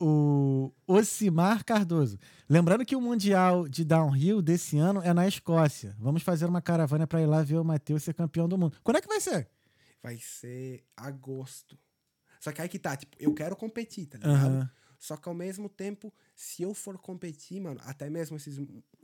O 0.00 0.72
Ocimar 0.86 1.64
Cardoso. 1.64 2.18
Lembrando 2.48 2.84
que 2.84 2.94
o 2.94 3.00
Mundial 3.00 3.68
de 3.68 3.84
Downhill 3.84 4.40
desse 4.40 4.78
ano 4.78 5.02
é 5.02 5.12
na 5.12 5.26
Escócia. 5.26 5.96
Vamos 5.98 6.22
fazer 6.22 6.46
uma 6.46 6.62
caravana 6.62 7.06
para 7.06 7.20
ir 7.20 7.26
lá 7.26 7.42
ver 7.42 7.56
o 7.56 7.64
Matheus 7.64 8.04
ser 8.04 8.14
campeão 8.14 8.48
do 8.48 8.56
mundo. 8.56 8.78
Quando 8.84 8.98
é 8.98 9.00
que 9.00 9.08
vai 9.08 9.20
ser? 9.20 9.48
Vai 10.02 10.18
ser 10.18 10.84
agosto. 10.96 11.76
Só 12.38 12.52
que 12.52 12.62
aí 12.62 12.68
que 12.68 12.78
tá, 12.78 12.96
tipo, 12.96 13.16
eu 13.18 13.34
quero 13.34 13.56
competir, 13.56 14.06
tá 14.06 14.18
ligado? 14.18 14.36
Aham. 14.36 14.70
Só 14.98 15.16
que 15.16 15.28
ao 15.28 15.34
mesmo 15.34 15.68
tempo, 15.68 16.12
se 16.34 16.62
eu 16.62 16.74
for 16.74 16.98
competir, 16.98 17.60
mano, 17.60 17.80
até 17.84 18.10
mesmo 18.10 18.36
esses, 18.36 18.60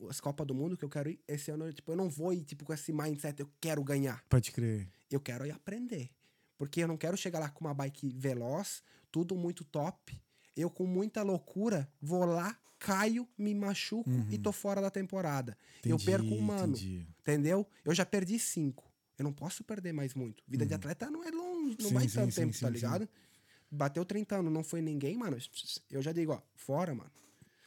as 0.09 0.21
Copas 0.21 0.47
do 0.47 0.55
Mundo 0.55 0.77
que 0.77 0.85
eu 0.85 0.89
quero 0.89 1.09
ir, 1.09 1.21
esse 1.27 1.51
ano, 1.53 1.73
tipo, 1.73 1.93
eu 1.93 1.97
não 1.97 2.09
vou 2.09 2.33
ir, 2.33 2.43
tipo, 2.43 2.65
com 2.65 2.73
esse 2.73 2.93
mindset, 2.93 3.39
eu 3.41 3.49
quero 3.61 3.83
ganhar. 3.85 4.25
Pode 4.29 4.51
crer. 4.51 4.89
Eu 5.11 5.21
quero 5.21 5.47
ir 5.47 5.53
aprender. 5.53 6.11
Porque 6.59 6.83
eu 6.83 6.89
não 6.89 6.97
quero 6.97 7.17
chegar 7.17 7.39
lá 7.39 7.49
com 7.49 7.65
uma 7.65 7.75
bike 7.75 8.13
veloz, 8.17 8.83
tudo 9.11 9.37
muito 9.37 9.65
top. 9.65 10.21
Eu, 10.57 10.71
com 10.71 10.87
muita 10.87 11.23
loucura, 11.23 11.89
vou 12.01 12.25
lá, 12.25 12.57
caio, 12.79 13.27
me 13.37 13.55
machuco 13.55 14.11
e 14.31 14.39
tô 14.39 14.53
fora 14.53 14.81
da 14.81 14.91
temporada. 14.91 15.57
eu 15.85 15.97
Entendi, 15.97 16.05
perco 16.05 16.35
um 16.35 16.51
ano. 16.53 16.75
entendi. 16.77 17.07
Entendeu? 17.21 17.67
Eu 17.85 17.95
já 17.95 18.05
perdi 18.07 18.39
cinco. 18.39 18.85
Eu 19.19 19.25
não 19.25 19.33
posso 19.33 19.63
perder 19.65 19.93
mais 19.93 20.13
muito. 20.15 20.43
Vida 20.47 20.67
de 20.67 20.75
atleta 20.75 21.11
não 21.11 21.23
é 21.25 21.31
longe, 21.31 21.77
não 21.81 21.85
Uhum. 21.87 21.89
Sim, 21.89 21.95
vai 21.95 22.09
sim, 22.09 22.15
tanto 22.17 22.33
sim, 22.35 22.41
tempo, 22.43 22.59
tá 22.61 22.69
ligado? 22.69 23.09
Bateu 23.71 24.05
30 24.05 24.37
anos, 24.37 24.53
não 24.53 24.63
foi 24.63 24.81
ninguém, 24.83 25.17
mano. 25.17 25.37
Eu 25.91 26.03
já 26.03 26.13
digo, 26.13 26.33
ó, 26.33 26.41
fora, 26.55 26.95
mano. 26.95 27.11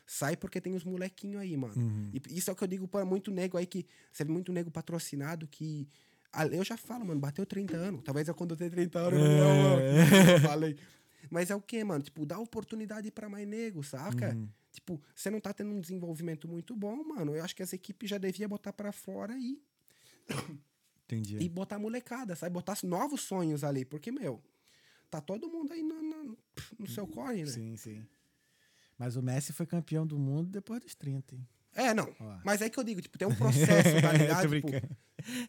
Sai 0.06 0.38
porque 0.38 0.62
tem 0.62 0.74
os 0.74 0.86
molequinhos 0.86 1.42
aí, 1.42 1.58
mano. 1.58 1.74
Uhum. 1.76 2.12
E 2.14 2.38
isso 2.38 2.50
é 2.50 2.54
o 2.54 2.56
que 2.56 2.64
eu 2.64 2.68
digo 2.68 2.88
para 2.88 3.04
muito 3.04 3.30
nego 3.32 3.58
aí 3.58 3.66
que. 3.66 3.86
Você 4.12 4.24
vê 4.24 4.32
muito 4.32 4.54
nego 4.54 4.72
patrocinado 4.72 5.46
que. 5.48 5.88
ah, 6.32 6.46
Eu 6.48 6.64
já 6.64 6.78
falo, 6.78 7.06
mano, 7.06 7.20
bateu 7.20 7.46
30 7.46 7.76
anos. 7.76 8.02
Talvez 8.06 8.26
eu 8.28 8.34
quando 8.36 8.52
eu 8.52 8.58
tenho 8.58 8.72
30 8.72 9.00
anos, 9.00 9.20
eu 9.20 9.26
É. 9.26 9.40
não, 9.40 9.64
mano, 9.64 9.82
eu 10.32 10.40
falei. 10.42 10.78
Mas 11.30 11.50
é 11.50 11.56
o 11.56 11.62
que, 11.62 11.84
mano? 11.84 12.04
Tipo, 12.04 12.26
dá 12.26 12.40
oportunidade 12.40 13.12
pra 13.12 13.30
mais 13.30 13.48
nego, 13.48 13.84
saca? 13.84 14.34
Uhum. 14.36 14.50
Tipo, 14.72 15.02
você 15.16 15.30
não 15.30 15.40
tá 15.40 15.54
tendo 15.54 15.72
um 15.72 15.80
desenvolvimento 15.80 16.48
muito 16.48 16.76
bom, 16.76 17.04
mano. 17.04 17.36
Eu 17.36 17.44
acho 17.44 17.56
que 17.56 17.64
as 17.64 17.74
equipes 17.74 18.10
já 18.10 18.18
devia 18.18 18.48
botar 18.48 18.74
pra 18.74 18.92
fora 18.92 19.36
e 19.38 19.62
Entendi. 21.06 21.38
e 21.40 21.50
botar 21.50 21.80
molecada, 21.80 22.36
sabe? 22.36 22.54
Botar 22.54 22.78
novos 22.84 23.22
sonhos 23.22 23.64
ali. 23.64 23.86
Porque, 23.86 24.12
meu, 24.12 24.44
tá 25.10 25.22
todo 25.22 25.50
mundo 25.50 25.74
aí 25.74 25.82
no, 25.82 26.02
no, 26.02 26.38
no 26.78 26.88
seu 26.88 27.08
corre, 27.08 27.44
né? 27.44 27.52
Sim, 27.52 27.76
sim. 27.78 28.06
Mas 28.98 29.16
o 29.16 29.22
Messi 29.22 29.54
foi 29.54 29.66
campeão 29.66 30.06
do 30.06 30.18
mundo 30.18 30.50
depois 30.50 30.82
dos 30.82 30.96
30, 30.96 31.36
hein? 31.36 31.48
É, 31.74 31.94
não. 31.94 32.14
Ó. 32.20 32.40
Mas 32.44 32.62
é 32.62 32.70
que 32.70 32.80
eu 32.80 32.84
digo, 32.84 33.02
tipo, 33.02 33.18
tem 33.18 33.28
um 33.28 33.36
processo, 33.36 34.02
tá 34.02 34.12
ligado? 34.14 34.50
Tipo. 34.50 34.98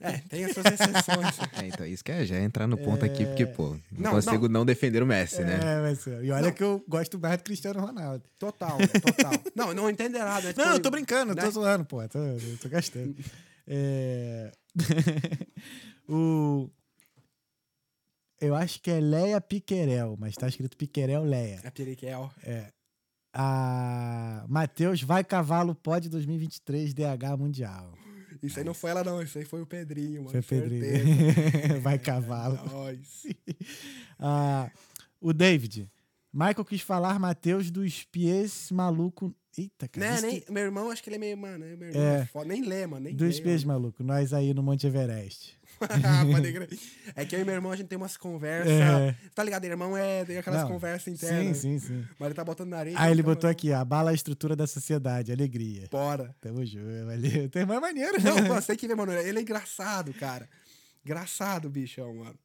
É, 0.01 0.13
tem 0.29 0.45
as 0.45 0.53
suas 0.53 0.67
exceções. 0.67 1.39
É, 1.63 1.67
então, 1.69 1.87
isso 1.87 2.05
que 2.05 2.13
é 2.13 2.25
já 2.25 2.37
é 2.37 2.43
entrar 2.45 2.67
no 2.67 2.77
ponto 2.77 3.05
aqui, 3.05 3.25
porque, 3.27 3.47
pô, 3.47 3.71
não, 3.93 4.01
Não, 4.01 4.11
consigo 4.13 4.49
não. 4.49 4.65
defender 4.67 5.03
o 5.03 5.07
Messi, 5.07 5.43
né? 5.43 5.59
É, 5.63 5.81
vai 5.81 5.95
ser. 5.95 6.25
E 6.25 6.31
olha 6.31 6.47
Não. 6.47 6.53
que 6.53 6.63
eu 6.63 6.85
gosto 6.89 7.19
mais 7.19 7.37
do 7.39 7.45
Cristiano 7.45 7.81
Ronaldo. 7.81 8.25
Total, 8.39 8.77
total. 8.79 9.33
Não, 9.55 9.75
não 9.75 9.91
entende 9.91 10.17
errado. 10.17 10.45
né? 10.45 10.55
Não, 10.57 10.65
Tipo, 10.65 10.77
eu 10.77 10.81
tô 10.81 10.91
brincando, 10.91 11.33
eu 11.33 11.37
né? 11.37 11.43
tô 11.43 11.51
zoando, 11.51 11.85
pô. 11.85 12.07
Tô, 12.09 12.19
tô 12.63 12.69
gastando. 12.69 13.15
É... 13.71 14.51
o... 16.09 16.71
Eu 18.41 18.55
acho 18.55 18.81
que 18.81 18.91
é 18.91 18.99
Leia 18.99 19.41
Piquerel, 19.43 20.17
mas 20.19 20.35
tá 20.37 20.49
escrito 20.49 20.75
Piquerel 20.77 21.23
Leia. 21.25 21.61
É 21.63 21.71
Piriquel. 21.71 22.31
A 23.35 24.45
Matheus 24.49 25.03
vai 25.03 25.23
cavalo 25.23 25.75
pode 25.75 26.09
2023 26.09 26.95
DH 26.95 27.37
Mundial. 27.39 27.93
Isso 28.43 28.59
aí 28.59 28.65
não 28.65 28.75
foi 28.75 28.91
ela, 28.91 29.03
não. 29.05 29.23
Isso 29.23 29.39
aí 29.39 29.45
foi 29.45 29.61
o 29.63 29.67
Pedrinho, 29.67 30.25
mano. 30.25 30.31
Foi 30.31 30.43
Pedrinho. 30.43 30.85
certeza. 30.85 31.81
vai 31.81 31.99
cavalo. 31.99 32.59
Nós. 32.71 33.27
Ah, 34.19 34.71
o 35.21 35.33
David. 35.33 35.89
Michael 36.33 36.65
quis 36.65 36.81
falar, 36.81 37.19
Matheus, 37.19 37.71
dos 37.71 38.05
pies 38.05 38.71
maluco. 38.71 39.35
Eita, 39.57 39.89
cara. 39.89 40.15
Isso 40.15 40.27
nem, 40.27 40.41
que- 40.41 40.53
meu 40.53 40.63
irmão, 40.65 40.91
acho 40.91 41.03
que 41.03 41.09
ele 41.09 41.17
é 41.17 41.19
meio, 41.19 41.37
mano, 41.37 41.59
meu 41.77 41.89
irmão 41.89 42.03
É. 42.03 42.21
é. 42.21 42.27
foda. 42.27 42.47
Nem 42.49 42.63
lê, 42.63 42.87
mano, 42.87 43.05
nem 43.05 43.15
Dos 43.17 43.41
pies 43.41 43.65
maluco. 43.65 44.03
Nós 44.05 44.33
aí 44.33 44.53
no 44.55 44.63
Monte 44.63 44.87
Everest. 44.87 45.58
é 47.15 47.25
que 47.25 47.37
eu 47.37 47.41
e 47.41 47.45
meu 47.45 47.55
irmão, 47.55 47.73
a 47.73 47.77
gente 47.77 47.89
tem 47.89 47.97
umas 47.97 48.17
conversas. 48.17 48.73
É. 48.73 49.15
Tá 49.35 49.43
ligado? 49.43 49.65
Irmão 49.65 49.97
é 49.97 50.25
tem 50.25 50.39
aquelas 50.39 50.63
Não, 50.63 50.69
conversas 50.69 51.09
internas. 51.09 51.59
Sim, 51.59 51.79
sim, 51.79 51.87
sim. 51.87 52.09
Mas 52.19 52.27
ele 52.27 52.35
tá 52.35 52.45
botando 52.45 52.71
na 52.71 52.79
areia. 52.79 52.97
Aí 52.99 53.11
ele 53.11 53.23
fica, 53.23 53.35
botou 53.35 53.51
aqui, 53.51 53.73
abala 53.73 54.11
a 54.11 54.15
estrutura 54.15 54.57
da 54.57 54.67
sociedade, 54.67 55.31
alegria. 55.33 55.89
Bora. 55.91 56.35
Tamo 56.41 56.65
junto, 56.65 57.07
valeu. 57.07 57.49
Teu 57.51 57.61
irmão 57.61 57.77
é 57.77 57.81
maneiro, 57.81 58.23
Não, 58.23 58.35
né? 58.37 58.43
mano, 58.43 58.61
você 58.61 58.69
tem 58.69 58.77
que 58.77 58.89
ver, 58.89 58.95
mano. 58.97 59.13
Ele 59.13 59.39
é 59.39 59.43
engraçado, 59.43 60.13
cara. 60.15 60.49
Engraçado, 61.05 61.69
bichão, 61.69 62.15
mano. 62.15 62.39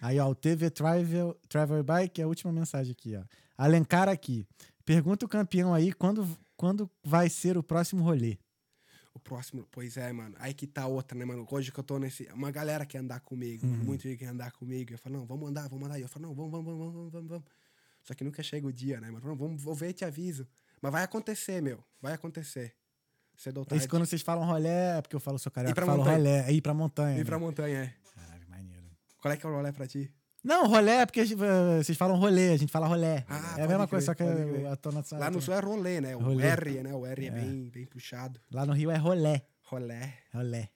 Aí, 0.00 0.18
ó, 0.18 0.28
o 0.28 0.34
TV 0.34 0.70
Travel, 0.70 1.36
Travel 1.48 1.82
Bike, 1.82 2.20
é 2.20 2.24
a 2.24 2.28
última 2.28 2.52
mensagem 2.52 2.92
aqui, 2.92 3.16
ó. 3.16 3.22
Alencar 3.58 4.08
aqui. 4.08 4.46
Pergunta 4.84 5.26
o 5.26 5.28
campeão 5.28 5.74
aí 5.74 5.92
quando, 5.92 6.26
quando 6.56 6.88
vai 7.02 7.28
ser 7.28 7.58
o 7.58 7.62
próximo 7.62 8.04
rolê. 8.04 8.38
Próximo, 9.26 9.66
pois 9.72 9.96
é, 9.96 10.12
mano. 10.12 10.36
Aí 10.38 10.54
que 10.54 10.68
tá 10.68 10.86
outra, 10.86 11.18
né, 11.18 11.24
mano? 11.24 11.44
Hoje 11.50 11.72
que 11.72 11.80
eu 11.80 11.82
tô 11.82 11.98
nesse. 11.98 12.28
Uma 12.32 12.52
galera 12.52 12.86
quer 12.86 12.98
andar 12.98 13.18
comigo, 13.18 13.66
mano. 13.66 13.82
Muito 13.82 14.04
gente 14.04 14.18
quer 14.18 14.26
andar 14.26 14.52
comigo. 14.52 14.92
Eu 14.94 14.98
falo, 14.98 15.16
não, 15.16 15.26
vamos 15.26 15.48
andar, 15.48 15.68
vamos 15.68 15.84
andar. 15.84 15.98
E 15.98 16.02
eu 16.02 16.08
falo, 16.08 16.28
não, 16.28 16.34
vamos, 16.34 16.52
vamos, 16.52 16.66
vamos, 16.66 16.94
vamos, 16.94 17.12
vamos, 17.12 17.28
vamos. 17.28 17.44
Só 18.04 18.14
que 18.14 18.22
nunca 18.22 18.40
chega 18.40 18.68
o 18.68 18.72
dia, 18.72 19.00
né, 19.00 19.10
mano? 19.10 19.26
Não, 19.26 19.34
vamos, 19.34 19.60
vou 19.60 19.74
ver 19.74 19.88
e 19.88 19.92
te 19.94 20.04
aviso. 20.04 20.46
Mas 20.80 20.92
vai 20.92 21.02
acontecer, 21.02 21.60
meu. 21.60 21.82
Vai 22.00 22.12
acontecer. 22.12 22.72
Cedo 23.36 23.58
ou 23.58 23.62
Isso 23.62 23.70
tarde. 23.70 23.88
quando 23.88 24.06
vocês 24.06 24.22
falam 24.22 24.46
rolê, 24.46 24.68
é 24.68 25.02
porque 25.02 25.16
eu 25.16 25.20
falo 25.20 25.40
sou 25.40 25.50
carioca, 25.50 25.80
eu 25.80 25.86
falo 25.86 25.98
montanha. 25.98 26.16
rolê, 26.16 26.30
é 26.30 26.52
ir 26.52 26.62
pra 26.62 26.72
montanha. 26.72 27.16
Ir 27.16 27.18
né? 27.18 27.24
pra 27.24 27.38
montanha, 27.38 27.78
é. 27.78 27.94
Caralho, 28.14 28.48
maneiro. 28.48 28.86
Qual 29.20 29.34
é 29.34 29.36
que 29.36 29.44
é 29.44 29.48
o 29.48 29.52
rolê 29.52 29.72
pra 29.72 29.88
ti? 29.88 30.08
Não, 30.46 30.68
rolê 30.68 30.92
é 30.92 31.06
porque 31.06 31.22
eh, 31.22 31.82
vocês 31.82 31.98
falam 31.98 32.16
rolê, 32.16 32.52
a 32.52 32.56
gente 32.56 32.70
fala 32.70 32.86
rolê. 32.86 33.24
Ah, 33.28 33.56
é 33.58 33.62
a 33.64 33.66
mesma 33.66 33.88
coisa, 33.88 34.06
só 34.06 34.14
crer, 34.14 34.60
que 34.60 34.66
a 34.66 34.76
tonação... 34.76 35.18
Lá 35.18 35.28
no 35.28 35.42
sul 35.42 35.52
é 35.52 35.58
rolê, 35.58 36.00
né? 36.00 36.14
O 36.14 36.20
Rolê. 36.20 36.46
R, 36.46 36.82
né? 36.84 36.94
O 36.94 37.04
R 37.04 37.26
é, 37.26 37.30
bem, 37.32 37.68
bem 37.68 37.84
puxado. 37.84 38.40
Lá 38.52 38.64
no 38.64 38.72
Rio 38.72 38.92
é 38.92 38.96
rolé. 38.96 39.42
Rolé. 39.64 40.14
Rolé. 40.32 40.68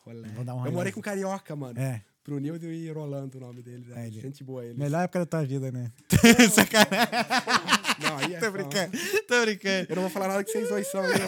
Rolé. 0.00 0.28
Vamos 0.30 0.44
dar 0.44 0.54
um 0.54 0.58
eu 0.58 0.62
rolê. 0.64 0.70
morei 0.72 0.92
com 0.92 1.00
carioca, 1.00 1.54
mano. 1.54 1.78
É. 1.78 2.02
Pro 2.24 2.38
Nildo 2.38 2.66
e 2.70 2.88
Rolando 2.90 3.36
o 3.36 3.40
nome 3.40 3.62
deles. 3.62 3.86
É, 3.90 4.04
É, 4.04 4.06
ele- 4.06 4.20
Gente 4.20 4.44
boa 4.44 4.64
eles. 4.64 4.76
Melhor 4.78 5.02
época 5.02 5.18
da 5.20 5.26
tua 5.26 5.44
vida, 5.44 5.72
né? 5.72 5.90
Sacanagem. 6.52 7.08
Não, 8.02 8.16
aí 8.18 8.34
é 8.34 8.38
Tô 8.40 8.50
brincando. 8.50 8.96
Tô 9.28 9.40
brincando. 9.42 9.86
Eu 9.90 9.96
não 9.96 10.02
vou 10.02 10.10
falar 10.10 10.28
nada 10.28 10.42
que 10.44 10.50
vocês 10.50 10.68
dois 10.68 10.86
são, 10.90 11.02
minha, 11.02 11.14
né? 11.14 11.26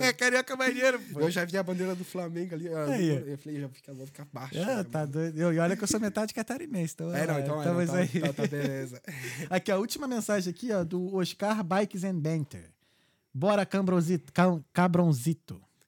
É 0.08 0.12
carioca 0.12 0.56
maneiro, 0.56 0.98
pô. 1.12 1.20
Eu 1.20 1.30
já 1.30 1.44
vi 1.44 1.56
a 1.56 1.62
bandeira 1.62 1.94
do 1.94 2.04
Flamengo 2.04 2.54
ali. 2.54 2.66
Eu, 2.66 2.76
Aí, 2.90 3.30
eu 3.30 3.38
falei, 3.38 3.60
já 3.60 3.68
fica, 3.68 3.94
vou 3.94 4.06
ficar 4.06 4.26
baixo. 4.32 4.56
É, 4.58 4.64
né, 4.76 4.84
tá 4.84 5.00
mano? 5.00 5.12
doido. 5.12 5.38
Eu- 5.38 5.52
E 5.52 5.58
olha 5.58 5.76
que 5.76 5.84
eu 5.84 5.88
sou 5.88 6.00
metade 6.00 6.34
catarinense. 6.34 6.94
Então, 6.94 7.14
É, 7.14 7.26
não, 7.26 7.38
então 7.38 7.62
é, 7.62 7.64
não, 7.66 7.82
estamos 7.82 7.90
tá, 7.90 7.96
aí. 7.98 8.20
tá, 8.20 8.32
tá, 8.32 8.46
beleza. 8.48 9.00
Aqui, 9.48 9.70
a 9.70 9.76
última 9.78 10.06
mensagem 10.08 10.50
aqui, 10.50 10.72
ó, 10.72 10.82
do 10.82 11.14
Oscar 11.16 11.62
Bikes 11.62 12.04
and 12.04 12.18
Banter. 12.18 12.70
Bora, 13.32 13.64
Cabronzito. 13.64 14.32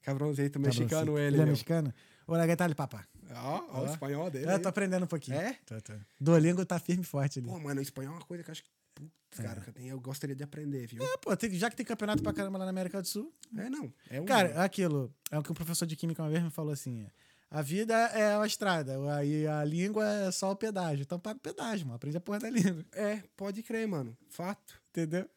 Cabrãozeito 0.02 0.60
mexicano 0.60 0.88
Cabronzito. 0.90 1.18
ele. 1.18 1.36
Ele 1.36 1.42
é 1.42 1.46
mexicano? 1.46 1.94
Olha, 2.28 2.46
que 2.46 2.56
tal, 2.56 2.74
papá? 2.74 3.04
Ó, 3.34 3.64
ó, 3.70 3.82
o 3.82 3.86
espanhol 3.86 4.30
dele. 4.30 4.46
Eu 4.46 4.50
aí. 4.50 4.58
tô 4.58 4.68
aprendendo 4.68 5.04
um 5.04 5.08
pouquinho. 5.08 5.36
É? 5.38 5.58
Tô, 5.66 5.80
tô. 5.80 5.92
Duolingo 6.20 6.64
tá 6.64 6.78
firme 6.78 7.02
e 7.02 7.06
forte 7.06 7.38
ali. 7.38 7.48
Pô, 7.48 7.58
mano, 7.58 7.80
o 7.80 7.82
espanhol 7.82 8.14
é 8.14 8.16
uma 8.18 8.24
coisa 8.24 8.42
que 8.44 8.50
eu 8.50 8.52
acho 8.52 8.62
que. 8.62 8.70
Putz, 8.94 9.10
cara, 9.42 9.60
que 9.60 9.68
eu, 9.68 9.74
tenho- 9.74 9.88
eu 9.90 10.00
gostaria 10.00 10.34
de 10.34 10.42
aprender, 10.42 10.86
viu? 10.86 11.02
É, 11.02 11.16
pô, 11.18 11.36
tem- 11.36 11.50
já 11.52 11.68
que 11.68 11.76
tem 11.76 11.84
campeonato 11.84 12.22
pra 12.22 12.32
caramba 12.32 12.58
lá 12.58 12.64
na 12.64 12.70
América 12.70 13.02
do 13.02 13.06
Sul. 13.06 13.30
É, 13.58 13.68
não. 13.68 13.92
É 14.08 14.20
um. 14.20 14.24
Cara, 14.24 14.48
é 14.48 14.58
aquilo. 14.60 15.12
É 15.30 15.38
o 15.38 15.42
que 15.42 15.50
o 15.52 15.54
professor 15.54 15.84
de 15.86 15.94
química 15.96 16.22
uma 16.22 16.30
vez 16.30 16.42
me 16.42 16.50
falou 16.50 16.72
assim: 16.72 17.02
é, 17.02 17.10
a 17.50 17.60
vida 17.60 17.94
é 17.94 18.36
uma 18.36 18.46
estrada, 18.46 18.94
aí 19.14 19.46
a 19.46 19.62
língua 19.64 20.06
é 20.06 20.30
só 20.30 20.50
o 20.52 20.56
pedágio. 20.56 21.02
Então 21.02 21.18
paga 21.20 21.36
o 21.36 21.40
pedágio, 21.40 21.86
mano. 21.86 21.96
Aprende 21.96 22.16
a 22.16 22.20
porra 22.20 22.38
da 22.38 22.48
língua. 22.50 22.84
É, 22.92 23.22
pode 23.36 23.62
crer, 23.62 23.86
mano. 23.86 24.16
Fato. 24.30 24.80
Entendeu? 24.90 25.28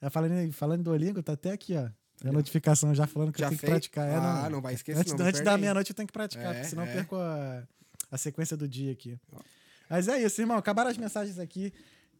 É, 0.00 0.10
falando, 0.10 0.34
em- 0.34 0.52
falando 0.52 0.80
em 0.80 0.84
Duolingo, 0.84 1.22
tá 1.22 1.32
até 1.32 1.50
aqui, 1.52 1.74
ó. 1.74 1.88
A 2.24 2.32
notificação 2.32 2.94
já 2.94 3.06
falando 3.06 3.32
que 3.32 3.38
Já 3.38 3.46
eu 3.46 3.50
tenho 3.50 3.60
que 3.60 3.66
fez? 3.66 3.72
praticar. 3.72 4.08
É, 4.08 4.14
Ah, 4.16 4.48
não 4.50 4.60
vai 4.60 4.74
esquecer, 4.74 5.00
Antes, 5.00 5.12
não, 5.12 5.20
não 5.20 5.26
antes 5.26 5.40
da 5.40 5.56
meia-noite 5.56 5.90
eu 5.90 5.94
tenho 5.94 6.06
que 6.06 6.12
praticar, 6.12 6.46
É, 6.46 6.54
porque 6.54 6.68
senão 6.68 6.84
eu 6.84 6.90
é. 6.90 6.94
perco 6.94 7.16
a, 7.16 7.62
a 8.10 8.18
sequência 8.18 8.56
do 8.56 8.66
dia 8.66 8.92
aqui. 8.92 9.18
Ó. 9.32 9.38
Mas 9.88 10.08
é 10.08 10.20
isso, 10.22 10.40
irmão. 10.40 10.56
Acabaram 10.58 10.90
as 10.90 10.98
mensagens 10.98 11.38
aqui. 11.38 11.72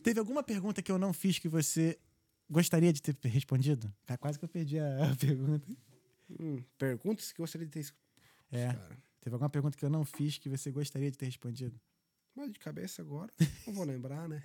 Teve 0.03 0.21
alguma 0.21 0.43
pergunta 0.43 0.81
que 0.81 0.91
eu 0.93 0.99
não 0.99 1.13
fiz 1.13 1.39
que 1.39 1.49
você 1.49 1.99
gostaria 2.49 2.93
de 2.93 3.03
ter 3.03 3.17
respondido? 3.29 3.93
Cara, 4.07 4.17
Quase 4.19 4.39
que 4.39 4.45
eu 4.45 4.49
perdi 4.49 4.79
a, 4.79 5.11
a 5.13 5.15
pergunta. 5.19 5.67
Hum, 6.41 6.63
perguntas 6.79 7.33
que 7.33 7.41
eu 7.41 7.43
gostaria 7.43 7.67
de 7.67 7.73
ter. 7.73 7.93
É. 8.53 8.67
Cara. 8.69 8.99
Teve 9.21 9.35
alguma 9.35 9.51
pergunta 9.51 9.77
que 9.77 9.85
eu 9.85 9.91
não 9.91 10.05
fiz 10.05 10.39
que 10.39 10.49
você 10.49 10.71
gostaria 10.71 11.11
de 11.11 11.19
ter 11.19 11.27
respondido? 11.27 11.79
Mas 12.39 12.53
de 12.53 12.59
cabeça 12.61 13.03
agora, 13.03 13.31
não 13.67 13.75
vou 13.75 13.85
lembrar, 13.85 14.29
né? 14.29 14.41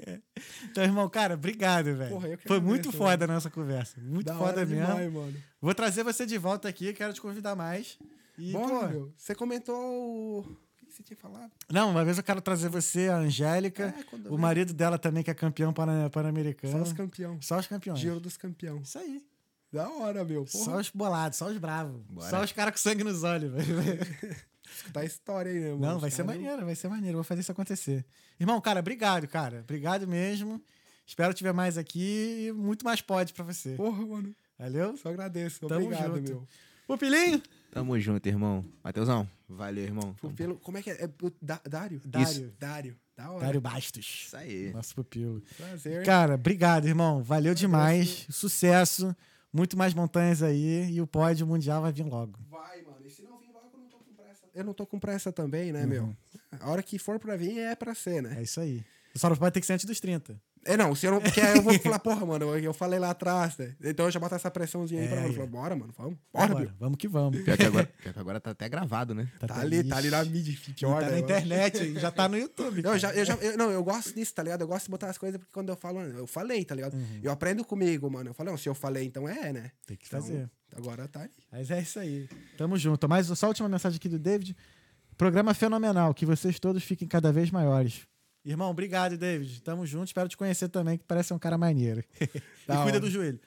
Então, 0.63 0.83
irmão, 0.83 1.07
cara, 1.07 1.35
obrigado, 1.35 1.95
velho. 1.95 2.19
Foi 2.47 2.59
muito 2.59 2.89
agradeço, 2.89 2.97
foda 2.97 3.25
a 3.25 3.27
nossa 3.27 3.49
conversa. 3.51 4.01
Muito 4.01 4.25
Da 4.25 4.35
foda 4.35 4.65
mesmo. 4.65 4.83
demais, 4.85 5.13
mano. 5.13 5.35
Vou 5.61 5.75
trazer 5.75 6.03
você 6.03 6.25
de 6.25 6.38
volta 6.38 6.67
aqui, 6.67 6.91
quero 6.93 7.13
te 7.13 7.22
convidar 7.22 7.55
mais. 7.55 7.97
E, 8.38 8.51
Bora, 8.51 8.67
pô, 8.88 8.88
meu. 8.88 9.13
Você 9.15 9.35
comentou 9.35 9.75
o... 9.77 10.39
O 10.39 10.75
que 10.77 10.85
que 10.88 10.93
você 10.95 11.03
tinha 11.03 11.17
falado? 11.17 11.51
não, 11.72 11.91
uma 11.91 12.03
vez 12.03 12.17
eu 12.17 12.23
quero 12.23 12.41
trazer 12.41 12.67
você, 12.69 13.09
a 13.09 13.17
Angélica, 13.17 13.93
É, 14.11 14.15
o 14.15 14.30
vem. 14.31 14.38
marido 14.39 14.73
dela 14.73 14.97
também, 14.97 15.23
que 15.23 15.30
é 15.30 15.33
campeão 15.35 15.72
pana- 15.72 16.09
pan-americano. 16.09 16.73
Só 16.77 16.81
os 16.83 16.93
campeão. 16.93 17.41
Só 17.41 17.59
os 17.59 17.67
campeões. 17.67 17.99
Giro 17.99 18.19
dos 18.19 18.38
campeões. 18.38 18.88
Isso 18.89 18.97
aí. 18.97 19.23
Da 19.72 19.88
hora, 19.89 20.23
meu. 20.23 20.45
Só 20.47 20.65
Porra, 20.65 20.77
os 20.81 20.89
bolados, 20.89 21.38
só 21.38 21.47
os 21.47 21.57
bravos. 21.57 22.01
Bora. 22.09 22.30
Só 22.30 22.43
os 22.43 22.51
caras 22.51 22.73
com 22.73 22.77
sangue 22.80 23.03
nos 23.03 23.23
olhos. 23.23 23.51
velho. 23.51 23.99
escutar 24.76 25.02
a 25.02 25.06
história 25.06 25.52
aí, 25.52 25.60
né, 25.60 25.69
mano? 25.72 25.82
Não, 25.82 26.00
vai 26.00 26.11
ser 26.11 26.24
maneiro, 26.24 26.66
vai 26.66 26.76
ser 26.76 26.88
maneiro. 26.88 27.18
Vou 27.18 27.24
fazer 27.24 27.42
isso 27.42 27.52
acontecer. 27.52 28.06
Irmão, 28.40 28.60
cara, 28.61 28.80
obrigado, 28.80 29.27
cara. 29.27 29.61
Obrigado 29.61 30.08
mesmo. 30.08 30.61
Espero 31.06 31.34
te 31.34 31.43
ver 31.43 31.53
mais 31.53 31.77
aqui 31.77 32.48
e 32.48 32.52
muito 32.53 32.85
mais 32.85 33.02
pode 33.02 33.34
pra 33.34 33.43
você. 33.43 33.76
Porra, 33.76 34.06
mano. 34.06 34.34
Valeu? 34.58 34.95
Só 34.98 35.10
agradeço. 35.10 35.68
Tamo 35.68 35.85
Obrigado, 35.85 36.16
junto. 36.18 36.32
meu. 36.32 36.48
Pupilinho? 36.88 37.42
Tamo 37.72 38.00
junto, 38.00 38.26
irmão. 38.27 38.64
Mateusão, 38.84 39.27
valeu, 39.50 39.84
irmão. 39.84 40.14
Pupilo, 40.22 40.58
como 40.60 40.77
é 40.77 40.82
que 40.84 40.92
é? 40.92 41.03
é 41.06 41.10
Da- 41.42 41.61
Dário? 41.68 42.02
Dário. 42.06 42.27
Isso, 42.27 42.53
Dário. 42.60 42.95
Da 43.16 43.30
hora. 43.32 43.45
Dário 43.45 43.61
Bastos. 43.61 44.24
Isso 44.27 44.38
aí. 44.38 44.72
Nosso 44.74 44.93
pupilo. 44.95 45.42
Prazer. 45.58 46.03
Cara, 46.06 46.35
obrigado, 46.35 46.85
irmão. 46.88 47.22
Valeu 47.24 47.53
demais. 47.53 48.26
Sucesso. 48.30 49.16
Muito 49.52 49.77
mais 49.77 49.93
montanhas 49.93 50.42
aí. 50.42 50.90
E 50.92 51.00
o 51.02 51.06
pódio 51.08 51.45
mundial 51.45 51.82
vai 51.82 51.92
vir 51.92 52.03
logo. 52.06 52.40
Vai, 52.50 52.82
mano. 52.82 52.98
E 53.06 53.10
se 53.10 53.22
não 53.24 53.38
vir 53.38 53.52
logo, 53.53 53.69
eu 53.74 53.80
não 53.80 53.88
tô 53.88 53.98
com 53.98 54.14
pressa. 54.14 54.42
Eu 54.53 54.64
não 54.64 54.73
tô 54.73 54.85
com 54.85 54.99
pressa 54.99 55.32
também, 55.32 55.72
né, 55.72 55.82
Uhum. 55.83 55.88
meu? 55.88 56.17
A 56.59 56.69
hora 56.69 56.83
que 56.83 56.98
for 56.99 57.19
pra 57.19 57.35
vir 57.35 57.57
é 57.59 57.75
pra 57.75 57.95
ser, 57.95 58.22
né? 58.22 58.35
É 58.38 58.43
isso 58.43 58.59
aí. 58.59 58.83
Só 59.15 59.30
não 59.30 59.35
pode 59.35 59.53
ter 59.53 59.59
que 59.59 59.65
ser 59.67 59.73
antes 59.73 59.85
dos 59.85 59.99
30. 59.99 60.40
É, 60.65 60.77
não, 60.77 60.95
se 60.95 61.06
eu 61.06 61.11
não. 61.11 61.22
Porque 61.22 61.40
aí 61.41 61.57
eu 61.57 61.61
vou 61.61 61.73
falar, 61.80 61.99
porra, 61.99 62.25
mano, 62.25 62.56
eu, 62.57 62.73
falei 62.73 62.98
lá 62.98 63.09
atrás, 63.11 63.57
né? 63.57 63.75
Então 63.83 64.06
eu 64.06 64.11
já 64.11 64.19
boto 64.19 64.33
essa 64.33 64.49
pressãozinha 64.49 65.01
aí 65.01 65.07
pra 65.07 65.17
mano. 65.17 65.30
é. 65.30 65.33
Falar, 65.33 65.48
bora, 65.48 65.75
mano, 65.75 65.93
vamos. 65.98 66.17
Bora, 66.33 66.48
meu. 66.48 66.57
Bora, 66.65 66.75
vamos 66.80 66.98
que 66.98 67.07
vamos. 67.07 67.41
Pior 67.43 67.57
que, 67.57 67.64
agora, 67.65 67.85
pior 68.01 68.14
que 68.14 68.19
agora 68.19 68.40
tá 68.40 68.51
até 68.51 68.69
gravado, 68.69 69.14
né? 69.14 69.30
Tá 69.45 69.59
ali, 69.59 69.83
tá 69.83 69.98
ali 69.98 70.09
na 70.09 70.23
mídia, 70.23 70.57
pior, 70.75 70.95
Tá 70.95 71.01
né, 71.01 71.06
na 71.06 71.11
mano? 71.11 71.23
internet, 71.25 71.93
já 71.99 72.09
tá 72.11 72.27
no 72.30 72.38
YouTube. 72.38 72.82
Cara. 72.82 72.98
já, 72.98 73.14
eu 73.14 73.25
já, 73.25 73.35
eu- 73.35 73.57
não, 73.57 73.69
eu 73.72 73.83
gosto 73.83 74.15
disso, 74.15 74.33
tá 74.33 74.41
ligado? 74.41 74.61
Eu 74.61 74.67
gosto 74.67 74.85
de 74.85 74.91
botar 74.91 75.09
as 75.09 75.17
coisas 75.17 75.38
porque 75.38 75.51
quando 75.53 75.69
eu 75.69 75.75
falo, 75.75 75.99
eu 75.99 76.25
falei, 76.25 76.64
tá 76.64 76.73
ligado? 76.73 76.93
Uhum. 76.95 77.19
Eu 77.22 77.32
aprendo 77.32 77.64
comigo, 77.65 78.09
mano. 78.09 78.30
Eu 78.30 78.33
falei, 78.33 78.51
não, 78.51 78.57
se 78.57 78.67
eu 78.69 78.73
falei, 78.73 79.03
então 79.06 79.27
é, 79.27 79.51
né? 79.53 79.72
Tem 79.85 79.98
que 79.98 80.06
Então, 80.07 80.22
fazer. 80.22 80.49
Agora 80.76 81.08
tá 81.08 81.22
aí. 81.22 81.30
Mas 81.52 81.72
é 81.72 81.82
isso 81.82 82.00
aí. 82.00 82.30
Tamo 82.58 82.77
junto. 82.77 83.08
Mas 83.08 83.27
só 83.27 83.45
a 83.45 83.50
última 83.50 83.69
mensagem 83.69 83.98
aqui 83.98 84.10
do 84.10 84.19
David. 84.19 84.56
Programa 85.18 85.53
fenomenal. 85.53 86.14
Que 86.14 86.26
vocês 86.26 86.60
todos 86.60 86.84
fiquem 86.84 87.08
cada 87.08 87.32
vez 87.32 87.52
maiores. 87.52 88.08
Irmão, 88.45 88.69
obrigado, 88.72 89.18
David. 89.18 89.61
Tamo 89.61 89.85
junto. 89.85 90.08
Espero 90.08 90.27
te 90.27 90.35
conhecer 90.35 90.68
também, 90.68 90.98
que 90.98 91.06
parece 91.06 91.34
um 91.34 91.40
cara 91.40 91.58
maneiro. 91.58 92.03
e 92.19 92.42
Da 92.68 92.84
cuida 92.84 93.00
do 93.00 93.10
joelho. 93.10 93.40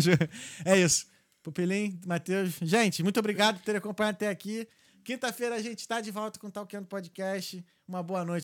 é 0.64 0.78
isso. 0.78 1.06
Pupilim, 1.42 2.00
Matheus. 2.06 2.56
Gente, 2.62 3.02
muito 3.02 3.18
obrigado 3.20 3.58
por 3.58 3.64
ter 3.64 3.76
acompanhado 3.76 4.16
até 4.16 4.28
aqui. 4.28 4.66
Quinta-feira 5.04 5.56
a 5.56 5.62
gente 5.62 5.80
está 5.80 6.00
de 6.00 6.10
volta 6.10 6.38
com 6.38 6.46
o 6.46 6.50
Talkando 6.50 6.86
Podcast. 6.86 7.64
Uma 7.86 8.02
boa 8.02 8.24
noite. 8.24 8.38